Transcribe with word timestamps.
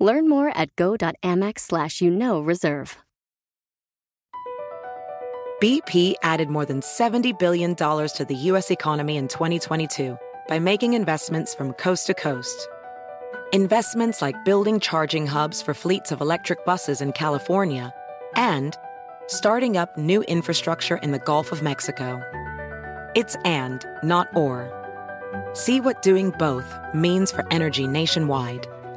Learn 0.00 0.30
more 0.30 0.48
at 0.56 0.74
go.amex 0.76 1.60
slash 1.60 2.00
you 2.00 2.10
know 2.10 2.40
reserve. 2.40 2.96
BP 5.62 6.14
added 6.22 6.48
more 6.48 6.64
than 6.64 6.80
$70 6.80 7.38
billion 7.38 7.74
to 7.76 8.26
the 8.26 8.34
U.S. 8.34 8.70
economy 8.70 9.18
in 9.18 9.28
2022 9.28 10.18
by 10.48 10.58
making 10.58 10.94
investments 10.94 11.54
from 11.54 11.74
coast 11.74 12.06
to 12.06 12.14
coast. 12.14 12.66
Investments 13.52 14.22
like 14.22 14.42
building 14.46 14.80
charging 14.80 15.26
hubs 15.26 15.60
for 15.60 15.74
fleets 15.74 16.12
of 16.12 16.22
electric 16.22 16.64
buses 16.64 17.02
in 17.02 17.12
California 17.12 17.92
and 18.36 18.74
starting 19.26 19.76
up 19.76 19.98
new 19.98 20.22
infrastructure 20.22 20.96
in 20.96 21.10
the 21.10 21.18
Gulf 21.18 21.52
of 21.52 21.62
Mexico. 21.62 22.22
It's 23.14 23.36
and, 23.44 23.84
not 24.02 24.34
or. 24.34 24.72
See 25.52 25.78
what 25.78 26.00
doing 26.00 26.30
both 26.38 26.74
means 26.94 27.30
for 27.30 27.44
energy 27.50 27.86
nationwide 27.86 28.66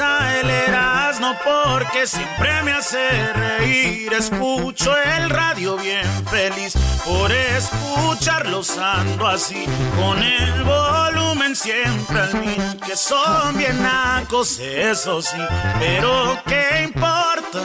El 0.00 0.50
Erasmo 0.50 1.36
porque 1.44 2.04
siempre 2.08 2.64
me 2.64 2.72
hace 2.72 3.32
reír. 3.32 4.12
Escucho 4.12 4.92
el 4.96 5.30
radio 5.30 5.76
bien 5.76 6.04
feliz 6.26 6.74
por 7.04 7.30
escucharlos 7.30 8.76
ando 8.76 9.28
así. 9.28 9.64
Con 9.96 10.20
el 10.20 10.64
volumen 10.64 11.54
siempre 11.54 12.18
al 12.18 12.34
mil. 12.40 12.80
Que 12.84 12.96
son 12.96 13.56
bien 13.56 13.80
nacos, 13.84 14.58
eso 14.58 15.22
sí. 15.22 15.38
Pero 15.78 16.38
qué 16.44 16.82
importa, 16.82 17.60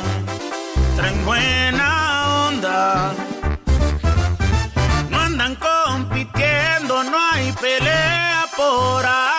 traen 0.98 1.26
buena 1.26 2.48
onda. 2.48 3.12
No 5.10 5.20
andan 5.20 5.56
compitiendo, 5.56 7.04
no 7.06 7.18
hay 7.32 7.52
pelea 7.54 8.46
por 8.56 9.04
aquí. 9.04 9.39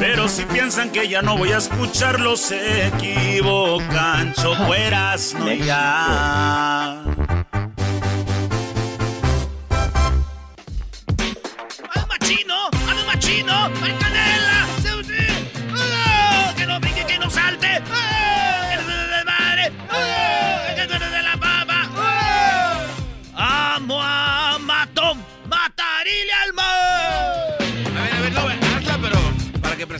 Pero 0.00 0.28
si 0.28 0.46
piensan 0.46 0.88
que 0.90 1.06
ya 1.06 1.20
no 1.20 1.36
voy 1.36 1.52
a 1.52 1.58
escucharlos, 1.58 2.40
se 2.40 2.86
equivocan. 2.86 4.32
Chocueras, 4.32 5.34
no 5.38 5.52
ya. 5.52 7.02
¡Al 11.92 12.06
machino! 12.08 12.70
¡Al 12.88 13.06
machino! 13.06 13.99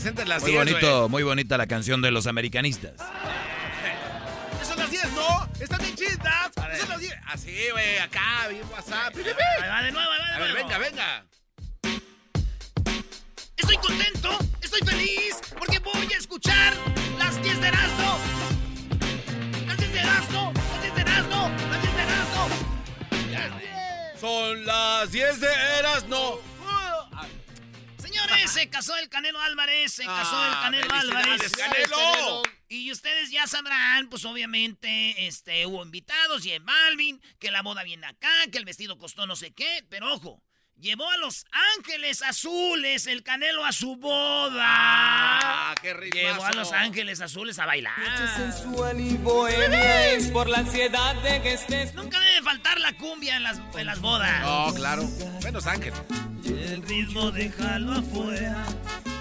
Presentes 0.01 0.27
las 0.29 0.43
Muy 0.43 0.53
10, 0.53 0.65
bonito, 0.65 0.99
güey. 1.01 1.11
muy 1.11 1.23
bonita 1.25 1.59
la 1.59 1.67
canción 1.67 2.01
de 2.01 2.11
los 2.11 2.27
americanistas. 2.27 2.95
Esas 4.55 4.69
son 4.69 4.79
las 4.79 4.91
10, 4.91 5.13
¿no? 5.13 5.49
Están 5.61 5.79
bien 5.81 5.95
chidas. 5.95 6.51
Son 6.55 6.89
las 6.89 7.01
10. 7.01 7.15
Así, 7.27 7.55
güey, 7.73 7.99
acá, 7.99 8.49
bien 8.49 8.63
WhatsApp. 8.73 9.15
Ahí 9.15 9.69
va 9.69 9.83
de 9.83 9.93
nuevo, 9.93 10.11
ahí 10.11 10.19
va 10.21 10.27
de 10.27 10.33
A 10.35 10.39
ver, 10.39 10.51
nuevo. 10.53 10.69
venga, 10.69 10.79
venga. 10.79 11.27
Estoy 13.59 13.77
contento, 13.77 14.39
estoy 14.63 14.81
feliz, 14.89 15.37
porque 15.59 15.79
voy 15.81 16.11
a 16.15 16.17
escuchar 16.17 16.73
las 17.19 17.43
10 17.43 17.61
de 17.61 17.69
Erasmo. 17.69 18.19
Las 19.67 19.77
10 19.77 19.93
de 19.93 20.01
Erasmo, 20.01 20.53
las 20.55 20.83
10 20.83 20.95
de 20.95 21.01
Erasmo, 21.03 21.51
las 21.71 21.83
10 21.83 21.95
de 21.95 22.03
Erasmo. 22.03 22.49
Son 24.19 24.65
las 24.65 25.13
10 25.13 25.41
de 25.41 25.49
Eras, 25.79 26.07
no. 26.09 26.50
Señores, 28.23 28.51
se 28.53 28.69
casó 28.71 28.97
el 28.97 29.09
Canelo 29.09 29.41
Álvarez, 29.41 29.93
se 29.93 30.05
casó 30.05 30.45
el 30.45 30.53
Ah, 30.53 30.61
Canelo 30.63 30.89
felicidades, 30.89 31.53
Álvarez. 31.53 31.53
Canelo. 31.53 32.43
Y 32.69 32.93
ustedes 32.93 33.31
ya 33.31 33.47
sabrán, 33.47 34.09
pues 34.09 34.25
obviamente, 34.25 35.27
este, 35.27 35.67
hubo 35.67 35.83
invitados, 35.83 36.47
y 36.47 36.57
Balvin, 36.59 37.21
que 37.39 37.51
la 37.51 37.63
boda 37.63 37.83
viene 37.83 38.07
acá, 38.07 38.31
que 38.53 38.59
el 38.59 38.65
vestido 38.65 38.97
costó 38.99 39.27
no 39.27 39.35
sé 39.37 39.53
qué, 39.53 39.85
pero 39.89 40.13
ojo, 40.13 40.43
llevó 40.81 41.09
a 41.11 41.17
los 41.19 41.47
Ángeles 41.77 42.23
Azules 42.23 43.07
el 43.07 43.23
Canelo 43.23 43.65
a 43.65 43.73
su 43.73 43.97
boda. 43.97 44.65
Ah, 44.65 45.75
qué 45.81 45.95
ritmazo. 45.95 46.27
Llevó 46.27 46.45
a 46.45 46.53
los 46.53 46.73
Ángeles 46.73 47.21
Azules 47.21 47.59
a 47.59 47.67
bailar. 47.67 47.95
sensual 48.37 49.01
y 49.01 49.17
bohemia 49.19 50.13
es 50.13 50.29
por 50.29 50.49
la 50.49 50.59
ansiedad 50.59 51.15
de 51.23 51.43
que 51.43 51.53
estés. 51.55 51.95
Nunca 51.95 52.19
debe 52.21 52.43
faltar 52.43 52.81
la 52.81 52.93
cumbia 52.95 53.37
en 53.37 53.43
las, 53.43 53.61
en 53.77 53.87
las 53.87 54.01
bodas. 54.01 54.43
No, 54.43 54.75
claro. 54.75 55.09
Menos 55.43 55.67
Ángel. 55.67 55.93
El 56.45 56.83
ritmo 56.83 57.31
déjalo 57.31 57.93
afuera. 57.93 58.65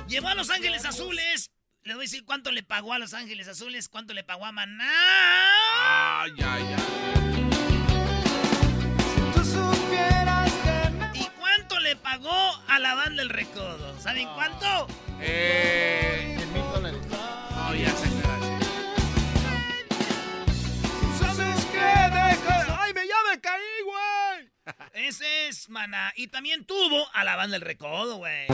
Llevó 0.08 0.30
a 0.30 0.36
Los 0.36 0.50
Ángeles 0.50 0.86
Azules. 0.86 1.52
Le 1.84 1.94
voy 1.94 2.04
a 2.04 2.06
decir 2.06 2.26
cuánto 2.26 2.52
le 2.52 2.64
pagó 2.64 2.94
a 2.94 3.00
Los 3.00 3.14
Ángeles 3.14 3.48
Azules, 3.48 3.90
cuánto 3.90 4.14
le 4.14 4.24
pagó 4.24 4.46
a 4.46 4.52
Maná. 4.52 4.92
Ay, 6.22 6.32
ay, 6.38 6.76
ay. 6.76 7.39
Pagó 12.10 12.60
a 12.68 12.80
la 12.80 12.96
banda 12.96 13.22
El 13.22 13.30
Recodo? 13.30 14.00
¿Saben 14.00 14.28
cuánto? 14.34 14.88
Eh. 15.22 16.34
100 16.38 16.54
mil 16.54 16.64
dólares. 16.74 17.00
No, 17.08 17.76
ya 17.76 17.90
se 17.92 18.10
¿Sabes 21.20 21.66
qué? 21.66 21.78
Deja... 21.78 22.82
¡Ay, 22.82 22.94
me, 22.94 23.08
ya 23.08 23.16
me 23.30 23.40
caí, 23.40 23.62
güey! 23.86 24.50
Ese 25.08 25.50
es 25.50 25.70
Maná. 25.70 26.12
Y 26.16 26.30
también 26.30 26.66
tuvo 26.66 27.08
a 27.14 27.24
la 27.24 27.36
banda 27.36 27.58
El 27.58 27.62
Recodo, 27.62 28.18
güey. 28.18 28.48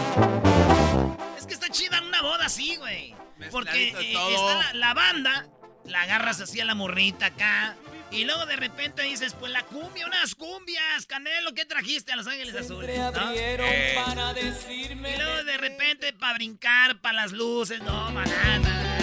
Es 1.38 1.46
que 1.46 1.54
está 1.54 1.70
chida 1.70 2.02
una 2.02 2.22
boda 2.22 2.48
así, 2.48 2.76
güey. 2.76 3.16
Porque 3.52 3.90
eh, 3.90 4.16
está 4.34 4.56
la, 4.56 4.74
la 4.74 4.94
banda, 4.94 5.48
la 5.86 6.02
agarras 6.02 6.42
así 6.42 6.60
a 6.60 6.66
la 6.66 6.76
morrita 6.76 7.28
acá. 7.28 7.78
Y 8.12 8.24
luego 8.24 8.46
de 8.46 8.56
repente 8.56 9.02
dices, 9.04 9.34
pues 9.38 9.52
la 9.52 9.64
cumbia, 9.64 10.06
unas 10.06 10.36
cumbias. 10.36 11.06
Canelo, 11.06 11.54
¿qué 11.54 11.66
trajiste 11.66 12.14
a 12.14 12.16
Los 12.16 12.28
Ángeles 12.28 12.56
Azules? 12.56 12.98
¿no? 12.98 13.06
abrieron 13.08 13.68
Eh. 13.70 13.96
para 14.06 14.34
decirme... 14.34 15.16
Y 15.16 15.18
luego 15.18 15.44
de 15.44 15.58
repente 15.58 16.14
para 16.14 16.34
brincar, 16.36 16.98
para 17.02 17.16
las 17.16 17.32
luces, 17.34 17.82
no, 17.82 18.12
manana. 18.12 18.98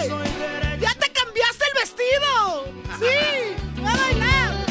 ¡Ey! 0.00 0.08
¡Ya 0.80 0.94
te 0.94 1.10
cambiaste 1.12 1.64
el 1.72 1.80
vestido! 1.80 2.64
¡Sí! 2.98 3.82
¡Va 3.84 3.92
a 3.92 3.96
bailar! 3.96 4.66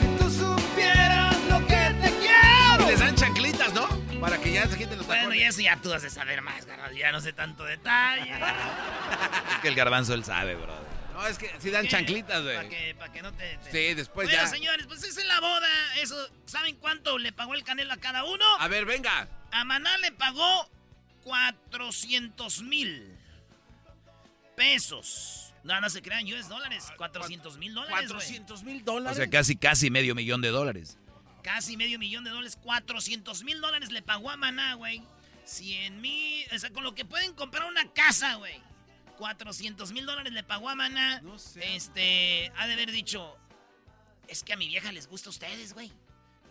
Si 0.00 0.06
tú 0.18 0.30
supieras 0.30 1.36
lo 1.48 1.58
que 1.66 1.94
te 2.02 2.10
quiero. 2.18 2.86
Les 2.88 2.98
dan 2.98 3.14
chanclitas, 3.14 3.72
¿no? 3.74 3.86
Para 4.20 4.38
que 4.38 4.50
ya 4.52 4.66
se 4.66 4.76
quiten 4.78 4.96
los 4.96 5.06
Bueno, 5.06 5.22
tacones. 5.24 5.40
y 5.40 5.44
eso 5.44 5.60
ya 5.60 5.76
tú 5.76 5.92
has 5.92 6.02
de 6.02 6.10
saber 6.10 6.40
más, 6.42 6.64
garra, 6.64 6.90
Ya 6.92 7.12
no 7.12 7.20
sé 7.20 7.32
tanto 7.32 7.64
detalle. 7.64 8.32
Es 9.54 9.58
que 9.62 9.68
el 9.68 9.74
garbanzo 9.76 10.14
él 10.14 10.24
sabe, 10.24 10.54
brother. 10.56 10.93
No, 11.14 11.26
es 11.26 11.38
que 11.38 11.50
si 11.60 11.70
dan 11.70 11.84
¿Qué? 11.84 11.88
chanclitas, 11.90 12.42
Para 12.42 12.62
güey. 12.64 12.68
que, 12.68 12.94
pa' 12.96 13.10
que 13.12 13.22
no 13.22 13.32
te... 13.32 13.56
te- 13.58 13.70
Sí, 13.70 13.94
después 13.94 14.26
bueno, 14.28 14.42
ya. 14.42 14.48
señores, 14.48 14.86
pues 14.86 15.02
es 15.04 15.16
en 15.16 15.28
la 15.28 15.40
boda. 15.40 15.68
Eso, 15.96 16.16
¿saben 16.44 16.76
cuánto 16.76 17.16
le 17.18 17.32
pagó 17.32 17.54
el 17.54 17.62
Canelo 17.64 17.92
a 17.92 17.96
cada 17.96 18.24
uno? 18.24 18.44
A 18.58 18.68
ver, 18.68 18.84
venga. 18.84 19.28
A 19.52 19.64
Maná 19.64 19.96
le 19.98 20.10
pagó 20.12 20.68
400 21.22 22.62
mil 22.62 23.16
pesos. 24.56 25.52
No, 25.62 25.80
no 25.80 25.88
se 25.88 26.02
crean, 26.02 26.26
US 26.26 26.48
dólares. 26.48 26.92
400 26.96 27.56
mil 27.58 27.72
dólares. 27.74 27.94
güey. 27.96 28.08
400 28.08 28.62
mil 28.64 28.82
O 28.82 28.84
dólares. 28.84 29.16
sea, 29.16 29.30
casi, 29.30 29.56
casi 29.56 29.90
medio 29.90 30.14
millón 30.14 30.40
de 30.42 30.48
dólares. 30.50 30.98
Casi 31.42 31.76
medio 31.76 31.98
millón 31.98 32.24
de 32.24 32.30
dólares. 32.30 32.58
400 32.62 33.44
mil 33.44 33.60
dólares 33.60 33.90
le 33.90 34.02
pagó 34.02 34.30
a 34.30 34.36
Maná, 34.36 34.74
güey. 34.74 35.02
100 35.44 36.00
mil. 36.00 36.46
O 36.54 36.58
sea, 36.58 36.70
con 36.70 36.84
lo 36.84 36.94
que 36.94 37.04
pueden 37.04 37.34
comprar 37.34 37.64
una 37.68 37.90
casa, 37.92 38.34
güey. 38.34 38.60
400 39.16 39.92
mil 39.92 40.06
dólares 40.06 40.32
le 40.32 40.42
pagó 40.42 40.68
a 40.68 40.74
Maná. 40.74 41.20
No 41.22 41.38
sé. 41.38 41.76
Este, 41.76 42.52
ha 42.56 42.66
de 42.66 42.74
haber 42.74 42.90
dicho. 42.90 43.36
Es 44.28 44.42
que 44.42 44.52
a 44.52 44.56
mi 44.56 44.68
vieja 44.68 44.90
les 44.92 45.06
gusta 45.06 45.28
a 45.28 45.30
ustedes, 45.30 45.74
güey. 45.74 45.92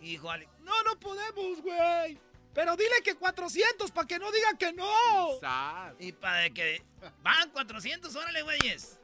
Y 0.00 0.10
dijo 0.10 0.28
No, 0.62 0.82
no 0.84 0.98
podemos, 0.98 1.62
güey. 1.62 2.18
Pero 2.54 2.76
dile 2.76 3.02
que 3.02 3.16
400 3.16 3.90
para 3.90 4.06
que 4.06 4.18
no 4.18 4.30
diga 4.30 4.56
que 4.58 4.72
no. 4.72 4.88
Y 5.98 6.12
para 6.12 6.50
que. 6.50 6.82
Van 7.22 7.50
400, 7.50 8.14
órale, 8.14 8.42
güeyes. 8.42 8.98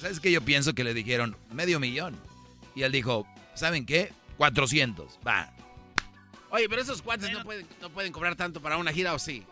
¿Sabes 0.00 0.18
qué? 0.18 0.30
Yo 0.32 0.40
pienso 0.40 0.74
que 0.74 0.84
le 0.84 0.94
dijeron 0.94 1.36
medio 1.50 1.78
millón. 1.78 2.18
Y 2.74 2.82
él 2.82 2.92
dijo, 2.92 3.26
¿saben 3.54 3.84
qué? 3.84 4.12
400. 4.38 5.18
Va. 5.26 5.52
Oye, 6.50 6.68
pero 6.68 6.82
esos 6.82 7.02
cuates 7.02 7.26
Bueno. 7.26 7.38
no, 7.40 7.44
pueden, 7.44 7.68
no 7.80 7.90
pueden 7.90 8.12
cobrar 8.12 8.34
tanto 8.36 8.62
para 8.62 8.76
una 8.78 8.92
gira, 8.92 9.12
¿o 9.14 9.18
sí? 9.18 9.44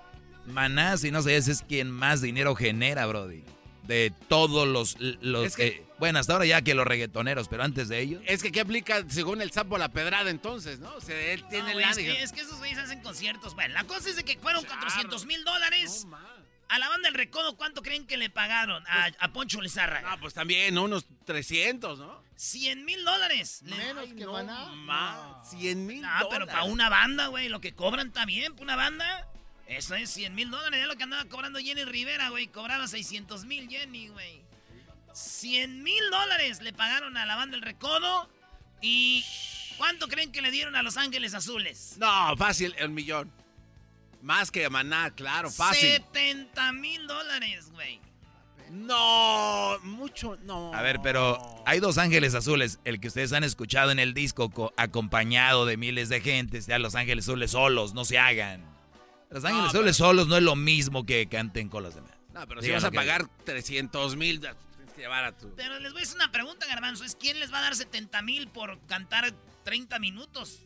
Maná, 0.47 0.97
si 0.97 1.11
no 1.11 1.23
sé, 1.23 1.37
ese 1.37 1.53
es 1.53 1.63
quien 1.63 1.91
más 1.91 2.21
dinero 2.21 2.55
genera, 2.55 3.07
Brody. 3.07 3.45
De 3.85 4.13
todos 4.29 4.67
los... 4.69 4.97
los 5.01 5.47
Es 5.47 5.57
que- 5.57 5.67
eh, 5.67 5.87
bueno, 5.99 6.19
hasta 6.19 6.33
ahora 6.33 6.47
ya 6.47 6.63
que 6.63 6.75
los 6.75 6.87
reggaetoneros, 6.87 7.49
pero 7.49 7.63
antes 7.63 7.89
de 7.89 8.01
ellos... 8.01 8.23
Es 8.27 8.43
que 8.43 8.51
¿qué 8.53 8.61
aplica 8.61 9.05
según 9.09 9.41
el 9.41 9.51
sapo 9.53 9.79
la 9.79 9.89
pedrada 9.89 10.31
entonces, 10.31 10.81
no? 10.81 10.93
O 10.95 11.01
sea, 11.01 11.17
él 11.33 11.45
tiene 11.49 11.65
No, 11.65 11.69
el 11.71 11.75
güey, 11.75 11.87
es, 11.91 11.97
que, 11.97 12.23
es 12.23 12.33
que 12.33 12.41
esos 12.41 12.59
güeyes 12.59 12.79
hacen 12.79 13.01
conciertos. 13.03 13.55
Bueno, 13.55 13.75
la 13.75 13.85
cosa 13.85 14.09
es 14.11 14.17
de 14.17 14.25
que 14.25 14.37
fueron 14.39 14.65
400 14.65 15.27
mil 15.27 15.45
dólares. 15.45 16.07
No. 16.09 16.17
A 16.69 16.79
la 16.79 16.89
banda 16.89 17.09
del 17.09 17.15
Recodo, 17.15 17.57
¿cuánto 17.57 17.83
creen 17.83 18.07
que 18.07 18.17
le 18.17 18.31
pagaron? 18.31 18.83
A, 18.89 19.11
a 19.19 19.33
Poncho 19.33 19.61
Lizárraga. 19.61 20.11
No, 20.11 20.21
pues 20.21 20.33
también, 20.33 20.75
¿no? 20.75 20.85
unos 20.85 21.07
300, 21.27 21.99
¿no? 21.99 22.23
100 22.37 22.85
mil 22.85 23.05
dólares. 23.05 23.63
Menos 23.63 24.07
que 24.09 24.25
no, 24.25 24.33
Maná. 24.33 24.73
ma, 24.73 25.43
100 25.45 25.87
mil 25.87 26.01
No, 26.03 26.29
pero 26.31 26.47
para 26.47 26.65
una 26.65 26.89
banda, 26.89 27.27
güey, 27.27 27.49
lo 27.49 27.61
que 27.61 27.75
cobran 27.75 28.09
está 28.09 28.25
bien, 28.25 28.53
para 28.55 28.65
una 28.65 28.77
banda. 28.77 29.29
Eso 29.77 29.95
es 29.95 30.11
100 30.11 30.35
mil 30.35 30.51
dólares. 30.51 30.81
Es 30.83 30.87
lo 30.87 30.97
que 30.97 31.03
andaba 31.05 31.25
cobrando 31.27 31.59
Jenny 31.59 31.85
Rivera, 31.85 32.29
güey. 32.31 32.47
Cobraba 32.49 32.87
600 32.89 33.45
mil 33.45 33.69
Jenny, 33.69 34.09
güey. 34.09 34.41
100 35.15 35.83
mil 35.83 36.03
dólares 36.11 36.61
le 36.63 36.73
pagaron 36.73 37.17
a 37.17 37.27
la 37.27 37.37
banda 37.37 37.57
del 37.57 37.63
Recodo. 37.63 38.29
¿Y 38.81 39.25
cuánto 39.79 40.09
creen 40.09 40.33
que 40.33 40.43
le 40.43 40.51
dieron 40.51 40.75
a 40.77 40.83
Los 40.83 40.97
Ángeles 40.97 41.35
Azules? 41.35 41.97
No, 41.99 42.37
fácil, 42.37 42.75
el 42.79 42.91
millón. 42.91 43.31
Más 44.23 44.51
que 44.51 44.69
Maná, 44.71 45.11
claro, 45.15 45.51
fácil. 45.51 45.91
70 45.91 46.73
mil 46.73 47.07
dólares, 47.07 47.71
güey. 47.73 48.01
No, 48.71 49.79
mucho, 49.83 50.39
no. 50.45 50.73
A 50.73 50.81
ver, 50.81 51.01
pero 51.03 51.63
hay 51.67 51.79
dos 51.79 51.99
ángeles 51.99 52.35
azules. 52.35 52.79
El 52.85 53.01
que 53.01 53.09
ustedes 53.09 53.33
han 53.35 53.45
escuchado 53.45 53.91
en 53.91 53.99
el 53.99 54.15
disco 54.15 54.51
co- 54.51 54.73
acompañado 54.79 55.67
de 55.67 55.77
miles 55.77 56.09
de 56.09 56.21
gente. 56.23 56.63
Sea 56.63 56.79
los 56.79 56.95
ángeles 56.95 57.27
azules 57.27 57.51
solos, 57.51 57.93
no 57.93 58.05
se 58.07 58.19
hagan. 58.19 58.65
Los 59.33 59.45
ángeles 59.45 59.65
No, 59.65 59.69
azules 59.79 59.97
solos 59.97 60.29
no 60.29 60.37
es 60.37 60.43
lo 60.43 60.57
mismo 60.57 61.05
que 61.07 61.27
canten 61.29 61.69
con 61.69 61.83
los 61.83 61.95
demás. 61.95 62.13
No, 62.33 62.47
pero 62.49 62.63
si 62.63 62.71
vas 62.71 62.83
a 62.85 62.87
lo 62.87 62.91
que 62.93 62.97
pagar 62.97 63.27
300 63.45 64.17
mil, 64.17 64.41
tienes 64.41 64.57
que 64.95 65.01
llevar 65.03 65.25
a 65.25 65.37
tu... 65.37 65.55
Pero 65.55 65.79
les 65.81 65.93
voy 65.93 66.01
a 66.01 66.05
hacer 66.05 66.17
una 66.17 66.33
pregunta, 66.33 66.67
Garbanzo. 66.67 67.05
¿Es 67.05 67.15
quién 67.17 67.39
les 67.41 67.53
va 67.53 67.59
a 67.59 67.63
dar 67.63 67.77
70 67.77 68.23
mil 68.23 68.49
por 68.49 68.79
cantar 68.87 69.33
30 69.65 69.99
minutos? 69.99 70.61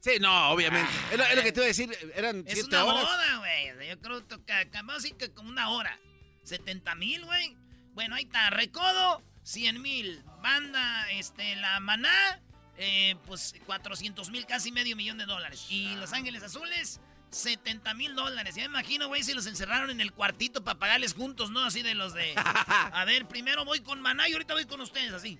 Sí, 0.00 0.12
no, 0.20 0.50
obviamente. 0.50 0.90
es, 1.12 1.18
lo, 1.18 1.24
es 1.24 1.36
lo 1.36 1.42
que 1.42 1.52
te 1.52 1.58
iba 1.60 1.64
a 1.64 1.68
decir, 1.68 1.90
eran 2.14 2.38
Es 2.46 2.54
7 2.54 2.68
una 2.68 2.84
horas. 2.84 3.02
boda, 3.04 3.36
güey. 3.38 3.88
Yo 3.88 4.00
creo 4.00 4.26
que, 4.26 4.36
que- 4.46 4.68
vamos 4.72 4.94
a 4.94 4.96
decir 4.98 5.16
que 5.16 5.30
como 5.32 5.50
una 5.50 5.68
hora. 5.70 5.98
70 6.44 6.94
mil, 6.94 7.24
güey. 7.26 7.56
Bueno, 7.92 8.14
ahí 8.14 8.22
está. 8.24 8.48
Recodo, 8.50 9.22
100 9.42 9.82
mil. 9.82 10.22
Banda, 10.42 11.10
este, 11.10 11.54
la 11.56 11.80
maná, 11.80 12.40
eh, 12.78 13.16
pues 13.26 13.54
400 13.66 14.30
mil, 14.30 14.46
casi 14.46 14.72
medio 14.72 14.96
millón 14.96 15.18
de 15.18 15.26
dólares. 15.26 15.66
Y 15.68 15.94
Los 15.96 16.12
Ángeles 16.14 16.42
Azules, 16.42 16.98
70 17.30 17.94
mil 17.94 18.14
dólares. 18.14 18.54
Ya 18.54 18.62
me 18.62 18.78
imagino, 18.78 19.08
güey, 19.08 19.22
si 19.22 19.34
los 19.34 19.46
encerraron 19.46 19.90
en 19.90 20.00
el 20.00 20.12
cuartito 20.12 20.62
para 20.64 20.78
pagarles 20.78 21.14
juntos, 21.14 21.50
¿no? 21.50 21.60
Así 21.64 21.82
de 21.82 21.94
los 21.94 22.12
de... 22.14 22.34
A 22.36 23.04
ver, 23.06 23.26
primero 23.26 23.64
voy 23.64 23.80
con 23.80 24.00
maná 24.00 24.28
y 24.28 24.32
ahorita 24.32 24.54
voy 24.54 24.64
con 24.66 24.80
ustedes, 24.80 25.12
así. 25.12 25.38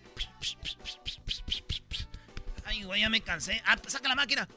Ay, 2.65 2.85
güey, 2.85 3.01
ya 3.01 3.11
me 3.11 3.21
cansé. 3.21 3.63
Ah, 3.67 3.77
saca 3.87 4.09
la 4.09 4.15
máquina. 4.15 4.49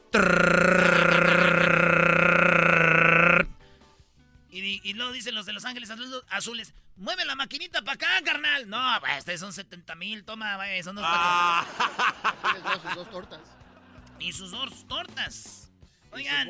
Y, 4.50 4.80
y 4.88 4.92
luego 4.94 5.10
dicen 5.12 5.34
los 5.34 5.46
de 5.46 5.52
Los 5.52 5.64
Ángeles 5.64 5.90
Azules, 6.30 6.74
mueve 6.96 7.24
la 7.24 7.34
maquinita 7.34 7.82
para 7.82 7.94
acá, 7.94 8.08
carnal. 8.24 8.68
No, 8.68 9.00
güey, 9.00 9.18
estos 9.18 9.40
son 9.40 9.52
70 9.52 9.94
mil, 9.96 10.24
toma, 10.24 10.54
güey, 10.56 10.80
son 10.84 10.94
dos 10.94 11.04
Ah. 11.06 11.66
Dos, 12.64 12.82
sus 12.82 12.94
dos 12.94 13.10
tortas. 13.10 13.40
Y 14.20 14.32
sus 14.32 14.50
dos 14.52 14.86
tortas. 14.86 15.72
Oigan. 16.12 16.48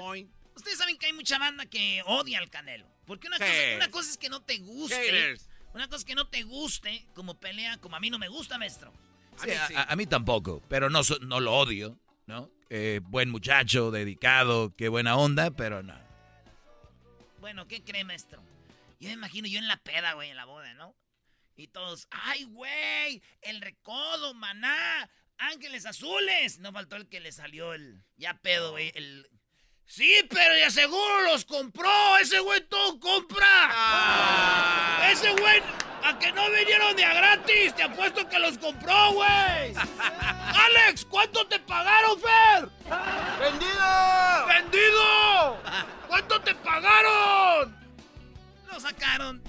Ustedes 0.54 0.78
saben 0.78 0.96
que 0.98 1.06
hay 1.06 1.12
mucha 1.12 1.38
banda 1.38 1.66
que 1.66 2.02
odia 2.06 2.38
al 2.38 2.50
Canelo. 2.50 2.86
Porque 3.06 3.26
una, 3.26 3.38
cosa, 3.38 3.52
una 3.76 3.90
cosa 3.90 4.10
es 4.10 4.16
que 4.18 4.28
no 4.28 4.42
te 4.42 4.58
guste. 4.58 4.94
Haters. 4.96 5.48
Una 5.74 5.86
cosa 5.86 5.98
es 5.98 6.04
que 6.04 6.14
no 6.14 6.28
te 6.28 6.42
guste 6.44 7.04
como 7.14 7.38
pelea, 7.38 7.78
como 7.78 7.96
a 7.96 8.00
mí 8.00 8.08
no 8.10 8.18
me 8.18 8.28
gusta, 8.28 8.58
maestro. 8.58 8.92
Sí, 9.38 9.48
mí 9.48 9.52
a, 9.54 9.66
sí. 9.66 9.74
a- 9.74 9.82
a 9.92 9.96
mí 9.96 10.06
tampoco, 10.06 10.62
pero 10.68 10.88
no, 10.88 11.00
no 11.22 11.40
lo 11.40 11.52
odio, 11.54 11.98
¿no? 12.26 12.48
Eh, 12.70 13.00
buen 13.02 13.28
muchacho, 13.30 13.90
dedicado, 13.90 14.74
qué 14.76 14.88
buena 14.88 15.16
onda, 15.16 15.50
pero 15.50 15.82
no. 15.82 15.98
Bueno, 17.40 17.66
¿qué 17.68 17.82
cree, 17.82 18.04
maestro? 18.04 18.42
Yo 19.00 19.08
me 19.08 19.14
imagino 19.14 19.48
yo 19.48 19.58
en 19.58 19.68
la 19.68 19.76
peda, 19.76 20.14
güey, 20.14 20.30
en 20.30 20.36
la 20.36 20.44
boda, 20.44 20.72
¿no? 20.74 20.94
Y 21.56 21.68
todos, 21.68 22.06
¡ay, 22.10 22.44
güey! 22.44 23.22
El 23.42 23.60
recodo, 23.60 24.34
maná, 24.34 25.10
ángeles 25.38 25.86
azules. 25.86 26.58
No 26.58 26.72
faltó 26.72 26.96
el 26.96 27.08
que 27.08 27.20
le 27.20 27.32
salió 27.32 27.74
el. 27.74 28.02
Ya 28.16 28.38
pedo, 28.40 28.72
güey. 28.72 28.92
El. 28.94 29.28
Sí, 29.86 30.12
pero 30.30 30.56
ya 30.58 30.70
seguro 30.70 31.22
los 31.24 31.44
compró. 31.44 32.16
Ese 32.18 32.40
güey 32.40 32.60
todo 32.62 32.98
compra. 32.98 33.46
Ah. 33.70 35.08
Ese 35.10 35.30
güey, 35.32 35.62
a 36.02 36.18
que 36.18 36.32
no 36.32 36.50
vinieron 36.50 36.96
de 36.96 37.04
a 37.04 37.14
gratis. 37.14 37.74
Te 37.74 37.82
apuesto 37.84 38.28
que 38.28 38.38
los 38.38 38.58
compró, 38.58 39.12
güey. 39.12 39.74
Alex, 40.54 41.04
¿cuánto 41.04 41.46
te 41.46 41.60
pagaron, 41.60 42.18
Fer? 42.20 42.68
¡Vendido! 43.40 44.46
¡Vendido! 44.48 45.58
¿Cuánto 46.08 46.40
te 46.40 46.54
pagaron? 46.56 47.76
Lo 48.72 48.80
sacaron. 48.80 49.42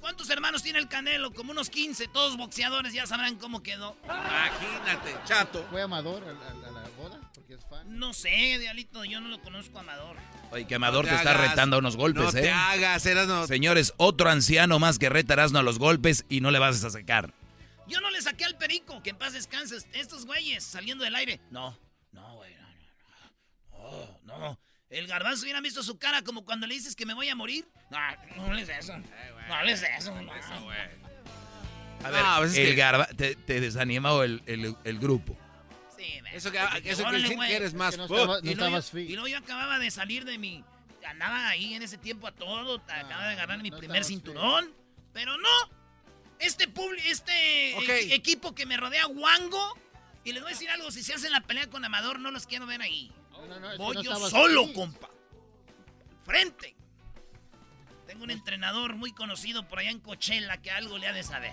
¿Cuántos 0.00 0.28
hermanos 0.28 0.62
tiene 0.62 0.78
el 0.80 0.88
Canelo? 0.88 1.32
Como 1.32 1.52
unos 1.52 1.70
15, 1.70 2.08
todos 2.08 2.36
boxeadores, 2.36 2.92
ya 2.92 3.06
sabrán 3.06 3.36
cómo 3.36 3.62
quedó. 3.62 3.96
Imagínate, 4.04 5.16
chato. 5.24 5.64
¿Fue 5.70 5.80
Amador 5.80 6.22
a, 6.24 6.32
la- 6.32 6.83
a 7.54 7.58
es 7.58 7.64
fan. 7.68 7.98
No 7.98 8.12
sé, 8.12 8.58
Dialito, 8.58 9.04
yo 9.04 9.20
no 9.20 9.28
lo 9.28 9.40
conozco, 9.40 9.78
Amador. 9.78 10.16
Oye, 10.50 10.66
que 10.66 10.74
Amador 10.74 11.04
No 11.04 11.10
te, 11.10 11.14
te 11.16 11.18
está 11.18 11.30
hagas. 11.32 11.50
retando 11.50 11.76
a 11.76 11.78
unos 11.78 11.96
golpes, 11.96 12.22
no 12.22 12.38
¿eh? 12.38 12.42
te 12.42 12.50
hagas, 12.50 13.04
eras 13.06 13.26
no. 13.28 13.46
Señores, 13.46 13.92
otro 13.96 14.28
anciano 14.30 14.78
más 14.78 14.98
que 14.98 15.08
reta 15.08 15.32
a 15.32 15.34
Erasmo 15.34 15.58
a 15.58 15.62
los 15.62 15.78
golpes 15.78 16.24
y 16.28 16.40
no 16.40 16.50
le 16.50 16.58
vas 16.58 16.84
a 16.84 16.90
sacar. 16.90 17.32
Yo 17.86 18.00
no 18.00 18.10
le 18.10 18.20
saqué 18.22 18.44
al 18.44 18.56
perico, 18.56 19.02
que 19.02 19.10
en 19.10 19.16
paz 19.16 19.32
descanses. 19.34 19.86
Estos 19.92 20.24
güeyes 20.26 20.64
saliendo 20.64 21.04
del 21.04 21.14
aire. 21.16 21.40
No, 21.50 21.78
no, 22.12 22.34
güey, 22.36 22.54
no, 22.54 23.78
no, 23.78 23.98
no. 23.98 24.18
No, 24.24 24.38
no. 24.38 24.58
El 24.90 25.06
garbanzo 25.08 25.42
hubiera 25.42 25.60
visto 25.60 25.82
su 25.82 25.98
cara 25.98 26.22
como 26.22 26.44
cuando 26.44 26.66
le 26.66 26.74
dices 26.74 26.94
que 26.94 27.04
me 27.04 27.14
voy 27.14 27.28
a 27.28 27.34
morir. 27.34 27.66
No, 27.90 27.98
no 28.46 28.54
les 28.54 28.68
eso. 28.68 28.96
No 29.48 29.62
les 29.64 29.82
eso. 29.82 30.14
no. 30.22 30.30
A 32.04 32.10
ver, 32.10 32.22
No, 32.22 32.36
pues 32.38 32.52
es 32.52 32.58
el 32.58 32.66
que- 32.68 32.74
garba 32.74 33.06
te, 33.06 33.34
te 33.34 33.60
desanima 33.60 34.12
o 34.12 34.22
el, 34.22 34.42
el- 34.46 34.76
el 34.84 34.98
grupo. 34.98 35.36
Eso 36.32 36.50
que, 36.52 36.58
Dije, 36.58 36.90
eso 36.90 37.02
órale, 37.06 37.34
güey. 37.34 37.48
que 37.48 37.56
eres 37.56 37.74
más... 37.74 37.92
que 37.92 37.98
no 37.98 38.06
¡Puh! 38.08 38.14
estaba- 38.14 38.40
no 38.40 38.50
y, 38.50 38.54
luego 38.54 38.64
estabas 38.78 38.86
yo, 38.92 38.98
fit. 38.98 39.10
y 39.10 39.12
luego 39.14 39.28
yo 39.28 39.38
acababa 39.38 39.78
de 39.78 39.90
salir 39.90 40.24
de 40.24 40.38
mi. 40.38 40.64
Andaba 41.06 41.48
ahí 41.48 41.74
en 41.74 41.82
ese 41.82 41.98
tiempo 41.98 42.26
a 42.26 42.32
todo. 42.32 42.76
acababa 42.76 43.26
de 43.26 43.32
agarrar 43.34 43.62
mi 43.62 43.70
no 43.70 43.76
primer 43.78 44.04
cinturón. 44.04 44.72
Pero 45.12 45.36
no. 45.38 45.48
Este, 46.38 46.68
publi- 46.72 47.00
este 47.04 47.72
e- 47.78 48.14
equipo 48.14 48.54
que 48.54 48.66
me 48.66 48.76
rodea, 48.76 49.06
Wango. 49.06 49.78
Y 50.24 50.32
les 50.32 50.42
voy 50.42 50.50
a 50.50 50.54
decir 50.54 50.70
algo: 50.70 50.90
si 50.90 51.02
se 51.02 51.12
hacen 51.14 51.30
la 51.32 51.40
pelea 51.42 51.68
con 51.68 51.84
Amador, 51.84 52.18
no 52.18 52.30
los 52.30 52.46
quiero 52.46 52.66
ver 52.66 52.80
ahí. 52.82 53.12
No, 53.30 53.46
no, 53.46 53.60
no, 53.60 53.66
es 53.70 53.72
que 53.76 53.78
Voy 53.82 53.94
no 53.96 54.02
yo 54.02 54.28
solo, 54.30 54.66
fit. 54.66 54.74
compa. 54.74 55.10
Frente. 56.24 56.74
Tengo 58.06 58.24
un 58.24 58.30
entrenador 58.30 58.96
muy 58.96 59.12
conocido 59.12 59.68
por 59.68 59.78
allá 59.80 59.90
en 59.90 60.00
Coachella 60.00 60.56
que 60.62 60.70
algo 60.70 60.98
le 60.98 61.06
ha 61.06 61.12
de 61.12 61.22
saber. 61.22 61.52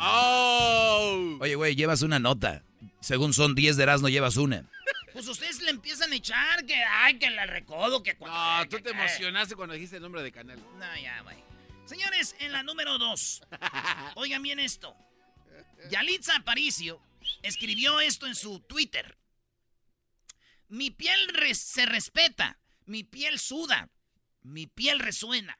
¡Oh! 0.00 1.36
Oye, 1.40 1.54
güey, 1.54 1.76
llevas 1.76 2.02
una 2.02 2.18
nota. 2.18 2.62
Según 3.00 3.32
son 3.32 3.54
10 3.54 3.76
de 3.76 3.82
Erasmo, 3.82 4.08
llevas 4.08 4.36
una. 4.36 4.64
Pues 5.12 5.26
ustedes 5.26 5.60
le 5.62 5.70
empiezan 5.70 6.12
a 6.12 6.14
echar 6.14 6.64
que, 6.66 6.76
ay, 6.76 7.18
que 7.18 7.30
la 7.30 7.46
recodo, 7.46 8.02
que 8.02 8.16
cuando. 8.16 8.38
No, 8.38 8.68
tú 8.68 8.80
te 8.80 8.90
emocionaste 8.90 9.56
cuando 9.56 9.74
dijiste 9.74 9.96
el 9.96 10.02
nombre 10.02 10.22
de 10.22 10.30
Canelo. 10.30 10.62
No, 10.78 11.00
ya, 11.02 11.20
güey. 11.22 11.36
Señores, 11.86 12.36
en 12.38 12.52
la 12.52 12.62
número 12.62 12.98
dos. 12.98 13.42
Oigan 14.14 14.42
bien 14.42 14.60
esto. 14.60 14.96
Yalitza 15.90 16.36
Aparicio 16.36 17.02
escribió 17.42 18.00
esto 18.00 18.26
en 18.26 18.34
su 18.34 18.60
Twitter. 18.60 19.18
Mi 20.68 20.90
piel 20.90 21.18
se 21.54 21.86
respeta, 21.86 22.60
mi 22.84 23.02
piel 23.02 23.40
suda, 23.40 23.90
mi 24.42 24.66
piel 24.68 25.00
resuena. 25.00 25.58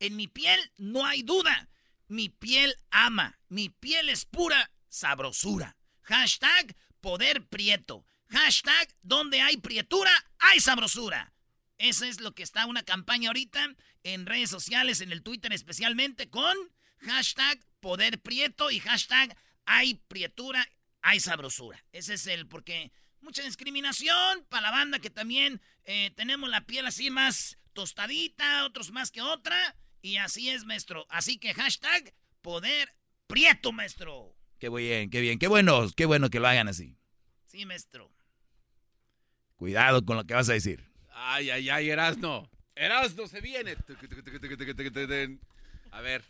En 0.00 0.16
mi 0.16 0.26
piel 0.26 0.72
no 0.76 1.06
hay 1.06 1.22
duda, 1.22 1.68
mi 2.08 2.28
piel 2.28 2.74
ama, 2.90 3.38
mi 3.48 3.68
piel 3.68 4.08
es 4.08 4.24
pura 4.24 4.70
sabrosura. 4.88 5.76
Hashtag 6.06 6.76
poder 7.00 7.46
prieto. 7.46 8.04
Hashtag 8.28 8.94
donde 9.02 9.40
hay 9.40 9.56
prietura, 9.56 10.10
hay 10.38 10.60
sabrosura. 10.60 11.32
Eso 11.78 12.04
es 12.04 12.20
lo 12.20 12.34
que 12.34 12.42
está 12.42 12.66
una 12.66 12.82
campaña 12.82 13.28
ahorita 13.28 13.74
en 14.02 14.26
redes 14.26 14.50
sociales, 14.50 15.00
en 15.00 15.12
el 15.12 15.22
Twitter 15.22 15.52
especialmente, 15.52 16.30
con 16.30 16.56
hashtag 17.00 17.60
poder 17.80 18.20
prieto 18.20 18.70
y 18.70 18.80
hashtag 18.80 19.36
hay 19.66 19.94
prietura, 19.94 20.66
hay 21.02 21.20
sabrosura. 21.20 21.84
Ese 21.92 22.14
es 22.14 22.26
el, 22.26 22.46
porque 22.46 22.92
mucha 23.20 23.42
discriminación 23.42 24.44
para 24.48 24.62
la 24.62 24.70
banda 24.70 24.98
que 24.98 25.10
también 25.10 25.60
eh, 25.84 26.12
tenemos 26.16 26.48
la 26.48 26.66
piel 26.66 26.86
así 26.86 27.10
más 27.10 27.58
tostadita, 27.72 28.64
otros 28.64 28.90
más 28.90 29.10
que 29.10 29.22
otra. 29.22 29.76
Y 30.02 30.16
así 30.18 30.50
es, 30.50 30.64
maestro. 30.64 31.06
Así 31.10 31.38
que 31.38 31.52
hashtag 31.52 32.14
poder 32.42 32.94
prieto, 33.26 33.72
maestro. 33.72 34.35
Qué 34.58 34.70
bien, 34.70 35.10
qué 35.10 35.20
bien, 35.20 35.38
qué 35.38 35.48
bueno, 35.48 35.86
qué 35.94 36.06
bueno 36.06 36.30
que 36.30 36.40
lo 36.40 36.48
hagan 36.48 36.68
así. 36.68 36.96
Sí, 37.46 37.66
maestro. 37.66 38.10
Cuidado 39.56 40.04
con 40.04 40.16
lo 40.16 40.24
que 40.24 40.34
vas 40.34 40.48
a 40.48 40.54
decir. 40.54 40.84
Ay, 41.10 41.50
ay, 41.50 41.68
ay, 41.70 41.90
Erasno. 41.90 42.50
Erasno 42.74 43.26
se 43.26 43.40
viene. 43.40 43.76
A 45.90 46.00
ver. 46.00 46.24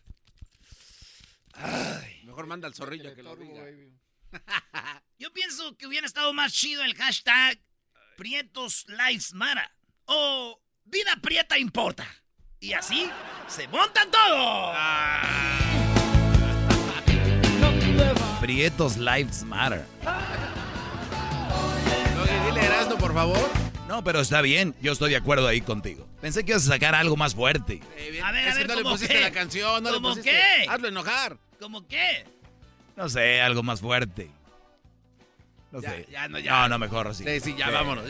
mejor 2.25 2.47
manda 2.47 2.69
al 2.69 2.75
zorrillo 2.75 3.15
que 3.15 3.23
lo 3.23 3.37
diga. 3.37 3.65
Yo 5.19 5.33
pienso 5.33 5.77
que 5.77 5.87
hubiera 5.87 6.07
estado 6.07 6.33
más 6.33 6.53
chido 6.53 6.85
el 6.85 6.95
hashtag 6.95 7.59
Prietos 8.17 8.87
Lives 8.89 9.33
Matter. 9.35 9.71
O 10.05 10.61
Vida 10.85 11.17
Prieta 11.21 11.59
Importa. 11.59 12.07
Y 12.61 12.73
así 12.73 13.11
se 13.49 13.69
montan 13.69 14.11
todos. 14.11 14.77
Prietos 18.41 18.97
Lives 18.97 19.43
Matter. 19.45 19.85
dile 22.47 22.65
Erasno, 22.65 22.99
por 22.99 23.15
favor. 23.15 23.39
No, 23.89 24.03
pero 24.05 24.21
está 24.21 24.43
bien, 24.43 24.75
yo 24.81 24.93
estoy 24.93 25.11
de 25.11 25.17
acuerdo 25.17 25.47
ahí 25.47 25.61
contigo. 25.61 26.07
Pensé 26.21 26.45
que 26.45 26.53
ibas 26.53 26.65
a 26.65 26.73
sacar 26.75 26.95
algo 26.95 27.17
más 27.17 27.35
fuerte. 27.35 27.81
Eh, 27.97 28.21
a 28.23 28.33
ver, 28.33 28.49
a 28.49 28.55
ver, 28.55 28.69
no 28.69 28.75
le 28.75 28.83
pusiste 28.83 29.15
qué? 29.15 29.21
la 29.21 29.31
canción, 29.31 29.83
no 29.83 29.93
¿Cómo 29.93 30.09
le 30.11 30.15
pusiste. 30.17 30.31
qué? 30.31 30.67
Hazlo 30.69 30.89
enojar. 30.89 31.39
¿Cómo 31.61 31.87
qué? 31.87 32.25
No 32.97 33.09
sé, 33.09 33.41
algo 33.41 33.63
más 33.63 33.81
fuerte. 33.81 34.31
No 35.71 35.81
ya, 35.81 35.91
sé. 35.91 36.07
Ya, 36.11 36.29
no, 36.29 36.39
ya. 36.39 36.51
No, 36.53 36.69
no, 36.71 36.79
mejor 36.79 37.09
así. 37.09 37.25
Sí, 37.25 37.41
sí, 37.41 37.55
ya, 37.57 37.71
vámonos. 37.71 38.05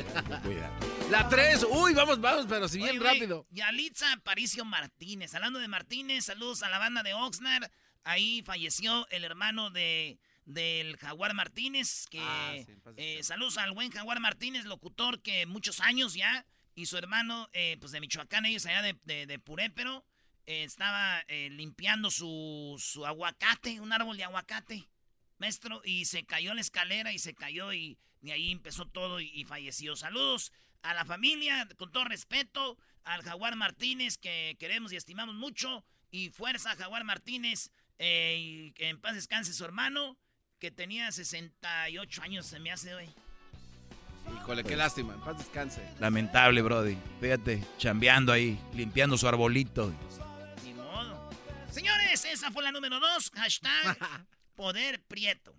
La 1.10 1.28
3, 1.28 1.66
uy, 1.70 1.94
vamos, 1.94 2.20
vamos, 2.20 2.46
pero 2.48 2.68
si 2.68 2.78
bien 2.78 2.90
Oye, 2.90 3.00
rápido. 3.00 3.46
Yalitza 3.50 4.12
Aparicio 4.12 4.64
Martínez. 4.64 5.34
Hablando 5.34 5.58
de 5.58 5.68
Martínez, 5.68 6.24
saludos 6.24 6.62
a 6.62 6.68
la 6.68 6.78
banda 6.78 7.02
de 7.02 7.14
Oxnard. 7.14 7.70
Ahí 8.06 8.40
falleció 8.44 9.06
el 9.10 9.24
hermano 9.24 9.70
de 9.70 10.18
del 10.44 10.96
Jaguar 10.96 11.34
Martínez, 11.34 12.06
que 12.08 12.20
Ah, 12.22 12.54
sí, 12.64 12.72
eh, 12.96 13.20
saludos 13.24 13.58
al 13.58 13.72
buen 13.72 13.90
Jaguar 13.90 14.20
Martínez, 14.20 14.64
locutor 14.64 15.20
que 15.20 15.44
muchos 15.44 15.80
años 15.80 16.14
ya, 16.14 16.46
y 16.76 16.86
su 16.86 16.96
hermano, 16.96 17.48
eh, 17.52 17.76
pues 17.80 17.90
de 17.90 17.98
Michoacán, 18.00 18.46
ellos 18.46 18.64
allá 18.64 18.80
de, 18.80 18.96
de, 19.02 19.26
de 19.26 19.38
Purépero, 19.40 20.04
eh, 20.46 20.62
estaba 20.62 21.24
eh, 21.26 21.50
limpiando 21.50 22.12
su, 22.12 22.76
su 22.78 23.04
aguacate, 23.04 23.80
un 23.80 23.92
árbol 23.92 24.16
de 24.16 24.22
aguacate, 24.22 24.88
maestro, 25.38 25.82
y 25.84 26.04
se 26.04 26.24
cayó 26.24 26.50
en 26.50 26.56
la 26.56 26.62
escalera 26.62 27.10
y 27.10 27.18
se 27.18 27.34
cayó 27.34 27.72
y, 27.72 27.98
y 28.22 28.30
ahí 28.30 28.52
empezó 28.52 28.86
todo 28.86 29.18
y, 29.20 29.28
y 29.34 29.44
falleció. 29.46 29.96
Saludos 29.96 30.52
a 30.82 30.94
la 30.94 31.04
familia, 31.04 31.66
con 31.76 31.90
todo 31.90 32.04
respeto, 32.04 32.78
al 33.02 33.22
Jaguar 33.22 33.56
Martínez, 33.56 34.16
que 34.16 34.56
queremos 34.60 34.92
y 34.92 34.96
estimamos 34.96 35.34
mucho, 35.34 35.84
y 36.12 36.30
fuerza 36.30 36.76
Jaguar 36.76 37.02
Martínez, 37.02 37.72
eh, 37.98 38.36
y 38.38 38.72
que 38.72 38.88
en 38.88 39.00
paz 39.00 39.14
descanse 39.14 39.52
su 39.52 39.64
hermano, 39.64 40.16
que 40.58 40.70
tenía 40.70 41.10
68 41.12 42.22
años, 42.22 42.46
se 42.46 42.58
me 42.58 42.70
hace 42.70 42.94
hoy. 42.94 43.08
Híjole, 44.34 44.64
qué 44.64 44.76
lástima. 44.76 45.14
En 45.14 45.20
paz 45.20 45.38
descanse. 45.38 45.82
Lamentable, 46.00 46.62
Brody. 46.62 46.96
Fíjate, 47.20 47.62
chambeando 47.78 48.32
ahí, 48.32 48.58
limpiando 48.74 49.16
su 49.16 49.28
arbolito. 49.28 49.92
Ni 50.64 50.74
modo. 50.74 51.30
Señores, 51.70 52.24
esa 52.24 52.50
fue 52.50 52.62
la 52.62 52.72
número 52.72 52.98
dos. 52.98 53.30
Hashtag 53.34 53.98
Poder 54.56 55.02
Prieto. 55.04 55.54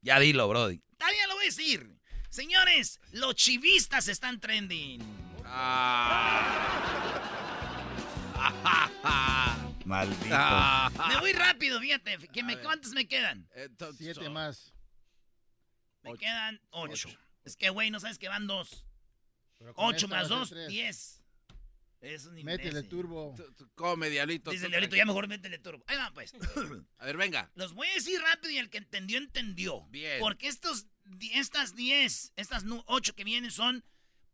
Ya 0.00 0.18
dilo, 0.18 0.48
Brody. 0.48 0.80
Todavía 0.98 1.26
lo 1.28 1.34
voy 1.34 1.44
a 1.44 1.46
decir. 1.46 1.98
Señores, 2.30 2.98
los 3.12 3.34
chivistas 3.34 4.08
están 4.08 4.40
trending. 4.40 5.00
Maldito. 9.92 11.08
Me 11.08 11.20
voy 11.20 11.32
rápido, 11.34 11.78
fíjate. 11.78 12.16
Que 12.28 12.42
me, 12.42 12.58
¿Cuántos 12.58 12.92
me 12.92 13.06
quedan? 13.06 13.46
Siete 13.98 14.30
más. 14.30 14.72
Me 16.02 16.16
quedan 16.16 16.60
ocho. 16.70 17.10
Es 17.44 17.56
que, 17.56 17.68
güey, 17.68 17.90
no 17.90 18.00
sabes 18.00 18.18
que 18.18 18.28
van 18.28 18.46
dos. 18.46 18.86
Ocho 19.74 20.08
más 20.08 20.28
dos, 20.28 20.54
diez. 20.68 21.18
Eso 22.00 22.32
ni 22.32 22.42
Métele 22.42 22.82
turbo. 22.82 23.36
Come, 23.76 24.10
diablito. 24.10 24.50
Dice 24.50 24.66
diablito, 24.68 24.96
ya 24.96 25.04
mejor 25.04 25.28
métele 25.28 25.58
turbo. 25.58 25.84
Ahí 25.86 25.96
va, 25.96 26.10
pues. 26.12 26.32
A 26.98 27.06
ver, 27.06 27.16
venga. 27.16 27.52
Los 27.54 27.74
voy 27.74 27.86
a 27.86 27.94
decir 27.94 28.20
rápido 28.20 28.50
y 28.50 28.58
el 28.58 28.70
que 28.70 28.78
entendió, 28.78 29.18
entendió. 29.18 29.86
Bien. 29.88 30.18
Porque 30.18 30.48
estos, 30.48 30.88
estas 31.32 31.76
10, 31.76 32.32
estas 32.34 32.64
8 32.86 33.14
que 33.14 33.22
vienen 33.22 33.52
son 33.52 33.84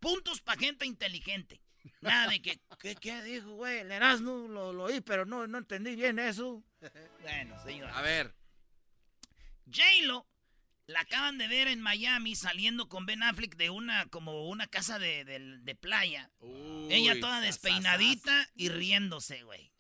puntos 0.01 0.41
para 0.41 0.59
gente 0.59 0.87
inteligente. 0.87 1.61
Nada 2.01 2.29
de 2.31 2.41
que, 2.43 2.59
¿qué, 2.81 2.95
qué 2.97 3.23
dijo, 3.23 3.51
güey? 3.55 3.79
El 3.81 3.93
Erasmo 3.93 4.47
lo, 4.49 4.73
lo 4.73 4.85
oí, 4.85 5.01
pero 5.01 5.25
no, 5.27 5.47
no 5.47 5.59
entendí 5.59 5.95
bien 5.97 6.19
eso. 6.19 6.63
Bueno, 7.23 7.63
señor. 7.65 7.91
A 7.93 8.03
ver. 8.03 8.35
J-Lo 9.67 10.27
la 10.87 11.01
acaban 11.01 11.37
de 11.37 11.49
ver 11.49 11.69
en 11.69 11.83
Miami 11.83 12.35
saliendo 12.35 12.89
con 12.89 13.05
Ben 13.05 13.23
Affleck 13.23 13.57
de 13.57 13.69
una, 13.69 14.07
como 14.07 14.49
una 14.49 14.67
casa 14.69 14.99
de, 14.99 15.25
de- 15.25 15.59
de 15.59 15.75
playa. 15.75 16.31
Uy, 16.41 16.89
Ella 16.91 17.21
toda 17.21 17.37
sas, 17.37 17.45
despeinadita 17.45 18.49
y 18.55 18.71
riéndose, 18.71 19.43
güey. 19.43 19.71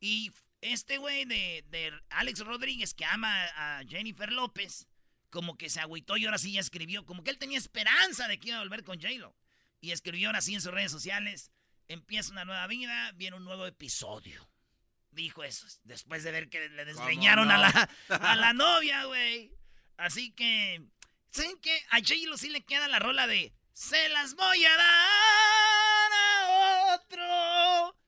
Y 0.00 0.30
este 0.60 0.98
güey 0.98 1.24
de, 1.24 1.64
de 1.68 1.92
Alex 2.10 2.40
Rodríguez, 2.40 2.92
que 2.92 3.06
ama 3.06 3.32
a 3.56 3.82
Jennifer 3.88 4.30
López, 4.30 4.86
como 5.30 5.56
que 5.56 5.70
se 5.70 5.80
agüitó 5.80 6.18
y 6.18 6.26
ahora 6.26 6.36
sí 6.38 6.52
ya 6.52 6.60
escribió, 6.60 7.06
como 7.06 7.24
que 7.24 7.30
él 7.30 7.38
tenía 7.38 7.56
esperanza 7.56 8.28
de 8.28 8.38
que 8.38 8.48
iba 8.48 8.58
a 8.58 8.62
volver 8.62 8.84
con 8.84 9.00
J-Lo. 9.00 9.34
Y 9.84 9.92
escribió 9.92 10.28
ahora 10.28 10.40
sí 10.40 10.54
en 10.54 10.62
sus 10.62 10.72
redes 10.72 10.90
sociales, 10.90 11.52
empieza 11.88 12.32
una 12.32 12.46
nueva 12.46 12.66
vida, 12.66 13.12
viene 13.16 13.36
un 13.36 13.44
nuevo 13.44 13.66
episodio. 13.66 14.50
Dijo 15.10 15.44
eso, 15.44 15.66
después 15.82 16.24
de 16.24 16.32
ver 16.32 16.48
que 16.48 16.70
le 16.70 16.86
desgreñaron 16.86 17.50
a, 17.50 17.58
la, 17.58 17.90
a 18.08 18.34
la 18.34 18.54
novia, 18.54 19.04
güey. 19.04 19.52
Así 19.98 20.32
que, 20.32 20.82
¿saben 21.30 21.58
qué? 21.60 21.84
A 21.90 21.98
J-Lo 21.98 22.38
sí 22.38 22.48
le 22.48 22.64
queda 22.64 22.88
la 22.88 22.98
rola 22.98 23.26
de 23.26 23.52
Se 23.74 24.08
las 24.08 24.34
voy 24.36 24.64
a 24.64 24.74
dar 24.74 26.12
a 26.14 26.94
otro. 26.94 27.98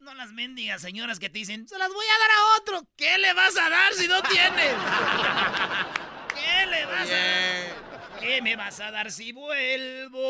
No 0.00 0.12
las 0.12 0.32
mendigas 0.32 0.82
señoras 0.82 1.18
que 1.18 1.30
te 1.30 1.38
dicen, 1.38 1.66
se 1.66 1.78
las 1.78 1.88
voy 1.88 2.06
a 2.06 2.18
dar 2.18 2.30
a 2.30 2.60
otro. 2.60 2.88
¿Qué 2.94 3.16
le 3.16 3.32
vas 3.32 3.56
a 3.56 3.70
dar 3.70 3.94
si 3.94 4.06
no 4.06 4.22
tienes? 4.24 4.74
¿Qué 6.34 6.66
le 6.66 6.84
vas 6.84 7.08
a 7.08 7.14
dar? 7.14 7.81
¿Qué 8.22 8.40
me 8.40 8.54
vas 8.54 8.78
a 8.78 8.92
dar 8.92 9.10
si 9.10 9.32
vuelvo? 9.32 10.20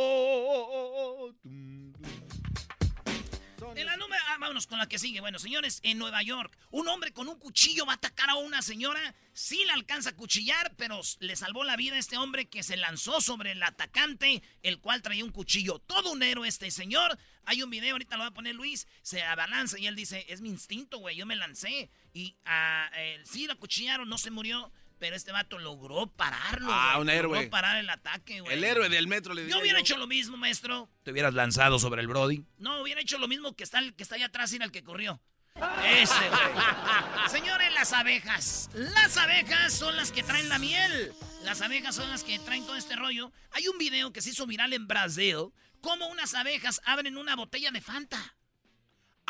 En 3.76 3.86
la 3.86 3.96
número, 3.98 4.22
ah, 4.28 4.36
vámonos 4.40 4.66
con 4.66 4.78
la 4.78 4.86
que 4.86 4.98
sigue. 4.98 5.20
Bueno, 5.20 5.38
señores, 5.38 5.80
en 5.82 5.98
Nueva 5.98 6.22
York, 6.22 6.56
un 6.70 6.88
hombre 6.88 7.12
con 7.12 7.28
un 7.28 7.38
cuchillo 7.38 7.84
va 7.84 7.92
a 7.92 7.96
atacar 7.96 8.30
a 8.30 8.36
una 8.36 8.62
señora. 8.62 9.14
Sí 9.34 9.62
la 9.66 9.74
alcanza 9.74 10.10
a 10.10 10.16
cuchillar, 10.16 10.74
pero 10.76 11.02
le 11.20 11.36
salvó 11.36 11.64
la 11.64 11.76
vida 11.76 11.96
a 11.96 11.98
este 11.98 12.16
hombre 12.16 12.48
que 12.48 12.62
se 12.62 12.78
lanzó 12.78 13.20
sobre 13.20 13.52
el 13.52 13.62
atacante, 13.62 14.42
el 14.62 14.80
cual 14.80 15.02
traía 15.02 15.24
un 15.24 15.30
cuchillo. 15.30 15.78
Todo 15.78 16.12
un 16.12 16.22
héroe 16.22 16.48
este 16.48 16.70
señor. 16.70 17.18
Hay 17.44 17.62
un 17.62 17.68
video, 17.68 17.92
ahorita 17.92 18.16
lo 18.16 18.22
va 18.22 18.28
a 18.28 18.34
poner 18.34 18.54
Luis, 18.54 18.86
se 19.02 19.22
abalanza 19.22 19.78
y 19.78 19.86
él 19.86 19.96
dice, 19.96 20.24
es 20.28 20.40
mi 20.40 20.48
instinto, 20.48 20.98
güey, 20.98 21.16
yo 21.16 21.26
me 21.26 21.36
lancé. 21.36 21.90
Y 22.14 22.36
ah, 22.46 22.90
eh, 22.96 23.20
sí 23.24 23.46
la 23.46 23.54
cuchillaron, 23.54 24.08
no 24.08 24.16
se 24.16 24.30
murió, 24.30 24.72
pero 25.02 25.16
este 25.16 25.32
vato 25.32 25.58
logró 25.58 26.06
pararlo. 26.06 26.68
Ah, 26.70 26.96
un 27.00 27.10
héroe. 27.10 27.34
Logró 27.34 27.50
parar 27.50 27.76
el 27.76 27.90
ataque, 27.90 28.40
güey. 28.40 28.56
El 28.56 28.62
héroe 28.62 28.88
del 28.88 29.08
metro 29.08 29.34
le 29.34 29.40
Yo 29.40 29.46
diría 29.46 29.60
hubiera 29.60 29.80
hecho 29.80 29.96
lo 29.96 30.06
mismo, 30.06 30.36
maestro. 30.36 30.88
Te 31.02 31.10
hubieras 31.10 31.34
lanzado 31.34 31.80
sobre 31.80 32.02
el 32.02 32.06
Brody. 32.06 32.44
No, 32.58 32.80
hubiera 32.80 33.00
hecho 33.00 33.18
lo 33.18 33.26
mismo 33.26 33.56
que 33.56 33.64
está, 33.64 33.80
el 33.80 33.96
que 33.96 34.04
está 34.04 34.14
allá 34.14 34.26
atrás 34.26 34.52
y 34.52 34.62
el 34.62 34.70
que 34.70 34.84
corrió. 34.84 35.20
Ese, 35.56 36.14
güey. 36.28 37.28
Señores, 37.28 37.72
las 37.72 37.92
abejas. 37.92 38.70
Las 38.74 39.16
abejas 39.16 39.72
son 39.72 39.96
las 39.96 40.12
que 40.12 40.22
traen 40.22 40.48
la 40.48 40.60
miel. 40.60 41.12
Las 41.42 41.62
abejas 41.62 41.96
son 41.96 42.08
las 42.08 42.22
que 42.22 42.38
traen 42.38 42.64
todo 42.64 42.76
este 42.76 42.94
rollo. 42.94 43.32
Hay 43.50 43.66
un 43.66 43.78
video 43.78 44.12
que 44.12 44.22
se 44.22 44.30
hizo 44.30 44.46
viral 44.46 44.72
en 44.72 44.86
Brasil. 44.86 45.48
Cómo 45.80 46.06
unas 46.10 46.32
abejas 46.34 46.80
abren 46.84 47.16
una 47.16 47.34
botella 47.34 47.72
de 47.72 47.80
Fanta. 47.80 48.36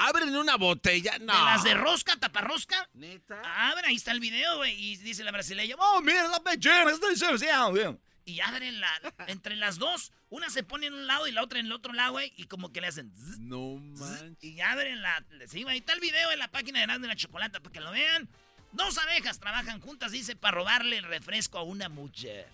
Abren 0.09 0.35
una 0.37 0.56
botella. 0.56 1.18
No. 1.18 1.32
De 1.37 1.44
las 1.44 1.64
de 1.64 1.75
rosca, 1.75 2.16
taparrosca. 2.16 2.88
¿Neta? 2.94 3.40
Abre, 3.71 3.87
ahí 3.88 3.94
está 3.97 4.12
el 4.12 4.21
video, 4.21 4.56
güey. 4.56 4.73
Y 4.75 4.97
dice 4.97 5.23
la 5.25 5.30
brasileña, 5.32 5.76
oh, 5.78 6.00
mira 6.00 6.26
la 6.28 6.38
belleza, 6.40 6.90
estoy 6.90 7.16
social, 7.16 7.71
güey. 7.71 7.97
Y 8.25 8.40
abren 8.40 8.80
la, 8.80 8.88
entre 9.26 9.56
las 9.56 9.78
dos, 9.78 10.12
una 10.30 10.49
se 10.49 10.62
pone 10.62 10.87
en 10.87 10.94
un 10.94 11.06
lado 11.09 11.26
y 11.26 11.32
la 11.32 11.42
otra 11.42 11.59
en 11.59 11.66
el 11.66 11.73
otro 11.73 11.92
lado, 11.92 12.12
güey. 12.12 12.32
Y 12.37 12.44
como 12.44 12.73
que 12.73 12.80
le 12.80 12.87
hacen... 12.87 13.12
zzz, 13.12 13.38
No 13.40 13.78
zzz, 13.97 14.00
manches. 14.00 14.44
y 14.44 14.61
abren 14.61 15.02
la... 15.02 15.25
Sí, 15.49 15.62
güey, 15.64 15.75
ahí 15.75 15.78
está 15.80 15.92
el 15.92 16.00
video 16.00 16.30
en 16.30 16.38
la 16.38 16.49
página 16.49 16.78
de 16.78 16.85
Erasmo 16.85 17.02
de 17.02 17.09
la 17.09 17.16
Chocolata 17.16 17.61
para 17.61 17.73
que 17.73 17.80
lo 17.80 17.90
vean. 17.90 18.28
Dos 18.73 18.97
abejas 18.99 19.38
trabajan 19.40 19.80
juntas, 19.80 20.12
dice, 20.12 20.35
para 20.37 20.56
robarle 20.56 20.99
el 20.99 21.04
refresco 21.04 21.59
a 21.59 21.62
una 21.62 21.88
mujer. 21.88 22.49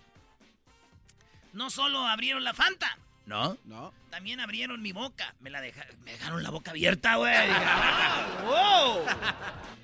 No 1.53 1.69
solo 1.69 1.99
abrieron 2.07 2.43
la 2.43 2.53
Fanta, 2.53 2.97
¿no? 3.29 3.57
No. 3.63 3.93
También 4.09 4.39
abrieron 4.41 4.81
mi 4.81 4.91
boca. 4.91 5.33
Me 5.39 5.49
la 5.49 5.61
deja- 5.61 5.85
me 6.03 6.11
dejaron 6.11 6.43
la 6.43 6.49
boca 6.49 6.71
abierta, 6.71 7.15
güey. 7.15 7.31
Ah, 7.49 8.41
wow. 8.43 9.05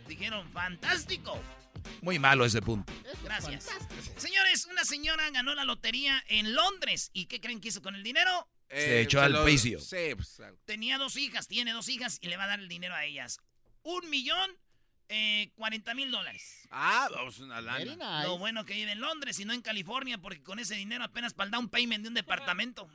Dijeron, 0.08 0.50
fantástico. 0.52 1.40
Muy 2.02 2.20
malo 2.20 2.46
ese 2.46 2.62
punto. 2.62 2.92
Gracias. 3.24 3.70
Señores, 4.18 4.66
una 4.66 4.84
señora 4.84 5.30
ganó 5.30 5.54
la 5.56 5.64
lotería 5.66 6.24
en 6.28 6.54
Londres. 6.54 7.12
¿Y 7.14 7.28
qué 7.28 7.40
creen 7.40 7.62
que 7.62 7.70
hizo 7.70 7.82
con 7.82 7.96
el 7.96 8.04
dinero? 8.04 8.48
Se 8.70 9.02
echó 9.02 9.22
al 9.22 9.34
lo- 9.34 9.46
piso. 9.46 9.70
Pues. 10.16 10.42
Tenía 10.66 10.98
dos 10.98 11.16
hijas, 11.16 11.48
tiene 11.48 11.72
dos 11.72 11.88
hijas 11.88 12.18
y 12.22 12.28
le 12.28 12.38
va 12.38 12.46
a 12.46 12.48
dar 12.48 12.60
el 12.60 12.68
dinero 12.68 12.96
a 12.96 13.06
ellas. 13.06 13.38
Un 13.84 14.10
millón, 14.10 14.52
eh, 15.10 15.52
cuarenta 15.56 15.94
mil 15.94 16.10
dólares. 16.12 16.68
Ah, 16.72 17.08
vamos 17.14 17.40
una 17.40 17.62
Very 17.62 17.86
lana. 17.86 18.18
nice. 18.20 18.28
Lo 18.28 18.38
bueno 18.38 18.66
que 18.66 18.74
vive 18.74 18.92
en 18.92 19.00
Londres 19.02 19.40
y 19.40 19.46
no 19.46 19.54
en 19.54 19.62
California, 19.62 20.18
porque 20.18 20.42
con 20.44 20.60
ese 20.60 20.76
dinero 20.76 21.04
apenas 21.04 21.34
para 21.34 21.46
el 21.46 21.52
down 21.52 21.70
payment 21.70 22.04
de 22.04 22.10
un 22.10 22.14
departamento. 22.16 22.88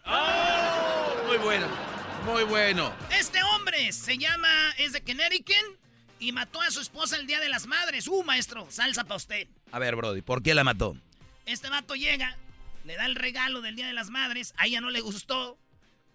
Muy 1.26 1.36
bueno. 1.38 1.68
Muy 2.26 2.44
bueno. 2.44 2.94
Este 3.10 3.42
hombre 3.42 3.92
se 3.92 4.18
llama, 4.18 4.48
es 4.78 4.92
de 4.92 5.02
Connecticut 5.02 5.78
y 6.18 6.32
mató 6.32 6.60
a 6.60 6.70
su 6.70 6.80
esposa 6.80 7.16
el 7.16 7.26
Día 7.26 7.40
de 7.40 7.48
las 7.48 7.66
Madres. 7.66 8.06
Uh, 8.08 8.22
maestro, 8.24 8.66
salsa 8.70 9.04
para 9.04 9.16
usted. 9.16 9.48
A 9.72 9.78
ver, 9.78 9.96
Brody, 9.96 10.20
¿por 10.22 10.42
qué 10.42 10.54
la 10.54 10.64
mató? 10.64 10.96
Este 11.46 11.70
vato 11.70 11.94
llega, 11.94 12.36
le 12.84 12.96
da 12.96 13.06
el 13.06 13.14
regalo 13.14 13.62
del 13.62 13.74
Día 13.76 13.86
de 13.86 13.94
las 13.94 14.10
Madres, 14.10 14.52
a 14.58 14.66
ella 14.66 14.80
no 14.82 14.90
le 14.90 15.00
gustó 15.00 15.58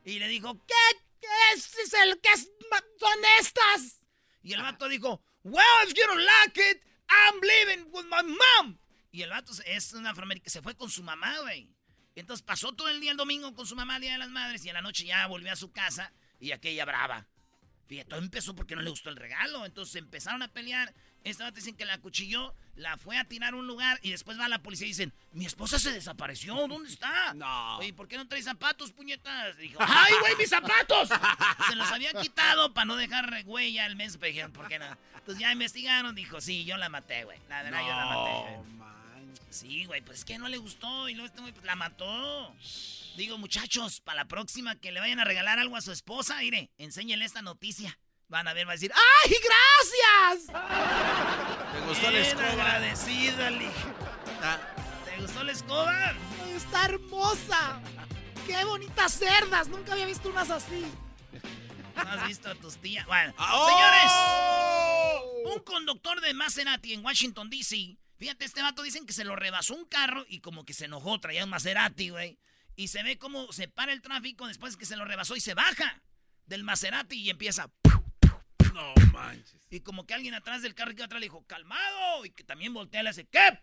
y 0.03 0.19
le 0.19 0.27
dijo, 0.27 0.53
¿qué? 0.67 0.97
¿Qué 1.21 1.27
es, 1.55 1.73
es 1.75 1.93
el 1.93 2.19
que 2.21 2.29
es- 2.33 2.51
son 2.99 3.19
estas? 3.39 4.01
Y 4.43 4.53
el 4.53 4.61
vato 4.61 4.87
dijo, 4.87 5.23
well, 5.45 5.87
if 5.87 5.95
you 5.95 6.05
don't 6.07 6.25
like 6.25 6.57
it, 6.57 6.81
I'm 7.09 7.39
living 7.39 7.85
with 7.93 8.05
my 8.09 8.21
mom. 8.21 8.77
Y 9.11 9.21
el 9.21 9.29
vato 9.29 9.53
es 9.65 9.93
un 9.93 10.05
afroamericano, 10.05 10.49
se 10.49 10.61
fue 10.61 10.75
con 10.75 10.89
su 10.89 11.03
mamá, 11.03 11.39
güey. 11.41 11.71
Entonces 12.15 12.43
pasó 12.43 12.73
todo 12.73 12.89
el 12.89 12.99
día 12.99 13.11
el 13.11 13.17
domingo 13.17 13.53
con 13.53 13.65
su 13.65 13.75
mamá, 13.75 13.95
el 13.95 14.01
Día 14.01 14.13
de 14.13 14.17
las 14.17 14.29
Madres, 14.29 14.65
y 14.65 14.69
en 14.69 14.73
la 14.75 14.81
noche 14.81 15.05
ya 15.05 15.27
volvió 15.27 15.51
a 15.51 15.55
su 15.55 15.71
casa 15.71 16.11
y 16.39 16.51
aquella 16.51 16.85
brava. 16.85 17.27
Fíjate, 17.87 18.09
todo 18.09 18.19
empezó 18.19 18.55
porque 18.55 18.75
no 18.75 18.81
le 18.81 18.89
gustó 18.89 19.09
el 19.09 19.15
regalo. 19.15 19.65
Entonces 19.65 19.95
empezaron 19.95 20.41
a 20.41 20.47
pelear. 20.47 20.93
Esta 21.23 21.43
vato 21.43 21.55
dicen 21.55 21.75
que 21.75 21.85
la 21.85 21.93
acuchilló, 21.93 22.53
la 22.75 22.97
fue 22.97 23.17
a 23.17 23.25
tirar 23.25 23.53
a 23.53 23.57
un 23.57 23.65
lugar 23.65 23.99
y 24.03 24.11
después 24.11 24.39
va 24.39 24.45
a 24.45 24.49
la 24.49 24.61
policía 24.61 24.85
y 24.85 24.91
dicen, 24.91 25.11
mi 25.31 25.45
esposa 25.45 25.79
se 25.79 25.91
desapareció, 25.91 26.55
¿dónde 26.67 26.89
está? 26.89 27.33
No. 27.33 27.77
Oye, 27.77 27.93
¿por 27.93 28.07
qué 28.07 28.17
no 28.17 28.27
trae 28.27 28.43
zapatos, 28.43 28.91
puñetas? 28.91 29.57
Dijo, 29.57 29.79
¡ay, 29.81 30.13
güey, 30.21 30.35
mis 30.35 30.49
zapatos! 30.49 31.09
Se 31.67 31.75
los 31.75 31.91
había 31.91 32.13
quitado 32.13 32.73
para 32.73 32.85
no 32.85 32.95
dejar 32.95 33.43
huella 33.45 33.85
al 33.85 33.95
mes. 33.95 34.17
Pero 34.17 34.27
dijeron, 34.27 34.51
¿por 34.51 34.67
qué 34.67 34.77
no? 34.77 34.85
Entonces 35.15 35.39
ya 35.39 35.51
investigaron, 35.51 36.13
dijo, 36.13 36.39
sí, 36.41 36.63
yo 36.65 36.77
la 36.77 36.89
maté, 36.89 37.23
güey. 37.23 37.39
La 37.49 37.63
verdad, 37.63 37.81
yo 37.81 37.87
la 37.87 38.05
maté. 38.05 38.94
Sí, 39.55 39.85
güey, 39.85 40.01
pues 40.01 40.19
es 40.19 40.25
que 40.25 40.37
no 40.37 40.49
le 40.49 40.57
gustó 40.57 41.07
y 41.07 41.13
luego 41.13 41.27
este 41.27 41.39
güey 41.41 41.53
pues, 41.53 41.65
la 41.65 41.75
mató. 41.75 42.53
Digo, 43.15 43.37
muchachos, 43.37 44.01
para 44.01 44.17
la 44.23 44.27
próxima 44.27 44.75
que 44.75 44.91
le 44.91 44.99
vayan 44.99 45.19
a 45.21 45.23
regalar 45.23 45.59
algo 45.59 45.77
a 45.77 45.81
su 45.81 45.93
esposa, 45.93 46.37
mire, 46.39 46.69
enséñenle 46.77 47.23
esta 47.23 47.41
noticia. 47.41 47.97
Van 48.27 48.47
a 48.49 48.53
ver, 48.53 48.67
va 48.67 48.71
a 48.71 48.75
decir, 48.75 48.91
¡ay, 48.93 49.31
gracias! 49.31 50.47
¿Te 51.73 51.79
gustó 51.87 52.03
la 52.03 52.09
Bien 52.11 52.23
escoba? 52.23 52.51
agradecida, 52.51 53.49
Lee. 53.51 53.69
Ah, 54.41 54.57
¿Te 55.05 55.21
gustó 55.21 55.43
la 55.43 55.51
escoba? 55.53 56.13
Está 56.53 56.85
hermosa. 56.85 57.79
Qué 58.45 58.61
bonitas 58.65 59.13
cerdas. 59.13 59.69
Nunca 59.69 59.93
había 59.93 60.05
visto 60.05 60.27
unas 60.29 60.49
así. 60.49 60.85
¿No 61.95 62.01
has 62.11 62.27
visto 62.27 62.49
a 62.49 62.55
tus 62.55 62.75
tías? 62.77 63.05
Bueno, 63.05 63.33
¡Oh! 63.39 63.69
señores, 63.69 65.55
un 65.55 65.63
conductor 65.63 66.19
de 66.19 66.33
Maserati 66.33 66.93
en 66.93 67.05
Washington, 67.05 67.49
D.C. 67.49 67.95
Fíjate, 68.17 68.45
este 68.45 68.61
vato 68.61 68.81
dicen 68.81 69.05
que 69.05 69.13
se 69.13 69.25
lo 69.25 69.35
rebasó 69.35 69.75
un 69.75 69.85
carro 69.85 70.25
y 70.27 70.39
como 70.39 70.65
que 70.65 70.73
se 70.73 70.85
enojó, 70.85 71.19
traía 71.19 71.43
un 71.43 71.49
Maserati, 71.49 72.09
güey. 72.09 72.39
Y 72.75 72.87
se 72.89 73.03
ve 73.03 73.17
cómo 73.17 73.51
se 73.51 73.67
para 73.67 73.93
el 73.93 74.01
tráfico 74.01 74.47
después 74.47 74.77
que 74.77 74.85
se 74.85 74.95
lo 74.95 75.05
rebasó 75.05 75.35
y 75.35 75.41
se 75.41 75.53
baja 75.53 76.01
del 76.45 76.63
Maserati 76.63 77.15
y 77.15 77.29
empieza. 77.29 77.71
No 78.73 78.93
manches. 79.13 79.61
Y 79.69 79.79
como 79.81 80.05
que 80.05 80.13
alguien 80.13 80.33
atrás 80.33 80.61
del 80.61 80.75
carro 80.75 80.91
que 80.91 80.97
iba 80.97 81.05
atrás 81.05 81.19
le 81.19 81.25
dijo, 81.25 81.45
calmado. 81.45 82.25
Y 82.25 82.31
que 82.31 82.43
también 82.43 82.73
voltea 82.73 83.01
y 83.01 83.03
le 83.03 83.09
hace, 83.09 83.25
¿qué? 83.27 83.59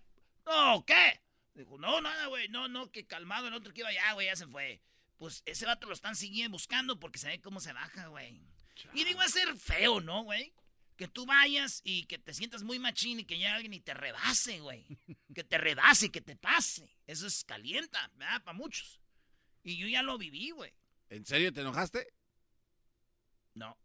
No, 0.46 0.84
¿qué? 0.86 1.22
Dijo, 1.54 1.78
no, 1.78 2.00
nada, 2.00 2.26
güey, 2.26 2.48
no, 2.48 2.68
no, 2.68 2.90
que 2.90 3.06
calmado. 3.06 3.48
El 3.48 3.54
otro 3.54 3.72
que 3.72 3.80
iba 3.80 3.90
allá, 3.90 4.12
güey, 4.12 4.26
ya 4.26 4.36
se 4.36 4.46
fue. 4.46 4.82
Pues 5.18 5.42
ese 5.46 5.66
vato 5.66 5.86
lo 5.86 5.92
están 5.92 6.16
siguiendo, 6.16 6.52
buscando 6.52 6.98
porque 6.98 7.18
se 7.18 7.28
ve 7.28 7.40
cómo 7.40 7.60
se 7.60 7.72
baja, 7.72 8.06
güey. 8.08 8.40
Y 8.94 9.04
digo, 9.04 9.18
va 9.18 9.26
a 9.26 9.28
ser 9.28 9.54
feo, 9.56 10.00
¿no, 10.00 10.22
güey? 10.24 10.54
Que 11.02 11.08
tú 11.08 11.26
vayas 11.26 11.80
y 11.82 12.04
que 12.04 12.16
te 12.16 12.32
sientas 12.32 12.62
muy 12.62 12.78
machín 12.78 13.18
y 13.18 13.24
que 13.24 13.34
llegue 13.34 13.48
alguien 13.48 13.74
y 13.74 13.80
te 13.80 13.92
rebase, 13.92 14.60
güey. 14.60 14.86
Que 15.34 15.42
te 15.42 15.58
rebase, 15.58 16.12
que 16.12 16.20
te 16.20 16.36
pase. 16.36 16.96
Eso 17.08 17.26
es 17.26 17.42
calienta, 17.42 18.08
¿verdad? 18.14 18.44
Para 18.44 18.56
muchos. 18.56 19.00
Y 19.64 19.78
yo 19.78 19.88
ya 19.88 20.04
lo 20.04 20.16
viví, 20.16 20.52
güey. 20.52 20.72
¿En 21.08 21.26
serio 21.26 21.52
te 21.52 21.62
enojaste? 21.62 22.06
No. 23.54 23.76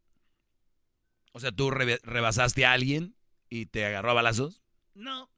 O 1.32 1.39
sea, 1.39 1.51
tú 1.51 1.71
rebasaste 1.71 2.67
a 2.67 2.73
alguien 2.73 3.15
y 3.49 3.65
te 3.65 3.84
agarró 3.84 4.12
a 4.12 4.13
balazos. 4.13 4.62
No. 4.93 5.32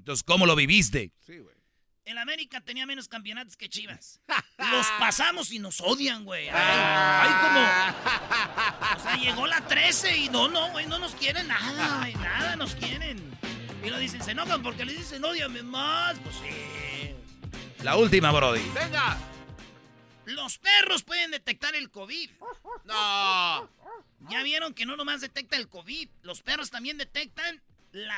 Entonces, 0.00 0.22
¿cómo 0.22 0.44
lo 0.44 0.54
viviste? 0.54 1.14
Sí, 1.20 1.38
güey. 1.38 1.56
El 2.04 2.18
América 2.18 2.60
tenía 2.60 2.86
menos 2.86 3.08
campeonatos 3.08 3.56
que 3.56 3.68
Chivas. 3.68 4.20
Los 4.58 4.86
pasamos 4.98 5.52
y 5.52 5.58
nos 5.58 5.80
odian, 5.80 6.24
güey. 6.24 6.48
Ay, 6.48 6.54
Ah. 6.56 7.22
ay, 7.22 8.94
como. 8.94 9.00
O 9.00 9.02
sea, 9.02 9.16
llegó 9.16 9.46
la 9.46 9.60
13 9.66 10.16
y 10.16 10.28
no, 10.28 10.48
no, 10.48 10.70
güey, 10.70 10.86
no 10.86 10.98
nos 10.98 11.14
quieren 11.14 11.46
nada, 11.48 11.98
güey. 11.98 12.14
Nada 12.14 12.56
nos 12.56 12.74
quieren. 12.74 13.18
Y 13.84 13.90
lo 13.90 13.98
dicen, 13.98 14.22
se 14.22 14.32
enojan 14.32 14.62
porque 14.62 14.84
le 14.84 14.92
dicen, 14.92 15.24
odiame 15.24 15.62
más. 15.62 16.18
Pues 16.18 16.36
sí. 16.36 17.14
La 17.82 17.96
última, 17.96 18.30
Brody. 18.32 18.60
¡Venga! 18.74 19.16
Los 20.26 20.58
perros 20.58 21.02
pueden 21.02 21.30
detectar 21.30 21.74
el 21.74 21.90
COVID. 21.90 22.30
¡No! 22.84 23.70
Ya 24.28 24.42
vieron 24.42 24.74
que 24.74 24.84
no 24.86 24.96
nomás 24.96 25.20
detecta 25.22 25.56
el 25.56 25.68
COVID, 25.68 26.08
los 26.22 26.42
perros 26.42 26.70
también 26.70 26.98
detectan 26.98 27.62
las 27.92 28.16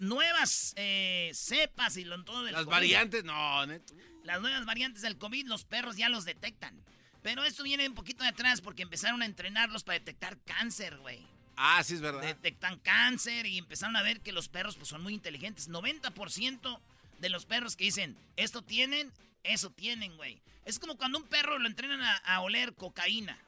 nuevas 0.00 0.72
eh, 0.76 1.30
cepas 1.34 1.96
y 1.96 2.04
lo, 2.04 2.22
todo 2.24 2.42
del 2.42 2.52
Las 2.52 2.64
COVID. 2.64 2.74
variantes, 2.74 3.24
no, 3.24 3.66
neto. 3.66 3.94
Las 4.24 4.40
nuevas 4.40 4.64
variantes 4.66 5.02
del 5.02 5.16
COVID, 5.16 5.46
los 5.46 5.64
perros 5.64 5.96
ya 5.96 6.08
los 6.08 6.24
detectan. 6.24 6.74
Pero 7.22 7.44
esto 7.44 7.62
viene 7.62 7.88
un 7.88 7.94
poquito 7.94 8.22
de 8.22 8.30
atrás 8.30 8.60
porque 8.60 8.82
empezaron 8.82 9.22
a 9.22 9.26
entrenarlos 9.26 9.84
para 9.84 9.98
detectar 9.98 10.38
cáncer, 10.44 10.96
güey. 10.98 11.20
Ah, 11.56 11.82
sí 11.82 11.94
es 11.94 12.00
verdad. 12.00 12.22
Detectan 12.22 12.78
cáncer 12.78 13.46
y 13.46 13.58
empezaron 13.58 13.96
a 13.96 14.02
ver 14.02 14.20
que 14.20 14.32
los 14.32 14.48
perros 14.48 14.76
pues, 14.76 14.88
son 14.88 15.02
muy 15.02 15.14
inteligentes. 15.14 15.68
90% 15.68 16.80
de 17.18 17.28
los 17.28 17.46
perros 17.46 17.74
que 17.74 17.84
dicen, 17.84 18.16
esto 18.36 18.62
tienen, 18.62 19.12
eso 19.42 19.70
tienen, 19.70 20.16
güey. 20.16 20.40
Es 20.64 20.78
como 20.78 20.96
cuando 20.96 21.18
un 21.18 21.24
perro 21.24 21.58
lo 21.58 21.66
entrenan 21.66 22.02
a, 22.02 22.16
a 22.18 22.40
oler 22.40 22.74
cocaína. 22.74 23.38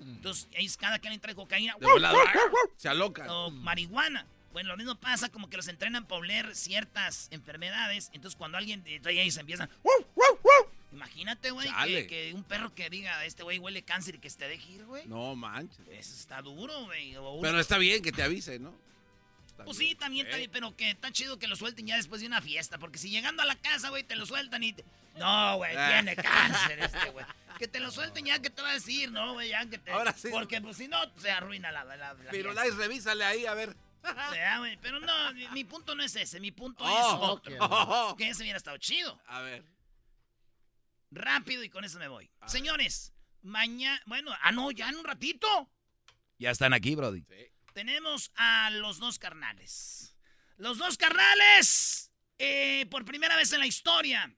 Entonces, 0.00 0.48
ahí 0.56 0.68
cada 0.78 0.98
quien 0.98 1.12
le 1.12 1.18
trae 1.18 1.34
cocaína. 1.34 1.76
De 1.78 1.86
volada. 1.86 2.16
Se 2.76 2.88
alocan. 2.88 3.28
O 3.28 3.50
marihuana. 3.50 4.26
Bueno, 4.52 4.70
lo 4.70 4.76
mismo 4.76 4.94
pasa 4.96 5.28
como 5.28 5.48
que 5.50 5.56
los 5.56 5.68
entrenan 5.68 6.06
para 6.06 6.20
oler 6.20 6.56
ciertas 6.56 7.28
enfermedades. 7.30 8.10
Entonces, 8.12 8.36
cuando 8.36 8.56
alguien 8.58 8.82
entonces 8.86 9.20
ahí 9.20 9.30
se 9.30 9.40
empiezan. 9.40 9.68
Imagínate, 10.90 11.50
güey, 11.50 11.68
que, 12.06 12.32
un 12.34 12.44
perro 12.44 12.74
que 12.74 12.88
diga, 12.88 13.24
este 13.26 13.42
güey 13.42 13.58
huele 13.58 13.82
cáncer 13.82 14.14
y 14.14 14.18
que 14.18 14.30
se 14.30 14.38
te 14.38 14.48
deje 14.48 14.72
ir, 14.72 14.84
güey. 14.86 15.06
No 15.06 15.36
manches. 15.36 15.78
Eso 15.90 16.14
está 16.14 16.40
duro, 16.40 16.86
güey. 16.86 17.14
Pero 17.42 17.60
está 17.60 17.76
bien 17.78 18.02
que 18.02 18.10
te 18.10 18.22
avise, 18.22 18.58
¿no? 18.58 18.74
Está 19.46 19.64
Pues 19.64 19.76
bien. 19.76 19.90
sí, 19.90 19.96
también 19.96 20.26
está 20.26 20.38
bien, 20.38 20.50
pero 20.50 20.74
que 20.74 20.90
está 20.90 21.12
chido 21.12 21.38
que 21.38 21.46
lo 21.46 21.56
suelten 21.56 21.86
ya 21.86 21.96
después 21.96 22.22
de 22.22 22.26
una 22.26 22.40
fiesta. 22.40 22.78
Porque 22.78 22.96
si 22.98 23.10
llegando 23.10 23.42
a 23.42 23.46
la 23.46 23.56
casa, 23.56 23.90
güey, 23.90 24.02
te 24.02 24.16
lo 24.16 24.24
sueltan 24.24 24.62
y... 24.62 24.72
te- 24.72 24.84
No, 25.16 25.56
güey, 25.58 25.76
Ah. 25.76 25.90
tiene 25.92 26.16
cáncer 26.16 26.78
este, 26.80 27.10
güey. 27.10 27.26
Que 27.58 27.68
te 27.68 27.80
lo 27.80 27.90
suelten 27.90 28.24
ya, 28.24 28.38
que 28.40 28.48
te 28.50 28.62
va 28.62 28.70
a 28.70 28.74
decir? 28.74 29.10
No, 29.12 29.34
güey, 29.34 29.50
ya 29.50 29.66
que 29.66 29.76
te... 29.78 29.90
Ahora 29.90 30.14
sí. 30.14 30.28
Porque 30.30 30.60
pues 30.62 30.76
si 30.78 30.88
no, 30.88 30.96
se 31.18 31.30
arruina 31.30 31.70
la... 31.70 31.84
la, 31.84 31.96
la 31.96 32.16
Pero. 32.30 32.54
Lais, 32.54 32.74
revísale 32.76 33.24
ahí, 33.24 33.44
a 33.44 33.52
ver. 33.54 33.76
Güey, 34.58 34.76
Pero 34.80 35.00
no, 35.00 35.32
mi, 35.34 35.48
mi 35.48 35.64
punto 35.64 35.94
no 35.94 36.02
es 36.02 36.14
ese. 36.16 36.40
Mi 36.40 36.50
punto 36.50 36.84
Oh, 36.84 36.88
es 36.98 37.30
otro. 37.30 37.56
oh, 37.60 38.14
Que 38.16 38.28
ese 38.30 38.42
hubiera 38.42 38.56
estado 38.56 38.76
chido. 38.78 39.20
A 39.26 39.40
ver. 39.40 39.64
Rápido 41.10 41.62
y 41.64 41.70
con 41.70 41.84
eso 41.84 41.98
me 41.98 42.08
voy. 42.08 42.30
A. 42.40 42.48
Señores, 42.48 43.12
mañana... 43.42 44.00
Bueno, 44.06 44.30
ah, 44.42 44.52
no, 44.52 44.70
ya 44.70 44.88
en 44.88 44.96
un 44.96 45.04
ratito. 45.04 45.70
Ya 46.38 46.50
están 46.50 46.72
aquí, 46.74 46.94
Brody. 46.94 47.22
Sí. 47.22 47.46
Tenemos 47.72 48.30
a 48.36 48.70
los 48.70 48.98
dos 48.98 49.18
carnales. 49.18 50.14
Los 50.56 50.78
dos 50.78 50.96
carnales, 50.96 52.10
eh, 52.38 52.86
por 52.90 53.04
primera 53.04 53.36
vez 53.36 53.52
en 53.52 53.60
la 53.60 53.66
historia, 53.66 54.34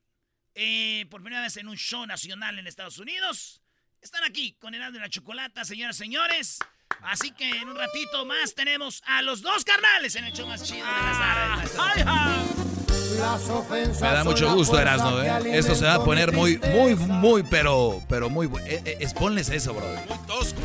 eh, 0.53 1.05
por 1.09 1.21
primera 1.21 1.41
vez 1.41 1.57
en 1.57 1.67
un 1.67 1.77
show 1.77 2.05
nacional 2.05 2.59
en 2.59 2.67
Estados 2.67 2.99
Unidos, 2.99 3.61
están 4.01 4.23
aquí 4.23 4.53
con 4.53 4.73
el 4.75 4.93
de 4.93 4.99
la 4.99 5.09
chocolata, 5.09 5.65
señoras 5.65 5.95
y 5.95 5.99
señores. 5.99 6.59
Así 7.03 7.31
que 7.31 7.49
en 7.49 7.69
un 7.69 7.75
ratito 7.75 8.25
más 8.25 8.53
tenemos 8.53 9.01
a 9.05 9.21
los 9.21 9.41
dos 9.41 9.63
carnales 9.65 10.15
en 10.15 10.25
el 10.25 10.33
show 10.33 10.47
más 10.47 10.63
chido 10.63 10.85
de 10.85 10.91
las 10.91 11.71
tardes. 11.73 12.71
Las 13.19 13.49
ofensas 13.49 14.01
Me 14.01 14.07
da 14.07 14.23
mucho 14.23 14.53
gusto, 14.55 14.79
Erasmo, 14.79 15.19
¿eh? 15.21 15.57
Esto 15.57 15.75
se 15.75 15.85
va 15.85 15.95
a 15.95 16.03
poner 16.03 16.31
muy, 16.31 16.57
muy, 16.57 16.95
muy, 16.95 17.43
pero, 17.43 18.01
pero 18.07 18.29
muy 18.29 18.47
bueno. 18.47 18.65
Eh, 18.67 18.81
eh, 18.85 18.97
exponles 18.99 19.49
eso, 19.49 19.73
bro. 19.73 19.85
Muy 19.87 20.17
tosco. 20.27 20.59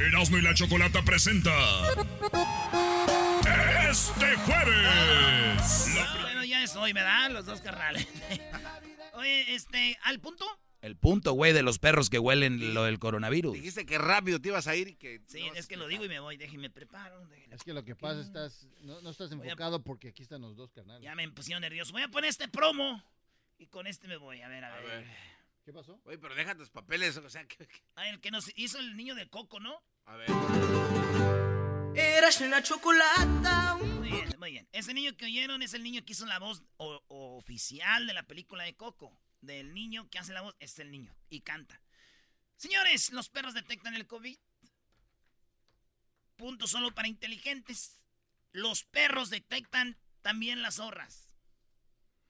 Erasmo 0.00 0.38
y 0.38 0.42
la 0.42 0.54
Chocolata 0.54 1.02
presenta... 1.02 1.50
Este 3.90 4.36
jueves. 4.46 5.88
bueno, 6.22 6.44
ya 6.44 6.62
es 6.62 6.74
hoy, 6.76 6.92
¿verdad? 6.92 7.30
Los 7.30 7.44
dos 7.44 7.60
carnales. 7.60 8.06
Oye, 9.14 9.54
este, 9.54 9.98
¿al 10.04 10.18
punto? 10.18 10.46
El 10.82 10.96
punto, 10.96 11.32
güey, 11.34 11.52
de 11.52 11.62
los 11.62 11.78
perros 11.78 12.10
que 12.10 12.18
huelen 12.18 12.74
lo 12.74 12.82
del 12.82 12.98
coronavirus. 12.98 13.54
Dijiste 13.54 13.86
que 13.86 13.98
rápido 13.98 14.40
te 14.40 14.48
ibas 14.48 14.66
a 14.66 14.74
ir 14.74 14.88
y 14.88 14.96
que... 14.96 15.22
Sí, 15.28 15.48
es 15.54 15.68
que 15.68 15.76
lo 15.76 15.86
digo 15.86 16.04
y 16.04 16.08
me 16.08 16.18
voy, 16.18 16.36
déjenme 16.36 16.70
preparo. 16.70 17.24
Es 17.52 17.62
que 17.62 17.72
lo 17.72 17.84
que 17.84 17.94
pasa, 17.94 18.20
estás, 18.20 18.66
no, 18.80 19.00
no 19.00 19.10
estás 19.10 19.30
enfocado 19.30 19.84
porque 19.84 20.08
aquí 20.08 20.22
están 20.22 20.42
los 20.42 20.56
dos 20.56 20.72
canales. 20.72 21.00
Ya 21.00 21.14
me 21.14 21.30
pusieron 21.30 21.60
nervioso. 21.60 21.92
Voy 21.92 22.02
a 22.02 22.08
poner 22.08 22.30
este 22.30 22.48
promo 22.48 23.00
y 23.58 23.68
con 23.68 23.86
este 23.86 24.08
me 24.08 24.16
voy. 24.16 24.42
A 24.42 24.48
ver, 24.48 24.64
a, 24.64 24.74
ver. 24.80 25.06
¿Qué 25.64 25.72
pasó? 25.72 26.00
Oye, 26.04 26.18
pero 26.18 26.34
deja 26.34 26.56
tus 26.56 26.70
papeles, 26.70 27.16
o 27.16 27.30
sea, 27.30 27.46
que... 27.46 27.68
Ah, 27.94 28.08
el 28.08 28.20
que 28.20 28.32
nos 28.32 28.50
hizo 28.56 28.80
el 28.80 28.96
niño 28.96 29.14
de 29.14 29.28
Coco, 29.28 29.60
¿no? 29.60 29.80
A 30.06 30.16
ver. 30.16 30.30
Eras 31.94 32.40
una 32.40 32.60
chocolata. 32.60 33.76
Muy 33.76 34.10
bien, 34.10 34.34
muy 34.36 34.50
bien. 34.50 34.68
Ese 34.72 34.92
niño 34.94 35.16
que 35.16 35.26
oyeron 35.26 35.62
es 35.62 35.74
el 35.74 35.84
niño 35.84 36.04
que 36.04 36.10
hizo 36.10 36.26
la 36.26 36.40
voz 36.40 36.64
oficial 36.76 38.08
de 38.08 38.14
la 38.14 38.24
película 38.24 38.64
de 38.64 38.74
Coco 38.74 39.16
del 39.42 39.74
niño 39.74 40.08
que 40.10 40.18
hace 40.18 40.32
la 40.32 40.40
voz 40.40 40.56
es 40.58 40.78
el 40.78 40.90
niño 40.90 41.14
y 41.28 41.40
canta. 41.40 41.80
Señores, 42.56 43.12
los 43.12 43.28
perros 43.28 43.54
detectan 43.54 43.94
el 43.94 44.06
COVID. 44.06 44.38
Punto 46.36 46.66
solo 46.66 46.94
para 46.94 47.08
inteligentes. 47.08 48.02
Los 48.52 48.84
perros 48.84 49.30
detectan 49.30 49.98
también 50.22 50.62
las 50.62 50.76
zorras. 50.76 51.28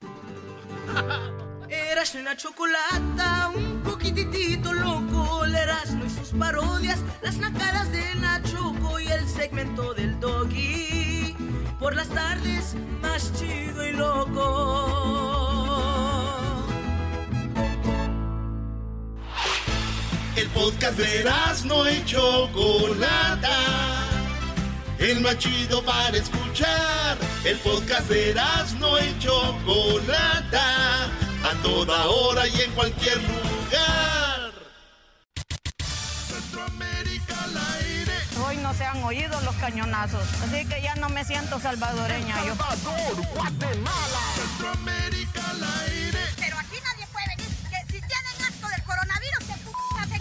Eras 1.69 2.15
una 2.15 2.37
chocolata, 2.37 3.49
un 3.55 3.83
poquitito 3.83 4.73
loco, 4.73 5.45
Erasmo 5.45 6.05
y 6.05 6.11
sus 6.11 6.31
parodias, 6.31 6.99
las 7.23 7.39
nacadas 7.39 7.91
de 7.93 8.15
Nachoco 8.17 9.01
y 9.01 9.07
el 9.07 9.29
segmento 9.29 9.95
del 9.95 10.19
doggy. 10.19 11.35
Por 11.79 11.95
las 11.95 12.09
tardes, 12.09 12.75
más 13.01 13.33
chido 13.39 13.87
y 13.87 13.93
loco. 13.93 15.52
El 20.35 20.49
podcast 20.49 20.97
de 20.97 21.31
no 21.67 21.91
y 21.91 22.03
Chocolata. 22.07 23.59
El 24.99 25.21
más 25.21 25.37
chido 25.37 25.85
para 25.85 26.17
escuchar. 26.17 27.19
El 27.45 27.59
podcast 27.59 28.09
de 28.09 28.35
no 28.79 28.99
y 28.99 29.19
Chocolata. 29.19 31.05
A 31.45 31.63
toda 31.63 32.07
hora 32.07 32.49
y 32.49 32.61
en 32.63 32.71
cualquier 32.73 33.19
lugar. 33.19 34.53
Centroamérica 36.29 37.45
al 37.45 37.57
aire. 37.81 38.13
Hoy 38.47 38.57
no 38.57 38.73
se 38.73 38.85
han 38.85 39.03
oído 39.05 39.39
los 39.43 39.55
cañonazos. 39.57 40.25
Así 40.45 40.65
que 40.65 40.81
ya 40.81 40.95
no 40.95 41.11
me 41.11 41.27
siento 41.27 41.61
salvadoreña. 41.61 42.37
Salvador, 42.37 43.27
Guatemala. 43.35 44.21
Centroamérica 44.37 45.51
al 45.51 45.63
aire. 45.63 46.42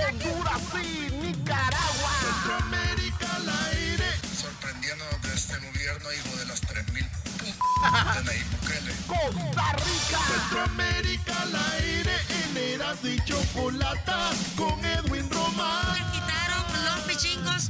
Honduras 0.07 0.61
y 0.83 1.11
Nicaragua. 1.11 2.11
Centroamérica 2.21 3.35
al 3.35 3.49
aire. 3.73 4.05
Sorprendiendo 4.39 5.05
de 5.23 5.33
este 5.33 5.57
gobierno, 5.57 6.13
hijo 6.13 6.37
de 6.37 6.45
las 6.45 6.61
3000 6.61 7.03
de 7.03 8.23
Nayib 8.23 8.45
Bukele. 8.51 8.93
Costa 9.07 9.73
Rica. 9.73 10.19
Centroamérica 10.27 11.41
al 11.41 11.55
aire. 11.73 12.15
En 12.29 12.57
Eras 12.57 13.01
de 13.03 13.23
Chocolata 13.25 14.31
con 14.55 14.83
Edwin 14.85 15.29
Román. 15.29 15.93
Me 15.93 16.11
quitaron 16.11 16.65
los 16.85 17.07
bichingos. 17.07 17.69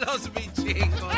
los 0.06 0.32
bichingos. 0.32 1.14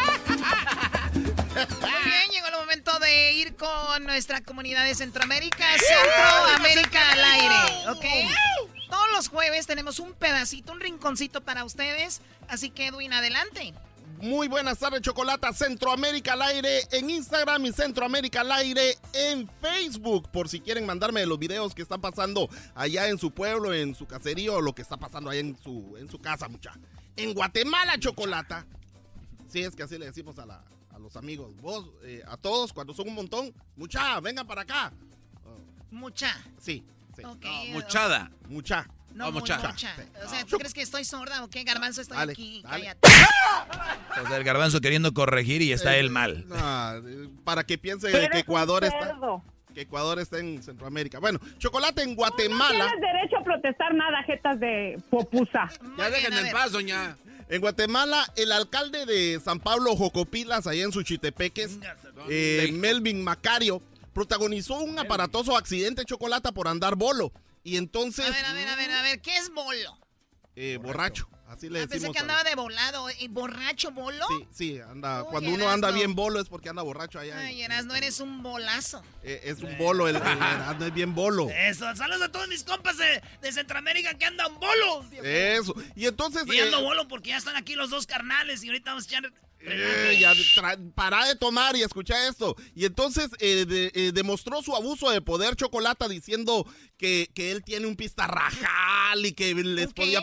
Muy 1.81 2.03
bien, 2.05 2.31
llegó 2.31 2.47
el 2.49 2.57
momento 2.61 2.99
de 2.99 3.33
ir 3.33 3.57
con 3.57 4.05
nuestra 4.05 4.43
comunidad 4.43 4.85
de 4.85 4.95
Centroamérica, 4.95 5.65
Centroamérica 5.79 7.11
al 7.13 7.25
aire, 7.25 7.89
¿ok? 7.89 8.76
Todos 8.89 9.07
los 9.13 9.29
jueves 9.29 9.67
tenemos 9.67 9.99
un 9.99 10.13
pedacito, 10.13 10.73
un 10.73 10.81
rinconcito 10.81 11.41
para 11.41 11.65
ustedes. 11.65 12.21
Así 12.49 12.71
que 12.71 12.87
Edwin, 12.87 13.13
adelante. 13.13 13.75
Muy 14.21 14.49
buenas 14.49 14.79
tardes, 14.79 15.03
Chocolata. 15.03 15.53
Centroamérica 15.53 16.33
al 16.33 16.43
aire 16.43 16.81
en 16.93 17.11
Instagram 17.11 17.67
y 17.67 17.73
Centroamérica 17.73 18.41
al 18.41 18.53
aire 18.53 18.97
en 19.13 19.49
Facebook. 19.61 20.31
Por 20.31 20.49
si 20.49 20.61
quieren 20.61 20.87
mandarme 20.87 21.27
los 21.27 21.39
videos 21.39 21.75
que 21.75 21.83
están 21.83 22.01
pasando 22.01 22.49
allá 22.75 23.09
en 23.09 23.19
su 23.19 23.33
pueblo, 23.33 23.75
en 23.75 23.95
su 23.95 24.07
caserío, 24.07 24.55
o 24.55 24.61
lo 24.63 24.75
que 24.75 24.83
está 24.83 24.97
pasando 24.97 25.31
allá 25.31 25.41
en 25.41 25.59
su, 25.63 25.97
en 25.99 26.09
su 26.09 26.19
casa, 26.19 26.49
mucha. 26.49 26.73
En 27.17 27.35
Guatemala, 27.35 27.99
Chocolata. 27.99 28.67
Sí, 29.49 29.61
es 29.63 29.77
que 29.77 29.83
así 29.83 29.99
le 29.99 30.07
decimos 30.07 30.39
a, 30.39 30.65
los 30.99 31.17
amigos. 31.17 31.55
Vos, 31.61 31.91
eh, 32.03 32.23
a 32.27 32.37
todos, 32.37 32.73
cuando 32.73 32.95
son 32.95 33.09
un 33.09 33.15
montón, 33.15 33.53
mucha, 33.77 34.19
vengan 34.21 34.47
para 34.47 34.63
acá. 34.63 34.93
Mucha. 35.91 36.35
Sí, 36.59 36.85
muchada. 37.73 38.31
Mucha. 38.49 38.87
No, 39.15 39.33
mucha. 39.33 39.59
O 40.25 40.29
sea, 40.29 40.45
¿tú 40.45 40.59
crees 40.59 40.75
que 40.75 40.83
estoy 40.83 41.05
sorda 41.05 41.43
o 41.43 41.49
qué? 41.49 41.65
Garbanzo, 41.65 42.03
estoy 42.03 42.19
aquí. 42.19 42.63
Cállate. 42.63 43.09
O 44.23 44.29
sea, 44.29 44.37
el 44.37 44.45
garbanzo 44.45 44.81
queriendo 44.81 45.15
corregir 45.15 45.63
y 45.63 45.73
está 45.73 45.97
él 45.97 46.11
mal. 46.11 46.45
para 47.45 47.65
que 47.65 47.79
piense 47.79 48.11
que 48.11 48.39
Ecuador 48.39 48.85
está 48.85 49.17
que 49.77 49.83
Ecuador 49.83 50.19
está 50.19 50.39
en 50.39 50.63
Centroamérica. 50.63 51.19
Bueno, 51.19 51.39
chocolate 51.59 52.03
en 52.03 52.15
Guatemala. 52.15 52.79
No, 52.79 52.91
tienes 52.93 53.13
derecho 53.13 53.37
a 53.37 53.45
protestar 53.45 53.95
nada, 53.95 54.23
jetas 54.23 54.59
de 54.59 54.99
popusa. 55.11 55.69
ya 55.99 56.09
déjenme 56.09 56.41
en 56.41 56.51
paz, 56.51 56.73
doña. 56.73 57.19
En 57.51 57.61
Guatemala, 57.61 58.25
el 58.37 58.53
alcalde 58.53 59.05
de 59.05 59.39
San 59.39 59.61
Pablo, 59.61 59.95
Jocopilas, 59.95 60.67
allá 60.67 60.83
en 60.83 60.93
Suchitepeques, 60.93 61.79
eh, 62.31 62.71
Melvin 62.73 63.23
Macario, 63.23 63.83
protagonizó 64.17 64.79
un 64.79 64.99
aparatoso 64.99 65.59
accidente 65.59 66.07
chocolate 66.07 66.51
por 66.51 66.69
andar 66.69 66.97
bolo. 66.97 67.33
Y 67.63 67.77
entonces. 67.77 68.25
A 68.25 68.31
ver, 68.31 68.47
a 68.47 68.55
ver, 68.55 68.67
a 68.67 68.75
ver, 68.75 68.91
a 68.91 69.03
ver, 69.03 69.21
¿qué 69.21 69.37
es 69.37 69.53
bolo? 69.53 69.99
Eh, 70.55 70.79
borracho. 70.83 71.29
Así 71.49 71.69
le 71.69 71.81
ah, 71.81 71.83
decimos. 71.83 72.03
Pensé 72.05 72.13
que 72.13 72.19
andaba 72.21 72.43
de 72.43 72.55
volado. 72.55 73.09
¿Y 73.21 73.29
¿Borracho 73.29 73.91
bolo? 73.91 74.25
Sí, 74.29 74.49
sí, 74.51 74.81
anda. 74.81 75.23
cuando 75.25 75.51
uno 75.51 75.69
anda 75.69 75.91
bien 75.91 76.15
bolo 76.15 76.41
es 76.41 76.49
porque 76.49 76.71
anda 76.71 76.83
borracho 76.83 77.19
allá. 77.19 77.39
Ay, 77.39 77.61
Eras, 77.61 77.85
no 77.85 77.95
eres 77.95 78.19
un 78.21 78.43
bolazo. 78.43 79.03
Eh, 79.23 79.43
es 79.45 79.63
un 79.63 79.77
bolo, 79.77 80.09
el, 80.09 80.17
el 80.17 80.23
es 80.83 80.95
bien 80.95 81.15
bolo. 81.15 81.51
Eso, 81.51 81.95
saludos 81.95 82.23
a 82.23 82.33
todos 82.33 82.49
mis 82.49 82.65
compas 82.65 82.97
de, 82.97 83.23
de 83.43 83.53
Centroamérica 83.53 84.15
que 84.15 84.25
andan 84.25 84.59
bolo. 84.59 85.05
Eso. 85.23 85.75
Y 85.95 86.07
entonces. 86.07 86.45
Y 86.47 86.59
ando 86.59 86.79
eh, 86.79 86.83
bolo 86.83 87.07
porque 87.07 87.31
ya 87.31 87.37
están 87.37 87.57
aquí 87.57 87.75
los 87.75 87.91
dos 87.91 88.07
carnales 88.07 88.65
y 88.65 88.69
ahorita 88.69 88.93
vamos 88.93 89.05
a 89.05 89.09
echar 89.09 89.33
eh, 89.61 90.19
ya, 90.21 90.33
para 90.95 91.27
de 91.27 91.35
tomar 91.35 91.77
y 91.77 91.83
escucha 91.83 92.29
esto. 92.29 92.57
Y 92.75 92.85
entonces 92.85 93.31
eh, 93.41 93.91
eh, 93.95 94.13
demostró 94.15 94.63
su 94.63 94.75
abuso 94.75 95.11
de 95.11 95.21
poder 95.21 95.57
Chocolata 95.57 96.09
diciendo 96.09 96.67
que, 96.97 97.31
que 97.35 97.51
él 97.51 97.63
tiene 97.65 97.87
un 97.87 97.97
pistarrajal 97.97 99.25
y 99.25 99.33
que 99.33 99.55
les 99.55 99.93
podía 99.93 100.23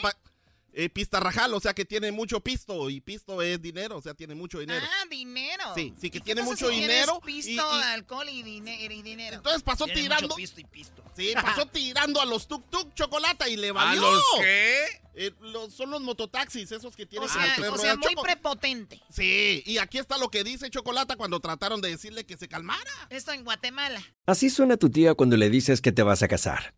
eh, 0.75 0.89
pistarrajal, 0.89 1.53
o 1.53 1.59
sea 1.59 1.73
que 1.73 1.85
tiene 1.85 2.11
mucho 2.11 2.39
pisto 2.39 2.89
y 2.89 2.99
pisto 2.99 3.43
es 3.43 3.61
dinero, 3.61 3.97
o 3.97 4.01
sea, 4.01 4.15
tiene 4.15 4.33
mucho 4.33 4.57
dinero. 4.59 4.83
Ah, 4.83 5.05
dinero. 5.07 5.63
Sí, 5.75 5.93
sí 6.01 6.09
que 6.09 6.19
tiene 6.19 6.41
mucho 6.41 6.67
dinero. 6.69 7.21
Pisto, 7.23 7.63
alcohol 7.71 8.27
y, 8.27 8.41
dinero. 8.41 9.35
Entonces 9.35 9.61
pasó 9.61 9.85
tirando. 9.85 10.35
pisto 10.35 10.59
y 10.59 10.63
pisto. 10.63 11.03
Sí, 11.15 11.33
pasó 11.35 11.65
tirando 11.71 12.19
a 12.19 12.25
los 12.25 12.47
tuk 12.47 12.67
tuk 12.71 12.91
chocolate 12.95 13.51
y 13.51 13.57
le 13.57 13.71
valió. 13.71 14.07
¿A 14.07 14.11
los 14.11 14.23
qué? 14.39 14.85
Eh, 15.15 15.31
son 15.69 15.91
los 15.91 16.01
mototaxis, 16.01 16.71
esos 16.71 16.95
que 16.95 17.05
tienen. 17.05 17.29
O 17.29 17.31
sea, 17.31 17.71
o 17.71 17.77
sea 17.77 17.95
muy 17.95 18.15
prepotente. 18.15 18.99
Sí, 19.11 19.61
y 19.67 19.77
aquí 19.77 19.99
está 19.99 20.17
lo 20.17 20.29
que 20.29 20.43
dice 20.43 20.71
Chocolata 20.71 21.15
cuando 21.17 21.39
trataron 21.39 21.81
de 21.81 21.89
decirle 21.89 22.25
que 22.25 22.35
se 22.35 22.47
calmara. 22.47 22.91
Esto 23.11 23.31
en 23.31 23.43
Guatemala. 23.43 24.01
Así 24.25 24.49
suena 24.49 24.77
tu 24.77 24.89
tía 24.89 25.13
cuando 25.13 25.37
le 25.37 25.51
dices 25.51 25.81
que 25.81 25.91
te 25.91 26.01
vas 26.01 26.23
a 26.23 26.27
casar. 26.27 26.73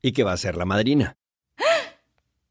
y 0.00 0.12
que 0.12 0.22
va 0.22 0.32
a 0.32 0.36
ser 0.36 0.56
la 0.56 0.64
madrina 0.64 1.17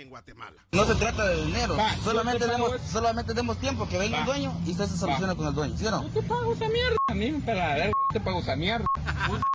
en 0.00 0.10
Guatemala. 0.10 0.62
No 0.72 0.84
se 0.84 0.94
trata 0.94 1.26
de 1.26 1.44
dinero, 1.46 1.76
Va, 1.76 1.94
solamente, 2.04 2.46
demos, 2.46 2.72
solamente 2.90 3.32
demos 3.34 3.58
tiempo 3.58 3.88
que 3.88 3.98
venga 3.98 4.16
Va. 4.18 4.20
el 4.20 4.26
dueño 4.26 4.60
y 4.66 4.72
usted 4.72 4.86
se 4.86 4.96
soluciona 4.98 5.34
con 5.34 5.46
el 5.46 5.54
dueño, 5.54 5.76
¿sí 5.76 5.86
o 5.86 5.90
no? 5.90 6.02
Yo 6.04 6.20
te 6.20 6.22
pago 6.22 6.52
esa 6.52 6.68
mierda. 6.68 6.96
A 7.08 7.14
mí 7.14 7.30
me 7.32 7.40
pela 7.40 7.68
la 7.68 7.74
verga. 7.74 7.92
Yo 8.12 8.12
te 8.18 8.20
pago 8.20 8.40
esa 8.40 8.56
mierda. 8.56 8.84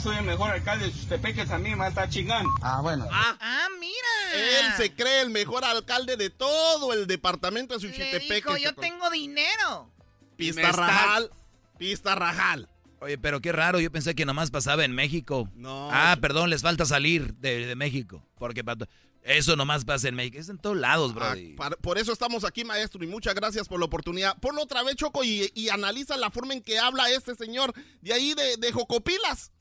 Soy 0.01 0.17
el 0.17 0.25
mejor 0.25 0.49
alcalde 0.51 0.85
de 0.85 0.93
Chutepeques. 0.93 1.51
A 1.51 1.59
mí 1.59 1.75
me 1.75 1.87
está 1.87 2.09
chingando. 2.09 2.49
Ah, 2.61 2.79
bueno. 2.81 3.07
Ah, 3.11 3.67
mira. 3.79 3.99
Él 4.35 4.73
se 4.77 4.95
cree 4.95 5.21
el 5.21 5.29
mejor 5.29 5.63
alcalde 5.63 6.17
de 6.17 6.29
todo 6.29 6.93
el 6.93 7.05
departamento 7.07 7.77
de 7.77 8.19
dijo, 8.29 8.57
yo 8.57 8.73
tengo 8.73 9.09
dinero. 9.09 9.91
Pista 10.37 10.61
está- 10.61 10.71
Rajal. 10.71 11.31
Pista 11.77 12.15
Rajal. 12.15 12.67
Oye, 12.99 13.17
pero 13.17 13.41
qué 13.41 13.51
raro, 13.51 13.79
yo 13.79 13.91
pensé 13.91 14.13
que 14.13 14.25
nomás 14.25 14.51
pasaba 14.51 14.85
en 14.85 14.93
México. 14.93 15.49
No. 15.55 15.89
Ah, 15.91 16.15
perdón, 16.21 16.49
les 16.51 16.61
falta 16.61 16.85
salir 16.85 17.33
de, 17.35 17.65
de 17.65 17.75
México. 17.75 18.23
Porque 18.37 18.63
pa- 18.63 18.75
eso 19.23 19.55
nomás 19.55 19.85
pasa 19.85 20.07
en 20.07 20.15
México. 20.15 20.37
Es 20.39 20.49
en 20.49 20.57
todos 20.57 20.77
lados, 20.77 21.13
bro. 21.13 21.25
Ah, 21.25 21.69
por 21.81 21.97
eso 21.97 22.11
estamos 22.11 22.43
aquí, 22.43 22.63
maestro, 22.63 23.03
y 23.03 23.07
muchas 23.07 23.35
gracias 23.35 23.67
por 23.67 23.79
la 23.79 23.85
oportunidad. 23.85 24.37
Ponlo 24.39 24.63
otra 24.63 24.83
vez, 24.83 24.95
Choco, 24.95 25.23
y, 25.23 25.51
y 25.53 25.69
analiza 25.69 26.17
la 26.17 26.31
forma 26.31 26.53
en 26.53 26.61
que 26.61 26.79
habla 26.79 27.09
este 27.09 27.35
señor 27.35 27.73
de 28.01 28.13
ahí 28.13 28.33
de, 28.33 28.57
de 28.57 28.71
Jocopilas. 28.71 29.51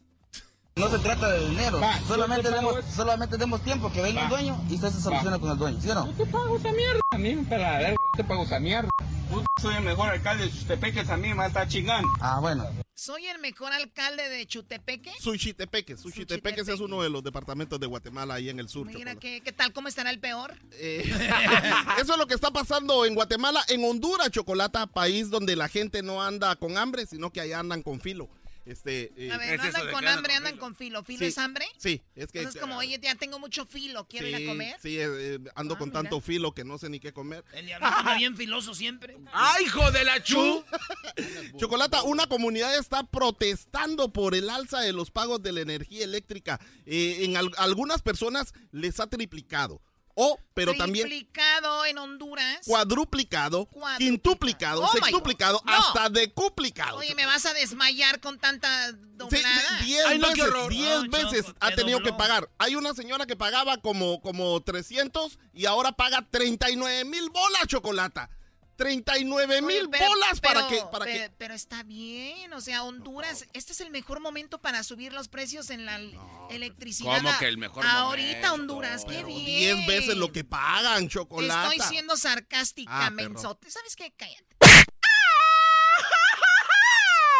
No 0.76 0.88
se 0.88 0.98
trata 1.00 1.30
de 1.32 1.48
dinero, 1.48 1.78
Va, 1.80 2.00
solamente, 2.06 2.48
demos, 2.50 2.76
solamente 2.94 3.36
demos 3.36 3.60
tiempo 3.62 3.92
que 3.92 4.00
venga 4.00 4.22
el 4.22 4.28
dueño 4.30 4.64
y 4.70 4.76
usted 4.76 4.90
se 4.90 5.00
soluciona 5.00 5.38
con 5.38 5.50
el 5.50 5.58
dueño, 5.58 5.80
¿sí 5.80 5.90
o 5.90 5.94
no? 5.94 6.06
Yo 6.06 6.24
te 6.24 6.26
pago 6.26 6.56
esa 6.56 6.72
mierda. 6.72 7.00
A 7.10 7.18
mí 7.18 7.34
me 7.34 7.42
pela 7.44 7.72
la 7.72 7.78
verga. 7.78 7.96
Yo 8.16 8.22
te 8.22 8.24
pago 8.24 8.44
esa 8.44 8.60
mierda. 8.60 8.88
Yo 9.30 9.44
soy 9.60 9.76
el 9.76 9.84
mejor 9.84 10.08
alcalde 10.08 10.44
de 10.44 10.50
Chutepeques. 10.50 11.08
A 11.08 11.16
mí 11.16 11.32
me 11.34 11.46
está 11.46 11.66
chingando. 11.68 12.08
Ah, 12.20 12.38
bueno. 12.40 12.66
Soy 12.94 13.26
el 13.26 13.38
mejor 13.38 13.72
alcalde 13.72 14.28
de 14.28 14.46
Chutepeque. 14.46 15.12
Suchitepeque. 15.20 15.96
Suchitepeque 15.96 16.60
es 16.60 16.80
uno 16.80 17.02
de 17.02 17.08
los 17.08 17.22
departamentos 17.22 17.78
de 17.78 17.86
Guatemala 17.86 18.34
ahí 18.34 18.50
en 18.50 18.58
el 18.58 18.68
sur. 18.68 18.86
Mira. 18.86 19.14
¿qué, 19.14 19.40
¿qué 19.40 19.52
tal? 19.52 19.72
¿Cómo 19.72 19.88
estará 19.88 20.10
el 20.10 20.18
peor? 20.18 20.54
Eh, 20.72 21.04
eso 22.00 22.12
es 22.12 22.18
lo 22.18 22.26
que 22.26 22.34
está 22.34 22.50
pasando 22.50 23.06
en 23.06 23.14
Guatemala, 23.14 23.64
en 23.68 23.84
Honduras, 23.84 24.30
Chocolata, 24.30 24.86
país 24.86 25.30
donde 25.30 25.56
la 25.56 25.68
gente 25.68 26.02
no 26.02 26.22
anda 26.22 26.54
con 26.56 26.76
hambre, 26.76 27.06
sino 27.06 27.30
que 27.30 27.40
allá 27.40 27.60
andan 27.60 27.82
con 27.82 28.00
filo. 28.00 28.28
Este, 28.66 29.12
eh, 29.16 29.32
A 29.32 29.38
ver, 29.38 29.58
no 29.58 29.64
andan 29.64 29.90
con 29.90 30.06
hambre, 30.06 30.34
andan 30.34 30.56
con 30.58 30.74
filo. 30.76 31.02
¿Filo 31.02 31.20
Sí, 31.20 31.24
es 31.26 31.38
hambre? 31.38 31.66
Sí, 31.78 32.02
es 32.14 32.30
que... 32.30 32.38
Entonces, 32.38 32.60
como, 32.60 32.76
oye, 32.76 32.98
ya 33.02 33.14
tengo 33.14 33.38
mucho 33.38 33.64
filo, 33.66 34.06
¿quiero 34.06 34.26
ir 34.28 34.36
a 34.36 34.46
comer? 34.46 34.76
Sí, 34.82 34.98
eh, 34.98 35.06
eh, 35.08 35.38
ando 35.54 35.78
con 35.78 35.88
mira. 35.88 36.02
tanto 36.02 36.20
filo 36.20 36.52
que 36.52 36.64
no 36.64 36.78
sé 36.78 36.88
ni 36.90 37.00
qué 37.00 37.12
comer. 37.12 37.44
El 37.52 37.66
diablito 37.66 37.92
anda 37.94 38.14
bien 38.18 38.36
filoso 38.36 38.74
siempre. 38.74 39.16
Ah, 39.32 39.54
¡Ay, 39.56 39.64
hijo 39.64 39.90
de 39.90 40.04
la 40.04 40.22
chu! 40.22 40.64
Chocolata, 41.56 42.02
una 42.02 42.26
comunidad 42.26 42.76
está 42.78 43.04
protestando 43.04 44.12
por 44.12 44.34
el 44.34 44.48
alza 44.50 44.80
de 44.80 44.92
los 44.92 45.10
pagos 45.10 45.42
de 45.42 45.52
la 45.52 45.60
energía 45.60 46.04
eléctrica. 46.04 46.60
Eh, 46.86 47.18
en 47.24 47.36
al- 47.36 47.52
algunas 47.58 48.02
personas 48.02 48.52
les 48.72 49.00
ha 49.00 49.06
triplicado. 49.08 49.80
O, 50.14 50.38
pero 50.54 50.74
también 50.74 51.06
Triplicado 51.06 51.84
en 51.86 51.96
Honduras. 51.98 52.58
cuadruplicado, 52.66 53.66
Cuadruplicado. 53.66 53.98
quintuplicado, 53.98 54.82
Oh, 54.82 54.92
sextuplicado. 54.92 55.62
No. 55.64 55.72
hasta 55.72 56.08
decuplicado. 56.10 56.98
Oye, 56.98 57.14
¿me 57.14 57.24
vas 57.26 57.46
a 57.46 57.54
desmayar 57.54 58.20
con 58.20 58.38
tanta 58.38 58.92
doblada? 58.92 59.78
sí, 59.78 59.84
diez 59.86 60.04
Ay, 60.06 60.18
no, 60.18 60.28
qué 60.28 60.34
veces, 60.42 60.48
horror. 60.48 60.70
diez 60.70 61.02
No, 61.04 61.10
veces 61.10 61.46
Choco, 61.46 61.58
ha 61.60 61.70
te 61.70 61.76
tenido 61.76 61.98
dobló. 61.98 62.12
que 62.12 62.18
pagar. 62.18 62.50
Hay 62.58 62.74
una 62.76 62.92
señora 62.94 63.26
que 63.26 63.36
pagaba 63.36 63.78
como, 63.78 64.20
como 64.20 64.60
300 64.60 65.38
y 65.52 65.66
ahora 65.66 65.92
paga 65.92 66.26
39 66.30 67.04
mil 67.04 67.30
bolas, 67.30 67.66
Chocolata. 67.66 68.28
39 68.80 69.60
mil 69.60 69.90
pero- 69.90 70.08
bolas 70.08 70.40
para 70.40 70.66
que... 70.66 70.82
Para 70.90 71.04
pero, 71.04 71.24
que... 71.24 71.30
pero 71.36 71.52
está 71.52 71.82
bien, 71.82 72.50
o 72.54 72.62
sea, 72.62 72.82
Honduras, 72.82 73.44
este 73.52 73.74
es 73.74 73.80
el 73.82 73.90
mejor 73.90 74.20
momento 74.20 74.58
para 74.58 74.82
subir 74.82 75.12
los 75.12 75.28
precios 75.28 75.68
en 75.68 75.84
la 75.84 76.00
electricidad. 76.48 77.18
¿Cómo 77.18 77.30
que 77.38 77.46
el 77.46 77.58
mejor 77.58 77.84
Ahorita 77.86 78.48
momento? 78.48 78.54
Honduras, 78.54 79.04
qué 79.04 79.22
bien. 79.22 79.76
10 79.84 79.86
veces 79.86 80.16
lo 80.16 80.32
que 80.32 80.44
pagan, 80.44 81.10
Chocolata. 81.10 81.74
Estoy 81.74 81.86
siendo 81.90 82.16
sarcástica, 82.16 83.06
Ah, 83.06 83.10
mensote. 83.10 83.70
¿Sabes 83.70 83.94
qué? 83.96 84.14
Cállate. 84.16 84.56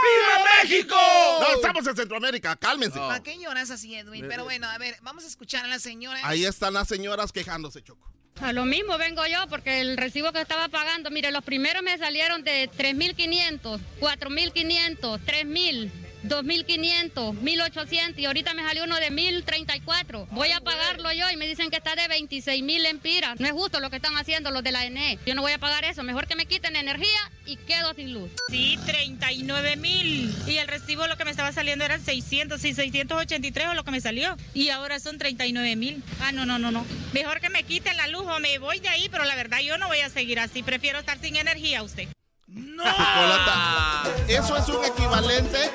¡Viva 0.03 0.44
México! 0.62 0.96
No, 1.40 1.55
estamos 1.55 1.87
en 1.87 1.96
Centroamérica, 1.96 2.55
cálmense. 2.57 2.98
¿Para 2.98 3.22
qué 3.22 3.38
lloras 3.38 3.70
así, 3.70 3.94
Edwin? 3.94 4.26
Pero 4.29 4.44
bueno, 4.44 4.68
a 4.68 4.76
ver, 4.76 4.94
vamos 5.00 5.24
a 5.24 5.26
escuchar 5.26 5.64
a 5.64 5.68
la 5.68 5.79
señora. 5.79 6.20
Ahí 6.22 6.44
están 6.44 6.74
las 6.74 6.87
señoras 6.87 7.33
quejándose, 7.33 7.83
Choco. 7.83 8.12
A 8.42 8.53
lo 8.53 8.64
mismo 8.64 8.96
vengo 8.96 9.26
yo 9.26 9.46
porque 9.48 9.83
el 9.83 9.98
recibo 9.98 10.33
que 10.33 10.40
estaba 10.40 10.68
pagando, 10.68 11.11
mire, 11.11 11.31
los 11.31 11.44
primeros 11.44 11.83
me 11.83 11.98
salieron 11.98 12.42
de 12.42 12.70
3.500, 12.70 13.79
4.500, 14.00 15.20
3.000, 15.20 15.90
2.500, 16.24 17.40
1.800 17.40 18.18
y 18.18 18.26
ahorita 18.26 18.54
me 18.54 18.62
salió 18.62 18.85
uno 18.85 18.96
de 18.96 19.11
1.034. 19.11 20.28
Voy 20.30 20.50
a 20.50 20.61
pagarlo 20.61 21.12
yo 21.12 21.30
y 21.30 21.37
me 21.37 21.46
dicen 21.46 21.70
que 21.70 21.76
está 21.76 21.94
de 21.94 22.02
26.000 22.02 22.87
empiras. 22.87 23.40
No 23.40 23.46
es 23.46 23.52
justo 23.52 23.80
lo 23.80 23.90
que 23.90 23.96
están 23.96 24.16
haciendo 24.16 24.50
los 24.50 24.62
de 24.62 24.72
la 24.72 24.85
ENE. 24.85 25.18
Yo 25.26 25.35
no 25.35 25.42
voy 25.42 25.52
a 25.52 25.59
pagar 25.59 25.85
eso. 25.85 26.02
Mejor 26.02 26.26
que 26.26 26.37
me 26.37 26.46
quiten 26.46 26.76
energía 26.76 27.30
y 27.46 27.56
quedo 27.56 27.94
sin 27.94 28.12
luz. 28.12 28.30
Sí, 28.48 28.78
39 28.87 29.76
mil. 29.76 30.35
Y 30.46 30.56
el 30.59 30.68
recibo 30.68 31.06
lo 31.06 31.16
que 31.16 31.24
me 31.24 31.30
estaba 31.30 31.52
saliendo 31.52 31.85
eran 31.85 32.02
600 32.02 32.62
y 32.64 32.74
683 32.74 33.68
o 33.68 33.74
lo 33.74 33.85
que 33.85 33.90
me 33.90 34.00
salió. 34.00 34.37
Y 34.54 34.68
ahora 34.70 35.00
son 35.00 35.18
39 35.18 35.76
mil. 35.76 36.02
Ah, 36.20 36.33
no, 36.33 36.46
no, 36.46 36.59
no, 36.59 36.70
no. 36.70 36.87
Mejor 37.12 37.40
que 37.40 37.48
me 37.48 37.62
quiten 37.62 37.96
la 37.96 38.09
luz 38.09 38.24
o 38.26 38.38
me 38.40 38.59
voy 38.59 38.80
de 38.80 38.88
ahí, 38.88 39.09
pero 39.11 39.24
la 39.24 39.37
verdad 39.37 39.61
yo 39.61 39.78
no 39.78 39.88
voy 39.88 40.00
a 40.00 40.11
seguir 40.11 40.38
así. 40.38 40.62
Prefiero 40.62 40.98
estar 40.98 41.18
sin 41.18 41.37
energía 41.37 41.83
usted. 41.83 42.09
Chocolata. 42.55 44.05
Eso 44.29 44.57
es 44.57 44.69
un 44.69 44.85
equivalente 44.85 45.71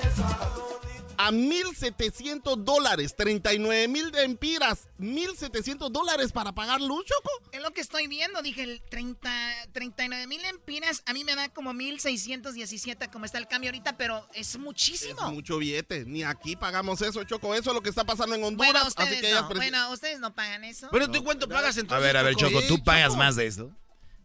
a 1.17 1.31
1.700 1.31 2.63
dólares. 2.63 3.15
39 3.15 3.87
mil 3.87 4.11
de 4.11 4.23
empiras. 4.23 4.87
1.700 4.99 5.89
dólares 5.89 6.31
para 6.31 6.53
pagar 6.53 6.81
luz, 6.81 7.05
Choco. 7.05 7.29
Es 7.51 7.61
lo 7.61 7.71
que 7.71 7.81
estoy 7.81 8.07
viendo, 8.07 8.41
dije, 8.41 8.63
el 8.63 8.81
30, 8.89 9.29
39 9.71 10.27
mil 10.27 10.43
empiras, 10.45 11.03
a 11.05 11.13
mí 11.13 11.23
me 11.23 11.35
da 11.35 11.49
como 11.49 11.73
1617 11.73 13.09
como 13.09 13.25
está 13.25 13.37
el 13.37 13.47
cambio 13.47 13.69
ahorita, 13.69 13.97
pero 13.97 14.27
es 14.33 14.57
muchísimo. 14.57 15.25
Es 15.25 15.33
mucho 15.33 15.57
billete. 15.57 16.05
Ni 16.05 16.23
aquí 16.23 16.55
pagamos 16.55 17.01
eso, 17.01 17.23
Choco. 17.23 17.55
Eso 17.55 17.71
es 17.71 17.75
lo 17.75 17.81
que 17.81 17.89
está 17.89 18.03
pasando 18.03 18.35
en 18.35 18.43
Honduras. 18.43 18.73
Bueno, 18.73 18.87
ustedes 18.87 19.09
así 19.11 19.21
que 19.21 19.31
no, 19.33 19.47
bueno, 19.47 19.91
ustedes 19.91 20.19
no 20.19 20.35
pagan 20.35 20.63
eso. 20.63 20.89
Bueno, 20.91 21.09
¿tú 21.09 21.23
cuánto 21.23 21.47
pagas 21.47 21.77
A 21.77 21.99
ver, 21.99 22.17
a 22.17 22.23
ver, 22.23 22.35
Choco, 22.35 22.61
¿tú 22.67 22.83
pagas 22.83 23.15
más 23.15 23.35
de 23.35 23.47
eso? 23.47 23.71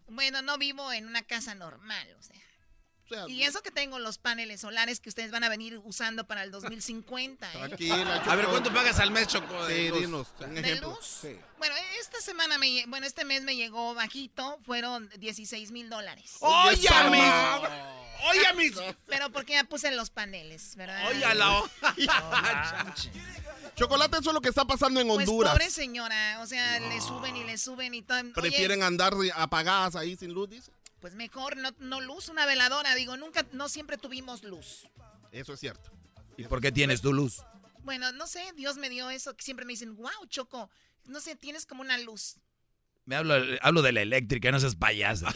Bueno, 0.09 0.43
no 0.43 0.59
vivo 0.59 0.93
en 0.93 1.07
una 1.07 1.23
casa 1.23 1.55
normal, 1.55 2.09
o 2.19 2.23
sea. 2.23 2.40
Y 3.29 3.43
eso 3.45 3.63
que 3.63 3.71
tengo 3.71 3.99
los 3.99 4.19
paneles 4.19 4.61
solares 4.61 5.01
que 5.01 5.09
ustedes 5.09 5.31
van 5.31 5.45
a 5.45 5.49
venir 5.49 5.79
usando 5.85 6.27
para 6.27 6.43
el 6.43 6.51
2050. 6.51 7.47
¿eh? 7.47 7.53
Tranquila. 7.53 8.23
A 8.27 8.37
ver, 8.37 8.47
¿cuánto 8.47 8.73
pagas 8.73 8.99
al 9.01 9.11
mes, 9.11 9.29
Choco? 9.29 9.65
de 9.67 9.77
Sí, 9.77 9.89
luz? 9.89 10.01
dinos. 10.01 10.29
Un 10.41 10.55
¿De 10.55 10.77
luz? 10.77 11.19
Bueno, 11.59 11.75
esta 12.01 12.21
semana, 12.21 12.59
me, 12.59 12.85
bueno, 12.87 13.07
este 13.07 13.25
mes 13.25 13.43
me 13.43 13.57
llegó 13.57 13.95
bajito, 13.95 14.59
fueron 14.65 15.09
16 15.19 15.71
mil 15.73 15.89
dólares. 15.91 16.37
¡Óyame! 16.41 17.21
Oye, 18.29 18.53
mis. 18.57 18.73
Pero 19.07 19.31
porque 19.33 19.55
ya 19.55 19.65
puse 19.65 19.91
los 19.93 20.11
paneles, 20.11 20.77
¿verdad? 20.77 21.09
Oye, 21.09 21.35
la 21.35 21.63
Chocolate, 23.77 24.19
eso 24.19 24.31
es 24.31 24.35
lo 24.35 24.41
que 24.41 24.51
está 24.51 24.65
pasando 24.67 25.01
en 25.01 25.09
Pues 25.09 25.27
Honduras. 25.29 25.53
pobre 25.53 25.71
señora, 25.71 26.39
o 26.43 26.47
sea, 26.47 26.79
le 26.81 27.01
suben 27.01 27.37
y 27.37 27.45
le 27.45 27.57
suben 27.57 27.95
y 27.95 28.03
todo. 28.03 28.19
Oye, 28.21 28.33
Prefieren 28.35 28.83
andar 28.83 29.15
apagadas 29.35 29.97
ahí 29.97 30.17
sin 30.17 30.33
luz, 30.33 30.51
dice. 30.51 30.71
Pues 31.01 31.15
mejor 31.15 31.57
no, 31.57 31.71
no 31.79 32.01
luz, 32.01 32.29
una 32.29 32.47
veladora. 32.47 32.95
Digo, 32.95 33.17
nunca, 33.17 33.45
no 33.53 33.69
siempre 33.69 33.97
tuvimos 33.99 34.43
luz. 34.45 34.89
Eso 35.33 35.53
es 35.55 35.61
cierto. 35.61 35.91
¿Y 36.37 36.45
por 36.45 36.61
qué 36.61 36.73
tienes 36.73 37.01
tu 37.01 37.13
luz? 37.13 37.43
Bueno, 37.83 38.13
no 38.13 38.27
sé, 38.27 38.43
Dios 38.57 38.77
me 38.77 38.89
dio 38.91 39.11
eso, 39.11 39.35
que 39.35 39.43
siempre 39.43 39.65
me 39.65 39.73
dicen, 39.73 39.97
wow, 39.97 40.27
Choco, 40.29 40.71
no 41.05 41.21
sé, 41.21 41.35
tienes 41.37 41.67
como 41.67 41.81
una 41.83 41.97
luz. 41.99 42.37
Me 43.07 43.17
hablo, 43.17 43.35
hablo 43.63 43.83
de 43.83 43.93
la 43.93 44.03
eléctrica, 44.03 44.53
no 44.53 44.61
seas 44.61 44.77
payasa. 44.77 45.29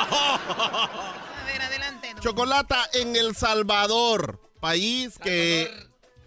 A 0.00 1.44
ver, 1.46 1.62
adelante. 1.62 2.08
Edwin. 2.10 2.22
Chocolata 2.22 2.88
en 2.92 3.16
El 3.16 3.34
Salvador, 3.34 4.40
país 4.60 5.18
que... 5.18 5.72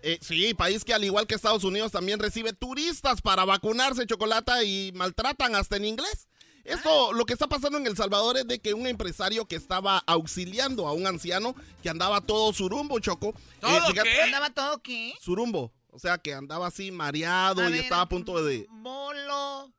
eh, 0.01 0.17
sí, 0.21 0.53
país 0.53 0.83
que 0.83 0.93
al 0.93 1.03
igual 1.03 1.27
que 1.27 1.35
Estados 1.35 1.63
Unidos 1.63 1.91
también 1.91 2.19
recibe 2.19 2.53
turistas 2.53 3.21
para 3.21 3.45
vacunarse, 3.45 4.05
Chocolata, 4.07 4.63
y 4.63 4.91
maltratan 4.93 5.55
hasta 5.55 5.77
en 5.77 5.85
inglés. 5.85 6.27
Esto, 6.63 7.11
lo 7.13 7.25
que 7.25 7.33
está 7.33 7.47
pasando 7.47 7.77
en 7.77 7.85
El 7.87 7.97
Salvador 7.97 8.37
es 8.37 8.47
de 8.47 8.59
que 8.59 8.73
un 8.73 8.87
empresario 8.87 9.45
que 9.45 9.55
estaba 9.57 9.97
auxiliando 10.07 10.87
a 10.87 10.93
un 10.93 11.05
anciano 11.05 11.55
que 11.81 11.89
andaba 11.89 12.21
todo 12.21 12.53
surumbo, 12.53 12.99
Choco. 12.99 13.29
eh, 13.29 13.33
¿Todo 13.59 13.87
fíjate- 13.87 14.03
qué? 14.09 14.21
¿Andaba 14.23 14.49
todo 14.49 14.81
qué? 14.81 15.13
Surumbo. 15.21 15.71
O 15.91 15.99
sea, 15.99 16.17
que 16.17 16.33
andaba 16.33 16.67
así 16.67 16.91
mareado 16.91 17.61
A 17.61 17.69
y 17.69 17.73
ver, 17.73 17.81
estaba 17.83 18.03
a 18.03 18.09
punto 18.09 18.43
de... 18.43 18.65
Bolo, 18.69 19.71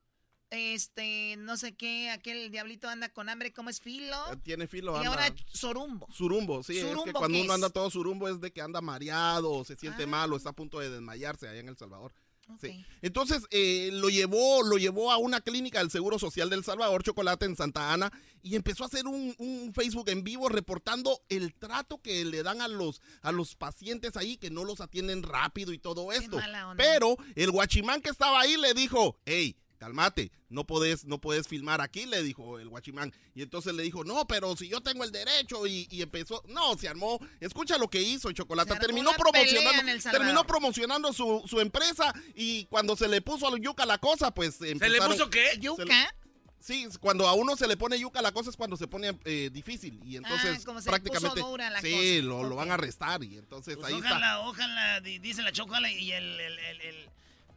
este, 0.51 1.35
no 1.38 1.57
sé 1.57 1.75
qué, 1.75 2.11
aquel 2.11 2.51
diablito 2.53 2.88
anda 2.88 3.09
con 3.09 3.29
hambre, 3.29 3.53
¿cómo 3.53 3.70
es 3.70 3.81
filo? 3.81 4.16
Tiene 4.44 4.68
filo, 4.68 4.92
Y 4.94 4.99
anda- 4.99 5.11
ahora 5.11 5.35
sorumbo. 5.53 6.07
Surumbo, 6.12 6.62
sí, 6.62 6.79
es 6.79 6.85
que 6.85 6.90
¿Surumbo 6.90 7.18
cuando 7.18 7.40
uno 7.40 7.53
anda 7.53 7.70
todo 7.70 7.90
surumbo 7.90 8.29
es 8.29 8.40
de 8.40 8.53
que 8.53 8.61
anda 8.61 8.81
mareado, 8.81 9.51
o 9.53 9.64
se 9.64 9.75
siente 9.75 10.05
Ah. 10.05 10.07
mal, 10.07 10.33
o 10.33 10.37
está 10.37 10.51
a 10.51 10.53
punto 10.53 10.79
de 10.79 10.90
desmayarse 10.90 11.49
allá 11.49 11.59
en 11.59 11.68
El 11.68 11.77
Salvador. 11.77 12.12
Sí. 12.61 12.85
Entonces 13.02 13.42
eh, 13.50 13.90
lo 13.92 14.09
llevó, 14.09 14.62
lo 14.62 14.76
llevó 14.76 15.11
a 15.12 15.18
una 15.18 15.40
clínica 15.40 15.78
del 15.78 15.90
Seguro 15.90 16.18
Social 16.18 16.50
del 16.50 16.64
Salvador, 16.64 17.02
Chocolate 17.02 17.46
en 17.46 17.57
Santa 17.57 17.92
Ana, 17.92 18.12
y 18.42 18.57
empezó 18.57 18.85
a 18.85 18.87
hacer 18.87 19.07
un, 19.07 19.35
un 19.38 19.72
Facebook 19.74 20.09
en 20.09 20.22
vivo 20.24 20.48
reportando 20.48 21.22
el 21.28 21.54
trato 21.54 22.00
que 22.02 22.24
le 22.24 22.42
dan 22.42 22.61
a 22.61 22.68
los, 22.68 23.00
a 23.22 23.33
los 23.33 23.57
pacientes 23.57 24.16
ahí, 24.16 24.37
que 24.37 24.50
no 24.50 24.64
los 24.64 24.80
atienden 24.80 25.22
rápido 25.22 25.72
y 25.72 25.78
todo 25.78 26.12
esto. 26.12 26.38
Pero 26.76 27.16
el 27.35 27.50
guachimán 27.50 28.00
que 28.00 28.11
estaba 28.11 28.40
ahí 28.40 28.57
le 28.57 28.74
dijo, 28.74 29.18
hey, 29.24 29.57
cálmate, 29.78 30.30
no 30.48 30.64
puedes, 30.64 31.04
no 31.04 31.20
puedes 31.20 31.48
filmar 31.48 31.80
aquí, 31.80 32.06
le 32.06 32.22
dijo 32.22 32.58
el 32.58 32.68
guachimán. 32.68 33.12
Y 33.34 33.42
entonces 33.42 33.74
le 33.74 33.82
dijo, 33.82 34.04
no, 34.04 34.26
pero 34.26 34.56
si 34.56 34.68
yo 34.68 34.80
tengo 34.80 35.04
el 35.04 35.12
derecho 35.12 35.66
y, 35.66 35.87
y 35.90 36.02
empezó, 36.02 36.42
no, 36.48 36.76
se 36.78 36.88
armó, 36.88 37.18
escucha 37.40 37.76
lo 37.78 37.88
que 37.88 38.00
hizo 38.02 38.30
Chocolata, 38.32 38.78
terminó 38.78 39.12
promocionando, 39.12 40.10
terminó 40.10 40.46
promocionando 40.46 41.12
su, 41.12 41.42
su 41.46 41.60
empresa 41.60 42.12
y 42.34 42.64
cuando 42.66 42.96
se 42.96 43.08
le 43.08 43.20
puso 43.20 43.48
a 43.48 43.58
yuca 43.58 43.84
la 43.87 43.98
cosa, 43.98 44.32
pues 44.32 44.54
¿Se 44.56 44.74
le 44.74 45.00
puso 45.02 45.28
qué? 45.30 45.50
se 45.50 45.56
le- 45.56 45.60
¿Yuca? 45.62 46.14
Sí, 46.60 46.88
cuando 46.98 47.28
a 47.28 47.34
uno 47.34 47.56
se 47.56 47.66
le 47.68 47.76
pone 47.76 47.98
yuca 48.00 48.22
la 48.22 48.32
cosa 48.32 48.48
es 48.48 48.56
cuando 48.56 48.78
se 48.78 48.87
pone 48.88 49.18
eh, 49.26 49.50
difícil 49.52 50.00
y 50.02 50.16
entonces 50.16 50.60
Ah, 50.60 50.62
como 50.64 50.80
se 50.80 50.87
le 50.87 50.92
prácticamente 50.92 51.38
puso 51.38 51.50
dura 51.50 51.68
la 51.68 51.82
sí, 51.82 51.92
cosa. 51.92 52.22
lo, 52.26 52.42
lo 52.44 52.56
van 52.56 52.70
a 52.70 52.74
arrestar 52.74 53.22
y 53.22 53.37
entonces 53.37 53.76
Pues 53.76 53.88
ahí 53.92 54.00
ojalá, 54.00 54.40
ojalá, 54.40 55.00
di- 55.00 55.18
dice 55.18 55.42
la 55.42 55.52
chocolate 55.52 55.92
y 55.92 56.12
el, 56.12 56.24
el, 56.40 56.58
el, 56.58 56.80
el, 56.80 57.10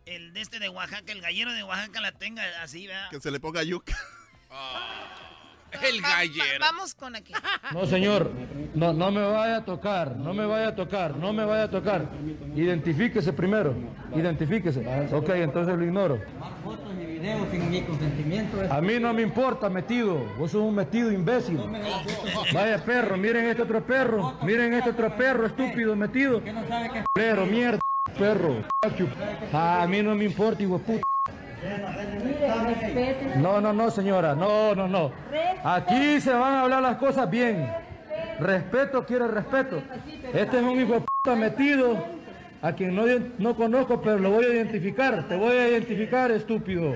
el 0.07 0.33
de 0.33 0.41
este 0.41 0.59
de 0.59 0.69
Oaxaca, 0.69 1.11
el 1.11 1.21
gallero 1.21 1.51
de 1.53 1.63
Oaxaca 1.63 2.01
la 2.01 2.11
tenga 2.11 2.43
así, 2.61 2.87
¿verdad? 2.87 3.09
que 3.09 3.19
se 3.19 3.29
le 3.31 3.39
ponga 3.39 3.63
yuca. 3.63 3.95
El 5.83 6.01
Va- 6.01 6.07
va- 6.09 6.15
gallero. 6.17 6.59
vamos 6.61 6.95
con 6.95 7.15
aquí. 7.15 7.33
No, 7.73 7.85
señor, 7.85 8.31
no, 8.73 8.93
no 8.93 9.11
me 9.11 9.21
vaya 9.21 9.57
a 9.57 9.65
tocar, 9.65 10.15
no 10.15 10.33
me 10.33 10.45
vaya 10.45 10.69
a 10.69 10.75
tocar, 10.75 11.15
no 11.17 11.33
me 11.33 11.43
vaya 11.43 11.63
a 11.63 11.69
tocar. 11.69 12.05
Identifíquese 12.55 13.33
primero, 13.33 13.75
identifíquese. 14.15 14.79
Ok, 15.13 15.29
entonces 15.31 15.77
lo 15.77 15.83
ignoro. 15.83 16.21
A 18.69 18.79
mí 18.81 18.99
no 18.99 19.13
me 19.13 19.21
importa, 19.21 19.69
metido. 19.69 20.15
Vos 20.37 20.51
sos 20.51 20.61
un 20.61 20.73
metido 20.75 21.11
imbécil. 21.11 21.59
Vaya 22.53 22.83
perro, 22.85 23.17
miren 23.17 23.45
este 23.47 23.63
otro 23.63 23.85
perro, 23.85 24.37
miren 24.43 24.73
este 24.73 24.91
otro 24.91 25.15
perro 25.17 25.45
estúpido 25.47 25.95
metido. 25.95 26.41
Pero 27.13 27.45
mierda, 27.45 27.79
perro. 28.17 28.63
A 29.53 29.85
mí 29.87 30.01
no 30.01 30.15
me 30.15 30.25
importa, 30.25 30.63
hijo 30.63 30.79
puta. 30.79 31.03
No, 33.37 33.59
no, 33.61 33.73
no, 33.73 33.91
señora, 33.91 34.35
no, 34.35 34.75
no, 34.75 34.87
no. 34.87 35.11
Aquí 35.63 36.21
se 36.21 36.31
van 36.31 36.53
a 36.53 36.61
hablar 36.61 36.81
las 36.81 36.97
cosas 36.97 37.29
bien. 37.29 37.69
Respeto 38.39 39.05
quiere 39.05 39.27
respeto. 39.27 39.81
Este 40.33 40.57
es 40.57 40.63
un 40.63 40.79
hijo 40.79 40.93
de 40.93 41.01
puta 41.01 41.35
metido 41.35 41.97
a 42.61 42.73
quien 42.73 42.95
no, 42.95 43.03
no 43.37 43.55
conozco, 43.55 44.01
pero 44.01 44.17
lo 44.17 44.31
voy 44.31 44.45
a 44.45 44.49
identificar. 44.49 45.27
Te 45.27 45.35
voy 45.35 45.55
a 45.55 45.67
identificar, 45.69 46.31
estúpido. 46.31 46.93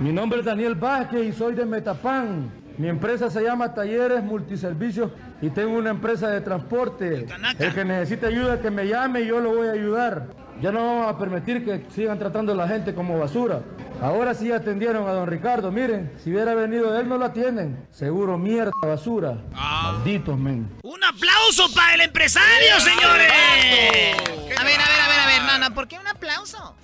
Mi 0.00 0.12
nombre 0.12 0.40
es 0.40 0.44
Daniel 0.44 0.74
Vázquez 0.74 1.26
y 1.26 1.32
soy 1.32 1.54
de 1.54 1.64
Metapan. 1.64 2.50
Mi 2.78 2.88
empresa 2.88 3.28
se 3.28 3.42
llama 3.42 3.74
Talleres 3.74 4.22
Multiservicios 4.22 5.10
y 5.42 5.50
tengo 5.50 5.76
una 5.76 5.90
empresa 5.90 6.30
de 6.30 6.40
transporte. 6.40 7.26
El 7.58 7.74
que 7.74 7.84
necesite 7.84 8.26
ayuda 8.26 8.60
que 8.60 8.70
me 8.70 8.86
llame 8.86 9.22
y 9.22 9.26
yo 9.26 9.40
lo 9.40 9.54
voy 9.54 9.68
a 9.68 9.72
ayudar. 9.72 10.26
Ya 10.60 10.72
no 10.72 10.84
vamos 10.84 11.14
a 11.14 11.18
permitir 11.18 11.64
que 11.64 11.86
sigan 11.94 12.18
tratando 12.18 12.52
a 12.52 12.56
la 12.56 12.66
gente 12.66 12.92
como 12.92 13.18
basura. 13.18 13.62
Ahora 14.02 14.34
sí 14.34 14.50
atendieron 14.50 15.08
a 15.08 15.12
don 15.12 15.28
Ricardo. 15.28 15.70
Miren, 15.70 16.12
si 16.22 16.30
hubiera 16.30 16.54
venido 16.54 16.98
él 16.98 17.08
no 17.08 17.16
lo 17.16 17.26
atienden. 17.26 17.86
Seguro 17.92 18.36
mierda, 18.36 18.72
basura. 18.82 19.38
Malditos, 19.52 20.36
men. 20.36 20.68
¡Un 20.82 21.04
aplauso 21.04 21.72
para 21.74 21.94
el 21.94 22.00
empresario, 22.00 22.80
señores! 22.80 23.30
A 24.58 24.64
ver, 24.64 24.80
a 24.80 24.88
ver, 24.88 25.00
a 25.00 25.08
ver, 25.08 25.20
a 25.20 25.26
ver, 25.26 25.42
no, 25.46 25.58
no, 25.58 25.74
¿por 25.74 25.86
qué 25.86 25.96
un 25.98 26.08
aplauso? 26.08 26.74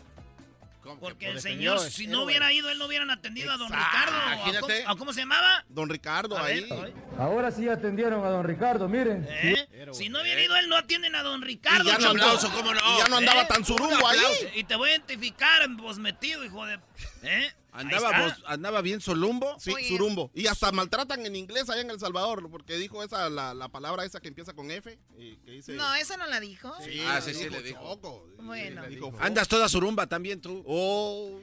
Porque 1.00 1.28
el 1.28 1.34
defendió, 1.36 1.78
señor, 1.78 1.90
si 1.90 2.06
no 2.06 2.22
hubiera 2.24 2.52
ido, 2.52 2.68
él 2.70 2.78
no 2.78 2.86
hubieran 2.86 3.10
atendido 3.10 3.50
a 3.52 3.56
don 3.56 3.68
Ricardo. 3.72 4.12
¿O 4.16 4.32
imagínate. 4.34 4.82
cómo, 4.82 4.94
o 4.94 4.96
cómo 4.98 5.12
se 5.12 5.20
llamaba? 5.20 5.64
Don 5.68 5.88
Ricardo 5.88 6.36
A 6.36 6.44
ahí. 6.46 6.60
ver, 6.68 6.92
Ahora 7.18 7.50
sí 7.50 7.68
atendieron 7.68 8.24
a 8.24 8.28
don 8.28 8.44
Ricardo, 8.44 8.88
miren. 8.88 9.26
¿Eh? 9.30 9.68
Si 9.92 10.08
no 10.08 10.20
hubiera 10.20 10.42
ido 10.42 10.56
él, 10.56 10.68
no 10.68 10.76
atienden 10.76 11.14
a 11.14 11.22
don 11.22 11.42
Ricardo. 11.42 11.84
Y 11.84 11.86
ya 11.86 11.98
no 11.98 12.10
andaba- 12.10 12.38
¿cómo 12.54 12.74
no? 12.74 12.80
y 12.80 12.98
ya 12.98 13.08
no 13.08 13.16
andaba 13.16 13.46
tan 13.48 13.64
surumbo 13.64 14.06
ahí. 14.06 14.18
Y 14.54 14.64
te 14.64 14.76
voy 14.76 14.90
a 14.90 14.92
identificar, 14.96 15.68
vos 15.70 15.98
metido, 15.98 16.44
hijo 16.44 16.64
de... 16.66 16.78
¿Eh? 17.26 17.52
Andaba, 17.72 18.36
andaba 18.46 18.82
bien 18.82 19.00
solumbo. 19.00 19.58
Sí, 19.58 19.72
surumbo. 19.88 20.30
Y 20.34 20.46
hasta 20.46 20.70
maltratan 20.70 21.26
en 21.26 21.34
inglés 21.34 21.68
allá 21.70 21.80
en 21.80 21.90
El 21.90 21.98
Salvador, 21.98 22.48
porque 22.50 22.76
dijo 22.76 23.02
esa 23.02 23.28
la, 23.30 23.52
la 23.54 23.68
palabra 23.68 24.04
esa 24.04 24.20
que 24.20 24.28
empieza 24.28 24.52
con 24.52 24.70
F, 24.70 24.96
y 25.18 25.36
que 25.38 25.50
dice... 25.50 25.72
No, 25.72 25.92
esa 25.96 26.16
no 26.16 26.26
la 26.26 26.38
dijo. 26.38 26.72
Sí, 26.84 27.00
Ah, 27.06 27.20
sí, 27.20 27.34
sí, 27.34 27.48
le 27.50 27.62
dijo. 27.62 27.80
Choco. 27.80 28.28
Bueno. 28.38 28.82
Le 28.82 28.88
dijo, 28.88 29.12
Andas 29.18 29.48
toda 29.48 29.68
surumba 29.68 30.06
también 30.06 30.40
tú. 30.40 30.62
Oh. 30.66 31.40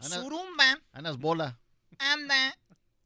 Surumba 0.00 0.80
Andas 0.92 1.18
bola. 1.18 1.58
anda 1.98 2.56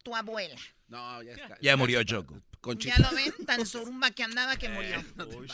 tu 0.02 0.14
abuela. 0.14 0.56
No, 0.88 1.22
ya 1.22 1.32
está. 1.32 1.58
Ya 1.60 1.76
murió 1.76 2.02
Choco. 2.04 2.40
¿Ya 2.78 2.98
lo 2.98 3.10
ven? 3.12 3.32
Tan 3.46 3.64
surumba 3.64 4.10
que 4.10 4.22
andaba 4.22 4.56
que 4.56 4.68
murió. 4.68 5.02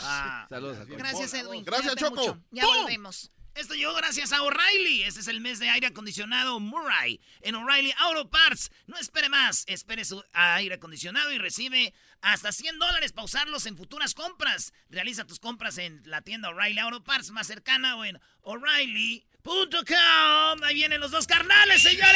Ah. 0.00 0.46
Saludos. 0.48 0.78
a 0.78 0.84
Gracias, 0.84 1.34
Edwin. 1.34 1.64
Gracias, 1.64 1.94
Cuídate 1.94 2.04
Choco. 2.16 2.16
mucho. 2.34 2.42
Ya 2.50 2.64
¡Pum! 2.64 2.76
volvemos. 2.82 3.30
Esto 3.56 3.74
llegó 3.74 3.94
gracias 3.94 4.32
a 4.32 4.42
O'Reilly. 4.42 5.04
Este 5.04 5.20
es 5.20 5.28
el 5.28 5.40
mes 5.40 5.58
de 5.58 5.70
aire 5.70 5.86
acondicionado 5.86 6.60
Murray. 6.60 7.22
En 7.40 7.54
O'Reilly 7.54 7.90
Auto 7.98 8.28
Parts. 8.28 8.70
No 8.86 8.98
espere 8.98 9.30
más. 9.30 9.64
Espere 9.66 10.04
su 10.04 10.22
aire 10.34 10.74
acondicionado 10.74 11.32
y 11.32 11.38
recibe 11.38 11.94
hasta 12.20 12.52
100 12.52 12.78
dólares 12.78 13.12
para 13.12 13.24
usarlos 13.24 13.64
en 13.64 13.78
futuras 13.78 14.12
compras. 14.12 14.74
Realiza 14.90 15.24
tus 15.24 15.40
compras 15.40 15.78
en 15.78 16.02
la 16.04 16.20
tienda 16.20 16.50
O'Reilly 16.50 16.80
Auto 16.80 17.02
Parts 17.02 17.30
más 17.30 17.46
cercana 17.46 17.96
o 17.96 18.04
en 18.04 18.20
O'Reilly.com. 18.42 20.62
Ahí 20.62 20.74
vienen 20.74 21.00
los 21.00 21.10
dos 21.10 21.26
carnales, 21.26 21.80
señores. 21.80 22.12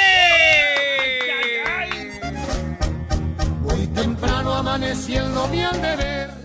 Muy 3.60 3.86
temprano 3.94 4.56
amaneciendo 4.56 5.44
al 5.44 5.80
deber. 5.80 6.39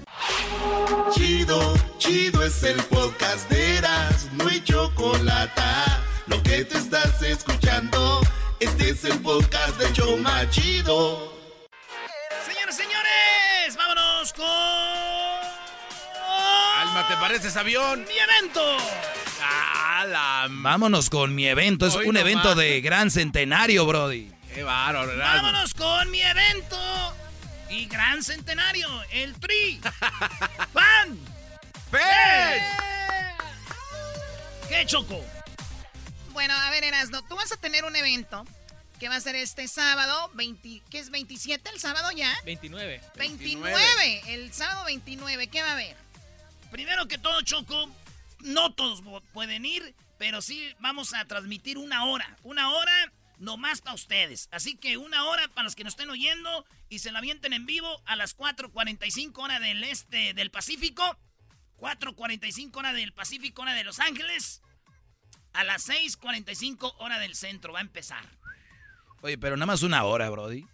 Chido, 1.14 1.74
chido 1.98 2.44
es 2.44 2.64
el 2.64 2.78
podcast 2.84 3.50
de 3.50 3.78
Eras, 3.78 4.28
no 4.34 4.48
hay 4.48 4.62
chocolate. 4.64 5.62
Lo 6.28 6.42
que 6.44 6.66
te 6.66 6.78
estás 6.78 7.22
escuchando, 7.22 8.22
este 8.60 8.90
es 8.90 9.04
el 9.06 9.20
podcast 9.20 9.78
de 9.78 9.92
Choma 9.94 10.50
Chido. 10.50 11.34
Señores, 12.46 12.76
señores, 12.76 13.78
vámonos 13.78 14.34
con. 14.34 14.46
Alma, 16.82 17.08
¿te 17.08 17.16
pareces 17.16 17.56
avión? 17.58 18.06
Mi 18.06 18.18
evento. 18.18 18.78
Ah, 19.42 20.06
la- 20.08 20.48
Vámonos 20.50 21.10
con 21.10 21.34
mi 21.34 21.48
evento. 21.48 21.86
Es 21.88 21.96
Hoy 21.96 22.08
un 22.08 22.14
no 22.16 22.20
evento 22.20 22.50
más. 22.50 22.58
de 22.58 22.82
gran 22.82 23.10
centenario, 23.12 23.86
Brody. 23.86 24.32
Qué 24.54 24.64
bárbaro. 24.64 25.12
Vámonos 25.18 25.74
con 25.74 26.10
mi 26.12 26.22
evento 26.22 26.78
y 27.76 27.86
gran 27.88 28.24
centenario, 28.24 28.88
el 29.12 29.34
Tri. 29.40 29.82
¡Fan! 30.74 31.20
¿Qué 34.70 34.86
choco? 34.86 35.24
Bueno, 36.32 36.54
a 36.54 36.70
ver, 36.70 36.84
Erasno, 36.84 37.22
tú 37.24 37.36
vas 37.36 37.52
a 37.52 37.58
tener 37.58 37.86
un 37.86 37.96
evento 37.96 38.46
que 39.00 39.10
va 39.10 39.16
a 39.16 39.22
ser 39.22 39.36
este 39.36 39.68
sábado, 39.68 40.32
20, 40.36 40.84
¿qué 40.90 41.00
es 41.00 41.10
27 41.10 41.70
el 41.70 41.80
sábado 41.80 42.12
ya? 42.12 42.34
29. 42.46 43.02
29, 43.16 44.22
el 44.28 44.54
sábado 44.54 44.86
29, 44.86 45.48
¿qué 45.48 45.62
va 45.62 45.70
a 45.70 45.74
haber? 45.74 45.98
Primero 46.72 47.08
que 47.08 47.18
todo, 47.18 47.42
Choco, 47.42 47.90
no 48.40 48.74
todos 48.74 49.04
pueden 49.34 49.66
ir, 49.66 49.94
pero 50.18 50.42
sí 50.42 50.74
vamos 50.80 51.14
a 51.14 51.26
transmitir 51.26 51.78
una 51.78 52.06
hora. 52.06 52.38
Una 52.44 52.72
hora 52.72 53.12
nomás 53.38 53.82
para 53.82 53.96
ustedes. 53.96 54.48
Así 54.52 54.76
que 54.78 54.98
una 54.98 55.26
hora 55.26 55.48
para 55.50 55.64
los 55.64 55.76
que 55.76 55.84
nos 55.84 55.94
estén 55.94 56.10
oyendo 56.10 56.66
y 56.90 57.00
se 57.00 57.12
la 57.12 57.20
avienten 57.20 57.54
en 57.54 57.66
vivo 57.66 58.02
a 58.06 58.16
las 58.16 58.38
4.45 58.38 59.38
hora 59.38 59.60
del 59.60 59.84
este 59.84 60.34
del 60.34 60.52
Pacífico. 60.52 61.18
4.45 61.78 62.76
hora 62.78 62.94
del 62.94 63.14
Pacífico, 63.14 63.62
hora 63.62 63.74
de 63.74 63.84
Los 63.84 64.00
Ángeles. 64.00 64.62
A 65.54 65.64
las 65.64 65.88
6.45 65.90 66.96
hora 67.00 67.20
del 67.20 67.36
centro 67.36 67.74
va 67.74 67.80
a 67.80 67.82
empezar. 67.82 68.26
Oye, 69.22 69.38
pero 69.38 69.58
nada 69.58 69.66
más 69.66 69.82
una 69.82 70.04
hora, 70.04 70.30
Brody. 70.30 70.66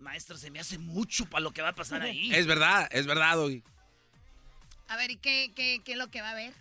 Maestro, 0.00 0.36
se 0.36 0.50
me 0.50 0.60
hace 0.60 0.78
mucho 0.78 1.26
para 1.26 1.40
lo 1.42 1.52
que 1.52 1.62
va 1.62 1.70
a 1.70 1.74
pasar 1.74 2.02
ahí. 2.02 2.30
Es 2.34 2.46
verdad, 2.46 2.88
es 2.90 3.06
verdad, 3.06 3.36
Doggy. 3.36 3.62
A 4.88 4.96
ver, 4.96 5.10
¿y 5.10 5.16
qué, 5.16 5.52
qué, 5.54 5.80
qué 5.84 5.92
es 5.92 5.98
lo 5.98 6.10
que 6.10 6.20
va 6.20 6.28
a 6.28 6.32
haber? 6.32 6.52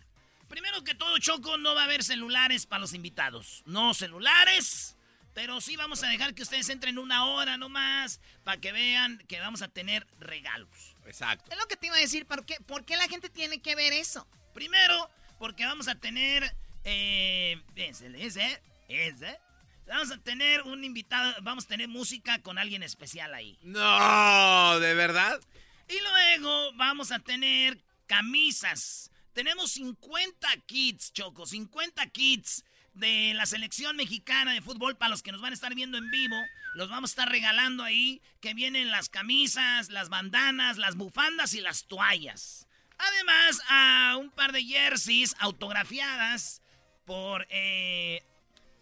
Primero 0.48 0.84
que 0.84 0.96
todo, 0.96 1.18
Choco, 1.20 1.58
no 1.58 1.76
va 1.76 1.82
a 1.82 1.84
haber 1.86 2.04
celulares 2.04 2.66
para 2.66 2.82
los 2.82 2.94
invitados. 2.94 3.64
No 3.66 3.94
celulares, 3.94 4.95
pero 5.36 5.60
sí 5.60 5.76
vamos 5.76 6.02
a 6.02 6.08
dejar 6.08 6.34
que 6.34 6.44
ustedes 6.44 6.70
entren 6.70 6.98
una 6.98 7.26
hora 7.26 7.58
nomás 7.58 8.22
para 8.46 8.60
que 8.60 8.72
vean 8.72 9.22
que 9.28 9.42
vamos 9.42 9.62
a 9.62 9.68
tener 9.68 10.08
regalos. 10.18 10.96
Exacto. 11.06 11.52
Es 11.52 11.58
lo 11.58 11.68
que 11.68 11.76
te 11.76 11.88
iba 11.88 11.98
a 11.98 12.00
decir, 12.00 12.26
¿por 12.26 12.46
qué, 12.46 12.56
por 12.66 12.86
qué 12.86 12.96
la 12.96 13.08
gente 13.10 13.30
tiene 13.30 13.62
que 13.62 13.76
ver 13.76 13.92
eso? 13.92 14.26
Primero, 14.54 15.10
porque 15.38 15.66
vamos 15.66 15.90
a 15.90 15.96
tener... 15.96 16.56
Eh, 16.86 17.62
ese, 17.76 18.08
ese, 18.18 18.62
ese. 18.88 19.40
Vamos 19.88 20.10
a 20.12 20.18
tener 20.20 20.62
un 20.62 20.86
invitado, 20.86 21.36
vamos 21.42 21.66
a 21.66 21.68
tener 21.68 21.90
música 21.90 22.42
con 22.42 22.58
alguien 22.58 22.82
especial 22.82 23.34
ahí. 23.34 23.58
No, 23.62 24.80
¿de 24.80 24.94
verdad? 24.94 25.42
Y 25.90 26.00
luego 26.00 26.72
vamos 26.76 27.12
a 27.12 27.20
tener 27.20 27.84
camisas. 28.08 29.12
Tenemos 29.34 29.72
50 29.74 30.48
kits, 30.66 31.12
Choco, 31.12 31.46
50 31.46 32.08
kits 32.12 32.64
de 32.96 33.34
la 33.34 33.46
selección 33.46 33.96
mexicana 33.96 34.54
de 34.54 34.62
fútbol 34.62 34.96
para 34.96 35.10
los 35.10 35.22
que 35.22 35.32
nos 35.32 35.42
van 35.42 35.52
a 35.52 35.54
estar 35.54 35.74
viendo 35.76 35.98
en 35.98 36.10
vivo. 36.12 36.36
Los 36.74 36.90
vamos 36.90 37.12
a 37.12 37.14
estar 37.14 37.30
regalando 37.30 37.84
ahí, 37.84 38.22
que 38.42 38.54
vienen 38.54 38.92
las 38.92 39.10
camisas, 39.10 39.90
las 39.90 40.10
bandanas, 40.10 40.78
las 40.78 40.96
bufandas 40.96 41.54
y 41.54 41.62
las 41.62 41.86
toallas. 41.86 42.68
Además, 42.98 43.62
a 43.70 44.18
un 44.18 44.32
par 44.32 44.52
de 44.52 44.64
jerseys 44.64 45.36
autografiadas 45.40 46.62
por 47.06 47.46
eh, 47.50 48.24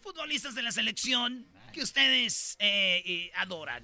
futbolistas 0.02 0.56
de 0.56 0.62
la 0.62 0.72
selección 0.72 1.46
que 1.72 1.82
ustedes 1.82 2.56
eh, 2.60 3.02
eh, 3.06 3.32
adoran. 3.36 3.84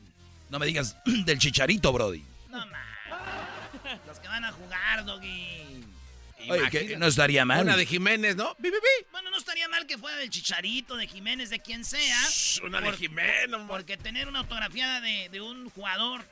No 0.49 0.59
me 0.59 0.65
digas 0.65 0.95
del 1.05 1.39
chicharito, 1.39 1.91
Brody. 1.91 2.23
No 2.49 2.65
más. 2.67 2.89
Los 4.05 4.19
que 4.19 4.27
van 4.27 4.45
a 4.45 4.51
jugar, 4.51 5.05
Doggy. 5.05 5.83
Oye, 6.47 6.69
que 6.69 6.97
no 6.97 7.07
estaría 7.07 7.45
mal. 7.45 7.61
Una 7.61 7.75
de 7.75 7.85
Jiménez, 7.85 8.35
¿no? 8.35 8.55
¡Bi, 8.59 8.71
Bueno, 9.11 9.29
no 9.29 9.37
estaría 9.37 9.67
mal 9.67 9.85
que 9.85 9.97
fuera 9.97 10.17
del 10.17 10.29
Chicharito, 10.29 10.95
de 10.95 11.07
Jiménez, 11.07 11.49
de 11.49 11.59
quien 11.59 11.83
sea. 11.83 12.17
una 12.63 12.81
de 12.81 12.93
Jiménez. 12.93 13.59
Porque 13.67 13.97
tener 13.97 14.27
una 14.27 14.39
autografiada 14.39 15.01
de, 15.01 15.29
de, 15.29 15.41
un 15.41 15.69
jugador 15.69 16.25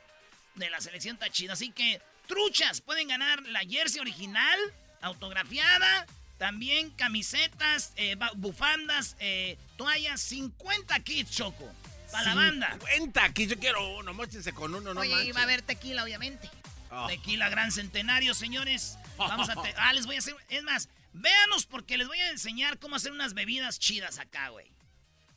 de 0.54 0.70
la 0.70 0.80
selección 0.80 1.14
está 1.14 1.30
chido. 1.30 1.52
Así 1.52 1.70
que, 1.70 2.00
truchas, 2.26 2.80
pueden 2.80 3.08
ganar 3.08 3.42
la 3.46 3.60
jersey 3.60 4.00
original, 4.00 4.58
autografiada. 5.00 6.06
También 6.38 6.90
camisetas, 6.90 7.92
eh, 7.96 8.16
bufandas, 8.36 9.16
eh, 9.18 9.58
toallas, 9.76 10.20
50 10.20 11.00
kits, 11.00 11.30
Choco. 11.32 11.68
Para 12.12 12.26
la 12.26 12.34
banda. 12.36 12.78
50 12.94 13.32
kits, 13.34 13.50
yo 13.50 13.58
quiero 13.58 13.98
uno, 13.98 14.14
mochense 14.14 14.52
con 14.52 14.74
uno, 14.74 14.94
no 14.94 15.00
Oye, 15.00 15.24
y 15.24 15.32
va 15.32 15.40
a 15.40 15.42
haber 15.42 15.62
tequila, 15.62 16.04
obviamente. 16.04 16.48
Oh. 16.90 17.06
Tequila 17.06 17.48
Gran 17.48 17.72
Centenario, 17.72 18.34
señores. 18.34 18.98
Vamos 19.16 19.48
a... 19.48 19.54
ah, 19.76 19.92
les 19.92 20.06
voy 20.06 20.16
a 20.16 20.18
hacer... 20.18 20.34
Es 20.48 20.62
más, 20.62 20.88
véanos 21.12 21.66
porque 21.66 21.98
les 21.98 22.08
voy 22.08 22.18
a 22.18 22.30
enseñar 22.30 22.78
cómo 22.78 22.96
hacer 22.96 23.12
unas 23.12 23.34
bebidas 23.34 23.78
chidas 23.78 24.18
acá, 24.18 24.48
güey. 24.48 24.70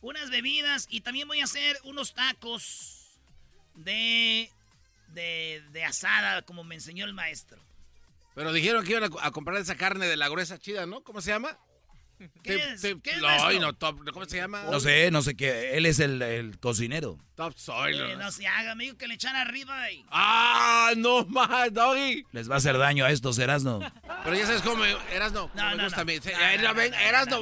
Unas 0.02 0.30
bebidas 0.30 0.88
y 0.90 1.02
también 1.02 1.28
voy 1.28 1.42
a 1.42 1.46
hacer 1.46 1.78
unos 1.84 2.14
tacos 2.14 3.20
de... 3.76 4.52
De, 5.10 5.62
de 5.74 5.84
asada, 5.84 6.42
como 6.44 6.64
me 6.64 6.76
enseñó 6.76 7.04
el 7.04 7.14
maestro. 7.14 7.60
Pero 8.34 8.54
dijeron 8.54 8.86
que 8.86 8.92
iban 8.92 9.12
a, 9.22 9.32
comprar 9.32 9.58
esa 9.58 9.76
carne 9.76 10.08
de 10.08 10.18
la 10.18 10.30
gruesa 10.30 10.58
chida, 10.58 10.86
¿no? 10.86 11.04
¿Cómo 11.04 11.22
se 11.22 11.32
llama? 11.32 11.58
¿Qué 12.44 12.56
es? 12.56 12.82
¿Qué 12.82 13.12
es 13.12 13.22
no, 13.22 13.60
no, 13.60 13.74
top, 13.74 14.10
¿cómo 14.12 14.26
se 14.26 14.38
llama? 14.38 14.64
No 14.64 14.80
sé, 14.80 15.12
no 15.12 15.22
sé 15.22 15.36
qué. 15.36 15.78
Él 15.78 15.86
es 15.86 16.00
el, 16.00 16.22
el 16.22 16.60
cocinero. 16.60 17.18
Top 17.36 17.58
soil. 17.58 18.00
Eh, 18.00 18.16
no 18.18 18.32
se 18.32 18.48
haga, 18.48 18.72
amigo, 18.72 18.98
que 18.98 19.08
le 19.08 19.16
echan 19.16 19.36
arriba 19.36 19.92
y... 19.92 20.06
¡Ah, 20.12 20.94
no 20.98 21.26
más, 21.26 21.74
doggy! 21.74 22.26
Les 22.32 22.50
va 22.50 22.56
a 22.56 22.58
hacer 22.58 22.78
daño 22.78 23.06
a 23.06 23.12
estos, 23.12 23.38
Erasno. 23.40 23.80
Pero 24.24 24.36
ya 24.36 24.46
sabes 24.46 24.62
cómo, 24.62 24.84
Erasno. 24.86 25.50
No, 25.56 25.70
no, 25.72 25.78
me 25.78 25.84
gusta 25.84 25.98
no. 25.98 26.02
a 26.02 26.06
mí. 26.06 26.20
No, 26.62 26.74
no, 26.74 26.82
Erasno. 26.82 27.42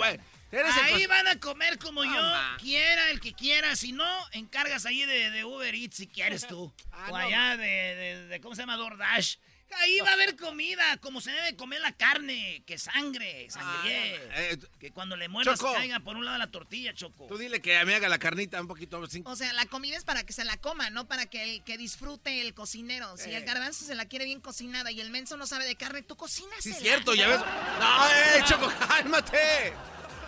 Ahí 0.83 1.05
van 1.05 1.27
a 1.27 1.39
comer 1.39 1.77
como 1.77 2.03
yo 2.03 2.21
quiera, 2.59 3.11
el 3.11 3.19
que 3.19 3.33
quiera. 3.33 3.75
Si 3.75 3.91
no, 3.91 4.07
encargas 4.31 4.85
ahí 4.85 5.05
de, 5.05 5.29
de 5.29 5.45
Uber 5.45 5.75
Eats 5.75 5.97
si 5.97 6.07
quieres 6.07 6.47
tú. 6.47 6.71
Ah, 6.91 7.11
o 7.11 7.15
allá 7.15 7.55
de, 7.55 7.65
de, 7.65 8.27
de, 8.27 8.41
¿cómo 8.41 8.55
se 8.55 8.61
llama? 8.61 8.75
DoorDash. 8.75 9.37
Ahí 9.77 9.99
va 10.01 10.09
a 10.09 10.13
haber 10.13 10.35
comida, 10.35 10.97
como 10.97 11.21
se 11.21 11.31
debe 11.31 11.55
comer 11.55 11.79
la 11.81 11.91
carne, 11.93 12.63
que 12.65 12.77
sangre, 12.77 13.49
sangre. 13.49 14.15
eh, 14.51 14.57
que 14.79 14.91
cuando 14.91 15.15
le 15.15 15.29
mueras 15.29 15.59
Choco. 15.59 15.73
caiga 15.73 15.99
por 15.99 16.15
un 16.17 16.25
lado 16.25 16.37
la 16.37 16.47
tortilla, 16.51 16.93
Choco. 16.93 17.27
Tú 17.27 17.37
dile 17.37 17.61
que 17.61 17.83
me 17.85 17.95
haga 17.95 18.09
la 18.09 18.17
carnita 18.19 18.59
un 18.59 18.67
poquito. 18.67 19.05
Sin... 19.07 19.25
O 19.27 19.35
sea, 19.35 19.53
la 19.53 19.65
comida 19.67 19.95
es 19.95 20.03
para 20.03 20.23
que 20.25 20.33
se 20.33 20.43
la 20.43 20.57
coma, 20.57 20.89
no 20.89 21.07
para 21.07 21.27
que, 21.27 21.43
el, 21.43 21.63
que 21.63 21.77
disfrute 21.77 22.41
el 22.41 22.53
cocinero. 22.53 23.15
Si 23.17 23.29
Eh. 23.29 23.37
el 23.37 23.43
garbanzo 23.45 23.85
se 23.85 23.95
la 23.95 24.05
quiere 24.05 24.25
bien 24.25 24.41
cocinada 24.41 24.91
y 24.91 24.99
el 25.01 25.11
menso 25.11 25.37
no 25.37 25.45
sabe 25.47 25.65
de 25.65 25.75
carne, 25.75 26.01
tú 26.01 26.17
cocinas. 26.17 26.61
Sí, 26.63 26.73
cierto, 26.73 27.13
ya 27.13 27.27
ves. 27.27 27.39
No, 27.39 28.07
eh, 28.09 28.43
Choco, 28.45 28.71
cálmate. 28.87 29.73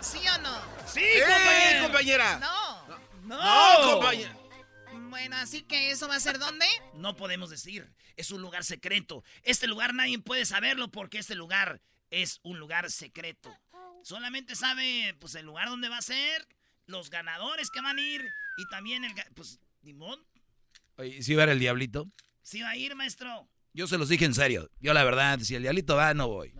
¿Sí 0.00 0.18
o 0.34 0.38
no? 0.38 0.60
Sí, 0.86 1.00
Eh, 1.02 1.22
compañera. 1.26 1.82
compañera. 1.82 2.38
No. 2.38 3.02
No, 3.24 3.92
compañera. 3.92 4.36
Bueno, 5.10 5.36
así 5.36 5.62
que 5.62 5.90
eso 5.90 6.08
va 6.08 6.16
a 6.16 6.20
ser 6.20 6.38
dónde? 6.38 6.66
No 6.94 7.16
podemos 7.16 7.50
decir. 7.50 7.86
Es 8.16 8.30
un 8.30 8.42
lugar 8.42 8.64
secreto. 8.64 9.24
Este 9.42 9.66
lugar 9.66 9.94
nadie 9.94 10.18
puede 10.18 10.44
saberlo 10.44 10.90
porque 10.90 11.18
este 11.18 11.34
lugar 11.34 11.80
es 12.10 12.40
un 12.42 12.58
lugar 12.58 12.90
secreto. 12.90 13.56
Solamente 14.02 14.56
sabe, 14.56 15.14
pues, 15.20 15.34
el 15.34 15.46
lugar 15.46 15.68
donde 15.68 15.88
va 15.88 15.98
a 15.98 16.02
ser, 16.02 16.46
los 16.86 17.10
ganadores 17.10 17.70
que 17.70 17.80
van 17.80 17.98
a 17.98 18.02
ir 18.02 18.24
y 18.58 18.68
también 18.68 19.04
el... 19.04 19.12
Pues, 19.34 19.60
Dimón, 19.82 20.24
Oye, 20.96 21.22
¿sí 21.22 21.34
va 21.34 21.42
a 21.42 21.46
ver 21.46 21.54
el 21.54 21.58
diablito? 21.58 22.08
sí 22.42 22.60
va 22.62 22.70
a 22.70 22.76
ir, 22.76 22.94
maestro. 22.94 23.48
Yo 23.74 23.86
se 23.86 23.96
los 23.96 24.08
dije 24.08 24.24
en 24.24 24.34
serio. 24.34 24.70
Yo 24.80 24.92
la 24.92 25.02
verdad, 25.04 25.38
si 25.40 25.54
el 25.54 25.62
diablito 25.62 25.96
va, 25.96 26.12
no 26.12 26.28
voy. 26.28 26.52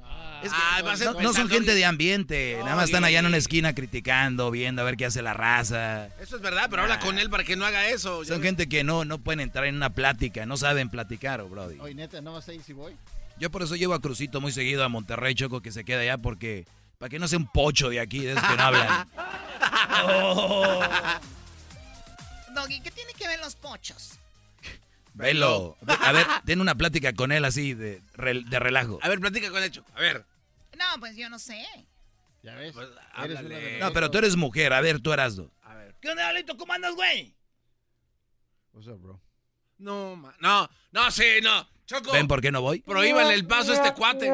Es 0.42 0.50
que 0.50 0.58
Ah, 0.58 0.82
no, 1.04 1.20
no 1.20 1.32
son 1.32 1.48
gente 1.48 1.74
de 1.74 1.84
ambiente. 1.84 2.56
Nada 2.64 2.74
más 2.74 2.86
están 2.86 3.04
allá 3.04 3.20
en 3.20 3.26
una 3.26 3.36
esquina 3.36 3.74
criticando, 3.74 4.50
viendo 4.50 4.82
a 4.82 4.84
ver 4.84 4.96
qué 4.96 5.04
hace 5.06 5.22
la 5.22 5.34
raza. 5.34 6.06
Eso 6.20 6.36
es 6.36 6.42
verdad, 6.42 6.68
pero 6.70 6.82
habla 6.82 6.98
con 6.98 7.18
él 7.18 7.30
para 7.30 7.44
que 7.44 7.54
no 7.54 7.64
haga 7.64 7.88
eso. 7.88 8.24
Son 8.24 8.42
gente 8.42 8.68
que 8.68 8.82
no, 8.82 9.04
no 9.04 9.18
pueden 9.18 9.40
entrar 9.40 9.66
en 9.66 9.76
una 9.76 9.90
plática, 9.90 10.46
no 10.46 10.56
saben 10.56 10.88
platicar, 10.90 11.40
oh, 11.42 11.48
brody. 11.48 11.78
Oye, 11.78 11.94
neta, 11.94 12.20
¿no 12.20 12.32
vas 12.32 12.48
a 12.48 12.54
ir 12.54 12.62
si 12.62 12.72
voy? 12.72 12.96
Yo 13.38 13.50
por 13.50 13.62
eso 13.62 13.76
llevo 13.76 13.94
a 13.94 14.00
Crucito 14.00 14.40
muy 14.40 14.52
seguido 14.52 14.82
a 14.82 14.88
Monterrey, 14.88 15.34
Choco, 15.34 15.60
que 15.60 15.70
se 15.72 15.84
queda 15.84 16.00
allá 16.00 16.18
porque... 16.18 16.66
Para 16.98 17.10
que 17.10 17.18
no 17.18 17.26
sea 17.26 17.38
un 17.38 17.50
pocho 17.50 17.90
de 17.90 17.98
aquí, 17.98 18.20
de 18.20 18.32
esos 18.32 18.44
que 18.44 18.56
no 18.56 18.62
hablan. 18.62 19.08
Oh. 20.04 20.80
Doggy, 22.54 22.80
¿qué 22.80 22.90
tiene 22.90 23.12
que 23.14 23.26
ver 23.28 23.38
los 23.40 23.54
pochos? 23.54 24.18
Velo. 25.14 25.76
A 26.00 26.12
ver, 26.12 26.26
ten 26.44 26.60
una 26.60 26.74
plática 26.74 27.12
con 27.12 27.32
él 27.32 27.44
así 27.44 27.74
de, 27.74 28.00
de 28.16 28.58
relajo. 28.58 28.98
A 29.02 29.08
ver, 29.08 29.20
platica 29.20 29.50
con 29.50 29.62
él, 29.62 29.70
Choco. 29.70 29.90
A 29.94 30.00
ver. 30.00 30.24
No, 30.76 30.84
pues 31.00 31.16
yo 31.16 31.28
no 31.28 31.38
sé. 31.38 31.64
Ya 32.42 32.54
ves. 32.56 32.72
Pues, 32.72 32.88
No, 33.80 33.92
pero 33.92 34.10
tú 34.10 34.18
eres 34.18 34.36
mujer. 34.36 34.72
A 34.72 34.80
ver, 34.80 35.00
tú 35.00 35.12
eras 35.12 35.36
dos. 35.36 35.50
A 35.62 35.74
ver. 35.74 35.94
¿Qué 36.00 36.08
onda, 36.10 36.22
Diablito? 36.24 36.56
¿Cómo 36.56 36.72
andas, 36.72 36.94
güey? 36.94 37.36
What's 38.72 38.88
up, 38.88 38.98
bro? 39.00 39.20
No, 39.78 40.16
ma- 40.16 40.34
no, 40.40 40.68
no, 40.92 41.10
sí, 41.10 41.24
no. 41.42 41.68
Choco. 41.86 42.12
¿Ven 42.12 42.26
por 42.28 42.40
qué 42.40 42.50
no 42.52 42.62
voy? 42.62 42.80
Prohíbanle 42.80 43.34
el 43.34 43.46
paso 43.46 43.72
a 43.72 43.74
este 43.74 43.92
cuate. 43.94 44.30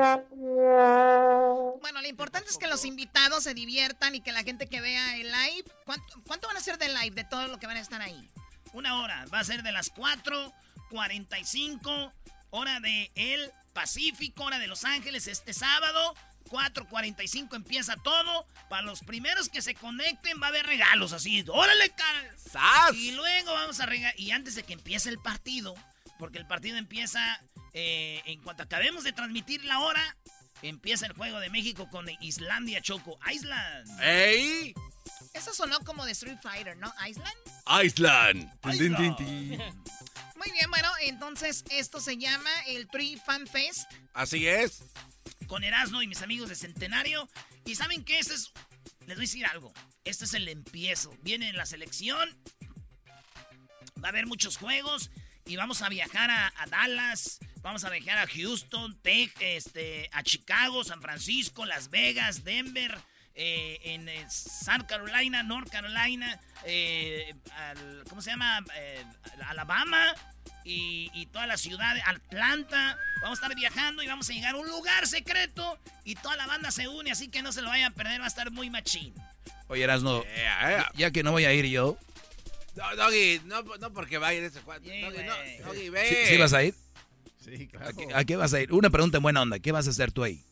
Bueno, 1.80 2.02
lo 2.02 2.08
importante 2.08 2.50
es 2.50 2.58
que 2.58 2.66
los 2.66 2.84
invitados 2.84 3.44
se 3.44 3.54
diviertan 3.54 4.14
y 4.14 4.20
que 4.20 4.32
la 4.32 4.42
gente 4.42 4.66
que 4.68 4.80
vea 4.80 5.16
el 5.16 5.26
live. 5.30 5.64
¿Cuánto, 5.84 6.22
cuánto 6.26 6.46
van 6.48 6.56
a 6.56 6.60
ser 6.60 6.78
de 6.78 6.88
live 6.88 7.10
de 7.12 7.24
todo 7.24 7.48
lo 7.48 7.58
que 7.58 7.66
van 7.66 7.76
a 7.76 7.80
estar 7.80 8.00
ahí? 8.00 8.30
Una 8.72 9.00
hora. 9.00 9.24
Va 9.32 9.40
a 9.40 9.44
ser 9.44 9.62
de 9.62 9.72
las 9.72 9.90
4.45, 10.90 12.12
hora 12.50 12.80
de 12.80 13.10
el 13.14 13.50
Pacífico, 13.72 14.44
hora 14.44 14.58
de 14.58 14.66
Los 14.66 14.84
Ángeles, 14.84 15.26
este 15.26 15.52
sábado. 15.52 16.14
4.45 16.48 17.54
empieza 17.56 17.96
todo. 17.96 18.46
Para 18.68 18.82
los 18.82 19.00
primeros 19.00 19.48
que 19.48 19.62
se 19.62 19.74
conecten 19.74 20.40
va 20.40 20.46
a 20.46 20.48
haber 20.48 20.66
regalos 20.66 21.12
así. 21.12 21.44
¡Órale, 21.46 21.90
cara! 21.90 22.24
¡Sas! 22.36 22.94
Y 22.94 23.12
luego 23.12 23.52
vamos 23.52 23.80
a 23.80 23.86
regalar. 23.86 24.18
Y 24.18 24.30
antes 24.30 24.54
de 24.54 24.62
que 24.62 24.72
empiece 24.72 25.10
el 25.10 25.18
partido, 25.18 25.74
porque 26.18 26.38
el 26.38 26.46
partido 26.46 26.78
empieza 26.78 27.40
eh, 27.74 28.22
en 28.24 28.40
cuanto 28.42 28.62
acabemos 28.62 29.04
de 29.04 29.12
transmitir 29.12 29.64
la 29.64 29.80
hora, 29.80 30.16
empieza 30.62 31.06
el 31.06 31.12
juego 31.12 31.38
de 31.38 31.50
México 31.50 31.88
con 31.90 32.06
Islandia 32.20 32.80
Choco. 32.80 33.18
Island. 33.30 34.00
¡Ey! 34.00 34.74
Esos 35.34 35.56
sonó 35.56 35.78
como 35.80 36.04
de 36.04 36.12
Street 36.12 36.38
Fighter, 36.42 36.76
¿no? 36.76 36.92
Island. 37.06 37.34
Island. 37.82 38.50
Muy 40.38 40.52
bien, 40.52 40.70
bueno, 40.70 40.88
entonces 41.02 41.64
esto 41.70 42.00
se 42.00 42.16
llama 42.16 42.50
el 42.68 42.86
Tree 42.88 43.18
Fan 43.18 43.46
Fest. 43.48 43.90
Así 44.14 44.46
es. 44.46 44.84
Con 45.48 45.64
Erasmo 45.64 46.00
y 46.00 46.06
mis 46.06 46.22
amigos 46.22 46.48
de 46.48 46.54
Centenario. 46.54 47.28
Y 47.64 47.74
saben 47.74 48.04
que 48.04 48.20
este 48.20 48.34
es. 48.34 48.52
Les 49.00 49.16
voy 49.16 49.24
a 49.24 49.26
decir 49.26 49.46
algo. 49.46 49.72
Este 50.04 50.26
es 50.26 50.34
el 50.34 50.46
empiezo. 50.48 51.12
Viene 51.22 51.52
la 51.52 51.66
selección. 51.66 52.40
Va 54.02 54.08
a 54.08 54.10
haber 54.10 54.26
muchos 54.26 54.56
juegos. 54.58 55.10
Y 55.44 55.56
vamos 55.56 55.82
a 55.82 55.88
viajar 55.88 56.30
a, 56.30 56.52
a 56.56 56.66
Dallas. 56.66 57.40
Vamos 57.62 57.82
a 57.82 57.90
viajar 57.90 58.18
a 58.18 58.26
Houston, 58.28 58.96
Tech, 59.00 59.34
este, 59.40 60.08
a 60.12 60.22
Chicago, 60.22 60.84
San 60.84 61.02
Francisco, 61.02 61.66
Las 61.66 61.90
Vegas, 61.90 62.44
Denver. 62.44 62.96
Eh, 63.40 63.78
en 63.94 64.08
eh, 64.08 64.26
South 64.28 64.86
Carolina, 64.88 65.44
North 65.44 65.70
Carolina, 65.70 66.40
eh, 66.64 67.32
al- 67.56 68.02
¿cómo 68.08 68.20
se 68.20 68.30
llama? 68.30 68.64
Eh, 68.76 69.04
Alabama 69.46 70.12
y, 70.64 71.08
y 71.14 71.26
toda 71.26 71.46
la 71.46 71.56
ciudad, 71.56 71.96
Atlanta. 72.04 72.98
Vamos 73.22 73.38
a 73.38 73.42
estar 73.44 73.56
viajando 73.56 74.02
y 74.02 74.08
vamos 74.08 74.28
a 74.28 74.32
llegar 74.32 74.56
a 74.56 74.58
un 74.58 74.66
lugar 74.68 75.06
secreto 75.06 75.78
y 76.04 76.16
toda 76.16 76.34
la 76.34 76.48
banda 76.48 76.72
se 76.72 76.88
une, 76.88 77.12
así 77.12 77.28
que 77.28 77.40
no 77.42 77.52
se 77.52 77.62
lo 77.62 77.68
vayan 77.68 77.92
a 77.92 77.94
perder, 77.94 78.20
va 78.20 78.24
a 78.24 78.28
estar 78.28 78.50
muy 78.50 78.70
machín. 78.70 79.14
Oye, 79.68 79.84
Erasno, 79.84 80.24
ya, 80.24 80.90
ya 80.96 81.10
que 81.12 81.22
no 81.22 81.30
voy 81.30 81.44
a 81.44 81.52
ir 81.52 81.66
yo, 81.66 81.96
No, 82.74 82.96
Doggy, 82.96 83.40
no, 83.44 83.62
no 83.62 83.92
porque 83.92 84.18
va 84.18 84.28
a 84.28 84.34
ir 84.34 84.42
ese 84.42 84.60
cuadro. 84.62 84.84
Doggy, 84.84 85.22
no, 85.24 85.64
Doggy, 85.64 85.90
ve. 85.90 86.08
¿sí, 86.08 86.32
sí 86.34 86.36
vas 86.38 86.52
a 86.54 86.64
ir? 86.64 86.74
Sí, 87.44 87.68
¿A 87.74 87.78
claro. 87.78 87.96
qué, 87.96 88.08
a 88.14 88.24
qué 88.24 88.36
vas 88.36 88.52
a 88.52 88.60
ir? 88.60 88.72
Una 88.72 88.90
pregunta 88.90 89.18
en 89.18 89.22
buena 89.22 89.42
onda. 89.42 89.58
¿Qué 89.60 89.70
vas 89.72 89.86
a 89.86 89.90
hacer 89.90 90.10
tú 90.10 90.24
ahí? 90.24 90.42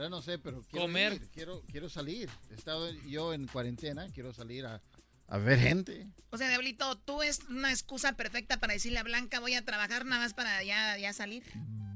Verdad 0.00 0.10
no 0.16 0.22
sé, 0.22 0.38
pero 0.38 0.62
quiero 0.62 0.86
Comer. 0.86 1.12
ir, 1.12 1.28
quiero, 1.28 1.62
quiero 1.70 1.90
salir. 1.90 2.30
He 2.50 2.54
estado 2.54 2.90
yo 3.06 3.34
en 3.34 3.46
cuarentena, 3.46 4.06
quiero 4.14 4.32
salir 4.32 4.64
a, 4.64 4.80
a 5.28 5.36
ver 5.36 5.58
gente. 5.58 6.06
O 6.30 6.38
sea, 6.38 6.48
Diablito, 6.48 6.96
tú 6.96 7.22
es 7.22 7.40
una 7.50 7.70
excusa 7.70 8.14
perfecta 8.14 8.56
para 8.58 8.72
decirle 8.72 8.98
a 8.98 9.02
Blanca, 9.02 9.40
voy 9.40 9.52
a 9.56 9.62
trabajar 9.62 10.06
nada 10.06 10.22
más 10.22 10.32
para 10.32 10.62
ya, 10.62 10.96
ya 10.96 11.12
salir. 11.12 11.42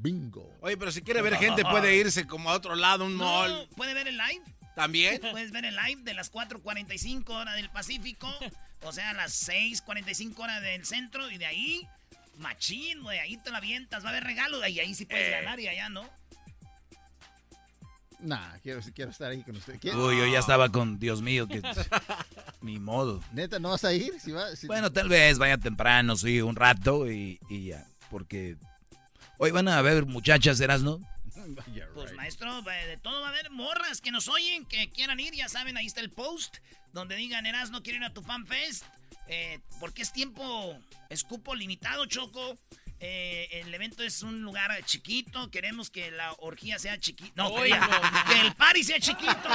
Bingo. 0.03 0.55
Oye, 0.61 0.77
pero 0.77 0.93
si 0.93 1.01
quiere 1.01 1.23
ver 1.23 1.37
gente, 1.37 1.63
puede 1.65 1.97
irse 1.97 2.27
como 2.27 2.51
a 2.51 2.55
otro 2.55 2.75
lado, 2.77 3.07
un 3.07 3.17
No, 3.17 3.25
mall. 3.25 3.69
¿Puede 3.75 3.95
ver 3.95 4.07
el 4.07 4.19
live? 4.19 4.43
¿También? 4.77 5.19
Puedes 5.31 5.51
ver 5.51 5.65
el 5.65 5.75
live 5.75 6.03
de 6.03 6.13
las 6.13 6.31
4.45 6.31 7.31
horas 7.31 7.57
del 7.57 7.71
Pacífico, 7.71 8.29
o 8.83 8.93
sea, 8.93 9.15
las 9.15 9.49
6.45 9.49 10.39
horas 10.41 10.61
del 10.61 10.85
centro, 10.85 11.31
y 11.31 11.39
de 11.39 11.47
ahí, 11.47 11.89
machín, 12.37 13.01
güey, 13.03 13.19
ahí 13.21 13.39
te 13.39 13.51
la 13.51 13.59
avientas, 13.59 14.05
va 14.05 14.09
a 14.09 14.11
haber 14.11 14.25
regalos, 14.25 14.61
y 14.69 14.79
ahí 14.81 14.95
sí 14.95 15.07
puedes 15.07 15.29
Eh. 15.29 15.31
ganar, 15.31 15.59
y 15.59 15.69
allá 15.69 15.89
no. 15.89 16.07
Nah, 18.25 18.57
quiero, 18.63 18.81
quiero 18.95 19.11
estar 19.11 19.31
ahí 19.31 19.43
con 19.43 19.57
usted. 19.57 19.79
Quiero- 19.79 20.07
Uy, 20.07 20.17
yo 20.17 20.27
ya 20.27 20.39
estaba 20.39 20.71
con 20.71 20.99
Dios 20.99 21.21
mío, 21.23 21.47
que 21.47 21.61
ni 22.63 22.79
modo. 22.79 23.23
Neta, 23.33 23.59
¿no 23.59 23.71
vas 23.71 23.85
a 23.85 23.93
ir? 23.93 24.19
Si 24.21 24.33
va- 24.33 24.55
si- 24.57 24.67
Bueno, 24.67 24.91
tal 24.93 25.09
vez 25.09 25.39
vaya 25.39 25.59
temprano, 25.59 26.17
sí, 26.17 26.41
un 26.41 26.57
rato 26.57 27.11
y, 27.11 27.39
y 27.51 27.67
ya. 27.67 27.87
Porque 28.11 28.57
hoy 29.39 29.51
van 29.51 29.69
a 29.69 29.79
haber 29.79 30.07
muchachas, 30.07 30.59
Erasno. 30.61 30.99
Yeah, 31.75 31.87
Pues 31.93 32.15
maestro, 32.15 32.63
de 32.63 32.97
todo 33.03 33.21
va 33.21 33.27
a 33.27 33.31
haber 33.31 33.51
morras 33.51 34.01
que 34.01 34.11
nos 34.11 34.29
oyen, 34.29 34.65
que 34.65 34.91
quieran 34.91 35.21
ir, 35.21 35.35
ya 35.35 35.47
saben, 35.51 35.77
ahí 35.77 35.85
está 35.85 36.01
el 36.01 36.11
post, 36.11 36.57
donde 36.95 37.17
digan, 37.17 37.45
Eras, 37.45 37.71
no 37.71 37.83
quiero 37.83 37.99
ir 37.99 38.05
a 38.05 38.15
tu 38.15 38.23
fanfest, 38.23 38.83
eh, 39.29 39.61
porque 39.79 40.01
es 40.01 40.11
tiempo, 40.13 40.79
es 41.11 41.23
cupo 41.23 41.55
limitado, 41.55 42.07
Choco. 42.07 42.57
Eh, 43.07 43.61
el 43.61 43.75
evento 43.75 44.03
es 44.03 44.23
un 44.23 44.41
lugar 44.41 44.71
chiquito, 44.87 45.51
queremos 45.51 45.91
que 45.91 46.11
la 46.11 46.33
orgía 46.39 46.79
sea 46.79 46.99
chiquita, 46.99 47.35
no, 47.37 47.51
no. 47.51 47.61
que 47.63 48.41
el 48.41 48.55
party 48.55 48.83
sea 48.83 48.99
chiquito, 48.99 49.49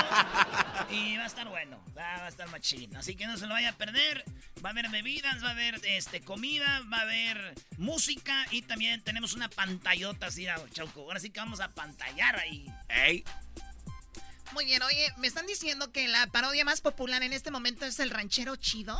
y 0.91 1.17
va 1.17 1.23
a 1.23 1.25
estar 1.25 1.47
bueno, 1.47 1.83
va, 1.97 2.17
va 2.17 2.25
a 2.25 2.27
estar 2.27 2.47
machín, 2.49 2.95
así 2.95 3.15
que 3.15 3.25
no 3.25 3.37
se 3.37 3.47
lo 3.47 3.55
vaya 3.55 3.69
a 3.69 3.75
perder, 3.75 4.23
va 4.63 4.69
a 4.69 4.71
haber 4.71 4.89
bebidas, 4.89 5.43
va 5.43 5.47
a 5.47 5.51
haber 5.53 5.81
este, 5.85 6.21
comida, 6.21 6.83
va 6.93 6.99
a 6.99 7.01
haber 7.01 7.55
música, 7.79 8.45
y 8.51 8.61
también 8.61 9.01
tenemos 9.01 9.33
una 9.33 9.49
pantallota 9.49 10.27
así, 10.27 10.47
ah, 10.47 10.61
Choco, 10.71 11.01
ahora 11.01 11.19
sí 11.19 11.31
que 11.31 11.39
vamos 11.39 11.59
a 11.59 11.69
pantallar 11.69 12.37
ahí. 12.37 12.67
Ey. 12.87 13.23
Muy 14.51 14.65
bien, 14.65 14.83
oye, 14.83 15.11
me 15.17 15.25
están 15.25 15.47
diciendo 15.47 15.91
que 15.91 16.07
la 16.07 16.27
parodia 16.27 16.65
más 16.65 16.81
popular 16.81 17.23
en 17.23 17.33
este 17.33 17.49
momento 17.49 17.85
es 17.85 17.99
el 17.99 18.11
ranchero 18.11 18.55
chido. 18.57 18.99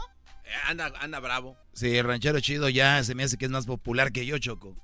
Eh, 0.49 0.53
Anda, 0.67 0.91
anda 0.99 1.19
bravo. 1.19 1.55
Sí, 1.73 1.95
el 1.95 2.05
ranchero 2.05 2.39
chido 2.39 2.69
ya 2.69 3.03
se 3.03 3.13
me 3.13 3.23
hace 3.23 3.37
que 3.37 3.45
es 3.45 3.51
más 3.51 3.65
popular 3.67 4.11
que 4.11 4.25
yo, 4.25 4.37
Choco. 4.39 4.75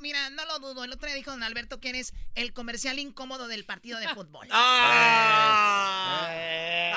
Mira, 0.00 0.28
no 0.30 0.44
lo 0.44 0.58
dudo. 0.58 0.82
El 0.84 0.92
otro 0.92 1.06
día 1.06 1.14
dijo 1.16 1.30
don 1.30 1.42
Alberto 1.44 1.80
que 1.80 1.88
eres 1.88 2.12
el 2.34 2.52
comercial 2.52 2.98
incómodo 2.98 3.48
del 3.48 3.64
partido 3.64 3.98
de 3.98 4.08
fútbol. 4.08 4.48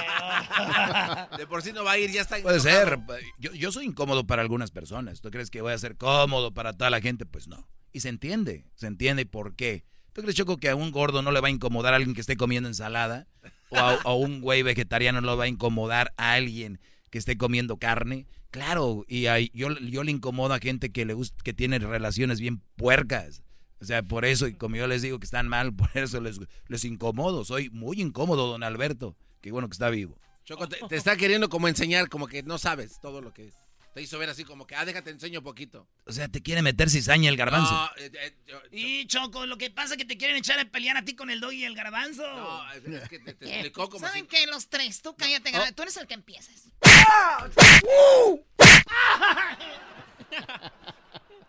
Ah. 0.10 1.28
De 1.38 1.48
por 1.48 1.62
sí 1.62 1.72
no 1.74 1.84
va 1.84 1.92
a 1.94 1.98
ir, 1.98 2.12
ya 2.12 2.22
está. 2.22 2.38
Puede 2.42 2.60
enojado. 2.60 3.08
ser. 3.16 3.24
Yo, 3.40 3.54
yo 3.54 3.72
soy 3.72 3.86
incómodo 3.86 4.26
para 4.26 4.42
algunas 4.42 4.72
personas. 4.72 5.22
¿Tú 5.22 5.32
crees 5.32 5.50
que 5.50 5.62
voy 5.62 5.74
a 5.74 5.78
ser 5.78 5.96
cómodo 5.98 6.54
para 6.54 6.74
toda 6.74 6.90
la 6.90 7.02
gente? 7.02 7.26
Pues 7.26 7.48
no. 7.48 7.68
Y 7.94 8.02
se 8.02 8.10
entiende. 8.10 8.66
Se 8.76 8.88
entiende 8.88 9.26
por 9.26 9.56
qué. 9.56 9.86
¿Tú 10.14 10.22
crees, 10.22 10.36
Choco, 10.36 10.58
que 10.58 10.70
a 10.70 10.76
un 10.76 10.92
gordo 10.92 11.22
no 11.22 11.32
le 11.32 11.40
va 11.40 11.48
a 11.48 11.52
incomodar 11.52 11.94
a 11.94 11.98
alguien 11.98 12.14
que 12.16 12.22
esté 12.22 12.36
comiendo 12.38 12.68
ensalada? 12.70 13.28
¿O 13.70 13.78
a, 13.78 13.94
a 14.04 14.14
un 14.14 14.42
güey 14.42 14.64
vegetariano 14.64 15.22
no 15.22 15.32
le 15.32 15.38
va 15.38 15.44
a 15.46 15.48
incomodar 15.48 16.14
a 16.18 16.34
alguien 16.34 16.80
que 17.10 17.18
esté 17.18 17.38
comiendo 17.38 17.78
carne? 17.78 18.26
Claro, 18.52 19.06
y 19.08 19.28
hay- 19.28 19.52
yo, 19.54 19.78
yo 19.80 20.04
le 20.04 20.12
incomodo 20.12 20.54
a 20.54 20.60
gente 20.60 20.92
que 20.92 21.06
le 21.06 21.14
gusta, 21.14 21.36
que 21.44 21.54
tiene 21.54 21.80
relaciones 21.80 22.40
bien 22.40 22.62
puercas. 22.76 23.44
O 23.80 23.86
sea, 23.86 24.02
por 24.02 24.26
eso, 24.26 24.48
y 24.48 24.54
como 24.56 24.76
yo 24.76 24.88
les 24.88 25.02
digo 25.02 25.20
que 25.20 25.26
están 25.26 25.48
mal, 25.48 25.74
por 25.76 25.90
eso 25.96 26.20
les, 26.22 26.40
les 26.68 26.86
incomodo. 26.86 27.46
Soy 27.46 27.70
muy 27.70 28.02
incómodo, 28.02 28.48
don 28.48 28.64
Alberto. 28.64 29.16
Qué 29.42 29.52
bueno 29.52 29.68
que 29.70 29.74
está 29.74 29.90
vivo. 29.90 30.18
Choco, 30.46 30.68
te, 30.68 30.78
está 30.96 31.18
queriendo 31.18 31.50
como 31.50 31.68
enseñar, 31.68 32.08
como 32.08 32.28
que 32.28 32.42
no 32.42 32.58
sabes 32.58 33.00
todo 33.02 33.22
lo 33.22 33.34
que 33.34 33.52
te 33.98 34.04
hizo 34.04 34.20
ver 34.20 34.30
así 34.30 34.44
como 34.44 34.68
que, 34.68 34.76
ah, 34.76 34.86
déjate 34.86 35.10
enseño 35.10 35.42
poquito. 35.42 35.88
O 36.06 36.12
sea, 36.14 36.28
te 36.28 36.44
quiere 36.44 36.62
meter 36.62 36.88
cizaña 36.88 37.32
el 37.32 37.36
garbanzo. 37.36 37.72
No, 37.72 37.90
eh, 37.98 38.12
eh, 38.14 38.36
yo- 38.46 38.62
Y 38.72 39.08
Choco, 39.08 39.48
lo 39.48 39.58
que 39.58 39.72
pasa 39.72 39.96
es 39.96 39.98
que 39.98 40.06
te 40.06 40.20
quieren 40.20 40.36
echar 40.36 40.60
a 40.60 40.66
pelear 40.66 40.98
a 40.98 41.04
ti 41.04 41.16
con 41.16 41.32
el 41.32 41.40
dog 41.40 41.52
y 41.54 41.66
el 41.66 41.74
garbanzo. 41.74 42.22
no, 42.22 42.72
es 42.74 42.86
es 42.86 43.10
que 43.10 43.18
te, 43.18 43.34
te 43.34 43.50
explicó 43.50 43.90
como 43.90 44.06
¿Saben 44.06 44.26
si... 44.26 44.28
qué? 44.28 44.46
Los 44.46 44.68
tres, 44.70 45.02
tú 45.02 45.16
cállate, 45.16 45.50
Garbanzo. 45.50 45.74
tú 45.74 45.82
eres 45.82 45.98
el 45.98 46.06
que 46.06 46.14
empieces. 46.14 46.66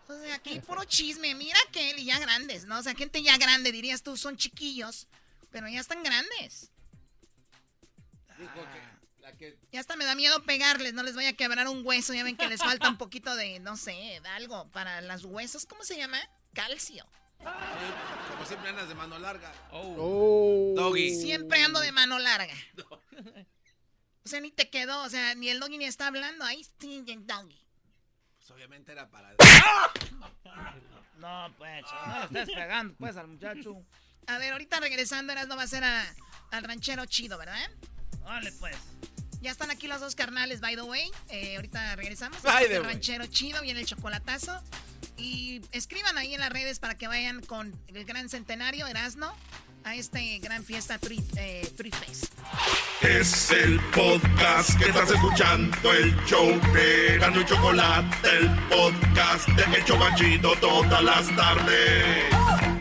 O 0.07 0.13
sea, 0.23 0.33
aquí 0.35 0.59
puro 0.61 0.83
chisme. 0.85 1.35
Mira 1.35 1.59
que 1.71 1.91
él 1.91 1.99
y 1.99 2.05
ya 2.05 2.17
grandes, 2.17 2.65
¿no? 2.65 2.79
O 2.79 2.81
sea, 2.81 2.95
gente 2.95 3.21
ya 3.21 3.37
grande, 3.37 3.71
dirías 3.71 4.01
tú, 4.01 4.17
son 4.17 4.37
chiquillos, 4.37 5.07
pero 5.51 5.67
ya 5.69 5.79
están 5.79 6.01
grandes. 6.01 6.71
Dijo 8.39 8.55
que 8.55 8.98
que... 9.37 9.57
Ya 9.71 9.79
hasta 9.79 9.95
me 9.95 10.05
da 10.05 10.15
miedo 10.15 10.43
pegarles, 10.43 10.93
no 10.93 11.03
les 11.03 11.15
vaya 11.15 11.29
a 11.29 11.33
quebrar 11.33 11.67
un 11.67 11.85
hueso. 11.85 12.13
Ya 12.13 12.23
ven 12.23 12.37
que 12.37 12.47
les 12.47 12.59
falta 12.59 12.89
un 12.89 12.97
poquito 12.97 13.35
de, 13.35 13.59
no 13.59 13.77
sé, 13.77 13.91
de 14.21 14.29
algo 14.29 14.69
para 14.71 15.01
los 15.01 15.25
huesos. 15.25 15.65
¿Cómo 15.65 15.83
se 15.83 15.97
llama? 15.97 16.19
Calcio. 16.53 17.05
Sí, 17.39 17.45
como 18.31 18.45
siempre 18.45 18.69
andas 18.69 18.89
de 18.89 18.95
mano 18.95 19.17
larga. 19.19 19.51
Oh. 19.71 20.73
Doggy. 20.75 21.15
Siempre 21.21 21.63
ando 21.63 21.79
de 21.79 21.91
mano 21.91 22.19
larga. 22.19 22.53
O 24.25 24.27
sea, 24.29 24.41
ni 24.41 24.51
te 24.51 24.69
quedó, 24.69 25.01
o 25.03 25.09
sea, 25.09 25.33
ni 25.35 25.49
el 25.49 25.59
doggy 25.59 25.77
ni 25.77 25.85
está 25.85 26.07
hablando. 26.07 26.43
Ahí 26.45 26.65
sí, 26.79 27.03
el 27.07 27.25
doggy. 27.25 27.59
Pues 28.37 28.51
obviamente 28.51 28.91
era 28.91 29.09
para... 29.09 29.33
No, 31.17 31.53
pues, 31.57 31.83
no 32.07 32.19
le 32.31 32.41
estés 32.41 32.55
pegando, 32.55 32.95
pues, 32.97 33.17
al 33.17 33.27
muchacho. 33.27 33.83
A 34.27 34.37
ver, 34.37 34.53
ahorita 34.53 34.79
regresando, 34.79 35.33
Eras 35.33 35.47
no 35.47 35.57
va 35.57 35.63
a 35.63 35.67
ser 35.67 35.83
a- 35.83 36.15
al 36.51 36.63
ranchero 36.63 37.05
chido, 37.05 37.37
¿verdad? 37.37 37.69
Vale, 38.21 38.51
pues. 38.53 38.77
Ya 39.41 39.51
están 39.51 39.71
aquí 39.71 39.87
los 39.87 40.01
dos 40.01 40.15
carnales, 40.15 40.59
by 40.59 40.75
the 40.75 40.81
way. 40.81 41.09
Eh, 41.29 41.55
ahorita 41.55 41.95
regresamos. 41.95 42.41
By 42.41 42.63
Este 42.63 42.69
the 42.69 42.75
el 42.75 42.81
way. 42.81 42.93
ranchero 42.93 43.25
chido, 43.27 43.61
viene 43.61 43.79
el 43.81 43.85
chocolatazo. 43.85 44.61
Y 45.17 45.61
escriban 45.71 46.17
ahí 46.17 46.33
en 46.33 46.39
las 46.39 46.49
redes 46.51 46.79
para 46.79 46.95
que 46.95 47.07
vayan 47.07 47.41
con 47.41 47.73
el 47.87 48.05
gran 48.05 48.29
centenario 48.29 48.87
Erasno 48.87 49.35
a 49.85 49.95
este 49.95 50.39
gran 50.39 50.63
fiesta 50.63 50.97
Tree, 50.97 51.23
eh, 51.37 51.69
Fest. 51.91 52.25
Es 53.01 53.49
el 53.51 53.79
podcast 53.91 54.77
que 54.77 54.85
estás 54.89 55.09
escuchando, 55.11 55.93
el 55.93 56.15
show 56.25 56.49
de 56.73 57.17
Gano 57.17 57.41
y 57.41 57.45
Chocolate, 57.45 58.29
el 58.37 58.49
podcast 58.67 59.47
de 59.49 59.63
El 59.77 59.85
todas 60.57 61.01
las 61.03 61.33
tardes. 61.35 62.78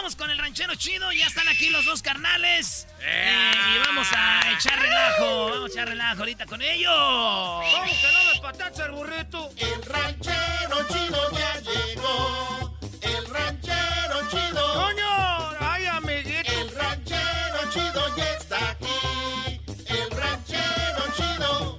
Vamos 0.00 0.16
con 0.16 0.30
el 0.30 0.38
ranchero 0.38 0.74
chido, 0.76 1.12
ya 1.12 1.26
están 1.26 1.46
aquí 1.46 1.68
los 1.68 1.84
dos 1.84 2.00
carnales. 2.00 2.86
Eh, 3.02 3.52
y 3.74 3.78
vamos 3.86 4.08
a 4.16 4.50
echar 4.50 4.80
relajo, 4.80 5.50
vamos 5.50 5.68
a 5.68 5.72
echar 5.74 5.88
relajo 5.88 6.20
ahorita 6.20 6.46
con 6.46 6.62
ellos. 6.62 6.90
¿Cómo 6.90 7.84
que 7.84 8.10
no 8.10 8.32
me 8.32 8.40
patacha 8.40 8.86
el 8.86 8.92
burrito? 8.92 9.50
El 9.58 9.82
ranchero 9.82 10.88
chido 10.88 11.30
ya 11.32 11.60
llegó. 11.60 12.78
El 13.02 13.26
ranchero 13.26 14.30
chido. 14.30 14.72
¡Coño! 14.72 15.50
¡Ay, 15.60 15.84
amiguito! 15.84 16.50
El 16.50 16.74
ranchero 16.74 17.70
chido 17.70 18.16
ya 18.16 18.32
está 18.38 18.70
aquí. 18.70 19.60
El 19.84 20.10
ranchero 20.12 21.12
chido. 21.14 21.78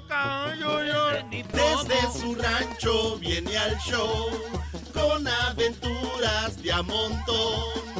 Desde 1.87 2.19
su 2.19 2.35
rancho 2.35 3.17
viene 3.17 3.57
al 3.57 3.75
show 3.79 4.29
con 4.93 5.27
aventuras 5.27 6.61
de 6.61 6.71
a 6.71 6.83
montón. 6.83 7.90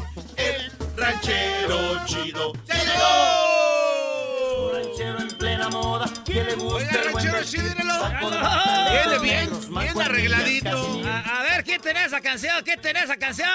Ranchero 1.02 2.06
chido 2.06 2.54
ya 2.66 2.76
llegó. 2.76 4.72
ranchero 4.72 5.20
en 5.20 5.28
plena 5.36 5.68
moda, 5.70 6.06
que 6.24 6.44
le 6.44 6.54
gusta 6.54 6.76
Oiga, 6.76 7.02
el 7.02 7.12
buen 7.12 7.32
ranchero, 7.32 7.64
de 7.64 7.74
Viene 8.92 9.20
bien, 9.20 9.50
bien 9.70 10.02
arregladito. 10.02 11.02
A, 11.08 11.40
a 11.40 11.42
ver, 11.42 11.64
¿quién 11.64 11.82
tiene 11.82 12.06
esa 12.06 12.22
canción? 12.22 12.64
¿Quién 12.64 12.80
tiene 12.82 13.00
esa 13.00 13.18
canción? 13.18 13.50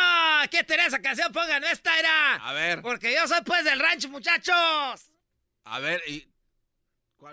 ¿Quién 0.50 0.66
tiene 0.66 0.86
esa 0.86 0.98
canción? 0.98 1.32
Pongan 1.32 1.62
esta, 1.62 1.96
era. 1.96 2.34
A 2.34 2.52
ver. 2.52 2.82
Porque 2.82 3.14
yo 3.14 3.28
soy 3.28 3.40
pues 3.44 3.64
del 3.64 3.78
rancho, 3.78 4.08
muchachos. 4.08 5.12
A 5.64 5.78
ver, 5.78 6.02
y. 6.08 6.28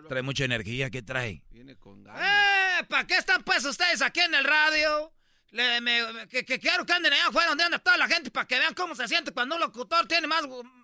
Trae 0.09 0.21
mucha 0.21 0.45
energía, 0.45 0.91
¿qué 0.91 1.01
trae? 1.01 1.43
Viene 1.49 1.75
con 1.75 2.03
ganas. 2.03 2.21
Eh, 2.21 2.83
¿para 2.85 3.07
qué 3.07 3.17
están 3.17 3.43
pues 3.43 3.65
ustedes 3.65 4.03
aquí 4.03 4.19
en 4.19 4.35
el 4.35 4.43
radio? 4.43 5.11
Le- 5.53 5.81
me- 5.81 6.11
me- 6.13 6.27
que, 6.27 6.43
que 6.43 6.59
quiero 6.59 6.83
que 6.83 6.93
anden 6.93 7.13
allá 7.13 7.27
afuera 7.27 7.49
donde 7.49 7.63
anda 7.63 7.77
toda 7.77 7.95
la 7.95 8.07
gente 8.07 8.31
para 8.31 8.47
que 8.47 8.57
vean 8.57 8.73
cómo 8.73 8.95
se 8.95 9.07
siente 9.07 9.31
cuando 9.31 9.53
un 9.53 9.61
locutor 9.61 10.07
tiene 10.07 10.25
más... 10.25 10.41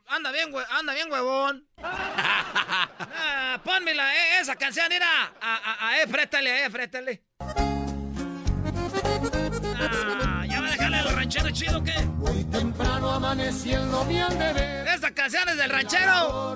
Anda 0.07 0.31
bien, 0.31 0.51
hue- 0.53 0.65
anda 0.69 0.93
bien 0.93 1.11
huevón. 1.11 1.67
Ah, 1.81 3.59
ponme 3.63 3.93
la, 3.95 4.15
eh, 4.15 4.39
esa 4.41 4.55
canción, 4.55 4.85
mira. 4.89 5.07
A, 5.41 5.55
a, 5.55 5.87
a, 5.89 6.01
eh, 6.01 6.07
frétale, 6.07 6.65
eh, 6.65 6.69
frétale. 6.69 7.23
Ah, 9.79 10.45
¿Ya 10.47 10.61
va 10.61 10.67
a 10.67 10.71
dejarle 10.71 10.97
al 10.97 11.15
ranchero 11.15 11.49
chido 11.51 11.83
qué? 11.83 11.93
Muy 12.01 12.43
temprano 12.45 13.11
amaneciendo 13.11 14.03
mi 14.05 14.19
ver. 14.37 14.87
Esta 14.87 15.13
canción 15.13 15.49
es 15.49 15.57
del 15.57 15.69
ranchero. 15.69 16.55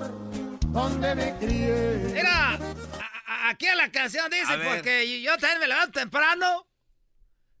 Donde 0.66 1.14
me 1.14 1.36
crié. 1.38 2.10
Mira, 2.14 2.50
a- 2.52 2.58
a- 3.26 3.48
aquí 3.50 3.66
en 3.66 3.76
la 3.78 3.90
canción 3.90 4.30
dice, 4.30 4.52
A 4.54 4.62
porque 4.62 5.20
yo 5.22 5.36
también 5.38 5.60
me 5.60 5.66
levanto 5.68 5.98
temprano. 5.98 6.66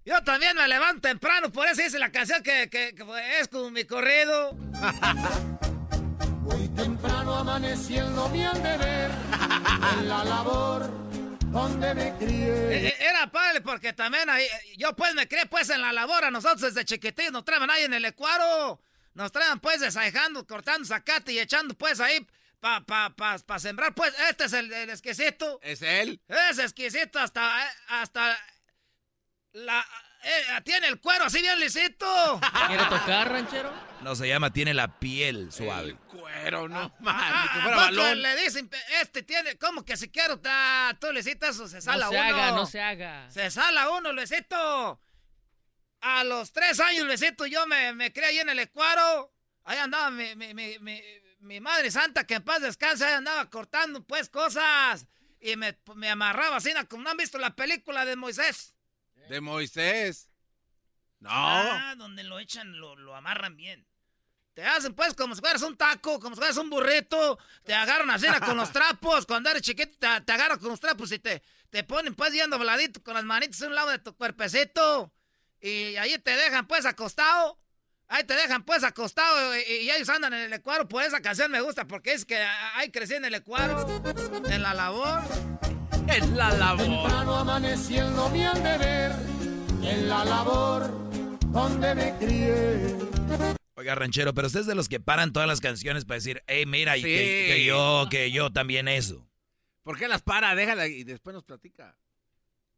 Yo 0.04 0.22
también 0.22 0.54
me 0.56 0.68
levanto 0.68 1.08
temprano, 1.08 1.50
por 1.50 1.66
eso 1.66 1.82
dice 1.82 1.98
la 1.98 2.10
canción 2.12 2.42
que, 2.42 2.68
que- 2.68 2.94
que 2.94 3.04
es 3.40 3.48
como 3.48 3.70
mi 3.70 3.84
corrido. 3.84 4.52
Muy 6.42 6.68
temprano 6.68 7.34
amaneciendo 7.36 8.28
mi 8.28 8.40
deber. 8.42 9.10
En 9.98 10.08
la 10.08 10.24
labor 10.24 10.90
donde 11.46 11.94
me 11.94 12.12
crié. 12.18 12.88
eh, 12.88 12.96
Era 13.00 13.30
padre, 13.30 13.62
porque 13.62 13.92
también 13.94 14.28
ahí, 14.28 14.46
yo 14.76 14.94
pues 14.94 15.14
me 15.14 15.26
crié 15.26 15.46
pues 15.46 15.70
en 15.70 15.80
la 15.80 15.92
labor, 15.92 16.24
a 16.24 16.30
nosotros 16.30 16.60
desde 16.60 16.84
chiquitillos 16.84 17.32
nos 17.32 17.44
traen 17.44 17.70
ahí 17.70 17.84
en 17.84 17.94
el 17.94 18.04
ecuaro. 18.04 18.80
Nos 19.14 19.32
traen 19.32 19.58
pues 19.60 19.80
desajando, 19.80 20.46
cortando 20.46 20.86
zacate 20.86 21.32
y 21.32 21.38
echando 21.38 21.72
pues 21.74 22.00
ahí 22.00 22.26
para 22.60 22.80
pa, 22.84 23.10
pa, 23.16 23.38
pa 23.38 23.58
sembrar 23.58 23.94
pues. 23.94 24.12
Este 24.28 24.44
es 24.44 24.52
el, 24.52 24.70
el 24.72 24.90
exquisito. 24.90 25.60
¿Es 25.62 25.80
él? 25.82 26.20
Es 26.28 26.58
exquisito 26.58 27.18
hasta, 27.20 27.64
eh, 27.64 27.68
hasta 27.88 28.36
la... 29.54 29.84
eh, 30.22 30.60
tiene 30.64 30.86
el 30.88 31.00
cuero 31.00 31.24
así 31.24 31.40
bien 31.40 31.58
lisito. 31.58 32.40
¿Quiere 32.68 32.84
tocar, 32.84 33.30
ranchero? 33.32 33.72
No, 34.02 34.14
se 34.14 34.28
llama 34.28 34.52
tiene 34.52 34.74
la 34.74 34.98
piel 34.98 35.50
suave. 35.50 35.96
Cuero, 36.08 36.68
no 36.68 36.78
Ah, 36.80 36.92
man, 37.00 37.16
ni 37.42 37.48
que 37.48 37.58
¿a 37.58 37.62
fuera 37.62 37.76
poco 37.76 37.96
balón. 37.96 38.22
le 38.22 38.36
dicen, 38.36 38.70
este 39.00 39.22
tiene, 39.22 39.56
como 39.56 39.82
que 39.84 39.96
si 39.96 40.10
quiero, 40.10 40.38
ta, 40.40 40.94
tú 41.00 41.10
Luisito, 41.12 41.46
eso 41.46 41.66
se 41.68 41.80
sala 41.80 42.06
No 42.06 42.10
se 42.12 42.18
uno. 42.18 42.26
haga, 42.28 42.50
no 42.52 42.66
se 42.66 42.80
haga. 42.82 43.30
Se 43.30 43.50
sala 43.50 43.88
uno, 43.90 44.12
Luisito. 44.12 45.00
A 46.02 46.22
los 46.24 46.52
tres 46.52 46.80
años, 46.80 47.06
Luisito, 47.06 47.46
yo 47.46 47.66
me, 47.66 47.94
me 47.94 48.12
crié 48.12 48.26
ahí 48.26 48.38
en 48.40 48.50
el 48.50 48.58
Ecuaro. 48.58 49.32
Ahí 49.64 49.78
andaba 49.78 50.10
mi, 50.10 50.36
mi, 50.36 50.52
mi, 50.52 50.78
mi, 50.80 51.02
mi 51.40 51.60
madre 51.60 51.90
santa, 51.90 52.26
que 52.26 52.34
en 52.34 52.42
paz 52.42 52.60
descanse, 52.60 53.06
ahí 53.06 53.14
andaba 53.14 53.48
cortando, 53.48 54.04
pues, 54.04 54.28
cosas. 54.28 55.06
Y 55.40 55.56
me, 55.56 55.78
me 55.94 56.10
amarraba 56.10 56.56
así, 56.56 56.72
como 56.90 57.04
no 57.04 57.10
han 57.10 57.16
visto 57.16 57.38
la 57.38 57.56
película 57.56 58.04
de 58.04 58.16
Moisés. 58.16 58.73
De 59.28 59.40
Moisés. 59.40 60.28
No. 61.20 61.30
Ah, 61.32 61.94
donde 61.96 62.22
lo 62.24 62.38
echan, 62.38 62.78
lo, 62.78 62.96
lo 62.96 63.14
amarran 63.16 63.56
bien. 63.56 63.86
Te 64.54 64.62
hacen 64.62 64.94
pues 64.94 65.14
como 65.14 65.34
si 65.34 65.40
fueras 65.40 65.62
un 65.62 65.76
taco, 65.76 66.20
como 66.20 66.36
si 66.36 66.40
fueras 66.40 66.56
un 66.58 66.70
burrito. 66.70 67.38
Te 67.64 67.74
agarran 67.74 68.10
así 68.10 68.26
con 68.46 68.56
los 68.56 68.70
trapos. 68.72 69.26
Cuando 69.26 69.50
eres 69.50 69.62
chiquito 69.62 69.98
te, 69.98 70.20
te 70.20 70.32
agarran 70.32 70.58
con 70.60 70.68
los 70.68 70.80
trapos 70.80 71.10
y 71.10 71.18
te, 71.18 71.42
te 71.70 71.82
ponen 71.82 72.14
pues 72.14 72.32
yendo 72.32 72.56
voladito 72.56 73.02
con 73.02 73.14
las 73.14 73.24
manitas 73.24 73.60
a 73.62 73.66
un 73.66 73.74
lado 73.74 73.90
de 73.90 73.98
tu 73.98 74.14
cuerpecito. 74.16 75.12
Y 75.60 75.96
ahí 75.96 76.16
te 76.18 76.36
dejan 76.36 76.68
pues 76.68 76.86
acostado. 76.86 77.58
Ahí 78.06 78.22
te 78.22 78.34
dejan 78.34 78.64
pues 78.64 78.84
acostado 78.84 79.56
y, 79.56 79.62
y 79.62 79.90
ellos 79.90 80.08
andan 80.08 80.34
en 80.34 80.42
el 80.42 80.52
ecuaro. 80.52 80.86
Por 80.86 81.02
esa 81.02 81.20
canción 81.20 81.50
me 81.50 81.60
gusta 81.60 81.86
porque 81.86 82.12
es 82.12 82.24
que 82.24 82.36
ahí 82.74 82.90
crecí 82.92 83.14
en 83.14 83.24
el 83.24 83.34
ecuaro, 83.34 84.04
en 84.44 84.62
la 84.62 84.74
labor. 84.74 85.22
En 86.08 86.36
la 86.36 86.50
labor. 86.52 86.84
Temprano 86.84 87.36
amaneciendo 87.36 88.28
mi 88.30 88.40
deber. 88.40 89.12
En 89.82 90.08
la 90.08 90.24
labor 90.24 90.90
donde 91.48 91.94
me 91.94 92.16
crié. 92.18 92.96
Oiga, 93.74 93.94
ranchero, 93.94 94.34
pero 94.34 94.46
usted 94.46 94.60
es 94.60 94.66
de 94.66 94.74
los 94.74 94.88
que 94.88 95.00
paran 95.00 95.32
todas 95.32 95.48
las 95.48 95.60
canciones 95.60 96.04
para 96.04 96.16
decir, 96.16 96.42
hey, 96.46 96.64
mira, 96.66 96.96
y 96.96 97.02
que, 97.02 97.54
que 97.54 97.64
yo, 97.64 98.06
que 98.10 98.30
yo 98.30 98.52
también 98.52 98.88
eso. 98.88 99.26
¿Por 99.82 99.98
qué 99.98 100.08
las 100.08 100.22
para? 100.22 100.54
Déjala 100.54 100.86
y 100.86 101.04
después 101.04 101.34
nos 101.34 101.44
platica. 101.44 101.96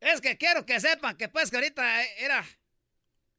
Es 0.00 0.20
que 0.20 0.36
quiero 0.36 0.66
que 0.66 0.80
sepan 0.80 1.16
que 1.16 1.28
pues 1.28 1.50
que 1.50 1.56
ahorita 1.56 2.04
era... 2.18 2.44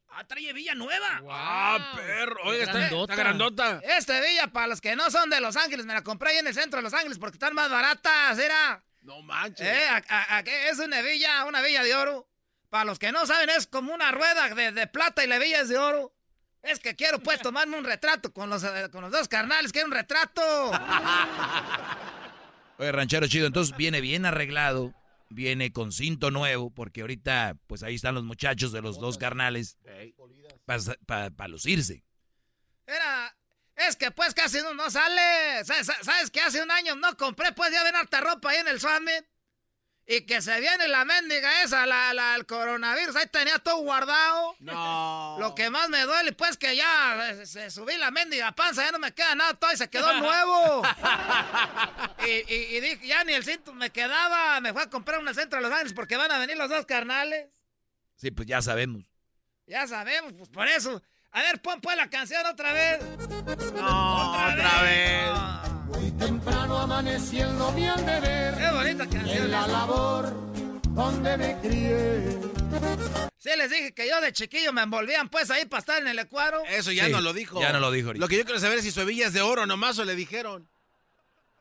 Ah, 0.09 0.23
trae 0.25 0.53
Villa 0.53 0.73
Nueva. 0.73 1.21
Ah, 1.29 1.93
perro. 1.95 2.41
Oiga, 2.45 2.63
está, 2.63 2.87
está 2.87 3.15
grandota. 3.15 3.81
Este 3.83 4.19
Villa, 4.21 4.47
para 4.47 4.67
los 4.67 4.81
que 4.81 4.95
no 4.95 5.11
son 5.11 5.29
de 5.29 5.39
Los 5.41 5.55
Ángeles, 5.57 5.85
me 5.85 5.93
la 5.93 6.03
compré 6.03 6.31
ahí 6.31 6.37
en 6.37 6.47
el 6.47 6.53
centro 6.53 6.77
de 6.77 6.83
Los 6.83 6.93
Ángeles 6.93 7.19
porque 7.19 7.35
están 7.35 7.53
más 7.53 7.69
baratas, 7.69 8.39
era. 8.39 8.83
No 9.07 9.21
manches. 9.23 9.65
Eh, 9.65 9.87
a- 9.87 10.03
a- 10.09 10.37
a- 10.37 10.43
que 10.43 10.67
es 10.69 10.77
una 10.79 11.01
villa, 11.01 11.45
una 11.45 11.61
villa 11.61 11.81
de 11.81 11.95
oro. 11.95 12.27
Para 12.69 12.83
los 12.83 12.99
que 12.99 13.13
no 13.13 13.25
saben, 13.25 13.49
es 13.49 13.65
como 13.65 13.93
una 13.93 14.11
rueda 14.11 14.53
de, 14.53 14.73
de 14.73 14.87
plata 14.87 15.23
y 15.23 15.27
la 15.27 15.39
villa 15.39 15.61
es 15.61 15.69
de 15.69 15.77
oro. 15.77 16.13
Es 16.61 16.79
que 16.79 16.95
quiero 16.97 17.19
pues 17.19 17.39
tomarme 17.41 17.77
un 17.77 17.85
retrato 17.85 18.33
con 18.33 18.49
los, 18.49 18.63
eh, 18.65 18.89
con 18.91 19.01
los 19.01 19.11
dos 19.11 19.29
carnales, 19.29 19.71
quiero 19.71 19.87
un 19.87 19.93
retrato. 19.93 20.41
Oye, 22.79 22.91
ranchero 22.91 23.25
chido, 23.27 23.47
entonces 23.47 23.75
viene 23.77 24.01
bien 24.01 24.25
arreglado, 24.25 24.93
viene 25.29 25.71
con 25.71 25.93
cinto 25.93 26.29
nuevo, 26.29 26.69
porque 26.69 26.99
ahorita, 27.01 27.55
pues 27.67 27.83
ahí 27.83 27.95
están 27.95 28.15
los 28.15 28.25
muchachos 28.25 28.73
de 28.73 28.81
los 28.81 28.99
dos 28.99 29.17
carnales 29.17 29.77
para 31.05 31.47
lucirse. 31.47 32.03
Era, 32.85 33.33
es 33.77 33.95
que 33.95 34.11
pues 34.11 34.33
casi 34.33 34.59
no, 34.61 34.73
no 34.73 34.89
sale. 34.91 35.63
¿Sabes, 35.65 35.87
sabes 36.01 36.29
que 36.31 36.41
hace 36.41 36.61
un 36.61 36.71
año 36.71 36.95
no 36.95 37.15
compré 37.17 37.51
pues 37.53 37.71
ya 37.71 37.83
ven 37.83 37.95
harta 37.95 38.19
ropa 38.21 38.49
ahí 38.51 38.57
en 38.57 38.67
el 38.67 38.79
Summit? 38.81 39.25
Y 40.09 40.21
que 40.25 40.41
se 40.41 40.57
viene 40.61 40.87
la 40.87 41.03
mendiga 41.03 41.63
esa, 41.63 41.85
la, 41.85 42.13
la, 42.13 42.35
el 42.35 42.45
coronavirus, 42.45 43.13
ahí 43.17 43.27
tenía 43.27 43.59
todo 43.59 43.75
guardado. 43.79 44.55
No. 44.59 45.35
Lo 45.41 45.53
que 45.53 45.69
más 45.69 45.89
me 45.89 46.01
duele, 46.03 46.31
pues, 46.31 46.55
que 46.55 46.77
ya 46.77 47.29
eh, 47.31 47.45
se 47.45 47.69
subí 47.69 47.97
la 47.97 48.09
mendiga 48.09 48.53
panza, 48.53 48.85
ya 48.85 48.91
no 48.93 48.99
me 48.99 49.13
queda 49.13 49.35
nada, 49.35 49.53
todo 49.55 49.69
y 49.73 49.75
se 49.75 49.89
quedó 49.89 50.13
nuevo. 50.21 50.81
y, 52.25 52.29
y- 52.53 52.77
y 52.77 52.79
dije, 52.79 53.05
ya 53.05 53.25
ni 53.25 53.33
el 53.33 53.43
cinto 53.43 53.73
me 53.73 53.89
quedaba, 53.89 54.61
me 54.61 54.71
fue 54.71 54.83
a 54.83 54.89
comprar 54.89 55.19
un 55.19 55.33
centro 55.35 55.57
de 55.59 55.63
Los 55.63 55.71
Ángeles 55.73 55.91
porque 55.93 56.15
van 56.15 56.31
a 56.31 56.37
venir 56.39 56.55
los 56.55 56.69
dos 56.69 56.85
carnales. 56.85 57.49
Sí, 58.15 58.31
pues 58.31 58.47
ya 58.47 58.61
sabemos. 58.61 59.03
Ya 59.65 59.85
sabemos, 59.87 60.31
pues 60.37 60.47
por 60.47 60.67
eso. 60.69 61.03
A 61.37 61.41
ver, 61.43 61.61
pon 61.61 61.79
pues 61.79 61.95
la 61.95 62.09
canción 62.09 62.43
otra 62.47 62.73
vez. 62.73 62.99
No, 63.75 64.31
otra, 64.49 64.81
vez. 64.81 65.29
Muy 65.85 66.11
temprano 66.13 66.79
amaneciendo 66.79 67.71
mi 67.73 67.83
deber. 67.83 68.55
Qué 68.57 68.71
bonita 68.71 69.05
canción. 69.07 69.43
En 69.45 69.51
la 69.51 69.59
esa. 69.59 69.67
labor 69.67 70.33
donde 70.95 71.37
me 71.37 71.59
crié. 71.61 72.39
Sí, 73.37 73.49
les 73.55 73.69
dije 73.69 73.93
que 73.93 74.09
yo 74.09 74.19
de 74.19 74.33
chiquillo 74.33 74.73
me 74.73 74.81
envolvían 74.81 75.29
pues 75.29 75.51
ahí 75.51 75.65
para 75.65 75.79
estar 75.81 76.01
en 76.01 76.07
el 76.07 76.17
ecuadro. 76.17 76.63
Eso 76.65 76.91
ya 76.91 77.05
Sí, 77.05 77.11
no 77.11 77.21
lo 77.21 77.33
dijo. 77.33 77.61
ya 77.61 77.71
no 77.71 77.79
lo 77.81 77.91
dijo 77.91 78.07
ahorita. 78.07 78.19
Lo 78.25 78.27
que 78.27 78.37
yo 78.37 78.43
quiero 78.43 78.59
saber 78.59 78.79
es 78.79 78.83
si 78.85 78.89
su 78.91 79.01
hebilla 79.01 79.27
es 79.27 79.33
de 79.33 79.41
oro 79.41 79.67
nomás 79.67 79.99
o 79.99 80.05
le 80.05 80.15
dijeron. 80.15 80.67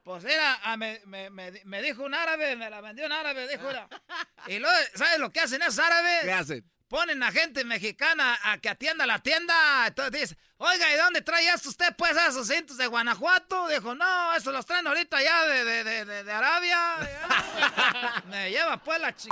Pues 0.04 0.24
era, 0.24 0.58
ah, 0.62 0.78
me, 0.78 1.02
me- 1.04 1.28
me- 1.28 1.60
me 1.66 1.82
dijo 1.82 2.02
un 2.02 2.14
árabe, 2.14 2.56
me 2.56 2.70
la 2.70 2.80
vendió 2.80 3.04
un 3.04 3.12
árabe, 3.12 3.46
dijo 3.46 3.68
era. 3.68 3.88
Y 4.46 4.58
luego, 4.58 4.74
¿sabes 4.94 5.18
lo 5.18 5.30
que 5.30 5.40
hacen 5.40 5.60
esos 5.60 5.80
árabes? 5.80 6.20
¿Qué 6.22 6.32
hacen? 6.32 6.64
Ponen 6.89 7.20
a 7.24 7.32
gente 7.32 7.64
mexicana 7.64 8.39
a 8.45 8.59
que 8.59 8.68
atienda 8.68 9.07
la 9.07 9.18
tienda. 9.18 9.87
Entonces 9.89 10.20
dice, 10.20 10.37
oiga, 10.59 10.93
¿y 10.93 10.97
dónde 10.97 11.20
trae 11.20 11.49
esto 11.49 11.68
usted 11.68 11.95
pues 11.97 12.16
esos 12.16 12.47
cintos 12.47 12.76
de 12.76 12.87
Guanajuato? 12.87 13.66
Dijo, 13.68 13.95
no, 13.95 14.34
estos 14.34 14.53
los 14.53 14.64
traen 14.66 14.87
ahorita 14.87 15.20
ya 15.22 15.47
de, 15.47 15.64
de, 15.64 15.84
de, 15.84 16.05
de- 16.05 16.24
de 16.24 16.32
Arabia. 16.32 18.22
me 18.26 18.51
lleva 18.51 18.76
pues 18.82 19.01
la 19.01 19.12
ch... 19.14 19.26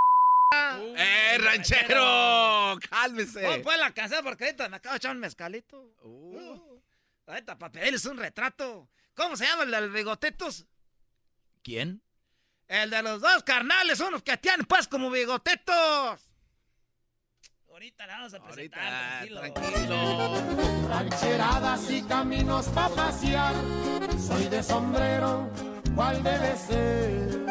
¡Eh, 0.97 1.39
ranchero! 1.39 2.77
¡Cálmese! 2.91 3.43
Pon 3.43 3.63
pues 3.63 3.79
la 3.79 3.93
canción 3.93 4.23
porque 4.25 4.45
ahorita 4.45 4.69
me 4.69 4.77
acabo 4.77 4.93
de 4.95 4.97
echar 4.99 5.13
un 5.13 5.21
mezcalito. 5.21 5.81
Uh, 6.03 6.81
ahorita 7.27 7.57
para 7.59 7.73
pedirles 7.73 8.05
un 8.07 8.17
retrato. 8.17 8.91
¿Cómo 9.15 9.37
se 9.37 9.47
llama 9.47 9.63
el 9.63 9.71
del 9.71 9.91
bigotitos? 9.91 10.67
¿Quién? 11.63 12.03
El 12.67 12.91
de 12.91 13.03
los 13.03 13.21
dos 13.21 13.43
carnales, 13.45 14.01
unos 14.01 14.23
que 14.23 14.37
tienen 14.39 14.67
pues 14.67 14.89
como 14.89 15.11
bigotitos. 15.11 16.21
Ahorita 17.85 18.07
la 18.07 18.14
vamos 18.16 18.32
a 18.32 18.43
presentar, 18.43 19.28
tranquilo. 19.28 20.89
Rancheradas 20.89 21.91
y 21.91 22.03
caminos 22.05 22.66
para 22.68 22.89
pasear. 22.95 23.55
Soy 24.18 24.49
de 24.49 24.62
sombrero, 24.62 25.51
¿cuál 25.95 26.22
debe 26.22 26.57
ser? 26.57 27.45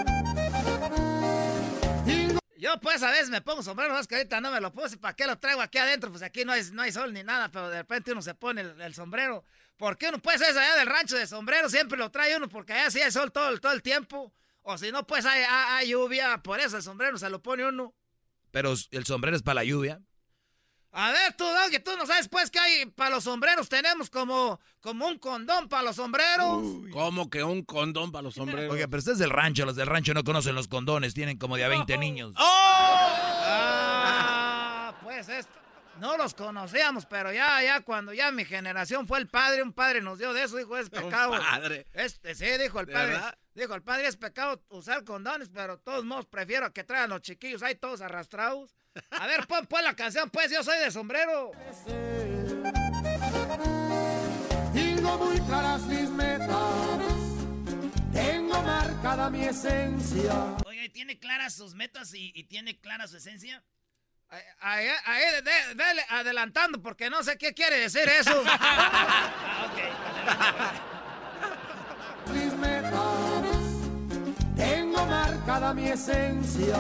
Yo 2.57 2.79
pues 2.79 3.03
a 3.03 3.11
veces 3.11 3.29
me 3.29 3.41
pongo 3.41 3.61
sombrero, 3.61 3.93
más 3.93 4.07
que 4.07 4.15
ahorita 4.15 4.41
no 4.41 4.49
me 4.49 4.59
lo 4.59 4.73
puse, 4.73 4.97
¿para 4.97 5.15
qué 5.15 5.27
lo 5.27 5.38
traigo 5.38 5.61
aquí 5.61 5.77
adentro? 5.77 6.09
Pues 6.09 6.23
aquí 6.23 6.43
no 6.45 6.53
hay, 6.53 6.63
no 6.71 6.81
hay 6.81 6.91
sol 6.91 7.13
ni 7.13 7.21
nada, 7.21 7.51
pero 7.51 7.69
de 7.69 7.77
repente 7.77 8.11
uno 8.11 8.23
se 8.23 8.34
pone 8.34 8.61
el, 8.61 8.81
el 8.81 8.95
sombrero. 8.95 9.45
¿Por 9.77 9.99
qué 9.99 10.09
uno 10.09 10.17
pues 10.17 10.41
es 10.41 10.57
allá 10.57 10.77
del 10.77 10.88
rancho 10.88 11.15
de 11.15 11.27
sombrero? 11.27 11.69
Siempre 11.69 11.95
lo 11.95 12.09
trae 12.09 12.36
uno 12.36 12.49
porque 12.49 12.73
allá 12.73 12.89
sí 12.89 12.99
hay 13.01 13.11
sol 13.11 13.31
todo, 13.31 13.49
el- 13.49 13.61
todo 13.61 13.73
el 13.73 13.84
tiempo. 13.84 14.34
O 14.63 14.79
si 14.79 14.91
no, 14.91 15.05
pues 15.05 15.27
hay, 15.27 15.43
hay- 15.43 15.65
hay 15.84 15.89
lluvia, 15.89 16.39
por 16.41 16.59
eso 16.59 16.77
el 16.77 16.81
sombrero 16.81 17.19
se 17.19 17.29
lo 17.29 17.39
pone 17.43 17.67
uno. 17.67 17.93
Pero 18.49 18.73
el 18.89 19.05
sombrero 19.05 19.38
es 19.38 19.43
para 19.43 19.55
la 19.55 19.63
lluvia. 19.63 20.01
A 20.95 21.11
ver, 21.11 21.33
tú, 21.33 21.43
Doggy, 21.43 21.79
tú 21.79 21.89
no 21.97 22.05
sabes 22.05 22.29
pues 22.29 22.51
que 22.51 22.59
hay 22.59 22.85
para 22.85 23.09
los 23.09 23.23
sombreros, 23.23 23.67
tenemos 23.67 24.11
como, 24.11 24.59
como 24.79 25.07
un 25.07 25.17
condón 25.17 25.67
para 25.67 25.81
los 25.81 25.95
sombreros. 25.95 26.61
¿Cómo 26.91 27.31
que 27.31 27.43
un 27.43 27.63
condón 27.63 28.11
para 28.11 28.21
los 28.21 28.35
sombreros? 28.35 28.71
Oiga, 28.71 28.87
pero 28.87 28.99
usted 28.99 29.13
es 29.13 29.17
del 29.17 29.31
rancho. 29.31 29.65
Los 29.65 29.75
del 29.75 29.87
rancho 29.87 30.13
no 30.13 30.23
conocen 30.23 30.53
los 30.53 30.67
condones. 30.67 31.15
Tienen 31.15 31.39
como 31.39 31.57
de 31.57 31.63
a 31.63 31.67
20 31.67 31.97
niños. 31.97 32.35
Ah, 33.25 34.93
pues 35.03 35.29
esto. 35.29 35.51
No 35.99 36.15
los 36.17 36.33
conocíamos, 36.35 37.05
pero 37.05 37.31
ya, 37.31 37.61
ya 37.63 37.81
cuando 37.81 38.13
ya 38.13 38.31
mi 38.31 38.45
generación 38.45 39.07
fue 39.07 39.19
el 39.19 39.27
padre, 39.27 39.61
un 39.63 39.73
padre 39.73 40.01
nos 40.01 40.17
dio 40.19 40.33
de 40.33 40.43
eso, 40.43 40.57
dijo, 40.57 40.75
es 40.77 40.89
pecado. 40.89 41.31
padre. 41.39 41.87
Este, 41.93 42.33
sí, 42.35 42.45
dijo 42.61 42.79
el 42.79 42.87
¿De 42.87 42.93
padre. 42.93 43.11
verdad? 43.13 43.37
Dijo 43.53 43.75
el 43.75 43.83
padre, 43.83 44.07
es 44.07 44.17
pecado 44.17 44.61
usar 44.69 45.03
condones, 45.03 45.49
pero 45.49 45.77
de 45.77 45.83
todos 45.83 46.03
modos 46.03 46.25
prefiero 46.25 46.73
que 46.73 46.83
traigan 46.83 47.11
los 47.11 47.21
chiquillos 47.21 47.61
ahí 47.61 47.75
todos 47.75 48.01
arrastrados. 48.01 48.75
A 49.11 49.27
ver, 49.27 49.47
pon, 49.47 49.65
pon 49.65 49.83
la 49.83 49.95
canción, 49.95 50.29
pues, 50.29 50.51
yo 50.51 50.63
soy 50.63 50.77
de 50.79 50.91
sombrero. 50.91 51.51
Tengo 54.73 55.17
muy 55.17 55.39
claras 55.41 55.81
mis 55.83 56.09
metas, 56.09 56.49
tengo 58.13 58.61
marcada 58.61 59.29
mi 59.29 59.43
esencia. 59.45 60.33
¿y 60.83 60.89
tiene 60.89 61.17
claras 61.19 61.53
sus 61.55 61.73
metas 61.75 62.13
y, 62.13 62.31
y 62.35 62.43
tiene 62.43 62.79
clara 62.79 63.07
su 63.07 63.17
esencia? 63.17 63.63
Ahí, 64.59 64.87
ahí, 65.05 65.23
de- 65.43 65.75
dele 65.75 66.05
adelantando, 66.09 66.81
porque 66.81 67.09
no 67.09 67.23
sé 67.23 67.37
qué 67.37 67.53
quiere 67.53 67.77
decir 67.77 68.07
eso. 68.09 68.43
Mis 68.43 68.53
marcada 75.43 75.73
mi 75.73 75.89
esencia. 75.89 76.77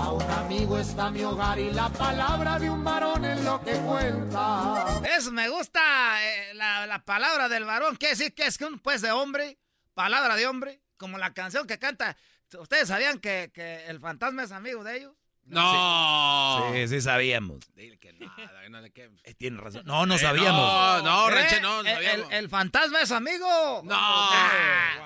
A 0.00 0.12
un 0.12 0.22
amigo 0.22 0.78
está 0.78 1.10
mi 1.10 1.22
hogar 1.22 1.58
y 1.58 1.70
la 1.70 1.90
palabra 1.90 2.58
de 2.58 2.70
un 2.70 2.82
varón 2.82 3.22
es 3.24 3.44
lo 3.44 3.62
que 3.62 3.74
cuenta. 3.74 5.00
Eso 5.16 5.30
me 5.30 5.48
gusta, 5.50 5.80
eh, 6.24 6.54
la, 6.54 6.86
la 6.86 7.04
palabra 7.04 7.50
del 7.50 7.64
varón, 7.64 7.96
quiere 7.96 8.14
decir 8.14 8.34
que 8.34 8.46
es 8.46 8.58
un 8.62 8.78
pues 8.78 9.02
de 9.02 9.12
hombre, 9.12 9.58
palabra 9.92 10.36
de 10.36 10.46
hombre, 10.46 10.80
como 10.96 11.18
la 11.18 11.34
canción 11.34 11.66
que 11.66 11.78
canta. 11.78 12.16
¿Ustedes 12.58 12.88
sabían 12.88 13.18
que, 13.18 13.50
que 13.52 13.84
el 13.88 14.00
fantasma 14.00 14.44
es 14.44 14.52
amigo 14.52 14.82
de 14.82 14.96
ellos? 14.96 15.17
No. 15.48 16.70
Sí, 16.74 16.88
sí 16.88 17.00
sabíamos. 17.00 17.58
Dile 17.74 17.98
que 17.98 18.12
nada, 18.14 18.68
no 18.68 18.80
le 18.80 18.90
que... 18.92 19.10
Eh, 19.24 19.34
Tiene 19.34 19.60
razón. 19.60 19.82
No, 19.86 20.06
no 20.06 20.14
Eh, 20.14 20.18
sabíamos. 20.18 20.60
No, 20.60 21.02
no, 21.02 21.28
Eh, 21.30 21.34
Ranche, 21.34 21.60
no, 21.60 21.82
no 21.82 21.90
sabíamos. 21.90 22.26
el- 22.30 22.38
el 22.38 22.48
fantasma 22.48 23.00
es 23.00 23.10
amigo. 23.10 23.82
No. 23.84 24.28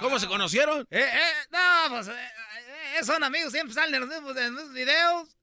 ¿Cómo 0.01 0.19
se 0.19 0.27
conocieron? 0.27 0.81
Eh, 0.91 1.01
eh, 1.01 1.47
no, 1.51 1.91
pues 1.91 2.09
eh, 2.09 2.13
eh, 3.01 3.05
son 3.05 3.23
amigos, 3.25 3.53
siempre 3.53 3.75
salen 3.75 3.95
en 3.95 4.01
los 4.03 4.09
mismos, 4.11 4.37
en 4.37 4.43
los 4.45 4.53
mismos 4.53 4.75
videos. 4.75 5.37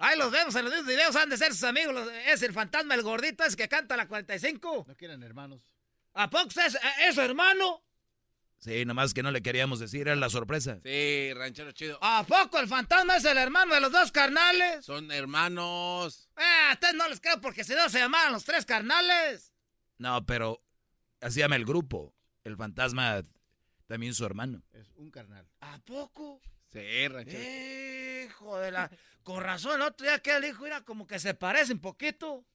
Ahí 0.00 0.18
los 0.18 0.30
vemos 0.30 0.54
en 0.56 0.64
los 0.64 0.72
mismos 0.74 0.88
videos, 0.88 1.16
han 1.16 1.30
de 1.30 1.36
ser 1.36 1.52
sus 1.52 1.64
amigos. 1.64 1.94
los- 1.94 2.08
es 2.26 2.42
el 2.42 2.52
fantasma, 2.52 2.94
el 2.94 3.02
gordito, 3.02 3.44
ese 3.44 3.56
que 3.56 3.68
canta 3.68 3.96
la 3.96 4.06
45. 4.08 4.84
No 4.88 4.94
quieren 4.96 5.22
hermanos. 5.22 5.62
¿A 6.14 6.28
poco 6.30 6.48
es, 6.64 6.76
es 7.00 7.14
su 7.14 7.20
hermano? 7.20 7.83
Sí, 8.64 8.86
nomás 8.86 9.12
que 9.12 9.22
no 9.22 9.30
le 9.30 9.42
queríamos 9.42 9.78
decir, 9.78 10.08
era 10.08 10.16
la 10.16 10.30
sorpresa. 10.30 10.80
Sí, 10.82 11.34
ranchero 11.34 11.72
chido. 11.72 11.98
¿A 12.00 12.24
poco 12.24 12.58
el 12.58 12.66
fantasma 12.66 13.18
es 13.18 13.24
el 13.26 13.36
hermano 13.36 13.74
de 13.74 13.80
los 13.82 13.92
dos 13.92 14.10
carnales? 14.10 14.86
Son 14.86 15.12
hermanos. 15.12 16.30
Eh, 16.38 16.70
a 16.70 16.72
ustedes 16.72 16.94
no 16.94 17.06
les 17.06 17.20
creo 17.20 17.38
porque 17.42 17.62
si 17.62 17.74
no 17.74 17.86
se 17.90 17.98
llamaban 17.98 18.32
los 18.32 18.46
tres 18.46 18.64
carnales. 18.64 19.52
No, 19.98 20.24
pero 20.24 20.62
así 21.20 21.40
llama 21.40 21.56
el 21.56 21.66
grupo. 21.66 22.14
El 22.42 22.56
fantasma 22.56 23.22
también 23.86 24.14
su 24.14 24.24
hermano. 24.24 24.62
Es 24.72 24.90
un 24.96 25.10
carnal. 25.10 25.46
¿A 25.60 25.78
poco? 25.80 26.40
Sí, 26.72 27.08
ranchero. 27.08 28.24
Hijo 28.24 28.58
de 28.60 28.70
la... 28.72 28.90
Con 29.24 29.42
razón, 29.42 29.74
el 29.74 29.88
otro 29.88 30.06
día 30.06 30.20
que 30.20 30.36
el 30.36 30.44
hijo 30.46 30.64
era 30.64 30.80
como 30.80 31.06
que 31.06 31.18
se 31.18 31.34
parece 31.34 31.74
un 31.74 31.80
poquito. 31.80 32.46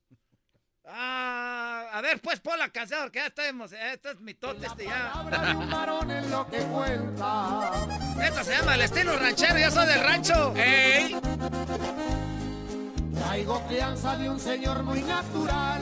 Ah, 0.86 1.89
a 1.93 2.01
ver, 2.01 2.19
pues 2.21 2.39
pon 2.39 2.57
la 2.57 2.69
canción, 2.69 3.01
porque 3.03 3.19
ya 3.19 3.27
estamos, 3.27 3.71
este 3.71 4.11
es 4.11 4.19
mi 4.19 4.34
tote, 4.34 4.65
este 4.65 4.86
ya. 4.86 5.23
De 5.30 5.55
un 5.55 5.69
varón 5.69 6.09
es 6.11 6.27
lo 6.30 6.49
que 6.49 6.59
cuenta. 6.59 7.71
Esta 8.21 8.43
se 8.43 8.51
llama 8.57 8.75
el 8.75 8.82
estilo 8.82 9.17
ranchero, 9.17 9.59
yo 9.59 9.69
soy 9.71 9.88
del 9.88 10.01
rancho. 10.01 10.53
¡Ey! 10.55 11.15
Traigo 13.13 13.67
crianza 13.67 14.17
de 14.17 14.30
un 14.30 14.39
señor 14.39 14.84
muy 14.84 15.01
natural. 15.01 15.82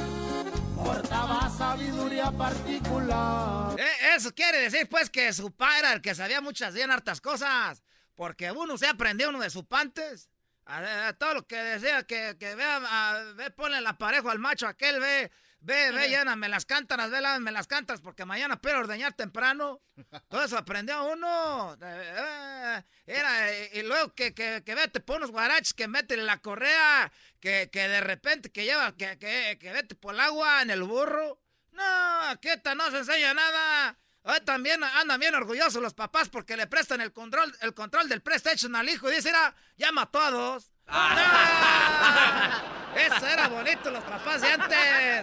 Portaba 0.76 1.50
sabiduría 1.50 2.32
particular. 2.32 3.80
Eh, 3.80 4.16
eso 4.16 4.34
quiere 4.34 4.60
decir, 4.60 4.88
pues, 4.90 5.10
que 5.10 5.32
su 5.34 5.52
padre 5.52 5.80
era 5.80 5.94
el 5.94 6.02
que 6.02 6.16
sabía 6.16 6.42
muchas 6.42 6.74
bien 6.74 6.92
hartas 6.92 7.22
cosas. 7.22 7.84
Porque 8.16 8.52
uno 8.52 8.78
se 8.78 8.88
aprendió 8.88 9.30
uno 9.30 9.40
de 9.40 9.50
sus 9.50 9.66
pantes. 9.66 10.30
A, 10.70 11.08
a 11.08 11.14
todo 11.14 11.34
lo 11.36 11.48
que 11.48 11.56
decía, 11.56 12.04
que, 12.04 12.36
que 12.40 12.56
vea, 12.56 12.78
a- 12.84 13.24
ve, 13.36 13.52
ponle 13.52 13.80
la 13.82 13.98
pareja 13.98 14.30
al 14.32 14.40
macho 14.40 14.68
aquel, 14.68 15.00
ve, 15.00 15.32
ve, 15.62 15.92
ve, 15.92 16.10
lléname 16.10 16.50
las 16.50 16.66
cántaras, 16.66 17.10
ve, 17.10 17.22
lávame 17.22 17.52
las 17.54 17.68
cántaras, 17.68 18.02
porque 18.02 18.26
mañana 18.26 18.56
espero 18.56 18.80
ordeñar 18.80 19.14
temprano. 19.14 19.82
Todo 20.28 20.44
eso 20.44 20.58
aprendió 20.58 21.06
uno. 21.06 21.78
Eh, 21.82 22.14
eh, 22.18 22.84
Era, 23.06 23.52
eh, 23.54 23.70
y 23.76 23.82
luego 23.84 24.14
que, 24.14 24.34
que, 24.34 24.62
que 24.66 24.76
vete 24.76 25.00
por 25.00 25.18
unos 25.18 25.32
guaraches, 25.32 25.74
que 25.74 25.88
métele 25.88 26.24
la 26.24 26.40
correa, 26.42 27.12
que, 27.40 27.70
que 27.72 27.88
de 27.88 28.02
repente 28.02 28.52
que 28.52 28.66
lleva, 28.66 28.96
que, 28.98 29.18
que, 29.18 29.58
que 29.60 29.72
vete 29.72 29.96
por 29.96 30.14
el 30.16 30.20
agua 30.20 30.62
en 30.64 30.70
el 30.72 30.84
burro. 30.84 31.42
No, 31.72 32.22
aquí 32.30 32.50
esta 32.50 32.76
no 32.76 32.90
se 32.92 32.98
enseña 33.00 33.34
nada. 33.34 33.98
Hoy 34.30 34.42
también 34.42 34.84
andan 34.84 35.22
bien 35.22 35.34
orgullosos 35.36 35.82
los 35.82 35.94
papás 35.94 36.28
porque 36.28 36.58
le 36.58 36.68
prestan 36.68 37.00
el 37.00 37.14
control, 37.14 37.56
el 37.62 37.74
control 37.74 38.10
del 38.10 38.22
PlayStation 38.22 38.76
al 38.76 38.90
hijo 38.90 39.10
y 39.10 39.16
dice, 39.16 39.30
"Mira, 39.30 39.56
ya 39.78 39.94
mató 39.94 40.20
a 40.20 40.32
dos. 40.32 40.70
¡No! 40.86 40.94
Eso 42.98 43.26
era 43.26 43.48
bonito, 43.48 43.90
los 43.90 44.04
papás 44.04 44.42
de 44.42 44.52
antes. 44.52 44.78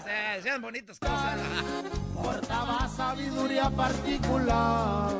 Eh, 0.06 0.36
hacían 0.38 0.62
bonitas 0.62 0.98
cosas. 0.98 1.38
Portaba 2.14 2.88
sabiduría 2.88 3.68
particular. 3.68 5.12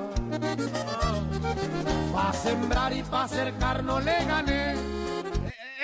Pa' 2.11 2.32
sembrar 2.32 2.91
y 2.95 3.03
pa' 3.03 3.28
cercar 3.28 3.85
no 3.85 4.01
le 4.01 4.24
gané. 4.24 4.76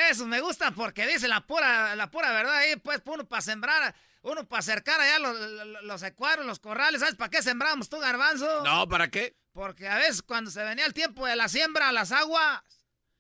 Eso 0.08 0.26
me 0.26 0.40
gusta 0.40 0.70
porque 0.70 1.06
dice 1.06 1.28
la 1.28 1.46
pura, 1.46 1.94
la 1.96 2.10
pura 2.10 2.32
verdad 2.32 2.56
ahí, 2.56 2.76
pues 2.76 3.02
uno 3.04 3.26
para 3.26 3.42
sembrar, 3.42 3.94
uno 4.22 4.46
para 4.46 4.62
cercar 4.62 5.00
allá 5.00 5.18
los, 5.18 5.38
los, 5.38 5.82
los 6.02 6.46
los 6.46 6.58
corrales. 6.60 7.00
¿Sabes 7.00 7.14
para 7.16 7.30
qué 7.30 7.42
sembramos 7.42 7.88
tú, 7.88 7.98
garbanzo? 7.98 8.62
No, 8.64 8.88
¿para 8.88 9.10
qué? 9.10 9.36
Porque 9.52 9.88
a 9.88 9.96
veces 9.96 10.22
cuando 10.22 10.50
se 10.50 10.62
venía 10.62 10.86
el 10.86 10.94
tiempo 10.94 11.26
de 11.26 11.36
la 11.36 11.48
siembra, 11.48 11.90
las 11.92 12.12
aguas, 12.12 12.62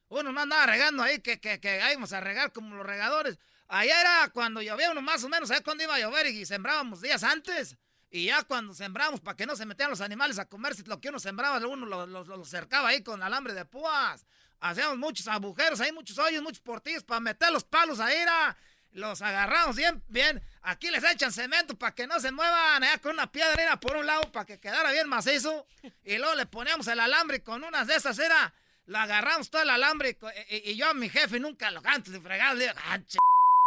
uno 0.08 0.32
no 0.32 0.40
andaba 0.40 0.66
regando 0.66 1.02
ahí, 1.02 1.20
que, 1.20 1.40
que, 1.40 1.60
que 1.60 1.76
íbamos 1.90 2.12
a 2.12 2.20
regar 2.20 2.52
como 2.52 2.74
los 2.76 2.86
regadores. 2.86 3.38
Allá 3.68 4.00
era 4.00 4.30
cuando 4.32 4.60
llovía 4.62 4.90
uno 4.90 5.00
más 5.02 5.22
o 5.24 5.28
menos, 5.28 5.48
¿sabes 5.48 5.62
cuándo 5.62 5.84
iba 5.84 5.94
a 5.94 5.98
llover? 6.00 6.26
Y 6.26 6.44
sembrábamos 6.44 7.00
días 7.00 7.22
antes. 7.22 7.76
Y 8.10 8.26
ya 8.26 8.42
cuando 8.42 8.74
sembramos, 8.74 9.20
para 9.20 9.36
que 9.36 9.46
no 9.46 9.54
se 9.54 9.64
metieran 9.66 9.90
los 9.90 10.00
animales 10.00 10.38
a 10.40 10.44
comerse 10.48 10.82
lo 10.86 11.00
que 11.00 11.08
uno 11.10 11.20
sembraba, 11.20 11.64
uno 11.66 11.86
lo, 11.86 12.06
lo- 12.06 12.24
lo 12.24 12.44
cercaba 12.44 12.88
ahí 12.88 13.02
con 13.04 13.22
alambre 13.22 13.54
de 13.54 13.64
púas. 13.64 14.26
Hacíamos 14.58 14.98
muchos 14.98 15.28
agujeros, 15.28 15.80
ahí 15.80 15.92
muchos 15.92 16.18
hoyos, 16.18 16.42
muchos 16.42 16.60
portillos 16.60 17.04
para 17.04 17.20
meter 17.20 17.52
los 17.52 17.62
palos 17.64 18.00
ahí, 18.00 18.16
era. 18.16 18.56
Los 18.92 19.22
agarramos 19.22 19.76
bien, 19.76 20.02
bien. 20.08 20.42
Aquí 20.62 20.90
les 20.90 21.02
echan 21.04 21.32
cemento 21.32 21.78
para 21.78 21.94
que 21.94 22.06
no 22.06 22.18
se 22.20 22.32
muevan. 22.32 22.82
Allá 22.82 22.98
con 22.98 23.12
una 23.12 23.30
piedra 23.30 23.62
era 23.62 23.78
por 23.78 23.96
un 23.96 24.06
lado 24.06 24.22
para 24.32 24.44
que 24.44 24.58
quedara 24.58 24.90
bien 24.92 25.08
macizo. 25.08 25.66
Y 26.04 26.18
luego 26.18 26.34
le 26.34 26.46
poníamos 26.46 26.86
el 26.88 26.98
alambre 27.00 27.38
y 27.38 27.40
con 27.40 27.62
unas 27.64 27.86
de 27.86 27.94
esas 27.96 28.18
era. 28.18 28.52
Lo 28.86 28.98
agarramos 28.98 29.48
todo 29.50 29.62
el 29.62 29.70
alambre 29.70 30.18
y, 30.50 30.56
y- 30.56 30.70
y 30.72 30.76
yo 30.76 30.88
a 30.90 30.94
mi 30.94 31.08
jefe 31.08 31.38
nunca 31.38 31.70
lo 31.70 31.80
antes 31.84 32.12
de 32.12 32.20
fregar 32.20 32.56
le 32.56 32.64
digo, 32.66 32.74
ah, 32.88 32.98
ch... 32.98 33.16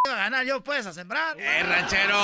iba 0.05 0.15
a 0.15 0.17
ganar 0.17 0.45
yo 0.45 0.61
pues 0.61 0.86
a 0.86 0.91
sembrar. 0.91 1.39
¡Eh, 1.39 1.63
ranchero! 1.63 2.17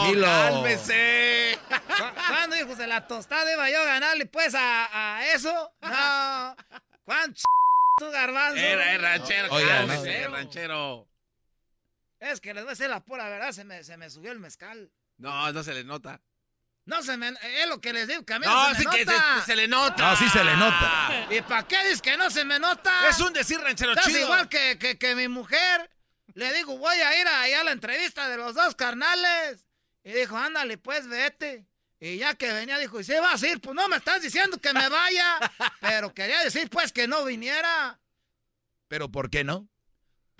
Tranquilo. 0.00 0.26
¡Cálmese! 0.26 1.58
¿Cu- 1.68 2.20
¿Cuándo, 2.28 2.56
hijos 2.56 2.76
de 2.78 2.88
la 2.88 3.06
tostada, 3.06 3.52
iba 3.52 3.70
yo 3.70 3.80
a 3.82 3.84
ganarle 3.84 4.26
pues 4.26 4.54
a, 4.56 5.18
a 5.18 5.26
eso? 5.32 5.72
No. 5.82 6.56
¿Cuánto 7.04 7.38
ch... 7.38 7.44
tú, 7.98 8.10
garbanzo? 8.10 8.56
Era, 8.58 8.92
eh, 8.94 8.98
ranchero, 8.98 9.48
Oiga, 9.52 9.76
cálmese, 9.78 10.26
ranchero. 10.28 11.06
Es 12.30 12.40
que 12.40 12.54
les 12.54 12.62
voy 12.62 12.70
a 12.70 12.74
decir 12.74 12.88
la 12.88 13.04
pura 13.04 13.28
verdad, 13.28 13.50
se 13.52 13.64
me, 13.64 13.82
se 13.82 13.96
me 13.96 14.08
subió 14.08 14.30
el 14.30 14.38
mezcal. 14.38 14.90
No, 15.18 15.52
no 15.52 15.62
se 15.64 15.74
le 15.74 15.82
nota. 15.82 16.20
No 16.84 17.02
se 17.02 17.16
me... 17.16 17.28
Es 17.42 17.68
lo 17.68 17.80
que 17.80 17.92
les 17.92 18.06
digo, 18.06 18.24
que 18.24 18.34
a 18.34 18.38
mí 18.38 18.46
No, 18.46 18.68
no, 18.68 18.74
se 18.74 18.82
sí 18.82 18.86
me 18.88 18.96
que 18.96 19.04
nota. 19.04 19.40
se, 19.40 19.46
se 19.46 19.56
le 19.56 19.66
nota. 19.68 20.10
No, 20.10 20.16
sí 20.16 20.28
se 20.28 20.44
le 20.44 20.56
nota. 20.56 21.26
¿Y 21.30 21.40
para 21.42 21.66
qué 21.66 21.82
dices 21.84 22.00
que 22.02 22.16
no 22.16 22.30
se 22.30 22.44
me 22.44 22.58
nota? 22.60 23.08
Es 23.08 23.18
un 23.20 23.32
decir 23.32 23.60
ranchero 23.60 23.92
Estás 23.92 24.06
chido. 24.06 24.20
igual 24.20 24.48
que, 24.48 24.78
que, 24.78 24.98
que 24.98 25.14
mi 25.16 25.26
mujer. 25.28 25.90
Le 26.34 26.52
digo, 26.54 26.78
voy 26.78 26.96
a 26.96 27.20
ir 27.20 27.26
allá 27.26 27.60
a 27.60 27.64
la 27.64 27.72
entrevista 27.72 28.28
de 28.28 28.36
los 28.36 28.54
dos 28.54 28.74
carnales. 28.76 29.66
Y 30.04 30.12
dijo, 30.12 30.36
ándale, 30.36 30.78
pues 30.78 31.06
vete. 31.08 31.66
Y 32.00 32.18
ya 32.18 32.34
que 32.34 32.52
venía, 32.52 32.78
dijo, 32.78 32.98
¿y 33.00 33.04
si 33.04 33.12
vas 33.14 33.42
a 33.42 33.48
ir? 33.48 33.60
Pues 33.60 33.74
no 33.76 33.88
me 33.88 33.96
estás 33.96 34.22
diciendo 34.22 34.58
que 34.58 34.72
me 34.72 34.88
vaya. 34.88 35.38
Pero 35.80 36.14
quería 36.14 36.42
decir, 36.42 36.68
pues, 36.70 36.92
que 36.92 37.06
no 37.06 37.24
viniera. 37.24 38.00
Pero 38.88 39.08
¿por 39.10 39.30
qué 39.30 39.44
no? 39.44 39.68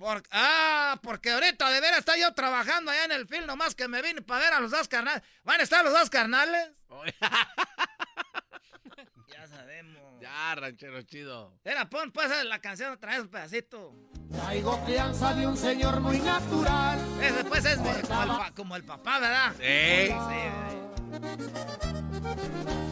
Por, 0.03 0.21
ah, 0.31 0.99
porque 1.01 1.31
ahorita 1.31 1.69
de 1.69 1.79
veras 1.79 1.99
está 1.99 2.17
yo 2.17 2.33
trabajando 2.33 2.91
allá 2.91 3.05
en 3.05 3.13
el 3.13 3.25
film, 3.25 3.45
nomás 3.45 3.73
que 3.73 3.87
me 3.87 4.01
vine 4.01 4.21
para 4.21 4.43
ver 4.43 4.51
a 4.51 4.59
los 4.59 4.69
dos 4.69 4.89
carnales. 4.89 5.23
¿Van 5.45 5.61
a 5.61 5.63
estar 5.63 5.81
los 5.81 5.93
dos 5.93 6.09
carnales? 6.09 6.71
ya 9.29 9.47
sabemos. 9.47 10.19
Ya, 10.19 10.55
ranchero 10.55 11.01
chido. 11.03 11.57
Era, 11.63 11.89
pon 11.89 12.11
pues 12.11 12.29
la 12.43 12.59
canción 12.59 12.91
otra 12.91 13.11
vez 13.11 13.21
un 13.21 13.29
pedacito. 13.29 13.95
Traigo 14.33 14.83
crianza 14.85 15.33
de 15.33 15.47
un 15.47 15.55
señor 15.57 15.99
muy 15.99 16.19
natural. 16.19 16.99
Ese 17.21 17.43
pues 17.45 17.65
es 17.65 17.77
como, 17.77 17.91
el 17.95 18.01
pa- 18.07 18.51
como 18.55 18.75
el 18.75 18.83
papá, 18.83 19.19
¿verdad? 19.19 19.53
Sí. 19.59 20.13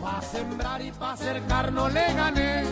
Pa' 0.02 0.22
sembrar 0.22 0.82
y 0.82 0.92
pa' 0.92 1.18
cercar 1.18 1.72
no 1.72 1.90
le 1.90 2.14
gané. 2.14 2.64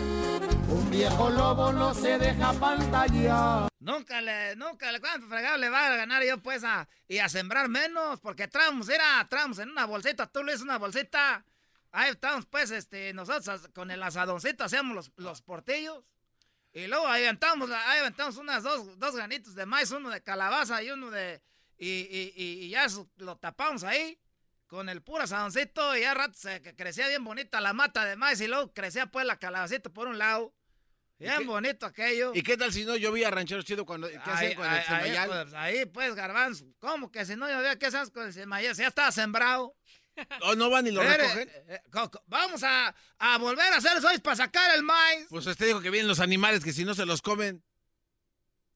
Un 0.69 0.89
viejo 0.91 1.29
lobo 1.29 1.71
no 1.73 1.93
se 1.93 2.17
deja 2.19 2.53
pantallar. 2.53 3.67
Nunca 3.79 4.21
le, 4.21 4.55
nunca 4.55 4.91
le, 4.91 4.99
¿cuánto 4.99 5.27
fregado 5.27 5.57
le 5.57 5.69
va 5.69 5.87
a 5.87 5.95
ganar 5.95 6.23
yo 6.23 6.37
pues 6.37 6.63
a, 6.63 6.87
y 7.07 7.17
a 7.19 7.29
sembrar 7.29 7.69
menos? 7.69 8.19
Porque 8.19 8.47
traemos, 8.47 8.87
era, 8.89 9.25
traemos 9.29 9.57
en 9.59 9.69
una 9.69 9.85
bolsita, 9.85 10.27
tú 10.27 10.43
le 10.43 10.55
una 10.57 10.77
bolsita. 10.77 11.43
Ahí 11.91 12.11
estamos 12.11 12.45
pues, 12.45 12.69
este, 12.71 13.13
nosotros 13.13 13.69
con 13.73 13.89
el 13.89 14.03
asadoncito 14.03 14.63
hacíamos 14.63 14.95
los, 14.95 15.11
los 15.15 15.41
portillos. 15.41 16.03
Y 16.71 16.87
luego 16.87 17.07
ahí 17.07 17.23
aventamos, 17.23 17.69
ahí 17.71 17.99
aventamos 17.99 18.37
unas 18.37 18.63
dos, 18.63 18.97
dos 18.99 19.15
granitos 19.15 19.55
de 19.55 19.65
maíz, 19.65 19.91
uno 19.91 20.09
de 20.09 20.21
calabaza 20.21 20.81
y 20.83 20.91
uno 20.91 21.09
de, 21.09 21.41
y, 21.77 21.87
y, 21.87 22.33
y, 22.35 22.69
ya 22.69 22.85
lo 23.17 23.37
tapamos 23.37 23.83
ahí. 23.83 24.19
Con 24.67 24.87
el 24.87 25.01
puro 25.01 25.23
asadoncito 25.23 25.97
y 25.97 26.01
ya 26.01 26.13
rato 26.13 26.35
se 26.37 26.61
crecía 26.75 27.07
bien 27.07 27.23
bonita 27.23 27.59
la 27.59 27.73
mata 27.73 28.05
de 28.05 28.15
maíz 28.15 28.39
y 28.39 28.47
luego 28.47 28.71
crecía 28.71 29.07
pues 29.07 29.25
la 29.25 29.39
calabacita 29.39 29.89
por 29.89 30.07
un 30.07 30.19
lado. 30.19 30.53
Bien 31.17 31.45
bonito 31.45 31.85
aquello. 31.85 32.31
¿Y 32.35 32.43
qué 32.43 32.55
tal 32.55 32.71
si 32.71 32.85
no 32.85 32.95
llovía 32.95 33.31
ranchero 33.31 33.61
chido 33.63 33.85
cuando 33.85 34.07
qué 34.07 34.19
Ahí, 34.23 34.55
con 34.55 34.65
el 34.65 34.71
ahí, 34.71 34.77
ahí, 34.77 34.85
semayal? 34.85 35.27
pues, 35.27 35.53
ahí, 35.53 35.85
pues, 35.85 36.15
garbanzo. 36.15 36.65
¿Cómo 36.79 37.11
que 37.11 37.25
si 37.25 37.35
no 37.35 37.49
llovía, 37.49 37.77
qué 37.77 37.87
hacemos 37.87 38.11
con 38.11 38.27
el 38.27 38.33
semayal? 38.33 38.75
Si 38.75 38.83
ya 38.83 38.87
estaba 38.87 39.11
sembrado. 39.11 39.75
¿O 40.43 40.55
no 40.55 40.69
van 40.69 40.87
y 40.87 40.91
lo 40.91 41.01
recogen? 41.03 41.49
eh, 41.49 41.63
eh, 41.67 41.81
vamos 42.27 42.63
a, 42.63 42.93
a 43.19 43.37
volver 43.37 43.73
a 43.73 43.77
hacer 43.77 43.97
eso 43.97 44.07
para 44.21 44.35
sacar 44.35 44.75
el 44.75 44.83
maíz. 44.83 45.27
Pues 45.29 45.45
usted 45.47 45.67
dijo 45.67 45.81
que 45.81 45.89
vienen 45.89 46.07
los 46.07 46.19
animales 46.19 46.63
que 46.63 46.73
si 46.73 46.83
no 46.85 46.93
se 46.93 47.05
los 47.05 47.21
comen. 47.21 47.63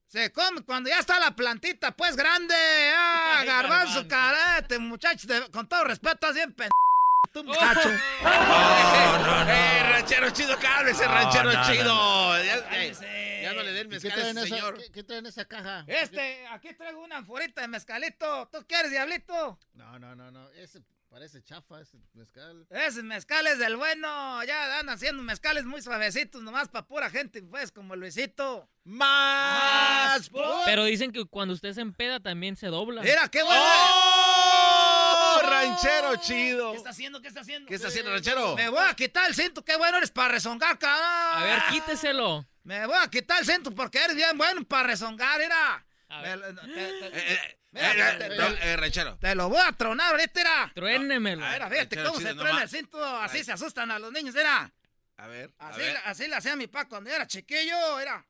Se 0.07 0.31
come 0.31 0.61
cuando 0.63 0.89
ya 0.91 0.99
está 0.99 1.19
la 1.19 1.35
plantita, 1.35 1.91
pues, 1.95 2.15
grande. 2.15 2.53
Ah, 2.95 3.37
Ay, 3.39 3.47
garbanzo, 3.47 4.03
garbanzo. 4.05 4.07
carete, 4.07 4.77
muchachos. 4.79 5.25
de- 5.27 5.49
con 5.49 5.67
todo 5.67 5.83
respeto, 5.85 6.13
estás 6.13 6.35
bien 6.35 6.53
pen... 6.53 6.69
Tú, 7.33 7.43
muchacho. 7.43 7.89
Eh, 7.89 9.83
ranchero 9.91 10.29
chido, 10.29 10.57
cálmese, 10.59 11.07
ranchero 11.07 11.51
no, 11.51 11.63
chido. 11.65 11.83
no. 11.85 12.43
Ya, 12.43 12.57
eh, 12.73 13.39
ya 13.41 13.53
no 13.53 13.63
le 13.63 13.71
den 13.73 13.87
¿Y 13.87 13.89
¿Qué 13.89 13.95
mezcal 14.07 14.19
a 14.19 14.29
ese 14.29 14.39
esa, 14.39 14.41
señor. 14.55 14.77
¿qué, 14.77 14.91
qué 14.91 15.03
traen 15.03 15.25
esa 15.25 15.45
caja? 15.45 15.83
Este, 15.87 16.45
aquí 16.47 16.73
traigo 16.75 17.03
una 17.03 17.17
anforita 17.17 17.61
de 17.61 17.67
mezcalito. 17.69 18.47
¿Tú 18.51 18.63
quieres, 18.67 18.91
diablito? 18.91 19.57
No, 19.73 19.97
no, 19.97 20.15
no, 20.15 20.29
no. 20.29 20.47
Ese 20.51 20.81
parece 21.13 21.43
chafa, 21.43 21.79
ese 21.79 21.99
mezcal. 22.15 22.65
Ese 22.71 23.03
mezcal 23.03 23.45
es 23.45 23.59
del 23.59 23.77
bueno. 23.77 24.43
Ya 24.45 24.79
andan 24.79 24.95
haciendo 24.95 25.21
mezcales 25.21 25.63
muy 25.63 25.79
suavecitos, 25.79 26.41
nomás 26.41 26.69
para 26.69 26.87
pura 26.87 27.07
gente, 27.11 27.43
pues, 27.43 27.71
como 27.71 27.95
Luisito. 27.95 28.67
¡Más! 28.83 30.31
Pero 30.65 30.85
dicen 30.85 31.11
que 31.11 31.23
cuando 31.25 31.53
usted 31.53 31.73
se 31.73 31.81
empeda 31.81 32.19
también 32.19 32.57
se 32.57 32.65
dobla. 32.65 33.03
Mira, 33.03 33.29
qué 33.29 33.43
bueno. 33.43 33.61
¡Oh! 33.63 35.39
Ranchero 35.43 36.15
chido. 36.15 36.71
¿Qué 36.71 36.77
está 36.77 36.89
haciendo? 36.89 37.21
¿Qué 37.21 37.27
está 37.27 37.41
haciendo? 37.41 37.67
¿Qué 37.67 37.75
está 37.75 37.89
haciendo, 37.89 38.11
ranchero? 38.11 38.55
Me 38.55 38.69
voy 38.69 38.83
a 38.83 38.95
quitar 38.95 39.29
el 39.29 39.35
cinto. 39.35 39.63
Qué 39.63 39.77
bueno 39.77 39.97
eres 39.99 40.09
para 40.09 40.29
rezongar, 40.29 40.79
cabrón. 40.79 41.05
A 41.05 41.43
ver, 41.43 41.61
quíteselo. 41.69 42.43
Me 42.63 42.87
voy 42.87 42.97
a 42.99 43.07
quitar 43.07 43.39
el 43.39 43.45
cinto 43.45 43.69
porque 43.69 43.99
eres 43.99 44.15
bien 44.15 44.35
bueno 44.35 44.63
para 44.63 44.87
rezongar, 44.87 45.39
mira. 45.39 45.85
Te- 49.19 49.35
lo 49.35 49.49
voy 49.49 49.59
a 49.65 49.71
tronar 49.73 50.11
ahorita, 50.11 50.41
era. 50.41 50.71
Truénemelo. 50.75 51.45
Mira, 51.45 51.69
fíjate 51.69 51.95
Ranchero 51.95 52.13
cómo 52.13 52.19
se 52.27 52.33
truena 52.35 52.63
el 52.63 52.69
cinto. 52.69 53.03
Así 53.17 53.43
se 53.43 53.51
asustan 53.51 53.91
a 53.91 53.99
los 53.99 54.11
niños, 54.11 54.35
era. 54.35 54.71
A 55.17 55.27
ver, 55.27 55.53
a 55.59 55.69
Así, 55.69 55.79
ver. 55.79 55.97
así 56.05 56.27
le 56.27 56.35
hacía 56.35 56.55
mi 56.55 56.67
papá 56.67 56.89
cuando 56.89 57.09
era 57.09 57.25
chiquillo, 57.27 57.99
era. 57.99 58.25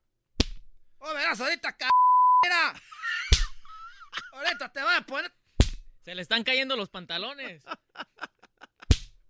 Oh, 1.00 1.14
verás, 1.14 1.40
ahorita, 1.40 1.76
c... 1.78 1.86
Era. 2.46 2.74
Ahorita 4.34 4.72
te 4.72 4.82
voy 4.84 4.94
a 4.96 5.02
poner. 5.02 5.32
Se 6.04 6.14
le 6.14 6.22
están 6.22 6.44
cayendo 6.44 6.76
los 6.76 6.90
pantalones. 6.90 7.64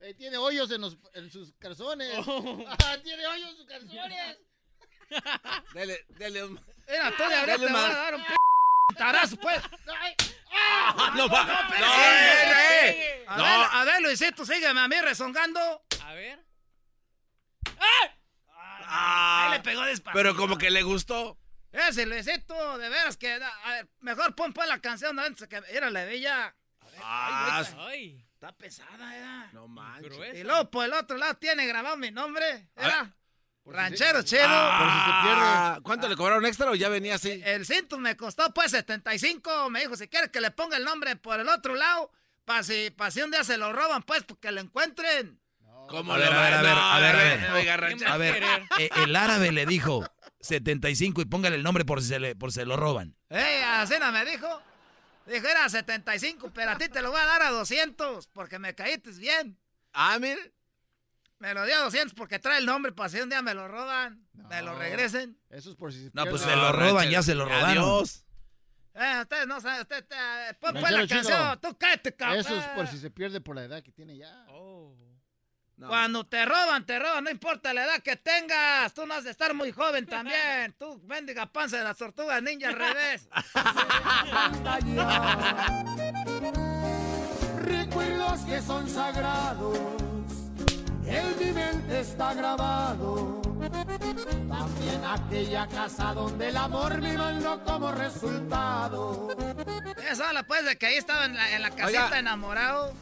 Eh, 0.02 0.14
tiene 0.16 0.38
hoyos 0.38 0.70
en, 0.72 0.82
los, 0.82 0.98
en 1.14 1.32
sus 1.32 1.54
calzones. 1.60 2.12
Oh. 2.28 2.66
Ah, 2.68 2.98
tiene 3.04 3.26
hoyos 3.26 3.52
en 3.52 3.58
sus 3.58 3.66
calzones. 3.66 4.38
Dele, 5.74 6.06
dele 6.10 6.44
un... 6.44 6.54
Mira, 6.88 7.12
tú 7.16 7.24
de 7.28 7.36
ahorita 7.36 7.58
te 7.58 7.68
voy 7.68 7.76
a 7.82 7.88
dar 7.90 8.16
un 8.16 8.24
p... 8.24 8.34
tarazo, 8.98 9.38
pues. 9.38 9.62
Ah, 10.52 11.14
no 11.16 11.28
va. 11.30 11.44
No, 11.46 11.54
pero 11.70 11.86
sí. 11.86 12.00
eh, 12.00 12.90
eh. 12.90 13.26
A, 13.28 13.38
No. 13.38 13.44
ver, 13.44 13.68
a 13.72 13.84
ver, 13.86 14.02
Luisito, 14.02 14.46
sígueme 14.46 14.80
a 14.82 14.88
mí 14.88 14.96
rezongando. 15.02 15.84
A 16.04 16.14
ver. 16.14 16.40
Ah, 18.86 19.46
Ahí 19.46 19.58
le 19.58 19.64
pegó 19.64 19.82
despacito. 19.84 20.12
Pero 20.18 20.36
como 20.36 20.58
que 20.58 20.70
le 20.70 20.84
gustó. 20.84 21.38
Ese 21.72 22.06
Luisito, 22.06 22.78
de 22.78 22.90
veras 22.90 23.18
que... 23.18 23.34
A 23.34 23.70
ver, 23.72 23.88
mejor 24.02 24.36
pon 24.36 24.54
pues 24.54 24.68
la 24.70 24.80
canción 24.80 25.18
antes 25.20 25.48
que... 25.48 25.62
Era 25.70 25.90
la 25.90 26.04
bella. 26.04 26.56
Ah, 27.02 27.64
Ay. 27.80 28.24
Está 28.36 28.52
pesada, 28.56 29.16
era. 29.18 29.50
no 29.54 29.68
manches. 29.68 30.12
Gruesa. 30.14 30.38
Y 30.38 30.44
luego 30.44 30.70
por 30.70 30.86
el 30.86 30.94
otro 30.94 31.18
lado 31.18 31.36
tiene 31.38 31.66
grabado 31.66 31.96
mi 31.98 32.12
nombre. 32.12 32.68
Era. 32.76 33.12
Por 33.64 33.76
Ranchero 33.76 34.22
si 34.22 34.28
se- 34.30 34.36
chido. 34.38 34.48
Ah, 34.50 35.80
¿Cuánto 35.84 36.08
le 36.10 36.16
cobraron 36.16 36.46
extra 36.46 36.70
o 36.70 36.76
ya 36.76 36.90
venía 36.90 37.16
así? 37.16 37.42
El 37.46 37.66
cinto 37.66 37.98
me 37.98 38.18
costó 38.18 38.54
pues 38.54 38.72
75. 38.72 39.70
Me 39.70 39.82
dijo, 39.82 39.96
si 39.96 40.08
quieres 40.08 40.30
que 40.32 40.42
le 40.42 40.52
ponga 40.52 40.78
el 40.78 40.84
nombre 40.84 41.16
por 41.16 41.40
el 41.40 41.48
otro 41.48 41.76
lado, 41.76 42.12
para 42.46 42.64
si, 42.64 42.90
pa' 42.92 43.10
si 43.12 43.22
un 43.22 43.32
día 43.32 43.44
se 43.44 43.58
lo 43.58 43.72
roban, 43.72 44.04
pues, 44.04 44.24
porque 44.24 44.52
lo 44.52 44.60
encuentren. 44.62 45.40
¿Cómo 45.88 46.14
A 46.14 46.18
ver, 46.18 46.32
lo 46.32 46.38
a 46.40 46.42
ver, 46.44 46.54
va- 46.54 46.58
a 46.60 46.62
ver, 46.62 46.74
no, 46.76 46.82
a 46.82 47.00
ver, 47.00 47.16
a 47.16 47.20
ver. 47.20 47.50
no, 47.50 47.56
Oiga, 47.56 47.78
ranchero. 47.78 48.12
A 48.12 48.18
ver, 48.18 48.44
eh, 48.80 48.90
el 49.04 49.16
árabe 49.16 49.52
le 49.52 49.66
dijo 49.66 50.06
75 50.42 51.22
y 51.22 51.26
póngale 51.26 51.56
el 51.56 51.64
nombre 51.64 51.86
por 51.86 52.02
si 52.02 52.08
se, 52.10 52.20
le, 52.20 52.36
por 52.36 52.52
si 52.52 52.60
se 52.62 52.66
lo 52.66 52.76
roban. 52.78 53.16
¡Ey, 53.30 53.62
así 53.64 53.96
no 54.00 54.12
me 54.12 54.26
dijo! 54.26 54.48
Dijo, 55.26 55.48
era 55.48 55.70
75, 55.70 56.52
pero 56.54 56.72
a 56.72 56.78
ti 56.78 56.90
te 56.90 57.02
lo 57.02 57.12
voy 57.12 57.22
a 57.22 57.26
dar 57.26 57.42
a 57.44 57.50
200, 57.52 58.28
porque 58.28 58.60
me 58.60 58.76
caíste 58.76 59.12
bien. 59.12 59.58
Ah, 59.94 60.18
mire. 60.20 60.54
Me 61.44 61.54
lo 61.54 61.66
dio 61.66 61.76
a 61.76 61.82
200 61.84 62.14
porque 62.14 62.40
trae 62.40 62.60
el 62.60 62.66
nombre 62.66 62.94
para 62.94 63.10
si 63.10 63.20
un 63.20 63.28
día 63.28 63.42
me 63.42 63.54
lo 63.54 63.68
roban, 63.68 64.26
me 64.48 64.62
lo 64.62 64.80
regresen. 64.80 65.38
Eso 65.50 65.72
es 65.72 65.76
por 65.76 65.92
si 65.92 66.06
se 66.06 66.12
No, 66.14 66.24
pues 66.26 66.42
pierde. 66.42 66.56
se 66.56 66.62
lo 66.62 66.72
roban, 66.72 67.10
ya 67.10 67.22
se 67.22 67.36
lo 67.36 67.44
robaron. 67.44 67.68
Adiós. 67.84 68.26
Eh, 68.94 69.20
ustedes 69.24 69.46
no 69.48 69.60
saben, 69.60 69.82
usted, 69.82 70.06
eh, 70.10 70.54
pon, 70.62 70.72
pon 70.74 70.84
Ranchero 70.84 71.02
la 71.02 71.08
chido. 71.08 71.22
canción, 71.22 71.60
tú 71.60 71.78
cállate, 71.78 72.16
cabrón. 72.16 72.40
Eso 72.40 72.58
es 72.58 72.66
por 72.68 72.88
si 72.88 72.98
se 72.98 73.12
pierde 73.12 73.42
por 73.42 73.58
la 73.58 73.66
edad 73.66 73.84
que 73.84 73.92
tiene 73.92 74.16
ya. 74.18 74.46
Oh. 74.52 74.96
No. 75.76 75.90
Cuando 75.90 76.26
te 76.26 76.46
roban, 76.46 76.86
te 76.86 76.98
roban, 76.98 77.26
no 77.26 77.30
importa 77.30 77.74
la 77.74 77.84
edad 77.84 78.00
que 78.02 78.16
tengas. 78.16 78.94
Tú 78.94 79.06
no 79.06 79.14
has 79.16 79.26
de 79.26 79.32
estar 79.32 79.54
muy 79.54 79.74
joven 79.74 80.06
también. 80.06 80.74
Tú, 80.80 81.02
bendiga 81.04 81.52
panza 81.52 81.78
de 81.80 81.84
las 81.84 81.98
tortugas 81.98 82.42
ninja 82.42 82.70
al 82.70 82.76
revés. 82.76 83.28
Recuerdos 87.66 88.42
que 88.42 88.62
son 88.62 88.90
sagrados, 88.90 89.78
en 91.18 91.40
mi 91.40 91.52
mente 91.52 92.00
está 92.00 92.34
grabado. 92.34 93.42
También 94.50 95.04
aquella 95.06 95.68
casa 95.68 96.14
donde 96.14 96.50
el 96.50 96.58
amor 96.58 97.00
me 97.02 97.18
mandó 97.18 97.64
como 97.64 97.92
resultado. 97.92 99.30
Esa 100.10 100.30
habla 100.30 100.44
pues 100.44 100.66
de 100.66 100.78
que 100.78 100.86
ahí 100.88 100.96
estaba 100.96 101.26
en 101.26 101.36
la, 101.36 101.56
en 101.56 101.62
la 101.62 101.70
casita 101.72 102.06
Oiga. 102.06 102.20
enamorado. 102.20 102.94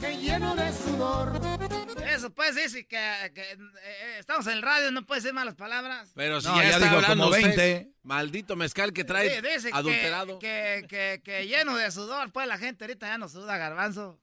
Que 0.00 0.16
lleno 0.16 0.54
de 0.56 0.72
sudor, 0.72 1.40
Eso 2.08 2.30
pues 2.30 2.56
dice 2.56 2.84
que, 2.86 3.30
que, 3.34 3.40
eh, 3.52 3.56
eh, 3.84 4.16
estamos 4.18 4.46
en 4.48 4.54
el 4.54 4.62
radio, 4.62 4.90
no 4.90 5.06
puede 5.06 5.20
decir 5.20 5.32
malas 5.32 5.54
palabras. 5.54 6.10
Pero 6.16 6.40
si 6.40 6.48
No, 6.48 6.56
ya, 6.56 6.62
ya 6.62 6.70
está 6.76 6.90
hablando 6.90 7.24
como 7.24 7.36
usted, 7.36 7.56
20. 7.56 7.88
maldito 8.04 8.56
mezcal 8.56 8.92
que 8.92 9.04
trae 9.04 9.30
Sí, 9.30 9.40
dice 9.40 9.70
que- 9.70 9.76
adulterado. 9.78 10.38
Que, 10.40 10.86
que, 10.88 11.20
que 11.24 11.46
lleno 11.46 11.76
de 11.76 11.90
sudor, 11.92 12.32
pues 12.32 12.46
la 12.48 12.58
gente 12.58 12.84
ahorita 12.84 13.06
ya 13.06 13.18
no 13.18 13.28
suda, 13.28 13.56
garbanzo. 13.58 14.18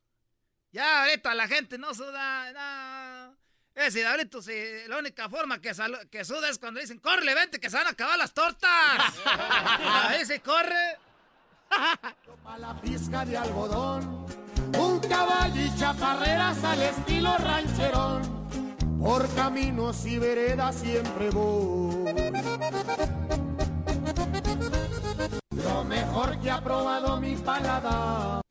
Ya 0.71 1.03
ahorita 1.03 1.33
la 1.33 1.47
gente 1.47 1.77
no 1.77 1.93
suda, 1.93 2.51
no. 2.53 3.35
Es 3.73 3.93
decir, 3.93 4.05
ahorita 4.05 4.41
si 4.41 4.53
la 4.87 4.97
única 4.97 5.29
forma 5.29 5.59
que, 5.61 5.71
que 6.11 6.25
suda 6.25 6.49
es 6.49 6.59
cuando 6.59 6.79
dicen, 6.79 6.99
corre, 6.99 7.33
vente, 7.33 7.59
que 7.59 7.69
se 7.69 7.77
van 7.77 7.87
a 7.87 7.91
acabar 7.91 8.17
las 8.17 8.33
tortas. 8.33 8.69
Ahí 9.25 10.25
se 10.25 10.41
corre. 10.41 10.97
a 12.45 12.57
la 12.57 12.79
pizca 12.81 13.25
de 13.25 13.37
algodón. 13.37 14.25
Un 14.77 14.99
caballo 14.99 15.61
y 15.61 15.75
chaparreras 15.77 16.63
al 16.63 16.81
estilo 16.81 17.37
rancherón. 17.37 18.99
Por 18.99 19.33
caminos 19.33 20.05
y 20.05 20.19
veredas 20.19 20.75
siempre 20.75 21.29
voy. 21.29 22.13
Lo 25.55 25.83
mejor 25.85 26.39
que 26.41 26.51
ha 26.51 26.61
probado 26.61 27.19
mi 27.19 27.35
paladar. 27.35 28.41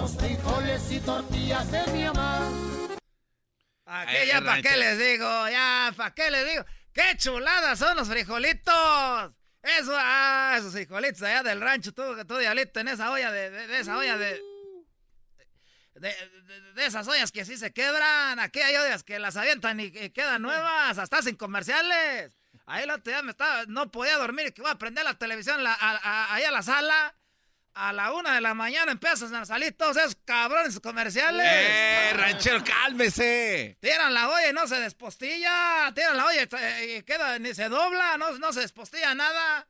Los 0.00 0.16
frijoles 0.16 0.90
y 0.92 1.00
tortillas 1.00 1.70
de 1.70 1.86
mi 1.92 2.04
mamá. 2.04 2.48
Aquí 3.84 4.16
Ay, 4.16 4.28
ya, 4.28 4.40
¿para 4.40 4.62
qué 4.62 4.76
les 4.76 4.98
digo? 4.98 5.48
Ya, 5.50 5.92
¿para 5.96 6.14
qué 6.14 6.30
les 6.30 6.48
digo? 6.48 6.64
¡Qué 6.94 7.16
chuladas 7.18 7.78
son 7.78 7.96
los 7.96 8.08
frijolitos! 8.08 9.32
Eso, 9.62 9.92
ah, 9.94 10.54
esos 10.58 10.72
frijolitos 10.72 11.20
allá 11.22 11.42
del 11.42 11.60
rancho, 11.60 11.92
tú, 11.92 12.02
tú 12.26 12.38
diablito, 12.38 12.80
en 12.80 12.88
esa 12.88 13.10
olla 13.10 13.30
de, 13.30 13.50
de- 13.50 13.66
de 13.66 13.78
esa 13.80 13.98
olla 13.98 14.16
de... 14.16 14.40
de, 15.96 16.08
de- 16.08 16.72
de 16.72 16.86
esas 16.86 17.06
ollas 17.06 17.30
que 17.30 17.44
sí 17.44 17.58
se 17.58 17.72
quebran, 17.72 18.38
aquí 18.40 18.60
hay 18.60 18.76
ollas 18.76 19.02
que 19.02 19.18
las 19.18 19.36
avientan 19.36 19.80
y, 19.80 19.84
y 19.84 20.10
quedan 20.10 20.40
nuevas, 20.40 20.96
hasta 20.96 21.20
sin 21.20 21.36
comerciales. 21.36 22.32
Ahí 22.64 22.84
el 22.84 22.90
otro 22.90 23.12
día 23.12 23.22
me 23.22 23.32
estaba, 23.32 23.64
no 23.66 23.90
podía 23.90 24.16
dormir 24.16 24.46
y 24.46 24.52
que 24.52 24.62
voy 24.62 24.70
a 24.70 24.76
prender 24.76 25.04
la 25.04 25.18
televisión 25.18 25.62
la- 25.62 25.74
a- 25.74 26.00
a- 26.02 26.34
ahí 26.34 26.44
a 26.44 26.50
la 26.50 26.62
sala. 26.62 27.14
A 27.74 27.92
la 27.92 28.12
una 28.12 28.34
de 28.34 28.40
la 28.40 28.52
mañana 28.52 28.92
empiezan 28.92 29.34
a 29.34 29.46
salir 29.46 29.76
todos 29.76 29.96
esos 29.96 30.16
cabrones 30.24 30.78
comerciales. 30.80 31.46
¡Eh, 31.48 32.12
ranchero, 32.14 32.62
cálmese! 32.64 33.78
Tiran 33.80 34.12
la 34.12 34.28
olla 34.28 34.50
y 34.50 34.52
no 34.52 34.66
se 34.66 34.80
despostilla. 34.80 35.92
Tiran 35.94 36.16
la 36.16 36.26
olla 36.26 36.42
y 36.82 37.02
queda, 37.02 37.38
ni 37.38 37.54
se 37.54 37.68
dobla, 37.68 38.16
no, 38.18 38.38
no 38.38 38.52
se 38.52 38.60
despostilla 38.60 39.14
nada. 39.14 39.68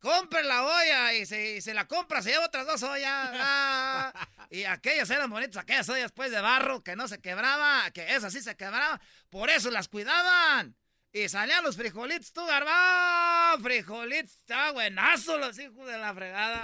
Compre 0.00 0.42
la 0.42 0.64
olla 0.64 1.12
y 1.14 1.26
si, 1.26 1.36
y 1.36 1.60
si 1.60 1.72
la 1.74 1.86
compra 1.86 2.22
se 2.22 2.30
lleva 2.30 2.46
otras 2.46 2.66
dos 2.66 2.82
ollas. 2.82 3.30
Ah, 3.34 4.12
y 4.50 4.64
aquellas 4.64 5.10
eran 5.10 5.28
bonitas, 5.28 5.58
aquellas 5.58 5.88
ollas 5.88 6.12
pues 6.12 6.30
de 6.30 6.40
barro 6.40 6.82
que 6.82 6.96
no 6.96 7.08
se 7.08 7.20
quebraba, 7.20 7.90
que 7.90 8.14
esas 8.14 8.32
sí 8.32 8.40
se 8.40 8.56
quebraban. 8.56 9.00
Por 9.28 9.50
eso 9.50 9.70
las 9.70 9.88
cuidaban. 9.88 10.76
Y 11.12 11.28
salían 11.28 11.64
los 11.64 11.76
frijolitos, 11.76 12.32
tú, 12.32 12.40
garbán. 12.46 13.60
Frijolitos, 13.60 14.30
está 14.30 14.70
buenazo 14.70 15.38
los 15.38 15.58
hijos 15.58 15.84
de 15.86 15.98
la 15.98 16.14
fregada. 16.14 16.62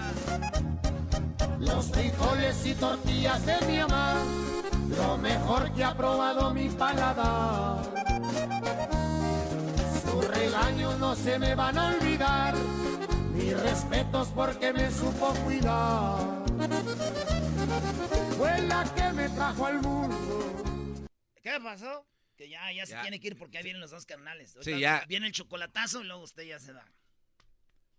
Los 1.59 1.90
frijoles 1.90 2.64
y 2.64 2.74
tortillas 2.74 3.44
de 3.44 3.61
mi 3.66 3.78
mamá, 3.78 4.22
lo 4.97 5.18
mejor 5.18 5.74
que 5.74 5.82
ha 5.82 5.97
probado 5.97 6.55
mi 6.55 6.68
paladar. 6.68 7.82
Sus 10.05 10.28
regaños 10.28 10.97
no 10.99 11.16
se 11.16 11.40
me 11.40 11.57
van 11.57 11.76
a 11.76 11.88
olvidar, 11.88 12.55
mis 13.32 13.59
respetos 13.59 14.28
porque 14.28 14.72
me 14.72 14.92
supo 14.92 15.34
cuidar. 15.44 16.18
Fue 18.36 18.62
la 18.62 18.84
que 18.94 19.12
me 19.12 19.28
trajo 19.30 19.66
al 19.66 19.82
mundo. 19.82 21.07
¿Qué 21.42 21.59
pasó? 21.61 22.07
Que 22.37 22.49
ya, 22.49 22.70
ya, 22.72 22.84
se 22.84 22.97
tiene 22.97 23.18
que 23.18 23.28
ir 23.28 23.39
porque 23.39 23.59
ahí 23.59 23.64
vienen 23.64 23.80
los 23.80 23.91
dos 23.91 24.05
canales. 24.05 24.57
Sí, 24.61 24.78
ya. 24.78 25.05
Viene 25.09 25.26
el 25.26 25.32
chocolatazo 25.32 26.03
y 26.03 26.05
luego 26.05 26.22
usted 26.22 26.43
ya 26.43 26.59
se 26.59 26.72
va. 26.72 26.84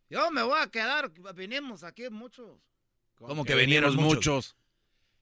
Yo 0.09 0.29
me 0.31 0.43
voy 0.43 0.59
a 0.61 0.67
quedar, 0.67 1.11
vinimos 1.33 1.83
aquí 1.83 2.09
muchos. 2.09 2.59
Como 3.15 3.43
que 3.43 3.55
vinieron 3.55 3.95
muchos. 3.95 4.55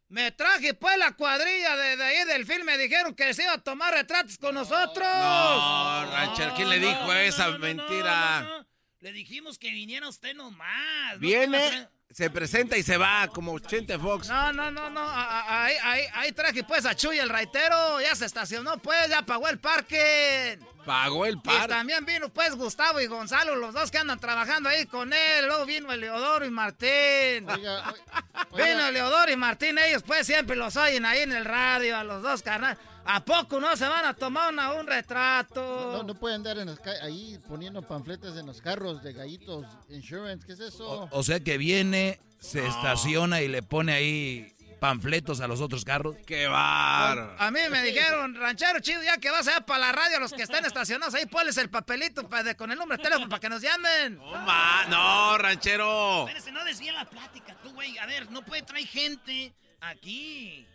Me 0.07 0.31
traje 0.31 0.73
pues 0.75 0.97
la 0.97 1.13
cuadrilla 1.15 1.75
de, 1.75 1.97
de 1.97 2.03
ahí 2.03 2.25
del 2.25 2.45
film, 2.45 2.65
me 2.65 2.77
dijeron 2.77 3.15
que 3.15 3.33
se 3.33 3.43
iba 3.43 3.53
a 3.53 3.57
tomar 3.57 3.93
retratos 3.93 4.37
con 4.37 4.53
nosotros. 4.53 5.07
No, 5.07 6.11
ranchero, 6.11 6.53
¿quién 6.55 6.69
le 6.69 6.79
dijo 6.79 7.05
no, 7.05 7.13
esa 7.13 7.47
no, 7.47 7.53
no, 7.53 7.59
mentira? 7.59 8.67
Le 9.05 9.11
dijimos 9.11 9.59
que 9.59 9.69
viniera 9.69 10.09
usted 10.09 10.33
nomás. 10.33 11.13
no 11.13 11.19
Viene, 11.19 11.87
se 12.09 12.27
presenta 12.31 12.75
y 12.75 12.81
se 12.81 12.97
va, 12.97 13.27
como 13.27 13.59
Chente 13.59 13.99
Fox. 13.99 14.27
No, 14.27 14.51
no, 14.51 14.71
no, 14.71 14.89
no. 14.89 15.05
Ahí, 15.07 15.75
ahí, 15.83 16.03
ahí 16.11 16.31
traje 16.31 16.63
pues 16.63 16.87
a 16.87 16.95
Chuy 16.95 17.19
el 17.19 17.29
raitero. 17.29 18.01
Ya 18.01 18.15
se 18.15 18.25
estacionó 18.25 18.79
pues, 18.79 19.07
ya 19.07 19.21
pagó 19.21 19.47
el 19.47 19.59
parque. 19.59 20.57
Pagó 20.87 21.27
el 21.27 21.35
Y 21.35 21.39
par. 21.39 21.69
también 21.69 22.03
vino 22.03 22.29
pues 22.29 22.55
Gustavo 22.55 22.99
y 22.99 23.05
Gonzalo, 23.05 23.55
los 23.55 23.75
dos 23.75 23.91
que 23.91 23.99
andan 23.99 24.19
trabajando 24.19 24.69
ahí 24.69 24.87
con 24.87 25.13
él. 25.13 25.45
Luego 25.45 25.67
vino 25.67 25.91
Eleodoro 25.91 26.43
y 26.43 26.49
Martín. 26.49 27.45
Vino 27.45 28.87
Eleodoro 28.87 29.31
y 29.31 29.35
Martín, 29.35 29.77
ellos 29.77 30.01
pues 30.01 30.25
siempre 30.25 30.55
los 30.55 30.77
oyen 30.77 31.05
ahí 31.05 31.19
en 31.19 31.31
el 31.31 31.45
radio, 31.45 31.95
a 31.95 32.03
los 32.03 32.23
dos 32.23 32.41
carnal. 32.41 32.75
¿A 33.07 33.23
poco 33.23 33.59
no 33.59 33.75
se 33.77 33.87
van 33.87 34.05
a 34.05 34.13
tomar 34.13 34.51
una- 34.51 34.73
un 34.73 34.87
retrato? 34.87 35.91
No, 35.93 36.03
no 36.03 36.15
pueden 36.15 36.37
andar 36.37 36.57
en 36.57 36.67
las 36.67 36.79
ca- 36.79 37.03
ahí 37.03 37.37
poniendo 37.47 37.81
panfletos 37.81 38.37
en 38.37 38.45
los 38.47 38.61
carros 38.61 39.03
de 39.03 39.13
gallitos, 39.13 39.65
insurance, 39.89 40.45
¿qué 40.45 40.53
es 40.53 40.59
eso? 40.59 41.07
O 41.11 41.23
sea 41.23 41.39
que 41.39 41.57
viene, 41.57 42.19
se 42.39 42.65
estaciona 42.65 43.41
y 43.41 43.47
le 43.47 43.61
pone 43.63 43.93
ahí 43.93 44.51
panfletos 44.79 45.39
a 45.39 45.47
los 45.47 45.61
otros 45.61 45.85
carros. 45.85 46.15
¡Qué 46.27 46.47
bar! 46.47 47.35
A 47.39 47.49
mí 47.51 47.59
me 47.71 47.81
dijeron, 47.83 48.35
ranchero 48.35 48.79
chido, 48.81 49.01
ya 49.03 49.17
que 49.17 49.29
vas 49.31 49.47
allá 49.47 49.61
para 49.61 49.79
la 49.79 49.91
radio, 49.91 50.19
los 50.19 50.33
que 50.33 50.43
están 50.43 50.65
estacionados 50.65 51.13
ahí, 51.15 51.25
ponles 51.27 51.57
el 51.57 51.69
papelito 51.69 52.27
pa- 52.27 52.43
de- 52.43 52.55
con 52.55 52.71
el 52.71 52.77
nombre 52.77 52.97
de 52.97 53.03
teléfono 53.03 53.29
para 53.29 53.39
que 53.39 53.49
nos 53.49 53.61
llamen. 53.61 54.17
No, 54.17 54.31
ma- 54.41 54.85
no, 54.89 55.37
ranchero. 55.37 56.27
Espérese, 56.27 56.51
no 56.51 56.63
desvía 56.65 56.91
la 56.93 57.05
plática, 57.05 57.55
tú, 57.63 57.71
güey. 57.73 57.97
A 57.99 58.05
ver, 58.05 58.29
no 58.31 58.43
puede 58.43 58.63
traer 58.63 58.85
gente 58.87 59.53
aquí. 59.79 60.67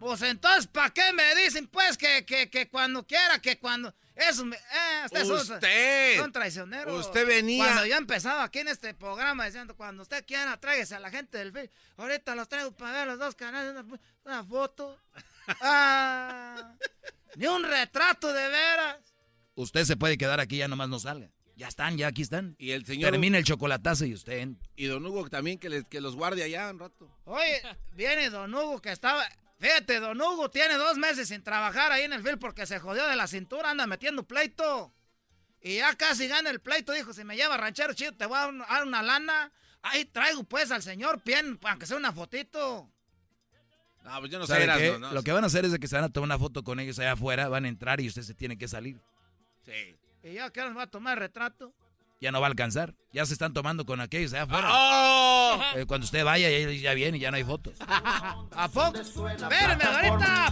Pues 0.00 0.22
entonces, 0.22 0.66
¿para 0.66 0.90
qué 0.90 1.12
me 1.12 1.34
dicen, 1.36 1.68
pues, 1.68 1.96
que, 1.98 2.24
que, 2.24 2.48
que 2.50 2.68
cuando 2.68 3.06
quiera, 3.06 3.38
que 3.40 3.58
cuando... 3.58 3.94
Eso 4.16 4.44
me... 4.44 4.56
Eh, 4.56 5.02
ustedes 5.06 5.28
son- 5.28 5.36
Usted. 5.56 6.18
Son 6.18 6.32
traicioneros. 6.32 7.06
Usted 7.06 7.26
venía- 7.26 7.64
Cuando 7.64 7.86
yo 7.86 7.96
empezaba 7.96 8.42
aquí 8.44 8.58
en 8.60 8.68
este 8.68 8.92
programa 8.94 9.44
diciendo, 9.46 9.76
cuando 9.76 10.02
usted 10.02 10.24
quiera, 10.26 10.58
tráigase 10.58 10.94
a 10.94 11.00
la 11.00 11.10
gente 11.10 11.38
del 11.38 11.52
film. 11.52 11.68
Ahorita 11.96 12.34
los 12.34 12.48
traigo 12.48 12.72
para 12.72 12.92
ver 12.98 13.06
los 13.08 13.18
dos 13.18 13.34
canales, 13.34 13.72
una, 13.72 13.84
una 14.24 14.44
foto. 14.44 14.98
Ah, 15.62 16.74
ni 17.36 17.46
un 17.46 17.62
retrato 17.64 18.32
de 18.32 18.48
veras. 18.48 18.98
Usted 19.54 19.84
se 19.84 19.96
puede 19.96 20.16
quedar 20.16 20.38
aquí, 20.40 20.58
ya 20.58 20.68
nomás 20.68 20.88
no 20.88 20.98
salga. 20.98 21.28
Ya 21.56 21.68
están, 21.68 21.98
ya 21.98 22.06
aquí 22.08 22.22
están. 22.22 22.54
Y 22.58 22.70
el 22.70 22.86
señor... 22.86 23.10
Termina 23.10 23.36
el 23.36 23.44
chocolatazo 23.44 24.06
y 24.06 24.14
usted... 24.14 24.48
Y 24.76 24.86
don 24.86 25.04
Hugo 25.04 25.28
también, 25.28 25.58
que, 25.58 25.68
les- 25.68 25.88
que 25.88 26.00
los 26.00 26.14
guarde 26.16 26.42
allá 26.42 26.70
un 26.70 26.78
rato. 26.78 27.10
Oye, 27.24 27.60
viene 27.92 28.30
Don 28.30 28.54
Hugo 28.54 28.80
que 28.80 28.92
estaba. 28.92 29.28
Fíjate, 29.60 30.00
Don 30.00 30.18
Hugo 30.18 30.50
tiene 30.50 30.74
dos 30.74 30.96
meses 30.96 31.28
sin 31.28 31.42
trabajar 31.42 31.92
ahí 31.92 32.04
en 32.04 32.14
el 32.14 32.22
film 32.22 32.38
porque 32.38 32.64
se 32.64 32.78
jodió 32.80 33.06
de 33.06 33.14
la 33.14 33.26
cintura, 33.26 33.70
anda 33.70 33.86
metiendo 33.86 34.26
pleito. 34.26 34.94
Y 35.60 35.76
ya 35.76 35.94
casi 35.96 36.28
gana 36.28 36.48
el 36.48 36.60
pleito, 36.60 36.92
dijo, 36.92 37.12
si 37.12 37.24
me 37.24 37.36
lleva 37.36 37.58
ranchero 37.58 37.92
chido, 37.92 38.12
te 38.12 38.24
voy 38.24 38.38
a 38.38 38.50
dar 38.50 38.86
una 38.86 39.02
lana. 39.02 39.52
Ahí 39.82 40.06
traigo 40.06 40.44
pues 40.44 40.70
al 40.70 40.82
señor 40.82 41.22
Pien, 41.22 41.58
aunque 41.62 41.84
sea 41.84 41.98
una 41.98 42.10
fotito. 42.10 42.90
No, 44.02 44.18
pues 44.20 44.30
yo 44.30 44.38
no 44.38 44.46
¿Sabe 44.46 44.64
sé, 44.64 44.78
qué? 44.78 44.98
¿no? 44.98 45.12
Lo 45.12 45.22
que 45.22 45.32
van 45.32 45.44
a 45.44 45.48
hacer 45.48 45.66
es 45.66 45.78
que 45.78 45.86
se 45.86 45.94
van 45.94 46.04
a 46.04 46.08
tomar 46.08 46.24
una 46.24 46.38
foto 46.38 46.64
con 46.64 46.80
ellos 46.80 46.98
allá 46.98 47.12
afuera, 47.12 47.48
van 47.48 47.66
a 47.66 47.68
entrar 47.68 48.00
y 48.00 48.08
usted 48.08 48.22
se 48.22 48.32
tiene 48.32 48.56
que 48.56 48.66
salir. 48.66 48.98
Sí. 49.66 49.94
Y 50.22 50.34
ya 50.34 50.50
que 50.50 50.62
nos 50.62 50.74
va 50.74 50.84
a 50.84 50.90
tomar 50.90 51.18
el 51.18 51.20
retrato. 51.20 51.74
Ya 52.20 52.30
no 52.32 52.40
va 52.40 52.48
a 52.48 52.50
alcanzar. 52.50 52.94
Ya 53.12 53.24
se 53.24 53.32
están 53.32 53.54
tomando 53.54 53.86
con 53.86 53.98
aquellos 54.00 54.34
allá 54.34 54.42
afuera. 54.42 54.68
¡Oh! 54.70 55.58
Eh, 55.74 55.86
cuando 55.86 56.04
usted 56.04 56.22
vaya, 56.22 56.50
ya, 56.50 56.70
ya 56.70 56.92
viene 56.92 57.16
y 57.16 57.20
ya 57.20 57.30
no 57.30 57.38
hay 57.38 57.44
fotos. 57.44 57.72
¿A 57.88 58.68
poco? 58.72 58.98
Espérame, 59.00 59.80
ahorita. 59.82 60.48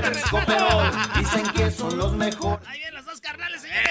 Retrato. 0.00 1.18
dicen 1.18 1.46
que 1.54 1.70
son 1.70 1.98
los 1.98 2.16
mejores. 2.16 2.66
Ahí 2.66 2.78
vienen 2.78 2.94
los 2.94 3.04
dos 3.04 3.20
carnales, 3.20 3.60
señores. 3.60 3.82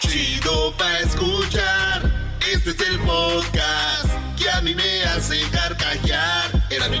Chido 0.00 0.76
pa' 0.76 0.98
escuchar. 0.98 2.12
Este 2.52 2.70
es 2.70 2.80
el 2.80 2.98
podcast 3.00 4.10
que 4.36 4.50
a 4.50 4.60
mí 4.62 4.74
me 4.74 5.04
hace 5.04 5.40
carcajear. 5.50 6.66
Era 6.70 6.88
mi 6.88 7.00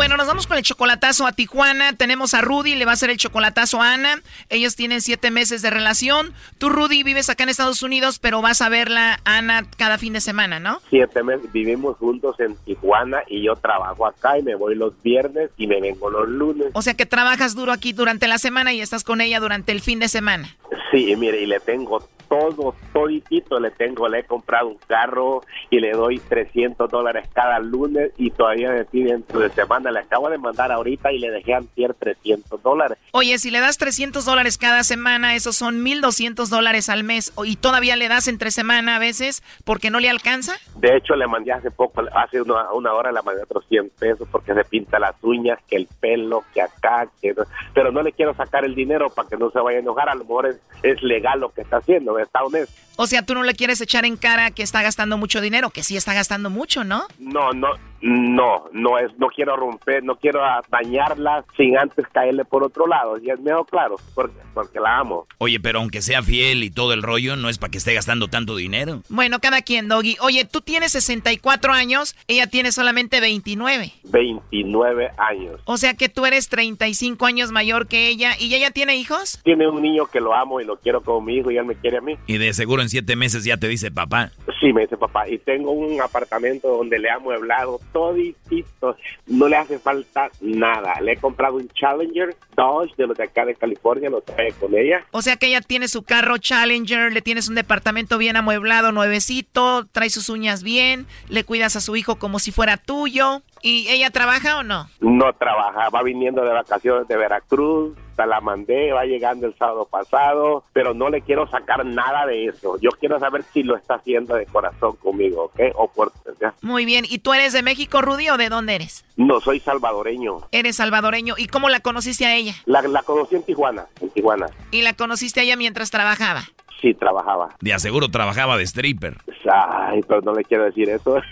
Bueno, 0.00 0.16
nos 0.16 0.28
vamos 0.28 0.46
con 0.46 0.56
el 0.56 0.62
chocolatazo 0.62 1.26
a 1.26 1.32
Tijuana. 1.32 1.92
Tenemos 1.92 2.32
a 2.32 2.40
Rudy, 2.40 2.74
le 2.74 2.86
va 2.86 2.92
a 2.92 2.94
hacer 2.94 3.10
el 3.10 3.18
chocolatazo 3.18 3.82
a 3.82 3.92
Ana. 3.92 4.22
Ellos 4.48 4.74
tienen 4.74 5.02
siete 5.02 5.30
meses 5.30 5.60
de 5.60 5.68
relación. 5.68 6.32
Tú, 6.56 6.70
Rudy, 6.70 7.02
vives 7.02 7.28
acá 7.28 7.42
en 7.42 7.50
Estados 7.50 7.82
Unidos, 7.82 8.18
pero 8.18 8.40
vas 8.40 8.62
a 8.62 8.70
verla, 8.70 9.20
Ana, 9.24 9.66
cada 9.76 9.98
fin 9.98 10.14
de 10.14 10.22
semana, 10.22 10.58
¿no? 10.58 10.80
Siete 10.88 11.22
meses 11.22 11.52
vivimos 11.52 11.98
juntos 11.98 12.40
en 12.40 12.56
Tijuana 12.64 13.24
y 13.28 13.42
yo 13.42 13.56
trabajo 13.56 14.06
acá 14.06 14.38
y 14.38 14.42
me 14.42 14.54
voy 14.54 14.74
los 14.74 14.94
viernes 15.02 15.50
y 15.58 15.66
me 15.66 15.82
vengo 15.82 16.08
los 16.08 16.26
lunes. 16.26 16.68
O 16.72 16.80
sea 16.80 16.94
que 16.94 17.04
trabajas 17.04 17.54
duro 17.54 17.70
aquí 17.70 17.92
durante 17.92 18.26
la 18.26 18.38
semana 18.38 18.72
y 18.72 18.80
estás 18.80 19.04
con 19.04 19.20
ella 19.20 19.38
durante 19.38 19.70
el 19.70 19.82
fin 19.82 19.98
de 19.98 20.08
semana. 20.08 20.56
Sí, 20.90 21.14
mire, 21.14 21.42
y 21.42 21.46
le 21.46 21.60
tengo 21.60 22.08
todo, 22.30 22.74
toditito, 22.92 23.58
le 23.58 23.70
tengo, 23.72 24.08
le 24.08 24.20
he 24.20 24.24
comprado 24.24 24.68
un 24.68 24.78
carro 24.86 25.42
y 25.68 25.80
le 25.80 25.90
doy 25.90 26.18
300 26.20 26.88
dólares 26.88 27.28
cada 27.34 27.58
lunes 27.58 28.12
y 28.16 28.30
todavía 28.30 28.70
me 28.70 28.84
pide 28.84 29.10
dentro 29.12 29.40
de 29.40 29.50
semana, 29.50 29.90
le 29.90 29.98
acabo 29.98 30.30
de 30.30 30.38
mandar 30.38 30.70
ahorita 30.70 31.12
y 31.12 31.18
le 31.18 31.30
dejé 31.30 31.54
antier 31.54 31.92
300 31.94 32.62
dólares. 32.62 32.98
Oye, 33.12 33.36
si 33.38 33.50
le 33.50 33.58
das 33.60 33.78
300 33.78 34.24
dólares 34.24 34.58
cada 34.58 34.84
semana, 34.84 35.34
esos 35.34 35.56
son 35.56 35.84
1.200 35.84 36.48
dólares 36.48 36.88
al 36.88 37.02
mes. 37.02 37.32
Y 37.44 37.56
todavía 37.56 37.96
le 37.96 38.06
das 38.08 38.28
entre 38.28 38.52
semana 38.52 38.96
a 38.96 38.98
veces 39.00 39.42
porque 39.64 39.90
no 39.90 39.98
le 39.98 40.08
alcanza. 40.08 40.54
De 40.76 40.96
hecho, 40.96 41.16
le 41.16 41.26
mandé 41.26 41.52
hace 41.52 41.70
poco, 41.72 42.02
hace 42.14 42.40
una, 42.40 42.72
una 42.72 42.92
hora 42.94 43.10
le 43.10 43.20
mandé 43.22 43.42
otros 43.42 43.64
100 43.68 43.90
pesos 43.98 44.28
porque 44.30 44.54
se 44.54 44.64
pinta 44.64 45.00
las 45.00 45.16
uñas, 45.22 45.58
que 45.68 45.74
el 45.76 45.88
pelo, 46.00 46.44
que 46.54 46.62
acá, 46.62 47.08
que 47.20 47.34
no- 47.34 47.42
pero 47.74 47.90
no 47.90 48.02
le 48.02 48.12
quiero 48.12 48.34
sacar 48.34 48.64
el 48.64 48.76
dinero 48.76 49.10
para 49.10 49.28
que 49.28 49.36
no 49.36 49.50
se 49.50 49.58
vaya 49.58 49.78
a 49.78 49.80
enojar, 49.80 50.08
a 50.08 50.14
lo 50.14 50.20
mejor 50.24 50.46
es, 50.46 50.60
es 50.84 51.02
legal 51.02 51.40
lo 51.40 51.50
que 51.52 51.62
está 51.62 51.78
haciendo, 51.78 52.14
está 52.22 52.42
honesto. 52.42 52.74
O 52.96 53.06
sea, 53.06 53.22
tú 53.22 53.34
no 53.34 53.42
le 53.42 53.54
quieres 53.54 53.80
echar 53.80 54.04
en 54.04 54.16
cara 54.16 54.50
que 54.50 54.62
está 54.62 54.82
gastando 54.82 55.16
mucho 55.16 55.40
dinero, 55.40 55.70
que 55.70 55.82
sí 55.82 55.96
está 55.96 56.12
gastando 56.14 56.50
mucho, 56.50 56.84
¿no? 56.84 57.06
No, 57.18 57.52
no, 57.52 57.68
No, 58.02 58.64
no 58.72 58.98
es, 58.98 59.16
no 59.18 59.28
quiero 59.28 59.56
romper, 59.56 60.02
no 60.02 60.16
quiero 60.16 60.40
dañarla 60.70 61.44
sin 61.56 61.76
antes 61.76 62.06
caerle 62.08 62.44
por 62.44 62.64
otro 62.64 62.86
lado. 62.86 63.18
Y 63.18 63.30
es 63.30 63.38
mejor, 63.40 63.66
claro, 63.66 63.96
porque, 64.14 64.38
porque 64.54 64.80
la 64.80 64.98
amo. 64.98 65.26
Oye, 65.38 65.60
pero 65.60 65.80
aunque 65.80 66.00
sea 66.00 66.22
fiel 66.22 66.64
y 66.64 66.70
todo 66.70 66.92
el 66.92 67.02
rollo, 67.02 67.36
no 67.36 67.48
es 67.48 67.58
para 67.58 67.70
que 67.70 67.78
esté 67.78 67.94
gastando 67.94 68.28
tanto 68.28 68.56
dinero. 68.56 69.02
Bueno, 69.08 69.38
cada 69.40 69.62
quien, 69.62 69.88
Doggy. 69.88 70.16
Oye, 70.20 70.44
tú 70.44 70.60
tienes 70.60 70.92
64 70.92 71.72
años, 71.72 72.16
ella 72.26 72.46
tiene 72.46 72.72
solamente 72.72 73.20
29. 73.20 73.92
29 74.04 75.10
años. 75.18 75.60
O 75.64 75.76
sea 75.76 75.94
que 75.94 76.08
tú 76.08 76.26
eres 76.26 76.48
35 76.48 77.26
años 77.26 77.52
mayor 77.52 77.86
que 77.86 78.08
ella. 78.08 78.32
¿Y 78.38 78.54
ella 78.54 78.70
tiene 78.70 78.96
hijos? 78.96 79.40
Tiene 79.44 79.68
un 79.68 79.82
niño 79.82 80.06
que 80.06 80.20
lo 80.20 80.34
amo 80.34 80.60
y 80.60 80.64
lo 80.64 80.76
quiero 80.78 81.02
como 81.02 81.20
mi 81.20 81.36
hijo 81.36 81.50
y 81.50 81.58
él 81.58 81.64
me 81.64 81.74
quiere 81.74 81.98
a 81.98 82.00
mí. 82.00 82.16
Y 82.26 82.38
de 82.38 82.52
seguro 82.54 82.82
en 82.82 82.88
siete 82.88 83.16
meses 83.16 83.44
ya 83.44 83.56
te 83.56 83.68
dice 83.68 83.90
papá. 83.90 84.30
Sí, 84.60 84.72
me 84.72 84.82
dice 84.82 84.96
papá. 84.96 85.28
Y 85.28 85.38
tengo 85.38 85.72
un 85.72 86.00
apartamento 86.00 86.68
donde 86.68 86.98
le 86.98 87.10
ha 87.10 87.16
amueblado 87.16 87.80
toditito. 87.92 88.96
No 89.26 89.48
le 89.48 89.56
hace 89.56 89.78
falta 89.78 90.30
nada. 90.40 91.00
Le 91.00 91.12
he 91.12 91.16
comprado 91.16 91.56
un 91.56 91.68
Challenger 91.68 92.36
Dodge 92.56 92.94
de 92.96 93.06
los 93.06 93.16
de 93.16 93.24
acá 93.24 93.44
de 93.44 93.54
California, 93.54 94.10
lo 94.10 94.20
trae 94.20 94.52
con 94.52 94.74
ella. 94.74 95.04
O 95.10 95.22
sea 95.22 95.36
que 95.36 95.46
ella 95.46 95.60
tiene 95.60 95.88
su 95.88 96.02
carro 96.02 96.38
Challenger, 96.38 97.12
le 97.12 97.22
tienes 97.22 97.48
un 97.48 97.54
departamento 97.54 98.18
bien 98.18 98.36
amueblado, 98.36 98.92
nuevecito, 98.92 99.86
trae 99.92 100.10
sus 100.10 100.28
uñas 100.28 100.62
bien, 100.62 101.06
le 101.28 101.44
cuidas 101.44 101.76
a 101.76 101.80
su 101.80 101.96
hijo 101.96 102.16
como 102.16 102.38
si 102.38 102.52
fuera 102.52 102.76
tuyo. 102.76 103.42
¿Y 103.62 103.88
ella 103.88 104.10
trabaja 104.10 104.58
o 104.58 104.62
no? 104.62 104.88
No 105.00 105.32
trabaja, 105.34 105.90
va 105.90 106.02
viniendo 106.02 106.42
de 106.42 106.52
vacaciones 106.52 107.06
de 107.08 107.16
Veracruz, 107.16 107.94
hasta 108.20 108.26
la 108.26 108.40
mandé, 108.40 108.92
va 108.92 109.04
llegando 109.04 109.46
el 109.46 109.56
sábado 109.56 109.86
pasado, 109.90 110.64
pero 110.72 110.92
no 110.92 111.08
le 111.08 111.22
quiero 111.22 111.46
sacar 111.48 111.86
nada 111.86 112.26
de 112.26 112.46
eso. 112.46 112.78
Yo 112.80 112.90
quiero 112.90 113.18
saber 113.18 113.44
si 113.52 113.62
lo 113.62 113.76
está 113.76 113.94
haciendo 113.94 114.34
de 114.34 114.44
corazón 114.46 114.96
conmigo, 114.96 115.44
¿ok? 115.44 115.60
O 115.76 115.88
por... 115.88 116.12
¿ya? 116.40 116.54
Muy 116.60 116.84
bien. 116.84 117.04
¿Y 117.08 117.18
tú 117.20 117.32
eres 117.32 117.52
de 117.52 117.62
México, 117.62 118.02
Rudy, 118.02 118.28
o 118.28 118.36
de 118.36 118.48
dónde 118.50 118.74
eres? 118.74 119.04
No, 119.16 119.40
soy 119.40 119.60
salvadoreño. 119.60 120.38
Eres 120.52 120.76
salvadoreño. 120.76 121.34
¿Y 121.38 121.46
cómo 121.46 121.68
la 121.68 121.80
conociste 121.80 122.26
a 122.26 122.34
ella? 122.34 122.54
La, 122.66 122.82
la 122.82 123.02
conocí 123.02 123.36
en 123.36 123.42
Tijuana, 123.42 123.86
en 124.00 124.10
Tijuana. 124.10 124.48
¿Y 124.70 124.82
la 124.82 124.92
conociste 124.92 125.40
a 125.40 125.42
ella 125.44 125.56
mientras 125.56 125.90
trabajaba? 125.90 126.42
Sí, 126.82 126.94
trabajaba. 126.94 127.56
De 127.60 127.72
aseguro 127.72 128.10
trabajaba 128.10 128.56
de 128.56 128.64
stripper. 128.64 129.16
Ay, 129.50 130.02
pero 130.06 130.20
no 130.22 130.32
le 130.34 130.44
quiero 130.44 130.64
decir 130.64 130.90
eso. 130.90 131.20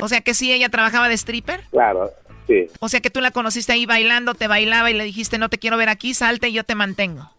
O 0.00 0.06
sea 0.06 0.20
que 0.20 0.32
sí, 0.32 0.52
ella 0.52 0.68
trabajaba 0.68 1.08
de 1.08 1.14
stripper. 1.16 1.62
claro, 1.72 2.08
sí. 2.46 2.66
O 2.80 2.88
sea 2.88 3.00
que 3.00 3.10
tú 3.10 3.20
la 3.20 3.30
conociste 3.30 3.72
ahí 3.72 3.86
bailando, 3.86 4.34
te 4.34 4.48
bailaba 4.48 4.90
y 4.90 4.94
le 4.94 5.04
dijiste, 5.04 5.38
no 5.38 5.48
te 5.48 5.58
quiero 5.58 5.76
ver 5.76 5.88
aquí, 5.88 6.14
salte 6.14 6.48
y 6.48 6.52
yo 6.52 6.64
te 6.64 6.74
mantengo. 6.74 7.30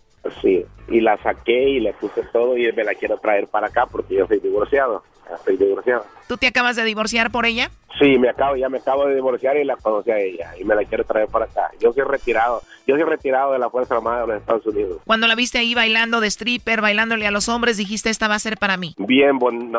Sí, 0.41 0.65
y 0.89 1.01
la 1.01 1.21
saqué 1.21 1.69
y 1.69 1.79
le 1.79 1.93
puse 1.93 2.23
todo 2.33 2.57
y 2.57 2.71
me 2.71 2.83
la 2.83 2.95
quiero 2.95 3.17
traer 3.17 3.47
para 3.47 3.67
acá 3.67 3.85
porque 3.85 4.15
yo 4.15 4.27
soy 4.27 4.39
divorciado. 4.39 5.03
Ya 5.29 5.35
Estoy 5.35 5.57
divorciado. 5.57 6.05
¿Tú 6.27 6.37
te 6.37 6.47
acabas 6.47 6.75
de 6.75 6.83
divorciar 6.83 7.31
por 7.31 7.45
ella? 7.45 7.69
Sí, 7.99 8.17
me 8.19 8.29
acabo, 8.29 8.55
ya 8.57 8.67
me 8.67 8.79
acabo 8.79 9.05
de 9.07 9.15
divorciar 9.15 9.55
y 9.55 9.63
la 9.63 9.77
conocí 9.77 10.11
a 10.11 10.17
ella 10.19 10.51
y 10.59 10.65
me 10.65 10.75
la 10.75 10.83
quiero 10.83 11.05
traer 11.05 11.27
para 11.29 11.45
acá. 11.45 11.71
Yo 11.79 11.93
soy 11.93 12.03
retirado, 12.03 12.61
yo 12.85 12.95
soy 12.95 13.05
retirado 13.05 13.53
de 13.53 13.59
la 13.59 13.69
Fuerza 13.69 13.95
Armada 13.95 14.21
de 14.21 14.27
los 14.27 14.37
Estados 14.41 14.65
Unidos. 14.65 14.97
Cuando 15.05 15.27
la 15.27 15.35
viste 15.35 15.59
ahí 15.59 15.73
bailando 15.75 16.19
de 16.19 16.27
stripper, 16.27 16.81
bailándole 16.81 17.25
a 17.25 17.31
los 17.31 17.47
hombres, 17.47 17.77
dijiste, 17.77 18.09
esta 18.09 18.27
va 18.27 18.35
a 18.35 18.39
ser 18.39 18.57
para 18.57 18.75
mí. 18.75 18.95
Bien, 18.97 19.39
bon- 19.39 19.71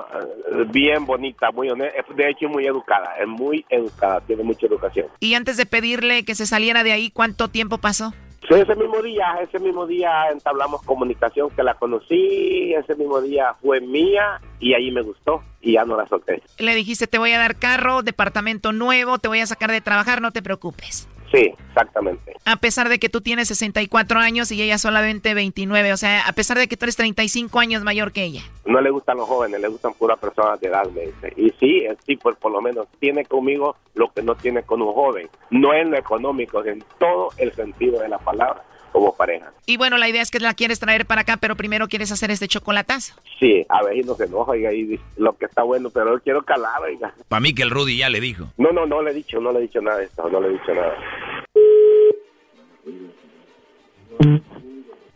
bien 0.72 1.05
bonita, 1.05 1.51
muy 1.51 1.68
honesta, 1.68 2.03
de 2.14 2.30
hecho 2.30 2.49
muy 2.49 2.66
educada, 2.66 3.16
es 3.20 3.26
muy 3.28 3.66
educada, 3.68 4.20
tiene 4.22 4.42
mucha 4.44 4.66
educación. 4.66 5.09
Y 5.20 5.34
antes 5.34 5.57
de 5.59 5.66
pedirle 5.66 6.24
que 6.24 6.34
se 6.34 6.47
saliera 6.47 6.84
de 6.84 6.92
ahí, 6.92 7.11
¿cuánto 7.11 7.49
tiempo 7.49 7.76
pasó? 7.78 8.14
Ese 8.49 8.76
mismo 8.76 9.03
día, 9.03 9.38
ese 9.42 9.59
mismo 9.59 9.86
día 9.86 10.30
entablamos 10.30 10.82
comunicación 10.82 11.51
que 11.51 11.62
la 11.62 11.74
conocí, 11.74 12.72
ese 12.74 12.94
mismo 12.94 13.20
día 13.20 13.55
fue 13.61 13.80
mía 13.80 14.40
y 14.61 14.74
ahí 14.74 14.90
me 14.92 15.03
gustó 15.03 15.42
y 15.61 15.72
ya 15.72 15.84
no 15.84 15.97
la 15.97 16.07
solté. 16.07 16.42
Le 16.59 16.74
dijiste, 16.74 17.07
te 17.07 17.18
voy 17.18 17.32
a 17.32 17.38
dar 17.38 17.57
carro, 17.57 18.03
departamento 18.03 18.72
nuevo, 18.72 19.18
te 19.18 19.28
voy 19.28 19.40
a 19.40 19.47
sacar 19.47 19.70
de 19.70 19.80
trabajar, 19.80 20.22
no 20.22 20.30
te 20.30 20.42
preocupes. 20.42 21.09
Sí, 21.31 21.55
exactamente. 21.68 22.35
A 22.45 22.57
pesar 22.57 22.89
de 22.89 22.99
que 22.99 23.09
tú 23.09 23.20
tienes 23.20 23.49
64 23.49 24.20
años 24.20 24.51
y 24.53 24.62
ella 24.62 24.79
solamente 24.79 25.35
29, 25.35 25.93
o 25.93 25.97
sea, 25.97 26.27
a 26.27 26.33
pesar 26.33 26.59
de 26.59 26.68
que 26.68 26.77
tú 26.77 26.85
eres 26.85 26.97
35 26.97 27.59
años 27.59 27.83
mayor 27.83 28.12
que 28.12 28.24
ella. 28.24 28.43
No 28.64 28.81
le 28.81 28.91
gustan 28.91 29.16
los 29.16 29.29
jóvenes, 29.29 29.61
le 29.61 29.68
gustan 29.68 29.95
puras 29.95 30.18
personas 30.18 30.61
de 30.61 30.68
edad, 30.68 30.85
me 30.91 31.07
dice. 31.07 31.33
Y 31.37 31.51
sí, 31.59 31.85
sí, 32.07 32.16
pues 32.16 32.37
por 32.37 32.53
lo 32.53 32.61
menos 32.61 32.87
tiene 33.01 33.24
conmigo 33.24 33.77
lo 33.95 34.12
que 34.12 34.22
no 34.22 34.35
tiene 34.37 34.62
con 34.62 34.83
un 34.83 34.93
joven. 34.93 35.29
No 35.51 35.74
en 35.74 35.91
lo 35.91 35.99
económico, 35.99 36.64
en 36.64 36.83
todo 36.99 37.31
el 37.39 37.53
sentido 37.55 38.01
de 38.01 38.09
la 38.09 38.18
palabra, 38.18 38.62
como 38.93 39.14
pareja. 39.14 39.53
Y 39.66 39.76
bueno, 39.76 39.99
la 39.99 40.09
idea 40.09 40.22
es 40.22 40.30
que 40.30 40.41
la 40.41 40.55
quieres 40.55 40.80
traer 40.80 41.07
para 41.07 41.22
acá, 41.22 41.37
pero 41.37 41.57
primero 41.57 41.89
quieres 41.89 42.12
hacer 42.12 42.30
este 42.30 42.49
chocolatazo. 42.49 43.14
Sí, 43.39 43.64
a 43.68 43.82
ver, 43.82 43.97
y 43.97 44.03
no 44.03 44.14
se 44.14 44.24
enoja, 44.24 44.53
oiga, 44.53 44.72
y 44.72 44.84
dice, 44.84 45.05
lo 45.16 45.37
que 45.37 45.47
está 45.47 45.62
bueno, 45.62 45.91
pero 45.91 46.16
yo 46.16 46.22
quiero 46.22 46.43
calar, 46.43 46.82
oiga. 46.82 47.14
Para 47.28 47.41
mí 47.41 47.55
que 47.55 47.62
el 47.62 47.70
Rudy 47.70 47.99
ya 47.99 48.09
le 48.09 48.20
dijo. 48.20 48.47
No, 48.57 48.72
no, 48.72 48.87
no 48.87 49.03
le 49.03 49.11
he 49.11 49.14
dicho, 49.14 49.41
no 49.41 49.53
le 49.53 49.59
he 49.59 49.62
dicho 49.62 49.80
nada 49.80 49.99
de 49.99 50.05
esto, 50.05 50.28
no 50.28 50.41
le 50.41 50.49
he 50.49 50.53
dicho 50.53 50.74
nada. 50.74 50.97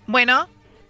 Bueno. 0.07 0.49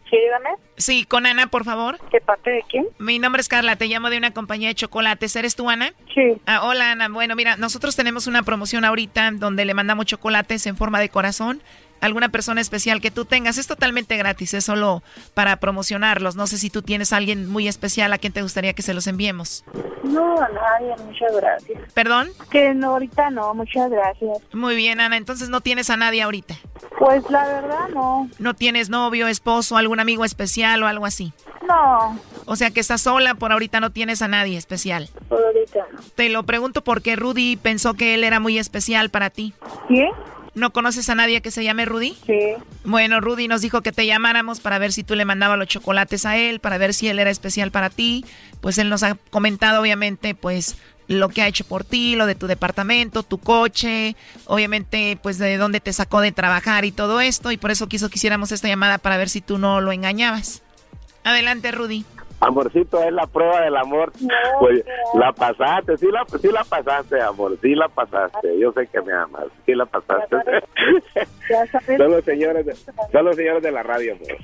Sí, 0.08 0.16
dígame. 0.16 0.48
Sí, 0.76 1.04
con 1.04 1.24
Ana, 1.26 1.46
por 1.46 1.64
favor. 1.64 1.98
¿De 2.10 2.20
parte 2.20 2.50
de 2.50 2.64
quién? 2.68 2.86
Mi 2.98 3.20
nombre 3.20 3.42
es 3.42 3.48
Carla, 3.48 3.76
te 3.76 3.86
llamo 3.86 4.10
de 4.10 4.18
una 4.18 4.32
compañía 4.32 4.68
de 4.68 4.74
chocolates. 4.74 5.36
¿Eres 5.36 5.54
tú, 5.54 5.70
Ana? 5.70 5.92
Sí. 6.12 6.40
Ah, 6.46 6.64
hola, 6.64 6.90
Ana. 6.90 7.08
Bueno, 7.08 7.36
mira, 7.36 7.56
nosotros 7.56 7.94
tenemos 7.94 8.26
una 8.26 8.42
promoción 8.42 8.84
ahorita 8.84 9.30
donde 9.32 9.64
le 9.64 9.74
mandamos 9.74 10.06
chocolates 10.06 10.66
en 10.66 10.76
forma 10.76 10.98
de 10.98 11.10
corazón. 11.10 11.62
Alguna 12.00 12.28
persona 12.30 12.60
especial 12.60 13.00
que 13.00 13.10
tú 13.10 13.24
tengas. 13.24 13.58
Es 13.58 13.66
totalmente 13.66 14.16
gratis, 14.16 14.54
es 14.54 14.64
solo 14.64 15.02
para 15.34 15.56
promocionarlos. 15.56 16.36
No 16.36 16.46
sé 16.46 16.58
si 16.58 16.70
tú 16.70 16.82
tienes 16.82 17.12
a 17.12 17.16
alguien 17.18 17.48
muy 17.48 17.68
especial 17.68 18.12
a 18.12 18.18
quien 18.18 18.32
te 18.32 18.42
gustaría 18.42 18.72
que 18.72 18.82
se 18.82 18.94
los 18.94 19.06
enviemos. 19.06 19.64
No, 20.02 20.40
a 20.40 20.48
nadie, 20.48 20.94
muchas 21.04 21.34
gracias. 21.36 21.92
¿Perdón? 21.92 22.28
Que 22.50 22.74
no, 22.74 22.90
ahorita 22.92 23.30
no, 23.30 23.54
muchas 23.54 23.90
gracias. 23.90 24.38
Muy 24.52 24.74
bien, 24.74 24.98
Ana. 25.00 25.16
Entonces 25.16 25.48
no 25.50 25.60
tienes 25.60 25.90
a 25.90 25.96
nadie 25.96 26.22
ahorita. 26.22 26.54
Pues 26.98 27.22
la 27.30 27.46
verdad 27.46 27.88
no. 27.94 28.28
¿No 28.38 28.54
tienes 28.54 28.88
novio, 28.88 29.28
esposo, 29.28 29.76
algún 29.76 30.00
amigo 30.00 30.24
especial 30.24 30.82
o 30.82 30.86
algo 30.86 31.06
así? 31.06 31.32
No, 31.68 32.18
O 32.46 32.56
sea 32.56 32.70
que 32.70 32.80
estás 32.80 33.02
sola, 33.02 33.34
por 33.34 33.52
ahorita 33.52 33.78
no 33.80 33.90
tienes 33.90 34.22
a 34.22 34.28
nadie 34.28 34.56
especial. 34.56 35.08
por 35.28 35.44
ahorita 35.44 35.86
no. 35.92 36.00
Te 36.16 36.28
lo 36.30 36.42
pregunto 36.44 36.82
porque 36.82 37.14
Rudy 37.14 37.56
pensó 37.56 37.94
que 37.94 38.14
él 38.14 38.24
era 38.24 38.40
muy 38.40 38.58
especial 38.58 39.10
para 39.10 39.30
ti. 39.30 39.54
¿Quién? 39.86 40.08
¿No 40.54 40.72
conoces 40.72 41.08
a 41.08 41.14
nadie 41.14 41.40
que 41.42 41.50
se 41.50 41.62
llame 41.62 41.84
Rudy? 41.84 42.16
Sí. 42.26 42.54
Bueno, 42.84 43.20
Rudy 43.20 43.46
nos 43.46 43.60
dijo 43.62 43.82
que 43.82 43.92
te 43.92 44.06
llamáramos 44.06 44.60
para 44.60 44.78
ver 44.78 44.92
si 44.92 45.04
tú 45.04 45.14
le 45.14 45.24
mandabas 45.24 45.58
los 45.58 45.68
chocolates 45.68 46.26
a 46.26 46.36
él, 46.36 46.60
para 46.60 46.78
ver 46.78 46.92
si 46.92 47.08
él 47.08 47.18
era 47.18 47.30
especial 47.30 47.70
para 47.70 47.90
ti. 47.90 48.24
Pues 48.60 48.78
él 48.78 48.88
nos 48.88 49.02
ha 49.02 49.14
comentado, 49.30 49.80
obviamente, 49.80 50.34
pues 50.34 50.76
lo 51.06 51.28
que 51.28 51.42
ha 51.42 51.48
hecho 51.48 51.64
por 51.64 51.84
ti, 51.84 52.14
lo 52.14 52.26
de 52.26 52.34
tu 52.34 52.46
departamento, 52.46 53.22
tu 53.22 53.38
coche, 53.38 54.16
obviamente, 54.46 55.18
pues 55.22 55.38
de 55.38 55.56
dónde 55.56 55.80
te 55.80 55.92
sacó 55.92 56.20
de 56.20 56.32
trabajar 56.32 56.84
y 56.84 56.92
todo 56.92 57.20
esto. 57.20 57.52
Y 57.52 57.56
por 57.56 57.70
eso 57.70 57.88
quiso 57.88 58.08
que 58.08 58.18
hiciéramos 58.18 58.52
esta 58.52 58.68
llamada 58.68 58.98
para 58.98 59.16
ver 59.16 59.28
si 59.28 59.40
tú 59.40 59.58
no 59.58 59.80
lo 59.80 59.92
engañabas. 59.92 60.62
Adelante, 61.24 61.70
Rudy. 61.72 62.04
Amorcito, 62.40 63.02
es 63.02 63.12
la 63.12 63.26
prueba 63.26 63.60
del 63.62 63.76
amor. 63.76 64.12
Pues 64.60 64.84
la 65.14 65.32
pasaste, 65.32 65.96
sí 65.98 66.06
la, 66.10 66.24
sí 66.40 66.48
la 66.48 66.64
pasaste, 66.64 67.20
amor, 67.20 67.56
sí 67.60 67.74
la 67.74 67.88
pasaste. 67.88 68.58
Yo 68.58 68.72
sé 68.72 68.86
que 68.86 69.00
me 69.02 69.12
amas, 69.12 69.44
sí 69.66 69.74
la 69.74 69.86
pasaste. 69.86 70.36
Ya 71.50 71.66
sabes. 71.66 71.86
Son 71.98 72.10
los 72.10 72.24
señores 72.24 72.64
de, 72.64 72.74
son 72.74 73.24
los 73.24 73.36
señores 73.36 73.62
de 73.62 73.70
la 73.70 73.82
radio, 73.82 74.14
amor. 74.14 74.38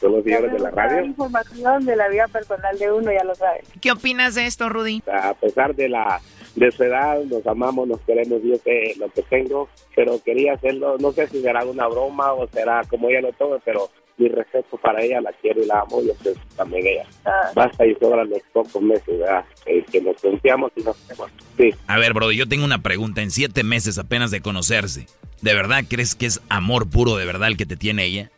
Son 0.00 0.12
los 0.12 0.24
señores 0.24 0.52
de 0.52 0.58
la 0.58 0.70
radio. 0.70 1.04
información 1.04 1.84
de 1.84 1.96
la 1.96 2.08
vida 2.08 2.26
personal 2.28 2.78
de 2.78 2.90
uno, 2.90 3.12
ya 3.12 3.24
lo 3.24 3.34
sabes. 3.34 3.68
¿Qué 3.80 3.92
opinas 3.92 4.34
de 4.34 4.46
esto, 4.46 4.68
Rudy? 4.68 5.02
A 5.06 5.34
pesar 5.34 5.74
de 5.74 5.88
la 5.88 6.20
de 6.54 6.70
su 6.70 6.84
edad, 6.84 7.22
nos 7.24 7.46
amamos, 7.46 7.88
nos 7.88 8.00
queremos, 8.00 8.42
yo 8.42 8.56
sé 8.56 8.94
lo 8.98 9.08
que 9.10 9.22
tengo, 9.22 9.68
pero 9.96 10.22
quería 10.22 10.54
hacerlo, 10.54 10.96
no 10.98 11.12
sé 11.12 11.26
si 11.28 11.40
será 11.40 11.64
una 11.64 11.86
broma 11.88 12.32
o 12.34 12.46
será 12.48 12.82
como 12.88 13.08
ella 13.08 13.22
lo 13.22 13.32
tome, 13.32 13.58
pero 13.64 13.88
mi 14.22 14.28
respeto 14.28 14.76
para 14.78 15.02
ella, 15.02 15.20
la 15.20 15.32
quiero 15.32 15.62
y 15.62 15.66
la 15.66 15.80
amo, 15.80 16.02
yo 16.02 16.12
sé 16.22 16.34
también 16.56 16.86
ella. 16.86 17.06
Basta 17.54 17.86
y 17.86 17.94
sobran 17.96 18.30
los 18.30 18.42
pocos 18.52 18.80
meses, 18.80 19.18
¿verdad? 19.18 19.44
Eh, 19.66 19.84
que 19.90 20.00
nos 20.00 20.20
confiamos 20.20 20.72
y 20.76 20.82
nos 20.82 20.96
queremos. 20.98 21.30
Sí. 21.56 21.70
A 21.86 21.98
ver, 21.98 22.14
Brody, 22.14 22.36
yo 22.36 22.48
tengo 22.48 22.64
una 22.64 22.82
pregunta. 22.82 23.22
En 23.22 23.30
siete 23.30 23.64
meses 23.64 23.98
apenas 23.98 24.30
de 24.30 24.40
conocerse, 24.40 25.06
¿de 25.40 25.54
verdad 25.54 25.84
crees 25.88 26.14
que 26.14 26.26
es 26.26 26.40
amor 26.48 26.88
puro 26.88 27.16
de 27.16 27.26
verdad 27.26 27.48
el 27.48 27.56
que 27.56 27.66
te 27.66 27.76
tiene 27.76 28.04
ella? 28.04 28.30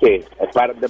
Sí, 0.00 0.22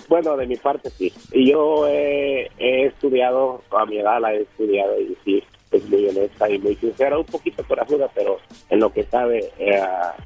bueno, 0.08 0.36
de 0.36 0.46
mi 0.46 0.56
parte 0.56 0.90
sí. 0.90 1.12
Y 1.32 1.50
yo 1.50 1.86
he, 1.88 2.50
he 2.58 2.86
estudiado, 2.86 3.62
a 3.70 3.86
mi 3.86 3.98
edad 3.98 4.20
la 4.20 4.34
he 4.34 4.42
estudiado 4.42 5.00
y 5.00 5.16
sí, 5.24 5.42
es 5.70 5.88
muy 5.88 6.08
honesta 6.08 6.50
y 6.50 6.58
muy 6.58 6.74
sincera, 6.76 7.18
un 7.18 7.24
poquito 7.24 7.62
corajuda, 7.64 8.08
pero 8.14 8.38
en 8.70 8.80
lo 8.80 8.92
que 8.92 9.04
sabe 9.04 9.50
eh, 9.58 9.80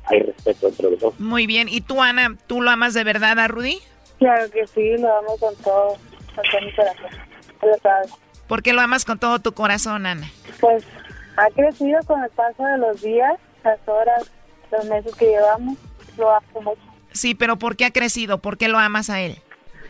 hay 0.04 0.20
respeto 0.20 0.68
entre 0.68 0.90
los 0.90 1.00
dos. 1.00 1.20
Muy 1.20 1.46
bien. 1.46 1.68
¿Y 1.68 1.80
tú, 1.80 2.00
Ana, 2.00 2.36
tú 2.46 2.60
lo 2.60 2.70
amas 2.70 2.94
de 2.94 3.04
verdad 3.04 3.38
a 3.38 3.48
Rudy? 3.48 3.78
Claro 4.22 4.48
que 4.52 4.64
sí, 4.68 4.96
lo 4.98 5.18
amo 5.18 5.36
con 5.36 5.52
todo, 5.56 5.96
con 6.36 6.44
todo 6.44 6.60
mi 6.60 6.72
corazón. 6.76 7.10
Lo 7.60 7.76
sabes. 7.78 8.12
¿Por 8.46 8.62
qué 8.62 8.72
lo 8.72 8.80
amas 8.80 9.04
con 9.04 9.18
todo 9.18 9.40
tu 9.40 9.52
corazón, 9.52 10.06
Ana? 10.06 10.28
Pues 10.60 10.84
ha 11.36 11.50
crecido 11.50 11.98
con 12.06 12.22
el 12.22 12.30
paso 12.30 12.62
de 12.62 12.78
los 12.78 13.02
días, 13.02 13.34
las 13.64 13.80
horas, 13.88 14.30
los 14.70 14.84
meses 14.84 15.12
que 15.16 15.26
llevamos. 15.26 15.76
Lo 16.16 16.30
amo 16.30 16.60
mucho. 16.60 16.80
Sí, 17.10 17.34
pero 17.34 17.56
¿por 17.56 17.74
qué 17.74 17.84
ha 17.86 17.90
crecido? 17.90 18.38
¿Por 18.38 18.58
qué 18.58 18.68
lo 18.68 18.78
amas 18.78 19.10
a 19.10 19.20
él? 19.20 19.38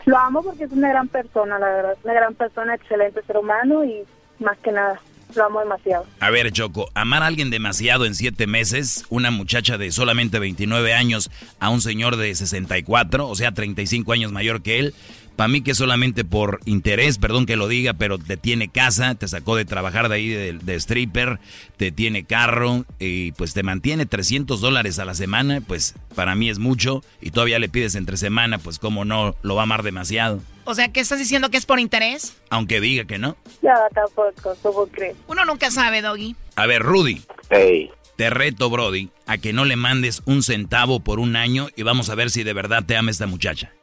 Lo 0.05 0.17
amo 0.17 0.41
porque 0.41 0.63
es 0.63 0.71
una 0.71 0.89
gran 0.89 1.09
persona, 1.09 1.59
la 1.59 1.67
verdad. 1.67 1.97
Una 2.03 2.13
gran 2.13 2.33
persona, 2.33 2.73
excelente 2.73 3.21
ser 3.21 3.37
humano 3.37 3.85
y 3.85 4.03
más 4.39 4.57
que 4.57 4.71
nada. 4.71 4.99
Lo 5.35 5.45
amo 5.45 5.59
demasiado. 5.59 6.05
A 6.19 6.29
ver, 6.29 6.51
Choco, 6.51 6.89
amar 6.93 7.23
a 7.23 7.27
alguien 7.27 7.49
demasiado 7.49 8.05
en 8.05 8.15
siete 8.15 8.47
meses, 8.47 9.05
una 9.09 9.31
muchacha 9.31 9.77
de 9.77 9.91
solamente 9.91 10.39
29 10.39 10.93
años 10.93 11.29
a 11.59 11.69
un 11.69 11.81
señor 11.81 12.17
de 12.17 12.33
64, 12.33 13.27
o 13.27 13.35
sea, 13.35 13.53
35 13.53 14.13
años 14.13 14.31
mayor 14.31 14.61
que 14.61 14.79
él, 14.79 14.93
para 15.35 15.47
mí 15.47 15.61
que 15.61 15.75
solamente 15.75 16.23
por 16.23 16.59
interés, 16.65 17.17
perdón 17.17 17.45
que 17.45 17.55
lo 17.55 17.67
diga, 17.67 17.93
pero 17.93 18.17
te 18.17 18.37
tiene 18.37 18.69
casa, 18.69 19.15
te 19.15 19.27
sacó 19.27 19.55
de 19.55 19.65
trabajar 19.65 20.09
de 20.09 20.15
ahí 20.15 20.27
de, 20.29 20.53
de 20.53 20.75
stripper, 20.75 21.39
te 21.77 21.91
tiene 21.91 22.23
carro 22.23 22.85
y 22.99 23.31
pues 23.33 23.53
te 23.53 23.63
mantiene 23.63 24.05
300 24.05 24.61
dólares 24.61 24.99
a 24.99 25.05
la 25.05 25.15
semana, 25.15 25.61
pues 25.61 25.95
para 26.15 26.35
mí 26.35 26.49
es 26.49 26.59
mucho 26.59 27.03
y 27.21 27.31
todavía 27.31 27.59
le 27.59 27.69
pides 27.69 27.95
entre 27.95 28.17
semana, 28.17 28.57
pues 28.57 28.79
como 28.79 29.05
no, 29.05 29.35
lo 29.41 29.55
va 29.55 29.61
a 29.61 29.63
amar 29.63 29.83
demasiado. 29.83 30.39
O 30.65 30.75
sea, 30.75 30.91
¿qué 30.93 31.01
estás 31.01 31.19
diciendo 31.19 31.49
que 31.49 31.57
es 31.57 31.65
por 31.65 31.79
interés? 31.79 32.37
Aunque 32.49 32.79
diga 32.79 33.05
que 33.05 33.17
no. 33.17 33.35
Ya, 33.61 33.75
tampoco, 33.93 34.55
¿cómo 34.61 34.87
crees? 34.87 35.17
Uno 35.27 35.43
nunca 35.45 35.71
sabe, 35.71 36.01
Doggy. 36.01 36.35
A 36.55 36.65
ver, 36.65 36.81
Rudy. 36.81 37.21
Hey. 37.49 37.89
Te 38.15 38.29
reto, 38.29 38.69
Brody, 38.69 39.09
a 39.25 39.39
que 39.39 39.53
no 39.53 39.65
le 39.65 39.75
mandes 39.75 40.21
un 40.25 40.43
centavo 40.43 40.99
por 40.99 41.19
un 41.19 41.35
año 41.35 41.69
y 41.75 41.81
vamos 41.81 42.09
a 42.09 42.15
ver 42.15 42.29
si 42.29 42.43
de 42.43 42.53
verdad 42.53 42.83
te 42.85 42.95
ama 42.95 43.09
esta 43.09 43.25
muchacha. 43.25 43.73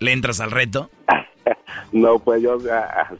¿Le 0.00 0.12
entras 0.12 0.40
al 0.40 0.50
reto? 0.50 0.90
No, 1.92 2.18
pues 2.18 2.42
yo... 2.42 2.58
ah, 2.72 3.10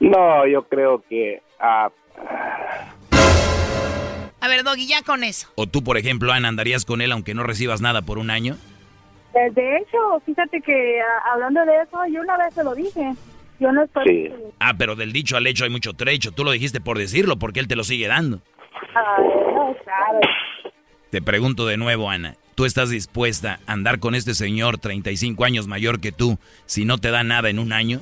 no, 0.00 0.46
yo 0.46 0.62
creo 0.68 1.02
que... 1.08 1.42
ah, 1.60 1.90
A 4.40 4.48
ver, 4.48 4.62
Doggy, 4.64 4.86
ya 4.86 5.02
con 5.02 5.24
eso. 5.24 5.48
¿O 5.56 5.66
tú, 5.66 5.82
por 5.84 5.98
ejemplo, 5.98 6.32
Ana, 6.32 6.48
andarías 6.48 6.84
con 6.86 7.00
él 7.02 7.12
aunque 7.12 7.34
no 7.34 7.42
recibas 7.42 7.80
nada 7.82 8.02
por 8.02 8.18
un 8.18 8.30
año? 8.30 8.56
Eh, 9.34 9.50
De 9.52 9.76
hecho, 9.78 9.98
fíjate 10.24 10.60
que 10.62 11.00
ah, 11.00 11.32
hablando 11.34 11.64
de 11.66 11.82
eso, 11.82 11.98
yo 12.12 12.20
una 12.22 12.36
vez 12.38 12.54
se 12.54 12.64
lo 12.64 12.74
dije. 12.74 13.12
Yo 13.60 13.72
no 13.72 13.82
estoy... 13.84 14.32
Ah, 14.60 14.72
pero 14.78 14.94
del 14.96 15.12
dicho 15.12 15.36
al 15.36 15.46
hecho 15.46 15.64
hay 15.64 15.70
mucho 15.70 15.92
trecho. 15.92 16.32
Tú 16.32 16.44
lo 16.44 16.52
dijiste 16.52 16.80
por 16.80 16.96
decirlo, 16.98 17.38
porque 17.38 17.60
él 17.60 17.68
te 17.68 17.76
lo 17.76 17.84
sigue 17.84 18.06
dando. 18.08 18.40
Ay, 18.94 19.24
no, 19.54 19.74
claro. 19.84 20.20
Te 21.10 21.20
pregunto 21.20 21.66
de 21.66 21.76
nuevo, 21.76 22.08
Ana. 22.08 22.36
¿Tú 22.58 22.64
estás 22.64 22.90
dispuesta 22.90 23.60
a 23.68 23.74
andar 23.74 24.00
con 24.00 24.16
este 24.16 24.34
señor 24.34 24.78
35 24.78 25.44
años 25.44 25.68
mayor 25.68 26.00
que 26.00 26.10
tú 26.10 26.40
si 26.66 26.84
no 26.84 26.98
te 26.98 27.12
da 27.12 27.22
nada 27.22 27.50
en 27.50 27.60
un 27.60 27.72
año? 27.72 28.00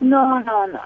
No, 0.00 0.40
no, 0.40 0.66
no. 0.66 0.80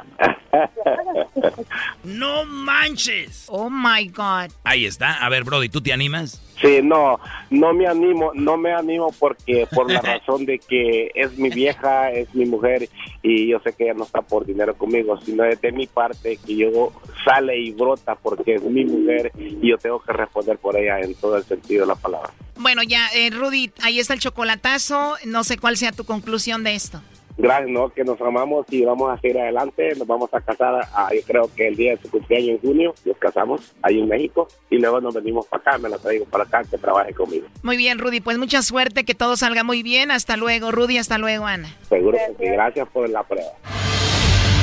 ¡No 2.04 2.44
manches! 2.44 3.46
Oh 3.48 3.68
my 3.70 4.08
God. 4.08 4.50
Ahí 4.64 4.86
está. 4.86 5.14
A 5.24 5.28
ver, 5.28 5.44
Brody, 5.44 5.68
¿tú 5.68 5.80
te 5.80 5.92
animas? 5.92 6.40
Sí, 6.60 6.80
no, 6.82 7.18
no 7.48 7.72
me 7.72 7.86
animo, 7.86 8.32
no 8.34 8.56
me 8.58 8.72
animo 8.72 9.14
porque 9.18 9.66
por 9.74 9.90
la 9.90 10.00
razón 10.02 10.44
de 10.44 10.58
que 10.58 11.10
es 11.14 11.38
mi 11.38 11.48
vieja, 11.48 12.10
es 12.10 12.34
mi 12.34 12.44
mujer 12.44 12.88
y 13.22 13.48
yo 13.48 13.60
sé 13.60 13.72
que 13.72 13.84
ella 13.84 13.94
no 13.94 14.04
está 14.04 14.20
por 14.20 14.44
dinero 14.44 14.76
conmigo, 14.76 15.18
sino 15.22 15.44
es 15.44 15.60
de 15.60 15.72
mi 15.72 15.86
parte 15.86 16.36
que 16.36 16.56
yo 16.56 16.92
sale 17.24 17.58
y 17.58 17.70
brota 17.72 18.14
porque 18.14 18.56
es 18.56 18.62
mi 18.62 18.84
mujer 18.84 19.32
y 19.38 19.68
yo 19.68 19.78
tengo 19.78 20.00
que 20.02 20.12
responder 20.12 20.58
por 20.58 20.76
ella 20.76 21.00
en 21.00 21.14
todo 21.14 21.36
el 21.36 21.44
sentido 21.44 21.82
de 21.82 21.88
la 21.88 21.96
palabra. 21.96 22.30
Bueno, 22.56 22.82
ya, 22.82 23.08
eh, 23.14 23.30
Rudy, 23.30 23.72
ahí 23.82 23.98
está 23.98 24.12
el 24.12 24.20
chocolatazo. 24.20 25.16
No 25.24 25.44
sé 25.44 25.56
cuál 25.56 25.78
sea 25.78 25.92
tu 25.92 26.04
conclusión 26.04 26.62
de 26.62 26.74
esto. 26.74 27.00
Gracias, 27.40 27.70
¿no? 27.70 27.88
Que 27.88 28.04
nos 28.04 28.20
amamos 28.20 28.66
y 28.70 28.84
vamos 28.84 29.10
a 29.10 29.20
seguir 29.20 29.38
adelante. 29.38 29.94
Nos 29.96 30.06
vamos 30.06 30.32
a 30.32 30.40
casar, 30.40 30.86
ah, 30.94 31.10
yo 31.14 31.20
creo 31.26 31.50
que 31.54 31.68
el 31.68 31.76
día 31.76 31.92
de 31.92 32.02
su 32.02 32.10
cumpleaños 32.10 32.50
en 32.50 32.58
junio, 32.60 32.94
nos 33.04 33.16
casamos 33.16 33.74
ahí 33.82 33.98
en 33.98 34.08
México 34.08 34.48
y 34.68 34.78
luego 34.78 35.00
nos 35.00 35.14
venimos 35.14 35.46
para 35.46 35.60
acá, 35.62 35.78
me 35.78 35.88
la 35.88 35.98
traigo 35.98 36.24
para 36.26 36.44
acá, 36.44 36.62
que 36.70 36.78
trabaje 36.78 37.14
conmigo. 37.14 37.46
Muy 37.62 37.76
bien, 37.76 37.98
Rudy, 37.98 38.20
pues 38.20 38.38
mucha 38.38 38.62
suerte, 38.62 39.04
que 39.04 39.14
todo 39.14 39.36
salga 39.36 39.64
muy 39.64 39.82
bien. 39.82 40.10
Hasta 40.10 40.36
luego, 40.36 40.70
Rudy, 40.70 40.98
hasta 40.98 41.18
luego, 41.18 41.46
Ana. 41.46 41.68
Seguro 41.88 42.18
que 42.18 42.44
sí. 42.44 42.50
Gracias 42.50 42.88
por 42.88 43.08
la 43.08 43.22
prueba. 43.22 43.50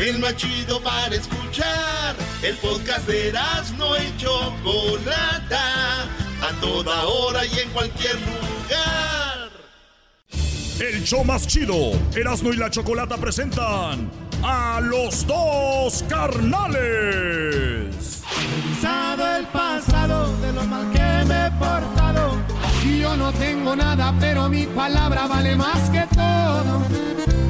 El 0.00 0.18
más 0.18 0.34
chido 0.34 0.82
para 0.82 1.14
escuchar. 1.14 2.16
El 2.42 2.56
podcast 2.56 3.06
de 3.06 3.34
no 3.76 3.96
y 3.98 4.16
Chocolata. 4.16 6.04
A 6.42 6.60
toda 6.60 7.04
hora 7.04 7.44
y 7.44 7.58
en 7.58 7.68
cualquier 7.68 8.14
lugar. 8.14 9.50
El 10.80 11.04
show 11.04 11.22
más 11.22 11.46
chido, 11.46 11.92
Erasno 12.16 12.54
y 12.54 12.56
la 12.56 12.70
chocolata 12.70 13.18
presentan 13.18 14.10
a 14.42 14.80
los 14.80 15.26
dos 15.26 16.02
carnales. 16.08 16.80
Revisado 18.54 19.36
el 19.36 19.46
pasado 19.48 20.34
de 20.38 20.52
lo 20.54 20.64
mal 20.64 20.90
que 20.92 21.24
me 21.26 21.46
he 21.46 21.50
portado. 21.58 22.38
Yo 22.98 23.14
no 23.18 23.30
tengo 23.34 23.76
nada, 23.76 24.14
pero 24.18 24.48
mi 24.48 24.64
palabra 24.64 25.26
vale 25.26 25.54
más 25.56 25.90
que 25.90 26.06
todo. 26.14 26.82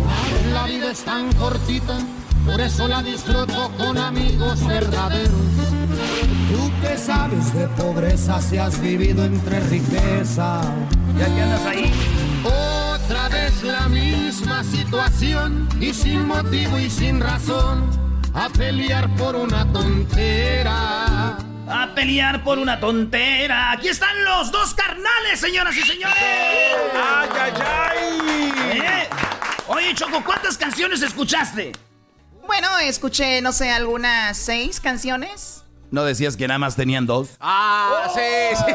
Ay, 0.09 0.53
La 0.53 0.65
vida 0.65 0.91
es 0.91 1.05
tan 1.05 1.33
cortita, 1.35 2.01
por 2.47 2.61
eso 2.61 2.89
la 2.89 3.03
disfruto 3.03 3.71
con 3.77 3.99
amigos 3.99 4.67
verdaderos. 4.67 5.31
Tú 6.51 6.71
que 6.81 6.97
sabes 6.97 7.55
de 7.55 7.69
pobreza 7.69 8.41
si 8.41 8.59
has 8.59 8.81
vivido 8.81 9.25
entre 9.25 9.61
riqueza. 9.61 10.61
¿Ya 11.19 11.27
que 11.27 11.43
andas 11.43 11.67
ahí? 11.67 11.93
Otra 12.45 13.29
vez 13.29 13.63
la 13.63 13.89
misma 13.89 14.65
situación 14.65 15.69
y 15.81 15.93
sin 15.93 16.27
motivo 16.27 16.79
y 16.79 16.91
sin 16.91 17.21
razón 17.21 17.89
a 18.35 18.49
pelear 18.49 19.15
por 19.17 19.37
una 19.37 19.71
tontera. 19.73 21.37
A 21.69 21.95
pelear 21.95 22.43
por 22.43 22.59
una 22.59 22.81
tontera. 22.81 23.73
Aquí 23.73 23.89
están 23.89 24.25
los 24.25 24.51
dos 24.51 24.75
carnales, 24.75 25.39
señoras 25.39 25.77
y 25.77 25.83
señores. 25.83 26.17
¡Ay, 26.95 27.29
ay, 27.41 27.53
ay! 27.63 29.09
Oye, 29.69 29.95
Choco, 29.95 30.23
¿cuántas 30.25 30.59
canciones 30.59 31.01
escuchaste? 31.03 31.73
Bueno, 32.51 32.67
escuché, 32.81 33.41
no 33.43 33.53
sé, 33.53 33.71
algunas 33.71 34.37
seis 34.37 34.81
canciones. 34.81 35.63
¿No 35.93 36.03
decías 36.03 36.37
que 36.37 36.49
nada 36.49 36.59
más 36.59 36.75
tenían 36.75 37.07
dos? 37.07 37.37
Ah, 37.39 38.09
sí, 38.13 38.57
sí, 38.57 38.73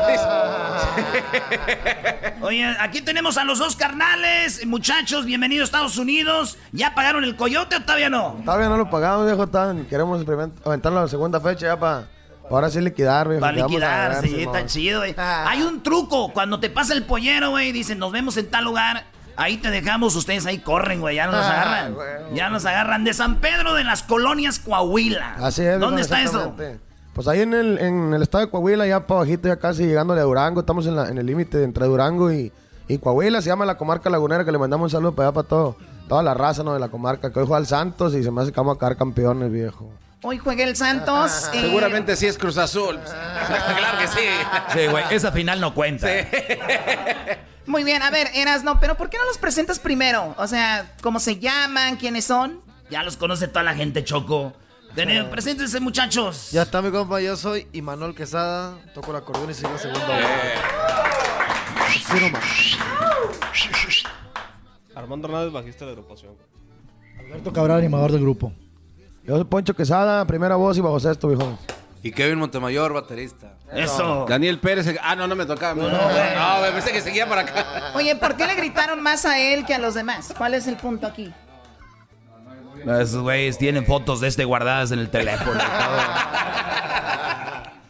Oye, 2.41 2.65
aquí 2.79 3.01
tenemos 3.01 3.35
a 3.37 3.43
los 3.43 3.59
dos 3.59 3.75
carnales. 3.75 4.65
Muchachos, 4.65 5.25
bienvenidos 5.25 5.63
a 5.63 5.65
Estados 5.65 5.97
Unidos. 5.97 6.57
¿Ya 6.71 6.95
pagaron 6.95 7.25
el 7.25 7.35
coyote 7.35 7.75
o 7.75 7.81
todavía 7.81 8.09
no? 8.09 8.37
Todavía 8.45 8.69
no 8.69 8.77
lo 8.77 8.89
pagamos, 8.89 9.25
viejo. 9.25 9.45
tan- 9.47 9.85
Queremos 9.87 10.21
experiment- 10.25 10.53
aventar 10.65 10.93
la 10.93 11.09
segunda 11.09 11.41
fecha 11.41 11.65
ya 11.65 11.77
para 11.77 12.07
ahora 12.49 12.69
sí 12.69 12.79
liquidar, 12.79 13.27
viejo. 13.27 13.41
Para 13.41 13.61
a 13.65 13.67
liquidar, 13.67 14.21
sí, 14.21 14.41
está 14.41 14.65
chido, 14.67 15.01
güey. 15.01 15.13
Hay 15.17 15.63
un 15.63 15.83
truco. 15.83 16.31
Cuando 16.31 16.61
te 16.61 16.69
pasa 16.69 16.93
el 16.93 17.03
pollero, 17.03 17.49
güey, 17.49 17.73
dicen, 17.73 17.99
nos 17.99 18.13
vemos 18.13 18.37
en 18.37 18.49
tal 18.49 18.63
lugar. 18.63 19.03
Ahí 19.37 19.57
te 19.57 19.69
dejamos, 19.71 20.15
ustedes 20.15 20.45
ahí 20.45 20.59
corren, 20.59 21.01
güey. 21.01 21.15
Ya 21.17 21.25
nos 21.27 21.35
Ah, 21.45 21.61
agarran. 21.61 21.93
güey. 21.93 22.07
Ya 22.33 22.49
nos 22.49 22.65
agarran. 22.65 23.03
De 23.03 23.13
San 23.13 23.35
Pedro 23.37 23.73
de 23.73 23.83
las 23.83 24.01
Colonias 24.03 24.59
Coahuila. 24.59 25.35
Así 25.41 25.63
es. 25.63 25.79
¿Dónde 25.79 26.01
está 26.01 26.21
eso? 26.21 26.53
Pues 27.13 27.27
ahí 27.27 27.41
en 27.41 27.53
el, 27.53 27.77
en 27.79 28.13
el 28.13 28.21
estado 28.21 28.45
de 28.45 28.51
Coahuila, 28.51 28.85
ya 28.87 29.07
para 29.07 29.21
bajito, 29.21 29.47
ya 29.47 29.55
casi 29.57 29.85
llegándole 29.85 30.19
a 30.21 30.25
Durango. 30.25 30.59
Estamos 30.61 30.85
en, 30.87 30.95
la- 30.97 31.07
en 31.09 31.17
el 31.17 31.25
límite 31.25 31.63
entre 31.63 31.85
Durango 31.85 32.31
y, 32.31 32.51
y 32.87 32.97
Coahuila. 32.97 33.41
Se 33.41 33.47
llama 33.49 33.65
la 33.65 33.77
comarca 33.77 34.09
lagunera, 34.09 34.43
que 34.45 34.51
le 34.51 34.57
mandamos 34.57 34.85
un 34.85 34.97
saludo 34.97 35.13
para 35.15 35.29
allá, 35.29 35.33
para 35.35 35.47
todo, 35.47 35.77
toda 36.09 36.23
la 36.23 36.33
raza 36.33 36.63
¿no? 36.63 36.73
de 36.73 36.79
la 36.79 36.89
comarca. 36.89 37.31
Que 37.31 37.39
hoy 37.39 37.45
juega 37.45 37.57
al 37.57 37.67
Santos 37.67 38.13
y 38.15 38.23
se 38.23 38.31
me 38.31 38.41
hace 38.41 38.51
que 38.51 38.59
vamos 38.59 38.75
a 38.75 38.79
caer 38.79 38.97
campeones, 38.97 39.49
viejo. 39.51 39.89
Hoy 40.23 40.39
juega 40.39 40.63
el 40.65 40.75
Santos. 40.75 41.49
eh, 41.53 41.61
Seguramente 41.61 42.15
sí 42.17 42.25
es 42.27 42.37
Cruz 42.37 42.57
Azul. 42.57 42.99
claro 43.77 43.97
que 43.99 44.07
sí. 44.07 44.27
Sí, 44.73 44.87
güey, 44.87 45.03
esa 45.11 45.31
final 45.31 45.61
no 45.61 45.73
cuenta. 45.73 46.07
Muy 47.67 47.83
bien, 47.83 48.01
a 48.03 48.11
ver, 48.11 48.29
Eras, 48.33 48.63
no, 48.63 48.79
pero 48.79 48.95
¿por 48.95 49.09
qué 49.09 49.17
no 49.17 49.25
los 49.25 49.37
presentas 49.37 49.79
primero? 49.79 50.35
O 50.37 50.47
sea, 50.47 50.93
¿cómo 51.01 51.19
se 51.19 51.39
llaman? 51.39 51.97
¿Quiénes 51.97 52.25
son? 52.25 52.61
Ya 52.91 53.01
los 53.03 53.17
conoce 53.17 53.47
toda 53.47 53.63
la 53.63 53.73
gente, 53.73 54.03
Choco. 54.03 54.53
Tenemos- 54.93 55.29
Preséntense, 55.31 55.79
muchachos. 55.79 56.51
Ya 56.51 56.61
está 56.61 56.81
mi 56.81 56.91
compa, 56.91 57.19
yo 57.19 57.35
soy 57.35 57.67
Imanol 57.73 58.15
Quesada, 58.15 58.77
toco 58.93 59.11
el 59.11 59.17
acordeón 59.17 59.49
y 59.49 59.53
sigo 59.53 59.71
la 59.71 59.77
segunda 59.79 60.19
Eh. 60.19 60.23
voz. 61.75 61.85
Así 61.87 62.19
nomás. 62.21 62.43
Armando 64.95 65.27
Hernández, 65.27 65.51
bajista 65.51 65.85
de 65.85 65.91
agrupación. 65.91 66.33
Alberto 67.19 67.51
Cabral, 67.51 67.79
animador 67.79 68.11
del 68.11 68.21
grupo. 68.21 68.53
Yo 69.23 69.35
soy 69.35 69.43
Poncho 69.45 69.75
Quesada, 69.75 70.25
primera 70.25 70.55
voz 70.55 70.77
y 70.77 70.81
bajo 70.81 70.99
sexto, 70.99 71.27
viejo. 71.27 71.57
Y 72.05 72.11
Kevin 72.11 72.37
Montemayor, 72.37 72.93
baterista. 72.93 73.53
Eso. 73.73 74.27
Daniel 74.29 74.59
Pérez. 74.59 74.85
Ah, 75.01 75.15
no, 75.15 75.27
no 75.27 75.35
me 75.35 75.47
tocaba. 75.47 75.73
No, 75.73 75.89
no, 75.89 76.59
güey, 76.59 76.71
pensé 76.73 76.91
que 76.91 77.01
seguía 77.01 77.27
para 77.27 77.41
acá. 77.41 77.65
Oye, 77.95 78.15
¿por 78.15 78.37
qué 78.37 78.45
le 78.45 78.53
gritaron 78.53 79.01
más 79.01 79.25
a 79.25 79.39
él 79.39 79.65
que 79.65 79.73
a 79.73 79.79
los 79.79 79.95
demás? 79.95 80.31
¿Cuál 80.37 80.53
es 80.53 80.67
el 80.67 80.75
punto 80.75 81.07
aquí? 81.07 81.33
No, 82.85 83.01
esos 83.01 83.23
güeyes 83.23 83.57
tienen 83.57 83.87
fotos 83.87 84.21
de 84.21 84.27
este 84.27 84.45
guardadas 84.45 84.91
en 84.91 84.99
el 84.99 85.09
teléfono. 85.09 85.53
y 85.55 85.57
todo. 85.57 85.97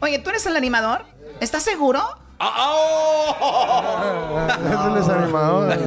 Oye, 0.00 0.18
¿tú 0.20 0.30
eres 0.30 0.46
el 0.46 0.56
animador? 0.56 1.04
¿Estás 1.40 1.62
seguro? 1.62 2.02
Ese 4.64 4.98
es 4.98 5.08
el 5.08 5.14
animador. 5.14 5.78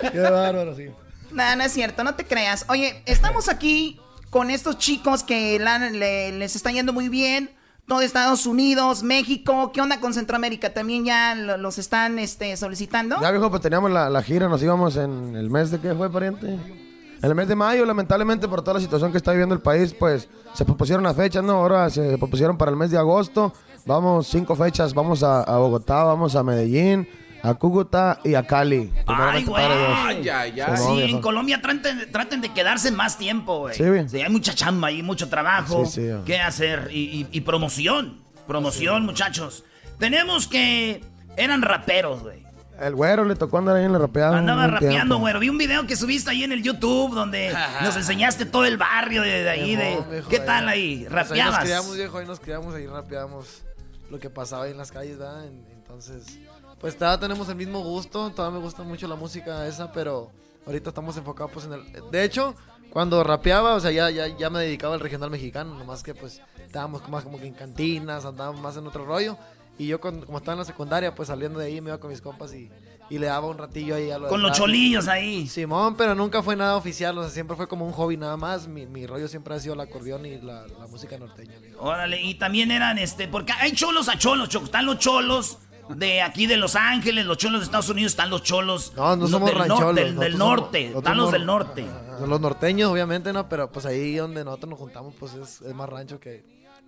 Qué 0.10 0.18
bárbaro, 0.18 0.74
sí. 0.74 0.90
No, 1.30 1.54
no 1.54 1.62
es 1.62 1.70
cierto, 1.70 2.02
no 2.02 2.16
te 2.16 2.26
creas. 2.26 2.64
Oye, 2.68 3.00
estamos 3.06 3.48
aquí 3.48 4.00
con 4.30 4.50
estos 4.50 4.78
chicos 4.78 5.22
que 5.22 5.58
la- 5.58 5.78
le- 5.90 6.32
les 6.32 6.56
está 6.56 6.70
yendo 6.70 6.92
muy 6.92 7.08
bien. 7.08 7.50
Todo 7.86 8.02
Estados 8.02 8.44
Unidos, 8.44 9.02
México. 9.02 9.72
¿Qué 9.72 9.80
onda 9.80 9.98
con 9.98 10.12
Centroamérica? 10.12 10.74
¿También 10.74 11.04
ya 11.06 11.34
lo- 11.34 11.56
los 11.56 11.78
están 11.78 12.18
este, 12.18 12.54
solicitando? 12.58 13.16
Ya, 13.20 13.30
viejo, 13.30 13.48
pues 13.48 13.62
teníamos 13.62 13.90
la, 13.90 14.22
gira, 14.22 14.46
nos 14.48 14.62
íbamos 14.62 14.96
en 14.96 15.34
el 15.34 15.48
mes 15.48 15.70
de 15.70 15.80
qué 15.80 15.94
fue, 15.94 16.10
pariente. 16.10 16.46
En 16.48 17.24
el 17.30 17.34
mes 17.34 17.48
de 17.48 17.56
mayo, 17.56 17.84
lamentablemente, 17.86 18.46
por 18.46 18.60
toda 18.62 18.74
la 18.74 18.80
situación 18.80 19.10
que 19.10 19.16
está 19.18 19.32
viviendo 19.32 19.54
el 19.54 19.60
país, 19.62 19.94
pues 19.98 20.28
se 20.54 20.64
propusieron 20.66 21.02
las 21.02 21.16
fechas, 21.16 21.42
¿no? 21.42 21.52
Ahora 21.52 21.88
se 21.90 22.16
propusieron 22.18 22.58
para 22.58 22.70
el 22.70 22.76
mes 22.76 22.90
de 22.90 22.98
agosto. 22.98 23.52
Vamos 23.86 24.26
cinco 24.28 24.54
fechas, 24.54 24.92
vamos 24.92 25.22
a 25.22 25.42
Bogotá, 25.56 26.04
vamos 26.04 26.36
a 26.36 26.42
Medellín, 26.42 27.08
a 27.42 27.54
Cúcuta 27.54 28.18
y 28.24 28.34
a 28.34 28.46
Cali. 28.46 28.92
Ay, 29.06 29.44
güey. 29.44 29.64
Ay, 29.64 30.28
ay, 30.28 30.60
ay. 30.60 30.76
Sí, 30.76 30.82
Sí, 30.82 30.88
no, 30.88 31.00
en 31.00 31.06
viejo. 31.06 31.20
Colombia 31.20 31.60
traten, 31.62 32.10
traten 32.12 32.40
de 32.40 32.52
quedarse 32.52 32.90
más 32.90 33.16
tiempo, 33.18 33.58
güey. 33.60 33.74
Sí, 33.76 33.84
güey. 33.84 34.06
hay 34.22 34.30
mucha 34.30 34.54
chamba 34.54 34.90
y 34.90 35.02
mucho 35.02 35.28
trabajo. 35.28 35.84
Sí, 35.86 36.02
sí. 36.02 36.10
¿Qué 36.24 36.40
hacer? 36.40 36.88
Y, 36.92 36.98
y- 37.22 37.28
y 37.30 37.40
promoción. 37.42 38.20
Promoción, 38.46 39.04
muchachos. 39.04 39.64
Tenemos 39.98 40.46
que... 40.46 41.04
Eran 41.36 41.62
raperos, 41.62 42.22
güey. 42.22 42.46
El 42.80 42.94
güero 42.94 43.24
le 43.24 43.34
tocó 43.34 43.58
andar 43.58 43.76
ahí 43.76 43.84
en 43.84 43.92
la 43.92 43.98
rapeada. 43.98 44.38
Andaba 44.38 44.66
rapeando, 44.68 44.88
tiempo. 44.96 45.16
güey. 45.18 45.38
Vi 45.40 45.48
un 45.48 45.58
video 45.58 45.86
que 45.86 45.96
subiste 45.96 46.30
ahí 46.30 46.44
en 46.44 46.52
el 46.52 46.62
YouTube 46.62 47.12
donde 47.14 47.52
nos 47.82 47.96
enseñaste 47.96 48.46
todo 48.46 48.64
el 48.64 48.76
barrio 48.76 49.22
de, 49.22 49.42
de 49.42 49.50
ahí. 49.50 49.74
De, 49.76 49.98
viejo, 50.10 50.28
¿Qué 50.28 50.38
tal 50.40 50.68
ahí? 50.68 51.06
Pues 51.10 51.30
ahí 51.32 51.38
nos 51.38 51.46
¿Rapeabas? 51.50 51.64
criamos, 51.64 51.96
viejo, 51.96 52.18
ahí 52.18 52.26
nos 52.26 52.40
criamos, 52.40 52.74
ahí 52.74 52.86
rapeamos 52.86 53.62
lo 54.10 54.18
que 54.20 54.30
pasaba 54.30 54.64
ahí 54.64 54.70
en 54.70 54.78
las 54.78 54.92
calles, 54.92 55.18
¿verdad? 55.18 55.44
En- 55.46 55.66
Entonces, 55.76 56.38
pues 56.80 56.96
todavía 56.96 57.20
tenemos 57.20 57.48
el 57.48 57.56
mismo 57.56 57.80
gusto, 57.82 58.30
todavía 58.30 58.58
me 58.58 58.64
gusta 58.64 58.82
mucho 58.82 59.08
la 59.08 59.16
música 59.16 59.66
esa, 59.66 59.92
pero 59.92 60.30
ahorita 60.66 60.90
estamos 60.90 61.16
enfocados 61.16 61.50
pues 61.52 61.66
en 61.66 61.72
el... 61.72 62.10
De 62.10 62.24
hecho, 62.24 62.54
cuando 62.90 63.22
rapeaba, 63.24 63.74
o 63.74 63.80
sea, 63.80 63.90
ya, 63.90 64.10
ya, 64.10 64.28
ya 64.28 64.48
me 64.50 64.60
dedicaba 64.60 64.94
al 64.94 65.00
regional 65.00 65.30
mexicano, 65.30 65.74
nomás 65.74 66.02
que 66.02 66.14
pues 66.14 66.40
estábamos 66.64 67.06
más 67.08 67.24
como 67.24 67.38
que 67.38 67.46
en 67.46 67.54
cantinas, 67.54 68.24
andábamos 68.24 68.60
más 68.60 68.76
en 68.76 68.86
otro 68.86 69.04
rollo. 69.04 69.36
Y 69.76 69.86
yo 69.86 70.00
como 70.00 70.38
estaba 70.38 70.54
en 70.54 70.58
la 70.58 70.64
secundaria, 70.64 71.14
pues 71.14 71.28
saliendo 71.28 71.58
de 71.60 71.66
ahí 71.66 71.80
me 71.80 71.90
iba 71.90 71.98
con 71.98 72.10
mis 72.10 72.20
compas 72.20 72.52
y, 72.52 72.68
y 73.10 73.18
le 73.18 73.28
daba 73.28 73.46
un 73.46 73.56
ratillo 73.58 73.94
ahí 73.94 74.10
a 74.10 74.18
lo 74.18 74.26
Con 74.28 74.42
los 74.42 74.50
rap. 74.50 74.58
cholillos 74.58 75.06
ahí. 75.06 75.46
Simón, 75.46 75.94
pero 75.96 76.16
nunca 76.16 76.42
fue 76.42 76.56
nada 76.56 76.74
oficial, 76.74 77.16
o 77.16 77.22
sea, 77.22 77.30
siempre 77.30 77.56
fue 77.56 77.68
como 77.68 77.86
un 77.86 77.92
hobby 77.92 78.16
nada 78.16 78.36
más. 78.36 78.66
Mi, 78.66 78.86
mi 78.86 79.06
rollo 79.06 79.28
siempre 79.28 79.54
ha 79.54 79.60
sido 79.60 79.74
el 79.74 79.80
acordeón 79.80 80.26
y 80.26 80.40
la, 80.40 80.66
la 80.66 80.86
música 80.88 81.16
norteña. 81.16 81.54
Órale, 81.78 82.20
y 82.20 82.34
también 82.34 82.72
eran 82.72 82.98
este, 82.98 83.28
porque 83.28 83.52
hay 83.52 83.70
cholos 83.72 84.08
a 84.08 84.18
cholos. 84.18 84.52
Están 84.52 84.84
los 84.86 84.98
cholos 84.98 85.58
de 85.94 86.22
aquí 86.22 86.46
de 86.46 86.56
Los 86.56 86.76
Ángeles, 86.76 87.24
los 87.26 87.36
cholos 87.38 87.60
de 87.60 87.64
Estados 87.66 87.88
Unidos, 87.88 88.12
están 88.12 88.30
los 88.30 88.42
cholos 88.42 88.92
No, 88.96 89.16
no 89.16 89.26
somos 89.28 89.48
del, 89.50 89.58
nor- 89.58 89.68
rancholos. 89.68 89.94
del, 89.94 90.16
del 90.18 90.38
norte, 90.38 90.86
somos- 90.88 90.98
están 90.98 91.16
los 91.16 91.32
del 91.32 91.46
norte. 91.46 91.86
Los 92.26 92.40
norteños, 92.40 92.90
obviamente, 92.90 93.32
no, 93.32 93.48
pero 93.48 93.70
pues 93.70 93.86
ahí 93.86 94.16
donde 94.16 94.44
nosotros 94.44 94.70
nos 94.70 94.78
juntamos, 94.78 95.14
pues 95.18 95.34
es, 95.34 95.60
es 95.62 95.74
más 95.74 95.88
rancho 95.88 96.18
que, 96.20 96.44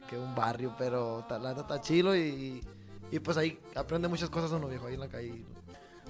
que 0.09 0.18
un 0.18 0.35
barrio, 0.35 0.74
pero 0.78 1.24
la 1.40 1.52
está 1.52 1.81
chilo 1.81 2.16
y, 2.16 2.62
y 3.12 3.18
pues 3.20 3.36
ahí 3.36 3.59
aprende 3.77 4.09
muchas 4.09 4.28
cosas 4.31 4.51
uno, 4.51 4.66
viejo, 4.68 4.86
ahí 4.86 4.94
en 4.94 5.01
la 5.01 5.09
calle. 5.09 5.44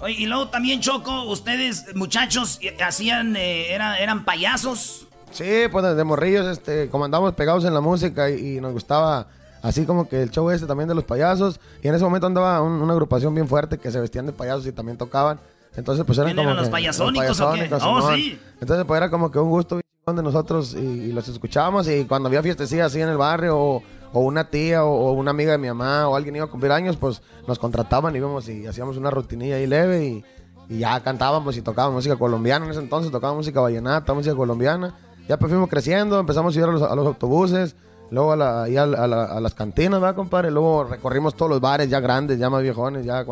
Oye, 0.01 0.15
y 0.15 0.27
luego 0.27 0.49
también, 0.49 0.81
Choco, 0.81 1.25
ustedes, 1.25 1.95
muchachos, 1.95 2.59
eh, 2.63 2.75
hacían, 2.83 3.37
eh, 3.37 3.73
eran, 3.75 3.97
eran 3.97 4.25
payasos. 4.25 5.07
Sí, 5.31 5.45
pues 5.71 5.85
de, 5.85 5.95
de 5.95 6.05
morrillos, 6.05 6.47
este, 6.47 6.89
como 6.89 7.05
andábamos 7.05 7.35
pegados 7.35 7.65
en 7.67 7.75
la 7.75 7.81
música 7.83 8.31
y, 8.31 8.57
y 8.57 8.61
nos 8.63 8.73
gustaba 8.73 9.29
así 9.63 9.85
como 9.87 10.09
que 10.09 10.23
el 10.23 10.31
show 10.31 10.51
este 10.51 10.67
también 10.67 10.89
de 10.89 10.95
los 10.95 11.05
payasos. 11.05 11.61
Y 11.83 11.89
en 11.89 11.95
ese 11.95 12.05
momento 12.05 12.27
andaba 12.27 12.61
un- 12.63 12.81
una 12.83 12.93
agrupación 12.93 13.35
bien 13.35 13.49
fuerte 13.49 13.79
que 13.79 13.91
se 13.91 14.01
vestían 14.01 14.27
de 14.27 14.33
payasos 14.33 14.67
y 14.67 14.73
también 14.73 14.97
tocaban. 14.99 15.41
Entonces, 15.77 16.05
pues 16.05 16.19
eran 16.19 16.29
¿Quién 16.29 16.37
como 16.39 16.49
eran 16.51 16.57
los 16.57 16.67
que- 16.67 16.73
payasónicos 16.73 17.41
o 17.41 17.53
qué? 17.53 17.59
payasónicos, 17.69 18.05
Oh, 18.05 18.15
sí. 18.15 18.39
Entonces, 18.61 18.85
pues 18.87 18.97
era 18.99 19.11
como 19.11 19.31
que 19.31 19.39
un 19.39 19.51
gusto 19.51 19.81
de 20.07 20.23
nosotros 20.23 20.75
y, 20.75 20.79
y 20.85 21.13
los 21.13 21.29
escuchábamos. 21.29 21.87
Y 21.89 22.05
cuando 22.07 22.29
había 22.29 22.43
fiestecillas 22.43 22.87
así 22.89 23.01
en 23.01 23.09
el 23.09 23.17
barrio 23.17 23.57
o, 23.57 23.83
o 24.13 24.21
una 24.21 24.51
tía 24.51 24.85
o, 24.85 24.91
o 24.91 25.13
una 25.13 25.31
amiga 25.31 25.53
de 25.53 25.59
mi 25.59 25.69
mamá 25.69 26.09
o 26.09 26.17
alguien 26.17 26.35
iba 26.35 26.47
a 26.47 26.49
cumplir 26.49 26.73
años, 26.73 26.97
pues 26.97 27.23
nos 27.47 27.59
contrataban 27.61 28.13
y 28.15 28.19
íbamos 28.19 28.49
y 28.49 28.67
hacíamos 28.67 28.97
una 28.97 29.11
rutinilla 29.11 29.55
ahí 29.57 29.69
leve 29.69 30.05
y, 30.05 30.25
y 30.69 30.79
ya 30.79 30.99
cantábamos 31.01 31.57
y 31.57 31.63
tocábamos 31.63 31.95
música 31.97 32.17
colombiana. 32.17 32.65
En 32.65 32.73
ese 32.73 32.81
entonces 32.81 33.13
tocábamos 33.13 33.45
música 33.45 33.61
vallenata, 33.61 34.13
música 34.13 34.35
colombiana. 34.35 34.95
Ya 35.29 35.37
pues 35.39 35.51
fuimos 35.53 35.69
creciendo, 35.71 36.19
empezamos 36.19 36.57
a 36.57 36.59
ir 36.59 36.65
a 36.65 36.69
los, 36.73 36.83
a 36.83 36.95
los 36.97 37.07
autobuses, 37.07 37.77
luego 38.11 38.33
a, 38.33 38.37
la- 38.37 38.63
ahí 38.65 38.77
a, 38.77 38.87
la- 38.87 39.05
a 39.05 39.07
la- 39.07 39.25
a 39.25 39.41
las 39.41 39.55
cantinas, 39.55 40.01
¿verdad, 40.01 40.17
compadre? 40.17 40.51
Luego 40.51 40.85
recorrimos 40.85 41.35
todos 41.35 41.51
los 41.51 41.61
bares 41.61 41.89
ya 41.89 42.01
grandes, 42.01 42.39
ya 42.39 42.51
más 42.51 42.63
viejones, 42.63 43.05
ya 43.05 43.25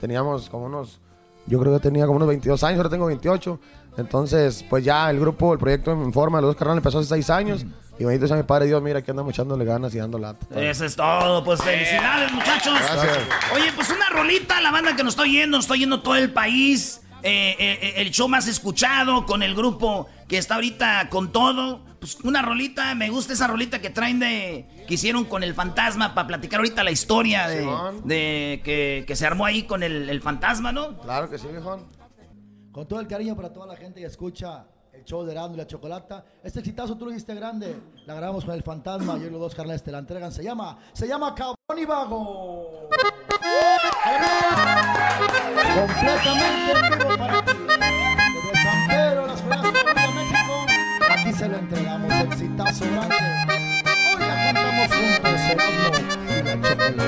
teníamos 0.00 0.48
como 0.50 0.66
unos, 0.66 0.98
yo 1.46 1.58
creo 1.60 1.72
que 1.74 1.80
tenía 1.80 2.06
como 2.06 2.16
unos 2.16 2.28
22 2.28 2.62
años, 2.64 2.78
ahora 2.78 2.90
tengo 2.90 3.06
28. 3.06 3.58
Entonces, 3.98 4.64
pues 4.70 4.84
ya 4.84 5.10
el 5.10 5.20
grupo, 5.20 5.52
el 5.52 5.58
proyecto 5.58 5.92
en 5.92 6.12
forma, 6.14 6.40
los 6.40 6.48
dos 6.50 6.56
carnales 6.56 6.78
empezó 6.78 6.98
hace 7.00 7.08
6 7.08 7.30
años. 7.30 7.64
Y 7.98 8.04
bendito 8.04 8.26
sea 8.26 8.38
mi 8.38 8.42
padre 8.42 8.66
Dios, 8.66 8.82
mira 8.82 9.02
que 9.02 9.10
andamos 9.10 9.32
echándole 9.34 9.66
ganas 9.66 9.94
y 9.94 9.98
dando 9.98 10.18
lata. 10.18 10.46
Eso 10.58 10.86
es 10.86 10.96
todo, 10.96 11.44
pues 11.44 11.60
felicidades, 11.62 12.32
muchachos. 12.32 12.72
Gracias. 12.80 13.18
Oye, 13.54 13.70
pues 13.76 13.90
una 13.90 14.08
rolita, 14.08 14.60
la 14.62 14.70
banda 14.70 14.96
que 14.96 15.04
nos 15.04 15.12
está 15.12 15.22
oyendo, 15.24 15.58
nos 15.58 15.64
está 15.66 15.74
oyendo 15.74 16.00
todo 16.00 16.16
el 16.16 16.32
país. 16.32 17.02
Eh, 17.22 17.56
eh, 17.58 17.78
eh, 17.80 17.92
el 17.96 18.10
show 18.10 18.28
más 18.28 18.48
escuchado 18.48 19.24
con 19.26 19.42
el 19.42 19.54
grupo 19.54 20.08
que 20.28 20.38
está 20.38 20.56
ahorita 20.56 21.08
con 21.08 21.32
todo. 21.32 21.84
Pues 22.00 22.18
una 22.24 22.42
rolita, 22.42 22.94
me 22.96 23.10
gusta 23.10 23.32
esa 23.32 23.46
rolita 23.46 23.80
que 23.80 23.90
traen 23.90 24.18
de. 24.18 24.84
que 24.88 24.94
hicieron 24.94 25.24
con 25.24 25.44
el 25.44 25.54
fantasma 25.54 26.14
para 26.14 26.26
platicar 26.26 26.58
ahorita 26.58 26.82
la 26.82 26.90
historia 26.90 27.46
de, 27.48 28.60
que, 28.64 29.04
que 29.06 29.16
se 29.16 29.24
armó 29.24 29.46
ahí 29.46 29.62
con 29.64 29.84
el, 29.84 30.10
el 30.10 30.20
fantasma, 30.20 30.72
¿no? 30.72 30.98
Claro 30.98 31.30
que 31.30 31.38
sí, 31.38 31.46
viejón. 31.46 31.86
Con 32.72 32.88
todo 32.88 32.98
el 33.00 33.06
cariño 33.06 33.36
para 33.36 33.52
toda 33.52 33.66
la 33.66 33.76
gente 33.76 34.00
que 34.00 34.06
escucha 34.06 34.64
el 34.92 35.04
show 35.04 35.24
de 35.24 35.32
Erasmo 35.32 35.54
y 35.54 35.58
la 35.58 35.66
Chocolata. 35.66 36.24
Este 36.42 36.60
exitazo 36.60 36.96
tú 36.96 37.04
lo 37.04 37.12
hiciste 37.12 37.34
grande. 37.34 37.76
La 38.06 38.14
grabamos 38.14 38.44
con 38.44 38.54
el 38.54 38.62
fantasma 38.62 39.16
y 39.18 39.24
hoy 39.24 39.30
los 39.30 39.40
dos 39.40 39.54
carnales 39.54 39.82
te 39.82 39.92
la 39.92 39.98
entregan. 39.98 40.32
Se 40.32 40.42
llama, 40.42 40.78
se 40.92 41.06
llama 41.06 41.34
Cabrón 41.34 41.78
y 41.78 41.84
Vago. 41.84 42.88
Completamente 45.74 46.70
en 46.72 46.98
vivo 46.98 47.16
para 47.16 47.42
ti. 47.44 47.52
Desde 48.34 48.52
San 48.62 48.78
Pedro, 48.88 49.26
las 49.26 49.40
de 49.42 49.48
México. 50.14 50.54
Aquí 51.10 51.32
se 51.32 51.48
lo 51.48 51.56
entregamos. 51.58 52.12
Exitazo 52.12 52.84
grande. 52.90 53.16
Hoy 54.08 54.20
la 54.20 54.34
cantamos 54.44 54.88
juntos, 54.92 55.40
Erasmo 55.50 55.88
y 56.28 56.94
la. 56.96 57.04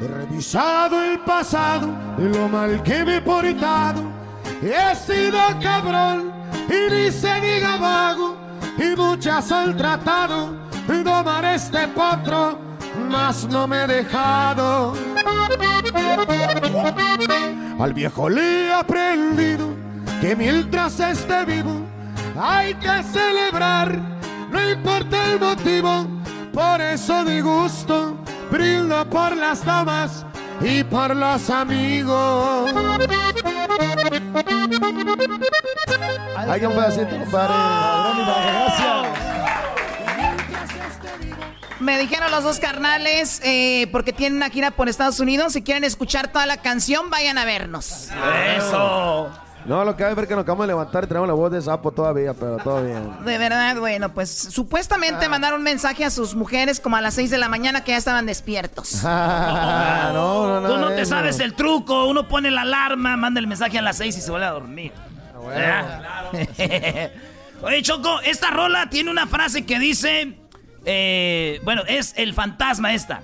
He 0.00 0.08
revisado 0.08 1.04
el 1.04 1.20
pasado 1.20 1.88
de 2.16 2.28
lo 2.28 2.48
mal 2.48 2.82
que 2.82 3.04
me 3.04 3.16
he 3.16 3.20
portado. 3.20 4.02
He 4.62 4.94
sido 4.96 5.38
cabrón 5.60 6.32
y 6.68 6.90
ni 6.92 7.10
se 7.10 7.40
diga 7.40 7.76
vago. 7.76 8.36
Y 8.78 8.96
muchas 8.96 9.52
han 9.52 9.76
tratado 9.76 10.56
domar 10.86 11.44
este 11.44 11.88
potro, 11.88 12.58
mas 13.08 13.46
no 13.48 13.66
me 13.66 13.84
he 13.84 13.86
dejado. 13.86 14.94
Al 17.78 17.92
viejo 17.94 18.28
le 18.28 18.66
he 18.66 18.72
aprendido 18.72 19.68
que 20.20 20.36
mientras 20.36 21.00
esté 21.00 21.44
vivo 21.44 21.80
hay 22.40 22.74
que 22.74 23.02
celebrar, 23.02 23.98
no 24.50 24.70
importa 24.70 25.32
el 25.32 25.40
motivo. 25.40 26.06
Por 26.52 26.80
eso 26.82 27.24
de 27.24 27.40
gusto 27.40 28.16
brindo 28.50 29.08
por 29.08 29.34
las 29.34 29.64
damas 29.64 30.26
y 30.60 30.84
por 30.84 31.16
los 31.16 31.48
amigos. 31.48 32.70
Hay 36.36 36.64
un 36.64 36.72
pedacito, 36.72 37.18
compadre. 37.18 37.54
Gracias. 38.26 39.21
Me 41.82 41.98
dijeron 41.98 42.30
los 42.30 42.44
dos 42.44 42.60
carnales, 42.60 43.40
eh, 43.44 43.88
porque 43.90 44.12
tienen 44.12 44.36
una 44.36 44.50
gira 44.50 44.70
por 44.70 44.88
Estados 44.88 45.18
Unidos, 45.18 45.52
si 45.52 45.62
quieren 45.62 45.82
escuchar 45.82 46.30
toda 46.30 46.46
la 46.46 46.58
canción, 46.58 47.10
vayan 47.10 47.38
a 47.38 47.44
vernos. 47.44 48.08
Eso. 48.56 49.30
No, 49.64 49.84
lo 49.84 49.96
que 49.96 50.04
hay 50.04 50.10
es 50.10 50.16
ver 50.16 50.26
que 50.26 50.34
nos 50.34 50.42
acabamos 50.42 50.66
de 50.66 50.72
levantar 50.72 51.04
y 51.04 51.06
tenemos 51.06 51.28
la 51.28 51.34
voz 51.34 51.50
de 51.50 51.60
sapo 51.60 51.92
todavía, 51.92 52.34
pero 52.34 52.56
todo 52.58 52.84
bien. 52.84 53.24
De 53.24 53.38
verdad, 53.38 53.76
bueno, 53.76 54.12
pues 54.12 54.30
supuestamente 54.30 55.28
mandaron 55.28 55.58
un 55.58 55.64
mensaje 55.64 56.04
a 56.04 56.10
sus 56.10 56.34
mujeres 56.34 56.80
como 56.80 56.96
a 56.96 57.00
las 57.00 57.14
6 57.14 57.30
de 57.30 57.38
la 57.38 57.48
mañana 57.48 57.84
que 57.84 57.92
ya 57.92 57.98
estaban 57.98 58.26
despiertos. 58.26 59.02
no, 59.02 60.12
no, 60.12 60.60
no. 60.60 60.68
Tú 60.68 60.78
no 60.78 60.90
te 60.90 61.04
sabes 61.04 61.40
el 61.40 61.54
truco, 61.54 62.06
uno 62.06 62.28
pone 62.28 62.50
la 62.50 62.62
alarma, 62.62 63.16
manda 63.16 63.40
el 63.40 63.46
mensaje 63.46 63.78
a 63.78 63.82
las 63.82 63.96
6 63.98 64.16
y 64.16 64.20
se 64.20 64.30
vuelve 64.30 64.46
a 64.46 64.50
dormir. 64.50 64.92
¿Verdad? 65.46 66.30
Oye, 67.62 67.82
Choco, 67.82 68.20
esta 68.20 68.50
rola 68.50 68.88
tiene 68.90 69.10
una 69.10 69.26
frase 69.28 69.64
que 69.64 69.78
dice, 69.78 70.36
eh, 70.84 71.60
bueno, 71.64 71.82
es 71.86 72.14
el 72.16 72.34
fantasma 72.34 72.94
esta. 72.94 73.22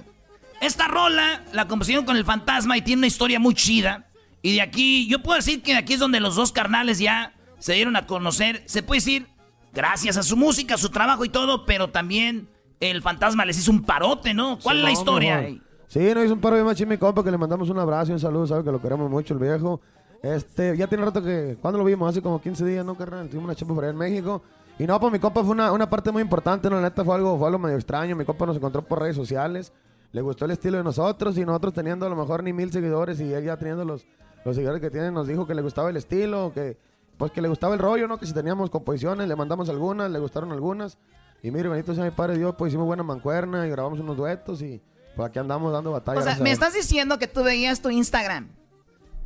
Esta 0.60 0.88
rola 0.88 1.42
la 1.52 1.68
compusieron 1.68 2.04
con 2.04 2.16
el 2.16 2.24
fantasma 2.24 2.76
y 2.76 2.82
tiene 2.82 3.00
una 3.00 3.06
historia 3.06 3.38
muy 3.38 3.54
chida. 3.54 4.06
Y 4.42 4.54
de 4.54 4.62
aquí, 4.62 5.06
yo 5.08 5.22
puedo 5.22 5.36
decir 5.36 5.62
que 5.62 5.74
aquí 5.74 5.94
es 5.94 6.00
donde 6.00 6.20
los 6.20 6.36
dos 6.36 6.52
carnales 6.52 6.98
ya 6.98 7.32
se 7.58 7.74
dieron 7.74 7.96
a 7.96 8.06
conocer. 8.06 8.62
Se 8.66 8.82
puede 8.82 8.98
decir, 8.98 9.26
gracias 9.72 10.16
a 10.16 10.22
su 10.22 10.36
música, 10.36 10.74
a 10.74 10.78
su 10.78 10.90
trabajo 10.90 11.24
y 11.24 11.28
todo, 11.28 11.64
pero 11.64 11.90
también 11.90 12.48
el 12.80 13.02
fantasma 13.02 13.44
les 13.44 13.58
hizo 13.58 13.70
un 13.70 13.82
parote, 13.82 14.34
¿no? 14.34 14.58
¿Cuál 14.62 14.78
es 14.78 14.82
la 14.82 14.88
no, 14.88 14.92
historia? 14.92 15.40
mejor. 15.40 15.68
Sí, 15.88 16.00
nos 16.14 16.24
hizo 16.24 16.34
un 16.34 16.40
paro 16.40 16.56
de 16.56 16.64
machín 16.64 16.88
mi 16.88 16.98
compa 16.98 17.24
que 17.24 17.30
le 17.30 17.38
mandamos 17.38 17.70
un 17.70 17.78
abrazo 17.78 18.10
y 18.10 18.14
un 18.14 18.20
saludo, 18.20 18.46
sabe 18.46 18.62
que 18.62 18.70
lo 18.70 18.80
queremos 18.80 19.10
mucho 19.10 19.34
el 19.34 19.40
viejo. 19.40 19.80
Este, 20.22 20.76
ya 20.76 20.86
tiene 20.86 21.04
rato 21.04 21.22
que, 21.22 21.56
¿cuándo 21.60 21.78
lo 21.78 21.84
vimos? 21.84 22.10
Hace 22.10 22.20
como 22.20 22.40
15 22.40 22.64
días, 22.64 22.84
¿no, 22.84 22.96
carnal? 22.96 23.28
Tuvimos 23.28 23.44
una 23.46 23.54
chapa 23.54 23.74
por 23.74 23.84
allá 23.84 23.92
en 23.92 23.98
México. 23.98 24.42
Y 24.78 24.86
no, 24.86 25.00
pues 25.00 25.12
mi 25.12 25.18
compa 25.18 25.42
fue 25.42 25.50
una, 25.50 25.72
una 25.72 25.90
parte 25.90 26.12
muy 26.12 26.22
importante, 26.22 26.70
¿no? 26.70 26.76
La 26.76 26.82
neta 26.82 27.04
fue 27.04 27.14
algo, 27.16 27.36
fue 27.36 27.48
algo 27.48 27.58
medio 27.58 27.76
extraño. 27.76 28.14
Mi 28.14 28.24
compa 28.24 28.46
nos 28.46 28.56
encontró 28.56 28.82
por 28.82 29.00
redes 29.00 29.16
sociales, 29.16 29.72
le 30.12 30.20
gustó 30.20 30.44
el 30.44 30.52
estilo 30.52 30.78
de 30.78 30.84
nosotros 30.84 31.36
y 31.36 31.44
nosotros 31.44 31.74
teniendo 31.74 32.06
a 32.06 32.08
lo 32.08 32.16
mejor 32.16 32.44
ni 32.44 32.52
mil 32.52 32.70
seguidores 32.70 33.20
y 33.20 33.32
él 33.32 33.44
ya 33.44 33.56
teniendo 33.56 33.84
los, 33.84 34.06
los 34.44 34.54
seguidores 34.54 34.80
que 34.80 34.90
tiene, 34.90 35.10
nos 35.10 35.26
dijo 35.26 35.46
que 35.46 35.54
le 35.54 35.62
gustaba 35.62 35.90
el 35.90 35.96
estilo, 35.96 36.52
que 36.54 36.78
pues 37.16 37.32
que 37.32 37.42
le 37.42 37.48
gustaba 37.48 37.74
el 37.74 37.80
rollo, 37.80 38.06
¿no? 38.06 38.18
Que 38.18 38.26
si 38.26 38.32
teníamos 38.32 38.70
composiciones, 38.70 39.26
le 39.26 39.34
mandamos 39.34 39.68
algunas, 39.68 40.08
le 40.08 40.20
gustaron 40.20 40.52
algunas. 40.52 40.96
Y 41.42 41.50
mire, 41.50 41.68
bendito 41.68 41.92
sea 41.94 42.04
mi 42.04 42.12
padre 42.12 42.38
Dios, 42.38 42.54
pues 42.56 42.70
hicimos 42.70 42.86
buena 42.86 43.02
mancuerna 43.02 43.66
y 43.66 43.70
grabamos 43.70 43.98
unos 43.98 44.16
duetos 44.16 44.62
y 44.62 44.80
pues 45.16 45.28
aquí 45.28 45.40
andamos 45.40 45.72
dando 45.72 45.90
batalla. 45.90 46.20
O 46.20 46.22
sea, 46.22 46.36
me 46.36 46.52
estás 46.52 46.74
diciendo 46.74 47.18
que 47.18 47.26
tú 47.26 47.42
veías 47.42 47.82
tu 47.82 47.90
Instagram 47.90 48.48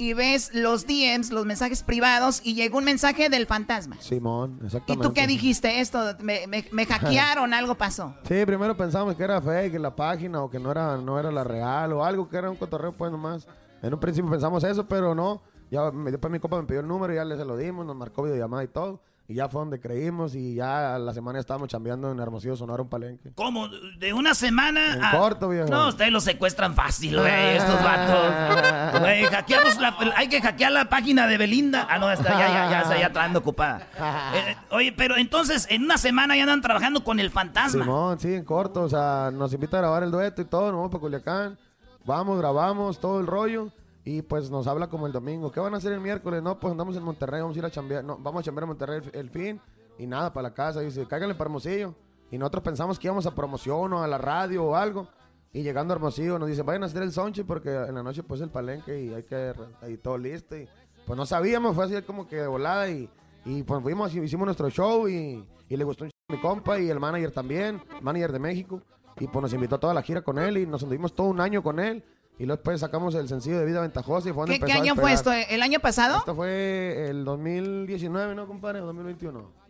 y 0.02 0.14
ves 0.14 0.50
los 0.54 0.86
DMs, 0.86 1.30
los 1.30 1.46
mensajes 1.46 1.82
privados, 1.82 2.40
y 2.44 2.54
llegó 2.54 2.78
un 2.78 2.84
mensaje 2.84 3.28
del 3.28 3.46
fantasma. 3.46 3.96
Simón, 4.00 4.58
¿Y 4.62 4.66
exactamente. 4.66 5.06
tú 5.08 5.14
qué 5.14 5.26
dijiste? 5.26 5.80
Esto, 5.80 6.16
me, 6.20 6.46
me- 6.46 6.66
me 6.72 6.86
hackearon, 6.86 7.54
algo 7.54 7.76
pasó. 7.76 8.14
Sí, 8.26 8.44
primero 8.46 8.76
pensamos 8.76 9.14
que 9.14 9.22
era 9.24 9.40
fake 9.40 9.78
la 9.78 9.94
página 9.94 10.42
o 10.42 10.50
que 10.50 10.58
no 10.58 10.70
era, 10.70 10.96
no 10.96 11.18
era 11.18 11.30
la 11.30 11.44
real 11.44 11.92
o 11.92 12.04
algo 12.04 12.28
que 12.28 12.36
era 12.36 12.50
un 12.50 12.56
cotorreo 12.56 12.92
pues 12.92 13.10
nomás. 13.12 13.46
En 13.82 13.94
un 13.94 14.00
principio 14.00 14.30
pensamos 14.30 14.62
eso, 14.64 14.86
pero 14.88 15.14
no. 15.14 15.42
Ya 15.70 15.90
después 15.90 16.30
mi 16.30 16.38
copa 16.38 16.60
me 16.60 16.66
pidió 16.66 16.80
el 16.80 16.88
número 16.88 17.12
y 17.12 17.16
ya 17.16 17.24
le 17.24 17.36
se 17.36 17.44
lo 17.44 17.56
dimos, 17.56 17.86
nos 17.86 17.96
marcó 17.96 18.22
videollamada 18.24 18.62
y 18.64 18.68
todo. 18.68 19.00
Y 19.32 19.36
ya 19.36 19.48
fue 19.48 19.62
donde 19.62 19.80
creímos 19.80 20.34
y 20.34 20.56
ya 20.56 20.94
a 20.94 20.98
la 20.98 21.14
semana 21.14 21.38
estábamos 21.40 21.68
chambeando 21.68 22.12
en 22.12 22.20
Hermosillo, 22.20 22.54
Sonora, 22.54 22.82
un 22.82 22.90
palenque. 22.90 23.32
¿Cómo? 23.34 23.66
¿De 23.98 24.12
una 24.12 24.34
semana? 24.34 24.92
En 24.92 25.02
a- 25.02 25.10
corto, 25.12 25.48
viejo. 25.48 25.68
No, 25.70 25.88
ustedes 25.88 26.12
los 26.12 26.22
secuestran 26.22 26.74
fácil, 26.74 27.18
güey, 27.18 27.56
estos 27.56 27.82
vatos. 27.82 29.00
Güey, 29.00 29.24
hackeamos 29.24 29.78
la- 29.80 29.96
hay 30.16 30.28
que 30.28 30.42
hackear 30.42 30.70
la 30.72 30.84
página 30.90 31.26
de 31.26 31.38
Belinda. 31.38 31.86
Ah, 31.88 31.98
no, 31.98 32.10
está, 32.10 32.28
ya, 32.38 32.48
ya, 32.48 32.70
ya, 32.70 32.80
está 32.82 32.98
ya 33.00 33.10
trayendo 33.12 33.38
ocupada. 33.38 33.86
Eh, 34.34 34.56
oye, 34.70 34.92
pero 34.92 35.16
entonces, 35.16 35.66
en 35.70 35.84
una 35.84 35.96
semana 35.96 36.36
ya 36.36 36.42
andan 36.42 36.60
trabajando 36.60 37.02
con 37.04 37.18
el 37.20 37.30
fantasma. 37.30 37.84
Simón, 37.84 38.18
sí, 38.20 38.34
en 38.34 38.44
corto. 38.44 38.82
O 38.82 38.88
sea, 38.88 39.30
nos 39.32 39.52
invita 39.54 39.78
a 39.78 39.80
grabar 39.80 40.02
el 40.02 40.10
dueto 40.10 40.42
y 40.42 40.44
todo. 40.44 40.66
Nos 40.66 40.72
vamos 40.76 40.90
para 40.90 41.00
Culiacán. 41.00 41.58
Vamos, 42.04 42.38
grabamos 42.38 43.00
todo 43.00 43.20
el 43.20 43.26
rollo. 43.26 43.68
Y 44.04 44.22
pues 44.22 44.50
nos 44.50 44.66
habla 44.66 44.88
como 44.88 45.06
el 45.06 45.12
domingo. 45.12 45.52
¿Qué 45.52 45.60
van 45.60 45.74
a 45.74 45.76
hacer 45.76 45.92
el 45.92 46.00
miércoles? 46.00 46.42
No, 46.42 46.58
pues 46.58 46.72
andamos 46.72 46.96
en 46.96 47.04
Monterrey. 47.04 47.40
Vamos 47.40 47.56
a 47.56 47.58
ir 47.60 47.64
a 47.64 47.70
chambear. 47.70 48.04
No, 48.04 48.18
vamos 48.18 48.40
a 48.40 48.42
chambear 48.44 48.64
a 48.64 48.66
Monterrey 48.66 49.00
el, 49.12 49.30
fin. 49.30 49.60
Y 49.98 50.06
nada, 50.06 50.32
para 50.32 50.48
la 50.48 50.54
casa. 50.54 50.80
Dice, 50.80 51.06
cáiganle 51.06 51.34
para 51.34 51.48
Hermosillo. 51.48 51.94
Y 52.30 52.38
nosotros 52.38 52.64
pensamos 52.64 52.98
que 52.98 53.06
íbamos 53.06 53.26
a 53.26 53.34
promoción 53.34 53.92
o 53.92 54.02
a 54.02 54.08
la 54.08 54.18
radio 54.18 54.64
o 54.64 54.74
algo. 54.74 55.06
Y 55.52 55.62
llegando 55.62 55.92
a 55.92 55.96
Hermosillo 55.96 56.38
nos 56.38 56.48
dice, 56.48 56.62
vayan 56.62 56.82
a 56.82 56.86
hacer 56.86 57.02
el 57.02 57.12
sonche 57.12 57.44
porque 57.44 57.70
en 57.70 57.94
la 57.94 58.02
noche 58.02 58.22
pues 58.22 58.40
el 58.40 58.48
palenque 58.48 59.02
y 59.02 59.12
hay 59.12 59.22
que 59.22 59.52
ahí 59.82 59.98
todo 59.98 60.16
listo. 60.18 60.56
Y 60.56 60.66
pues 61.06 61.16
no 61.16 61.26
sabíamos, 61.26 61.74
fue 61.74 61.84
así 61.84 62.02
como 62.02 62.26
que 62.26 62.36
de 62.36 62.46
volada. 62.46 62.90
Y, 62.90 63.08
y 63.44 63.62
pues 63.62 63.82
fuimos, 63.82 64.14
hicimos 64.14 64.46
nuestro 64.46 64.70
show 64.70 65.06
y, 65.06 65.46
y 65.68 65.76
le 65.76 65.84
gustó 65.84 66.04
un 66.04 66.10
mi 66.32 66.38
compa 66.38 66.80
y 66.80 66.88
el 66.88 66.98
manager 66.98 67.30
también, 67.30 67.82
manager 68.00 68.32
de 68.32 68.38
México. 68.38 68.82
Y 69.20 69.26
pues 69.28 69.42
nos 69.42 69.52
invitó 69.52 69.76
a 69.76 69.80
toda 69.80 69.94
la 69.94 70.02
gira 70.02 70.22
con 70.22 70.38
él 70.38 70.56
y 70.56 70.66
nos 70.66 70.82
anduvimos 70.82 71.14
todo 71.14 71.28
un 71.28 71.40
año 71.40 71.62
con 71.62 71.78
él. 71.78 72.02
Y 72.38 72.46
luego 72.46 72.56
después 72.56 72.80
sacamos 72.80 73.14
el 73.14 73.28
sencillo 73.28 73.58
de 73.58 73.66
Vida 73.66 73.80
Ventajosa 73.80 74.28
y 74.28 74.32
fue 74.32 74.42
donde 74.42 74.58
¿Qué, 74.58 74.66
qué 74.66 74.72
año 74.72 74.94
fue 74.94 75.12
esto? 75.12 75.30
¿El 75.32 75.62
año 75.62 75.80
pasado? 75.80 76.18
Esto 76.18 76.34
fue 76.34 77.08
el 77.08 77.24
2019, 77.24 78.34
¿no, 78.34 78.46
compadre? 78.46 78.80
¿O 78.80 78.86
2021? 78.86 79.62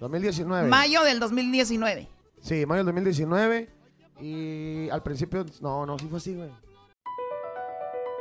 2019. 0.00 0.68
Mayo 0.68 1.02
del 1.02 1.18
2019. 1.18 2.08
Sí, 2.40 2.66
mayo 2.66 2.78
del 2.78 2.86
2019. 2.86 3.68
Y 4.20 4.88
al 4.90 5.02
principio, 5.02 5.44
no, 5.60 5.86
no, 5.86 5.98
sí 5.98 6.06
fue 6.08 6.18
así, 6.18 6.34
güey. 6.34 6.50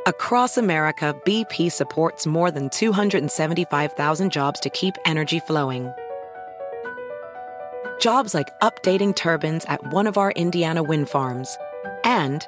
Across 0.08 0.58
America, 0.58 1.14
BP 1.26 1.70
supports 1.70 2.26
more 2.26 2.50
than 2.50 2.70
275,000 2.70 4.32
jobs 4.32 4.60
to 4.62 4.70
keep 4.70 4.96
energy 5.06 5.40
flowing. 5.42 5.92
Jobs 8.00 8.34
like 8.34 8.48
updating 8.62 9.14
turbines 9.14 9.66
at 9.66 9.82
one 9.92 10.08
of 10.08 10.18
our 10.18 10.32
Indiana 10.32 10.82
wind 10.82 11.10
farms 11.10 11.58
and 12.06 12.48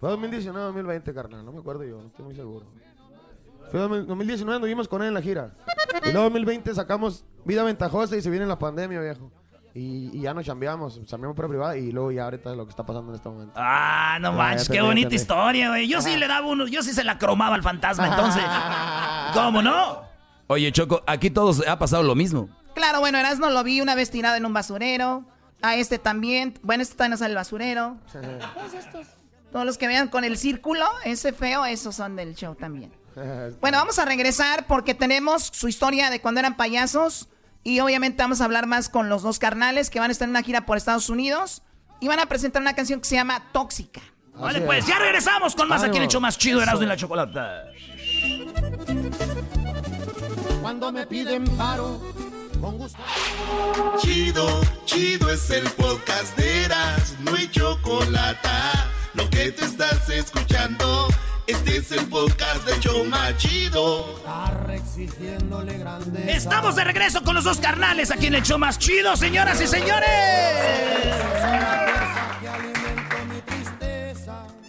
Fue 0.00 0.10
2019 0.10 0.66
2020, 0.66 1.14
carnal. 1.14 1.44
No 1.44 1.52
me 1.52 1.58
acuerdo 1.60 1.84
yo, 1.84 2.00
no 2.00 2.08
estoy 2.08 2.24
muy 2.24 2.34
seguro. 2.34 2.66
Fue 3.70 3.80
2000 3.80 4.06
2019, 4.06 4.56
anduvimos 4.56 4.88
con 4.88 5.02
él 5.02 5.08
en 5.08 5.14
la 5.14 5.22
gira. 5.22 5.50
Y 6.04 6.12
luego 6.12 6.24
2020 6.24 6.74
sacamos 6.74 7.24
Vida 7.44 7.62
Ventajosa 7.64 8.16
y 8.16 8.22
se 8.22 8.30
viene 8.30 8.46
la 8.46 8.58
pandemia, 8.58 9.00
viejo. 9.00 9.30
Y, 9.74 10.10
y 10.16 10.22
ya 10.22 10.32
nos 10.34 10.44
chambeamos, 10.46 11.04
chambeamos 11.04 11.36
por 11.36 11.48
privada 11.48 11.76
y 11.76 11.92
luego 11.92 12.10
ya 12.10 12.24
ahorita 12.24 12.50
es 12.50 12.56
lo 12.56 12.64
que 12.64 12.70
está 12.70 12.84
pasando 12.84 13.10
en 13.10 13.16
este 13.16 13.28
momento. 13.28 13.52
Ah, 13.56 14.18
no 14.20 14.32
manches, 14.32 14.68
qué 14.68 14.80
bonita 14.80 15.06
entendí. 15.08 15.16
historia, 15.16 15.68
güey. 15.68 15.86
Yo 15.86 16.00
sí 16.00 16.16
le 16.16 16.26
daba 16.26 16.46
uno, 16.46 16.66
yo 16.66 16.82
sí 16.82 16.92
se 16.92 17.04
la 17.04 17.18
cromaba 17.18 17.54
al 17.54 17.62
fantasma, 17.62 18.08
entonces. 18.08 18.42
¿Cómo 19.34 19.62
no? 19.62 20.02
Oye, 20.46 20.72
Choco, 20.72 21.02
aquí 21.06 21.30
todos 21.30 21.62
ha 21.68 21.78
pasado 21.78 22.02
lo 22.02 22.14
mismo. 22.14 22.48
Claro, 22.74 23.00
bueno, 23.00 23.18
Erasmo 23.18 23.50
lo 23.50 23.62
vi 23.62 23.80
una 23.80 23.94
vez 23.94 24.10
tirado 24.10 24.36
en 24.36 24.46
un 24.46 24.52
basurero. 24.52 25.24
A 25.60 25.74
este 25.74 25.98
también. 25.98 26.54
Bueno, 26.62 26.82
este 26.82 26.96
también 26.96 27.18
sale 27.18 27.32
el 27.32 27.36
basurero. 27.36 27.96
Todos 28.12 28.74
estos. 28.74 29.06
Todos 29.52 29.64
los 29.64 29.78
que 29.78 29.86
vean 29.86 30.08
con 30.08 30.24
el 30.24 30.36
círculo, 30.36 30.86
ese 31.04 31.32
feo, 31.32 31.64
esos 31.64 31.96
son 31.96 32.16
del 32.16 32.34
show 32.34 32.54
también. 32.54 32.92
Bueno, 33.60 33.78
vamos 33.78 33.98
a 33.98 34.04
regresar 34.04 34.66
porque 34.68 34.94
tenemos 34.94 35.50
su 35.52 35.66
historia 35.66 36.08
de 36.08 36.20
cuando 36.20 36.38
eran 36.38 36.56
payasos. 36.56 37.28
Y 37.64 37.80
obviamente 37.80 38.22
vamos 38.22 38.40
a 38.40 38.44
hablar 38.44 38.66
más 38.66 38.88
con 38.88 39.08
los 39.08 39.22
dos 39.22 39.40
carnales 39.40 39.90
que 39.90 39.98
van 39.98 40.10
a 40.10 40.12
estar 40.12 40.26
en 40.26 40.30
una 40.30 40.42
gira 40.44 40.66
por 40.66 40.76
Estados 40.76 41.10
Unidos. 41.10 41.62
Y 42.00 42.06
van 42.06 42.20
a 42.20 42.26
presentar 42.26 42.62
una 42.62 42.74
canción 42.74 43.00
que 43.00 43.08
se 43.08 43.16
llama 43.16 43.42
Tóxica. 43.52 44.00
Vale, 44.34 44.60
pues 44.60 44.86
ya 44.86 45.00
regresamos 45.00 45.56
con 45.56 45.68
más 45.68 45.82
aquí 45.82 45.96
en 45.96 46.02
el 46.02 46.04
hecho 46.04 46.20
más 46.20 46.38
chido, 46.38 46.62
Erasmo 46.62 46.84
y 46.84 46.86
la 46.86 46.96
Chocolata. 46.96 47.64
Cuando 50.62 50.92
me 50.92 51.04
piden 51.06 51.44
paro, 51.56 52.00
con 52.60 52.78
gusto. 52.78 52.98
Chido, 53.98 54.60
chido 54.84 55.28
es 55.30 55.50
el 55.50 55.68
podcast 55.70 56.36
de 56.36 56.64
Eras, 56.66 57.16
no 57.18 57.34
hay 57.34 57.50
chocolate. 57.50 58.48
Lo 59.14 59.28
que 59.30 59.52
te 59.52 59.64
estás 59.64 60.08
escuchando, 60.10 61.08
este 61.46 61.78
es 61.78 61.92
el 61.92 62.06
podcast 62.06 62.64
de 62.66 62.78
Choma 62.80 63.36
Chido. 63.36 64.20
exigiéndole 64.70 65.78
grande. 65.78 66.30
Estamos 66.32 66.76
de 66.76 66.84
regreso 66.84 67.22
con 67.22 67.34
los 67.34 67.44
dos 67.44 67.58
carnales 67.58 68.10
aquí 68.10 68.26
en 68.26 68.34
el 68.34 68.42
show 68.42 68.58
más 68.58 68.78
chido, 68.78 69.16
señoras 69.16 69.60
y 69.60 69.66
señores. 69.66 70.08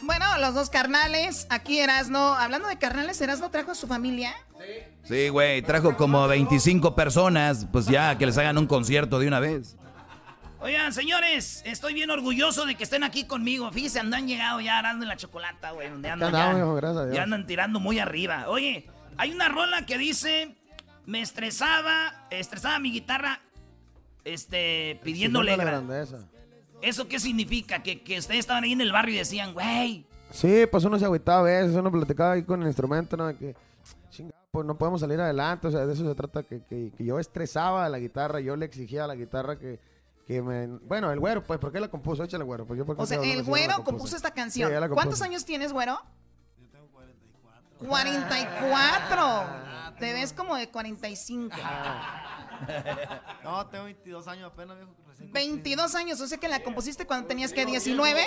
Bueno, 0.01 0.25
los 0.39 0.55
dos 0.55 0.69
carnales. 0.69 1.45
Aquí 1.49 1.79
Erasno. 1.79 2.33
Hablando 2.33 2.67
de 2.67 2.77
carnales, 2.77 3.19
Erasno 3.21 3.51
trajo 3.51 3.71
a 3.71 3.75
su 3.75 3.87
familia. 3.87 4.33
Sí, 5.03 5.29
güey, 5.29 5.61
trajo 5.61 5.95
como 5.97 6.27
25 6.27 6.95
personas, 6.95 7.67
pues 7.71 7.85
ya, 7.85 8.17
que 8.17 8.25
les 8.25 8.37
hagan 8.37 8.57
un 8.57 8.67
concierto 8.67 9.19
de 9.19 9.27
una 9.27 9.39
vez. 9.39 9.75
Oigan, 10.61 10.91
señores, 10.91 11.61
estoy 11.65 11.93
bien 11.93 12.09
orgulloso 12.09 12.65
de 12.65 12.75
que 12.75 12.83
estén 12.83 13.03
aquí 13.03 13.23
conmigo. 13.23 13.71
Fíjense, 13.71 13.99
andan 13.99 14.27
llegado 14.27 14.59
ya 14.59 14.77
arando 14.77 15.05
en 15.05 15.09
la 15.09 15.15
chocolata, 15.15 15.71
güey. 15.71 15.89
Donde 15.89 16.09
andan, 16.09 16.33
ya, 16.33 16.57
hijo, 16.57 16.75
gracias 16.75 16.97
a 16.97 17.05
Dios. 17.05 17.15
ya 17.15 17.23
andan 17.23 17.47
tirando 17.47 17.79
muy 17.79 17.99
arriba. 17.99 18.45
Oye, 18.49 18.89
hay 19.17 19.31
una 19.31 19.47
rola 19.47 19.85
que 19.85 19.97
dice: 19.97 20.55
Me 21.05 21.21
estresaba, 21.21 22.27
estresaba 22.29 22.77
mi 22.79 22.91
guitarra, 22.91 23.39
este, 24.25 24.99
pidiéndole. 25.01 25.55
Grandeza. 25.55 26.27
¿Eso 26.81 27.07
qué 27.07 27.19
significa? 27.19 27.81
Que, 27.81 28.01
que 28.01 28.19
ustedes 28.19 28.41
estaban 28.41 28.63
ahí 28.63 28.73
en 28.73 28.81
el 28.81 28.91
barrio 28.91 29.15
y 29.15 29.17
decían, 29.19 29.53
güey. 29.53 30.05
Sí, 30.31 30.65
pues 30.69 30.83
uno 30.83 30.99
se 30.99 31.05
agüitaba 31.05 31.39
a 31.39 31.43
veces, 31.43 31.75
uno 31.75 31.91
platicaba 31.91 32.33
ahí 32.33 32.43
con 32.43 32.61
el 32.61 32.67
instrumento, 32.67 33.17
¿no? 33.17 33.27
De 33.27 33.35
que, 33.35 33.55
pues 34.51 34.65
no 34.65 34.77
podemos 34.77 35.01
salir 35.01 35.19
adelante, 35.19 35.67
o 35.67 35.71
sea, 35.71 35.85
de 35.85 35.93
eso 35.93 36.07
se 36.07 36.15
trata, 36.15 36.43
que, 36.43 36.61
que, 36.63 36.91
que 36.97 37.05
yo 37.05 37.19
estresaba 37.19 37.85
a 37.85 37.89
la 37.89 37.99
guitarra, 37.99 38.39
yo 38.39 38.55
le 38.55 38.65
exigía 38.65 39.03
a 39.03 39.07
la 39.07 39.15
guitarra 39.15 39.57
que, 39.57 39.79
que 40.29 40.41
me... 40.43 40.67
Bueno, 40.67 41.11
el 41.11 41.19
güero, 41.19 41.43
pues, 41.43 41.59
¿por 41.59 41.71
qué 41.71 41.79
la 41.79 41.87
compuso? 41.89 42.23
Échale, 42.23 42.43
güero. 42.43 42.65
Pues 42.67 42.77
yo, 42.77 42.85
¿por 42.85 42.95
qué 42.95 43.01
O 43.01 43.05
sea, 43.07 43.19
el 43.19 43.41
güero 43.43 43.73
compuso? 43.77 43.85
compuso 43.97 44.15
esta 44.15 44.27
Sí, 44.29 44.33
canción. 44.35 44.71
la 44.79 44.87
¿Cuántos 44.87 45.23
años 45.23 45.43
tienes, 45.43 45.73
güero? 45.73 45.99
44. 47.79 49.95
Te 49.99 50.13
ves 50.13 50.31
como 50.33 50.55
de 50.55 50.69
45. 50.69 51.55
No, 53.43 53.65
tengo 53.67 53.85
22 53.85 54.27
años 54.27 54.51
apenas, 54.53 54.77
viejo. 54.77 54.91
recién 55.07 55.31
22 55.31 55.95
años, 55.95 56.21
o 56.21 56.27
sea 56.27 56.37
que 56.37 56.47
la 56.47 56.61
compusiste 56.61 57.07
cuando 57.07 57.27
tenías 57.27 57.51
que 57.51 57.65
19. 57.65 58.21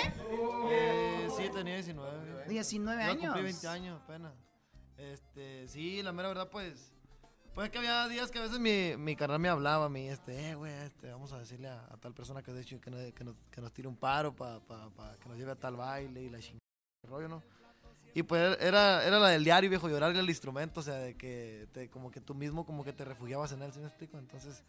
Eh, 0.69 1.27
sí, 1.37 1.49
tenía 1.53 1.75
19. 1.75 2.25
viejo. 2.25 2.49
19 2.49 3.03
Yo 3.05 3.09
años. 3.11 3.23
Cumplí 3.27 3.43
20 3.43 3.67
años 3.67 4.01
apenas. 4.03 4.33
Este, 4.97 5.67
sí, 5.69 6.03
la 6.03 6.11
mera 6.11 6.27
verdad, 6.29 6.49
pues. 6.51 6.92
Pues 7.55 7.69
que 7.69 7.77
había 7.77 8.07
días 8.07 8.31
que 8.31 8.39
a 8.39 8.41
veces 8.41 8.59
mi, 8.59 8.97
mi 8.97 9.15
carnal 9.15 9.39
me 9.39 9.47
hablaba 9.47 9.85
a 9.85 9.89
mí, 9.89 10.07
este, 10.09 10.49
eh, 10.49 10.55
güey, 10.55 10.73
este, 10.73 11.11
vamos 11.11 11.31
a 11.33 11.39
decirle 11.39 11.67
a, 11.67 11.87
tal 12.01 12.13
persona 12.13 12.41
que 12.41 12.51
de 12.51 12.61
hecho 12.61 12.79
nos- 13.23 13.35
que 13.51 13.61
tire 13.73 13.87
un 13.87 13.95
paro 13.95 14.35
para 14.35 14.59
pa, 14.59 14.89
pa, 14.89 15.15
que 15.21 15.29
nos 15.29 15.37
lleve 15.37 15.51
a 15.51 15.55
tal 15.55 15.75
baile 15.75 16.23
y 16.23 16.29
la 16.29 16.39
chingada, 16.39 16.59
rollo, 17.07 17.27
¿no? 17.27 17.43
Y 18.15 18.23
pues 18.23 18.57
era, 18.59 19.05
era 19.05 19.19
la 19.19 19.27
del 19.29 19.43
diario, 19.43 19.69
viejo, 19.69 19.87
llorarle 19.87 20.19
al 20.19 20.29
instrumento, 20.29 20.79
o 20.79 20.83
sea, 20.83 20.95
de 20.95 21.15
que 21.15 21.67
te, 21.73 21.89
como 21.89 22.09
que 22.09 22.21
tú 22.21 22.33
mismo 22.33 22.65
como 22.65 22.83
que 22.83 22.93
te 22.93 23.05
refugiabas 23.05 23.51
en 23.51 23.61
él, 23.61 23.71
¿sí 23.71 23.79
me 23.79 23.85
explico? 23.87 24.17
Entonces, 24.17 24.63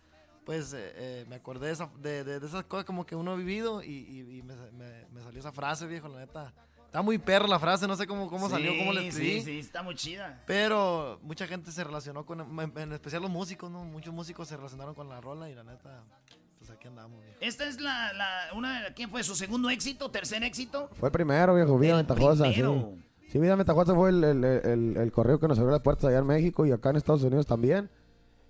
pues 0.44 0.74
eh, 0.74 0.92
eh, 0.94 1.26
me 1.28 1.36
acordé 1.36 1.68
de, 1.68 1.72
esa, 1.72 1.90
de, 1.98 2.22
de- 2.22 2.38
de 2.40 2.46
esas 2.46 2.64
cosas 2.64 2.84
como 2.84 3.06
que 3.06 3.16
uno 3.16 3.32
ha 3.32 3.36
vivido 3.36 3.82
y, 3.82 3.86
y- 3.92 4.38
y 4.38 4.42
me, 4.42 4.54
me- 4.72 5.06
me 5.10 5.22
salió 5.22 5.40
esa 5.40 5.52
frase, 5.52 5.86
viejo, 5.86 6.08
la 6.08 6.18
neta. 6.18 6.52
Está 6.94 7.02
muy 7.02 7.18
perra 7.18 7.48
la 7.48 7.58
frase, 7.58 7.88
no 7.88 7.96
sé 7.96 8.06
cómo, 8.06 8.28
cómo 8.30 8.48
salió, 8.48 8.70
cómo 8.78 8.92
Sí, 8.92 8.98
escribí. 9.08 9.40
Sí, 9.40 9.42
sí, 9.42 9.58
está 9.58 9.82
muy 9.82 9.96
chida. 9.96 10.40
Pero 10.46 11.18
mucha 11.22 11.48
gente 11.48 11.72
se 11.72 11.82
relacionó 11.82 12.24
con, 12.24 12.40
en, 12.40 12.72
en 12.78 12.92
especial 12.92 13.20
los 13.20 13.32
músicos, 13.32 13.68
¿no? 13.68 13.82
Muchos 13.84 14.14
músicos 14.14 14.46
se 14.46 14.56
relacionaron 14.56 14.94
con 14.94 15.08
la 15.08 15.20
rola 15.20 15.50
y 15.50 15.56
la 15.56 15.64
neta, 15.64 16.04
pues 16.56 16.70
aquí 16.70 16.86
andamos. 16.86 17.20
viejo. 17.20 17.36
Esta 17.40 17.66
es 17.66 17.80
la, 17.80 18.12
la 18.12 18.42
una, 18.54 18.94
¿quién 18.94 19.10
fue 19.10 19.24
su 19.24 19.34
segundo 19.34 19.70
éxito, 19.70 20.12
tercer 20.12 20.44
éxito? 20.44 20.88
Fue 20.92 21.10
primero, 21.10 21.56
viejo, 21.56 21.76
Vida 21.80 21.96
Ventajosa, 21.96 22.44
primero. 22.44 22.92
sí. 22.94 23.28
Sí, 23.32 23.38
Vida 23.40 23.56
Ventajosa 23.56 23.92
fue 23.92 24.10
el, 24.10 24.22
el, 24.22 24.44
el, 24.44 24.96
el 24.96 25.10
correo 25.10 25.40
que 25.40 25.48
nos 25.48 25.58
abrió 25.58 25.72
las 25.72 25.82
puertas 25.82 26.04
allá 26.04 26.18
en 26.18 26.26
México 26.28 26.64
y 26.64 26.70
acá 26.70 26.90
en 26.90 26.96
Estados 26.96 27.24
Unidos 27.24 27.44
también. 27.44 27.90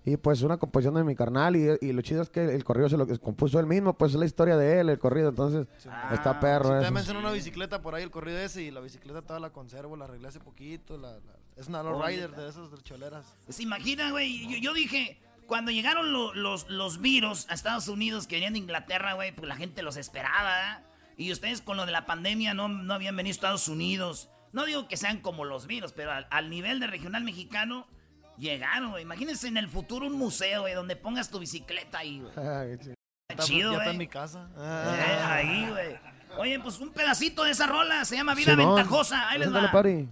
Y 0.07 0.17
pues 0.17 0.43
una 0.43 0.57
composición 0.57 0.93
de 0.95 1.03
mi 1.03 1.15
carnal 1.15 1.55
y, 1.55 1.67
y 1.81 1.91
lo 1.91 2.01
chido 2.03 2.21
es 2.21 2.29
que 2.29 2.43
el 2.45 2.63
correo 2.63 2.87
se 2.87 2.95
lo 2.95 3.07
compuso 3.19 3.59
él 3.59 3.65
mismo, 3.65 3.97
pues 3.97 4.11
es 4.13 4.19
la 4.19 4.25
historia 4.25 4.55
de 4.55 4.79
él, 4.79 4.89
el 4.89 4.99
corrido, 4.99 5.29
entonces 5.29 5.67
está 6.13 6.39
perro 6.39 6.65
Sí, 6.65 6.69
eso. 6.69 6.73
también 6.73 6.93
mencionó 6.93 7.19
una 7.21 7.31
bicicleta 7.31 7.81
por 7.81 7.95
ahí, 7.95 8.03
el 8.03 8.11
corrido 8.11 8.37
ese, 8.37 8.61
y 8.61 8.69
la 8.71 8.81
bicicleta 8.81 9.23
toda 9.23 9.39
la 9.39 9.49
conservo, 9.49 9.97
la 9.97 10.05
arreglé 10.05 10.27
hace 10.27 10.39
poquito. 10.39 10.97
La, 10.97 11.13
la- 11.13 11.19
es 11.57 11.67
una 11.69 11.81
low 11.81 12.01
rider 12.05 12.31
de 12.35 12.49
esos 12.49 12.69
de 12.71 12.77
choleras. 12.83 13.25
¿Se 13.49 13.63
imagina, 13.63 14.11
güey? 14.11 14.47
Yo, 14.47 14.57
yo 14.59 14.73
dije, 14.75 15.17
cuando 15.47 15.71
llegaron 15.71 16.13
lo- 16.13 16.33
los, 16.35 16.69
los 16.69 17.01
virus 17.01 17.49
a 17.49 17.55
Estados 17.55 17.87
Unidos 17.87 18.27
que 18.27 18.35
venían 18.35 18.53
de 18.53 18.59
Inglaterra, 18.59 19.13
güey, 19.13 19.33
pues 19.35 19.47
la 19.47 19.55
gente 19.55 19.81
los 19.81 19.97
esperaba. 19.97 20.73
¿eh? 20.73 20.83
Y 21.17 21.31
ustedes 21.31 21.61
con 21.61 21.77
lo 21.77 21.85
de 21.87 21.91
la 21.93 22.05
pandemia 22.05 22.53
no, 22.53 22.67
no 22.67 22.93
habían 22.93 23.15
venido 23.15 23.31
a 23.31 23.35
Estados 23.37 23.67
Unidos. 23.69 24.29
No 24.53 24.65
digo 24.65 24.87
que 24.87 24.97
sean 24.97 25.19
como 25.21 25.45
los 25.45 25.65
virus, 25.65 25.93
pero 25.93 26.11
al, 26.11 26.27
al 26.29 26.49
nivel 26.51 26.79
de 26.79 26.87
regional 26.87 27.23
mexicano 27.23 27.87
llegaron, 28.37 28.91
güey. 28.91 29.03
Imagínense 29.03 29.47
en 29.47 29.57
el 29.57 29.67
futuro 29.67 30.07
un 30.07 30.13
museo, 30.13 30.61
güey, 30.61 30.73
donde 30.73 30.95
pongas 30.95 31.29
tu 31.29 31.39
bicicleta 31.39 31.99
ahí, 31.99 32.21
güey. 32.21 32.33
Chido, 33.39 33.71
ya 33.73 33.77
está 33.79 33.91
en 33.91 33.97
mi 33.97 34.07
casa. 34.07 34.47
Eh, 34.57 35.19
ahí, 35.23 35.67
güey. 35.69 35.97
Oye, 36.37 36.59
pues 36.59 36.79
un 36.79 36.91
pedacito 36.91 37.43
de 37.43 37.51
esa 37.51 37.65
rola 37.67 38.05
se 38.05 38.15
llama 38.15 38.35
Vida 38.35 38.55
Simón. 38.55 38.75
Ventajosa. 38.75 39.29
Ahí 39.29 39.39
les 39.39 39.53
va. 39.53 39.71
pari. 39.71 40.09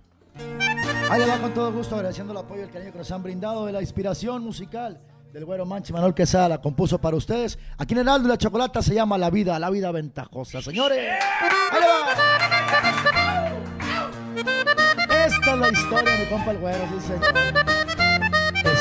Ahí 1.10 1.20
le 1.20 1.28
va 1.28 1.38
con 1.40 1.54
todo 1.54 1.72
gusto, 1.72 1.96
agradeciendo 1.96 2.34
el 2.34 2.40
apoyo 2.40 2.62
y 2.62 2.64
el 2.64 2.72
cariño 2.72 2.92
que 2.92 2.98
nos 2.98 3.12
han 3.12 3.22
brindado 3.22 3.66
de 3.66 3.72
la 3.72 3.82
inspiración 3.82 4.42
musical 4.44 5.00
del 5.32 5.46
güero 5.46 5.66
Manchi 5.66 5.92
Manuel 5.92 6.14
Quesada, 6.14 6.48
la 6.48 6.62
compuso 6.62 7.00
para 7.02 7.18
ustedes. 7.18 7.58
Aquí 7.78 7.94
en 7.94 8.02
el 8.02 8.10
Aldo 8.10 8.28
y 8.28 8.30
la 8.30 8.38
Chocolata 8.38 8.82
se 8.82 8.94
llama 8.94 9.18
La 9.18 9.30
Vida, 9.30 9.58
La 9.60 9.70
Vida 9.70 9.92
Ventajosa. 9.92 10.62
Señores, 10.62 11.00
ahí 11.72 11.80
le 11.82 11.88
va. 11.88 12.14
Esta 15.26 15.54
es 15.54 15.60
la 15.60 15.70
historia, 15.70 16.18
mi 16.20 16.26
compa 16.26 16.52
el 16.52 16.58
güero, 16.58 16.86
sí 17.00 17.08
señor. 17.08 17.83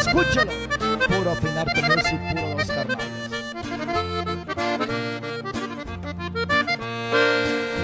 Escúchelo, 0.07 0.53
puro 1.07 1.31
afinar 1.31 1.67
music, 1.67 2.21
puro 2.35 2.57
dos 2.57 2.67
carnales. 2.67 3.23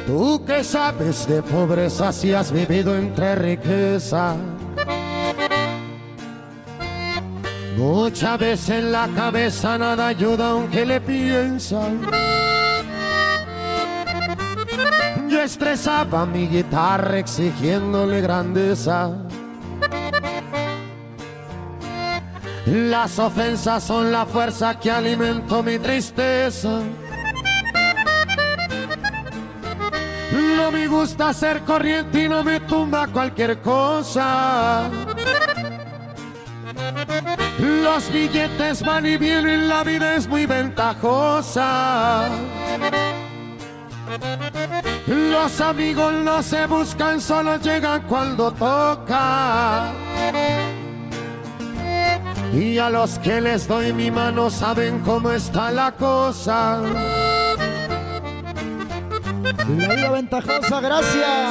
Tú 0.07 0.45
que 0.45 0.65
sabes 0.65 1.29
de 1.29 1.43
pobreza 1.43 2.13
si 2.13 2.33
has 2.35 2.51
vivido 2.51 2.97
entre 2.97 3.37
riqueza. 3.37 4.35
Muchas 7.77 8.39
veces 8.39 8.71
en 8.71 8.91
la 8.91 9.07
cabeza 9.15 9.79
nada 9.79 10.09
ayuda 10.09 10.51
aunque 10.51 10.85
le 10.85 11.01
piensan. 11.01 12.01
Yo 15.29 15.41
estresaba 15.41 16.27
mi 16.27 16.49
guitarra 16.49 17.19
exigiéndole 17.19 18.21
grandeza. 18.21 19.28
Las 22.71 23.19
ofensas 23.19 23.83
son 23.83 24.13
la 24.13 24.27
fuerza 24.27 24.79
que 24.79 24.91
alimento 24.91 25.63
mi 25.63 25.79
tristeza. 25.79 26.81
No 30.33 30.71
me 30.71 30.87
gusta 30.87 31.33
ser 31.33 31.63
corriente 31.63 32.25
y 32.25 32.29
no 32.29 32.45
me 32.45 32.61
tumba 32.61 33.07
cualquier 33.07 33.63
cosa. 33.63 34.91
Los 37.59 38.13
billetes 38.13 38.83
van 38.83 39.07
y 39.07 39.17
vienen, 39.17 39.67
la 39.67 39.83
vida 39.83 40.17
es 40.17 40.29
muy 40.29 40.45
ventajosa. 40.45 42.29
Los 45.07 45.61
amigos 45.63 46.13
no 46.13 46.43
se 46.43 46.67
buscan, 46.67 47.19
solo 47.19 47.57
llegan 47.57 48.03
cuando 48.03 48.53
toca. 48.53 49.91
Y 52.53 52.79
a 52.79 52.91
los 52.91 53.19
que 53.19 53.41
les 53.41 53.69
doy 53.69 53.93
mi 53.93 54.11
mano 54.11 54.51
saben 54.51 55.01
cómo 55.01 55.31
está 55.31 55.71
la 55.71 55.93
cosa. 55.93 56.81
La 59.77 59.95
Vida 59.95 60.11
Ventajosa, 60.11 60.81
gracias. 60.81 61.49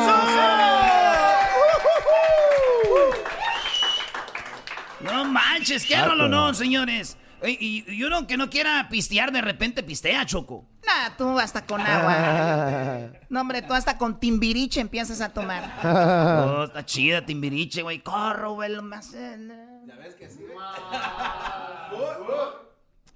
No 5.02 5.26
manches, 5.26 5.86
qué 5.86 6.02
rolo 6.04 6.28
no, 6.28 6.54
señores. 6.54 7.18
Y, 7.44 7.50
y- 7.88 7.94
y 7.94 8.04
uno 8.04 8.26
que 8.26 8.36
no 8.36 8.50
quiera 8.50 8.88
pistear, 8.90 9.32
de 9.32 9.42
repente 9.42 9.84
pistea, 9.84 10.26
Choco. 10.26 10.66
Nah, 10.88 11.16
tú 11.16 11.38
hasta 11.40 11.64
con 11.66 11.82
agua. 11.82 13.12
No, 13.30 13.42
hombre, 13.42 13.62
tú 13.62 13.74
hasta 13.74 13.98
con 13.98 14.20
timbiriche 14.20 14.80
empiezas 14.82 15.22
a 15.22 15.30
tomar. 15.30 15.72
Oh, 15.84 16.64
está 16.64 16.84
chida, 16.86 17.24
Timbiriche, 17.26 17.82
güey. 17.84 18.00
Corro, 18.00 18.54
güey, 18.54 18.72
lo 18.74 18.82
más. 18.82 19.14
Ya 19.88 19.96
ves 19.96 20.16
que 20.16 20.30
sí. 20.30 20.42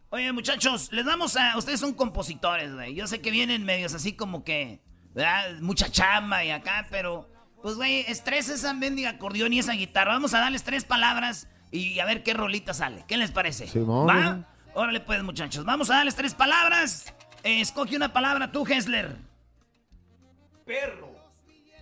Oye, 0.10 0.31
muchachos, 0.31 0.89
les 0.91 1.06
damos 1.06 1.35
a. 1.35 1.57
Ustedes 1.57 1.81
son 1.81 1.93
compositores, 1.93 2.73
güey. 2.73 2.95
Yo 2.95 3.07
sé 3.07 3.19
que 3.19 3.30
vienen 3.30 3.65
medios 3.65 3.93
así 3.93 4.14
como 4.14 4.45
que. 4.45 4.80
¿verdad? 5.14 5.60
Mucha 5.60 5.89
chamba 5.89 6.45
y 6.45 6.52
acá, 6.52 6.88
pero. 6.89 7.30
Pues, 7.61 7.76
güey, 7.76 8.06
estresa 8.07 8.53
esa 8.53 8.73
mendiga 8.73 9.10
acordeón 9.11 9.52
y 9.53 9.60
esa 9.60 9.73
guitarra. 9.73 10.14
Vamos 10.14 10.34
a 10.34 10.39
darles 10.39 10.64
tres 10.64 10.85
palabras 10.85 11.48
y 11.72 11.99
a 11.99 12.06
ver 12.06 12.23
qué 12.23 12.34
rolita 12.34 12.73
sale. 12.73 13.03
¿Qué 13.07 13.18
les 13.18 13.31
parece? 13.31 13.68
Simón, 13.68 14.07
¿Va? 14.07 14.48
Órale, 14.73 15.02
pues, 15.02 15.22
muchachos. 15.23 15.65
Vamos 15.65 15.89
a 15.91 15.95
darles 15.95 16.15
tres 16.15 16.34
palabras. 16.34 17.14
Eh, 17.43 17.61
escoge 17.61 17.95
una 17.98 18.14
palabra 18.14 18.52
tú, 18.52 18.65
Hessler. 18.65 19.18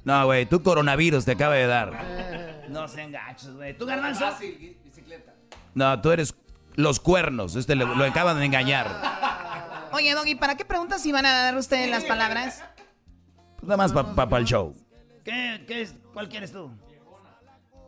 No, 0.04 0.26
güey, 0.26 0.48
tú 0.48 0.64
coronavirus 0.64 1.26
te 1.26 1.34
acaba 1.34 1.56
de 1.56 1.68
dar. 1.68 2.49
No 2.70 2.88
sean 2.88 3.12
gachos, 3.12 3.56
güey. 3.56 3.78
¿Tú, 3.78 3.86
Garbanzo? 3.86 4.26
No, 5.76 6.02
tú 6.02 6.12
eres 6.12 6.34
los 6.76 7.00
cuernos. 7.00 7.56
Este 7.56 7.76
le- 7.76 7.86
lo 7.86 8.04
acaban 8.04 8.38
de 8.40 8.46
engañar. 8.46 8.88
Oye, 9.92 10.14
Doggy, 10.14 10.36
¿para 10.36 10.56
qué 10.56 10.66
preguntas 10.66 11.02
si 11.02 11.12
van 11.12 11.26
a 11.26 11.34
dar 11.44 11.58
ustedes 11.58 11.90
las 11.90 12.04
palabras? 12.06 12.64
Pues 13.58 13.68
nada 13.68 13.78
más 13.78 13.92
para 14.16 14.38
el 14.38 14.46
show. 14.46 14.76
¿Qué, 15.26 15.64
qué 15.68 15.82
es? 15.82 15.96
¿Cuál 16.14 16.30
quieres 16.30 16.52
tú? 16.52 16.72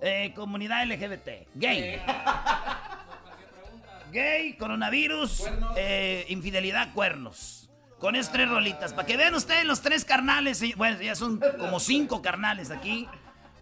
Eh, 0.02 0.34
comunidad 0.36 0.84
LGBT. 0.86 1.48
Gay. 1.56 2.02
Gay, 4.12 4.58
coronavirus, 4.58 5.44
eh, 5.78 6.26
infidelidad, 6.30 6.92
cuernos. 6.94 7.70
Con 8.00 8.16
esas 8.16 8.34
tres 8.34 8.50
rolitas. 8.50 8.94
Para 8.94 9.06
que 9.06 9.16
vean 9.16 9.36
ustedes 9.36 9.64
los 9.64 9.82
tres 9.82 10.04
carnales. 10.04 10.62
eh, 10.64 10.74
Bueno, 10.76 11.00
ya 11.02 11.16
son 11.16 11.40
como 11.60 11.80
cinco 11.80 12.22
carnales 12.22 12.72
aquí. 12.72 13.08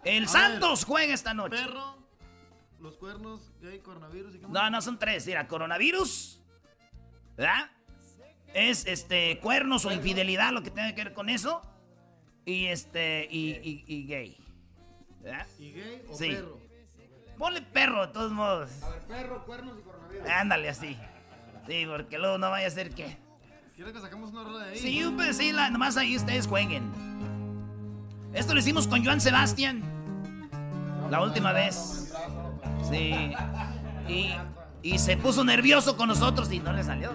El 0.04 0.28
Santos 0.28 0.84
juega 0.84 1.12
esta 1.14 1.34
noche. 1.34 1.56
Perro, 1.56 1.96
los 2.80 2.96
cuernos, 2.96 3.52
gay, 3.60 3.78
coronavirus 3.80 4.34
y 4.34 4.38
qué 4.38 4.46
más? 4.46 4.52
No, 4.52 4.70
no 4.70 4.80
son 4.82 4.98
tres. 4.98 5.26
Mira, 5.26 5.46
coronavirus. 5.46 6.40
¿Verdad? 7.36 7.70
es 8.52 8.84
este 8.86 9.38
cuernos 9.38 9.84
o 9.84 9.92
infidelidad, 9.92 10.52
lo 10.52 10.62
que 10.64 10.70
tenga 10.72 10.92
que 10.94 11.04
ver 11.04 11.12
con 11.14 11.28
eso. 11.28 11.62
Y 12.44 12.66
este, 12.66 13.28
y, 13.30 13.50
y- 13.62 13.84
y 13.86 14.06
gay. 14.06 14.36
¿Verdad? 15.22 15.46
¿Y 15.60 15.70
gay 15.72 16.02
o 16.10 16.16
Sí. 16.16 16.30
perro? 16.30 16.58
Ponle 17.38 17.62
perro, 17.62 18.06
de 18.08 18.12
todos 18.12 18.32
modos. 18.32 18.70
A 18.82 18.88
ver, 18.90 19.00
perro, 19.06 19.44
cuernos 19.46 19.78
y 19.78 19.82
coronavirus. 19.82 20.28
Ándale 20.28 20.68
así. 20.68 20.98
Sí, 21.68 21.84
porque 21.86 22.18
luego 22.18 22.38
no 22.38 22.50
vaya 22.50 22.66
a 22.66 22.70
ser 22.70 22.92
que. 22.92 23.16
¿Quieres 23.76 23.94
que 23.94 24.00
saquemos 24.00 24.30
una 24.32 24.64
de 24.64 24.70
ahí? 24.72 24.78
Sí, 24.78 25.12
pues 25.14 25.36
sí, 25.36 25.52
la- 25.52 25.70
nomás 25.70 25.96
ahí 25.96 26.16
ustedes 26.16 26.46
jueguen. 26.48 26.90
Esto 28.32 28.54
lo 28.54 28.60
hicimos 28.60 28.86
con 28.86 29.04
Joan 29.04 29.20
Sebastián. 29.20 29.82
La 31.10 31.22
última 31.22 31.52
vez. 31.52 32.12
Sí. 32.88 33.32
Y, 34.08 34.30
y 34.82 34.98
se 34.98 35.16
puso 35.16 35.44
nervioso 35.44 35.96
con 35.96 36.08
nosotros 36.08 36.50
y 36.52 36.60
no 36.60 36.72
le 36.72 36.84
salió. 36.84 37.10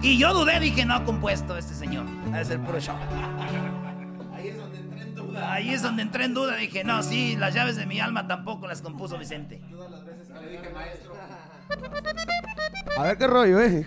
Y 0.00 0.16
yo 0.16 0.32
dudé, 0.32 0.60
dije, 0.60 0.84
no 0.84 0.94
ha 0.94 1.04
compuesto 1.04 1.56
este 1.56 1.74
señor. 1.74 2.06
Debe 2.26 2.44
ser 2.44 2.60
puro 2.60 2.80
show. 2.80 2.96
Ahí 4.32 4.48
es 4.48 4.56
donde 4.58 4.78
entré 4.78 5.02
en 5.02 5.14
duda. 5.14 5.52
Ahí 5.52 5.70
es 5.70 5.82
donde 5.82 6.02
entré 6.02 6.24
en 6.24 6.34
duda. 6.34 6.56
Dije, 6.56 6.84
no, 6.84 7.02
sí, 7.02 7.36
las 7.36 7.54
llaves 7.54 7.76
de 7.76 7.86
mi 7.86 8.00
alma 8.00 8.26
tampoco 8.26 8.66
las 8.66 8.80
compuso 8.80 9.18
Vicente. 9.18 9.60
A 12.96 13.02
ver 13.02 13.18
qué 13.18 13.26
rollo, 13.26 13.60
eh. 13.60 13.86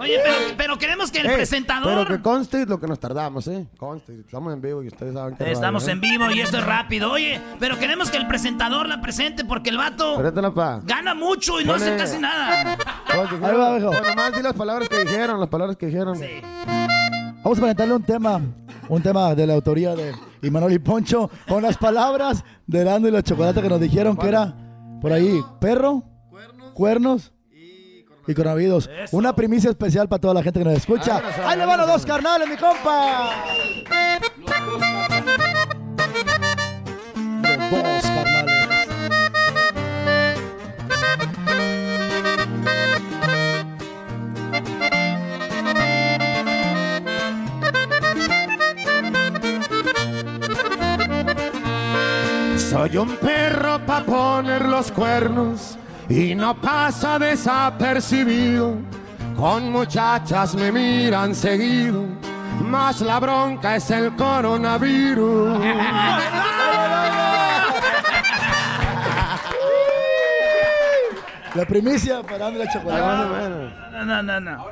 Oye, 0.00 0.18
pero, 0.22 0.36
pero 0.56 0.78
queremos 0.78 1.10
que 1.10 1.18
el 1.20 1.26
Eh, 1.26 1.34
presentador... 1.34 2.06
Pero 2.06 2.16
que 2.16 2.22
conste 2.22 2.66
lo 2.66 2.78
que 2.80 2.86
nos 2.86 2.98
tardamos, 3.00 3.46
eh. 3.48 3.66
Conste, 3.76 4.20
estamos 4.20 4.52
en 4.52 4.60
vivo 4.60 4.82
y 4.82 4.88
ustedes 4.88 5.14
saben 5.14 5.36
que. 5.36 5.50
Estamos 5.50 5.86
en 5.88 6.00
vivo 6.00 6.30
y 6.30 6.40
esto 6.40 6.58
es 6.58 6.64
rápido. 6.64 7.12
Oye, 7.12 7.40
pero 7.58 7.78
queremos 7.78 8.10
que 8.10 8.16
el 8.16 8.26
presentador 8.26 8.88
la 8.88 9.00
presente 9.00 9.44
porque 9.44 9.70
el 9.70 9.78
vato 9.78 10.16
pa. 10.54 10.80
gana 10.84 11.14
mucho 11.14 11.60
y 11.60 11.64
no 11.64 11.74
hace 11.74 11.96
casi 11.96 12.18
nada. 12.18 12.76
Dijeron- 13.30 13.60
va, 13.60 13.76
viejo. 13.76 13.90
Bueno, 13.92 14.14
más 14.14 14.34
di 14.34 14.42
las 14.42 14.54
palabras 14.54 14.88
que 14.88 15.04
dijeron, 15.04 15.40
las 15.40 15.48
palabras 15.48 15.76
que 15.76 15.86
dijeron. 15.86 16.18
Vamos 17.42 17.58
a 17.58 17.60
presentarle 17.60 17.94
un 17.94 18.02
tema, 18.02 18.40
un 18.88 19.02
tema 19.02 19.34
de 19.34 19.46
la 19.46 19.54
autoría 19.54 19.94
de 19.94 20.12
Imanol 20.42 20.72
y 20.72 20.78
Poncho, 20.78 21.30
con 21.48 21.62
las 21.62 21.76
palabras 21.76 22.44
de 22.66 22.84
Lando 22.84 23.08
y 23.08 23.12
la 23.12 23.22
chocolate 23.22 23.62
que 23.62 23.68
nos 23.68 23.80
dijeron 23.80 24.16
que 24.16 24.28
era 24.28 24.52
por 25.00 25.12
ahí 25.12 25.40
perro, 25.60 26.02
cuernos 26.74 27.32
y 28.26 28.34
coronavirus. 28.34 28.90
Una 29.12 29.34
primicia 29.34 29.70
especial 29.70 30.08
para 30.08 30.20
toda 30.20 30.34
la 30.34 30.42
gente 30.42 30.60
que 30.60 30.64
nos 30.64 30.74
escucha. 30.74 31.22
Ahí 31.44 31.58
le 31.58 31.66
van 31.66 31.78
los 31.80 31.88
dos 31.88 32.06
carnales, 32.06 32.48
mi 32.48 32.56
compa. 32.56 33.30
Los 37.42 37.70
dos 37.70 38.02
carnales. 38.02 38.56
Soy 52.70 52.96
un 52.96 53.16
perro 53.16 53.80
pa' 53.86 54.02
poner 54.04 54.64
los 54.66 54.90
cuernos 54.90 55.78
y 56.08 56.34
no 56.34 56.54
pasa 56.60 57.18
desapercibido. 57.18 58.76
Con 59.36 59.70
muchachas 59.70 60.54
me 60.54 60.72
miran 60.72 61.34
seguido, 61.34 62.04
más 62.62 63.00
la 63.02 63.20
bronca 63.20 63.76
es 63.76 63.90
el 63.90 64.14
coronavirus. 64.16 65.58
La 71.56 71.64
primicia 71.64 72.22
para 72.22 72.50
la 72.50 72.70
chocolate. 72.70 73.72
No, 73.92 74.04
no, 74.04 74.22
no, 74.22 74.40
no. 74.40 74.66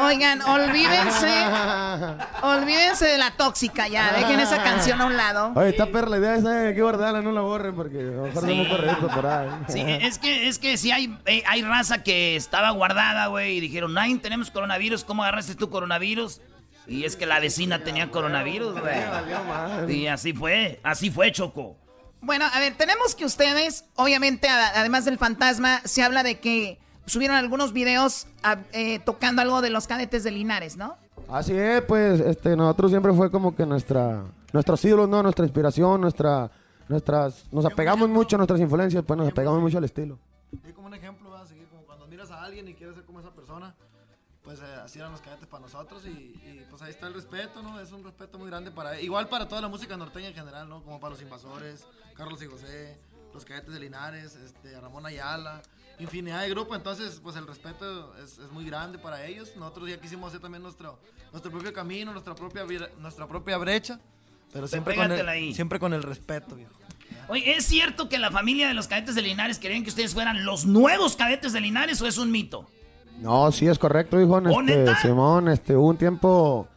Oigan, 0.00 0.42
olvídense, 0.42 1.28
olvídense 2.42 3.06
de 3.06 3.18
la 3.18 3.30
tóxica 3.36 3.86
ya, 3.88 4.12
dejen 4.12 4.40
esa 4.40 4.62
canción 4.62 5.00
a 5.00 5.06
un 5.06 5.16
lado. 5.16 5.52
Oye, 5.54 5.68
está 5.70 5.86
perra 5.86 6.08
la 6.10 6.18
idea 6.18 6.34
esa, 6.36 6.66
hay 6.68 6.74
que 6.74 6.82
guardarla, 6.82 7.22
no 7.22 7.30
la 7.32 7.40
borren 7.42 7.74
porque 7.74 7.98
a 7.98 8.02
lo 8.02 8.22
mejor 8.24 8.42
Sí. 8.44 8.56
no 8.56 8.62
me 8.64 8.68
correcto 8.68 9.08
por 9.08 9.26
ahí. 9.26 9.48
Sí, 9.68 9.80
es 9.86 10.18
que, 10.18 10.48
es 10.48 10.58
que 10.58 10.76
si 10.76 10.90
hay, 10.90 11.16
eh, 11.26 11.42
hay 11.46 11.62
raza 11.62 12.02
que 12.02 12.34
estaba 12.36 12.70
guardada, 12.70 13.28
güey, 13.28 13.58
y 13.58 13.60
dijeron, 13.60 13.94
Nine, 13.94 14.18
tenemos 14.18 14.50
coronavirus, 14.50 15.04
¿cómo 15.04 15.22
agarraste 15.22 15.54
tu 15.54 15.70
coronavirus? 15.70 16.40
Y 16.86 17.04
es 17.04 17.16
que 17.16 17.24
la 17.24 17.40
vecina 17.40 17.78
tenía 17.78 18.10
coronavirus, 18.10 18.78
güey. 18.78 19.96
Y 19.96 20.06
así 20.06 20.32
fue, 20.32 20.80
así 20.82 21.10
fue, 21.10 21.32
Choco. 21.32 21.78
Bueno, 22.24 22.46
a 22.52 22.58
ver, 22.58 22.74
tenemos 22.76 23.14
que 23.14 23.24
ustedes, 23.24 23.84
obviamente, 23.96 24.48
además 24.48 25.04
del 25.04 25.18
fantasma, 25.18 25.80
se 25.84 26.02
habla 26.02 26.22
de 26.22 26.40
que 26.40 26.78
subieron 27.06 27.36
algunos 27.36 27.72
videos 27.72 28.26
a- 28.42 28.58
eh, 28.72 28.98
tocando 29.00 29.42
algo 29.42 29.60
de 29.60 29.70
los 29.70 29.86
cadetes 29.86 30.24
de 30.24 30.30
Linares, 30.30 30.76
¿no? 30.76 30.96
Así 31.28 31.52
es, 31.56 31.82
pues, 31.82 32.20
este, 32.20 32.56
nosotros 32.56 32.90
siempre 32.90 33.12
fue 33.12 33.30
como 33.30 33.54
que 33.54 33.66
nuestra, 33.66 34.22
nuestros 34.52 34.82
ídolos, 34.84 35.08
¿no? 35.08 35.22
Nuestra 35.22 35.44
inspiración, 35.44 36.00
nuestra, 36.00 36.50
nuestras, 36.88 37.44
nos 37.52 37.64
apegamos 37.66 38.08
mucho 38.08 38.36
a 38.36 38.38
nuestras 38.38 38.60
influencias, 38.60 39.04
pues 39.06 39.18
nos 39.18 39.28
apegamos 39.28 39.60
mucho 39.60 39.78
al 39.78 39.84
estilo. 39.84 40.18
Y 40.66 40.72
como 40.72 40.86
un 40.86 40.94
ejemplo, 40.94 41.30
vas 41.30 41.42
a 41.42 41.46
seguir 41.46 41.66
como 41.68 41.82
cuando 41.82 42.06
miras 42.06 42.30
a 42.30 42.42
alguien 42.42 42.66
y 42.68 42.74
quieres 42.74 42.94
ser 42.94 43.04
como 43.04 43.20
esa 43.20 43.30
persona, 43.32 43.74
pues 44.42 44.60
eh, 44.60 44.64
así 44.84 44.98
eran 44.98 45.12
los 45.12 45.20
cadetes 45.22 45.46
para 45.46 45.62
nosotros 45.62 46.02
y, 46.06 46.08
y, 46.10 46.66
pues 46.70 46.80
ahí 46.82 46.90
está 46.90 47.06
el 47.06 47.14
respeto, 47.14 47.62
¿no? 47.62 47.80
Es 47.80 47.92
un 47.92 48.04
respeto 48.04 48.38
muy 48.38 48.48
grande 48.48 48.70
para 48.70 49.00
igual 49.00 49.28
para 49.28 49.48
toda 49.48 49.60
la 49.62 49.68
música 49.68 49.96
norteña 49.96 50.28
en 50.28 50.34
general, 50.34 50.68
¿no? 50.68 50.82
Como 50.82 51.00
para 51.00 51.12
los 51.12 51.22
invasores, 51.22 51.86
Carlos 52.14 52.42
y 52.42 52.46
José, 52.46 52.96
los 53.32 53.44
cadetes 53.44 53.74
de 53.74 53.80
Linares, 53.80 54.36
este, 54.36 54.80
Ramón 54.80 55.04
Ayala, 55.06 55.60
infinidad 55.98 56.42
de 56.42 56.50
grupos, 56.50 56.76
entonces 56.76 57.20
pues 57.22 57.36
el 57.36 57.46
respeto 57.46 58.14
es, 58.22 58.38
es 58.38 58.50
muy 58.50 58.64
grande 58.64 58.98
para 58.98 59.24
ellos. 59.26 59.52
Nosotros 59.56 59.88
ya 59.88 60.00
quisimos 60.00 60.28
hacer 60.28 60.40
también 60.40 60.62
nuestro, 60.62 60.98
nuestro 61.32 61.50
propio 61.50 61.72
camino, 61.72 62.12
nuestra 62.12 62.34
propia, 62.34 62.64
nuestra 62.98 63.26
propia 63.26 63.58
brecha, 63.58 63.98
pero 64.52 64.68
siempre 64.68 64.94
con, 64.94 65.10
el, 65.10 65.28
ahí. 65.28 65.54
siempre 65.54 65.78
con 65.78 65.92
el 65.92 66.02
respeto, 66.02 66.54
viejo. 66.54 66.72
Oye, 67.28 67.56
¿es 67.56 67.64
cierto 67.64 68.08
que 68.08 68.18
la 68.18 68.30
familia 68.30 68.68
de 68.68 68.74
los 68.74 68.86
cadetes 68.86 69.14
de 69.14 69.22
Linares 69.22 69.58
querían 69.58 69.82
que 69.82 69.88
ustedes 69.88 70.12
fueran 70.14 70.44
los 70.44 70.66
nuevos 70.66 71.16
cadetes 71.16 71.52
de 71.52 71.60
Linares 71.60 72.00
o 72.02 72.06
es 72.06 72.18
un 72.18 72.30
mito? 72.30 72.68
No, 73.20 73.50
sí 73.52 73.66
es 73.66 73.78
correcto, 73.78 74.20
hijo. 74.20 74.34
¿Oh, 74.34 74.60
Este? 74.60 74.94
Simón, 74.96 75.48
este, 75.48 75.76
hubo 75.76 75.88
un 75.88 75.96
tiempo 75.96 76.68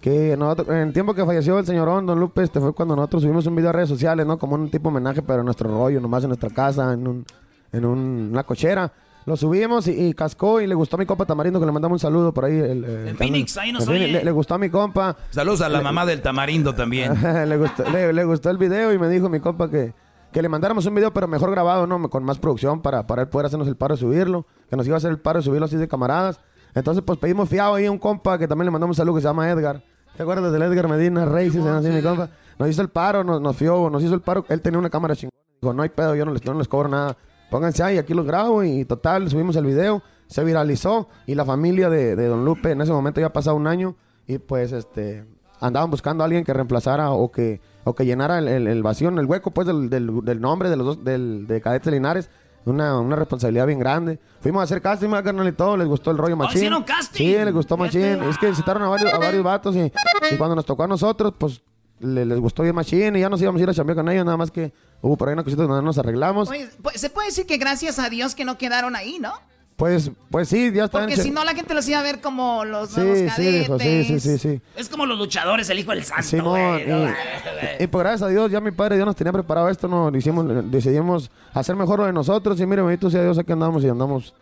que 0.00 0.36
nosotros, 0.36 0.68
en 0.68 0.76
el 0.88 0.92
tiempo 0.92 1.14
que 1.14 1.24
falleció 1.24 1.58
el 1.58 1.66
señor 1.66 1.86
Don 2.06 2.20
Lupe, 2.20 2.42
este 2.42 2.60
fue 2.60 2.72
cuando 2.74 2.94
nosotros 2.94 3.22
subimos 3.22 3.46
un 3.46 3.56
video 3.56 3.70
a 3.70 3.72
redes 3.72 3.88
sociales, 3.88 4.26
¿no? 4.26 4.38
Como 4.38 4.54
un 4.54 4.70
tipo 4.70 4.88
homenaje, 4.90 5.22
pero 5.22 5.40
en 5.40 5.46
nuestro 5.46 5.68
rollo, 5.70 6.00
nomás 6.00 6.22
en 6.24 6.28
nuestra 6.28 6.50
casa, 6.50 6.92
en 6.92 7.06
un, 7.08 7.24
en 7.72 7.84
un- 7.84 8.28
una 8.32 8.44
cochera. 8.44 8.92
Lo 9.24 9.36
subimos 9.36 9.88
y, 9.88 9.90
y 10.08 10.14
cascó 10.14 10.60
y 10.60 10.68
le 10.68 10.74
gustó 10.76 10.94
a 10.94 11.00
mi 11.00 11.06
compa 11.06 11.24
Tamarindo, 11.24 11.58
que 11.58 11.66
le 11.66 11.72
mandamos 11.72 11.96
un 11.96 11.98
saludo 12.00 12.32
por 12.32 12.44
ahí. 12.44 12.56
el- 12.56 12.84
el- 12.84 13.08
En 13.08 13.16
Phoenix, 13.16 13.56
ahí 13.56 13.72
nos 13.72 13.88
oye. 13.88 14.06
Le, 14.06 14.22
le 14.24 14.30
gustó 14.30 14.54
a 14.54 14.58
mi 14.58 14.70
compa. 14.70 15.16
Saludos 15.30 15.62
a 15.62 15.68
la 15.68 15.78
Le- 15.78 15.84
mamá 15.84 16.06
del 16.06 16.22
tamarindo 16.22 16.74
también. 16.74 17.12
le, 17.48 17.56
gustó, 17.56 17.82
le, 17.90 18.12
le 18.12 18.24
gustó 18.24 18.50
el 18.50 18.58
video 18.58 18.92
y 18.92 18.98
me 18.98 19.08
dijo 19.08 19.28
mi 19.28 19.40
compa 19.40 19.68
que, 19.68 19.94
que 20.32 20.42
le 20.42 20.48
mandáramos 20.48 20.86
un 20.86 20.94
video, 20.94 21.12
pero 21.12 21.26
mejor 21.26 21.50
grabado, 21.50 21.88
¿no? 21.88 22.08
Con 22.08 22.22
más 22.22 22.38
producción 22.38 22.82
para, 22.82 23.08
para 23.08 23.22
él 23.22 23.28
poder 23.28 23.46
hacernos 23.46 23.66
el 23.66 23.74
paro 23.74 23.96
de 23.96 24.00
subirlo. 24.00 24.46
Que 24.70 24.76
nos 24.76 24.86
iba 24.86 24.94
a 24.94 24.98
hacer 24.98 25.10
el 25.10 25.18
paro 25.18 25.40
de 25.40 25.44
subirlo 25.44 25.64
así 25.66 25.76
de 25.76 25.88
camaradas. 25.88 26.38
Entonces, 26.76 27.02
pues 27.04 27.18
pedimos 27.18 27.48
fiado 27.48 27.74
ahí 27.74 27.86
a 27.86 27.90
un 27.90 27.98
compa 27.98 28.38
que 28.38 28.46
también 28.46 28.66
le 28.66 28.70
mandamos 28.70 28.94
un 28.94 28.98
saludo 28.98 29.16
que 29.16 29.22
se 29.22 29.26
llama 29.26 29.50
Edgar. 29.50 29.82
¿Te 30.16 30.22
acuerdas 30.22 30.52
del 30.52 30.62
Edgar 30.62 30.88
Medina 30.88 31.24
Rey? 31.24 31.46
Sí, 31.50 31.58
se 31.58 31.64
llama 31.64 31.78
así 31.78 31.88
mi 31.88 32.02
compa. 32.02 32.28
Nos 32.58 32.68
hizo 32.70 32.82
el 32.82 32.88
paro, 32.90 33.24
nos, 33.24 33.40
nos 33.40 33.56
fió, 33.56 33.90
nos 33.90 34.02
hizo 34.04 34.14
el 34.14 34.20
paro. 34.20 34.44
Él 34.48 34.62
tenía 34.62 34.78
una 34.78 34.88
cámara 34.90 35.16
chingona. 35.16 35.36
Dijo, 35.60 35.72
no 35.74 35.82
hay 35.82 35.88
pedo, 35.88 36.14
yo 36.14 36.24
no 36.24 36.32
les, 36.32 36.40
yo 36.42 36.52
no 36.52 36.58
les 36.60 36.68
cobro 36.68 36.88
nada. 36.88 37.16
Pónganse 37.50 37.82
ahí, 37.82 37.98
aquí 37.98 38.14
los 38.14 38.24
grabo 38.26 38.62
y 38.62 38.84
total, 38.84 39.28
subimos 39.28 39.56
el 39.56 39.66
video. 39.66 40.02
Se 40.28 40.44
viralizó 40.44 41.08
y 41.26 41.34
la 41.34 41.44
familia 41.44 41.88
de, 41.90 42.14
de 42.16 42.26
Don 42.28 42.44
Lupe 42.44 42.70
en 42.72 42.80
ese 42.80 42.92
momento 42.92 43.20
ya 43.20 43.28
ha 43.28 43.32
pasado 43.32 43.56
un 43.56 43.66
año 43.66 43.96
y 44.26 44.38
pues 44.38 44.72
este 44.72 45.24
andaban 45.60 45.90
buscando 45.90 46.22
a 46.22 46.26
alguien 46.26 46.44
que 46.44 46.52
reemplazara 46.52 47.10
o 47.12 47.30
que 47.32 47.60
o 47.84 47.94
que 47.94 48.04
llenara 48.04 48.38
el, 48.38 48.48
el- 48.48 48.66
el 48.66 48.82
vacío, 48.82 49.08
el 49.08 49.24
hueco 49.26 49.52
pues 49.52 49.66
del, 49.66 49.88
del- 49.88 50.22
del 50.24 50.40
nombre 50.40 50.68
de 50.68 50.76
los 50.76 50.86
dos 50.86 51.04
del, 51.04 51.46
de 51.46 51.60
Cadetes 51.60 51.90
Linares. 51.92 52.28
Una, 52.66 52.98
una 53.00 53.16
responsabilidad 53.16 53.66
bien 53.66 53.78
grande. 53.78 54.18
Fuimos 54.40 54.60
a 54.60 54.64
hacer 54.64 54.82
casting, 54.82 55.08
¿verdad, 55.08 55.24
carnal, 55.24 55.48
y 55.48 55.52
todo. 55.52 55.76
Les 55.76 55.86
gustó 55.88 56.10
el 56.10 56.18
rollo 56.18 56.36
machín. 56.36 56.56
hicieron 56.58 56.82
casting. 56.82 57.18
Sí, 57.18 57.32
les 57.32 57.52
gustó 57.54 57.76
machín. 57.76 58.22
Es 58.24 58.36
que 58.38 58.54
citaron 58.54 58.82
a 58.82 58.88
varios, 58.88 59.12
a 59.14 59.18
varios 59.18 59.42
vatos 59.44 59.74
y, 59.76 59.80
y 60.32 60.36
cuando 60.36 60.56
nos 60.56 60.66
tocó 60.66 60.82
a 60.82 60.88
nosotros, 60.88 61.32
pues 61.38 61.62
le- 62.00 62.26
les 62.26 62.38
gustó 62.40 62.62
bien 62.64 62.74
machín 62.74 63.16
y 63.16 63.20
ya 63.20 63.28
nos 63.30 63.40
íbamos 63.40 63.60
a 63.60 63.62
ir 63.62 63.70
a 63.70 63.74
chambear 63.74 63.96
con 63.96 64.08
ellos. 64.08 64.24
Nada 64.24 64.36
más 64.36 64.50
que 64.50 64.72
hubo 65.00 65.16
por 65.16 65.28
ahí 65.28 65.32
una 65.34 65.44
cosita 65.44 65.62
donde 65.62 65.82
nos 65.82 65.96
arreglamos. 65.96 66.50
Oye, 66.50 66.68
pues, 66.82 67.00
se 67.00 67.08
puede 67.08 67.28
decir 67.28 67.46
que 67.46 67.56
gracias 67.56 67.98
a 68.00 68.10
Dios 68.10 68.34
que 68.34 68.44
no 68.44 68.58
quedaron 68.58 68.96
ahí, 68.96 69.18
¿no? 69.20 69.32
Pues, 69.76 70.10
pues 70.30 70.48
sí, 70.48 70.72
ya 70.72 70.84
están. 70.86 71.02
Porque 71.02 71.16
si 71.18 71.30
no 71.30 71.44
la 71.44 71.54
gente 71.54 71.74
los 71.74 71.86
iba 71.86 71.98
a 71.98 72.02
ver 72.02 72.22
como 72.22 72.64
los 72.64 72.88
Sí, 72.90 73.00
nuevos 73.00 73.18
sí, 73.18 73.26
cadetes. 73.26 73.60
dijo, 73.60 73.78
sí, 73.78 74.04
sí, 74.04 74.20
sí, 74.20 74.38
sí. 74.38 74.60
Es 74.74 74.88
como 74.88 75.04
los 75.04 75.18
luchadores, 75.18 75.68
el 75.68 75.78
hijo 75.78 75.90
del 75.90 76.02
santo, 76.02 76.22
Simón, 76.22 76.72
güey. 76.72 76.86
¿no? 76.86 77.08
y, 77.08 77.84
y 77.84 77.86
pues 77.86 78.02
gracias 78.02 78.22
a 78.22 78.28
Dios, 78.28 78.50
ya 78.50 78.60
mi 78.60 78.70
padre 78.70 78.96
ya 78.96 79.04
nos 79.04 79.14
tenía 79.16 79.32
preparado 79.34 79.68
esto, 79.68 79.86
no 79.86 80.10
hicimos, 80.16 80.46
decidimos 80.70 81.30
hacer 81.52 81.76
mejor 81.76 81.98
lo 81.98 82.06
de 82.06 82.12
nosotros 82.14 82.58
y 82.58 82.64
mire, 82.64 82.80
bendito 82.80 83.10
sea 83.10 83.22
Dios, 83.22 83.38
aquí 83.38 83.52
andamos 83.52 83.84
y 83.84 83.88
andamos 83.88 84.32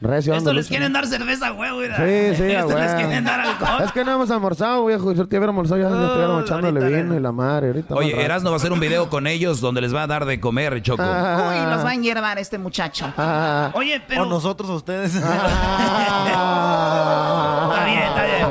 Recio, 0.00 0.34
Esto 0.34 0.54
les 0.54 0.66
quieren 0.66 0.94
dar 0.94 1.06
cerveza, 1.06 1.50
güey, 1.50 1.70
güey. 1.72 1.88
Sí, 1.88 1.94
sí, 2.42 2.52
Esto 2.52 2.70
güey. 2.70 2.82
les 2.82 2.94
quieren 2.94 3.22
dar 3.24 3.40
alcohol. 3.40 3.82
Es 3.84 3.92
que 3.92 4.02
no 4.02 4.12
hemos 4.12 4.30
almorzado, 4.30 4.80
güey. 4.82 4.96
Yo 4.96 5.28
te 5.28 5.36
hubiera 5.36 5.46
almorzado, 5.46 5.78
ya 5.80 6.40
echándole 6.40 7.02
vino 7.02 7.14
y 7.14 7.20
la 7.20 7.32
madre. 7.32 7.66
Ahorita 7.68 7.94
Oye, 7.94 8.24
Erasno 8.24 8.48
va 8.50 8.56
a 8.56 8.58
hacer 8.58 8.72
un 8.72 8.80
video 8.80 9.10
con 9.10 9.26
ellos 9.26 9.60
donde 9.60 9.82
les 9.82 9.94
va 9.94 10.04
a 10.04 10.06
dar 10.06 10.24
de 10.24 10.40
comer, 10.40 10.80
Choco. 10.80 11.02
Uy, 11.02 11.58
nos 11.68 11.84
va 11.84 11.90
a 11.90 11.94
hiervar 11.94 12.38
este 12.38 12.56
muchacho. 12.58 13.12
Ah, 13.22 13.70
Oye, 13.74 14.02
pero... 14.08 14.22
O 14.22 14.26
nosotros, 14.26 14.70
ustedes. 14.70 15.20
Ah. 15.22 17.68
Está 17.70 17.84
bien, 17.84 18.02
está 18.02 18.24
bien. 18.24 18.46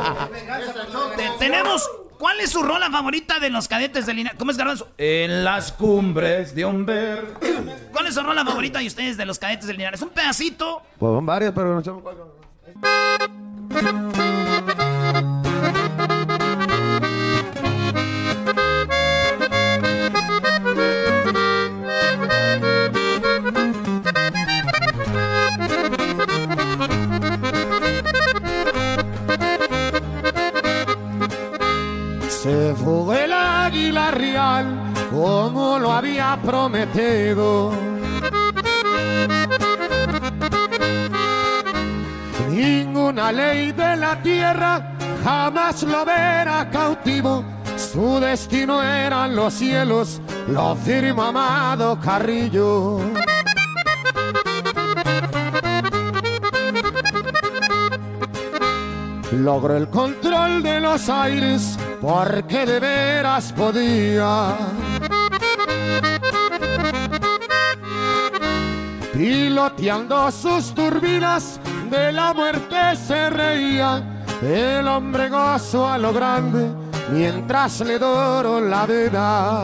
Tenemos 1.39 1.89
¿Cuál 2.19 2.41
es 2.41 2.49
su 2.49 2.61
rola 2.61 2.91
favorita 2.91 3.39
de 3.39 3.49
los 3.49 3.69
cadetes 3.69 4.05
de 4.05 4.13
Linares? 4.13 4.37
¿Cómo 4.37 4.51
es 4.51 4.57
Garbanzo? 4.57 4.89
En 4.97 5.45
las 5.45 5.71
cumbres 5.71 6.53
de 6.53 6.65
un 6.65 6.85
ver. 6.85 7.33
¿Cuál 7.93 8.07
es 8.07 8.13
su 8.13 8.21
rola 8.21 8.43
favorita 8.43 8.79
de 8.79 8.87
ustedes 8.87 9.15
de 9.15 9.25
los 9.25 9.39
cadetes 9.39 9.67
de 9.67 9.73
Linares? 9.73 10.01
Un 10.01 10.09
pedacito. 10.09 10.81
Pues 10.97 11.13
son 11.13 11.25
varias, 11.25 11.53
pero 11.53 11.73
no 11.73 11.79
echamos 11.79 12.03
cuál. 12.03 12.17
Se 32.69 32.75
fugó 32.75 33.15
el 33.15 33.33
águila 33.33 34.11
real 34.11 34.93
como 35.09 35.79
lo 35.79 35.91
había 35.91 36.39
prometido. 36.39 37.73
Ninguna 42.47 43.31
ley 43.31 43.71
de 43.71 43.95
la 43.95 44.21
tierra 44.21 44.95
jamás 45.23 45.81
lo 45.81 46.05
verá 46.05 46.69
cautivo. 46.71 47.43
Su 47.75 48.19
destino 48.19 48.83
eran 48.83 49.35
los 49.35 49.55
cielos, 49.55 50.21
lo 50.47 50.75
firma 50.75 51.29
Amado 51.29 51.99
Carrillo. 51.99 52.99
Logró 59.31 59.75
el 59.75 59.89
control 59.89 60.61
de 60.61 60.79
los 60.81 61.09
aires 61.09 61.79
porque 62.01 62.65
de 62.65 62.79
veras 62.79 63.51
podía. 63.53 64.55
Piloteando 69.13 70.31
sus 70.31 70.73
turbinas, 70.73 71.59
de 71.89 72.11
la 72.11 72.33
muerte 72.33 72.95
se 72.95 73.29
reía. 73.29 74.25
El 74.41 74.87
hombre 74.87 75.29
gozó 75.29 75.89
a 75.89 75.97
lo 75.97 76.13
grande 76.13 76.69
mientras 77.11 77.81
le 77.81 77.99
doró 77.99 78.61
la 78.61 78.85
vida. 78.85 79.63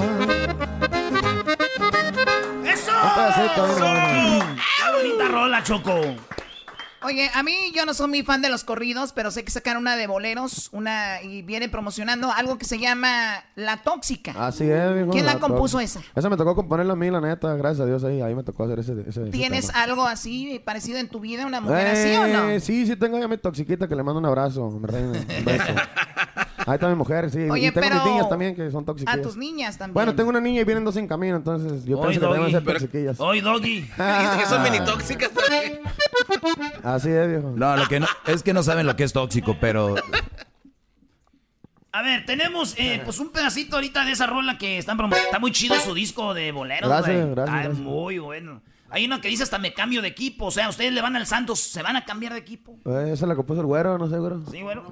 ¡Eso! 2.66 2.92
¡Qué 4.78 4.92
bonita 4.92 5.28
rola, 5.30 5.64
Choco! 5.64 6.35
Oye, 7.06 7.30
a 7.36 7.44
mí 7.44 7.54
yo 7.76 7.86
no 7.86 7.94
soy 7.94 8.08
muy 8.08 8.24
fan 8.24 8.42
de 8.42 8.50
los 8.50 8.64
corridos, 8.64 9.14
pero 9.14 9.30
sé 9.30 9.44
que 9.44 9.52
sacaron 9.52 9.84
una 9.84 9.96
de 9.96 10.08
boleros, 10.08 10.70
una 10.72 11.22
y 11.22 11.44
viene 11.44 11.70
promocionando 11.70 12.32
algo 12.32 12.58
que 12.58 12.66
se 12.66 12.80
llama 12.80 13.44
La 13.56 13.84
Tóxica. 13.84 14.34
Así 14.36 14.64
es, 14.64 14.94
viejo. 14.94 15.12
¿Quién 15.12 15.28
la 15.28 15.40
compuso 15.40 15.80
esa? 15.80 16.02
Esa 16.16 16.30
me 16.32 16.38
tocó 16.38 16.56
componerla 16.56 16.94
a 16.94 16.96
mí, 16.96 17.12
la 17.12 17.22
neta. 17.22 17.54
Gracias 17.56 17.82
a 17.82 17.86
Dios 17.86 18.04
ahí. 18.04 18.22
Ahí 18.22 18.34
me 18.34 18.44
tocó 18.44 18.64
hacer 18.64 18.80
ese. 18.80 18.96
¿Tienes 19.30 19.70
algo 19.70 20.08
así 20.08 20.60
parecido 20.66 20.98
en 20.98 21.08
tu 21.08 21.20
vida, 21.20 21.46
una 21.46 21.62
mujer 21.62 21.88
así 21.88 22.16
o 22.16 22.28
no? 22.28 22.50
Eh, 22.50 22.60
Sí, 22.60 22.88
sí, 22.88 22.96
tengo 22.96 23.20
ya 23.20 23.28
mi 23.28 23.38
toxiquita 23.38 23.88
que 23.88 23.96
le 23.96 24.02
mando 24.02 24.20
un 24.20 24.26
abrazo. 24.26 24.72
Mi 24.72 24.78
un 24.78 25.12
beso. 25.46 25.64
Ahí 26.68 26.74
está 26.76 26.88
mi 26.90 26.96
mujer, 26.96 27.30
sí. 27.30 27.48
Oye, 27.50 27.68
y 27.68 27.72
tengo 27.72 27.88
pero 27.88 27.96
mis 28.04 28.06
niñas 28.14 28.30
también 28.30 28.56
que 28.56 28.72
son 28.72 28.84
tóxicas. 28.86 29.14
A 29.16 29.22
tus 29.22 29.38
niñas 29.38 29.78
también. 29.78 29.94
Bueno, 29.94 30.16
tengo 30.16 30.30
una 30.30 30.42
niña 30.42 30.62
y 30.62 30.64
vienen 30.64 30.84
dos 30.84 30.96
en 30.98 31.08
camino, 31.08 31.36
entonces 31.36 31.86
yo 31.86 32.02
pienso 32.02 32.20
que 32.28 32.34
deben 32.34 32.52
ser 32.52 32.64
Pero- 32.64 32.80
toxiquillas. 32.80 33.20
Hoy, 33.20 33.42
Doggy. 33.42 33.82
Que 34.40 34.46
son 34.48 34.64
mini 34.64 34.80
tóxicas 34.84 35.30
también. 35.32 35.80
Así 36.84 37.10
es, 37.10 37.28
viejo. 37.28 37.54
No, 37.56 37.78
lo 37.78 37.88
que 37.88 38.00
no, 38.00 38.08
es 38.28 38.42
que 38.44 38.54
no 38.54 38.64
saben 38.64 38.88
lo 38.88 38.96
que 38.96 39.04
es 39.04 39.14
tóxico, 39.14 39.56
pero 39.62 39.96
A 41.92 42.02
ver, 42.02 42.26
tenemos 42.26 42.76
eh, 42.78 43.02
pues 43.06 43.20
un 43.20 43.30
pedacito 43.30 43.78
ahorita 43.78 44.04
de 44.04 44.12
esa 44.12 44.26
rola 44.28 44.58
que 44.58 44.78
están 44.78 44.98
promo- 44.98 45.16
Está 45.16 45.40
muy 45.40 45.52
chido 45.52 45.76
su 45.80 45.94
disco 45.94 46.34
de 46.34 46.52
boleros, 46.52 46.90
Gracias, 46.90 47.30
gracias, 47.30 47.56
gracias. 47.56 47.78
muy 47.78 48.20
bueno. 48.20 48.62
Hay 48.90 49.06
uno 49.06 49.22
que 49.22 49.28
dice 49.30 49.44
hasta 49.44 49.58
me 49.60 49.74
cambio 49.74 50.02
de 50.02 50.08
equipo. 50.10 50.46
O 50.48 50.52
sea, 50.52 50.68
ustedes 50.70 50.92
le 50.94 51.02
van 51.02 51.16
al 51.16 51.26
Santos, 51.26 51.60
¿se 51.60 51.82
van 51.82 51.96
a 51.96 52.06
cambiar 52.06 52.34
de 52.34 52.40
equipo? 52.40 52.78
Eh, 52.86 53.12
esa 53.14 53.26
la 53.26 53.36
compuso 53.36 53.62
el 53.62 53.68
güero, 53.68 53.98
no 53.98 54.10
sé, 54.10 54.18
güero. 54.18 54.44
Sí, 54.52 54.62
bueno. 54.62 54.84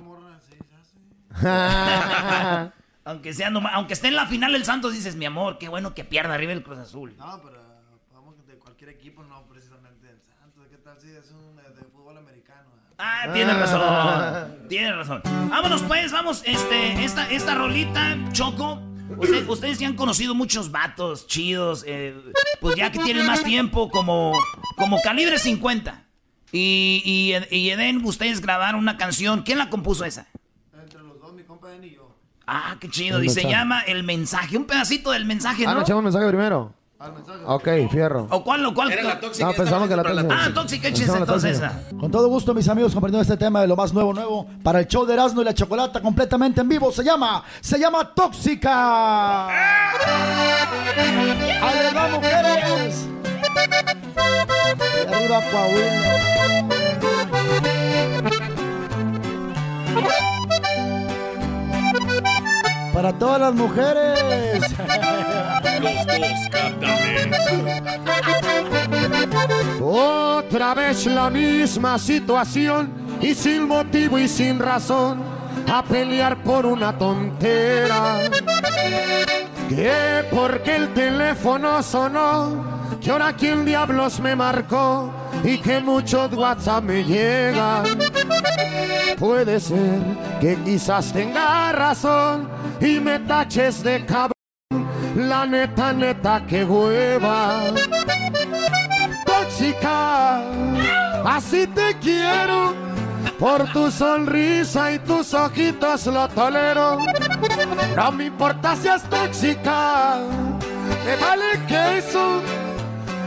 aunque 3.06 3.34
sea 3.34 3.50
noma- 3.50 3.72
aunque 3.74 3.94
esté 3.94 4.08
en 4.08 4.16
la 4.16 4.28
final 4.28 4.56
el 4.56 4.66
Santos, 4.66 4.94
dices, 4.94 5.16
mi 5.16 5.26
amor, 5.26 5.58
qué 5.58 5.68
bueno 5.70 5.94
que 5.94 6.04
pierda 6.04 6.34
arriba 6.34 6.54
el 6.54 6.64
Cruz 6.64 6.80
Azul. 6.80 7.14
No, 7.18 7.42
pero 7.44 7.62
vamos 8.14 8.36
de 8.48 8.54
cualquier 8.56 8.90
equipo, 8.92 9.24
no 9.24 9.44
precisamente 9.48 10.08
del 10.08 10.20
Santos. 10.22 10.64
¿Qué 10.70 10.78
tal 10.78 11.00
si 11.00 11.10
es 11.12 11.32
un 11.32 11.60
eh, 11.60 11.64
de 11.76 11.84
fútbol 11.92 12.18
americano? 12.18 12.70
Ah, 12.98 13.28
tienes 13.34 13.58
razón. 13.58 14.68
Tienes 14.70 14.96
razón. 14.96 15.22
Vámonos 15.50 15.84
pues, 15.84 16.12
vamos, 16.12 16.44
este, 16.46 17.04
esta, 17.04 17.30
esta 17.30 17.56
rolita, 17.56 18.18
Choco. 18.32 18.82
Usted- 19.18 19.48
ustedes 19.48 19.78
ya 19.80 19.88
han 19.88 19.96
conocido 19.96 20.34
muchos 20.34 20.72
vatos 20.72 21.28
chidos, 21.28 21.84
eh, 21.88 22.16
pues 22.62 22.76
ya 22.76 22.92
que 22.92 23.00
tienen 23.00 23.28
más 23.28 23.44
tiempo, 23.44 23.90
como, 23.90 24.34
como 24.78 25.00
calibre 25.02 25.38
50. 25.38 26.04
Y, 26.52 27.02
y, 27.52 27.56
y 27.56 27.70
Eden, 27.72 28.04
ustedes 28.06 28.40
grabaron 28.42 28.80
una 28.80 28.96
canción. 28.98 29.42
¿Quién 29.44 29.58
la 29.58 29.70
compuso 29.70 30.06
esa? 30.06 30.28
Entre 30.80 31.00
los 31.02 31.20
dos, 31.20 31.34
mi 31.34 31.44
compa 31.44 31.63
Eden 31.74 31.84
y 31.86 31.96
yo. 31.96 32.10
Ah, 32.48 32.76
qué 32.80 32.90
chido. 32.90 33.18
El 33.20 33.26
Y 33.26 33.30
se 33.30 33.42
mensaje. 33.42 33.56
llama 33.56 33.82
El 33.82 34.04
Mensaje. 34.04 34.58
Un 34.58 34.66
pedacito 34.66 35.12
del 35.12 35.26
mensaje, 35.26 35.66
Ah, 35.66 35.70
¿no? 35.72 35.76
¿no 35.76 35.82
echamos 35.82 36.04
mensaje 36.04 36.28
primero? 36.28 36.74
Ok, 37.48 37.68
fierro. 37.92 38.28
¿O 38.30 38.42
cuál, 38.46 38.66
o 38.66 38.74
cuál? 38.74 38.90
No, 39.42 39.52
pensamos 39.52 39.90
que 39.90 39.96
la 39.98 40.04
tóxica. 40.04 40.46
Ah, 40.46 40.54
tóxica, 40.54 40.88
entonces 40.88 41.58
esa. 41.58 41.84
Con 42.00 42.10
todo 42.10 42.30
gusto, 42.30 42.54
mis 42.54 42.66
amigos, 42.70 42.94
compartiendo 42.94 43.22
este 43.22 43.36
tema 43.36 43.60
de 43.60 43.68
lo 43.68 43.76
más 43.76 43.92
nuevo, 43.94 44.14
nuevo 44.14 44.48
para 44.64 44.80
el 44.80 44.88
show 44.88 45.06
de 45.06 45.14
Erasmo 45.14 45.42
y 45.42 45.46
la 45.46 45.54
Chocolata 45.54 46.02
completamente 46.02 46.62
en 46.62 46.70
vivo. 46.70 46.94
Se 46.94 47.04
llama, 47.04 47.44
se 47.60 47.78
llama 47.78 48.14
Tóxica. 48.14 49.50
¡Ahí 49.50 49.58
les 51.84 51.94
va, 51.96 52.08
mujeres! 52.08 53.06
Y 55.10 55.14
arriba, 55.14 55.42
Coahuila. 55.52 57.24
Para 62.94 63.12
todas 63.12 63.42
las 63.42 63.54
mujeres. 63.56 64.62
Los 65.82 66.06
dos 66.06 66.24
Otra 69.82 70.74
vez 70.76 71.06
la 71.08 71.30
misma 71.30 71.98
situación 71.98 72.92
y 73.22 73.34
sin 73.34 73.68
motivo 73.68 74.20
y 74.20 74.28
sin 74.28 74.60
razón 74.60 75.22
a 75.72 75.84
pelear 75.84 76.44
por 76.44 76.66
una 76.66 76.98
tontera. 76.98 78.20
Que 79.68 80.26
porque 80.32 80.76
el 80.76 80.94
teléfono 80.94 81.82
sonó, 81.82 82.64
que 83.02 83.12
ahora 83.12 83.34
quién 83.34 83.66
diablos 83.66 84.20
me 84.20 84.36
marcó 84.36 85.12
y 85.44 85.58
que 85.58 85.80
muchos 85.80 86.32
WhatsApp 86.34 86.84
me 86.84 87.04
llegan. 87.04 87.84
Puede 89.18 89.60
ser 89.60 90.00
que 90.40 90.56
quizás 90.64 91.12
tenga 91.12 91.72
razón 91.72 92.48
y 92.84 93.00
me 93.00 93.20
taches 93.20 93.82
de 93.82 94.06
cabrón. 94.06 94.34
La 95.16 95.46
neta, 95.46 95.94
neta, 95.94 96.46
que 96.46 96.66
hueva. 96.66 97.62
Tóxica, 99.26 100.42
así 101.24 101.66
te 101.68 101.98
quiero. 102.00 102.74
Por 103.40 103.72
tu 103.72 103.90
sonrisa 103.90 104.92
y 104.92 105.00
tus 105.00 105.34
ojitos 105.34 106.06
lo 106.08 106.28
tolero. 106.30 106.98
No 107.96 108.12
me 108.12 108.26
importa 108.26 108.76
si 108.76 108.88
es 108.90 109.04
tóxica, 109.04 110.20
me 111.06 111.16
vale 111.16 111.66
que 111.68 111.98
eso. 112.00 112.42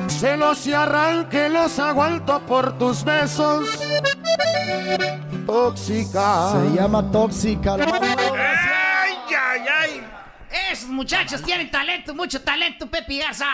Celos 0.08 0.66
y 0.66 0.72
arranque 0.72 1.48
los 1.48 1.78
aguanto 1.78 2.40
por 2.40 2.78
tus 2.78 3.04
besos. 3.04 3.68
Tóxica. 5.46 6.52
Se 6.52 6.74
llama 6.74 7.10
tóxica. 7.10 7.74
¡Ay, 7.74 7.82
ay, 7.82 8.16
ay! 8.18 8.76
Esos 10.77 10.90
muchachos 10.90 11.40
tienen 11.40 11.70
talento, 11.70 12.15
mucho 12.15 12.43
talento, 12.43 12.86
Pepe 12.86 13.16
Garza. 13.16 13.47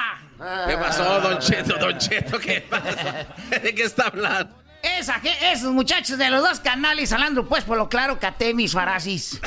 ¿Qué 0.66 0.76
pasó, 0.76 1.20
Don 1.20 1.38
Cheto? 1.38 1.78
Don 1.78 1.96
Cheto, 1.96 2.36
¿qué 2.36 2.62
pasa? 2.62 3.28
¿De 3.62 3.72
qué 3.72 3.84
está 3.84 4.08
hablando? 4.08 4.56
Esa, 4.82 5.20
esos 5.52 5.72
muchachos 5.72 6.18
de 6.18 6.28
los 6.30 6.42
dos 6.42 6.58
canales 6.58 7.12
hablando 7.12 7.46
pues 7.48 7.62
por 7.62 7.78
lo 7.78 7.88
claro 7.88 8.18
caté 8.18 8.54
mis 8.54 8.72
farasis. 8.72 9.40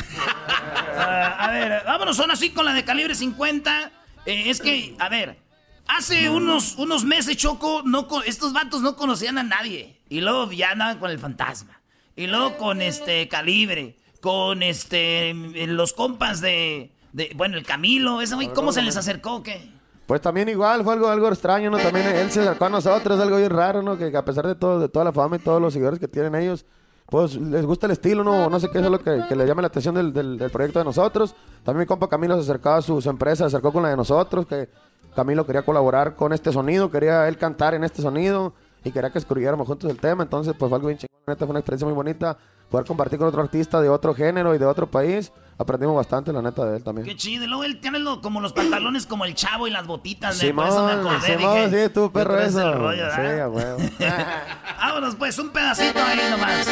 Ah, 0.97 1.35
a 1.37 1.51
ver, 1.51 1.83
vámonos, 1.85 2.15
son 2.15 2.31
así 2.31 2.51
con 2.51 2.63
la 2.63 2.71
de 2.71 2.85
calibre 2.85 3.13
50. 3.13 3.91
Eh, 4.25 4.49
es 4.49 4.61
que, 4.61 4.95
a 4.97 5.09
ver, 5.09 5.37
hace 5.85 6.29
unos, 6.29 6.75
unos 6.75 7.03
meses, 7.03 7.35
Choco, 7.35 7.81
no, 7.83 8.07
estos 8.25 8.53
vatos 8.53 8.81
no 8.81 8.95
conocían 8.95 9.37
a 9.37 9.43
nadie. 9.43 9.99
Y 10.07 10.21
luego 10.21 10.49
ya 10.53 10.71
andaban 10.71 10.99
con 10.99 11.11
el 11.11 11.19
fantasma. 11.19 11.81
Y 12.15 12.27
luego 12.27 12.55
con 12.55 12.81
este 12.81 13.27
calibre, 13.27 13.97
con 14.21 14.63
este 14.63 15.33
los 15.33 15.91
compas 15.91 16.39
de, 16.39 16.94
bueno, 17.35 17.57
el 17.57 17.65
Camilo, 17.65 18.21
ese 18.21 18.35
güey, 18.35 18.49
¿cómo 18.53 18.71
se 18.71 18.81
les 18.81 18.97
acercó 18.97 19.35
o? 19.37 19.43
Pues 20.05 20.21
también 20.21 20.49
igual, 20.49 20.83
fue 20.83 20.93
algo, 20.93 21.07
algo 21.07 21.27
extraño, 21.29 21.71
¿no? 21.71 21.77
También 21.77 22.05
él 22.07 22.29
se 22.29 22.41
acercó 22.41 22.65
a 22.65 22.69
nosotros, 22.69 23.19
algo 23.19 23.37
bien 23.37 23.49
raro, 23.49 23.81
¿no? 23.81 23.97
Que 23.97 24.15
a 24.15 24.23
pesar 24.23 24.45
de 24.45 24.55
todo, 24.55 24.79
de 24.79 24.89
toda 24.89 25.05
la 25.05 25.11
fama 25.11 25.37
y 25.37 25.39
todos 25.39 25.61
los 25.61 25.73
seguidores 25.73 25.99
que 25.99 26.07
tienen 26.07 26.35
ellos, 26.35 26.65
pues 27.07 27.35
les 27.35 27.65
gusta 27.65 27.85
el 27.87 27.91
estilo, 27.93 28.23
no, 28.23 28.49
no 28.49 28.59
sé 28.59 28.69
qué 28.69 28.79
es 28.79 28.85
lo 28.85 28.99
que, 28.99 29.11
le 29.35 29.45
llame 29.47 29.61
la 29.61 29.67
atención 29.67 29.95
del, 29.95 30.11
del- 30.13 30.49
proyecto 30.51 30.79
de 30.79 30.85
nosotros. 30.85 31.35
También 31.63 31.81
mi 31.81 31.85
compa 31.85 32.07
Camilo 32.07 32.35
se 32.35 32.41
acercaba 32.41 32.77
a 32.77 32.81
su, 32.81 32.99
empresa, 33.09 33.43
se 33.43 33.55
acercó 33.55 33.71
con 33.71 33.83
la 33.83 33.89
de 33.89 33.97
nosotros, 33.97 34.45
que 34.45 34.69
Camilo 35.15 35.45
quería 35.45 35.61
colaborar 35.63 36.15
con 36.15 36.33
este 36.33 36.51
sonido, 36.51 36.91
quería 36.91 37.27
él 37.27 37.37
cantar 37.37 37.73
en 37.73 37.83
este 37.83 38.01
sonido 38.01 38.53
y 38.83 38.91
quería 38.91 39.09
que 39.11 39.17
escribiéramos 39.19 39.65
juntos 39.65 39.89
el 39.89 39.99
tema. 39.99 40.23
Entonces, 40.23 40.53
pues 40.57 40.69
fue 40.69 40.75
algo 40.77 40.87
bien 40.89 40.99
chingón. 40.99 41.37
Fue 41.37 41.47
una 41.47 41.59
experiencia 41.59 41.87
muy 41.87 41.95
bonita 41.95 42.37
poder 42.69 42.85
compartir 42.85 43.17
con 43.17 43.27
otro 43.27 43.41
artista 43.41 43.81
de 43.81 43.89
otro 43.89 44.13
género 44.13 44.53
y 44.53 44.59
de 44.59 44.65
otro 44.65 44.85
país. 44.85 45.31
Aprendimos 45.57 45.95
bastante, 45.95 46.33
la 46.33 46.41
neta, 46.41 46.65
de 46.65 46.77
él 46.77 46.83
también. 46.83 47.07
Qué 47.07 47.15
chido. 47.15 47.45
Y 47.45 47.47
luego 47.47 47.63
él 47.63 47.79
tiene 47.79 47.99
lo- 47.99 48.19
como 48.21 48.41
los 48.41 48.51
pantalones 48.51 49.05
como 49.05 49.23
el 49.23 49.35
chavo 49.35 49.67
y 49.67 49.71
las 49.71 49.87
botitas. 49.87 50.37
de- 50.39 50.47
Simón, 50.47 50.65
por 50.67 50.73
eso 50.75 50.85
me 50.85 50.91
acordé. 50.91 51.37
Simón, 51.37 51.55
dije, 51.71 51.87
sí, 51.87 51.93
tú, 51.93 52.11
perro, 52.11 52.31
"Tú 52.31 52.35
traes 52.37 52.49
eso. 52.55 52.73
rollo, 52.73 53.05
sí, 53.11 53.21
¿verdad?" 53.21 53.41
a 53.41 53.49
huevo. 53.49 53.77
Vámonos 54.79 55.15
pues, 55.15 55.39
un 55.39 55.49
pedacito 55.51 55.99
ahí 56.03 56.19
nomás 56.29 56.67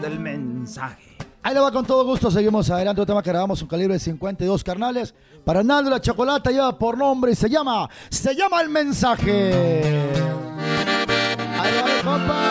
del 0.00 0.20
mensaje. 0.20 1.16
Ahí 1.42 1.54
le 1.54 1.60
va 1.60 1.72
con 1.72 1.84
todo 1.86 2.04
gusto, 2.04 2.30
seguimos 2.30 2.68
adelante. 2.70 3.00
Otro 3.00 3.12
tema 3.14 3.22
que 3.22 3.30
grabamos, 3.30 3.60
un 3.62 3.68
calibre 3.68 3.94
de 3.94 4.00
52 4.00 4.62
carnales. 4.62 5.14
Para 5.44 5.62
Naldo 5.64 5.90
la 5.90 6.00
Chocolata 6.00 6.50
lleva 6.50 6.76
por 6.78 6.96
nombre 6.98 7.32
y 7.32 7.34
se 7.34 7.48
llama, 7.48 7.88
se 8.10 8.34
llama 8.34 8.60
El 8.60 8.68
Mensaje. 8.68 9.52
Ahí 11.58 11.72
va, 12.04 12.10
compa. 12.12 12.47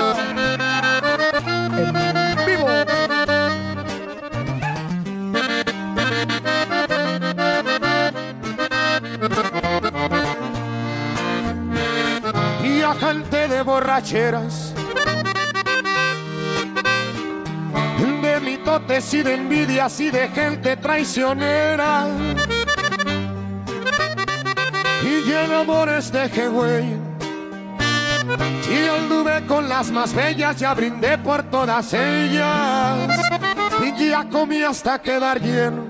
De 18.21 18.39
mitotes 18.39 19.11
y 19.15 19.23
de 19.23 19.33
envidias 19.33 19.99
y 19.99 20.11
de 20.11 20.27
gente 20.27 20.77
traicionera. 20.77 22.05
Y 25.01 25.31
en 25.31 25.51
amores 25.51 26.11
de 26.11 26.27
güey. 26.47 26.95
Y 28.69 28.87
anduve 28.87 29.43
con 29.47 29.67
las 29.67 29.89
más 29.89 30.13
bellas, 30.13 30.57
ya 30.57 30.75
brindé 30.75 31.17
por 31.17 31.41
todas 31.49 31.91
ellas. 31.93 33.19
Y 33.81 34.09
ya 34.09 34.29
comí 34.29 34.61
hasta 34.61 35.01
quedar 35.01 35.41
lleno. 35.41 35.85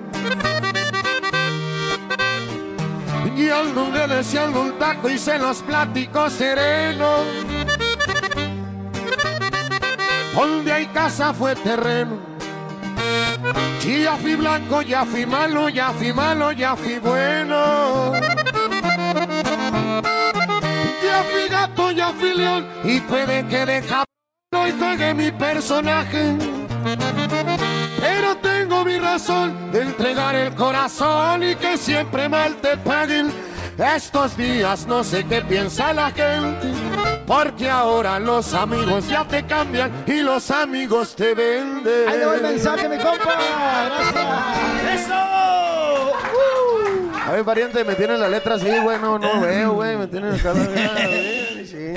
Y 3.35 3.49
anduve 3.49 4.07
deseando 4.07 4.61
un 4.61 4.79
taco 4.79 5.09
y 5.09 5.17
se 5.17 5.38
los 5.38 5.61
platico 5.61 6.29
sereno. 6.29 7.46
Donde 10.38 10.72
hay 10.72 10.85
casa 10.85 11.34
fue 11.34 11.55
terreno. 11.55 12.19
Y 13.84 14.03
ya 14.03 14.18
fui 14.18 14.35
blanco, 14.35 14.84
ya 14.84 15.03
fui 15.03 15.26
malo, 15.26 15.68
ya 15.68 15.89
fui 15.89 16.14
malo, 16.14 16.51
ya 16.51 16.76
fui 16.76 16.99
bueno. 16.99 18.14
Ya 21.03 21.23
fui 21.23 21.49
gato, 21.49 21.89
ya 21.89 22.14
fui 22.14 22.35
león. 22.35 22.68
Y 22.84 22.99
puede 23.01 23.47
que 23.47 23.65
de 23.65 23.80
y 23.80 24.72
juegue 24.80 25.14
mi 25.15 25.31
personaje. 25.31 26.38
Pero 27.99 28.38
tengo 28.38 28.85
mi 28.85 28.99
razón 28.99 29.72
de 29.72 29.81
entregar 29.81 30.35
el 30.35 30.53
corazón 30.53 31.41
y 31.41 31.55
que 31.55 31.77
siempre 31.77 32.30
mal 32.30 32.55
te 32.57 32.77
paguen. 32.77 33.46
Estos 33.77 34.35
días 34.35 34.87
no 34.87 35.03
sé 35.03 35.23
qué 35.25 35.41
piensa 35.41 35.93
la 35.93 36.09
gente, 36.09 36.71
porque 37.27 37.69
ahora 37.69 38.17
los 38.17 38.53
amigos 38.55 39.07
ya 39.07 39.23
te 39.23 39.45
cambian 39.45 40.03
y 40.07 40.21
los 40.21 40.49
amigos 40.49 41.15
te 41.15 41.35
venden. 41.35 42.09
Ahí 42.09 42.17
le 42.17 42.35
el 42.35 42.41
mensaje, 42.41 42.89
mi 42.89 42.97
compa. 42.97 43.35
Gracias. 43.85 45.05
¡Eso! 45.05 45.56
A 47.27 47.31
ver, 47.31 47.43
pariente, 47.43 47.83
me 47.83 47.93
tienen 47.95 48.21
la 48.21 48.29
letra 48.29 48.55
así, 48.55 48.65
güey, 48.65 48.97
no, 48.99 49.19
no 49.19 49.41
veo, 49.41 49.73
güey, 49.73 49.97
me 49.97 50.07
tienen 50.07 50.33
acá. 50.33 50.53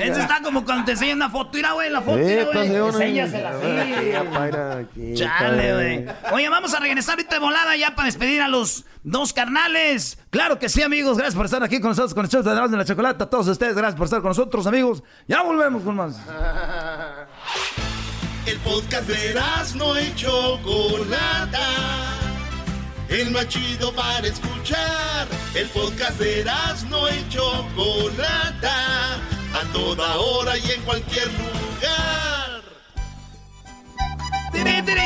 Ese 0.01 0.21
está 0.21 0.41
como 0.43 0.65
cuando 0.65 0.83
te 0.83 0.91
enseñan 0.91 1.15
una 1.17 1.29
foto. 1.29 1.51
Mira, 1.53 1.71
güey, 1.71 1.89
la 1.89 2.01
foto, 2.01 2.17
Sí, 2.17 2.23
mira, 2.23 2.43
güey. 2.51 2.75
Enséñasela 2.75 3.51
así. 3.51 5.13
Chale, 5.13 5.73
güey. 5.73 6.05
Oye, 6.33 6.49
vamos 6.49 6.73
a 6.73 6.81
regresar 6.81 7.13
ahorita 7.13 7.35
de 7.35 7.39
volada 7.39 7.77
ya 7.77 7.95
para 7.95 8.07
despedir 8.07 8.41
a 8.41 8.49
los 8.49 8.83
dos 9.03 9.31
carnales. 9.31 10.17
Claro 10.31 10.59
que 10.59 10.67
sí, 10.67 10.81
amigos. 10.81 11.17
Gracias 11.17 11.35
por 11.35 11.45
estar 11.45 11.63
aquí 11.63 11.79
con 11.79 11.91
nosotros, 11.91 12.13
con 12.13 12.25
el 12.25 12.31
show 12.31 12.43
de 12.43 12.53
de 12.53 12.77
la 12.77 12.83
Chocolata. 12.83 13.23
A 13.23 13.29
todos 13.29 13.47
ustedes, 13.47 13.73
gracias 13.73 13.95
por 13.95 14.03
estar 14.05 14.19
con 14.19 14.31
nosotros, 14.31 14.67
amigos. 14.67 15.01
Ya 15.29 15.43
volvemos 15.43 15.81
con 15.83 15.95
más. 15.95 16.19
El 18.45 18.57
podcast 18.57 19.07
de 19.07 19.39
no 19.75 19.99
y 19.99 20.13
Chocolata. 20.15 22.20
El 23.11 23.29
más 23.31 23.45
chido 23.49 23.93
para 23.93 24.25
escuchar. 24.25 25.27
El 25.53 25.67
podcast 25.67 26.17
de 26.17 26.45
no 26.89 27.09
y 27.09 27.27
Chocolata. 27.27 29.15
A 29.53 29.73
toda 29.73 30.15
hora 30.15 30.57
y 30.57 30.71
en 30.71 30.81
cualquier 30.83 31.27
lugar. 31.27 32.61
Tere, 34.53 34.81
tere. 34.83 35.01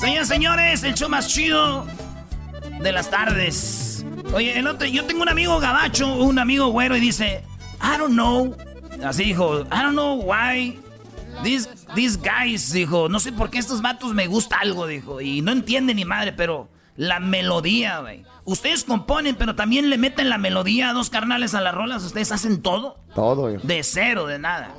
Señoras 0.00 0.28
señores, 0.28 0.82
el 0.82 0.94
show 0.94 1.08
más 1.08 1.28
chido 1.28 1.86
de 2.80 2.90
las 2.90 3.08
tardes. 3.10 4.04
Oye, 4.32 4.58
el 4.58 4.66
otro, 4.66 4.88
yo 4.88 5.04
tengo 5.04 5.22
un 5.22 5.28
amigo 5.28 5.60
gabacho, 5.60 6.14
un 6.14 6.38
amigo 6.40 6.68
güero, 6.68 6.96
y 6.96 7.00
dice, 7.00 7.44
I 7.80 7.96
don't 7.96 8.14
know. 8.14 8.56
Así 9.04 9.24
dijo, 9.24 9.60
I 9.66 9.82
don't 9.82 9.92
know 9.92 10.20
why. 10.20 10.80
These, 11.42 11.68
these 11.94 12.18
guys, 12.18 12.72
dijo, 12.72 13.08
no 13.08 13.18
sé 13.20 13.32
por 13.32 13.50
qué 13.50 13.58
estos 13.58 13.80
vatos 13.82 14.12
me 14.14 14.26
gusta 14.26 14.56
algo, 14.60 14.86
dijo. 14.86 15.20
Y 15.20 15.40
no 15.42 15.52
entiende 15.52 15.94
ni 15.94 16.04
madre, 16.04 16.32
pero 16.32 16.68
la 16.96 17.18
melodía, 17.20 18.00
güey. 18.00 18.24
Ustedes 18.44 18.84
componen, 18.84 19.36
pero 19.36 19.54
también 19.54 19.88
le 19.90 19.96
meten 19.98 20.28
la 20.28 20.38
melodía 20.38 20.90
a 20.90 20.92
dos 20.92 21.08
carnales 21.08 21.54
a 21.54 21.60
las 21.60 21.74
rolas. 21.74 22.02
Ustedes 22.04 22.32
hacen 22.32 22.60
todo 22.62 22.98
Todo, 23.14 23.42
güey. 23.42 23.58
de 23.62 23.82
cero, 23.82 24.26
de 24.26 24.38
nada. 24.38 24.74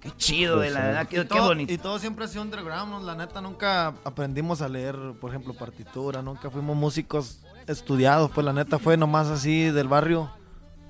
Qué 0.00 0.10
chido, 0.16 0.56
Pues 0.56 0.68
de 0.68 0.74
la 0.74 0.86
verdad, 0.86 1.08
qué, 1.08 1.16
Y 1.16 1.18
qué 1.20 1.24
todo- 1.26 1.48
bonito. 1.48 1.72
Y 1.72 1.78
todo 1.78 1.98
siempre 1.98 2.24
ha 2.24 2.28
sido 2.28 2.42
underground, 2.42 2.90
¿no? 2.90 3.00
la 3.00 3.14
neta 3.14 3.40
nunca 3.42 3.88
aprendimos 4.04 4.62
a 4.62 4.68
leer, 4.68 4.96
por 5.20 5.30
ejemplo, 5.30 5.52
partitura, 5.54 6.22
nunca 6.22 6.50
fuimos 6.50 6.74
músicos 6.76 7.40
estudiados, 7.66 8.30
pues 8.30 8.44
la 8.46 8.52
neta 8.54 8.78
fue 8.78 8.96
nomás 8.96 9.26
así 9.28 9.64
del 9.64 9.88
barrio 9.88 10.30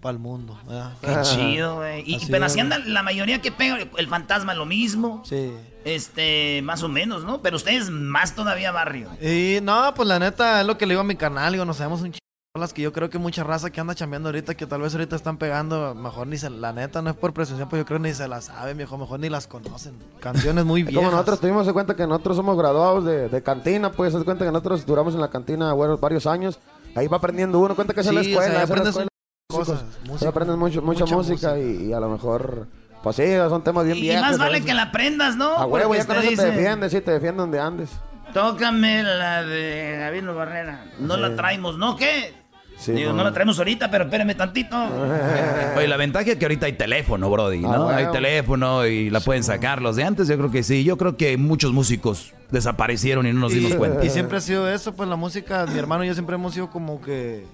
para 0.01 0.12
el 0.12 0.18
mundo. 0.18 0.59
¿verdad? 0.66 0.93
Qué 1.01 1.16
chido, 1.22 1.77
güey. 1.77 2.02
Y, 2.06 2.18
pero 2.31 2.44
así 2.47 2.59
anda 2.60 2.78
la 2.78 3.02
mayoría 3.02 3.40
que 3.40 3.52
pega. 3.52 3.78
El 3.97 4.09
fantasma 4.09 4.55
lo 4.55 4.66
mismo. 4.66 5.22
Sí. 5.24 5.52
Este, 5.85 6.60
más 6.62 6.82
o 6.82 6.89
menos, 6.89 7.24
¿no? 7.24 7.40
Pero 7.43 7.56
ustedes 7.56 7.90
más 7.90 8.35
todavía 8.35 8.70
barrio. 8.72 9.09
Y 9.20 9.60
no, 9.62 9.93
pues 9.94 10.09
la 10.09 10.18
neta 10.18 10.60
es 10.60 10.66
lo 10.66 10.77
que 10.78 10.86
le 10.86 10.93
digo 10.94 11.01
a 11.01 11.05
mi 11.05 11.16
canal, 11.16 11.52
digo, 11.52 11.64
nos 11.64 11.77
sabemos 11.78 12.01
un 12.01 12.06
chingo 12.12 12.18
de 12.18 12.59
rolas 12.59 12.72
que 12.74 12.82
yo 12.82 12.93
creo 12.93 13.09
que 13.09 13.18
mucha 13.18 13.44
raza 13.44 13.70
que 13.70 13.81
anda 13.81 13.94
chambeando 13.94 14.28
ahorita, 14.28 14.55
que 14.56 14.66
tal 14.66 14.82
vez 14.82 14.93
ahorita 14.94 15.16
están 15.16 15.39
pegando, 15.39 15.94
mejor 15.94 16.27
ni 16.27 16.36
se, 16.36 16.51
la 16.51 16.72
neta 16.72 17.01
no 17.01 17.10
es 17.10 17.16
por 17.16 17.32
presunción, 17.32 17.68
pues 17.68 17.81
yo 17.81 17.86
creo 17.86 17.98
ni 17.98 18.12
se 18.12 18.28
las 18.28 18.47
saben, 18.47 18.77
viejo, 18.77 18.98
mejor 18.98 19.20
ni 19.20 19.28
las 19.31 19.47
conocen. 19.47 19.94
Canciones 20.20 20.64
muy 20.66 20.82
viejas. 20.85 20.97
Como 21.02 21.10
nosotros 21.10 21.40
tuvimos 21.40 21.66
en 21.66 21.72
cuenta 21.72 21.97
que 21.97 22.06
nosotros 22.06 22.36
somos 22.36 22.59
graduados 22.59 23.05
de, 23.06 23.28
de 23.31 23.43
cantina, 23.43 23.90
pues, 23.93 24.12
se 24.12 24.22
cuenta 24.24 24.44
que 24.44 24.52
nosotros 24.52 24.85
duramos 24.85 25.14
en 25.14 25.20
la 25.20 25.31
cantina 25.31 25.72
bueno, 25.72 25.97
varios 25.97 26.27
años. 26.27 26.59
Ahí 26.94 27.06
va 27.06 27.16
aprendiendo 27.18 27.59
uno, 27.60 27.74
cuenta 27.74 27.94
que 27.94 28.01
es 28.01 28.12
la 28.12 28.22
Sí, 28.22 28.35
o 28.35 28.39
sea, 28.40 28.47
escuela. 28.48 28.62
es 28.64 28.68
la 28.68 28.74
aprendes 28.74 29.10
cosas, 29.51 29.85
música, 30.06 30.31
aprendes 30.31 30.56
mucho, 30.56 30.82
mucha, 30.82 31.05
mucha 31.05 31.16
música, 31.16 31.59
Y, 31.59 31.89
y 31.89 31.93
a 31.93 32.01
lo 32.01 32.09
mejor, 32.09 32.66
pues 33.02 33.16
sí, 33.16 33.24
son 33.48 33.62
temas 33.64 33.85
bien 33.85 33.98
Y, 33.98 34.02
viejos. 34.02 34.22
más 34.22 34.39
vale 34.39 34.62
que 34.62 34.74
la 34.74 34.82
aprendas, 34.85 35.36
¿no? 35.36 35.56
A 35.56 35.66
huevo, 35.66 35.94
ya 35.94 36.06
con 36.06 36.16
te 36.20 36.28
eso 36.32 36.43
te 36.43 36.51
defiendes, 36.51 36.93
sí, 36.93 37.01
te 37.01 37.10
defiende 37.12 37.40
donde 37.40 37.60
andes. 37.60 37.90
Tócame 38.32 39.02
la 39.02 39.43
de 39.43 39.97
Gabino 39.98 40.35
Barrera. 40.35 40.85
No 41.01 41.16
Sí. 41.16 41.20
la 41.20 41.35
traemos, 41.35 41.77
¿no? 41.78 41.97
¿Qué? 41.97 42.32
Sí, 42.78 42.93
Digo, 42.93 43.10
no. 43.10 43.18
no 43.18 43.24
la 43.24 43.32
traemos 43.32 43.59
ahorita, 43.59 43.90
pero 43.90 44.05
espérame 44.05 44.35
tantito. 44.36 44.77
Oye, 45.77 45.86
la 45.89 45.97
ventaja 45.98 46.31
es 46.31 46.36
que 46.36 46.44
ahorita 46.47 46.64
hay 46.66 46.72
teléfono, 46.74 47.28
Brody, 47.28 47.59
Ah, 47.66 47.72
¿no? 47.77 47.85
bueno. 47.85 47.98
Hay 47.98 48.06
teléfono 48.10 48.86
y 48.86 49.10
la 49.10 49.20
pueden 49.20 49.43
sacar. 49.44 49.82
Los 49.82 49.97
de 49.97 50.05
antes 50.05 50.28
yo 50.28 50.39
creo 50.39 50.51
que 50.51 50.62
sí. 50.62 50.82
Yo 50.85 50.97
creo 50.97 51.16
que 51.16 51.36
muchos 51.36 51.72
músicos 51.72 52.32
desaparecieron 52.51 53.27
y 53.27 53.32
no 53.32 53.40
nos 53.40 53.52
dimos 53.52 53.72
Y- 53.72 53.74
cuenta. 53.74 54.02
Y 54.05 54.09
siempre 54.10 54.39
ha 54.39 54.40
sido 54.40 54.66
eso, 54.70 54.94
pues 54.94 55.09
la 55.10 55.16
música, 55.16 55.66
mi 55.66 55.78
hermano 55.78 56.05
y 56.05 56.06
yo 56.06 56.14
siempre 56.14 56.36
hemos 56.36 56.55
sido 56.55 56.70
como 56.70 57.02
que 57.02 57.44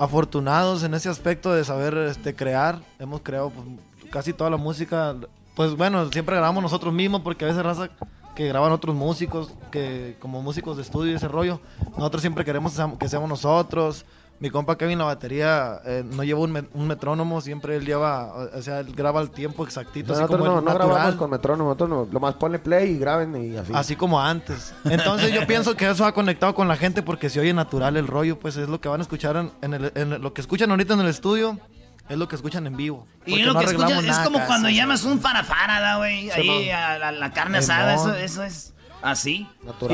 afortunados 0.00 0.82
en 0.82 0.94
ese 0.94 1.10
aspecto 1.10 1.52
de 1.52 1.62
saber 1.62 1.94
este, 1.98 2.34
crear. 2.34 2.80
Hemos 2.98 3.20
creado 3.20 3.50
pues, 3.50 3.66
casi 4.10 4.32
toda 4.32 4.48
la 4.48 4.56
música. 4.56 5.14
Pues 5.54 5.76
bueno, 5.76 6.10
siempre 6.10 6.36
grabamos 6.36 6.62
nosotros 6.62 6.92
mismos 6.94 7.20
porque 7.20 7.44
a 7.44 7.48
veces 7.48 7.62
raza 7.62 7.90
que 8.34 8.48
graban 8.48 8.72
otros 8.72 8.96
músicos, 8.96 9.52
que 9.70 10.16
como 10.18 10.40
músicos 10.40 10.78
de 10.78 10.84
estudio 10.84 11.12
y 11.12 11.16
ese 11.16 11.28
rollo. 11.28 11.60
Nosotros 11.98 12.22
siempre 12.22 12.46
queremos 12.46 12.80
que 12.98 13.08
seamos 13.08 13.28
nosotros. 13.28 14.06
Mi 14.40 14.48
compa 14.50 14.78
Kevin 14.78 14.98
la 14.98 15.04
batería 15.04 15.80
eh, 15.84 16.02
no 16.04 16.24
lleva 16.24 16.40
un, 16.40 16.50
met- 16.52 16.68
un 16.72 16.86
metrónomo, 16.88 17.42
siempre 17.42 17.76
él 17.76 17.84
lleva, 17.84 18.24
o 18.34 18.58
o 18.58 18.62
sea, 18.62 18.80
él 18.80 18.92
graba 18.94 19.20
el 19.20 19.30
tiempo 19.30 19.64
exactito, 19.64 20.14
así 20.14 20.22
como 20.24 20.38
no, 20.46 20.58
el 20.58 20.64
no 20.64 20.70
natural. 20.72 20.88
grabamos 20.88 21.14
con 21.16 21.30
metrónomo, 21.30 21.68
nosotros 21.70 21.88
no, 21.90 22.08
lo 22.10 22.20
más 22.20 22.34
ponle 22.36 22.58
play 22.58 22.92
y 22.92 22.98
graben 22.98 23.36
y 23.36 23.56
así. 23.56 23.70
Así 23.74 23.96
como 23.96 24.18
antes. 24.20 24.72
Entonces 24.84 25.32
yo 25.34 25.46
pienso 25.46 25.76
que 25.76 25.90
eso 25.90 26.06
ha 26.06 26.12
conectado 26.14 26.54
con 26.54 26.68
la 26.68 26.76
gente 26.76 27.02
porque 27.02 27.28
se 27.28 27.38
oye 27.38 27.52
natural 27.52 27.96
el 27.98 28.06
rollo, 28.06 28.38
pues 28.38 28.56
es 28.56 28.68
lo 28.68 28.80
que 28.80 28.88
van 28.88 29.00
a 29.00 29.02
escuchar 29.02 29.36
en, 29.36 29.52
en 29.60 29.74
el- 29.74 29.92
en 29.94 30.22
lo 30.22 30.32
que 30.32 30.40
escuchan 30.40 30.70
ahorita 30.70 30.94
en 30.94 31.00
el 31.00 31.08
estudio. 31.08 31.58
Es 32.08 32.16
lo 32.18 32.26
que 32.26 32.34
escuchan 32.34 32.66
en 32.66 32.76
vivo. 32.76 33.06
Y 33.24 33.42
lo 33.44 33.52
no 33.52 33.60
que 33.60 33.66
arreglamos 33.66 34.02
es 34.04 34.18
como 34.20 34.44
cuando 34.46 34.68
llamas 34.68 35.04
un 35.04 35.20
farafara, 35.20 35.96
güey, 35.98 36.28
ahí 36.30 36.68
a 36.70 36.98
la, 36.98 37.12
la 37.12 37.30
carne 37.32 37.58
asada, 37.58 37.94
eso, 37.94 38.12
eso 38.14 38.42
es 38.42 38.72
así. 39.02 39.48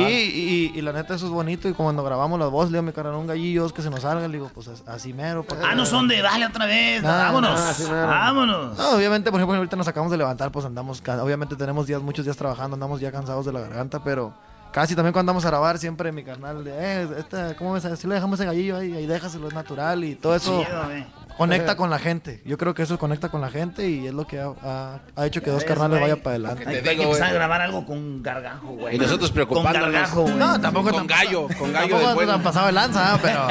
Y, 0.08 0.12
y, 0.12 0.72
y 0.74 0.82
la 0.82 0.92
neta 0.92 1.14
eso 1.14 1.26
es 1.26 1.32
bonito 1.32 1.68
y 1.68 1.72
cuando 1.72 2.02
grabamos 2.04 2.38
la 2.38 2.46
voz, 2.46 2.66
le 2.66 2.78
digo 2.78 2.80
a 2.80 2.82
mi 2.82 2.92
carnal, 2.92 3.14
un 3.14 3.26
gallillo, 3.26 3.66
es 3.66 3.72
que 3.72 3.82
se 3.82 3.90
nos 3.90 4.00
salga, 4.00 4.26
le 4.26 4.34
digo, 4.34 4.50
pues 4.54 4.68
as- 4.68 4.82
así 4.86 5.12
mero. 5.12 5.44
Ah, 5.64 5.74
no 5.74 5.86
son 5.86 6.08
de 6.08 6.20
dale 6.22 6.46
otra 6.46 6.66
vez, 6.66 7.02
Nah, 7.02 7.24
vámonos, 7.32 7.80
nah, 7.88 8.06
vámonos. 8.06 8.78
No, 8.78 8.90
obviamente, 8.90 9.30
por 9.30 9.40
ejemplo, 9.40 9.56
ahorita 9.56 9.76
nos 9.76 9.88
acabamos 9.88 10.10
de 10.12 10.18
levantar, 10.18 10.50
pues 10.52 10.64
andamos, 10.64 11.02
obviamente 11.22 11.56
tenemos 11.56 11.86
días, 11.86 12.02
muchos 12.02 12.24
días 12.24 12.36
trabajando, 12.36 12.74
andamos 12.74 13.00
ya 13.00 13.10
cansados 13.12 13.44
de 13.46 13.52
la 13.52 13.60
garganta, 13.60 14.02
pero 14.02 14.32
casi 14.72 14.94
también 14.94 15.12
cuando 15.12 15.30
andamos 15.30 15.44
a 15.44 15.48
grabar, 15.48 15.78
siempre 15.78 16.12
mi 16.12 16.22
carnal, 16.24 16.62
de, 16.64 16.70
eh, 16.72 17.08
esta, 17.18 17.54
¿cómo 17.56 17.72
ves? 17.72 17.86
Si 17.98 18.06
le 18.06 18.14
dejamos 18.14 18.38
ese 18.38 18.46
gallillo 18.46 18.76
ahí, 18.76 18.92
ahí 18.94 19.06
déjaselo, 19.06 19.48
es 19.48 19.54
natural 19.54 20.04
y 20.04 20.14
todo 20.16 20.34
eso 20.36 20.62
Chido. 20.64 20.82
Conecta 21.36 21.76
con 21.76 21.90
la 21.90 21.98
gente. 21.98 22.42
Yo 22.44 22.58
creo 22.58 22.74
que 22.74 22.82
eso 22.82 22.98
conecta 22.98 23.28
con 23.30 23.40
la 23.40 23.50
gente 23.50 23.88
y 23.88 24.06
es 24.06 24.14
lo 24.14 24.26
que 24.26 24.40
ha, 24.40 24.52
ha- 24.62 25.00
ha 25.16 25.26
hecho 25.26 25.42
que 25.42 25.50
dos 25.50 25.64
carnales 25.64 25.98
güey. 25.98 26.10
vaya 26.10 26.22
para 26.22 26.36
adelante. 26.36 26.64
Hay, 26.68 26.76
hay 26.76 26.96
que 26.96 27.02
empezar 27.02 27.30
a 27.30 27.32
grabar 27.32 27.60
algo 27.62 27.84
con 27.86 28.22
gargajo, 28.22 28.68
güey. 28.68 28.96
Y 28.96 28.98
nosotros 28.98 29.30
preocupándonos. 29.32 29.80
Con 29.82 29.92
gargajo, 29.92 30.22
güey. 30.22 30.34
No, 30.34 30.60
tampoco 30.60 30.90
Con 30.90 31.06
tan- 31.06 31.06
gallo, 31.06 31.48
con 31.58 31.72
gallo 31.72 31.88
Tampoco 31.88 32.06
del 32.06 32.14
bueno. 32.14 32.32
tan 32.32 32.42
pasado 32.42 32.66
de 32.66 32.72
lanza, 32.72 33.14
¿ah? 33.14 33.18
pero 33.22 33.46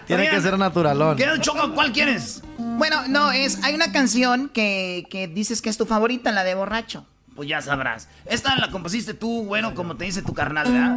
tiene 0.06 0.28
que 0.30 0.40
ser 0.40 0.58
naturalón. 0.58 1.16
¿Qué, 1.16 1.26
Choco, 1.40 1.72
cuál 1.74 1.92
quieres? 1.92 2.42
Bueno, 2.58 3.02
no, 3.08 3.32
es, 3.32 3.62
hay 3.64 3.74
una 3.74 3.92
canción 3.92 4.48
que, 4.48 5.06
que 5.10 5.26
dices 5.28 5.62
que 5.62 5.68
es 5.68 5.76
tu 5.76 5.86
favorita, 5.86 6.32
la 6.32 6.44
de 6.44 6.54
borracho. 6.54 7.06
Pues 7.34 7.48
ya 7.48 7.62
sabrás. 7.62 8.08
Esta 8.26 8.56
la 8.56 8.70
compusiste 8.70 9.14
tú, 9.14 9.44
güero, 9.46 9.74
como 9.74 9.96
te 9.96 10.04
dice 10.04 10.22
tu 10.22 10.34
carnal, 10.34 10.70
¿verdad? 10.72 10.96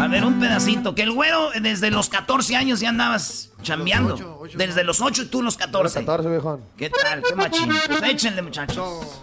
A 0.00 0.06
ver, 0.08 0.24
un 0.24 0.40
pedacito. 0.40 0.94
Que 0.94 1.02
el 1.02 1.12
güero 1.12 1.50
desde 1.60 1.90
los 1.90 2.08
14 2.08 2.56
años 2.56 2.80
ya 2.80 2.88
andabas 2.88 3.50
chambeando. 3.62 4.44
Desde 4.54 4.82
los 4.82 5.00
8 5.00 5.22
y 5.22 5.26
tú 5.26 5.42
los 5.42 5.56
14. 5.58 6.00
14, 6.00 6.30
viejón. 6.30 6.62
¿Qué 6.76 6.88
tal? 6.88 7.22
¿Qué 7.22 7.34
machín? 7.34 7.70
Pues 7.86 8.02
échenle, 8.02 8.40
muchachos. 8.42 9.22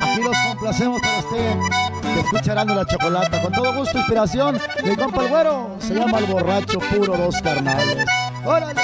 Aquí 0.00 0.22
los 0.22 0.36
complacemos 0.36 1.00
para 1.00 1.18
usted 1.18 1.58
que 2.14 2.20
escucha 2.20 2.52
Erasmo 2.52 2.72
y 2.72 2.76
la 2.76 2.86
Chocolata. 2.86 3.42
Con 3.42 3.52
todo 3.52 3.74
gusto, 3.74 3.98
inspiración 3.98 4.60
del 4.84 4.96
compa 4.96 5.22
el 5.22 5.28
güero. 5.28 5.76
Se 5.80 5.94
llama 5.94 6.18
El 6.18 6.26
Borracho 6.26 6.78
Puro 6.78 7.16
Dos 7.16 7.42
Carnales. 7.42 8.06
¡Órale! 8.44 8.80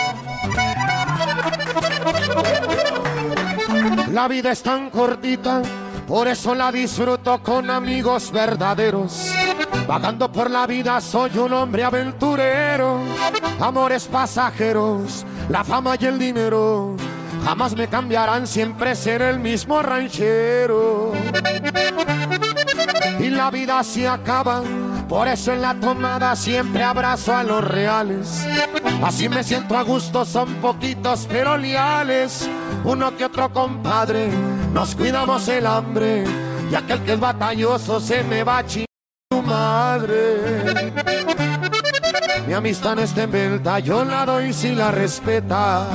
La 4.13 4.29
vida 4.29 4.53
es 4.53 4.63
tan 4.63 4.91
cortita, 4.91 5.63
por 6.07 6.29
eso 6.29 6.55
la 6.55 6.71
disfruto 6.71 7.43
con 7.43 7.71
amigos 7.71 8.31
verdaderos. 8.31 9.33
Vagando 9.87 10.31
por 10.31 10.51
la 10.51 10.67
vida 10.67 11.01
soy 11.01 11.37
un 11.39 11.53
hombre 11.53 11.85
aventurero, 11.85 13.01
amores 13.61 14.07
pasajeros, 14.07 15.25
la 15.49 15.63
fama 15.65 15.97
y 16.01 16.05
el 16.07 16.19
dinero 16.19 16.97
jamás 17.45 17.77
me 17.77 17.87
cambiarán, 17.89 18.47
siempre 18.47 18.97
seré 18.97 19.31
el 19.31 19.39
mismo 19.39 19.83
ranchero. 19.83 21.13
Y 23.21 23.29
la 23.29 23.51
vida 23.51 23.83
se 23.85 24.09
acaba, 24.09 24.63
por 25.15 25.29
eso 25.29 25.53
en 25.53 25.63
la 25.63 25.75
tomada 25.75 26.35
siempre 26.35 26.83
abrazo 26.83 27.37
a 27.37 27.45
los 27.45 27.63
reales. 27.63 28.45
Así 29.01 29.29
me 29.29 29.45
siento 29.45 29.79
a 29.79 29.83
gusto, 29.83 30.25
son 30.25 30.55
poquitos 30.55 31.29
pero 31.31 31.57
leales. 31.57 32.51
Uno 32.83 33.17
que 33.17 33.27
otro 33.27 33.53
compadre, 33.53 34.29
nos 34.73 34.97
cuidamos 34.97 35.47
el 35.47 35.69
hambre. 35.69 36.25
Y 36.69 36.75
aquel 36.75 37.01
que 37.05 37.13
es 37.13 37.21
batalloso 37.21 38.01
se 38.01 38.25
me 38.25 38.43
va 38.43 38.59
a 38.59 38.65
tu 38.67 39.41
madre. 39.41 40.83
Mi 42.49 42.55
amistad 42.55 42.97
no 42.97 43.03
está 43.03 43.23
en 43.23 43.63
yo 43.85 44.05
la 44.05 44.27
doy 44.27 44.53
si 44.53 44.75
la 44.75 44.91
respeta. 44.91 45.87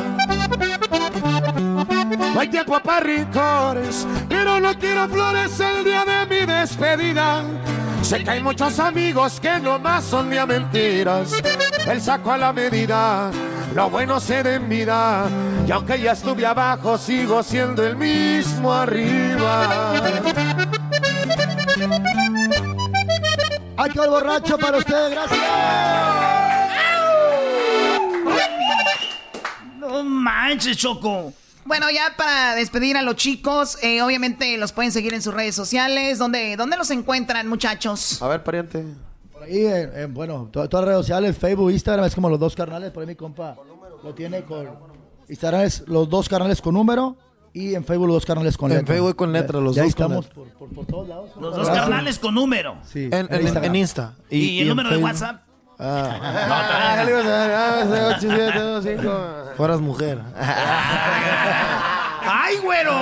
No 2.39 2.43
hay 2.43 2.47
tiempo 2.51 2.79
para 2.79 3.01
rincores, 3.01 4.07
pero 4.29 4.61
no 4.61 4.73
quiero 4.79 5.09
flores 5.09 5.59
el 5.59 5.83
día 5.83 6.05
de 6.05 6.25
mi 6.25 6.45
despedida. 6.45 7.43
Sé 8.01 8.23
que 8.23 8.29
hay 8.29 8.41
muchos 8.41 8.79
amigos 8.79 9.41
que 9.41 9.59
nomás 9.59 10.05
son 10.05 10.29
de 10.29 10.39
a 10.39 10.45
mentiras. 10.45 11.33
El 11.85 11.99
saco 11.99 12.31
a 12.31 12.37
la 12.37 12.53
medida, 12.53 13.29
lo 13.75 13.89
bueno 13.89 14.21
se 14.21 14.41
da 14.41 14.53
en 14.53 14.69
vida. 14.69 15.25
Y 15.67 15.71
aunque 15.73 15.99
ya 15.99 16.13
estuve 16.13 16.45
abajo, 16.45 16.97
sigo 16.97 17.43
siendo 17.43 17.85
el 17.85 17.97
mismo 17.97 18.71
arriba. 18.73 19.91
¡Ay, 23.75 23.91
qué 23.91 24.07
borracho 24.07 24.57
para 24.57 24.77
usted! 24.77 25.11
¡Gracias! 25.11 25.41
No 29.77 30.03
manches, 30.05 30.77
Choco. 30.77 31.33
Bueno, 31.65 31.89
ya 31.91 32.13
para 32.17 32.55
despedir 32.55 32.97
a 32.97 33.01
los 33.01 33.15
chicos, 33.15 33.77
eh, 33.83 34.01
obviamente 34.01 34.57
los 34.57 34.71
pueden 34.71 34.91
seguir 34.91 35.13
en 35.13 35.21
sus 35.21 35.33
redes 35.33 35.53
sociales. 35.55 36.17
¿Dónde, 36.17 36.55
dónde 36.57 36.77
los 36.77 36.89
encuentran, 36.89 37.47
muchachos? 37.47 38.21
A 38.21 38.27
ver, 38.27 38.43
pariente. 38.43 38.83
Por 39.31 39.43
ahí, 39.43 39.65
en, 39.65 39.91
en, 39.97 40.13
bueno, 40.13 40.49
to- 40.51 40.67
todas 40.67 40.85
las 40.85 40.93
redes 40.93 41.05
sociales, 41.05 41.37
Facebook, 41.37 41.71
Instagram, 41.71 42.05
es 42.05 42.15
como 42.15 42.29
los 42.29 42.39
dos 42.39 42.55
carnales. 42.55 42.91
Por 42.91 43.01
ahí 43.01 43.07
mi 43.07 43.15
compa 43.15 43.55
lo 44.03 44.13
tiene 44.15 44.43
con... 44.43 44.67
Instagram 45.27 45.61
es 45.61 45.83
los 45.87 46.09
dos 46.09 46.27
carnales 46.27 46.59
con 46.61 46.73
número 46.73 47.15
y 47.53 47.75
en 47.75 47.85
Facebook 47.85 48.07
los 48.07 48.15
dos 48.15 48.25
carnales 48.25 48.57
con 48.57 48.71
En 48.71 48.79
letra. 48.79 48.95
Facebook 48.95 49.15
con 49.15 49.31
letra, 49.31 49.59
los 49.59 49.75
Ya 49.75 49.83
dos 49.83 49.89
estamos 49.89 50.25
por, 50.27 50.47
por, 50.53 50.69
por 50.69 50.85
todos 50.87 51.07
lados. 51.07 51.29
Los 51.39 51.55
dos 51.55 51.69
carnales 51.69 52.17
con 52.17 52.33
número. 52.33 52.77
Sí, 52.83 53.09
En, 53.11 53.27
en- 53.31 53.41
Instagram. 53.41 53.65
en 53.65 53.75
Insta. 53.75 54.13
¿Y, 54.29 54.57
el 54.57 54.61
en 54.63 54.67
número 54.69 54.89
de. 54.89 54.97
WhatsApp? 54.97 55.41
Ah. 55.79 57.05
ah. 58.17 58.17
Fueras 59.55 59.79
mujer. 59.79 60.19
¡Ay, 62.21 62.57
güero! 62.57 62.93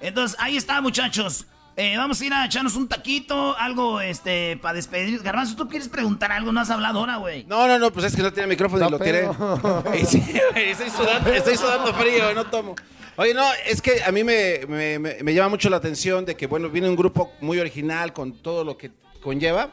Entonces, 0.00 0.36
ahí 0.40 0.56
está, 0.56 0.80
muchachos. 0.80 1.46
Eh, 1.76 1.96
vamos 1.96 2.20
a 2.20 2.24
ir 2.24 2.32
a 2.34 2.44
echarnos 2.46 2.74
un 2.74 2.88
taquito, 2.88 3.56
algo 3.56 4.00
este 4.00 4.56
para 4.60 4.74
despedir. 4.74 5.22
Garbanzo, 5.22 5.54
¿tú 5.54 5.68
quieres 5.68 5.88
preguntar 5.88 6.32
algo? 6.32 6.50
No 6.50 6.60
has 6.60 6.70
hablado 6.70 6.98
ahora, 7.00 7.16
güey. 7.16 7.44
No, 7.44 7.68
no, 7.68 7.78
no, 7.78 7.92
pues 7.92 8.06
es 8.06 8.16
que 8.16 8.22
no 8.22 8.32
tiene 8.32 8.48
micrófono 8.48 8.86
y 8.88 8.90
lo 8.90 8.98
tiré. 8.98 9.28
sí, 10.06 10.24
estoy 10.56 10.90
sudando, 10.90 11.30
estoy 11.32 11.56
sudando 11.56 11.94
frío, 11.94 12.34
no 12.34 12.44
tomo. 12.46 12.74
Oye, 13.16 13.32
no, 13.34 13.44
es 13.66 13.80
que 13.82 14.02
a 14.04 14.10
mí 14.12 14.24
me, 14.24 14.60
me- 14.68 14.98
me- 14.98 15.16
me 15.22 15.34
llama 15.34 15.50
mucho 15.50 15.68
la 15.70 15.76
atención 15.76 16.24
de 16.24 16.36
que, 16.36 16.46
bueno, 16.48 16.68
viene 16.68 16.88
un 16.88 16.96
grupo 16.96 17.32
muy 17.40 17.58
original 17.60 18.12
con 18.12 18.32
todo 18.32 18.64
lo 18.64 18.76
que 18.76 18.90
conlleva, 19.22 19.70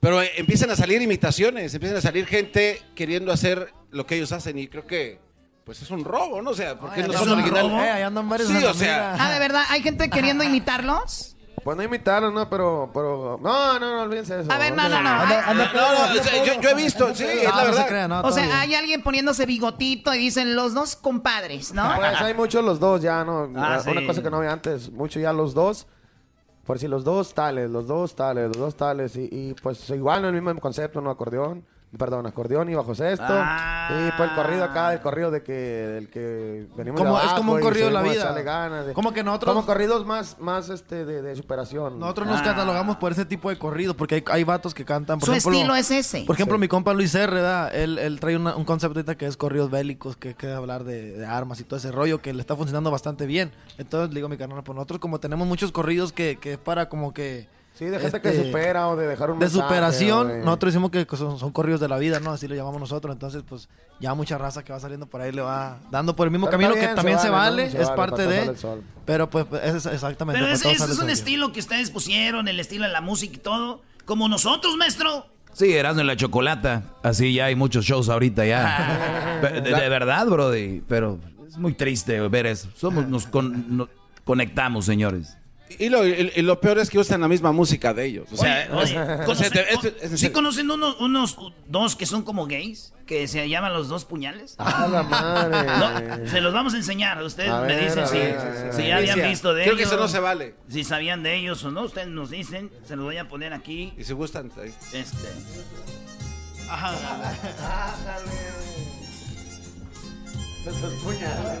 pero 0.00 0.22
eh, 0.22 0.30
empiezan 0.36 0.70
a 0.70 0.76
salir 0.76 1.02
imitaciones, 1.02 1.74
empiezan 1.74 1.98
a 1.98 2.00
salir 2.00 2.26
gente 2.26 2.80
queriendo 2.94 3.32
hacer 3.32 3.72
lo 3.90 4.06
que 4.06 4.16
ellos 4.16 4.32
hacen 4.32 4.58
y 4.58 4.68
creo 4.68 4.86
que, 4.86 5.20
pues 5.64 5.82
es 5.82 5.90
un 5.90 6.04
robo, 6.04 6.40
¿no? 6.42 6.50
O 6.50 6.54
sea, 6.54 6.78
porque 6.78 7.02
no 7.02 7.12
¿Es 7.12 7.18
son 7.18 7.30
originales. 7.32 7.70
robo? 7.70 7.82
Eh, 7.82 7.90
ahí 7.90 8.02
andan 8.02 8.28
varios 8.28 8.48
Sí, 8.48 8.64
o 8.64 8.74
sea, 8.74 9.16
Ah, 9.18 9.32
¿de 9.32 9.38
verdad? 9.38 9.62
¿Hay 9.70 9.82
gente 9.82 10.08
queriendo 10.10 10.44
imitarlos? 10.44 11.34
Pues 11.64 11.76
no 11.76 11.82
imitarlos, 11.82 12.32
no, 12.32 12.48
pero, 12.48 12.88
pero. 12.94 13.38
No, 13.42 13.78
no, 13.80 13.96
no, 13.96 14.02
olvídense 14.02 14.36
de 14.36 14.42
eso. 14.42 14.52
A 14.52 14.58
ver, 14.58 14.74
no, 14.76 14.88
no, 14.88 15.02
no. 15.02 15.10
Anda- 15.10 15.72
no, 15.74 16.14
no, 16.14 16.20
o 16.20 16.22
sea, 16.22 16.44
yo, 16.44 16.60
yo 16.60 16.70
he 16.70 16.74
visto, 16.74 17.12
sí, 17.16 17.24
es 17.24 17.44
la 17.52 17.64
verdad. 17.64 18.24
o 18.24 18.30
sea, 18.32 18.60
hay 18.60 18.76
alguien 18.76 19.02
poniéndose 19.02 19.44
bigotito 19.44 20.14
y 20.14 20.18
dicen 20.18 20.54
los 20.54 20.72
dos 20.72 20.94
compadres, 20.94 21.72
¿no? 21.74 21.96
Pues 21.96 22.20
hay 22.20 22.32
muchos 22.34 22.64
los 22.64 22.78
dos 22.78 23.02
ya, 23.02 23.24
¿no? 23.24 23.50
Ah, 23.56 23.82
Una 23.86 24.00
sí. 24.00 24.06
cosa 24.06 24.22
que 24.22 24.30
no 24.30 24.36
había 24.38 24.52
antes, 24.52 24.90
mucho 24.92 25.18
ya 25.18 25.32
los 25.32 25.52
dos. 25.52 25.88
Por 26.68 26.78
si 26.78 26.86
los 26.86 27.02
dos 27.02 27.32
tales, 27.32 27.70
los 27.70 27.86
dos 27.86 28.14
tales, 28.14 28.48
los 28.48 28.58
dos 28.58 28.74
tales. 28.76 29.16
Y, 29.16 29.26
y, 29.32 29.54
pues 29.54 29.88
igual 29.88 30.20
no 30.20 30.28
el 30.28 30.34
mismo 30.34 30.54
concepto, 30.60 31.00
¿no? 31.00 31.08
Acordeón. 31.08 31.64
Perdón, 31.96 32.26
acordeón 32.26 32.68
y 32.68 32.74
bajo 32.74 32.94
sexto. 32.94 33.24
Ah. 33.26 33.88
Y 33.90 34.12
pues 34.18 34.28
el 34.28 34.36
corrido 34.36 34.62
acá, 34.64 34.92
el 34.92 35.00
corrido 35.00 35.30
de 35.30 35.42
que, 35.42 35.52
del 35.54 36.10
que 36.10 36.66
venimos 36.76 37.00
Como- 37.00 37.18
de 37.18 37.24
es 37.26 37.32
como 37.32 37.54
un 37.54 37.60
corrido 37.60 37.86
de 37.86 37.92
la 37.92 38.02
vida. 38.02 38.30
ganas 38.42 38.86
de- 38.86 38.92
Como 38.92 39.12
que 39.14 39.24
nosotros- 39.24 39.54
Como 39.54 39.64
corridos 39.64 40.04
más, 40.04 40.36
más 40.38 40.68
este, 40.68 41.06
de, 41.06 41.22
de 41.22 41.34
superación. 41.34 41.98
Nosotros 41.98 42.28
nos 42.28 42.42
catalogamos 42.42 42.96
por 42.98 43.12
ese 43.12 43.24
tipo 43.24 43.48
de 43.48 43.58
corrido, 43.58 43.96
porque 43.96 44.16
hay, 44.16 44.24
hay 44.30 44.44
vatos 44.44 44.74
que 44.74 44.84
cantan. 44.84 45.18
Por 45.18 45.26
Su 45.28 45.32
ejemplo, 45.32 45.52
estilo 45.52 45.74
es 45.76 45.90
ese. 45.90 46.24
Por 46.26 46.36
ejemplo, 46.36 46.56
Sí. 46.58 46.60
mi 46.60 46.68
compa 46.68 46.92
Luis 46.92 47.14
R, 47.14 47.32
¿verdad? 47.32 47.74
Él, 47.74 47.98
él 47.98 48.20
trae 48.20 48.36
una- 48.36 48.54
un 48.54 48.64
concepto 48.66 48.98
ahorita 48.98 49.14
que 49.16 49.24
es 49.24 49.38
corridos 49.38 49.70
bélicos, 49.70 50.16
que 50.18 50.34
que 50.34 50.52
hablar 50.52 50.84
de, 50.84 51.12
de 51.12 51.24
armas 51.26 51.58
y 51.60 51.64
todo 51.64 51.78
ese 51.78 51.90
rollo, 51.90 52.20
que 52.20 52.34
le 52.34 52.40
está 52.42 52.54
funcionando 52.54 52.90
bastante 52.90 53.24
bien. 53.24 53.50
Entonces, 53.78 54.10
le 54.10 54.16
digo 54.16 54.26
a 54.26 54.30
mi 54.30 54.36
carnal, 54.36 54.62
pues 54.62 54.76
nosotros 54.76 55.00
como 55.00 55.20
tenemos 55.20 55.48
muchos 55.48 55.72
corridos 55.72 56.12
que, 56.12 56.36
que 56.38 56.52
es 56.52 56.58
para 56.58 56.90
como 56.90 57.14
que... 57.14 57.48
Sí, 57.78 57.84
de 57.84 58.00
gente 58.00 58.20
que 58.20 58.44
supera 58.44 58.88
o 58.88 58.96
de 58.96 59.06
dejar 59.06 59.30
un 59.30 59.38
De 59.38 59.44
mensaje, 59.46 59.62
superación, 59.68 60.26
de- 60.28 60.38
nosotros 60.40 60.72
decimos 60.74 60.90
que 60.90 61.06
son, 61.16 61.38
son 61.38 61.52
corridos 61.52 61.80
de 61.80 61.86
la 61.86 61.96
vida, 61.96 62.18
¿no? 62.18 62.32
Así 62.32 62.48
lo 62.48 62.56
llamamos 62.56 62.80
nosotros. 62.80 63.12
Entonces, 63.14 63.44
pues 63.48 63.68
ya 64.00 64.14
mucha 64.14 64.36
raza 64.36 64.64
que 64.64 64.72
va 64.72 64.80
saliendo 64.80 65.06
por 65.06 65.20
ahí 65.20 65.30
le 65.30 65.42
va 65.42 65.78
dando 65.90 66.16
por 66.16 66.26
el 66.26 66.32
mismo 66.32 66.46
Pero 66.46 66.58
camino 66.58 66.74
que 66.74 66.88
también 66.94 67.18
se 67.18 67.26
se 67.26 67.30
vale, 67.30 67.62
vale, 67.62 67.64
¿no? 67.66 67.70
Se 67.70 67.82
es 67.82 67.88
vale, 67.88 67.96
parte 67.96 68.26
de... 68.26 68.56
Pero 69.04 69.30
pues 69.30 69.46
es 69.62 69.86
exactamente. 69.86 70.40
Pero 70.40 70.52
ese, 70.52 70.72
es 70.72 70.98
un 70.98 71.08
estilo 71.08 71.52
que 71.52 71.60
ustedes 71.60 71.90
pusieron, 71.92 72.48
el 72.48 72.58
estilo 72.58 72.84
de 72.84 72.90
la 72.92 73.00
música 73.00 73.34
y 73.36 73.38
todo. 73.38 73.80
Como 74.04 74.28
nosotros, 74.28 74.76
maestro. 74.76 75.26
Sí, 75.52 75.72
Erasmo 75.72 76.00
en 76.00 76.06
la 76.08 76.16
Chocolata. 76.16 76.82
Así 77.04 77.32
ya 77.32 77.44
hay 77.46 77.54
muchos 77.54 77.84
shows 77.84 78.08
ahorita 78.08 78.44
ya. 78.44 79.38
de, 79.42 79.60
de- 79.60 79.72
de 79.74 79.88
verdad, 79.88 80.26
brody. 80.26 80.82
Pero 80.88 81.18
es 81.46 81.56
muy 81.56 81.74
triste 81.74 82.20
ver 82.28 82.46
eso. 82.46 82.68
Somos, 82.76 83.06
nos, 83.06 83.26
con- 83.26 83.76
nos 83.76 83.88
conectamos, 84.24 84.84
señores. 84.84 85.36
Y 85.78 85.88
lo, 85.88 86.06
y- 86.06 86.32
y 86.34 86.42
lo 86.42 86.60
peor 86.60 86.78
es 86.78 86.88
que 86.90 86.98
usan 86.98 87.20
la 87.20 87.28
misma 87.28 87.52
música 87.52 87.92
de 87.94 88.04
ellos. 88.06 88.26
O 88.32 88.36
sea, 88.36 88.68
Oye, 88.72 88.94
¿conocen- 89.26 89.50
te- 89.52 90.06
es 90.06 90.20
¿Sí 90.20 90.30
conocen 90.30 90.70
unos, 90.70 91.00
unos 91.00 91.36
dos 91.66 91.94
que 91.96 92.06
son 92.06 92.22
como 92.22 92.46
gays? 92.46 92.92
Que 93.06 93.26
se 93.26 93.48
llaman 93.48 93.72
los 93.72 93.88
dos 93.88 94.04
puñales. 94.04 94.54
¡A 94.58 94.86
la 94.86 95.02
madre! 95.02 95.66
No, 96.24 96.30
se 96.30 96.40
los 96.42 96.52
vamos 96.52 96.74
a 96.74 96.76
enseñar. 96.76 97.22
Ustedes 97.22 97.50
A 97.50 97.62
me 97.62 97.68
ver, 97.68 97.84
dicen 97.84 98.06
si, 98.06 98.18
ver, 98.18 98.38
a 98.38 98.44
ver, 98.44 98.72
si 98.74 98.82
a 98.82 98.88
ya 98.88 98.96
habían 98.98 99.22
visto 99.30 99.54
de 99.54 99.62
Creo 99.64 99.76
que 99.76 99.82
ellos. 99.82 99.92
eso 99.92 100.00
no 100.00 100.08
se 100.08 100.20
vale. 100.20 100.54
Si 100.68 100.84
sabían 100.84 101.22
de 101.22 101.36
ellos 101.36 101.64
o 101.64 101.70
no, 101.70 101.82
ustedes 101.84 102.08
nos 102.08 102.28
dicen. 102.30 102.70
Se 102.86 102.96
los 102.96 103.04
voy 103.06 103.16
a 103.16 103.26
poner 103.28 103.52
aquí. 103.54 103.94
Y 103.96 104.04
si 104.04 104.12
gustan, 104.12 104.50
ahí. 104.62 104.74
Este. 104.92 105.28
Ajá. 106.68 106.92
Esos 110.66 110.92
puñales. 111.02 111.60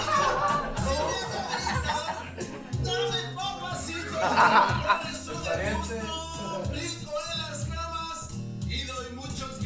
y 8.67 8.83
doy 8.83 9.09
muchos 9.15 9.59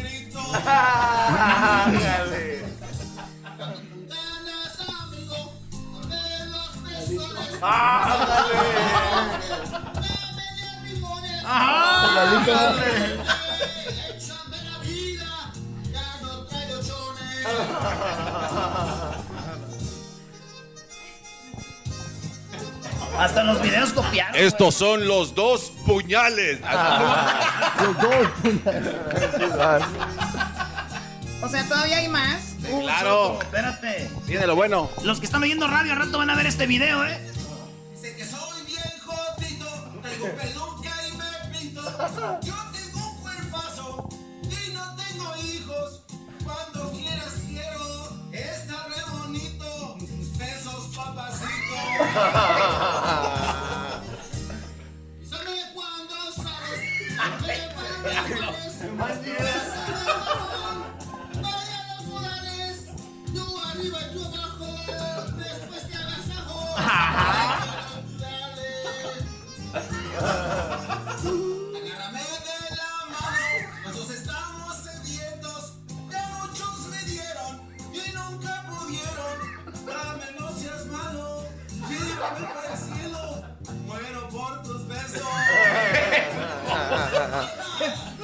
Hasta 23.18 23.44
los 23.44 23.62
videos 23.62 23.94
copiaron. 23.94 24.36
Estos 24.36 24.76
son 24.76 25.08
los 25.08 25.34
dos 25.36 25.72
puñales. 25.86 26.60
Los 27.82 27.98
dos 28.02 28.28
O 31.42 31.50
sea, 31.50 31.64
todavía 31.68 31.98
hay 31.98 32.08
más. 32.08 32.56
Claro. 32.82 33.34
Choco, 33.34 33.42
espérate. 33.44 34.10
Viene 34.26 34.48
lo 34.48 34.56
bueno. 34.56 34.90
Los 35.04 35.20
que 35.20 35.26
están 35.26 35.44
oyendo 35.44 35.68
radio 35.68 35.94
al 35.94 36.00
rato 36.00 36.18
van 36.18 36.30
a 36.30 36.36
ver 36.36 36.48
este 36.48 36.66
video, 36.68 37.06
¿eh? 37.06 37.20
Dice 37.94 38.16
que 38.16 38.26
soy 38.26 38.66
bien 38.66 38.82
jodito, 39.06 39.68
traigo 40.02 40.28
peluca 40.36 40.92
y 41.08 41.12
me 41.18 41.58
pinto. 41.60 41.82
Yo 42.42 42.56
tengo 42.72 43.12
un 43.12 43.18
cuerpazo 43.22 44.10
y 44.44 44.74
no 44.74 44.96
tengo 44.96 45.36
hijos. 45.44 46.02
Cuando 46.44 46.92
quieras 46.92 47.34
quiero, 47.48 48.10
está 48.32 48.88
re 48.88 49.02
bonito. 49.20 49.98
Besos, 50.38 50.96
papacito. 50.96 51.76
Vaya 58.98 59.36
a 61.42 61.96
los 61.98 62.06
modales. 62.08 62.86
Yo 63.34 63.44
arriba 63.70 64.00
y 64.00 64.14
tú 64.14 64.24
abajo. 64.24 64.68
Después 65.38 65.90
te 65.90 65.96
agasajo. 65.98 66.78
Agárrame 71.76 72.24
de 72.24 72.58
la 72.76 72.92
mano, 73.12 73.52
los 73.84 73.94
dos 73.98 74.10
estamos 74.12 74.78
sedientos. 74.78 75.62
Ya 76.10 76.24
muchos 76.40 76.88
me 76.88 77.02
dieron 77.04 77.54
y 77.92 77.96
nunca 78.14 78.54
pudieron. 78.70 79.36
Dame, 79.86 80.28
no 80.40 80.48
seas 80.58 80.86
malo, 80.86 81.44
llévame 81.90 82.48
para 82.48 82.72
el 82.72 82.78
cielo. 82.80 83.24
Muero 83.86 84.30
por 84.30 84.64
tus 84.64 84.88
besos. 84.88 85.22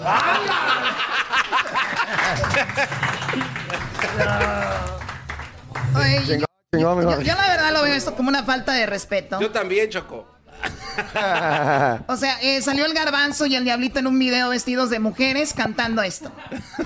Oye, 5.96 6.20
yo, 6.26 6.36
yo- 6.78 7.20
yo 7.20 7.34
la 7.34 7.48
verdad 7.48 7.72
lo 7.72 7.82
veo 7.82 7.94
esto 7.94 8.14
como 8.14 8.28
una 8.28 8.42
falta 8.42 8.72
de 8.72 8.86
respeto. 8.86 9.40
Yo 9.40 9.50
también, 9.50 9.88
Choco. 9.90 10.30
O 12.06 12.16
sea, 12.16 12.38
eh, 12.40 12.62
salió 12.62 12.86
el 12.86 12.94
garbanzo 12.94 13.46
y 13.46 13.56
el 13.56 13.64
diablito 13.64 13.98
en 13.98 14.06
un 14.06 14.18
video 14.18 14.48
vestidos 14.50 14.90
de 14.90 14.98
mujeres 15.00 15.52
cantando 15.54 16.02
esto. 16.02 16.30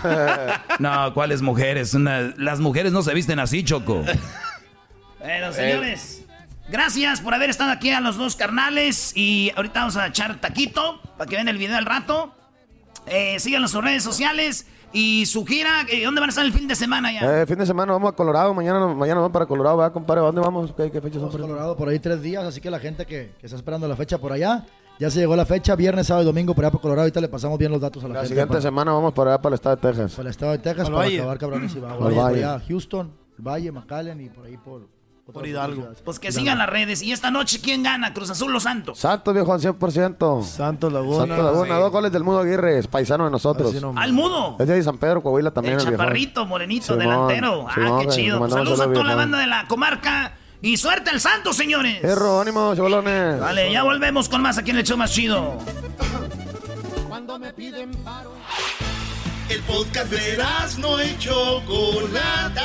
No, 0.78 1.12
¿cuáles 1.14 1.42
mujeres? 1.42 1.94
Una- 1.94 2.32
las 2.36 2.60
mujeres 2.60 2.92
no 2.92 3.02
se 3.02 3.14
visten 3.14 3.38
así, 3.38 3.64
Choco. 3.64 4.04
Bueno, 5.20 5.52
señores. 5.52 6.22
Gracias 6.68 7.20
por 7.22 7.32
haber 7.34 7.48
estado 7.50 7.70
aquí 7.72 7.90
a 7.90 8.00
los 8.00 8.16
dos 8.16 8.36
carnales. 8.36 9.12
Y 9.14 9.52
ahorita 9.56 9.80
vamos 9.80 9.96
a 9.96 10.06
echar 10.06 10.40
taquito 10.40 11.00
para 11.16 11.28
que 11.28 11.36
vean 11.36 11.48
el 11.48 11.58
video 11.58 11.76
al 11.76 11.86
rato. 11.86 12.34
Eh, 13.10 13.38
síganos 13.40 13.70
en 13.70 13.76
sus 13.76 13.84
redes 13.84 14.02
sociales. 14.02 14.66
Y 14.90 15.26
su 15.26 15.44
gira, 15.44 15.82
eh, 15.90 16.02
¿dónde 16.04 16.18
van 16.18 16.28
a 16.28 16.32
estar 16.32 16.46
el 16.46 16.52
fin 16.54 16.66
de 16.66 16.74
semana 16.74 17.12
ya? 17.12 17.42
Eh, 17.42 17.46
fin 17.46 17.58
de 17.58 17.66
semana 17.66 17.92
vamos 17.92 18.10
a 18.10 18.16
Colorado, 18.16 18.54
mañana, 18.54 18.86
mañana 18.86 19.20
vamos 19.20 19.32
para 19.32 19.44
Colorado, 19.44 19.76
¿verdad, 19.76 19.92
compadre? 19.92 20.22
¿A 20.22 20.24
dónde 20.24 20.40
vamos? 20.40 20.72
¿Qué, 20.74 20.90
qué 20.90 21.02
fechas 21.02 21.20
son? 21.20 21.24
Vamos 21.28 21.34
a 21.34 21.38
Colorado 21.42 21.76
por 21.76 21.90
ahí 21.90 21.98
tres 21.98 22.22
días, 22.22 22.42
así 22.42 22.58
que 22.62 22.70
la 22.70 22.78
gente 22.80 23.04
que, 23.04 23.32
que 23.38 23.46
está 23.46 23.56
esperando 23.56 23.86
la 23.86 23.96
fecha 23.96 24.16
por 24.16 24.32
allá, 24.32 24.64
ya 24.98 25.10
se 25.10 25.18
llegó 25.20 25.36
la 25.36 25.44
fecha, 25.44 25.76
viernes, 25.76 26.06
sábado 26.06 26.22
y 26.22 26.26
domingo 26.26 26.54
por 26.54 26.64
allá 26.64 26.72
por 26.72 26.80
Colorado. 26.80 27.02
Ahorita 27.02 27.20
le 27.20 27.28
pasamos 27.28 27.58
bien 27.58 27.70
los 27.70 27.82
datos 27.82 28.02
a 28.02 28.08
la, 28.08 28.14
La 28.14 28.20
gente. 28.20 28.28
siguiente 28.30 28.48
para, 28.48 28.62
semana 28.62 28.92
vamos 28.92 29.12
para 29.12 29.32
allá, 29.34 29.42
para 29.42 29.52
el 29.52 29.54
estado 29.56 29.76
de 29.76 29.82
Texas. 29.82 30.12
para 30.14 30.22
el 30.22 30.30
estado 30.30 30.52
de 30.52 30.58
Texas, 30.58 30.84
para 30.88 30.96
Valle. 30.96 31.18
acabar 31.18 31.38
cabrones 31.38 31.74
y 31.76 31.80
va. 31.80 31.92
Al 31.92 31.98
Valle, 31.98 32.14
por 32.16 32.24
Valle. 32.24 32.44
allá, 32.46 32.62
Houston, 32.66 33.12
el 33.38 33.44
Valle, 33.46 33.72
McAllen 33.72 34.20
y 34.22 34.30
por 34.30 34.46
ahí 34.46 34.56
por... 34.56 34.88
Por 35.32 35.46
Hidalgo. 35.46 35.90
Pues 36.04 36.18
que 36.18 36.32
sigan 36.32 36.56
las 36.56 36.70
redes. 36.70 37.02
Y 37.02 37.12
esta 37.12 37.30
noche, 37.30 37.60
¿quién 37.60 37.82
gana? 37.82 38.14
Cruz 38.14 38.30
Azul 38.30 38.50
Los 38.50 38.62
Santos. 38.62 38.98
Santos, 38.98 39.34
viejo, 39.34 39.52
al 39.52 39.60
100%. 39.60 40.42
Santos 40.42 40.90
Laguna. 40.90 41.18
Santos 41.26 41.38
Laguna, 41.44 41.74
Sí. 41.74 41.80
dos 41.82 41.92
goles 41.92 42.12
del 42.12 42.24
Mudo 42.24 42.40
Aguirre, 42.40 42.78
es 42.78 42.86
paisano 42.86 43.26
de 43.26 43.30
nosotros. 43.30 43.74
Al 43.96 44.12
mudo. 44.14 44.56
Es 44.58 44.66
de 44.66 44.82
San 44.82 44.96
Pedro, 44.96 45.22
Coahuila 45.22 45.50
también. 45.50 45.74
El 45.78 45.84
chaparrito, 45.84 46.46
morenito, 46.46 46.86
Simón, 46.86 47.00
delantero. 47.00 47.66
Ah, 47.68 47.72
Simón, 47.74 48.00
qué 48.00 48.08
chido. 48.08 48.38
Pues 48.38 48.52
saludos 48.52 48.80
a 48.80 48.84
toda 48.90 49.04
la 49.04 49.14
banda 49.14 49.38
de 49.38 49.46
la 49.46 49.66
comarca. 49.68 50.32
Y 50.62 50.76
suerte 50.78 51.10
al 51.10 51.20
Santos, 51.20 51.56
señores. 51.56 52.00
Perro, 52.00 52.40
ánimo, 52.40 52.74
chavalones. 52.74 53.38
Vale, 53.38 53.70
ya 53.70 53.82
volvemos 53.82 54.28
con 54.30 54.40
más 54.42 54.56
aquí 54.56 54.70
en 54.70 54.78
el 54.78 54.84
show 54.84 54.96
más 54.96 55.12
chido. 55.12 55.58
Cuando 57.06 57.38
me 57.38 57.52
piden 57.52 57.90
paro. 58.02 58.32
El 59.50 59.60
podcast 59.62 60.10
de 60.10 60.38
no 60.78 61.02
y 61.02 61.16
Chocolata. 61.18 62.64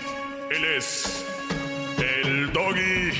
Él 0.53 0.65
es 0.65 1.25
el 1.97 2.51
doggy. 2.51 3.11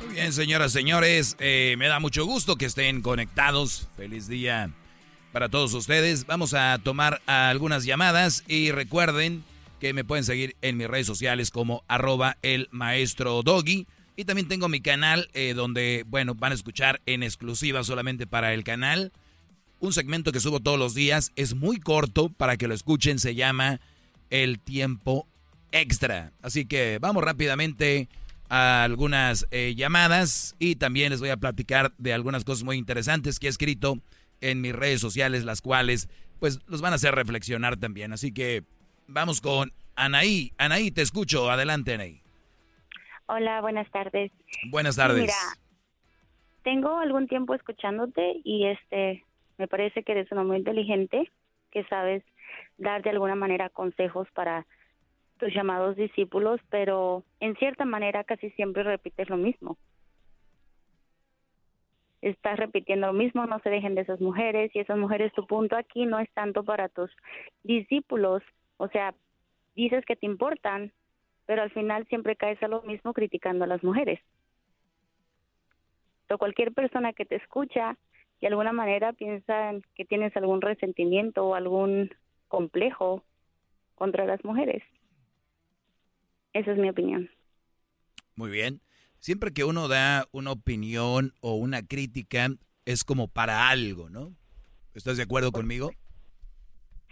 Muy 0.06 0.14
bien, 0.14 0.32
señoras, 0.32 0.72
señores, 0.72 1.36
eh, 1.38 1.74
me 1.76 1.86
da 1.88 2.00
mucho 2.00 2.24
gusto 2.24 2.56
que 2.56 2.64
estén 2.64 3.02
conectados. 3.02 3.88
Feliz 3.98 4.26
día 4.26 4.70
para 5.32 5.50
todos 5.50 5.74
ustedes. 5.74 6.24
Vamos 6.24 6.54
a 6.54 6.78
tomar 6.82 7.20
algunas 7.26 7.84
llamadas 7.84 8.42
y 8.48 8.70
recuerden 8.70 9.44
que 9.78 9.92
me 9.92 10.04
pueden 10.04 10.24
seguir 10.24 10.56
en 10.62 10.78
mis 10.78 10.88
redes 10.88 11.06
sociales 11.06 11.50
como 11.50 11.84
arroba 11.88 12.38
el 12.40 12.68
maestro 12.70 13.42
doggy. 13.42 13.86
Y 14.16 14.24
también 14.24 14.48
tengo 14.48 14.70
mi 14.70 14.80
canal 14.80 15.28
eh, 15.34 15.52
donde, 15.52 16.04
bueno, 16.06 16.34
van 16.34 16.52
a 16.52 16.54
escuchar 16.54 17.02
en 17.04 17.22
exclusiva 17.22 17.84
solamente 17.84 18.26
para 18.26 18.54
el 18.54 18.64
canal. 18.64 19.12
Un 19.78 19.92
segmento 19.92 20.32
que 20.32 20.40
subo 20.40 20.60
todos 20.60 20.78
los 20.78 20.94
días. 20.94 21.32
Es 21.36 21.54
muy 21.54 21.78
corto 21.78 22.28
para 22.28 22.56
que 22.56 22.68
lo 22.68 22.74
escuchen. 22.74 23.18
Se 23.18 23.34
llama 23.34 23.80
El 24.30 24.58
tiempo 24.58 25.26
extra. 25.72 26.32
Así 26.42 26.66
que 26.66 26.98
vamos 27.00 27.22
rápidamente 27.22 28.08
a 28.48 28.84
algunas 28.84 29.46
eh, 29.50 29.74
llamadas 29.76 30.54
y 30.58 30.76
también 30.76 31.10
les 31.10 31.20
voy 31.20 31.30
a 31.30 31.36
platicar 31.36 31.92
de 31.98 32.12
algunas 32.12 32.44
cosas 32.44 32.64
muy 32.64 32.76
interesantes 32.76 33.38
que 33.38 33.48
he 33.48 33.50
escrito 33.50 33.98
en 34.40 34.60
mis 34.60 34.74
redes 34.74 35.00
sociales, 35.00 35.44
las 35.44 35.60
cuales 35.60 36.08
pues 36.38 36.60
los 36.66 36.80
van 36.80 36.92
a 36.92 36.96
hacer 36.96 37.14
reflexionar 37.14 37.76
también. 37.76 38.12
Así 38.12 38.32
que 38.32 38.64
vamos 39.06 39.40
con 39.40 39.72
Anaí. 39.96 40.52
Anaí, 40.58 40.90
te 40.90 41.02
escucho. 41.02 41.50
Adelante, 41.50 41.94
Anaí. 41.94 42.20
Hola, 43.26 43.60
buenas 43.60 43.90
tardes. 43.90 44.30
Buenas 44.70 44.96
tardes. 44.96 45.22
Mira, 45.22 45.34
tengo 46.62 46.98
algún 46.98 47.26
tiempo 47.26 47.54
escuchándote 47.54 48.40
y 48.44 48.66
este 48.66 49.24
me 49.58 49.68
parece 49.68 50.02
que 50.02 50.12
eres 50.12 50.30
uno 50.32 50.44
muy 50.44 50.58
inteligente, 50.58 51.30
que 51.70 51.84
sabes 51.84 52.22
dar 52.78 53.02
de 53.02 53.10
alguna 53.10 53.34
manera 53.34 53.68
consejos 53.68 54.28
para 54.32 54.66
tus 55.38 55.52
llamados 55.52 55.96
discípulos, 55.96 56.60
pero 56.70 57.24
en 57.40 57.56
cierta 57.56 57.84
manera 57.84 58.24
casi 58.24 58.50
siempre 58.50 58.82
repites 58.82 59.28
lo 59.28 59.36
mismo. 59.36 59.76
Estás 62.22 62.58
repitiendo 62.58 63.08
lo 63.08 63.12
mismo, 63.12 63.46
no 63.46 63.58
se 63.60 63.70
dejen 63.70 63.94
de 63.94 64.00
esas 64.00 64.20
mujeres 64.20 64.74
y 64.74 64.80
esas 64.80 64.98
mujeres, 64.98 65.32
tu 65.34 65.46
punto 65.46 65.76
aquí 65.76 66.06
no 66.06 66.18
es 66.18 66.30
tanto 66.32 66.64
para 66.64 66.88
tus 66.88 67.10
discípulos, 67.62 68.42
o 68.78 68.88
sea, 68.88 69.14
dices 69.74 70.04
que 70.06 70.16
te 70.16 70.26
importan, 70.26 70.92
pero 71.44 71.62
al 71.62 71.70
final 71.70 72.06
siempre 72.08 72.36
caes 72.36 72.60
a 72.62 72.68
lo 72.68 72.82
mismo 72.82 73.12
criticando 73.12 73.64
a 73.64 73.68
las 73.68 73.84
mujeres. 73.84 74.20
O 76.28 76.38
cualquier 76.38 76.72
persona 76.72 77.12
que 77.12 77.24
te 77.24 77.36
escucha 77.36 77.96
de 78.40 78.48
alguna 78.48 78.72
manera 78.72 79.12
piensa 79.12 79.72
que 79.94 80.04
tienes 80.04 80.36
algún 80.36 80.60
resentimiento 80.60 81.44
o 81.44 81.54
algún 81.54 82.14
complejo 82.48 83.24
contra 83.94 84.24
las 84.24 84.44
mujeres. 84.44 84.82
Esa 86.52 86.72
es 86.72 86.78
mi 86.78 86.88
opinión. 86.88 87.30
Muy 88.34 88.50
bien. 88.50 88.80
Siempre 89.18 89.52
que 89.52 89.64
uno 89.64 89.88
da 89.88 90.28
una 90.32 90.52
opinión 90.52 91.32
o 91.40 91.54
una 91.54 91.82
crítica, 91.82 92.48
es 92.84 93.02
como 93.02 93.28
para 93.28 93.68
algo, 93.68 94.08
¿no? 94.08 94.34
¿Estás 94.94 95.16
de 95.16 95.24
acuerdo 95.24 95.52
conmigo? 95.52 95.90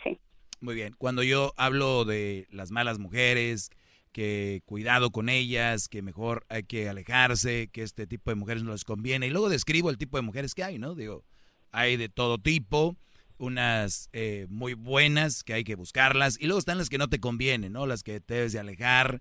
Sí. 0.03 0.19
Muy 0.61 0.75
bien. 0.75 0.95
Cuando 0.97 1.23
yo 1.23 1.53
hablo 1.57 2.05
de 2.05 2.47
las 2.51 2.71
malas 2.71 2.99
mujeres, 2.99 3.71
que 4.15 4.63
cuidado 4.65 5.11
con 5.11 5.29
ellas, 5.29 5.89
que 5.89 6.01
mejor 6.01 6.47
hay 6.49 6.63
que 6.63 6.89
alejarse, 6.89 7.69
que 7.73 7.83
este 7.83 8.07
tipo 8.07 8.31
de 8.31 8.37
mujeres 8.37 8.63
no 8.63 8.71
les 8.71 8.85
conviene, 8.85 9.27
y 9.27 9.31
luego 9.31 9.49
describo 9.49 9.91
el 9.91 9.99
tipo 9.99 10.17
de 10.17 10.23
mujeres 10.23 10.55
que 10.55 10.63
hay, 10.63 10.79
¿no? 10.79 10.95
Digo, 10.95 11.25
hay 11.73 11.97
de 11.97 12.09
todo 12.09 12.39
tipo, 12.39 12.97
unas 13.39 14.11
eh, 14.13 14.47
muy 14.49 14.75
buenas 14.75 15.43
que 15.43 15.55
hay 15.55 15.65
que 15.65 15.75
buscarlas 15.75 16.39
y 16.41 16.47
luego 16.47 16.61
están 16.61 16.79
las 16.79 16.89
que 16.89 16.97
no 16.97 17.09
te 17.09 17.19
convienen, 17.19 17.73
¿no? 17.73 17.87
Las 17.87 18.05
que 18.05 18.21
te 18.21 18.35
debes 18.35 18.53
de 18.53 18.61
alejar, 18.61 19.21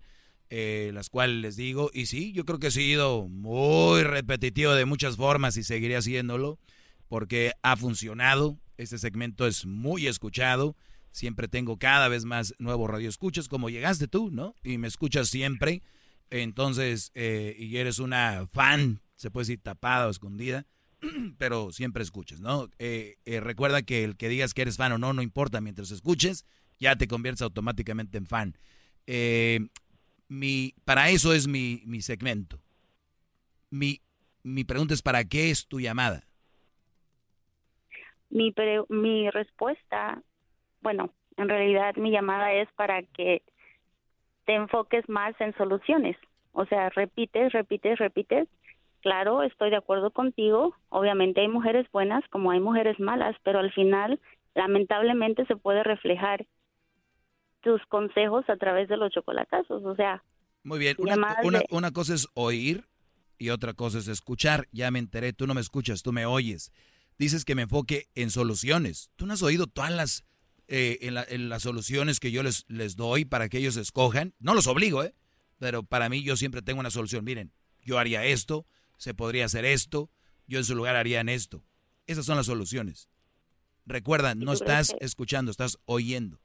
eh, 0.51 0.91
las 0.93 1.09
cuales 1.09 1.37
les 1.37 1.55
digo, 1.55 1.89
y 1.91 2.05
sí, 2.05 2.31
yo 2.31 2.45
creo 2.45 2.59
que 2.59 2.67
he 2.67 2.71
sido 2.71 3.27
muy 3.27 4.03
repetitivo 4.03 4.73
de 4.73 4.85
muchas 4.85 5.15
formas 5.17 5.57
y 5.57 5.63
seguiré 5.63 5.97
haciéndolo 5.97 6.59
porque 7.07 7.53
ha 7.63 7.75
funcionado, 7.77 8.59
este 8.77 8.99
segmento 8.99 9.47
es 9.47 9.65
muy 9.65 10.05
escuchado, 10.05 10.75
siempre 11.13 11.47
tengo 11.47 11.77
cada 11.77 12.09
vez 12.09 12.25
más 12.25 12.53
nuevos 12.57 12.89
radioescuchas, 12.89 13.47
como 13.47 13.69
llegaste 13.69 14.09
tú, 14.09 14.31
¿no? 14.31 14.55
Y 14.63 14.77
me 14.77 14.87
escuchas 14.87 15.29
siempre, 15.29 15.81
entonces, 16.29 17.11
eh, 17.13 17.55
y 17.57 17.77
eres 17.77 17.99
una 17.99 18.47
fan, 18.51 19.01
se 19.15 19.31
puede 19.31 19.43
decir 19.43 19.61
tapada 19.61 20.07
o 20.07 20.09
escondida, 20.09 20.65
pero 21.37 21.71
siempre 21.71 22.03
escuches, 22.03 22.41
¿no? 22.41 22.67
Eh, 22.79 23.17
eh, 23.25 23.39
recuerda 23.39 23.83
que 23.83 24.03
el 24.03 24.17
que 24.17 24.27
digas 24.27 24.53
que 24.53 24.63
eres 24.63 24.77
fan 24.77 24.91
o 24.91 24.97
no, 24.97 25.13
no 25.13 25.21
importa, 25.21 25.61
mientras 25.61 25.91
escuches, 25.91 26.45
ya 26.79 26.95
te 26.95 27.07
conviertes 27.07 27.43
automáticamente 27.43 28.17
en 28.17 28.25
fan. 28.25 28.57
Eh, 29.05 29.59
mi, 30.27 30.73
para 30.83 31.09
eso 31.09 31.33
es 31.33 31.47
mi, 31.47 31.83
mi 31.85 32.01
segmento. 32.01 32.59
Mi, 33.69 34.01
mi 34.41 34.63
pregunta 34.63 34.95
es, 34.95 35.03
¿para 35.03 35.23
qué 35.25 35.51
es 35.51 35.67
tu 35.67 35.79
llamada? 35.79 36.25
Mi, 38.29 38.51
mi 38.89 39.29
respuesta, 39.29 40.23
bueno, 40.83 41.09
en 41.37 41.49
realidad 41.49 41.95
mi 41.95 42.11
llamada 42.11 42.53
es 42.53 42.69
para 42.73 43.01
que 43.01 43.41
te 44.45 44.53
enfoques 44.53 45.09
más 45.09 45.33
en 45.41 45.55
soluciones. 45.55 46.15
O 46.51 46.65
sea, 46.65 46.89
repites, 46.89 47.51
repites, 47.51 47.97
repites 47.97 48.47
claro, 49.03 49.43
estoy 49.43 49.69
de 49.69 49.75
acuerdo 49.75 50.09
contigo. 50.09 50.75
Obviamente 50.89 51.41
hay 51.41 51.47
mujeres 51.47 51.85
buenas 51.91 52.23
como 52.31 52.49
hay 52.49 52.59
mujeres 52.59 52.99
malas, 52.99 53.35
pero 53.43 53.59
al 53.59 53.71
final, 53.73 54.19
lamentablemente, 54.55 55.45
se 55.45 55.55
puede 55.55 55.83
reflejar 55.83 56.47
tus 57.61 57.85
consejos 57.87 58.45
a 58.49 58.55
través 58.55 58.87
de 58.87 58.97
los 58.97 59.11
chocolatazos. 59.11 59.83
O 59.83 59.95
sea, 59.95 60.23
muy 60.63 60.79
bien. 60.79 60.95
Una, 60.97 61.61
una, 61.69 61.91
cosa 61.91 62.15
es 62.15 62.27
oír 62.33 62.85
y 63.37 63.49
otra 63.49 63.73
cosa 63.73 63.99
es 63.99 64.07
escuchar. 64.07 64.67
Ya 64.71 64.89
me 64.89 64.99
enteré, 64.99 65.33
tú 65.33 65.45
no 65.45 65.53
me 65.53 65.61
escuchas, 65.61 66.01
tú 66.01 66.13
me 66.13 66.25
oyes. 66.25 66.71
Dices 67.19 67.45
que 67.45 67.55
me 67.55 67.63
enfoque 67.63 68.07
en 68.15 68.31
soluciones. 68.31 69.11
Tú 69.17 69.27
no 69.27 69.33
has 69.33 69.43
oído 69.43 69.67
todas 69.67 69.91
las, 69.91 70.25
eh, 70.67 70.99
en, 71.01 71.17
en, 71.17 71.49
las 71.49 71.63
soluciones 71.63 72.19
que 72.19 72.31
yo 72.31 72.43
les, 72.43 72.65
les 72.67 72.95
doy 72.95 73.25
para 73.25 73.49
que 73.49 73.57
ellos 73.57 73.75
escojan. 73.75 74.33
No 74.39 74.53
los 74.53 74.67
obligo, 74.67 75.03
¿eh? 75.03 75.13
Pero 75.59 75.83
para 75.83 76.09
mí 76.09 76.23
yo 76.23 76.35
siempre 76.37 76.61
tengo 76.61 76.79
una 76.79 76.91
solución. 76.91 77.23
Miren, 77.25 77.51
yo 77.81 77.99
haría 77.99 78.25
esto, 78.25 78.65
se 78.97 79.13
podría 79.13 79.45
hacer 79.45 79.65
esto, 79.65 80.09
yo 80.47 80.59
en 80.59 80.65
su 80.65 80.75
lugar 80.75 80.95
haría 80.95 81.19
en 81.19 81.29
esto. 81.29 81.63
Esas 82.07 82.25
son 82.25 82.37
las 82.37 82.45
soluciones. 82.45 83.09
Recuerda, 83.85 84.35
no 84.35 84.53
estás 84.53 84.95
escuchando, 84.99 85.51
estás 85.51 85.77
oyendo. 85.85 86.39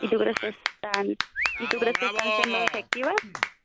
¿Y 0.00 0.08
tú 0.08 0.18
crees 0.18 0.36
que 0.40 0.48
están, 0.48 1.10
¿y 1.10 1.66
tú 1.68 1.78
crees 1.78 1.98
que 1.98 2.06
están 2.06 2.28
siendo 2.42 2.58
efectivas? 2.64 3.14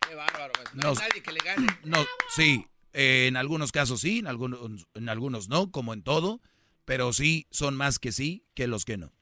Qué 0.08 0.16
bárbaro. 0.16 0.54
Pues. 0.54 0.76
No, 0.76 0.90
hay 0.90 0.96
nadie 0.96 1.24
que 1.24 1.32
le 1.32 1.40
gane. 1.40 1.68
No, 1.84 2.06
sí, 2.30 2.68
en 2.94 3.38
algunos 3.38 3.72
casos 3.72 4.02
sí, 4.02 4.20
en 4.20 4.28
algunos, 4.28 4.88
en 4.94 5.10
algunos 5.10 5.50
no, 5.50 5.72
como 5.72 5.94
en 5.94 6.04
todo, 6.04 6.42
pero 6.86 7.14
sí 7.14 7.48
son 7.52 7.76
más 7.76 8.00
que 8.00 8.12
sí 8.12 8.44
que 8.56 8.68
los 8.68 8.86
que 8.86 8.98
no. 8.98 9.14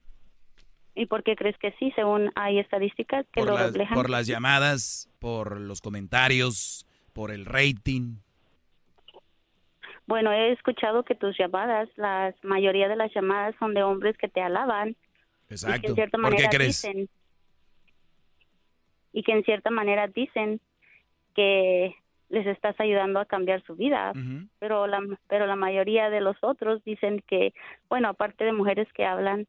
¿Y 0.98 1.06
por 1.06 1.24
qué 1.24 1.36
crees 1.36 1.58
que 1.60 1.74
sí, 1.74 1.92
según 1.96 2.32
hay 2.36 2.58
estadísticas 2.58 3.26
que 3.32 3.44
lo 3.44 3.56
reflejan? 3.56 3.96
Por 3.96 4.10
las 4.10 4.26
llamadas, 4.26 5.10
por 5.20 5.62
los 5.62 5.80
comentarios, 5.80 6.88
por 7.14 7.32
el 7.32 7.46
rating. 7.46 8.16
Bueno, 10.08 10.32
he 10.32 10.52
escuchado 10.52 11.04
que 11.04 11.14
tus 11.14 11.38
llamadas, 11.38 11.88
la 11.98 12.34
mayoría 12.42 12.88
de 12.88 12.96
las 12.96 13.14
llamadas 13.14 13.56
son 13.60 13.76
de 13.76 13.84
hombres 13.84 14.18
que 14.18 14.28
te 14.28 14.42
alaban. 14.42 14.96
Exacto. 15.50 15.78
Y 15.78 15.82
que 15.82 15.88
en 15.88 15.96
cierta 15.96 16.18
¿Por 16.18 16.32
manera 16.32 16.50
qué 16.50 16.58
crees? 16.58 16.82
dicen 16.82 17.10
y 19.14 19.24
que 19.24 19.32
en 19.32 19.44
cierta 19.44 19.72
manera 19.72 20.08
dicen 20.08 20.60
que 21.36 21.96
les 22.30 22.46
estás 22.46 22.80
ayudando 22.80 23.20
a 23.20 23.26
cambiar 23.26 23.64
su 23.66 23.76
vida, 23.76 24.14
pero 24.60 24.86
la 24.86 25.00
pero 25.28 25.48
la 25.48 25.56
mayoría 25.56 26.10
de 26.10 26.22
los 26.22 26.38
otros 26.42 26.84
dicen 26.84 27.24
que 27.28 27.54
bueno, 27.90 28.10
aparte 28.10 28.44
de 28.44 28.54
mujeres 28.54 28.88
que 28.94 29.06
hablan 29.06 29.48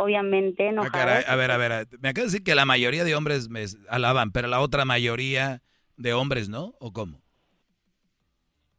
obviamente 0.00 0.70
Ah, 0.78 0.88
caray, 0.90 1.24
a 1.26 1.36
ver, 1.36 1.50
a 1.50 1.56
ver, 1.58 1.88
me 2.00 2.08
acaba 2.08 2.24
de 2.24 2.30
decir 2.32 2.42
que 2.42 2.54
la 2.54 2.64
mayoría 2.64 3.04
de 3.04 3.14
hombres 3.14 3.48
me 3.48 3.64
alaban, 3.88 4.32
pero 4.32 4.48
la 4.48 4.60
otra 4.60 4.84
mayoría 4.84 5.62
de 5.96 6.14
hombres 6.14 6.48
no, 6.48 6.74
¿o 6.80 6.92
cómo? 6.92 7.20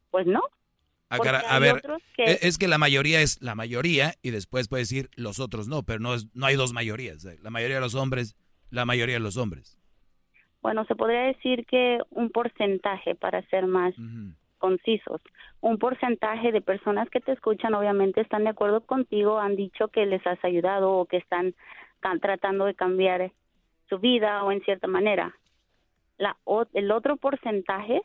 Pues 0.10 0.26
no. 0.26 0.42
Ah, 1.10 1.18
a 1.50 1.60
ver, 1.60 1.82
que- 2.16 2.24
e- 2.32 2.40
es 2.44 2.58
que 2.58 2.68
la 2.68 2.78
mayoría 2.78 3.22
es 3.22 3.42
la 3.42 3.54
mayoría 3.54 4.16
y 4.22 4.32
después 4.32 4.68
puede 4.68 4.84
decir 4.84 5.10
los 5.16 5.40
otros 5.40 5.68
no, 5.68 5.84
pero 5.84 6.00
no, 6.00 6.14
es, 6.16 6.28
no 6.34 6.46
hay 6.46 6.56
dos 6.56 6.74
mayorías. 6.74 7.24
La 7.42 7.50
mayoría 7.50 7.76
de 7.76 7.82
los 7.82 7.96
hombres, 7.96 8.36
la 8.70 8.86
mayoría 8.86 9.16
de 9.16 9.20
los 9.20 9.38
hombres. 9.38 9.78
Bueno, 10.62 10.86
se 10.86 10.96
podría 10.96 11.22
decir 11.24 11.66
que 11.66 12.00
un 12.12 12.30
porcentaje 12.30 13.16
para 13.16 13.42
ser 13.50 13.68
más 13.68 13.94
concisos. 14.62 15.20
Un 15.60 15.78
porcentaje 15.78 16.52
de 16.54 16.62
personas 16.62 17.10
que 17.10 17.20
te 17.20 17.34
escuchan 17.34 17.74
obviamente 17.74 18.22
están 18.22 18.44
de 18.46 18.52
acuerdo 18.52 18.82
contigo, 18.86 19.40
han 19.40 19.56
dicho 19.58 19.90
que 19.90 20.06
les 20.06 20.26
has 20.26 20.42
ayudado 20.46 20.92
o 20.94 21.06
que 21.06 21.18
están 21.18 21.54
tratando 22.22 22.66
de 22.66 22.76
cambiar 22.76 23.32
su 23.90 24.00
vida 24.00 24.44
o 24.46 24.52
en 24.52 24.62
cierta 24.62 24.88
manera. 24.88 25.36
La, 26.18 26.38
o- 26.46 26.66
el 26.74 26.92
otro 26.92 27.18
porcentaje, 27.18 28.02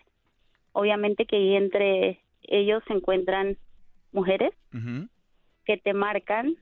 obviamente 0.73 1.27
que 1.27 1.57
entre 1.57 2.21
ellos 2.43 2.83
se 2.89 2.95
encuentran 2.95 3.57
mujeres 4.13 4.53
que 5.65 5.77
te 5.77 5.93
marcan, 5.93 6.57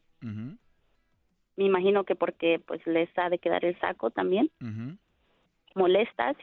me 1.57 1.65
imagino 1.65 2.05
que 2.05 2.15
porque 2.17 2.61
pues 2.67 2.85
les 2.87 3.09
ha 3.19 3.29
de 3.31 3.39
quedar 3.39 3.65
el 3.65 3.79
saco 3.81 4.11
también, 4.11 4.51
molestas, 5.75 6.37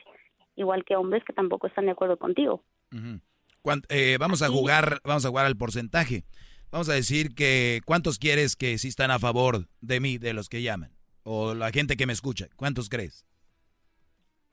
igual 0.55 0.83
que 0.85 0.95
hombres 0.95 1.23
que 1.23 1.33
tampoco 1.33 1.67
están 1.67 1.85
de 1.85 1.91
acuerdo 1.91 2.17
contigo. 2.17 2.61
Eh, 3.89 4.17
vamos 4.19 4.41
a 4.41 4.47
jugar, 4.49 5.01
vamos 5.03 5.25
a 5.25 5.29
jugar 5.29 5.45
al 5.45 5.57
porcentaje. 5.57 6.23
Vamos 6.71 6.89
a 6.89 6.93
decir 6.93 7.35
que 7.35 7.81
cuántos 7.85 8.17
quieres 8.17 8.55
que 8.55 8.77
sí 8.77 8.87
están 8.87 9.11
a 9.11 9.19
favor 9.19 9.67
de 9.81 9.99
mí, 9.99 10.17
de 10.17 10.33
los 10.33 10.47
que 10.47 10.61
llaman, 10.61 10.91
o 11.23 11.53
la 11.53 11.69
gente 11.71 11.97
que 11.97 12.05
me 12.07 12.13
escucha. 12.13 12.47
¿Cuántos 12.55 12.89
crees? 12.89 13.25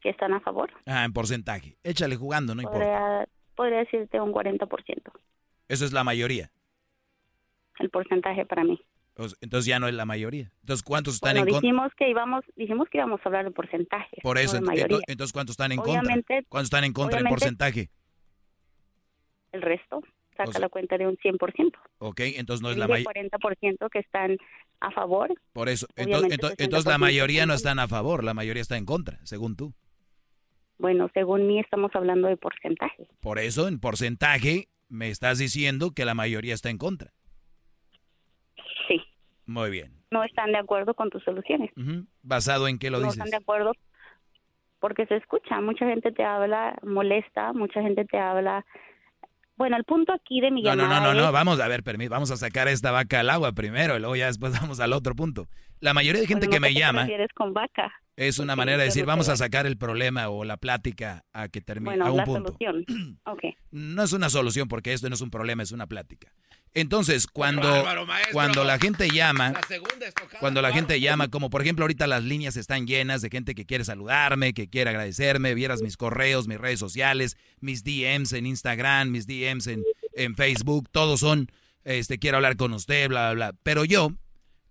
que 0.01 0.11
están 0.11 0.33
a 0.33 0.39
favor. 0.39 0.71
Ah, 0.87 1.05
en 1.05 1.13
porcentaje. 1.13 1.77
Échale 1.83 2.15
jugando, 2.15 2.55
no 2.55 2.63
importa. 2.63 3.27
Podría, 3.57 3.79
decirte 3.79 4.21
un 4.21 4.33
40%, 4.33 5.11
Eso 5.67 5.85
es 5.85 5.93
la 5.93 6.05
mayoría. 6.05 6.53
el 7.81 7.91
porcentaje 7.91 8.47
para 8.47 8.63
mí. 8.63 8.81
Entonces 9.41 9.67
ya 9.67 9.81
no 9.81 9.89
es 9.89 9.95
la 9.95 10.05
mayoría. 10.05 10.53
Entonces, 10.61 10.85
¿cuántos 10.85 11.15
están 11.15 11.33
Bueno, 11.33 11.41
en 11.49 11.53
contra? 11.55 11.61
dijimos 11.69 11.93
que 11.99 12.09
íbamos, 12.09 12.45
dijimos 12.55 12.89
que 12.89 12.99
íbamos 12.99 13.21
a 13.25 13.29
hablar 13.29 13.45
de 13.47 13.51
porcentajes. 13.51 14.21
Por 14.23 14.39
eso, 14.39 14.61
no 14.61 14.71
de 14.71 14.87
entonces, 15.09 15.33
¿cuántos 15.33 15.55
están 15.55 15.73
en 15.73 15.81
Obviamente- 15.81 16.35
contra? 16.35 16.49
¿Cuántos 16.49 16.67
están 16.67 16.85
en 16.85 16.93
contra 16.93 17.21
porcentaje? 17.29 17.91
El 19.53 19.63
resto 19.63 20.03
saca 20.37 20.51
O 20.51 20.53
sea- 20.53 20.61
la 20.61 20.69
cuenta 20.69 20.97
de 20.99 21.07
un 21.07 21.17
100%. 21.17 21.79
Ok, 21.99 22.21
entonces 22.37 22.63
no 22.63 22.71
es 22.71 22.77
la 22.77 22.87
mayoría. 22.87 23.05
40% 23.31 23.89
que 23.91 23.99
están 23.99 24.37
a 24.81 24.91
favor. 24.93 25.33
Por 25.53 25.69
eso, 25.69 25.87
entonces, 25.97 26.33
entonces, 26.33 26.59
60% 26.59 26.65
entonces 26.65 26.87
la 26.93 26.99
mayoría 26.99 27.47
no 27.47 27.55
están- 27.55 27.79
a 27.81 27.89
favor, 27.89 28.23
la 28.25 28.35
mayoría 28.35 28.63
está 28.63 28.77
en 28.77 28.85
contra, 28.85 29.19
según 29.25 29.57
tú. 29.57 29.75
Bueno, 30.79 31.11
según 31.13 31.47
mí 31.49 31.59
estamos 31.59 31.91
hablando 31.95 32.29
de 32.29 32.37
porcentaje. 32.37 33.09
Por 33.21 33.41
eso, 33.41 33.67
en 33.67 33.81
porcentaje, 33.81 34.69
me 34.89 35.09
estás 35.09 35.39
diciendo 35.39 35.91
que 35.93 36.05
la 36.05 36.15
mayoría 36.15 36.55
está 36.55 36.71
en 36.71 36.79
contra. 36.79 37.11
Sí. 38.87 39.01
Muy 39.47 39.71
bien. 39.71 39.93
No 40.11 40.23
están 40.25 40.53
de 40.53 40.59
acuerdo 40.59 40.95
con 40.95 41.11
tus 41.11 41.23
soluciones. 41.25 41.71
Ujú. 41.77 42.07
¿Basado 42.23 42.69
en 42.69 42.79
qué 42.79 42.91
lo 42.91 42.99
no 42.99 43.05
dices? 43.07 43.19
están 43.19 43.31
de 43.31 43.37
acuerdo 43.39 43.73
porque 44.79 45.07
se 45.07 45.17
escucha. 45.17 45.61
Mucha 45.61 45.87
gente 45.87 46.13
te 46.13 46.25
habla 46.25 46.79
molesta, 46.83 47.53
mucha 47.53 47.83
gente 47.83 48.05
te 48.05 48.19
habla. 48.19 48.65
Bueno, 49.59 49.77
el 49.77 49.85
punto 49.85 50.13
aquí 50.13 50.41
de 50.41 50.51
mi 50.53 50.63
No, 50.63 50.77
no, 50.77 50.83
llamada 50.85 51.01
no, 51.01 51.07
no, 51.15 51.21
no, 51.21 51.27
es- 51.27 51.33
vamos 51.33 51.61
a 51.61 51.67
ver, 51.69 51.83
permí- 51.83 52.09
vamos 52.09 52.31
a 52.31 52.37
sacar 52.37 52.69
esta 52.69 52.93
vaca 52.93 53.21
al 53.21 53.29
agua 53.29 53.53
primero 53.53 53.97
y 53.97 53.99
luego 53.99 54.15
ya 54.17 54.27
después 54.27 54.53
vamos 54.73 54.79
al 54.81 54.93
otro 54.93 55.15
punto. 55.17 55.49
La 55.81 55.93
mayoría 55.95 56.21
de 56.23 56.27
gente 56.29 56.47
Bueno, 56.47 56.51
que 56.53 56.61
no 56.61 56.75
me 56.75 56.81
llama 56.81 57.07
con 57.35 57.53
vaca. 57.53 57.93
es 58.17 58.39
una 58.39 58.57
manera 58.57 58.79
de 58.79 58.85
decir, 58.85 59.03
no 59.03 59.09
vamos 59.09 59.29
a 59.29 59.37
sacar 59.37 59.67
el 59.67 59.77
problema 59.77 60.29
o 60.29 60.45
la 60.45 60.57
plática 60.57 61.25
a 61.33 61.49
que 61.49 61.61
termine, 61.61 61.91
Bueno, 61.97 62.07
a 62.07 62.11
un 62.13 62.17
la 62.19 62.25
punto. 62.25 62.49
solución. 62.57 62.85
Ok. 63.27 63.43
No 63.73 64.03
es 64.03 64.13
una 64.13 64.31
solución 64.31 64.67
porque 64.69 64.93
esto 64.93 65.09
no 65.09 65.15
es 65.15 65.21
un 65.21 65.31
problema, 65.31 65.63
es 65.63 65.73
una 65.73 65.87
plática. 65.87 66.33
Entonces, 66.81 67.27
cuando, 67.27 67.69
bárbaro, 67.69 68.07
cuando 68.33 68.65
la 68.65 68.79
gente 68.79 69.11
llama, 69.11 69.53
La 69.53 70.39
cuando 70.39 70.63
la 70.63 70.73
gente 70.73 71.01
llama, 71.01 71.29
como 71.29 71.51
por 71.51 71.63
ejemplo 71.63 71.85
ahorita 71.85 72.07
las 72.07 72.23
líneas 72.23 72.57
están 72.57 72.87
llenas 72.87 73.21
de 73.21 73.31
gente 73.31 73.55
que 73.55 73.67
quiere 73.67 73.85
saludarme, 73.85 74.55
que 74.55 74.69
quiere 74.69 74.91
agradecerme, 74.91 75.55
vieras 75.55 75.83
mis 75.83 75.97
correos, 75.97 76.47
mis 76.47 76.59
redes 76.59 76.79
sociales, 76.79 77.37
mis 77.61 77.83
DMs 77.83 78.33
en 78.33 78.47
Instagram, 78.47 79.11
mis 79.11 79.27
DMs 79.27 79.67
en, 79.67 79.85
en 80.15 80.37
Facebook, 80.37 80.89
todos 80.91 81.21
son, 81.21 81.51
este, 81.85 82.19
quiero 82.19 82.37
hablar 82.37 82.57
con 82.57 82.73
usted, 82.73 83.09
bla, 83.09 83.33
bla, 83.33 83.51
bla. 83.51 83.59
Pero 83.63 83.85
yo 83.85 84.13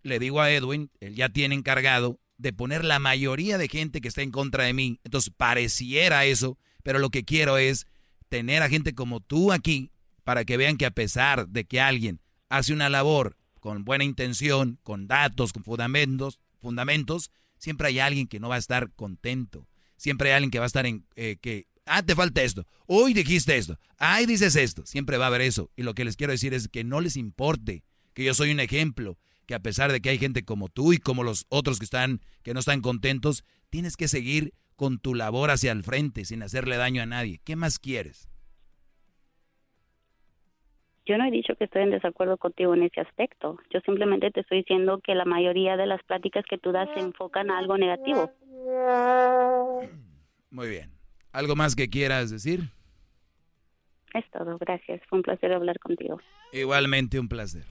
le 0.04 0.20
digo 0.20 0.42
a 0.42 0.52
Edwin, 0.52 0.90
él 1.02 1.16
ya 1.16 1.30
tiene 1.30 1.56
encargado 1.56 2.20
de 2.38 2.54
poner 2.54 2.86
la 2.86 3.00
mayoría 3.00 3.58
de 3.58 3.68
gente 3.68 4.00
que 4.00 4.08
está 4.08 4.22
en 4.22 4.32
contra 4.32 4.64
de 4.64 4.74
mí. 4.74 5.00
Entonces 5.04 5.34
pareciera 5.36 6.26
eso, 6.26 6.58
pero 6.84 7.00
lo 7.00 7.10
que 7.10 7.26
quiero 7.26 7.58
es 7.58 7.88
tener 8.30 8.64
a 8.64 8.70
gente 8.70 8.94
como 8.94 9.20
tú 9.20 9.52
aquí 9.52 9.92
para 10.28 10.44
que 10.44 10.58
vean 10.58 10.76
que 10.76 10.86
a 10.86 10.92
pesar 10.92 11.48
de 11.48 11.64
que 11.64 11.80
alguien 11.80 12.20
hace 12.50 12.74
una 12.74 12.90
labor 12.90 13.38
con 13.62 13.86
buena 13.86 14.04
intención, 14.04 14.78
con 14.84 15.08
datos, 15.08 15.54
con 15.54 15.64
fundamentos, 15.64 16.42
fundamentos, 16.60 17.32
siempre 17.58 17.88
hay 17.88 18.00
alguien 18.00 18.28
que 18.28 18.42
no 18.42 18.50
va 18.50 18.56
a 18.56 18.58
estar 18.58 18.92
contento. 18.92 19.70
Siempre 19.96 20.28
hay 20.28 20.36
alguien 20.36 20.52
que 20.52 20.60
va 20.60 20.66
a 20.66 20.68
estar 20.68 20.86
en 20.86 21.06
eh, 21.16 21.38
que 21.40 21.68
ah, 21.86 22.04
te 22.04 22.14
falta 22.14 22.44
esto. 22.44 22.68
Hoy 22.88 23.14
dijiste 23.14 23.56
esto. 23.56 23.80
Ay, 23.96 24.26
dices 24.26 24.58
esto. 24.58 24.86
Siempre 24.86 25.16
va 25.16 25.24
a 25.24 25.28
haber 25.28 25.40
eso. 25.40 25.72
Y 25.78 25.84
lo 25.84 25.94
que 25.94 26.04
les 26.04 26.18
quiero 26.18 26.34
decir 26.34 26.54
es 26.54 26.68
que 26.68 26.84
no 26.84 27.00
les 27.00 27.16
importe 27.16 27.86
que 28.14 28.26
yo 28.26 28.34
soy 28.34 28.52
un 28.52 28.60
ejemplo, 28.60 29.18
que 29.46 29.56
a 29.56 29.62
pesar 29.62 29.94
de 29.94 30.02
que 30.02 30.10
hay 30.10 30.18
gente 30.18 30.44
como 30.44 30.68
tú 30.68 30.92
y 30.92 30.98
como 30.98 31.24
los 31.24 31.46
otros 31.48 31.80
que 31.80 31.86
están 31.86 32.20
que 32.44 32.54
no 32.54 32.60
están 32.60 32.82
contentos, 32.82 33.46
tienes 33.70 33.96
que 33.96 34.10
seguir 34.10 34.54
con 34.76 35.00
tu 35.00 35.16
labor 35.16 35.52
hacia 35.52 35.72
el 35.72 35.86
frente 35.86 36.26
sin 36.26 36.44
hacerle 36.44 36.76
daño 36.76 37.02
a 37.02 37.06
nadie. 37.06 37.40
¿Qué 37.46 37.56
más 37.56 37.80
quieres? 37.80 38.28
Yo 41.08 41.18
no 41.18 41.26
he 41.26 41.32
dicho 41.32 41.56
que 41.56 41.64
estoy 41.66 41.84
en 41.84 41.92
desacuerdo 41.92 42.38
contigo 42.38 42.74
en 42.74 42.84
ese 42.84 43.00
aspecto. 43.02 43.58
Yo 43.74 43.80
simplemente 43.82 44.30
te 44.32 44.42
estoy 44.42 44.60
diciendo 44.60 45.00
que 45.04 45.16
la 45.16 45.24
mayoría 45.26 45.78
de 45.78 45.86
las 45.88 46.04
pláticas 46.04 46.44
que 46.50 46.58
tú 46.58 46.72
das 46.74 46.90
se 46.94 47.00
enfocan 47.00 47.50
a 47.50 47.58
algo 47.60 47.78
negativo. 47.78 48.30
Muy 50.52 50.68
bien. 50.70 50.92
¿Algo 51.32 51.56
más 51.56 51.76
que 51.76 51.90
quieras 51.90 52.30
decir? 52.30 52.62
Es 54.14 54.26
todo. 54.32 54.58
Gracias. 54.58 55.02
Fue 55.10 55.20
un 55.20 55.24
placer 55.24 55.54
hablar 55.54 55.80
contigo. 55.80 56.20
Igualmente 56.52 57.20
un 57.20 57.28
placer. 57.30 57.64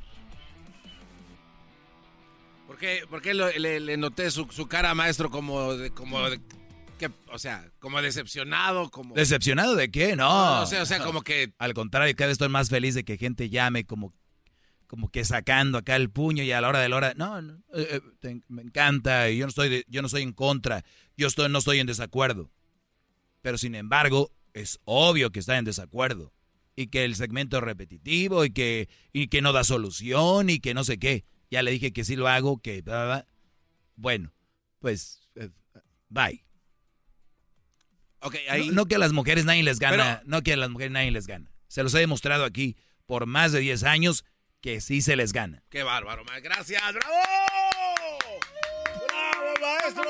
¿Por 2.67 2.79
qué, 2.79 3.01
por 3.09 3.23
qué 3.23 3.35
lo- 3.35 3.51
le, 3.51 3.81
le 3.81 3.97
noté 3.97 4.31
su, 4.31 4.45
su 4.51 4.67
cara, 4.69 4.95
maestro, 4.95 5.31
como 5.31 5.75
de, 5.75 5.91
como 5.91 6.29
de- 6.29 6.41
que, 6.97 7.11
o 7.33 7.39
sea, 7.39 7.71
como 7.79 8.01
decepcionado, 8.03 8.91
como... 8.91 9.15
¿Decepcionado 9.15 9.75
de 9.77 9.91
qué? 9.91 10.17
No. 10.17 10.57
No, 10.57 10.63
o 10.63 10.67
sea, 10.67 10.83
o 10.83 10.87
sea, 10.87 11.01
como 11.01 11.23
que- 11.23 11.53
Al 11.59 11.75
contrario, 11.75 12.15
cada 12.17 12.29
vez 12.29 12.33
estoy 12.35 12.49
más 12.49 12.69
feliz 12.69 12.95
de 12.95 13.05
que 13.05 13.17
gente 13.19 13.49
llame 13.51 13.85
como, 13.85 14.15
como 14.87 15.11
que 15.11 15.25
sacando 15.25 15.79
acá 15.79 15.97
el 15.97 16.11
puño 16.11 16.43
y 16.43 16.53
a 16.53 16.61
la 16.61 16.69
hora 16.69 16.81
de 16.81 16.89
la 16.89 16.97
hora... 16.97 17.15
No, 17.17 17.41
no, 17.43 17.55
eh, 17.75 17.89
eh, 17.93 18.01
te- 18.21 18.41
me 18.49 18.63
encanta 18.63 19.29
y 19.31 19.39
yo 19.39 19.45
no, 19.47 19.51
estoy 19.51 19.69
de- 19.69 19.85
yo 19.89 20.01
no 20.03 20.07
estoy 20.07 20.23
en 20.23 20.33
contra. 20.33 20.85
Yo 21.17 21.27
estoy, 21.27 21.49
no 21.51 21.59
estoy 21.59 21.79
en 21.81 21.87
desacuerdo. 21.87 22.51
Pero 23.43 23.59
sin 23.59 23.75
embargo, 23.75 24.33
es 24.55 24.81
obvio 24.85 25.31
que 25.31 25.41
está 25.41 25.57
en 25.59 25.65
desacuerdo. 25.65 26.33
Y 26.75 26.89
que 26.89 27.05
el 27.05 27.15
segmento 27.17 27.57
es 27.59 27.63
repetitivo 27.63 28.45
y 28.45 28.51
que, 28.51 28.89
y 29.13 29.29
que 29.29 29.41
no 29.43 29.53
da 29.53 29.65
solución 29.65 30.51
y 30.51 30.61
que 30.61 30.75
no 30.75 30.85
sé 30.85 30.99
qué. 30.99 31.25
Ya 31.51 31.63
le 31.63 31.71
dije 31.71 31.93
que 31.93 32.05
sí 32.05 32.17
lo 32.17 32.29
hago, 32.29 32.59
que... 32.59 32.83
Bueno, 33.97 34.33
pues... 34.81 35.29
eh, 35.37 35.51
bye. 36.09 36.46
Ahí- 38.49 38.69
No, 38.69 38.75
no 38.75 38.87
que 38.87 38.95
a 38.97 38.99
las 38.99 39.13
mujeres 39.13 39.45
nadie 39.45 39.63
les 39.63 39.79
gana, 39.79 40.23
no 40.25 40.43
que 40.43 40.53
a 40.53 40.57
las 40.57 40.71
mujeres 40.71 40.93
nadie 40.93 41.11
les 41.11 41.27
gana. 41.27 41.51
Se 41.69 41.83
los 41.83 41.95
he 41.95 41.99
demostrado 41.99 42.45
aquí 42.45 42.77
por 43.07 43.27
más 43.27 43.53
de 43.53 43.61
10 43.61 43.83
años 43.85 44.25
que 44.61 44.81
sí 44.81 45.03
se 45.03 45.17
les 45.17 45.33
gana. 45.33 45.63
Qué 45.71 45.83
bárbaro, 45.83 46.25
ma- 46.25 46.41
gracias, 46.41 46.83
bravo. 46.93 47.15
Bravo, 49.09 49.55
maestro. 49.61 50.05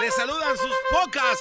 Le 0.00 0.10
saludan 0.10 0.56
sus 0.56 0.74
pocas. 0.90 1.38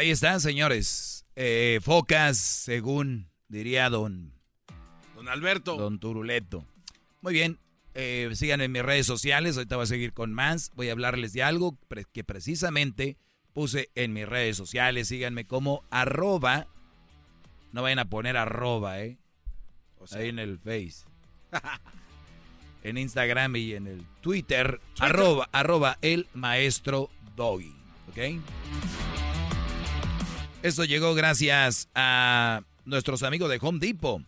Ahí 0.00 0.08
están, 0.08 0.40
señores. 0.40 1.26
Eh, 1.36 1.78
focas, 1.82 2.38
según 2.38 3.28
diría 3.48 3.90
don... 3.90 4.32
Don 5.14 5.28
Alberto. 5.28 5.76
Don 5.76 6.00
Turuleto. 6.00 6.64
Muy 7.20 7.34
bien. 7.34 7.58
eh, 7.92 8.30
sigan 8.32 8.62
en 8.62 8.72
mis 8.72 8.82
redes 8.82 9.04
sociales. 9.04 9.58
Ahorita 9.58 9.76
voy 9.76 9.82
a 9.82 9.86
seguir 9.86 10.14
con 10.14 10.32
más. 10.32 10.70
Voy 10.74 10.88
a 10.88 10.92
hablarles 10.92 11.34
de 11.34 11.42
algo 11.42 11.76
que 12.14 12.24
precisamente 12.24 13.18
puse 13.52 13.90
en 13.94 14.14
mis 14.14 14.26
redes 14.26 14.56
sociales. 14.56 15.08
Síganme 15.08 15.44
como 15.44 15.84
arroba. 15.90 16.66
No 17.72 17.82
vayan 17.82 17.98
a 17.98 18.08
poner 18.08 18.38
arroba, 18.38 19.02
¿eh? 19.02 19.18
Ahí 20.12 20.30
en 20.30 20.38
el 20.38 20.58
Face. 20.58 21.04
en 22.84 22.96
Instagram 22.96 23.54
y 23.54 23.74
en 23.74 23.86
el 23.86 24.06
Twitter. 24.22 24.80
Arroba, 24.98 25.50
arroba 25.52 25.98
el 26.00 26.26
maestro 26.32 27.10
Doggy. 27.36 27.74
¿Ok? 28.08 28.40
Esto 30.62 30.84
llegó 30.84 31.14
gracias 31.14 31.88
a 31.94 32.64
nuestros 32.84 33.22
amigos 33.22 33.48
de 33.48 33.58
Home 33.62 33.78
Depot. 33.78 34.22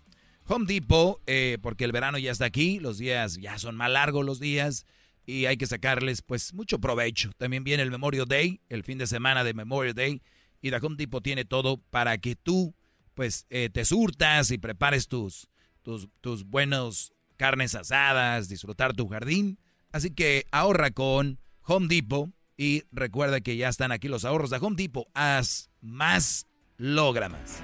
Home 0.46 0.64
Depot, 0.66 1.20
eh, 1.26 1.58
porque 1.60 1.84
el 1.84 1.92
verano 1.92 2.16
ya 2.16 2.32
está 2.32 2.46
aquí, 2.46 2.80
los 2.80 2.96
días 2.96 3.36
ya 3.36 3.58
son 3.58 3.76
más 3.76 3.90
largos 3.90 4.24
los 4.24 4.40
días 4.40 4.86
y 5.26 5.44
hay 5.44 5.58
que 5.58 5.66
sacarles 5.66 6.22
pues 6.22 6.54
mucho 6.54 6.78
provecho. 6.78 7.32
También 7.36 7.64
viene 7.64 7.82
el 7.82 7.90
Memorial 7.90 8.26
Day, 8.26 8.62
el 8.70 8.82
fin 8.82 8.96
de 8.96 9.06
semana 9.06 9.44
de 9.44 9.52
Memorial 9.52 9.94
Day 9.94 10.22
y 10.62 10.70
The 10.70 10.78
Home 10.78 10.96
Depot 10.96 11.22
tiene 11.22 11.44
todo 11.44 11.76
para 11.90 12.16
que 12.16 12.34
tú 12.34 12.74
pues 13.12 13.44
eh, 13.50 13.68
te 13.70 13.84
surtas 13.84 14.50
y 14.52 14.56
prepares 14.56 15.08
tus, 15.08 15.48
tus, 15.82 16.08
tus 16.22 16.44
buenos 16.44 17.12
carnes 17.36 17.74
asadas, 17.74 18.48
disfrutar 18.48 18.94
tu 18.94 19.06
jardín. 19.06 19.58
Así 19.92 20.10
que 20.10 20.46
ahorra 20.50 20.92
con 20.92 21.38
Home 21.66 21.88
Depot 21.88 22.30
y 22.62 22.84
recuerda 22.92 23.40
que 23.40 23.56
ya 23.56 23.68
están 23.68 23.90
aquí 23.90 24.06
los 24.06 24.24
ahorros 24.24 24.50
de 24.50 24.58
Home 24.58 24.76
Depot. 24.76 25.08
Haz 25.14 25.68
más, 25.80 26.46
logra 26.76 27.28
más. 27.28 27.60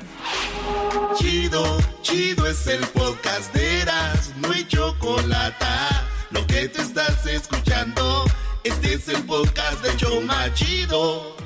Chido, 1.17 1.79
chido 2.03 2.49
es 2.49 2.67
el 2.67 2.85
podcast 2.89 3.55
de 3.55 3.83
Eras, 3.83 4.35
no 4.39 4.51
hay 4.51 4.67
chocolate. 4.67 5.65
Lo 6.33 6.45
que 6.49 6.69
te 6.69 6.83
estás 6.83 7.25
escuchando, 7.27 8.25
este 8.65 8.95
es 8.95 9.09
el 9.09 9.23
podcast 9.23 9.81
de 9.85 9.97
Choma 9.97 10.53
Chido. 10.55 11.37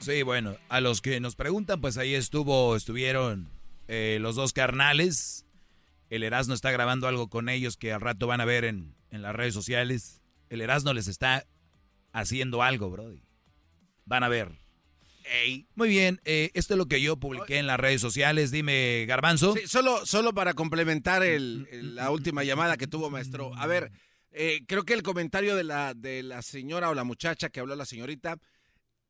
Sí, 0.00 0.24
bueno, 0.24 0.56
a 0.68 0.80
los 0.80 1.00
que 1.00 1.20
nos 1.20 1.36
preguntan, 1.36 1.80
pues 1.80 1.96
ahí 1.96 2.16
estuvo, 2.16 2.74
estuvieron 2.74 3.52
eh, 3.86 4.18
los 4.20 4.34
dos 4.34 4.52
carnales. 4.52 5.46
El 6.12 6.24
Erasmo 6.24 6.52
está 6.52 6.70
grabando 6.70 7.08
algo 7.08 7.30
con 7.30 7.48
ellos 7.48 7.78
que 7.78 7.90
al 7.90 8.02
rato 8.02 8.26
van 8.26 8.42
a 8.42 8.44
ver 8.44 8.66
en, 8.66 8.94
en 9.10 9.22
las 9.22 9.34
redes 9.34 9.54
sociales. 9.54 10.20
El 10.50 10.60
Erasmo 10.60 10.92
les 10.92 11.08
está 11.08 11.46
haciendo 12.12 12.62
algo, 12.62 12.90
Brody. 12.90 13.22
Van 14.04 14.22
a 14.22 14.28
ver. 14.28 14.52
Muy 15.74 15.88
bien, 15.88 16.20
eh, 16.26 16.50
esto 16.52 16.74
es 16.74 16.78
lo 16.78 16.84
que 16.84 17.00
yo 17.00 17.16
publiqué 17.16 17.56
en 17.56 17.66
las 17.66 17.80
redes 17.80 18.02
sociales. 18.02 18.50
Dime, 18.50 19.06
Garbanzo. 19.06 19.54
Sí, 19.54 19.66
solo, 19.66 20.04
solo 20.04 20.34
para 20.34 20.52
complementar 20.52 21.22
el- 21.22 21.66
el- 21.72 21.94
la 21.94 22.10
última 22.10 22.44
llamada 22.44 22.76
que 22.76 22.86
tuvo, 22.86 23.08
maestro. 23.08 23.50
A 23.56 23.66
ver, 23.66 23.90
eh, 24.32 24.64
creo 24.68 24.84
que 24.84 24.92
el 24.92 25.02
comentario 25.02 25.56
de 25.56 25.64
la, 25.64 25.94
de 25.94 26.22
la 26.22 26.42
señora 26.42 26.90
o 26.90 26.94
la 26.94 27.04
muchacha 27.04 27.48
que 27.48 27.60
habló 27.60 27.74
la 27.74 27.86
señorita 27.86 28.36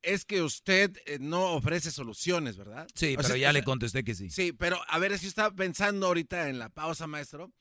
es 0.02 0.24
que 0.24 0.42
usted 0.42 0.96
eh, 1.06 1.18
no 1.20 1.52
ofrece 1.54 1.90
soluciones, 1.90 2.56
¿verdad? 2.56 2.86
Sí, 2.94 3.14
O 3.14 3.16
pero 3.16 3.28
sea, 3.28 3.36
ya 3.36 3.52
le 3.52 3.62
contesté 3.64 4.04
que 4.04 4.14
sí. 4.14 4.30
Sí, 4.30 4.52
pero 4.52 4.80
a 4.88 4.98
ver, 4.98 5.18
si 5.18 5.26
estaba 5.26 5.54
pensando 5.54 6.06
ahorita 6.06 6.48
en 6.48 6.58
la 6.58 6.68
pausa, 6.68 7.06
maestro, 7.06 7.52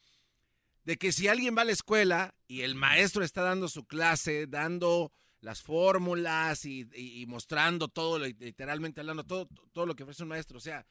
de 0.83 0.97
que 0.97 1.11
si 1.11 1.27
alguien 1.27 1.55
va 1.55 1.61
a 1.61 1.65
la 1.65 1.71
escuela 1.73 2.33
y 2.47 2.61
el 2.61 2.75
maestro 2.75 3.23
está 3.23 3.41
dando 3.43 3.67
su 3.69 3.85
clase, 3.85 4.47
dando 4.47 5.11
las 5.39 5.61
fórmulas 5.61 6.65
y, 6.65 6.87
y- 6.95 7.21
y 7.21 7.25
mostrando 7.27 7.87
todo, 7.87 8.19
literalmente 8.19 9.01
hablando, 9.01 9.23
todo, 9.23 9.47
todo 9.73 9.85
lo 9.85 9.95
que 9.95 10.03
ofrece 10.03 10.23
un 10.23 10.29
maestro, 10.29 10.57
o 10.57 10.61
sea, 10.61 10.85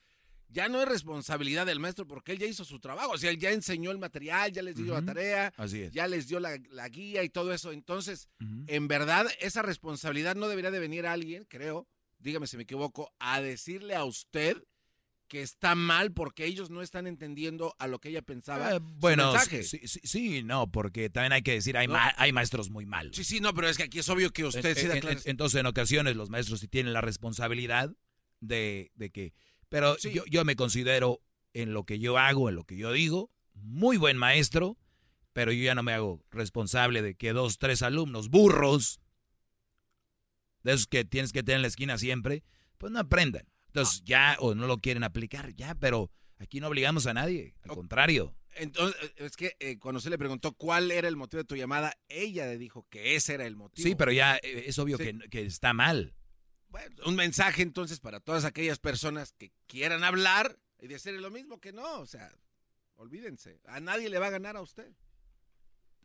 ya 0.52 0.68
no 0.68 0.82
es 0.82 0.88
responsabilidad 0.88 1.64
del 1.66 1.78
maestro 1.80 2.06
porque 2.06 2.32
él 2.32 2.38
ya 2.38 2.46
hizo 2.46 2.64
su 2.64 2.80
trabajo, 2.80 3.12
o 3.12 3.18
sea, 3.18 3.30
él 3.30 3.38
ya 3.38 3.50
enseñó 3.52 3.90
el 3.90 3.98
material, 3.98 4.50
ya 4.52 4.62
les 4.62 4.76
dio 4.76 4.94
la 4.94 5.02
tarea, 5.02 5.52
Así 5.56 5.80
es. 5.82 5.92
ya 5.92 6.06
les 6.08 6.26
dio 6.28 6.40
la, 6.40 6.58
la 6.70 6.88
guía 6.88 7.22
y 7.22 7.28
todo 7.28 7.52
eso. 7.54 7.72
Entonces, 7.72 8.28
en 8.66 8.88
verdad, 8.88 9.26
esa 9.40 9.62
responsabilidad 9.62 10.34
no 10.36 10.48
debería 10.48 10.70
de 10.70 10.80
venir 10.80 11.06
a 11.06 11.12
alguien, 11.12 11.44
creo, 11.48 11.86
dígame 12.18 12.46
si 12.46 12.56
me 12.56 12.64
equivoco, 12.64 13.12
a 13.18 13.40
decirle 13.40 13.94
a 13.94 14.04
usted 14.04 14.56
que 15.28 15.42
está 15.42 15.76
mal 15.76 16.10
porque 16.12 16.44
ellos 16.44 16.70
no 16.70 16.82
están 16.82 17.06
entendiendo 17.06 17.76
a 17.78 17.86
lo 17.86 18.00
que 18.00 18.08
ella 18.08 18.20
pensaba. 18.20 18.74
Eh, 18.74 18.80
bueno, 18.82 19.30
mensaje. 19.32 19.62
sí, 19.62 19.78
sí, 19.86 20.00
sí, 20.02 20.42
no, 20.42 20.68
porque 20.72 21.08
también 21.08 21.32
hay 21.34 21.42
que 21.42 21.52
decir, 21.52 21.76
hay, 21.76 21.86
ma- 21.86 22.12
hay 22.16 22.32
maestros 22.32 22.68
muy 22.68 22.84
malos. 22.84 23.14
Sí, 23.14 23.22
sí, 23.22 23.38
no, 23.40 23.54
pero 23.54 23.68
es 23.68 23.76
que 23.76 23.84
aquí 23.84 24.00
es 24.00 24.08
obvio 24.08 24.32
que 24.32 24.44
usted 24.44 24.70
En- 24.70 24.74
sí 24.76 24.86
da 24.88 24.96
en-. 24.96 25.18
Entonces, 25.26 25.60
en 25.60 25.66
ocasiones, 25.66 26.16
los 26.16 26.30
maestros 26.30 26.58
sí 26.58 26.66
tienen 26.66 26.92
la 26.92 27.00
responsabilidad 27.00 27.94
de, 28.40 28.90
de 28.96 29.10
que... 29.10 29.32
Pero 29.70 29.96
yo, 29.98 30.24
yo 30.26 30.44
me 30.44 30.56
considero 30.56 31.22
en 31.54 31.72
lo 31.72 31.84
que 31.84 31.98
yo 31.98 32.18
hago, 32.18 32.48
en 32.50 32.56
lo 32.56 32.64
que 32.64 32.76
yo 32.76 32.92
digo, 32.92 33.30
muy 33.54 33.96
buen 33.96 34.16
maestro, 34.18 34.76
pero 35.32 35.52
yo 35.52 35.62
ya 35.64 35.74
no 35.74 35.82
me 35.82 35.92
hago 35.94 36.22
responsable 36.30 37.00
de 37.02 37.14
que 37.14 37.32
dos, 37.32 37.58
tres 37.58 37.80
alumnos 37.82 38.28
burros, 38.28 39.00
de 40.62 40.72
esos 40.72 40.86
que 40.86 41.04
tienes 41.04 41.32
que 41.32 41.42
tener 41.42 41.56
en 41.56 41.62
la 41.62 41.68
esquina 41.68 41.96
siempre, 41.98 42.42
pues 42.78 42.92
no 42.92 42.98
aprendan. 42.98 43.46
Entonces 43.68 44.02
ya, 44.04 44.36
o 44.40 44.54
no 44.54 44.66
lo 44.66 44.78
quieren 44.78 45.04
aplicar, 45.04 45.54
ya, 45.54 45.74
pero 45.76 46.10
aquí 46.38 46.60
no 46.60 46.66
obligamos 46.68 47.06
a 47.06 47.14
nadie, 47.14 47.54
al 47.62 47.70
contrario. 47.70 48.34
Entonces, 48.56 49.12
es 49.16 49.36
que 49.36 49.54
eh, 49.60 49.78
cuando 49.78 50.00
se 50.00 50.10
le 50.10 50.18
preguntó 50.18 50.52
cuál 50.52 50.90
era 50.90 51.06
el 51.06 51.14
motivo 51.16 51.38
de 51.42 51.46
tu 51.46 51.54
llamada, 51.54 51.94
ella 52.08 52.46
le 52.46 52.58
dijo 52.58 52.84
que 52.90 53.14
ese 53.14 53.34
era 53.34 53.46
el 53.46 53.54
motivo. 53.54 53.86
Sí, 53.86 53.94
pero 53.94 54.10
ya 54.10 54.36
eh, 54.42 54.64
es 54.66 54.76
obvio 54.80 54.98
Sí. 54.98 55.04
que, 55.04 55.30
que 55.30 55.42
está 55.46 55.72
mal. 55.72 56.14
Bueno, 56.70 56.96
un 57.06 57.16
mensaje 57.16 57.62
entonces 57.62 58.00
para 58.00 58.20
todas 58.20 58.44
aquellas 58.44 58.78
personas 58.78 59.32
que 59.36 59.52
quieran 59.66 60.04
hablar 60.04 60.56
y 60.80 60.86
decirle 60.86 61.20
lo 61.20 61.30
mismo 61.30 61.60
que 61.60 61.72
no, 61.72 62.00
o 62.00 62.06
sea, 62.06 62.30
olvídense, 62.94 63.60
a 63.66 63.80
nadie 63.80 64.08
le 64.08 64.18
va 64.18 64.28
a 64.28 64.30
ganar 64.30 64.56
a 64.56 64.62
usted. 64.62 64.92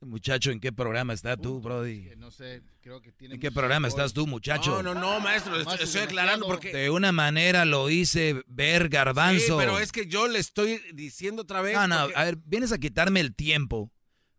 Muchacho, 0.02 0.52
¿en 0.52 0.60
qué 0.60 0.72
programa 0.72 1.14
estás 1.14 1.40
tú, 1.42 1.62
Brody? 1.62 2.12
No 2.18 2.30
sé, 2.30 2.62
creo 2.82 3.02
que 3.02 3.12
tiene 3.12 3.36
¿En 3.36 3.42
qué 3.42 3.52
programa 3.52 3.88
estás 3.88 4.14
tú, 4.14 4.28
muchacho? 4.28 4.84
No, 4.84 4.94
no, 4.94 5.00
no, 5.00 5.20
maestro, 5.20 5.52
Más 5.52 5.62
estoy, 5.62 5.76
es 5.76 5.82
estoy 5.84 6.02
aclarando 6.02 6.46
porque... 6.46 6.74
De 6.74 6.90
una 6.90 7.12
manera 7.12 7.66
lo 7.66 7.90
hice 7.90 8.44
ver 8.46 8.90
garbanzo. 8.90 9.40
Sí, 9.40 9.54
pero 9.58 9.80
es 9.80 9.92
que 9.92 10.06
yo 10.08 10.28
le 10.28 10.40
estoy 10.40 10.82
diciendo 10.94 11.44
otra 11.44 11.62
vez... 11.62 11.76
No, 11.76 11.88
no, 11.88 12.02
porque- 12.04 12.20
a 12.20 12.24
ver, 12.26 12.38
vienes 12.46 12.72
a 12.72 12.78
quitarme 12.78 13.20
el 13.20 13.34
tiempo 13.34 13.92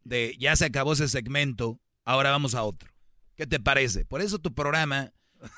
de 0.05 0.37
ya 0.39 0.55
se 0.57 0.67
acabó 0.67 0.93
ese 0.93 1.09
segmento, 1.09 1.81
ahora 2.05 2.31
vamos 2.31 2.55
a 2.55 2.63
otro. 2.63 2.93
¿Qué 3.35 3.47
te 3.47 3.59
parece? 3.59 4.05
Por 4.05 4.21
eso 4.21 4.39
tu 4.39 4.55
programa 4.55 5.13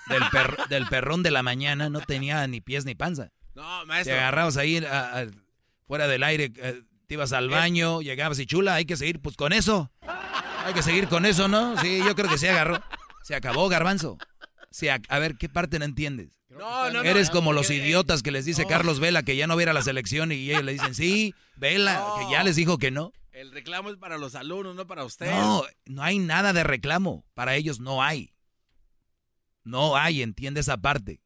del, 0.08 0.22
per- 0.30 0.56
del 0.68 0.86
perrón 0.86 1.22
de 1.22 1.30
la 1.30 1.42
mañana 1.42 1.88
no 1.88 2.00
tenía 2.00 2.46
ni 2.46 2.60
pies 2.60 2.84
ni 2.84 2.94
panza. 2.94 3.30
No, 3.54 3.80
Te 3.80 3.86
maestro. 3.86 4.14
agarrabas 4.16 4.56
ahí 4.56 4.78
a- 4.84 5.20
a- 5.20 5.26
fuera 5.86 6.06
del 6.06 6.22
aire, 6.22 6.52
eh, 6.56 6.82
te 7.06 7.14
ibas 7.14 7.32
al 7.32 7.48
baño, 7.48 8.02
llegabas 8.02 8.38
y 8.38 8.46
chula, 8.46 8.74
hay 8.74 8.84
que 8.84 8.96
seguir 8.96 9.20
pues 9.20 9.36
con 9.36 9.52
eso. 9.52 9.90
Hay 10.64 10.74
que 10.74 10.82
seguir 10.82 11.08
con 11.08 11.24
eso, 11.24 11.48
¿no? 11.48 11.78
Sí, 11.80 11.98
yo 12.04 12.14
creo 12.14 12.28
que 12.28 12.36
se 12.38 12.50
agarró. 12.50 12.82
Se 13.24 13.34
acabó, 13.34 13.68
garbanzo. 13.68 14.18
Se 14.70 14.90
a 14.90 15.18
ver, 15.18 15.36
¿qué 15.36 15.48
parte 15.48 15.78
no 15.78 15.84
entiendes? 15.86 16.28
No, 16.50 16.90
no, 16.90 17.02
no. 17.02 17.08
Eres 17.08 17.30
como 17.30 17.52
los 17.52 17.70
Eh, 17.70 17.76
idiotas 17.76 18.22
que 18.22 18.30
les 18.30 18.44
dice. 18.44 18.66
Carlos 18.66 19.00
Vela 19.00 19.22
que 19.22 19.36
ya 19.36 19.46
no 19.46 19.56
viera 19.56 19.72
la 19.72 19.82
selección 19.82 20.32
y 20.32 20.50
ellos 20.50 20.64
le 20.64 20.72
dicen, 20.72 20.94
sí, 20.94 21.34
Vela, 21.56 22.04
que 22.18 22.30
ya 22.32 22.42
les 22.44 22.56
dijo 22.56 22.76
que 22.78 22.90
no. 22.90 23.12
El 23.32 23.52
reclamo 23.52 23.88
es 23.90 23.96
para 23.96 24.18
los 24.18 24.34
alumnos, 24.34 24.74
no 24.74 24.86
para 24.86 25.04
usted. 25.04 25.30
No, 25.30 25.62
no 25.86 26.02
hay 26.02 26.18
nada 26.18 26.52
de 26.52 26.64
reclamo. 26.64 27.24
Para 27.34 27.54
ellos 27.54 27.78
no 27.80 28.02
hay. 28.02 28.34
No 29.68 29.98
hay, 29.98 30.22
entiende 30.22 30.60
esa 30.60 30.78
parte. 30.78 31.20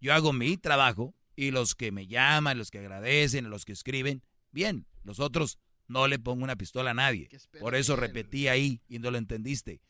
Yo 0.00 0.14
hago 0.14 0.32
mi 0.32 0.56
trabajo 0.56 1.14
y 1.36 1.50
los 1.50 1.74
que 1.74 1.92
me 1.92 2.06
llaman, 2.06 2.56
los 2.56 2.70
que 2.70 2.78
agradecen, 2.78 3.50
los 3.50 3.66
que 3.66 3.72
escriben, 3.72 4.22
bien. 4.52 4.86
Los 5.02 5.20
otros 5.20 5.58
no 5.86 6.08
le 6.08 6.18
pongo 6.18 6.44
una 6.44 6.56
pistola 6.56 6.92
a 6.92 6.94
nadie. 6.94 7.28
Por 7.60 7.74
eso 7.74 7.94
repetí 7.94 8.48
ahí 8.48 8.80
y 8.88 9.00
no 9.00 9.10
lo 9.10 9.18
entendiste. 9.18 9.82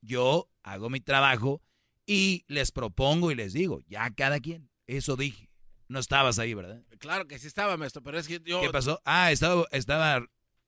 Yo 0.00 0.50
hago 0.64 0.90
mi 0.90 0.98
trabajo 0.98 1.62
y 2.04 2.44
les 2.48 2.72
propongo 2.72 3.30
y 3.30 3.36
les 3.36 3.52
digo, 3.52 3.80
ya 3.86 4.10
cada 4.10 4.40
quien. 4.40 4.68
Eso 4.88 5.14
dije. 5.14 5.48
No 5.86 6.00
estabas 6.00 6.40
ahí, 6.40 6.52
¿verdad? 6.52 6.82
Claro 6.98 7.28
que 7.28 7.38
sí 7.38 7.46
estaba, 7.46 7.76
maestro, 7.76 8.02
pero 8.02 8.18
es 8.18 8.26
que 8.26 8.40
yo... 8.44 8.60
¿Qué 8.60 8.70
pasó? 8.70 9.00
Ah, 9.04 9.30
estaba, 9.30 9.66
estaba 9.70 10.26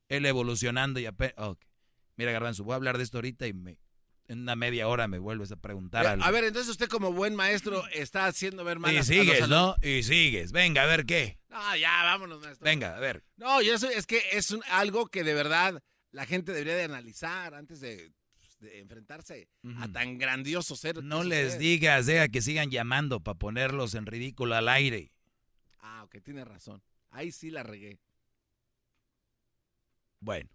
él 0.08 0.26
evolucionando 0.26 1.00
y 1.00 1.06
apenas... 1.06 1.34
ok. 1.38 1.58
Mira, 2.14 2.30
Garbanzo, 2.30 2.62
voy 2.62 2.74
a 2.74 2.76
hablar 2.76 2.98
de 2.98 3.02
esto 3.02 3.18
ahorita 3.18 3.48
y 3.48 3.52
me, 3.52 3.80
en 4.28 4.40
una 4.40 4.54
media 4.56 4.86
hora 4.88 5.08
me 5.08 5.18
vuelves 5.18 5.50
a 5.52 5.56
preguntar 5.56 6.04
Eh, 6.04 6.08
algo. 6.08 6.24
A 6.24 6.30
ver, 6.30 6.44
entonces 6.44 6.70
usted 6.70 6.88
como 6.88 7.12
buen 7.12 7.34
maestro 7.34 7.86
está 7.88 8.26
haciendo 8.26 8.62
ver 8.62 8.78
mal 8.78 8.94
y 8.94 9.02
sigues. 9.02 9.48
¿no? 9.48 9.74
Y 9.82 10.02
sigues. 10.02 10.52
Venga, 10.52 10.82
a 10.82 10.86
ver 10.86 11.06
qué. 11.06 11.38
No, 11.48 11.76
ya, 11.76 12.02
vámonos, 12.04 12.40
maestro. 12.42 12.64
Venga, 12.64 12.94
a 12.96 13.00
ver. 13.00 13.24
No, 13.36 13.60
yo 13.62 13.74
eso 13.74 13.88
es 13.88 14.06
que 14.06 14.22
es 14.32 14.50
un- 14.50 14.62
algo 14.70 15.06
que 15.08 15.24
de 15.24 15.34
verdad 15.34 15.82
la 16.10 16.26
gente 16.26 16.52
debería 16.52 16.76
de 16.76 16.84
analizar 16.84 17.54
antes 17.54 17.80
de, 17.80 18.12
pues, 18.38 18.58
de 18.60 18.80
enfrentarse 18.80 19.48
a 19.78 19.88
tan 19.88 20.18
grandioso 20.18 20.76
ser. 20.76 21.02
No 21.02 21.24
les 21.24 21.46
usted. 21.48 21.58
digas, 21.60 22.06
deja 22.06 22.28
que 22.28 22.42
sigan 22.42 22.70
llamando 22.70 23.20
para 23.20 23.38
ponerlos 23.38 23.94
en 23.94 24.04
ridículo 24.06 24.54
al 24.54 24.68
aire. 24.68 25.10
Ah, 25.80 26.02
ok, 26.04 26.16
tiene 26.22 26.44
razón. 26.44 26.82
Ahí 27.10 27.32
sí 27.32 27.50
la 27.50 27.62
regué. 27.62 27.98
Bueno, 30.20 30.50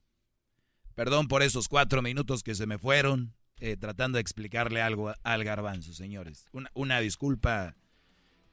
perdón 0.94 1.28
por 1.28 1.41
esos 1.41 1.68
cuatro 1.68 2.02
minutos 2.02 2.44
que 2.44 2.54
se 2.56 2.68
me 2.68 2.78
fueron 2.78 3.34
eh, 3.64 3.77
tratando 3.77 4.18
de 4.18 4.22
explicarle 4.22 4.81
algo 4.81 5.14
al 5.23 5.45
garbanzo, 5.45 5.94
señores. 5.94 6.48
Una, 6.52 6.69
una 6.73 6.99
disculpa 6.99 7.77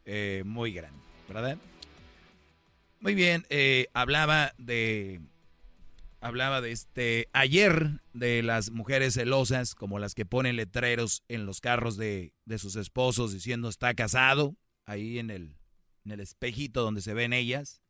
eh, 0.05 0.45
muy 0.47 0.73
grande, 0.73 1.03
¿verdad? 1.29 1.59
Muy 3.01 3.17
bien, 3.17 3.45
eh, 3.51 3.89
hablaba 3.93 4.53
de... 4.57 5.21
Hablaba 6.21 6.61
de 6.61 6.71
este... 6.71 7.29
Ayer 7.33 8.03
de 8.13 8.45
las 8.45 8.71
mujeres 8.71 9.15
celosas, 9.15 9.75
como 9.75 9.99
las 9.99 10.15
que 10.15 10.27
ponen 10.27 10.55
letreros 10.55 11.25
en 11.27 11.45
los 11.45 11.61
carros 11.61 11.97
de, 11.97 12.33
de 12.45 12.59
sus 12.59 12.77
esposos 12.77 13.33
diciendo 13.33 13.69
está 13.69 13.93
casado, 13.95 14.55
ahí 14.87 15.19
en 15.19 15.31
el, 15.31 15.57
en 16.05 16.13
el 16.13 16.21
espejito 16.21 16.83
donde 16.83 17.01
se 17.01 17.15
ven 17.15 17.33
ellas 17.33 17.83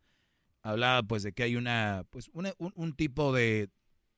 hablaba 0.63 1.03
pues 1.03 1.23
de 1.23 1.33
que 1.33 1.43
hay 1.43 1.57
una 1.57 2.05
pues 2.11 2.29
un, 2.35 2.53
un 2.59 2.93
tipo 2.95 3.33
de 3.33 3.71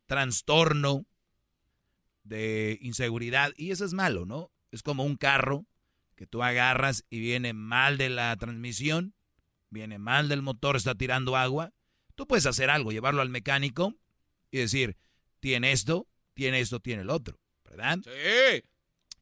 trastorno 0.06 1.06
de 2.24 2.78
inseguridad 2.80 3.52
y 3.56 3.70
eso 3.70 3.84
es 3.84 3.92
malo, 3.92 4.26
¿no? 4.26 4.50
Es 4.70 4.82
como 4.82 5.04
un 5.04 5.16
carro 5.16 5.66
que 6.14 6.26
tú 6.26 6.42
agarras 6.42 7.04
y 7.10 7.20
viene 7.20 7.52
mal 7.52 7.98
de 7.98 8.08
la 8.08 8.36
transmisión, 8.36 9.14
viene 9.70 9.98
mal 9.98 10.28
del 10.28 10.42
motor, 10.42 10.76
está 10.76 10.94
tirando 10.94 11.36
agua. 11.36 11.72
Tú 12.14 12.26
puedes 12.26 12.46
hacer 12.46 12.70
algo, 12.70 12.92
llevarlo 12.92 13.22
al 13.22 13.30
mecánico 13.30 13.94
y 14.50 14.58
decir, 14.58 14.96
tiene 15.40 15.72
esto, 15.72 16.06
tiene 16.34 16.60
esto, 16.60 16.80
tiene 16.80 17.02
el 17.02 17.10
otro, 17.10 17.40
¿verdad? 17.64 17.98
Sí. 18.04 18.62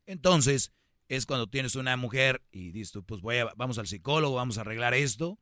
Entonces, 0.07 0.73
es 1.09 1.27
cuando 1.27 1.49
tienes 1.49 1.75
una 1.75 1.97
mujer 1.97 2.43
y 2.53 2.71
dices 2.71 2.93
tú, 2.93 3.05
pues 3.05 3.21
voy 3.21 3.39
a, 3.39 3.47
vamos 3.57 3.79
al 3.79 3.87
psicólogo, 3.87 4.37
vamos 4.37 4.59
a 4.59 4.63
arreglar 4.63 4.95
esto, 4.95 5.39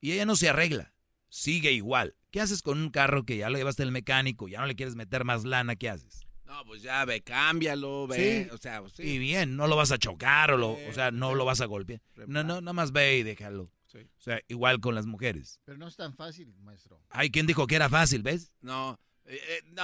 y 0.00 0.12
ella 0.12 0.26
no 0.26 0.36
se 0.36 0.48
arregla, 0.48 0.94
sigue 1.28 1.72
igual. 1.72 2.16
¿Qué 2.30 2.40
haces 2.40 2.62
con 2.62 2.78
un 2.78 2.90
carro 2.90 3.24
que 3.24 3.36
ya 3.36 3.50
lo 3.50 3.58
llevaste 3.58 3.82
al 3.82 3.92
mecánico, 3.92 4.48
ya 4.48 4.60
no 4.60 4.66
le 4.66 4.76
quieres 4.76 4.96
meter 4.96 5.24
más 5.24 5.44
lana? 5.44 5.76
¿Qué 5.76 5.88
haces? 5.88 6.25
No, 6.46 6.64
pues 6.64 6.82
ya 6.82 7.04
ve, 7.04 7.22
cámbialo, 7.22 8.06
ve. 8.06 8.44
Sí. 8.44 8.50
O 8.54 8.58
sea, 8.58 8.80
pues 8.80 8.92
sí. 8.94 9.02
Y 9.02 9.18
bien, 9.18 9.56
no 9.56 9.66
lo 9.66 9.76
vas 9.76 9.90
a 9.92 9.98
chocar 9.98 10.52
o, 10.52 10.56
lo, 10.56 10.72
o 10.72 10.92
sea, 10.92 11.10
no 11.10 11.34
lo 11.34 11.44
vas 11.44 11.60
a 11.60 11.66
golpear. 11.66 12.00
No, 12.26 12.44
no, 12.44 12.60
nada 12.60 12.72
más 12.72 12.92
ve 12.92 13.18
y 13.18 13.22
déjalo. 13.22 13.70
Sí. 13.86 13.98
O 13.98 14.20
sea, 14.20 14.40
igual 14.48 14.80
con 14.80 14.94
las 14.94 15.06
mujeres. 15.06 15.60
Pero 15.64 15.78
no 15.78 15.88
es 15.88 15.96
tan 15.96 16.14
fácil, 16.14 16.54
maestro. 16.62 17.00
Ay, 17.10 17.30
¿quién 17.30 17.46
dijo 17.46 17.66
que 17.66 17.76
era 17.76 17.88
fácil, 17.88 18.22
ves? 18.22 18.52
No, 18.60 18.98
eh, 19.24 19.40
eh, 19.48 19.62
no, 19.72 19.82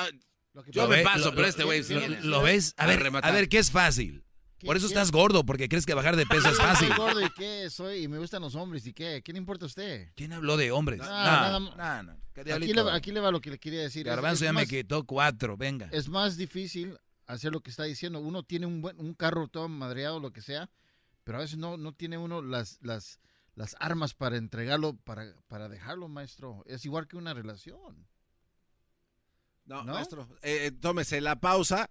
Lo 0.55 0.63
que 0.63 0.71
yo 0.71 0.83
¿Lo 0.83 0.89
me 0.89 0.97
ve- 0.99 1.03
paso, 1.03 1.27
lo- 1.27 1.31
pero 1.31 1.43
lo- 1.43 1.49
este 1.49 1.65
güey 1.65 1.83
sí. 1.83 1.95
¿Lo, 1.95 2.09
lo 2.09 2.43
ves? 2.43 2.75
A 2.77 2.87
ver, 2.87 3.03
a 3.23 3.31
ver, 3.31 3.49
¿qué 3.49 3.59
es 3.59 3.71
fácil? 3.71 4.23
Por 4.67 4.77
eso 4.77 4.87
qué? 4.89 4.95
estás 4.95 5.11
gordo, 5.13 5.45
porque 5.45 5.69
crees 5.69 5.85
que 5.87 5.95
bajar 5.95 6.17
de 6.17 6.27
peso 6.27 6.49
es 6.49 6.57
Yo 6.59 6.63
fácil. 6.65 6.89
Soy 6.89 6.97
gordo 6.97 7.21
y 7.21 7.31
qué 7.31 7.71
soy 7.71 8.05
y 8.05 8.09
me 8.09 8.19
gustan 8.19 8.43
los 8.43 8.55
hombres 8.55 8.87
y 8.87 8.93
qué. 8.93 9.23
¿Qué 9.25 9.33
le 9.33 9.39
importa 9.39 9.65
a 9.65 9.69
usted? 9.69 10.11
¿Quién 10.15 10.33
habló 10.33 10.57
de 10.57 10.71
hombres? 10.73 10.99
No, 10.99 11.05
No, 11.07 11.11
nada 11.13 11.59
no, 11.61 11.77
más. 11.77 12.05
no. 12.05 12.17
¿Qué 12.33 12.41
Aquí 12.53 12.73
le, 12.73 12.83
va- 12.83 12.95
aquí 12.95 13.13
le 13.13 13.21
va 13.21 13.31
lo 13.31 13.41
que 13.41 13.51
le 13.51 13.59
quería 13.59 13.81
decir. 13.83 14.07
Garbanzo 14.07 14.45
ya 14.45 14.53
me 14.53 14.67
quitó 14.67 15.05
cuatro, 15.05 15.57
venga. 15.57 15.89
Es 15.93 16.09
más 16.09 16.37
difícil 16.37 16.99
hacer 17.27 17.53
lo 17.53 17.61
que 17.61 17.71
está 17.71 17.85
diciendo. 17.85 18.21
Uno 18.21 18.43
tiene 18.43 18.67
un 18.67 18.81
buen 18.81 18.99
un 18.99 19.15
carro 19.15 19.49
todo 19.49 19.69
madreado, 19.69 20.19
lo 20.21 20.33
que 20.33 20.41
sea, 20.43 20.71
Pero 21.25 21.39
a 21.39 21.41
veces 21.43 21.59
no, 21.59 21.77
no 21.77 21.93
tiene 21.93 22.17
uno 22.19 22.41
las, 22.43 22.79
las, 22.83 23.21
las 23.55 23.77
armas 23.81 24.15
para 24.15 24.37
entregarlo, 24.39 24.97
para, 25.05 25.27
para 25.47 25.69
dejarlo, 25.69 26.09
maestro. 26.09 26.63
Es 26.67 26.85
igual 26.85 27.07
que 27.07 27.17
una 27.17 27.35
relación. 27.35 28.07
No, 29.65 29.85
maestro, 29.85 30.29
eh, 30.43 30.67
eh, 30.67 30.73
tómese 30.73 31.21
la 31.21 31.37
pausa. 31.39 31.89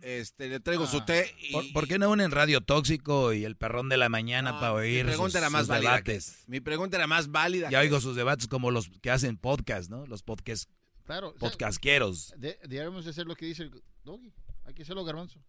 Este, 0.00 0.48
le 0.48 0.60
traigo 0.60 0.86
su 0.86 1.04
té 1.04 1.34
y... 1.40 1.52
¿Por, 1.52 1.72
por 1.72 1.88
qué 1.88 1.98
no 1.98 2.08
unen 2.10 2.30
Radio 2.30 2.60
Tóxico 2.60 3.32
y 3.32 3.44
el 3.44 3.56
perrón 3.56 3.88
de 3.88 3.96
la 3.96 4.08
mañana 4.08 4.60
para 4.60 4.72
oír 4.74 5.04
Mi 5.04 5.10
pregunta 5.10 5.30
sus, 5.32 5.38
era 5.40 5.50
más 5.50 5.62
sus 5.62 5.68
válida. 5.68 6.02
que- 6.02 6.12
debates? 6.12 6.44
mi 6.46 6.60
pregunta 6.60 6.96
era 6.96 7.06
más 7.08 7.30
válida. 7.30 7.68
Ya 7.70 7.80
que- 7.80 7.86
oigo 7.86 8.00
sus 8.00 8.14
debates 8.14 8.46
como 8.46 8.70
los 8.70 8.88
que 9.02 9.10
hacen 9.10 9.36
podcast, 9.36 9.90
¿no? 9.90 10.06
Los 10.06 10.22
podcast, 10.22 10.70
Claro. 11.04 11.28
o 11.28 11.32
sea, 11.32 11.40
podcasqueros. 11.40 12.32
de- 12.36 12.58
debemos 12.68 13.06
hacer 13.06 13.26
lo 13.26 13.34
que 13.34 13.46
dice 13.46 13.64
el 13.64 13.82
doggy. 14.04 14.32
Hay 14.64 14.74
que 14.74 14.82
hacerlo, 14.82 15.04
garbanzo. 15.04 15.42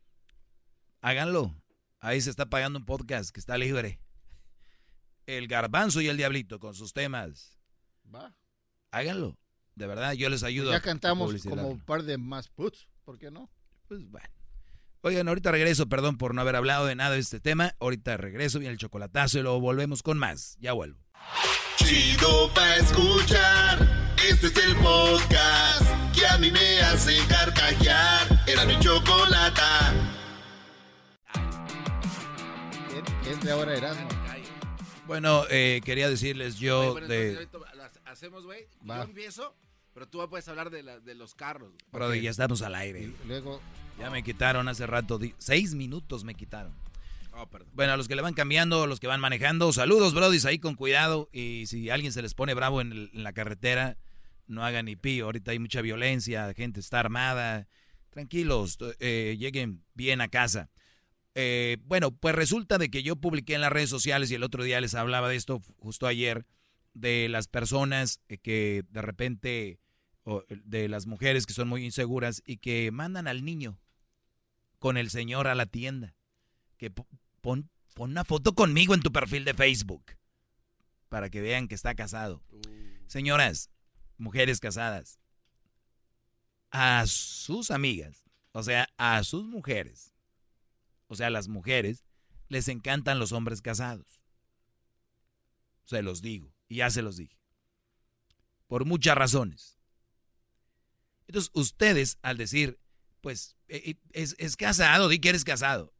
Háganlo. 1.01 1.55
Ahí 1.99 2.19
se 2.21 2.29
está 2.29 2.47
pagando 2.49 2.79
un 2.79 2.85
podcast 2.85 3.29
que 3.31 3.39
está 3.39 3.57
libre. 3.57 3.99
El 5.27 5.47
garbanzo 5.47 6.01
y 6.01 6.07
el 6.07 6.17
diablito 6.17 6.59
con 6.59 6.73
sus 6.73 6.91
temas. 6.93 7.57
Va. 8.13 8.35
Háganlo. 8.91 9.37
De 9.75 9.85
verdad, 9.85 10.13
yo 10.13 10.27
les 10.29 10.41
ayudo. 10.43 10.71
ya 10.71 10.77
a 10.77 10.81
cantamos 10.81 11.43
como 11.43 11.67
un 11.67 11.79
par 11.79 12.03
de 12.03 12.17
más 12.17 12.49
puts. 12.49 12.87
¿Por 13.05 13.19
qué 13.19 13.29
no? 13.29 13.49
Pues 13.87 14.03
bueno. 14.09 14.27
Oigan, 15.01 15.27
ahorita 15.29 15.51
regreso, 15.51 15.87
perdón 15.87 16.17
por 16.17 16.33
no 16.35 16.41
haber 16.41 16.55
hablado 16.57 16.85
de 16.85 16.95
nada 16.95 17.11
de 17.15 17.19
este 17.21 17.39
tema. 17.39 17.73
Ahorita 17.79 18.17
regreso, 18.17 18.59
viene 18.59 18.73
el 18.73 18.77
chocolatazo 18.79 19.39
y 19.39 19.43
luego 19.43 19.61
volvemos 19.61 20.03
con 20.03 20.17
más. 20.17 20.57
Ya 20.59 20.73
vuelvo. 20.73 20.99
Chido 21.77 22.53
pa' 22.53 22.75
escuchar. 22.75 24.15
Este 24.29 24.47
es 24.47 24.57
el 24.57 24.75
podcast 24.75 25.83
que 26.13 26.27
a 26.27 26.37
mí 26.37 26.51
me 26.51 26.81
hace 26.81 27.15
carcajear. 27.29 28.27
Era 28.45 28.65
mi 28.65 28.77
chocolata. 28.79 29.93
¿Qué 33.23 33.31
es 33.31 33.41
de 33.41 33.51
ahora 33.51 33.75
Erasmo? 33.77 34.07
Bueno, 35.07 35.43
eh, 35.49 35.79
quería 35.85 36.09
decirles 36.09 36.57
yo 36.57 36.81
Oye, 36.81 36.91
bueno, 36.91 37.07
de... 37.07 37.47
hacemos, 38.05 38.43
güey. 38.43 38.67
Yo 38.83 39.01
empiezo, 39.01 39.55
pero 39.93 40.07
tú 40.07 40.27
puedes 40.29 40.47
hablar 40.49 40.69
de, 40.69 40.83
la- 40.83 40.99
de 40.99 41.15
los 41.15 41.33
carros. 41.35 41.69
güey. 41.71 41.85
Brody, 41.93 42.21
ya 42.21 42.31
estamos 42.31 42.61
al 42.61 42.75
aire. 42.75 43.11
Luego... 43.25 43.61
Ya 43.99 44.09
me 44.09 44.23
quitaron 44.23 44.67
hace 44.67 44.87
rato, 44.87 45.19
seis 45.37 45.73
minutos 45.75 46.23
me 46.23 46.33
quitaron. 46.33 46.73
Oh, 47.33 47.47
perdón. 47.47 47.69
Bueno, 47.73 47.93
a 47.93 47.97
los 47.97 48.07
que 48.07 48.15
le 48.15 48.21
van 48.21 48.33
cambiando, 48.33 48.83
a 48.83 48.87
los 48.87 48.99
que 48.99 49.07
van 49.07 49.19
manejando, 49.21 49.71
saludos, 49.73 50.13
brodis, 50.13 50.45
ahí 50.45 50.59
con 50.59 50.75
cuidado. 50.75 51.29
Y 51.31 51.65
si 51.67 51.89
alguien 51.89 52.11
se 52.11 52.21
les 52.21 52.33
pone 52.33 52.53
bravo 52.53 52.81
en, 52.81 52.91
el- 52.91 53.11
en 53.13 53.23
la 53.23 53.33
carretera, 53.33 53.97
no 54.47 54.63
hagan 54.65 54.85
ni 54.85 54.95
pío. 54.95 55.25
Ahorita 55.25 55.51
hay 55.51 55.59
mucha 55.59 55.81
violencia, 55.81 56.47
la 56.47 56.53
gente 56.53 56.79
está 56.79 56.99
armada. 56.99 57.67
Tranquilos, 58.09 58.77
eh, 58.99 59.35
lleguen 59.39 59.83
bien 59.93 60.21
a 60.21 60.27
casa. 60.29 60.69
Eh, 61.35 61.77
bueno, 61.83 62.11
pues 62.11 62.35
resulta 62.35 62.77
de 62.77 62.89
que 62.89 63.03
yo 63.03 63.15
publiqué 63.17 63.53
en 63.55 63.61
las 63.61 63.71
redes 63.71 63.89
sociales 63.89 64.31
y 64.31 64.35
el 64.35 64.43
otro 64.43 64.63
día 64.63 64.81
les 64.81 64.95
hablaba 64.95 65.29
de 65.29 65.35
esto 65.35 65.61
justo 65.77 66.07
ayer, 66.07 66.45
de 66.93 67.29
las 67.29 67.47
personas 67.47 68.19
que 68.41 68.83
de 68.89 69.01
repente, 69.01 69.79
o 70.23 70.43
de 70.49 70.89
las 70.89 71.05
mujeres 71.05 71.45
que 71.45 71.53
son 71.53 71.67
muy 71.69 71.85
inseguras 71.85 72.41
y 72.45 72.57
que 72.57 72.91
mandan 72.91 73.27
al 73.27 73.45
niño 73.45 73.77
con 74.79 74.97
el 74.97 75.09
señor 75.09 75.47
a 75.47 75.55
la 75.55 75.65
tienda. 75.65 76.15
Que 76.77 76.89
po- 76.89 77.07
pon, 77.41 77.69
pon 77.93 78.11
una 78.11 78.23
foto 78.23 78.55
conmigo 78.55 78.93
en 78.93 79.01
tu 79.01 79.11
perfil 79.11 79.45
de 79.45 79.53
Facebook 79.53 80.03
para 81.09 81.29
que 81.29 81.41
vean 81.41 81.67
que 81.67 81.75
está 81.75 81.95
casado. 81.95 82.43
Señoras, 83.07 83.69
mujeres 84.17 84.59
casadas, 84.59 85.19
a 86.71 87.05
sus 87.07 87.71
amigas, 87.71 88.23
o 88.51 88.61
sea, 88.63 88.87
a 88.97 89.23
sus 89.23 89.45
mujeres, 89.45 90.13
o 91.07 91.15
sea, 91.15 91.27
a 91.27 91.31
las 91.31 91.47
mujeres, 91.47 92.05
les 92.47 92.67
encantan 92.67 93.19
los 93.19 93.31
hombres 93.31 93.61
casados. 93.61 94.23
Se 95.85 96.03
los 96.03 96.21
digo, 96.21 96.53
y 96.67 96.77
ya 96.77 96.89
se 96.91 97.01
los 97.01 97.17
dije. 97.17 97.39
Por 98.67 98.85
muchas 98.85 99.17
razones. 99.17 99.79
Entonces, 101.27 101.49
ustedes, 101.53 102.19
al 102.21 102.37
decir, 102.37 102.79
pues, 103.21 103.57
eh, 103.67 103.95
eh, 104.13 104.27
es, 104.37 104.57
casado, 104.57 105.09
di 105.09 105.19
que 105.19 105.29
eres 105.29 105.43
casado, 105.43 105.93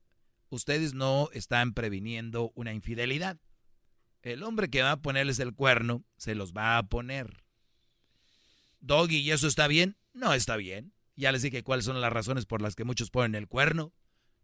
ustedes 0.50 0.94
no 0.94 1.30
están 1.34 1.74
previniendo 1.74 2.52
una 2.56 2.74
infidelidad. 2.74 3.40
El 4.22 4.44
hombre 4.44 4.70
que 4.70 4.82
va 4.82 4.92
a 4.92 5.02
ponerles 5.02 5.40
el 5.40 5.54
cuerno, 5.54 6.04
se 6.18 6.36
los 6.36 6.54
va 6.54 6.78
a 6.78 6.88
poner. 6.88 7.44
Doggy, 8.82 9.18
¿y 9.18 9.32
eso 9.32 9.48
está 9.48 9.68
bien? 9.68 9.98
No 10.14 10.34
está 10.34 10.58
bien. 10.58 10.94
Ya 11.16 11.32
les 11.32 11.42
dije 11.42 11.64
cuáles 11.64 11.86
son 11.86 12.00
las 12.02 12.14
razones 12.14 12.46
por 12.46 12.62
las 12.62 12.76
que 12.76 12.84
muchos 12.84 13.12
ponen 13.12 13.36
el 13.36 13.48
cuerno. 13.48 13.94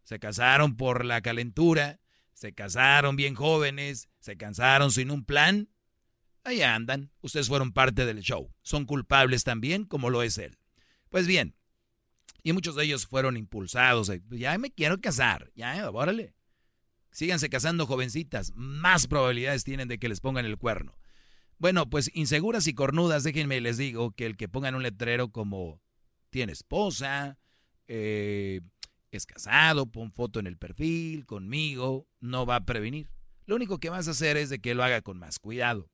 Se 0.04 0.20
casaron 0.20 0.78
por 0.78 1.04
la 1.04 1.22
calentura, 1.22 2.00
se 2.34 2.54
casaron 2.54 3.16
bien 3.16 3.34
jóvenes, 3.34 4.10
se 4.20 4.38
casaron 4.38 4.92
sin 4.92 5.10
un 5.10 5.26
plan. 5.26 5.70
Ahí 6.44 6.62
andan. 6.62 7.12
Ustedes 7.22 7.48
fueron 7.48 7.72
parte 7.72 8.06
del 8.06 8.20
show. 8.20 8.54
Son 8.62 8.86
culpables 8.86 9.44
también, 9.44 9.86
como 9.86 10.10
lo 10.10 10.22
es 10.22 10.38
él. 10.38 10.60
Pues 11.10 11.28
bien, 11.28 11.56
y 12.46 12.54
muchos 12.54 12.76
de 12.76 12.84
ellos 12.84 13.08
fueron 13.08 13.38
impulsados. 13.38 14.08
eh, 14.10 14.22
Ya 14.30 14.56
me 14.60 14.70
quiero 14.70 15.02
casar. 15.02 15.52
Ya, 15.56 15.90
órale. 15.90 16.36
Síganse 17.10 17.50
casando 17.50 17.88
jovencitas. 17.88 18.54
Más 18.56 19.08
probabilidades 19.08 19.64
tienen 19.64 19.88
de 19.88 19.98
que 19.98 20.08
les 20.08 20.22
pongan 20.22 20.46
el 20.46 20.56
cuerno. 20.60 20.96
Bueno, 21.58 21.90
pues 21.90 22.12
inseguras 22.14 22.68
y 22.68 22.76
cornudas, 22.76 23.24
déjenme 23.24 23.60
les 23.62 23.78
digo 23.78 24.12
que 24.12 24.28
el 24.28 24.38
que 24.38 24.48
pongan 24.48 24.76
un 24.76 24.84
letrero 24.84 25.30
como 25.32 25.82
tiene 26.30 26.52
esposa, 26.52 27.40
eh, 27.88 28.62
es 29.10 29.26
casado, 29.26 29.88
pon 29.88 30.12
foto 30.12 30.40
en 30.40 30.46
el 30.46 30.58
perfil, 30.58 31.26
conmigo, 31.26 32.08
no 32.20 32.46
va 32.46 32.58
a 32.58 32.66
prevenir. 32.66 33.10
Lo 33.48 33.56
único 33.56 33.80
que 33.80 33.90
vas 33.90 34.08
a 34.08 34.12
hacer 34.12 34.38
es 34.38 34.52
de 34.52 34.60
que 34.60 34.76
lo 34.76 34.84
haga 34.84 35.02
con 35.02 35.18
más 35.18 35.40
cuidado. 35.40 35.90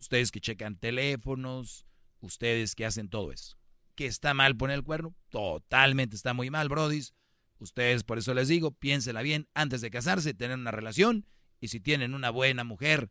Ustedes 0.00 0.32
que 0.32 0.40
checan 0.40 0.76
teléfonos, 0.76 1.86
ustedes 2.18 2.74
que 2.74 2.84
hacen 2.84 3.08
todo 3.08 3.30
eso. 3.30 3.56
¿Que 3.94 4.06
está 4.06 4.34
mal 4.34 4.56
poner 4.56 4.76
el 4.76 4.84
cuerno? 4.84 5.14
Totalmente 5.28 6.16
está 6.16 6.34
muy 6.34 6.50
mal, 6.50 6.68
brodis. 6.68 7.14
Ustedes, 7.58 8.02
por 8.02 8.18
eso 8.18 8.34
les 8.34 8.48
digo, 8.48 8.72
piénsela 8.72 9.22
bien 9.22 9.48
antes 9.54 9.80
de 9.80 9.90
casarse, 9.90 10.34
tener 10.34 10.58
una 10.58 10.70
relación. 10.70 11.26
Y 11.60 11.68
si 11.68 11.80
tienen 11.80 12.14
una 12.14 12.30
buena 12.30 12.64
mujer 12.64 13.10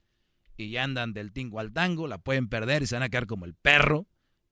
y 0.57 0.69
ya 0.69 0.84
andan 0.84 1.14
del 1.14 1.31
tingo 1.31 1.60
al 1.60 1.73
tango, 1.73 2.07
la 2.07 2.18
pueden 2.18 2.49
perder 2.49 2.84
y 2.84 2.88
se 2.88 2.95
van 2.95 3.03
a 3.03 3.10
quedar 3.10 3.27
como 3.27 3.45
el 3.45 3.55
perro. 3.55 4.07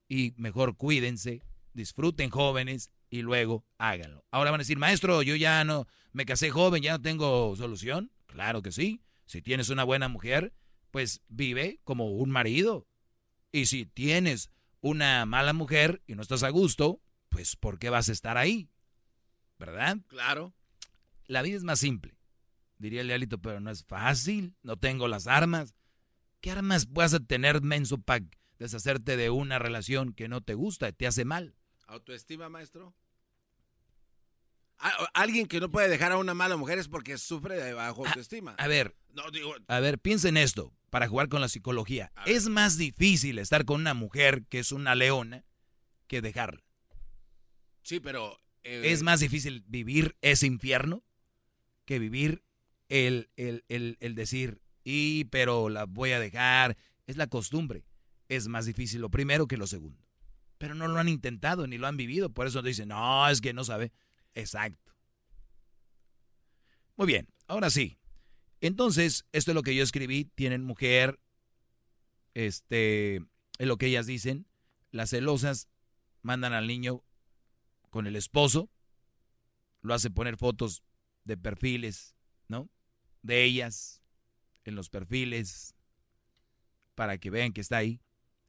Y 0.08 0.34
mejor 0.36 0.76
cuídense, 0.76 1.42
disfruten 1.74 2.30
jóvenes 2.30 2.90
y 3.10 3.22
luego 3.22 3.64
háganlo. 3.78 4.24
Ahora 4.30 4.50
van 4.50 4.60
a 4.60 4.64
decir, 4.64 4.78
maestro, 4.78 5.22
yo 5.22 5.36
ya 5.36 5.62
no 5.64 5.86
me 6.12 6.24
casé 6.24 6.50
joven, 6.50 6.82
ya 6.82 6.92
no 6.92 7.02
tengo 7.02 7.54
solución. 7.56 8.10
Claro 8.26 8.62
que 8.62 8.72
sí. 8.72 9.02
Si 9.26 9.42
tienes 9.42 9.68
una 9.68 9.84
buena 9.84 10.08
mujer, 10.08 10.54
pues 10.90 11.22
vive 11.28 11.80
como 11.84 12.10
un 12.10 12.30
marido. 12.30 12.86
Y 13.52 13.66
si 13.66 13.86
tienes 13.86 14.50
una 14.82 15.24
mala 15.24 15.54
mujer 15.54 16.02
y 16.06 16.14
no 16.14 16.20
estás 16.22 16.42
a 16.42 16.50
gusto, 16.50 17.00
pues 17.30 17.56
¿por 17.56 17.78
qué 17.78 17.88
vas 17.88 18.10
a 18.10 18.12
estar 18.12 18.36
ahí? 18.36 18.68
¿Verdad? 19.58 19.98
Claro. 20.08 20.52
La 21.26 21.40
vida 21.40 21.56
es 21.56 21.62
más 21.62 21.78
simple, 21.78 22.18
diría 22.76 23.00
el 23.00 23.06
diablito, 23.06 23.38
pero 23.38 23.60
no 23.60 23.70
es 23.70 23.84
fácil. 23.84 24.54
No 24.62 24.76
tengo 24.76 25.08
las 25.08 25.26
armas. 25.26 25.74
¿Qué 26.40 26.50
armas 26.50 26.92
vas 26.92 27.14
a 27.14 27.20
tener, 27.20 27.62
menso, 27.62 27.98
para 27.98 28.24
deshacerte 28.58 29.16
de 29.16 29.30
una 29.30 29.58
relación 29.58 30.12
que 30.12 30.28
no 30.28 30.40
te 30.42 30.54
gusta, 30.54 30.92
te 30.92 31.06
hace 31.06 31.24
mal? 31.24 31.54
¿Autoestima, 31.86 32.48
maestro? 32.48 32.94
A- 34.82 35.08
Alguien 35.14 35.46
que 35.46 35.60
no 35.60 35.70
puede 35.70 35.88
dejar 35.88 36.12
a 36.12 36.18
una 36.18 36.34
mala 36.34 36.56
mujer 36.56 36.78
es 36.78 36.88
porque 36.88 37.16
sufre 37.18 37.54
de 37.56 37.72
bajo 37.72 38.06
autoestima. 38.06 38.54
A 38.58 38.66
ver, 38.66 38.96
No, 39.14 39.30
digo, 39.30 39.54
a 39.68 39.80
ver, 39.80 39.98
piensen 39.98 40.36
esto, 40.36 40.72
para 40.90 41.06
jugar 41.08 41.28
con 41.28 41.40
la 41.40 41.48
psicología. 41.48 42.12
Es 42.26 42.48
más 42.48 42.76
difícil 42.78 43.38
estar 43.38 43.64
con 43.64 43.80
una 43.80 43.94
mujer 43.94 44.44
que 44.48 44.58
es 44.58 44.72
una 44.72 44.94
leona 44.94 45.44
que 46.08 46.20
dejarla. 46.20 46.62
sí, 47.82 48.00
pero... 48.00 48.38
eh, 48.64 48.82
Es 48.92 49.02
más 49.02 49.20
difícil 49.20 49.64
vivir 49.66 50.16
ese 50.20 50.46
infierno 50.46 51.02
que 51.84 51.98
vivir 51.98 52.42
el, 52.88 53.30
el, 53.36 53.64
el, 53.68 53.96
el 54.00 54.14
decir, 54.14 54.60
y 54.84 55.24
pero 55.26 55.68
la 55.68 55.84
voy 55.86 56.12
a 56.12 56.20
dejar. 56.20 56.76
Es 57.06 57.16
la 57.16 57.26
costumbre. 57.26 57.84
Es 58.28 58.48
más 58.48 58.66
difícil 58.66 59.00
lo 59.00 59.10
primero 59.10 59.46
que 59.46 59.56
lo 59.56 59.66
segundo. 59.66 60.04
Pero 60.58 60.74
no 60.74 60.86
lo 60.88 60.98
han 60.98 61.08
intentado 61.08 61.66
ni 61.66 61.76
lo 61.78 61.86
han 61.86 61.96
vivido. 61.96 62.30
Por 62.30 62.46
eso 62.46 62.62
dicen, 62.62 62.88
no, 62.88 63.28
es 63.28 63.40
que 63.40 63.52
no 63.52 63.64
sabe. 63.64 63.92
Exacto. 64.34 64.92
Muy 66.96 67.06
bien, 67.06 67.28
ahora 67.46 67.70
sí. 67.70 67.98
Entonces, 68.60 69.26
esto 69.32 69.50
es 69.50 69.54
lo 69.54 69.62
que 69.62 69.74
yo 69.74 69.82
escribí. 69.82 70.24
Tienen 70.34 70.62
mujer, 70.62 71.20
este, 72.34 73.16
es 73.16 73.66
lo 73.66 73.76
que 73.76 73.86
ellas 73.86 74.06
dicen. 74.06 74.46
Las 74.90 75.10
celosas 75.10 75.68
mandan 76.22 76.52
al 76.52 76.66
niño 76.66 77.02
con 77.90 78.06
el 78.06 78.16
esposo, 78.16 78.70
lo 79.80 79.94
hace 79.94 80.10
poner 80.10 80.36
fotos 80.36 80.82
de 81.24 81.36
perfiles, 81.36 82.16
¿no? 82.48 82.70
De 83.22 83.44
ellas 83.44 84.02
en 84.64 84.76
los 84.76 84.88
perfiles 84.88 85.74
para 86.94 87.18
que 87.18 87.30
vean 87.30 87.52
que 87.52 87.60
está 87.60 87.78
ahí. 87.78 88.00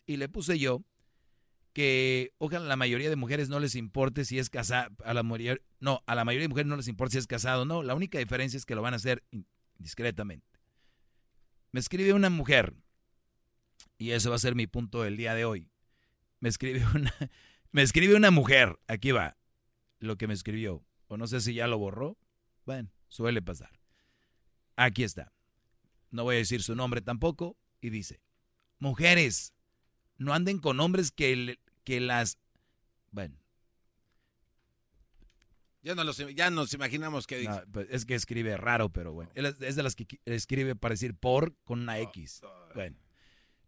Y 0.06 0.18
le 0.18 0.30
puse 0.30 0.60
yo 0.60 0.84
que 1.74 2.34
ojalá 2.38 2.66
la 2.66 2.76
mayoría 2.76 3.10
de 3.10 3.16
mujeres 3.16 3.50
no 3.50 3.60
les 3.60 3.76
importe 3.76 4.26
si 4.26 4.40
es 4.40 4.50
casado, 4.50 4.96
a 5.04 5.14
la 5.14 5.24
mayoría, 5.24 5.62
no, 5.80 6.04
a 6.06 6.16
la 6.16 6.24
mayoría 6.24 6.46
de 6.46 6.50
mujeres 6.50 6.70
no 6.70 6.78
les 6.78 6.88
importa 6.88 7.14
si 7.14 7.18
es 7.18 7.28
casado, 7.28 7.66
no, 7.66 7.84
la 7.84 7.96
única 7.96 8.20
diferencia 8.20 8.58
es 8.58 8.66
que 8.66 8.76
lo 8.76 8.82
van 8.82 8.94
a 8.94 8.98
hacer 8.98 9.24
discretamente. 9.78 10.60
Me 11.72 11.80
escribe 11.80 12.14
una 12.14 12.30
mujer, 12.30 12.76
y 13.98 14.12
eso 14.12 14.30
va 14.30 14.36
a 14.36 14.40
ser 14.40 14.56
mi 14.56 14.68
punto 14.68 15.02
del 15.02 15.18
día 15.18 15.34
de 15.34 15.46
hoy. 15.46 15.72
Me 16.40 16.50
escribe 16.50 16.86
una, 16.96 17.14
me 17.72 17.82
escribe 17.82 18.16
una 18.16 18.32
mujer, 18.32 18.80
aquí 18.88 19.12
va, 19.12 19.38
lo 20.00 20.18
que 20.18 20.28
me 20.28 20.34
escribió, 20.34 20.86
o 21.08 21.18
no 21.18 21.26
sé 21.28 21.42
si 21.42 21.56
ya 21.56 21.68
lo 21.68 21.80
borró. 21.80 22.18
Bueno, 22.66 22.92
suele 23.08 23.42
pasar. 23.42 23.80
Aquí 24.76 25.04
está. 25.04 25.34
No 26.12 26.24
voy 26.24 26.36
a 26.36 26.40
decir 26.40 26.62
su 26.64 26.76
nombre 26.76 27.02
tampoco. 27.02 27.58
Y 27.82 27.90
dice, 27.90 28.22
mujeres, 28.80 29.54
no 30.18 30.34
anden 30.34 30.60
con 30.60 30.80
hombres 30.80 31.12
que, 31.12 31.60
que 31.84 32.00
las... 32.00 32.38
Bueno. 33.12 33.38
Ya, 35.84 35.96
no 35.96 36.10
ya 36.12 36.50
nos 36.50 36.74
imaginamos 36.74 37.28
que 37.28 37.38
dice. 37.40 37.62
Pues, 37.72 37.88
es 37.90 38.06
que 38.06 38.16
escribe 38.16 38.56
raro, 38.56 38.90
pero 38.90 39.12
bueno. 39.12 39.32
Es 39.36 39.76
de 39.76 39.84
las 39.84 39.96
que 39.96 40.08
escribe 40.26 40.76
para 40.76 40.94
decir 40.94 41.14
por 41.14 41.56
con 41.66 41.82
una 41.82 42.00
X. 42.00 42.42
Bueno. 42.74 42.98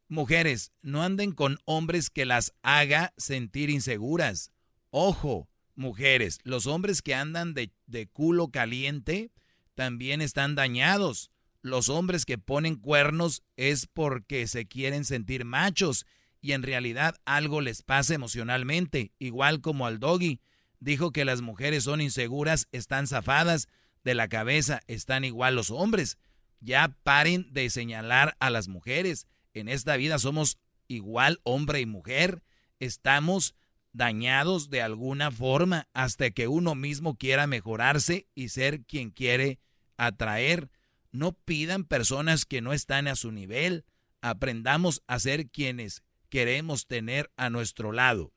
Mujeres, 0.08 0.72
no 0.82 1.04
anden 1.04 1.34
con 1.34 1.58
hombres 1.66 2.10
que 2.10 2.26
las 2.26 2.54
haga 2.62 3.14
sentir 3.18 3.70
inseguras. 3.70 4.52
Ojo, 4.92 5.50
mujeres, 5.74 6.40
los 6.44 6.68
hombres 6.68 7.02
que 7.02 7.16
andan 7.16 7.54
de, 7.54 7.74
de 7.86 8.08
culo 8.08 8.50
caliente 8.50 9.32
también 9.74 10.22
están 10.22 10.56
dañados. 10.56 11.32
Los 11.62 11.90
hombres 11.90 12.26
que 12.26 12.38
ponen 12.38 12.76
cuernos 12.76 13.44
es 13.58 13.88
porque 13.88 14.48
se 14.48 14.68
quieren 14.68 15.04
sentir 15.04 15.44
machos 15.44 16.06
y 16.46 16.54
en 16.54 16.62
realidad 16.62 17.16
algo 17.26 17.60
les 17.60 17.82
pasa 17.82 18.14
emocionalmente, 18.14 19.12
igual 19.18 19.62
como 19.62 19.88
al 19.88 20.00
doggy. 20.00 20.40
Dijo 20.80 21.12
que 21.12 21.26
las 21.26 21.42
mujeres 21.42 21.86
son 21.86 22.02
inseguras, 22.02 22.68
están 22.72 23.08
zafadas 23.08 23.68
de 24.04 24.14
la 24.14 24.28
cabeza, 24.28 24.82
están 24.86 25.24
igual 25.24 25.56
los 25.56 25.72
hombres. 25.72 26.20
Ya 26.60 26.96
paren 27.02 27.52
de 27.52 27.72
señalar 27.72 28.38
a 28.40 28.52
las 28.52 28.68
mujeres. 28.68 29.26
En 29.56 29.68
esta 29.68 29.98
vida 29.98 30.20
somos 30.20 30.60
igual 30.88 31.40
hombre 31.42 31.80
y 31.82 31.88
mujer. 31.88 32.44
Estamos 32.80 33.56
dañados 33.92 34.70
de 34.70 34.84
alguna 34.84 35.32
forma 35.32 35.88
hasta 35.94 36.30
que 36.30 36.48
uno 36.48 36.76
mismo 36.76 37.18
quiera 37.18 37.48
mejorarse 37.48 38.28
y 38.36 38.50
ser 38.50 38.84
quien 38.84 39.10
quiere 39.10 39.58
atraer. 39.98 40.70
No 41.12 41.32
pidan 41.32 41.86
personas 41.86 42.46
que 42.46 42.62
no 42.62 42.72
están 42.72 43.08
a 43.08 43.16
su 43.16 43.32
nivel. 43.32 43.84
Aprendamos 44.22 45.02
a 45.08 45.18
ser 45.18 45.50
quienes 45.50 46.04
queremos 46.30 46.88
tener 46.88 47.32
a 47.38 47.50
nuestro 47.50 47.92
lado. 47.92 48.34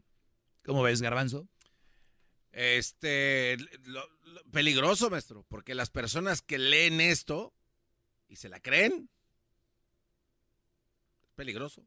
¿Cómo 0.65 0.83
ves, 0.83 1.01
Garbanzo? 1.01 1.49
Este, 2.53 3.57
peligroso, 4.51 5.11
maestro, 5.11 5.45
porque 5.49 5.75
las 5.75 5.91
personas 5.91 6.43
que 6.43 6.59
leen 6.59 7.01
esto 7.01 7.55
y 8.29 8.37
se 8.37 8.49
la 8.49 8.61
creen, 8.61 9.09
peligroso. 11.35 11.87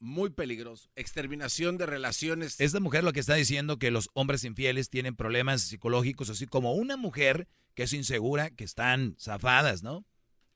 Muy 0.00 0.30
peligroso. 0.30 0.90
Exterminación 0.94 1.76
de 1.76 1.86
relaciones. 1.86 2.60
Esta 2.60 2.78
mujer 2.78 3.02
lo 3.02 3.12
que 3.12 3.20
está 3.20 3.34
diciendo 3.34 3.78
que 3.78 3.90
los 3.90 4.10
hombres 4.12 4.44
infieles 4.44 4.90
tienen 4.90 5.16
problemas 5.16 5.62
psicológicos, 5.62 6.30
así 6.30 6.46
como 6.46 6.74
una 6.74 6.96
mujer 6.96 7.48
que 7.74 7.82
es 7.84 7.92
insegura, 7.92 8.50
que 8.50 8.62
están 8.62 9.16
zafadas, 9.18 9.82
¿no? 9.82 10.06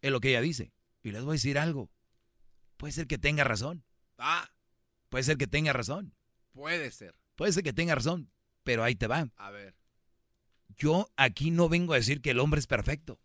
Es 0.01 0.13
lo 0.13 0.21
que 0.21 0.29
ella 0.29 0.41
dice. 0.41 0.73
Y 1.03 1.11
les 1.11 1.23
voy 1.23 1.33
a 1.33 1.41
decir 1.41 1.59
algo. 1.59 1.91
Puede 2.77 2.93
ser 2.93 3.07
que 3.09 3.19
tenga 3.19 3.43
razón. 3.43 3.85
Ah. 4.19 4.52
Puede 5.13 5.25
ser 5.25 5.37
que 5.37 5.47
tenga 5.47 5.75
razón. 5.75 6.15
Puede 6.53 6.91
ser. 6.91 7.15
Puede 7.37 7.53
ser 7.53 7.63
que 7.63 7.75
tenga 7.75 7.95
razón, 7.95 8.31
pero 8.63 8.83
ahí 8.83 8.95
te 8.95 9.07
va. 9.07 9.29
A 9.37 9.51
ver. 9.51 9.75
Yo 10.79 11.11
aquí 11.19 11.51
no 11.51 11.69
vengo 11.69 11.93
a 11.93 11.97
decir 11.97 12.23
que 12.23 12.31
el 12.31 12.41
hombre 12.41 12.61
es 12.61 12.67
perfecto. 12.67 13.21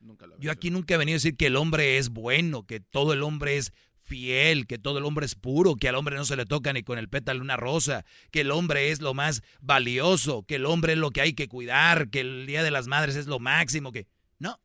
Nunca 0.00 0.26
lo 0.26 0.36
Yo 0.40 0.50
aquí 0.50 0.72
nunca 0.72 0.94
he 0.94 0.98
venido 0.98 1.14
a 1.14 1.22
decir 1.22 1.36
que 1.36 1.46
el 1.46 1.54
hombre 1.54 1.98
es 1.98 2.08
bueno, 2.08 2.66
que 2.66 2.80
todo 2.80 3.12
el 3.12 3.22
hombre 3.22 3.58
es 3.58 3.72
fiel, 4.00 4.66
que 4.66 4.76
todo 4.76 4.98
el 4.98 5.04
hombre 5.04 5.24
es 5.24 5.36
puro, 5.36 5.76
que 5.76 5.88
al 5.88 5.94
hombre 5.94 6.16
no 6.16 6.24
se 6.24 6.34
le 6.34 6.46
toca 6.46 6.72
ni 6.72 6.82
con 6.82 6.98
el 6.98 7.08
pétalo 7.08 7.42
una 7.42 7.56
rosa, 7.56 8.04
que 8.32 8.40
el 8.40 8.50
hombre 8.50 8.90
es 8.90 9.00
lo 9.00 9.14
más 9.14 9.42
valioso, 9.60 10.42
que 10.42 10.56
el 10.56 10.66
hombre 10.66 10.94
es 10.94 10.98
lo 10.98 11.12
que 11.12 11.20
hay 11.20 11.34
que 11.34 11.46
cuidar, 11.46 12.10
que 12.10 12.18
el 12.18 12.44
Día 12.44 12.64
de 12.64 12.72
las 12.72 12.88
Madres 12.88 13.14
es 13.14 13.28
lo 13.28 13.38
máximo, 13.38 13.92
que... 13.92 14.08
No, 14.40 14.60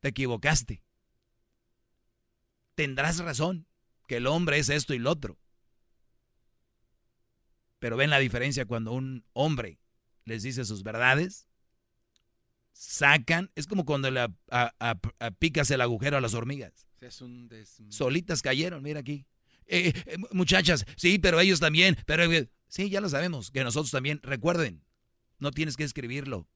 te 0.00 0.08
equivocaste. 0.08 0.82
Tendrás 2.74 3.18
razón, 3.18 3.66
que 4.06 4.16
el 4.16 4.26
hombre 4.26 4.58
es 4.58 4.68
esto 4.68 4.94
y 4.94 4.98
lo 4.98 5.10
otro. 5.10 5.38
Pero 7.78 7.96
ven 7.96 8.10
la 8.10 8.18
diferencia 8.18 8.66
cuando 8.66 8.92
un 8.92 9.24
hombre 9.32 9.78
les 10.24 10.42
dice 10.42 10.64
sus 10.64 10.82
verdades, 10.82 11.48
sacan, 12.72 13.50
es 13.54 13.66
como 13.66 13.84
cuando 13.84 14.10
le 14.10 14.26
picas 15.38 15.70
el 15.70 15.80
agujero 15.80 16.16
a 16.16 16.20
las 16.20 16.34
hormigas 16.34 16.84
Solitas 17.90 18.42
cayeron, 18.42 18.82
mira 18.82 19.00
aquí. 19.00 19.26
Eh, 19.66 19.92
eh, 20.06 20.16
muchachas, 20.32 20.84
sí, 20.96 21.18
pero 21.18 21.40
ellos 21.40 21.60
también, 21.60 21.96
pero 22.06 22.24
eh, 22.30 22.50
sí, 22.68 22.90
ya 22.90 23.00
lo 23.00 23.08
sabemos, 23.08 23.50
que 23.50 23.64
nosotros 23.64 23.90
también, 23.90 24.20
recuerden, 24.22 24.84
no 25.38 25.50
tienes 25.50 25.76
que 25.76 25.84
escribirlo, 25.84 26.48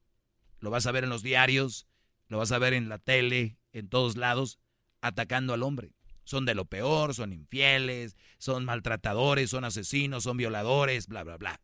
lo 0.60 0.70
vas 0.70 0.86
a 0.86 0.92
ver 0.92 1.04
en 1.04 1.10
los 1.10 1.22
diarios, 1.22 1.86
lo 2.28 2.38
vas 2.38 2.52
a 2.52 2.58
ver 2.58 2.74
en 2.74 2.88
la 2.88 2.98
tele, 2.98 3.58
en 3.72 3.88
todos 3.88 4.16
lados, 4.16 4.58
atacando 5.00 5.54
al 5.54 5.62
hombre. 5.62 5.92
Son 6.28 6.44
de 6.44 6.54
lo 6.54 6.66
peor, 6.66 7.14
son 7.14 7.32
infieles, 7.32 8.14
son 8.36 8.66
maltratadores, 8.66 9.48
son 9.48 9.64
asesinos, 9.64 10.24
son 10.24 10.36
violadores, 10.36 11.06
bla, 11.06 11.24
bla, 11.24 11.38
bla. 11.38 11.58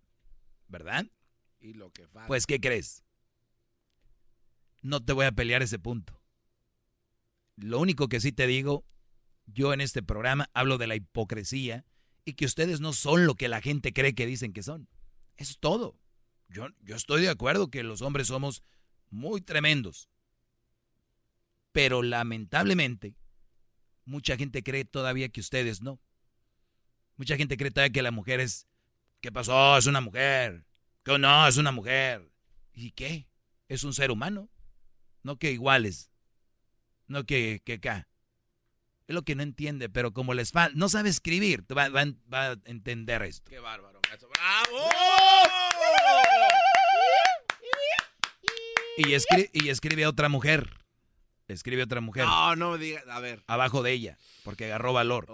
¿Verdad? 0.68 1.06
Y 1.60 1.74
lo 1.74 1.90
que 1.90 2.08
Pues, 2.26 2.46
¿qué 2.46 2.58
crees? 2.58 3.04
No 4.80 5.04
te 5.04 5.12
voy 5.12 5.26
a 5.26 5.32
pelear 5.32 5.62
ese 5.62 5.78
punto. 5.78 6.18
Lo 7.56 7.78
único 7.78 8.08
que 8.08 8.22
sí 8.22 8.32
te 8.32 8.46
digo, 8.46 8.86
yo 9.44 9.74
en 9.74 9.82
este 9.82 10.02
programa 10.02 10.48
hablo 10.54 10.78
de 10.78 10.86
la 10.86 10.96
hipocresía 10.96 11.84
y 12.24 12.32
que 12.32 12.46
ustedes 12.46 12.80
no 12.80 12.94
son 12.94 13.26
lo 13.26 13.34
que 13.34 13.48
la 13.48 13.60
gente 13.60 13.92
cree 13.92 14.14
que 14.14 14.24
dicen 14.24 14.54
que 14.54 14.62
son. 14.62 14.88
Es 15.36 15.58
todo. 15.58 16.00
Yo, 16.48 16.68
yo 16.80 16.96
estoy 16.96 17.20
de 17.20 17.28
acuerdo 17.28 17.68
que 17.68 17.82
los 17.82 18.00
hombres 18.00 18.28
somos 18.28 18.62
muy 19.10 19.42
tremendos. 19.42 20.08
Pero 21.72 22.02
lamentablemente, 22.02 23.14
mucha 24.04 24.36
gente 24.36 24.62
cree 24.62 24.84
todavía 24.84 25.28
que 25.28 25.40
ustedes 25.40 25.82
no. 25.82 26.00
Mucha 27.16 27.36
gente 27.36 27.56
cree 27.56 27.70
todavía 27.70 27.92
que 27.92 28.02
la 28.02 28.10
mujer 28.10 28.40
es... 28.40 28.66
¿Qué 29.20 29.32
pasó? 29.32 29.78
Es 29.78 29.86
una 29.86 30.00
mujer. 30.00 30.64
Que 31.04 31.18
no, 31.18 31.48
es 31.48 31.56
una 31.56 31.72
mujer. 31.72 32.30
¿Y 32.72 32.90
qué? 32.90 33.28
Es 33.68 33.84
un 33.84 33.94
ser 33.94 34.10
humano. 34.10 34.50
No 35.22 35.38
que 35.38 35.52
iguales. 35.52 36.10
No 37.06 37.24
que, 37.24 37.62
que 37.64 37.74
acá. 37.74 38.08
Es 39.06 39.14
lo 39.14 39.22
que 39.22 39.34
no 39.34 39.42
entiende, 39.42 39.88
pero 39.88 40.12
como 40.12 40.32
les 40.34 40.50
falta, 40.50 40.74
no 40.76 40.88
sabe 40.88 41.10
escribir, 41.10 41.64
va, 41.76 41.90
va, 41.90 42.06
va, 42.32 42.52
a 42.52 42.56
entender 42.64 43.22
esto. 43.22 43.50
Qué 43.50 43.58
bárbaro, 43.58 44.00
¡Bravo! 44.00 44.88
Y, 48.96 49.12
escribe, 49.12 49.50
y 49.52 49.68
escribe 49.68 50.04
a 50.04 50.08
otra 50.08 50.28
mujer. 50.28 50.83
Escribe 51.48 51.82
otra 51.82 52.00
mujer. 52.00 52.24
No, 52.24 52.56
no 52.56 52.78
diga, 52.78 53.02
a 53.10 53.20
ver. 53.20 53.42
Abajo 53.46 53.82
de 53.82 53.92
ella, 53.92 54.18
porque 54.44 54.66
agarró 54.66 54.92
valor. 54.92 55.26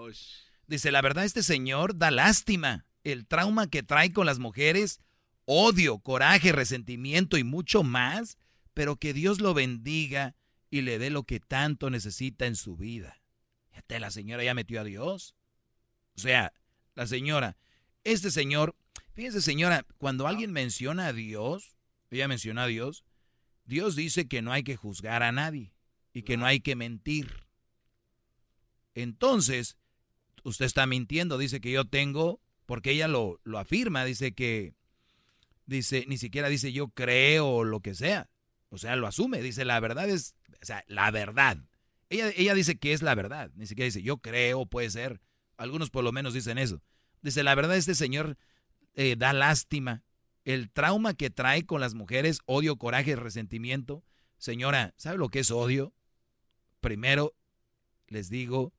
Dice, 0.66 0.90
la 0.90 1.02
verdad, 1.02 1.24
este 1.24 1.42
señor 1.42 1.97
da 1.97 2.10
lástima. 2.10 2.86
El 3.05 3.26
trauma 3.26 3.68
que 3.68 3.82
trae 3.82 4.12
con 4.12 4.26
las 4.26 4.39
mujeres, 4.39 5.00
odio, 5.44 5.98
coraje, 6.00 6.52
resentimiento 6.52 7.39
y 7.39 7.44
mucho 7.44 7.82
más, 7.82 8.36
pero 8.74 8.97
que 8.97 9.12
Dios 9.14 9.40
lo 9.40 9.55
bendiga 9.55 10.34
y 10.68 10.82
le 10.82 10.98
dé 10.98 11.10
lo 11.10 11.22
que 11.24 11.40
tanto 11.40 11.90
necesita 11.90 12.47
en 12.47 12.56
su 12.56 12.76
vida. 12.76 13.20
Fíjate, 13.70 14.00
la 14.00 14.10
señora 14.10 14.44
ya 14.44 14.55
metió 14.55 14.80
a 14.80 14.84
Dios. 14.84 15.34
O 16.16 16.20
sea, 16.20 16.52
la 16.94 17.06
señora, 17.06 17.56
este 18.05 18.30
señor, 18.30 18.76
fíjese 19.14 19.40
señora, 19.40 19.86
cuando 19.97 20.26
alguien 20.26 20.52
menciona 20.52 21.06
a 21.06 21.12
Dios, 21.12 21.76
ella 22.10 22.28
menciona 22.28 22.64
a 22.64 22.66
Dios, 22.66 23.05
Dios 23.64 23.97
dice 23.97 24.28
que 24.28 24.42
no 24.42 24.52
hay 24.52 24.62
que 24.62 24.76
juzgar 24.76 25.22
a 25.22 25.32
nadie 25.32 25.72
y 26.12 26.22
que 26.22 26.36
no 26.36 26.47
hay 26.47 26.60
que 26.60 26.76
mentir. 26.76 27.44
Entonces, 28.94 29.76
usted 30.44 30.66
está 30.66 30.86
mintiendo, 30.86 31.39
dice 31.39 31.60
que 31.60 31.70
yo 31.70 31.84
tengo, 31.84 32.40
porque 32.66 32.92
ella 32.92 33.08
lo, 33.08 33.40
lo 33.44 33.58
afirma, 33.58 34.05
dice 34.05 34.32
que, 34.32 34.74
dice, 35.66 36.05
ni 36.08 36.18
siquiera 36.18 36.48
dice 36.48 36.72
yo 36.72 36.89
creo 36.89 37.48
o 37.48 37.64
lo 37.64 37.80
que 37.80 37.94
sea. 37.94 38.28
O 38.68 38.78
sea, 38.78 38.97
lo 38.97 39.06
asume, 39.06 39.42
dice 39.42 39.64
la 39.64 39.80
verdad 39.80 40.08
es 40.08 40.34
o 40.62 40.66
sea, 40.66 40.84
la 40.89 41.10
verdad. 41.10 41.58
Ella, 42.08 42.30
ella 42.36 42.55
dice 42.55 42.78
que 42.78 42.92
es 42.92 43.02
la 43.02 43.14
verdad. 43.14 43.50
Ni 43.55 43.66
siquiera 43.66 43.86
dice, 43.86 44.02
yo 44.02 44.18
creo, 44.18 44.66
puede 44.66 44.90
ser. 44.90 45.20
Algunos 45.56 45.90
por 45.90 46.05
lo 46.05 46.12
menos 46.12 46.34
dicen 46.34 46.58
eso. 46.58 46.82
Dice, 47.22 47.42
la 47.42 47.55
verdad, 47.55 47.76
este 47.76 47.94
señor 47.94 48.36
eh, 48.94 49.16
da 49.16 49.32
lástima. 49.32 50.02
El 50.44 50.70
trauma 50.70 51.14
que 51.14 51.30
trae 51.30 51.64
con 51.66 51.80
las 51.80 51.94
mujeres, 51.94 52.40
odio, 52.47 52.76
coraje, 52.76 53.16
resentimiento. 53.16 54.05
Señora, 54.39 54.94
¿sabe 54.97 55.18
lo 55.18 55.28
que 55.28 55.40
es 55.40 55.50
odio? 55.50 55.94
Primero, 56.81 57.34
les 58.09 58.31
digo, 58.31 58.73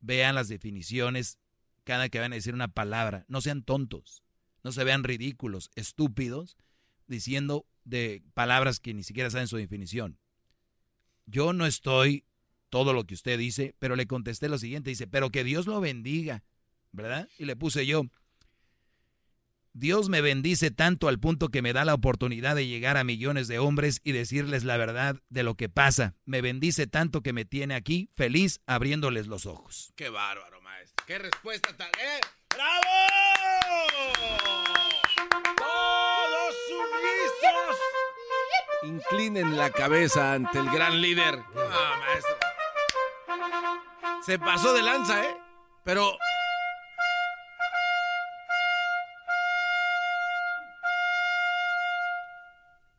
vean 0.00 0.34
las 0.34 0.48
definiciones 0.48 1.38
cada 1.84 2.08
que 2.08 2.18
van 2.18 2.32
a 2.32 2.36
decir 2.36 2.54
una 2.54 2.68
palabra. 2.68 3.24
No 3.28 3.40
sean 3.40 3.62
tontos, 3.62 4.24
no 4.62 4.72
se 4.72 4.84
vean 4.84 5.04
ridículos, 5.04 5.70
estúpidos, 5.74 6.56
diciendo 7.06 7.66
de 7.84 8.22
palabras 8.34 8.80
que 8.80 8.94
ni 8.94 9.02
siquiera 9.02 9.30
saben 9.30 9.48
su 9.48 9.56
definición. 9.56 10.18
yo 11.26 11.52
no 11.52 11.64
estoy 11.66 12.24
todo 12.68 12.92
lo 12.92 13.04
que 13.04 13.14
usted 13.14 13.38
dice, 13.38 13.74
pero 13.78 13.96
le 13.96 14.06
contesté 14.06 14.48
lo 14.48 14.58
siguiente, 14.58 14.90
dice, 14.90 15.06
pero 15.06 15.30
que 15.30 15.44
Dios 15.44 15.66
lo 15.66 15.80
bendiga, 15.80 16.42
¿verdad? 16.92 17.28
Y 17.38 17.44
le 17.44 17.56
puse 17.56 17.86
yo, 17.86 18.04
Dios 19.76 20.08
me 20.08 20.20
bendice 20.20 20.70
tanto 20.70 21.08
al 21.08 21.18
punto 21.18 21.48
que 21.48 21.60
me 21.60 21.72
da 21.72 21.84
la 21.84 21.94
oportunidad 21.94 22.54
de 22.54 22.68
llegar 22.68 22.96
a 22.96 23.02
millones 23.02 23.48
de 23.48 23.58
hombres 23.58 24.00
y 24.04 24.12
decirles 24.12 24.62
la 24.62 24.76
verdad 24.76 25.16
de 25.30 25.42
lo 25.42 25.56
que 25.56 25.68
pasa. 25.68 26.14
Me 26.24 26.40
bendice 26.40 26.86
tanto 26.86 27.22
que 27.22 27.32
me 27.32 27.44
tiene 27.44 27.74
aquí 27.74 28.08
feliz 28.14 28.60
abriéndoles 28.66 29.26
los 29.26 29.46
ojos. 29.46 29.92
Qué 29.96 30.10
bárbaro, 30.10 30.60
maestro. 30.60 31.04
Qué 31.08 31.18
respuesta 31.18 31.76
tan... 31.76 31.88
¡Eh! 31.88 32.20
¡Bravo! 32.54 32.86
¡Todos 35.56 36.54
sumisos! 36.68 37.76
Inclinen 38.84 39.56
la 39.56 39.70
cabeza 39.70 40.34
ante 40.34 40.60
el 40.60 40.70
gran 40.70 41.02
líder. 41.02 41.40
Ah, 41.56 41.96
maestro. 41.98 42.36
Se 44.24 44.38
pasó 44.38 44.72
de 44.72 44.82
lanza, 44.82 45.20
¿eh? 45.24 45.36
Pero 45.82 46.16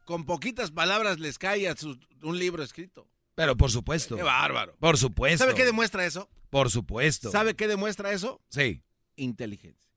con 0.06 0.26
poquitas 0.26 0.72
palabras 0.72 1.20
les 1.20 1.38
cae 1.38 1.68
a 1.68 1.76
su- 1.76 2.00
un 2.22 2.40
libro 2.40 2.64
escrito. 2.64 3.08
Pero 3.36 3.58
por 3.58 3.70
supuesto. 3.70 4.16
Qué 4.16 4.24
bárbaro. 4.24 4.76
Por 4.80 4.98
supuesto. 4.98 5.44
¿Sabe 5.44 5.56
qué 5.56 5.66
demuestra 5.66 6.06
eso? 6.06 6.30
Por 6.50 6.70
supuesto. 6.72 7.32
¿Sabe 7.32 7.56
qué 7.56 7.68
demuestra 7.68 8.12
eso? 8.14 8.40
Sí. 8.50 8.82
Inteligencia. 9.18 9.92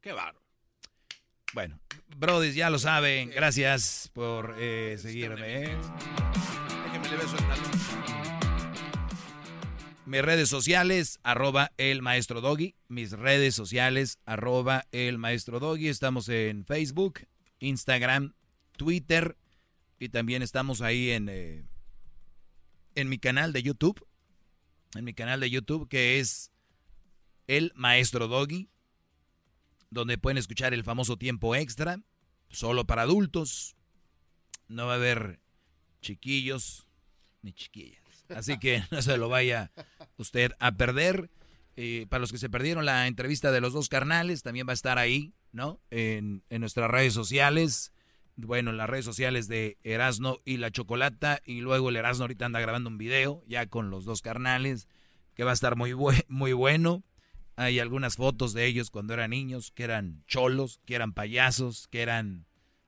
Qué 0.00 0.12
bárbaro. 0.12 0.42
Bueno, 1.54 1.78
Brody, 2.16 2.52
ya 2.52 2.68
lo 2.68 2.78
saben. 2.78 3.30
Gracias 3.30 4.10
por 4.12 4.56
eh, 4.58 4.96
seguirme. 5.00 5.64
¿eh? 5.64 5.76
Déjeme 6.86 7.08
le 7.10 7.16
beso 7.16 7.36
el 7.36 7.46
talón. 7.46 7.70
Mis 10.06 10.22
redes 10.22 10.48
sociales, 10.48 11.20
arroba 11.22 11.70
el 11.76 12.00
maestro 12.02 12.40
Doggy. 12.40 12.74
Mis 12.88 13.12
redes 13.12 13.54
sociales, 13.54 14.18
arroba 14.24 14.86
el 14.90 15.18
maestro 15.18 15.60
Doggy. 15.60 15.88
Estamos 15.88 16.28
en 16.30 16.64
Facebook, 16.64 17.20
Instagram, 17.58 18.34
Twitter 18.78 19.36
y 19.98 20.08
también 20.08 20.42
estamos 20.42 20.80
ahí 20.80 21.10
en, 21.10 21.28
eh, 21.28 21.64
en 22.94 23.10
mi 23.10 23.18
canal 23.18 23.52
de 23.52 23.62
YouTube. 23.62 24.06
En 24.94 25.04
mi 25.04 25.12
canal 25.12 25.40
de 25.40 25.50
YouTube 25.50 25.88
que 25.88 26.18
es 26.18 26.50
el 27.46 27.72
maestro 27.74 28.28
Doggy. 28.28 28.70
Donde 29.90 30.16
pueden 30.16 30.38
escuchar 30.38 30.72
el 30.72 30.84
famoso 30.84 31.18
tiempo 31.18 31.54
extra. 31.54 32.00
Solo 32.48 32.86
para 32.86 33.02
adultos. 33.02 33.76
No 34.68 34.86
va 34.86 34.92
a 34.92 34.96
haber 34.96 35.40
chiquillos 36.00 36.86
ni 37.42 37.52
chiquillas. 37.52 38.02
Así 38.28 38.58
que 38.58 38.84
no 38.90 39.02
se 39.02 39.18
lo 39.18 39.28
vaya 39.28 39.70
usted 40.16 40.52
a 40.58 40.72
perder. 40.72 41.30
Eh, 41.80 42.06
para 42.08 42.20
los 42.20 42.32
que 42.32 42.38
se 42.38 42.50
perdieron 42.50 42.84
la 42.84 43.06
entrevista 43.06 43.52
de 43.52 43.60
los 43.60 43.72
dos 43.72 43.88
carnales, 43.88 44.42
también 44.42 44.66
va 44.66 44.72
a 44.72 44.74
estar 44.74 44.98
ahí, 44.98 45.32
¿no? 45.52 45.80
En, 45.90 46.42
en 46.50 46.60
nuestras 46.60 46.90
redes 46.90 47.14
sociales. 47.14 47.92
Bueno, 48.46 48.70
en 48.70 48.76
las 48.76 48.88
redes 48.88 49.04
sociales 49.04 49.48
de 49.48 49.78
Erasno 49.82 50.38
y 50.44 50.58
la 50.58 50.70
Chocolata. 50.70 51.40
Y 51.44 51.60
luego 51.60 51.88
el 51.88 51.96
Erasno 51.96 52.24
ahorita 52.24 52.46
anda 52.46 52.60
grabando 52.60 52.88
un 52.88 52.96
video 52.96 53.42
ya 53.48 53.66
con 53.66 53.90
los 53.90 54.04
dos 54.04 54.22
carnales, 54.22 54.88
que 55.34 55.42
va 55.44 55.50
a 55.50 55.54
estar 55.54 55.74
muy, 55.76 55.94
muy 56.28 56.52
bueno. 56.52 57.02
Hay 57.56 57.80
algunas 57.80 58.14
fotos 58.14 58.52
de 58.54 58.66
ellos 58.66 58.90
cuando 58.90 59.14
eran 59.14 59.30
niños, 59.30 59.72
que 59.72 59.82
eran 59.82 60.22
cholos, 60.28 60.80
que 60.86 60.94
eran 60.94 61.12
payasos, 61.12 61.88
que 61.88 62.02
eran... 62.02 62.46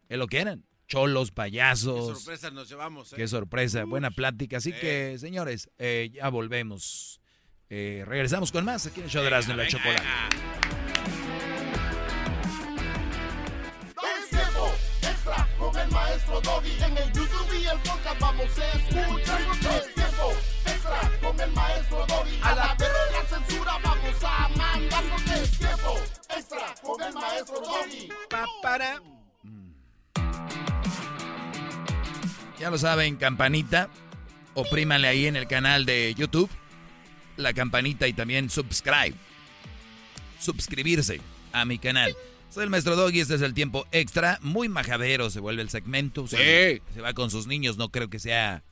Es 0.09 0.19
lo 0.19 0.29
que 0.29 0.39
eran. 0.39 0.65
Cholos, 0.87 1.31
Qué 1.31 1.35
payasos. 1.35 2.19
sorpresa 2.21 2.51
nos 2.53 2.69
llevamos, 2.69 3.13
¿eh? 3.13 3.17
Qué 3.17 3.27
sorpresa, 3.27 3.85
buena 3.85 4.11
plática. 4.13 4.59
Así 4.59 4.73
que, 4.73 5.19
señores, 5.19 5.69
eh, 5.79 6.11
ya 6.13 6.29
volvemos. 6.29 7.21
Eh, 7.69 8.05
regresamos 8.07 8.53
con 8.53 8.65
más 8.65 8.87
aquí 8.87 9.01
en 9.01 9.05
el 9.07 9.11
show 9.11 9.23
de 9.23 9.29
Erasmo 9.29 9.55
y 9.55 9.57
la 9.57 9.67
Chocolate. 9.67 10.05
En 16.43 16.97
el 16.97 17.13
YouTube 17.13 17.61
y 17.61 17.67
el 17.67 17.79
podcast 17.81 18.19
vamos 18.19 18.47
a 18.59 18.73
escuchar. 18.73 19.41
Es 19.43 19.95
tiempo 19.95 20.33
extra 20.65 21.11
con 21.21 21.41
el 21.41 21.53
maestro 21.53 22.07
Doggy. 22.07 22.41
A 22.43 22.55
la 22.55 22.75
verga 22.77 22.99
la 23.13 23.29
censura 23.29 23.79
vamos 23.85 24.25
a 24.25 24.49
mandar. 24.57 25.05
Es 25.35 25.59
tiempo 25.59 26.01
extra 26.35 26.75
con 26.83 27.03
el 27.03 27.13
maestro 27.13 27.61
Doggy. 27.61 28.09
para. 28.63 29.03
Ya 32.59 32.71
lo 32.71 32.79
saben, 32.79 33.17
campanita. 33.17 33.91
Oprímanle 34.55 35.09
ahí 35.09 35.27
en 35.27 35.37
el 35.37 35.47
canal 35.47 35.85
de 35.85 36.15
YouTube. 36.15 36.51
La 37.37 37.53
campanita 37.53 38.09
y 38.09 38.15
también 38.15 38.49
subscribe. 38.49 39.15
Suscribirse 40.39 41.21
a 41.53 41.67
mi 41.67 41.79
canal. 41.79 42.17
Soy 42.51 42.65
el 42.65 42.71
maestro 42.71 42.97
Doggy, 42.97 43.21
este 43.21 43.37
es 43.37 43.43
el 43.43 43.55
tiempo 43.55 43.87
extra. 43.93 44.41
Muy 44.43 44.69
majadero 44.69 45.31
se 45.31 45.39
vuelve 45.39 45.63
el 45.63 45.69
segmento. 45.69 46.27
Se, 46.27 46.83
se 46.93 47.01
va 47.01 47.15
con 47.15 47.31
sus 47.31 47.47
niños, 47.47 47.77
no 47.77 47.91
creo 47.91 48.11
que 48.11 48.19
sea 48.19 48.65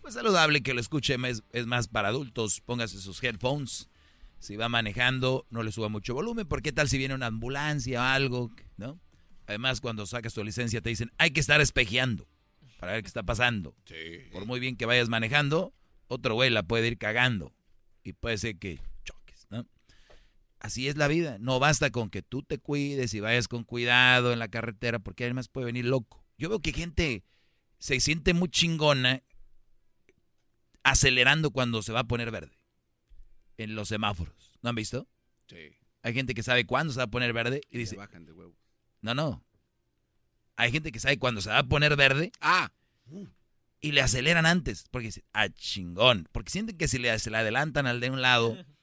pues, 0.00 0.14
saludable 0.14 0.62
que 0.62 0.72
lo 0.72 0.80
escuche. 0.80 1.16
Es, 1.26 1.42
es 1.52 1.66
más 1.66 1.86
para 1.86 2.08
adultos. 2.08 2.62
Póngase 2.62 2.98
sus 2.98 3.22
headphones. 3.22 3.90
Si 4.38 4.56
va 4.56 4.70
manejando, 4.70 5.46
no 5.50 5.62
le 5.62 5.70
suba 5.70 5.90
mucho 5.90 6.14
volumen. 6.14 6.46
Porque 6.46 6.72
tal 6.72 6.88
si 6.88 6.96
viene 6.96 7.14
una 7.14 7.26
ambulancia 7.26 8.00
o 8.00 8.04
algo? 8.04 8.50
¿No? 8.78 8.98
Además, 9.46 9.82
cuando 9.82 10.06
sacas 10.06 10.32
tu 10.32 10.42
licencia 10.42 10.80
te 10.80 10.88
dicen, 10.88 11.12
hay 11.18 11.32
que 11.32 11.40
estar 11.40 11.60
espejeando 11.60 12.26
para 12.80 12.92
ver 12.92 13.02
qué 13.02 13.08
está 13.08 13.22
pasando. 13.22 13.74
Por 14.32 14.46
muy 14.46 14.60
bien 14.60 14.76
que 14.76 14.86
vayas 14.86 15.10
manejando, 15.10 15.74
otro 16.08 16.34
güey 16.34 16.48
la 16.48 16.62
puede 16.62 16.86
ir 16.88 16.96
cagando. 16.96 17.52
Y 18.02 18.14
puede 18.14 18.38
ser 18.38 18.56
que. 18.56 18.80
Así 20.58 20.88
es 20.88 20.96
la 20.96 21.08
vida. 21.08 21.36
No 21.38 21.58
basta 21.58 21.90
con 21.90 22.10
que 22.10 22.22
tú 22.22 22.42
te 22.42 22.58
cuides 22.58 23.14
y 23.14 23.20
vayas 23.20 23.48
con 23.48 23.64
cuidado 23.64 24.32
en 24.32 24.38
la 24.38 24.48
carretera, 24.48 24.98
porque 24.98 25.24
además 25.24 25.48
puede 25.48 25.66
venir 25.66 25.84
loco. 25.84 26.24
Yo 26.38 26.48
veo 26.48 26.60
que 26.60 26.72
gente 26.72 27.24
se 27.78 28.00
siente 28.00 28.34
muy 28.34 28.48
chingona 28.48 29.22
acelerando 30.82 31.50
cuando 31.50 31.82
se 31.82 31.92
va 31.92 32.00
a 32.00 32.04
poner 32.04 32.30
verde 32.30 32.58
en 33.58 33.74
los 33.74 33.88
semáforos. 33.88 34.52
¿No 34.62 34.70
han 34.70 34.76
visto? 34.76 35.08
Sí. 35.48 35.76
Hay 36.02 36.14
gente 36.14 36.34
que 36.34 36.42
sabe 36.42 36.66
cuándo 36.66 36.92
se 36.92 36.98
va 36.98 37.04
a 37.04 37.10
poner 37.10 37.32
verde 37.32 37.60
y 37.70 37.78
dice, 37.78 37.96
bajan 37.96 38.24
de 38.24 38.32
huevo. 38.32 38.56
no, 39.00 39.14
no. 39.14 39.42
Hay 40.56 40.72
gente 40.72 40.90
que 40.90 41.00
sabe 41.00 41.18
cuándo 41.18 41.40
se 41.42 41.50
va 41.50 41.58
a 41.58 41.68
poner 41.68 41.96
verde. 41.96 42.32
Ah. 42.40 42.72
Y 43.80 43.92
le 43.92 44.00
aceleran 44.00 44.46
antes. 44.46 44.86
Porque 44.90 45.08
dicen, 45.08 45.24
ah, 45.34 45.50
chingón. 45.50 46.26
Porque 46.32 46.50
sienten 46.50 46.78
que 46.78 46.88
si 46.88 46.98
le, 46.98 47.16
se 47.18 47.30
le 47.30 47.36
adelantan 47.36 47.86
al 47.86 48.00
de 48.00 48.10
un 48.10 48.22
lado. 48.22 48.56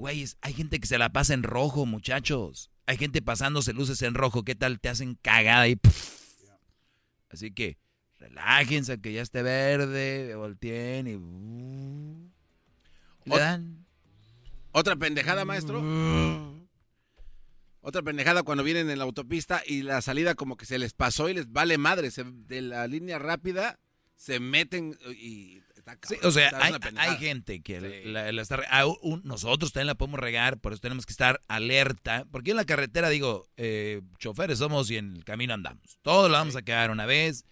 Güeyes, 0.00 0.38
hay 0.40 0.54
gente 0.54 0.80
que 0.80 0.86
se 0.86 0.96
la 0.96 1.10
pasa 1.12 1.34
en 1.34 1.42
rojo, 1.42 1.84
muchachos. 1.84 2.70
Hay 2.86 2.96
gente 2.96 3.20
pasándose 3.20 3.74
luces 3.74 4.00
en 4.00 4.14
rojo. 4.14 4.44
¿Qué 4.44 4.54
tal? 4.54 4.80
Te 4.80 4.88
hacen 4.88 5.14
cagada 5.20 5.68
y. 5.68 5.78
Así 7.28 7.50
que 7.52 7.76
relájense, 8.18 8.98
que 8.98 9.12
ya 9.12 9.20
esté 9.20 9.42
verde. 9.42 10.34
Volteen 10.36 11.06
y. 11.06 11.16
uh, 11.16 12.30
le 13.26 13.38
dan. 13.38 13.84
Otra 14.72 14.96
pendejada, 14.96 15.44
maestro. 15.44 15.82
Otra 17.82 18.00
pendejada 18.02 18.42
cuando 18.42 18.64
vienen 18.64 18.88
en 18.88 18.96
la 18.98 19.04
autopista 19.04 19.62
y 19.66 19.82
la 19.82 20.00
salida 20.00 20.34
como 20.34 20.56
que 20.56 20.64
se 20.64 20.78
les 20.78 20.94
pasó 20.94 21.28
y 21.28 21.34
les 21.34 21.52
vale 21.52 21.76
madre. 21.76 22.10
Se- 22.10 22.24
de 22.24 22.62
la 22.62 22.86
línea 22.86 23.18
rápida 23.18 23.78
se 24.16 24.40
meten 24.40 24.98
y... 25.14 25.60
está 25.92 26.08
Sí, 26.08 26.16
o 26.22 26.30
sea, 26.30 26.50
hay, 26.96 27.16
gente 27.16 27.62
que 27.62 28.02
la- 28.04 28.30
la 28.32 28.42
está 28.42 28.56
un- 29.02 29.22
nosotros 29.24 29.72
también 29.72 29.86
la 29.88 29.94
podemos 29.94 30.20
regar, 30.20 30.58
por 30.60 30.72
eso 30.72 30.80
tenemos 30.80 31.06
que 31.06 31.12
estar 31.12 31.40
alerta, 31.48 32.26
porque 32.30 32.50
en 32.52 32.56
la 32.56 32.64
carretera 32.64 33.08
digo, 33.08 33.46
eh, 33.56 34.00
choferes 34.18 34.58
somos 34.58 34.90
y 34.90 34.96
en 34.96 35.16
el 35.16 35.24
camino 35.24 35.54
andamos. 35.54 35.98
Todos 36.02 36.30
la 36.30 36.38
vamos 36.38 36.56
a 36.56 36.62
quedar 36.62 36.90
una 36.90 37.06
vez, 37.06 37.44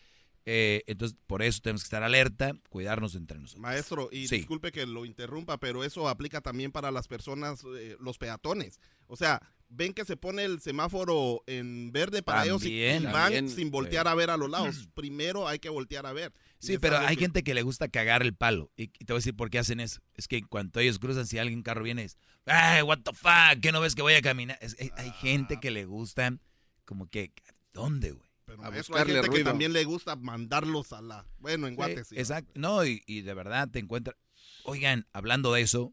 eh, 0.51 0.83
entonces 0.87 1.15
por 1.27 1.43
eso 1.43 1.61
tenemos 1.63 1.83
que 1.83 1.87
estar 1.89 2.03
alerta, 2.03 2.55
cuidarnos 2.71 3.15
entre 3.15 3.39
nosotros. 3.39 3.61
Maestro, 3.61 4.09
y 4.11 4.29
Sí. 4.29 4.39
disculpe 4.39 4.73
que 4.73 4.87
lo 4.87 5.05
interrumpa, 5.05 5.59
pero 5.61 5.85
eso 5.85 6.09
aplica 6.09 6.41
también 6.41 6.73
para 6.73 6.91
las 6.91 7.07
personas, 7.07 7.63
eh, 7.77 7.97
los 8.01 8.17
peatones. 8.17 8.81
O 9.09 9.17
sea, 9.17 9.43
ven 9.69 9.93
que 9.93 10.07
se 10.07 10.17
pone 10.17 10.45
el 10.45 10.61
semáforo 10.63 11.43
en 11.47 11.93
verde 11.93 12.23
para 12.23 12.45
ellos 12.45 12.65
y- 12.65 12.83
van 13.05 13.13
también, 13.13 13.51
sin 13.51 13.71
voltear 13.71 14.09
a 14.09 14.15
ver 14.15 14.31
a 14.31 14.39
los 14.39 14.49
lados. 14.49 14.89
Primero 14.95 15.47
hay 15.47 15.59
que 15.59 15.69
voltear 15.69 16.07
a 16.07 16.15
ver. 16.15 16.33
Sí, 16.61 16.79
pero 16.79 16.97
hay 16.97 17.17
que- 17.17 17.25
gente 17.25 17.43
que 17.43 17.53
le 17.53 17.61
gusta 17.61 17.89
cagar 17.89 18.23
el 18.23 18.35
palo. 18.35 18.71
Y, 18.75 18.85
y 18.85 18.89
te 19.05 19.13
voy 19.13 19.17
a 19.19 19.21
decir 19.21 19.37
por 19.37 19.51
qué 19.51 19.59
hacen 19.59 19.81
eso. 19.81 20.01
Es 20.15 20.29
que 20.29 20.39
en 20.39 20.47
cuanto 20.47 20.81
ellos 20.81 20.99
cruzan, 20.99 21.27
si 21.27 21.37
alguien 21.37 21.59
en 21.59 21.63
carro 21.63 21.83
viene, 21.83 22.05
es, 22.05 22.17
¡ay, 22.47 22.81
what 22.81 23.01
the 23.05 23.13
fuck! 23.13 23.61
¿Qué 23.61 23.71
no 23.71 23.83
ves 23.83 23.95
que 23.95 24.01
voy 24.01 24.15
a 24.15 24.23
caminar? 24.23 24.57
Es- 24.63 24.77
hay, 24.81 24.91
hay 24.97 25.11
gente 25.21 25.61
que 25.61 25.71
le 25.71 25.85
gusta, 25.85 26.39
como 26.87 27.07
que, 27.11 27.33
¿dónde, 27.75 28.13
güey? 28.13 28.28
Pero 28.49 28.65
a 28.65 28.69
hay 28.69 28.79
buscarle 28.79 29.13
gente 29.15 29.29
que 29.29 29.45
también 29.45 29.73
le 29.75 29.85
gusta 29.85 30.17
mandarlos 30.17 30.93
a 30.95 31.03
la... 31.03 31.27
Bueno, 31.39 31.67
en 31.67 31.75
Sí, 31.75 31.77
Guates. 31.77 32.09
sí. 32.09 32.17
Exacto. 32.19 32.51
No, 32.55 32.85
y, 32.85 33.03
y 33.07 33.21
de 33.21 33.35
verdad 33.35 33.69
te 33.69 33.79
encuentras. 33.79 34.17
Oigan, 34.65 35.07
hablando 35.13 35.53
de 35.53 35.61
eso, 35.61 35.93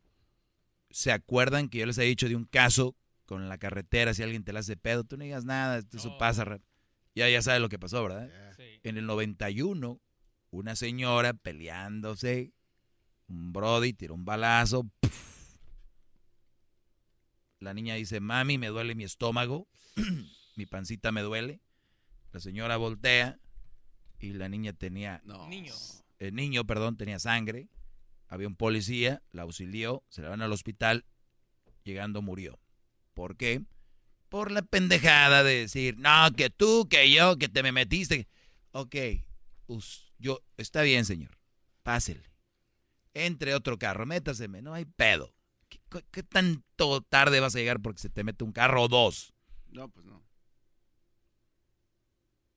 ¿se 0.90 1.12
acuerdan 1.12 1.68
que 1.68 1.80
yo 1.80 1.86
les 1.86 1.98
he 1.98 2.04
dicho 2.04 2.30
de 2.30 2.36
un 2.38 2.46
caso 2.46 2.96
con 3.26 3.50
la 3.50 3.58
carretera? 3.58 4.14
Si 4.14 4.24
alguien 4.24 4.46
te 4.46 4.54
la 4.54 4.62
hace 4.62 4.78
pedo, 4.78 5.04
tú 5.04 5.18
no 5.18 5.26
digas 5.26 5.44
nada, 5.44 5.80
esto 5.80 5.98
eso 5.98 6.18
pasa. 6.18 6.46
ra- 6.46 6.62
Ya, 7.14 7.30
ya 7.30 7.42
sabes 7.42 7.60
lo 7.62 7.68
que 7.68 7.78
pasó, 7.78 8.02
¿verdad? 8.04 8.30
En 8.84 8.98
el 8.98 9.06
91 9.06 10.00
una 10.52 10.78
señora 10.78 11.34
peleándose, 11.34 12.54
un 13.28 13.52
brody 13.52 13.92
tiró 13.92 14.14
un 14.14 14.24
balazo. 14.24 14.90
La 17.60 17.74
niña 17.74 17.96
dice, 17.96 18.20
mami, 18.22 18.58
me 18.58 18.68
duele 18.68 18.96
mi 18.96 19.04
estómago, 19.04 19.68
mi 20.56 20.66
pancita 20.66 21.12
me 21.12 21.22
duele. 21.22 21.60
La 22.36 22.42
señora 22.42 22.76
voltea 22.76 23.40
y 24.20 24.34
la 24.34 24.50
niña 24.50 24.74
tenía... 24.74 25.22
Niño. 25.48 25.74
El 26.20 26.36
niño, 26.36 26.66
perdón, 26.68 26.98
tenía 26.98 27.18
sangre. 27.18 27.70
Había 28.28 28.50
un 28.50 28.58
policía, 28.58 29.24
la 29.32 29.44
auxilió, 29.44 30.04
se 30.10 30.22
la 30.22 30.28
van 30.28 30.42
al 30.42 30.52
hospital, 30.52 31.06
llegando 31.86 32.22
murió. 32.22 32.60
¿Por 33.14 33.38
qué? 33.38 33.64
Por 34.28 34.52
la 34.52 34.64
pendejada 34.64 35.46
de 35.46 35.62
decir, 35.62 35.98
no, 35.98 36.30
que 36.36 36.50
tú, 36.50 36.90
que 36.90 37.10
yo, 37.10 37.38
que 37.38 37.48
te 37.48 37.64
me 37.64 37.72
metiste. 37.72 38.28
Ok, 38.72 38.98
yo, 40.20 40.42
está 40.58 40.82
bien, 40.82 41.06
señor, 41.06 41.40
pásele. 41.84 42.34
Entre 43.14 43.56
otro 43.56 43.80
carro, 43.80 44.06
métaseme, 44.06 44.62
no 44.62 44.74
hay 44.74 44.84
pedo. 44.84 45.34
¿Qué, 45.70 45.80
¿Qué, 46.12 46.22
tanto 46.22 47.00
tarde 47.00 47.40
vas 47.40 47.56
a 47.56 47.60
llegar 47.60 47.82
porque 47.82 48.02
se 48.02 48.10
te 48.10 48.26
mete 48.26 48.44
un 48.44 48.52
carro 48.52 48.84
o 48.84 48.88
dos? 48.90 49.34
No, 49.70 49.88
pues 49.88 50.06
no. 50.06 50.26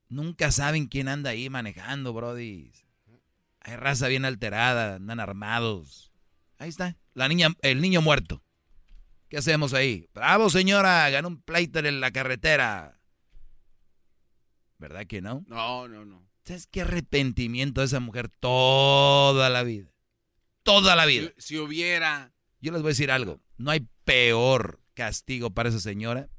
Nunca 0.09 0.51
saben 0.51 0.87
quién 0.87 1.09
anda 1.09 1.31
ahí 1.31 1.51
manejando, 1.51 2.13
brody. 2.13 2.73
Hay 3.61 3.77
raza 3.77 4.09
bien 4.09 4.25
alterada, 4.25 4.97
andan 4.97 5.21
armados. 5.21 6.13
Ahí 6.59 6.71
está, 6.71 6.97
la 7.15 7.29
niña, 7.29 7.49
el 7.63 7.81
niño 7.81 8.01
muerto. 8.01 8.43
¿Qué 9.29 9.37
hacemos 9.37 9.75
ahí? 9.75 10.09
Bravo, 10.15 10.49
señora, 10.49 11.09
ganó 11.11 11.29
un 11.29 11.43
pleito 11.43 11.81
en 11.81 12.01
la 12.01 12.11
carretera. 12.11 12.99
¿Verdad 14.79 15.07
que 15.07 15.21
no? 15.21 15.45
No, 15.47 15.87
no, 15.87 16.05
no. 16.05 16.27
¿Sabes 16.45 16.67
qué 16.67 16.81
arrepentimiento 16.81 17.83
de 17.83 17.89
esa 17.89 18.01
mujer 18.01 18.31
toda 18.31 19.51
la 19.51 19.63
vida? 19.65 19.91
Toda 20.63 20.97
la 20.97 21.05
vida. 21.05 21.31
Si, 21.37 21.49
si, 21.49 21.59
hubiera. 21.59 22.33
Yo 22.61 22.73
les 22.73 22.81
voy 22.81 22.89
a 22.89 22.93
decir 22.93 23.11
algo. 23.11 23.43
No 23.59 23.71
hay 23.71 23.87
peor 24.05 24.81
castigo 24.95 25.51
para 25.51 25.69
esa 25.69 25.81
señora 25.81 26.31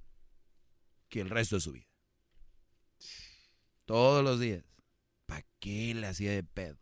que 1.09 1.21
el 1.21 1.29
resto 1.29 1.57
de 1.57 1.61
su 1.61 1.73
vida. 1.73 1.88
Todos 3.89 4.23
los 4.23 4.39
días. 4.39 4.63
¿Para 5.25 5.43
qué 5.59 5.95
le 5.95 6.05
hacía 6.05 6.31
de 6.31 6.43
pedo? 6.43 6.77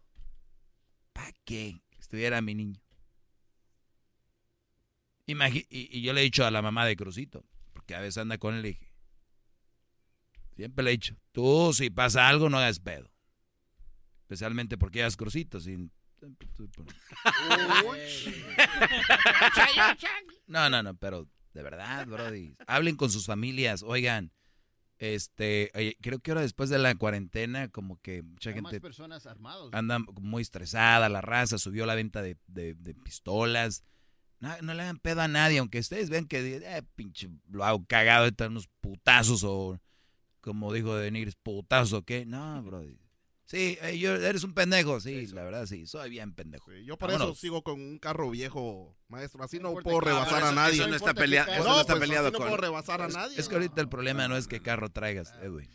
¿Para 1.14 1.32
qué? 1.46 1.82
Estuviera 1.98 2.42
mi 2.42 2.54
niño. 2.54 2.82
Imagi 5.26 5.66
y, 5.70 5.98
y, 5.98 6.02
yo 6.02 6.12
le 6.12 6.20
he 6.20 6.26
dicho 6.26 6.46
a 6.46 6.52
la 6.52 6.62
mamá 6.62 6.86
de 6.86 6.98
Crucito, 6.98 7.46
porque 7.72 7.96
a 7.96 8.02
veces 8.02 8.18
anda 8.18 8.38
con 8.38 8.56
él, 8.56 8.62
le 8.62 8.68
dije, 8.68 8.92
siempre 10.58 10.84
le 10.84 10.90
he 10.90 10.98
dicho, 10.98 11.16
tú 11.32 11.72
si 11.74 11.90
pasa 11.90 12.28
algo 12.28 12.50
no 12.50 12.58
hagas 12.58 12.82
pedo. 12.82 13.10
Especialmente 14.24 14.78
porque 14.78 15.00
hagas 15.00 15.16
Crucito, 15.16 15.62
sin... 15.62 15.94
no, 20.48 20.70
no, 20.70 20.84
no, 20.84 20.94
pero 20.98 21.26
de 21.54 21.64
verdad, 21.64 22.06
Brody. 22.06 22.58
Hablen 22.68 22.98
con 22.98 23.10
sus 23.10 23.26
familias, 23.26 23.82
oigan. 23.82 24.34
Este, 25.00 25.72
creo 26.02 26.20
que 26.20 26.32
ahora 26.32 26.42
después 26.42 26.70
de 26.70 26.80
la 26.80 26.96
cuarentena, 26.96 27.68
como 27.70 27.98
que 28.02 28.24
mucha 28.24 28.50
Hay 28.50 28.56
gente 28.56 28.74
más 28.74 28.82
personas 28.82 29.26
armados. 29.28 29.72
anda 29.74 30.00
muy 30.00 30.42
estresada, 30.42 31.08
la 31.10 31.22
raza, 31.22 31.58
subió 31.60 31.86
la 31.86 31.94
venta 31.96 32.22
de, 32.22 32.38
de, 32.48 32.74
de 32.74 32.94
pistolas. 32.96 33.84
No, 34.40 34.56
no, 34.62 34.74
le 34.74 34.84
hagan 34.84 35.00
pedo 35.00 35.22
a 35.22 35.28
nadie, 35.28 35.60
aunque 35.60 35.80
ustedes 35.80 36.10
vean 36.10 36.26
que, 36.26 36.58
eh, 36.58 36.84
pinche, 36.96 37.30
lo 37.50 37.64
hago 37.64 37.86
cagado, 37.86 38.26
están 38.26 38.52
unos 38.52 38.68
putazos 38.82 39.44
o, 39.44 39.80
como 40.42 40.72
dijo 40.74 40.96
Denir, 40.96 41.34
putazos 41.44 41.94
o 41.94 42.02
qué. 42.04 42.26
No, 42.26 42.62
bro. 42.64 42.84
Sí, 43.48 43.78
eh, 43.82 43.98
yo, 43.98 44.14
eres 44.14 44.44
un 44.44 44.54
pendejo, 44.54 45.00
sí, 45.00 45.26
la 45.28 45.42
verdad, 45.42 45.66
sí, 45.68 45.88
soy 45.88 46.10
bien 46.10 46.34
pendejo. 46.34 46.70
Sí, 46.70 46.84
yo 46.84 46.98
por 46.98 47.10
Vámonos. 47.10 47.32
eso 47.32 47.40
sigo 47.40 47.64
con 47.64 47.80
un 47.80 47.98
carro 47.98 48.30
viejo, 48.30 48.94
maestro, 49.08 49.42
así 49.42 49.58
no, 49.58 49.74
no 49.74 49.80
puedo 49.80 50.02
rebasar 50.02 50.40
eso, 50.40 50.48
a 50.48 50.52
nadie. 50.52 50.82
Eso 50.82 50.88
no 50.90 50.96
está, 50.98 51.14
pelea 51.14 51.44
eso 51.44 51.64
no, 51.64 51.76
no 51.76 51.80
está 51.80 51.94
pues, 51.94 52.10
peleado 52.10 52.32
no 52.32 52.38
con... 52.38 52.48
puedo 52.48 52.58
rebasar 52.58 53.02
a 53.02 53.08
nadie. 53.08 53.40
Es 53.40 53.48
que 53.48 53.56
ahorita 53.56 53.80
el 53.80 53.88
problema 53.88 54.28
no 54.28 54.36
es 54.36 54.48
qué 54.48 54.60
carro 54.60 54.90
traigas, 54.90 55.34
Edwin. 55.42 55.70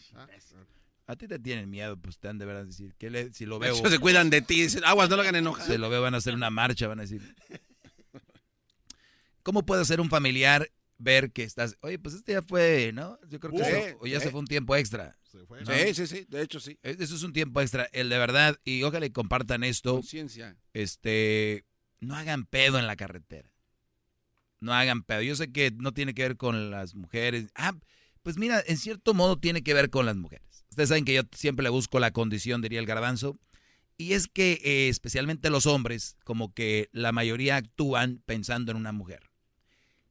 A 1.06 1.16
ti 1.16 1.26
te 1.26 1.38
tienen 1.38 1.70
miedo, 1.70 1.96
pues 1.96 2.18
te 2.18 2.28
han 2.28 2.36
de 2.36 2.44
verdad 2.44 2.66
decir, 2.66 2.94
que 2.98 3.08
le, 3.08 3.32
si 3.32 3.46
lo 3.46 3.58
veo... 3.58 3.74
Se 3.74 3.98
cuidan 3.98 4.28
de 4.28 4.42
ti, 4.42 4.64
dicen, 4.64 4.84
aguas, 4.84 5.08
no 5.08 5.16
lo 5.16 5.22
hagan 5.22 5.36
enojar. 5.36 5.66
Si 5.66 5.78
lo 5.78 5.88
veo 5.88 6.02
van 6.02 6.12
a 6.12 6.18
hacer 6.18 6.34
una 6.34 6.50
marcha, 6.50 6.88
van 6.88 6.98
a 6.98 7.02
decir... 7.02 7.22
¿Cómo 9.42 9.64
puede 9.64 9.86
ser 9.86 10.02
un 10.02 10.10
familiar 10.10 10.70
ver 11.02 11.32
que 11.32 11.42
estás, 11.42 11.76
oye, 11.80 11.98
pues 11.98 12.14
este 12.14 12.32
ya 12.32 12.42
fue, 12.42 12.92
¿no? 12.94 13.18
Yo 13.28 13.40
creo 13.40 13.52
que 13.52 13.62
Uh, 13.62 13.64
se, 13.64 13.96
o 14.00 14.06
ya 14.06 14.18
eh. 14.18 14.20
se 14.20 14.30
fue 14.30 14.40
un 14.40 14.46
tiempo 14.46 14.76
extra. 14.76 15.16
Se 15.30 15.44
fue. 15.46 15.62
¿no? 15.64 15.72
Sí, 15.72 15.94
sí, 15.94 16.06
sí, 16.06 16.26
de 16.28 16.42
hecho 16.42 16.60
sí. 16.60 16.78
E- 16.82 16.96
Eso 16.98 17.14
es 17.14 17.22
un 17.22 17.32
tiempo 17.32 17.60
extra, 17.60 17.88
el 17.92 18.08
de 18.08 18.18
verdad, 18.18 18.58
y 18.64 18.82
ojalá 18.82 19.06
y 19.06 19.10
compartan 19.10 19.64
esto. 19.64 19.94
Conciencia. 19.96 20.56
Este, 20.72 21.64
no 22.00 22.14
hagan 22.16 22.44
pedo 22.46 22.78
en 22.78 22.86
la 22.86 22.96
carretera. 22.96 23.50
No 24.60 24.72
hagan 24.72 25.02
pedo. 25.02 25.22
Yo 25.22 25.34
sé 25.34 25.50
que 25.50 25.72
no 25.72 25.92
tiene 25.92 26.14
que 26.14 26.22
ver 26.22 26.36
con 26.36 26.70
las 26.70 26.94
mujeres. 26.94 27.46
Ah, 27.54 27.72
pues 28.22 28.36
mira, 28.38 28.62
en 28.66 28.76
cierto 28.76 29.12
modo 29.14 29.36
tiene 29.38 29.62
que 29.62 29.74
ver 29.74 29.90
con 29.90 30.06
las 30.06 30.16
mujeres. 30.16 30.64
Ustedes 30.70 30.88
saben 30.88 31.04
que 31.04 31.14
yo 31.14 31.22
siempre 31.36 31.64
le 31.64 31.70
busco 31.70 31.98
la 31.98 32.12
condición, 32.12 32.62
diría 32.62 32.78
el 32.78 32.86
garbanzo. 32.86 33.38
Y 33.98 34.12
es 34.14 34.26
que 34.28 34.60
eh, 34.64 34.88
especialmente 34.88 35.50
los 35.50 35.66
hombres, 35.66 36.16
como 36.24 36.52
que 36.54 36.88
la 36.92 37.12
mayoría 37.12 37.56
actúan 37.56 38.22
pensando 38.24 38.70
en 38.70 38.78
una 38.78 38.92
mujer. 38.92 39.30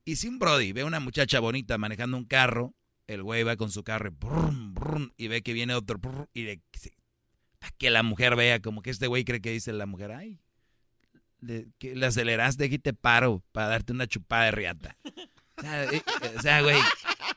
Y 0.04 0.16
si 0.16 0.28
un 0.28 0.40
Brody 0.40 0.72
ve 0.72 0.82
a 0.82 0.86
una 0.86 1.00
muchacha 1.00 1.40
bonita 1.40 1.78
manejando 1.78 2.18
un 2.18 2.26
carro, 2.26 2.74
el 3.08 3.24
güey 3.24 3.44
va 3.44 3.56
con 3.56 3.72
su 3.72 3.84
carro 3.84 4.10
y, 4.10 4.12
brum, 4.12 4.74
brum, 4.74 5.12
y 5.18 5.28
ve 5.28 5.42
que 5.42 5.54
viene 5.54 5.76
otro 5.76 6.00
y 6.34 6.46
para 7.60 7.72
que 7.78 7.90
la 7.92 8.02
mujer 8.02 8.36
vea 8.36 8.60
como 8.62 8.82
que 8.82 8.90
este 8.90 9.08
güey 9.08 9.24
cree 9.24 9.42
que 9.42 9.52
dice 9.52 9.72
la 9.74 9.86
mujer, 9.86 10.12
ay, 10.12 10.40
le, 11.40 11.68
que 11.78 11.96
le 11.96 12.06
aceleraste, 12.08 12.66
aquí 12.66 12.80
te 12.80 12.94
paro 12.94 13.44
para 13.52 13.68
darte 13.68 13.94
una 13.94 14.08
chupada 14.08 14.46
de 14.46 14.52
riata. 14.52 14.98
O 15.58 15.62
sea, 15.62 15.84
eh, 15.84 16.02
sea, 16.42 16.62
güey, 16.62 16.78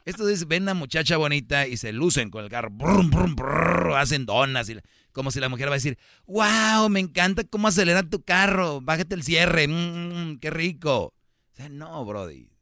estos 0.07 0.31
es, 0.31 0.49
ven 0.49 0.63
una 0.63 0.73
muchacha 0.73 1.19
bonita 1.19 1.67
y 1.67 1.77
se 1.77 1.93
lucen 1.93 2.31
con 2.31 2.45
el 2.45 2.51
carro, 2.51 2.71
brum, 2.71 3.11
brum, 3.11 3.37
brum, 3.37 3.95
hacen 3.95 4.25
donas, 4.25 4.71
y 4.71 4.79
como 5.13 5.31
si 5.31 5.41
la 5.41 5.51
mujer 5.51 5.69
va 5.69 5.73
a 5.73 5.75
decir, 5.75 5.99
wow, 6.27 6.89
me 6.89 7.01
encanta 7.01 7.45
cómo 7.45 7.69
acelera 7.69 8.03
tu 8.03 8.23
carro, 8.23 8.81
bájate 8.81 9.15
el 9.15 9.23
cierre, 9.23 9.69
mm, 9.69 10.39
qué 10.39 10.51
rico. 10.51 11.13
O 11.53 11.57
sea, 11.57 11.69
no, 11.69 12.05
Brody. 12.05 12.54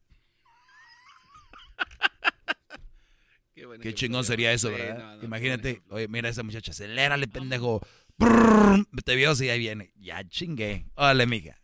Qué, 3.55 3.67
bueno 3.67 3.83
Qué 3.83 3.91
que- 3.91 3.95
chingón 3.95 4.25
sería 4.25 4.53
eso, 4.53 4.71
¿verdad? 4.71 4.99
no, 4.99 5.17
no, 5.17 5.25
Imagínate, 5.25 5.83
oye, 5.91 6.09
mira 6.09 6.29
esa 6.29 6.43
muchacha, 6.43 6.71
acelérale, 6.73 7.29
pendejo. 7.29 7.81
Brrr, 8.19 8.87
te 9.05 9.15
vio, 9.17 9.35
sí, 9.35 9.49
ahí 9.49 9.59
viene. 9.59 9.93
Ya 9.97 10.27
chingué. 10.27 10.87
Órale, 10.95 11.27
mija. 11.27 11.61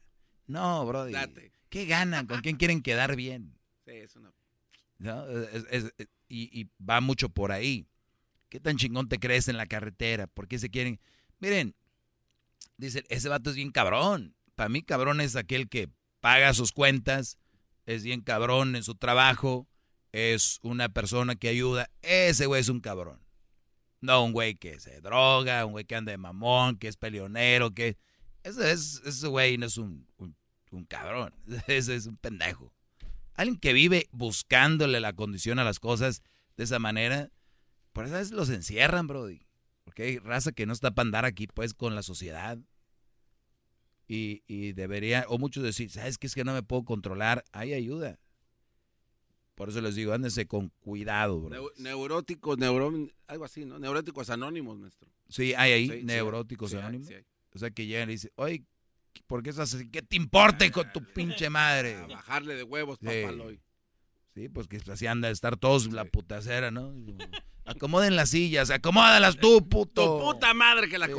No, 0.47 0.85
brody. 0.87 1.13
Date. 1.13 1.53
¿Qué 1.69 1.87
ganan? 1.87 2.27
¿Con 2.27 2.41
quién 2.41 2.57
quieren 2.57 2.83
quedar 2.83 3.17
bien? 3.17 3.59
Sí, 3.87 3.93
es 3.93 4.17
una... 4.17 4.33
¿No? 4.99 5.29
Es- 5.29 5.67
es- 5.71 5.95
es- 5.99 6.09
y, 6.29 6.61
y 6.61 6.71
va 6.83 7.01
mucho 7.01 7.29
por 7.29 7.53
ahí. 7.53 7.87
¿Qué 8.49 8.61
tan 8.61 8.77
chingón 8.77 9.09
te 9.09 9.19
crees 9.19 9.49
en 9.49 9.57
la 9.57 9.67
carretera? 9.67 10.27
¿Por 10.27 10.49
qué 10.49 10.59
se 10.59 10.71
quieren? 10.71 11.01
Miren, 11.39 11.75
dicen, 12.77 13.05
ese 13.09 13.29
vato 13.29 13.51
es 13.51 13.57
bien 13.57 13.71
cabrón. 13.71 14.35
Para 14.55 14.69
mí, 14.69 14.83
cabrón 14.83 15.21
es 15.21 15.37
aquel 15.37 15.69
que 15.69 15.91
paga 16.21 16.53
sus 16.55 16.73
cuentas, 16.73 17.39
es 17.87 18.03
bien 18.03 18.21
cabrón 18.23 18.75
en 18.75 18.83
su 18.83 18.95
trabajo, 18.95 19.69
es 20.13 20.59
una 20.63 20.89
persona 20.89 21.37
que 21.37 21.49
ayuda. 21.49 21.91
Ese 22.03 22.47
güey 22.47 22.61
es 22.61 22.69
un 22.69 22.81
cabrón. 22.81 23.21
No 24.01 24.25
un 24.25 24.33
güey 24.33 24.55
que 24.55 24.79
se 24.81 25.01
droga, 25.01 25.65
un 25.65 25.73
güey 25.73 25.85
que 25.85 25.97
anda 25.97 26.13
de 26.13 26.19
mamón, 26.19 26.77
que 26.77 26.89
es 26.89 26.97
peleonero, 26.97 27.73
que... 27.73 27.97
Ese, 28.45 28.71
es, 28.71 29.03
ese 29.05 29.27
güey 29.27 29.59
no 29.59 29.67
es 29.67 29.77
un, 29.77 30.07
un, 30.71 30.85
cabrón, 30.85 31.35
ese 31.67 31.97
es 31.97 32.07
un 32.07 32.17
pendejo. 32.17 32.73
Alguien 33.35 33.59
que 33.59 33.73
vive 33.73 34.09
buscándole 34.13 35.01
la 35.01 35.13
condición 35.13 35.59
a 35.59 35.65
las 35.65 35.81
cosas 35.81 36.23
de 36.57 36.65
esa 36.65 36.79
manera, 36.79 37.31
por 37.93 38.05
eso 38.05 38.15
a 38.15 38.19
veces 38.19 38.33
los 38.33 38.49
encierran, 38.49 39.07
Brody. 39.07 39.47
Porque 39.85 40.05
hay 40.05 40.19
raza 40.19 40.53
que 40.53 40.67
no 40.67 40.73
está 40.73 40.93
para 40.93 41.07
andar 41.07 41.25
aquí, 41.25 41.47
pues, 41.49 41.75
con 41.75 41.95
la 41.95 42.03
sociedad. 42.03 42.59
Y, 44.07 44.45
y 44.47 44.73
debería, 44.73 45.25
o 45.29 45.39
muchos 45.39 45.63
decir, 45.63 45.91
¿sabes 45.91 46.17
qué? 46.17 46.29
Es 46.29 46.35
que 46.35 46.45
no 46.45 46.55
me 46.55 46.63
puedo 46.63 46.85
controlar. 46.85 47.45
Hay 47.53 47.75
ayuda. 47.75 48.19
Por 49.59 49.69
eso 49.69 49.81
les 49.83 49.95
digo, 49.97 50.13
ándense 50.15 50.47
con 50.47 50.71
cuidado, 50.81 51.41
bro. 51.41 51.51
Neu- 51.71 51.73
neuróticos, 51.79 52.57
neuro... 52.59 52.93
algo 53.27 53.45
así, 53.45 53.65
¿no? 53.67 53.79
Neuróticos 53.79 54.31
anónimos, 54.31 54.79
maestro. 54.79 55.09
Sí, 55.29 55.53
hay 55.55 55.73
ahí 55.73 55.89
Sí, 55.91 56.05
neuróticos 56.05 56.71
sí 56.71 56.77
anónimos. 56.77 57.09
sí. 57.09 57.15
O 57.55 57.59
sea, 57.59 57.71
que 57.71 57.87
llegan 57.87 58.09
y 58.09 58.13
dicen, 58.13 58.31
oye, 58.37 58.63
¿por 59.27 59.43
qué 59.43 59.51
estás 59.51 59.75
así? 59.75 59.91
¿Qué 59.91 60.01
te 60.01 60.17
importa 60.17 60.71
con 60.71 60.91
tu 60.93 61.03
pinche 61.05 61.51
madre? 61.51 61.97
A 61.97 62.07
bajarle 62.07 62.55
de 62.55 62.63
huevos, 62.63 62.99
papaloy. 62.99 63.61
Sí, 64.35 64.49
pues 64.49 64.69
que 64.69 64.81
así 64.91 65.07
anda 65.09 65.27
de 65.29 65.35
estar 65.35 65.57
todos 65.57 65.93
la 65.93 66.05
putacera, 66.05 66.71
¿no? 66.71 66.95
Acomoden 67.65 68.15
las 68.15 68.31
sillas, 68.31 68.71
acomódalas 68.71 69.37
tú, 69.37 69.69
puto. 69.69 70.19
Tu 70.19 70.25
puta 70.25 70.55
madre 70.55 70.89
que 70.89 70.97
la... 70.99 71.09
No. 71.09 71.19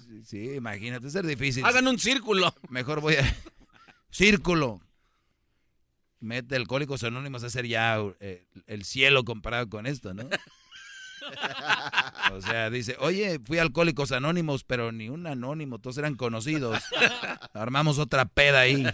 sí, 0.00 0.24
sí, 0.24 0.50
imagínate, 0.54 1.08
ser 1.08 1.24
difícil. 1.24 1.64
Hagan 1.64 1.86
un 1.86 1.98
círculo. 2.00 2.52
Mejor 2.68 3.00
voy 3.00 3.14
a... 3.14 3.36
Círculo. 4.10 4.80
Mete 6.20 6.56
alcohólicos 6.56 7.04
anónimos 7.04 7.44
a 7.44 7.46
hacer 7.46 7.66
ya 7.66 7.98
eh, 8.20 8.46
el 8.66 8.84
cielo 8.84 9.24
comparado 9.24 9.68
con 9.68 9.86
esto, 9.86 10.14
¿no? 10.14 10.28
O 12.32 12.40
sea, 12.40 12.70
dice, 12.70 12.96
oye, 13.00 13.38
fui 13.44 13.58
a 13.58 13.62
Alcohólicos 13.62 14.12
Anónimos, 14.12 14.64
pero 14.64 14.92
ni 14.92 15.08
un 15.08 15.26
anónimo, 15.26 15.78
todos 15.78 15.98
eran 15.98 16.14
conocidos. 16.14 16.82
Armamos 17.54 17.98
otra 17.98 18.26
peda 18.26 18.60
ahí. 18.60 18.84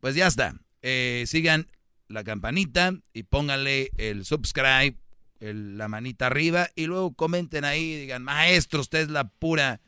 Pues 0.00 0.14
ya 0.14 0.26
está. 0.26 0.54
Eh, 0.82 1.24
sigan 1.26 1.66
la 2.08 2.24
campanita 2.24 2.94
y 3.12 3.24
pónganle 3.24 3.90
el 3.96 4.24
subscribe, 4.24 4.96
la 5.40 5.88
manita 5.88 6.26
arriba 6.26 6.68
y 6.74 6.86
luego 6.86 7.14
comenten 7.14 7.64
ahí, 7.64 7.96
digan, 7.96 8.22
maestro, 8.22 8.80
usted 8.80 9.00
es 9.00 9.08
la 9.10 9.24
pura. 9.24 9.80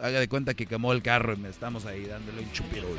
Haga 0.00 0.18
de 0.18 0.28
cuenta 0.28 0.54
que 0.54 0.66
quemó 0.66 0.92
el 0.92 1.02
carro 1.02 1.34
y 1.34 1.36
me 1.36 1.48
estamos 1.48 1.84
ahí 1.86 2.04
dándole 2.06 2.42
un 2.42 2.52
chupirul. 2.52 2.98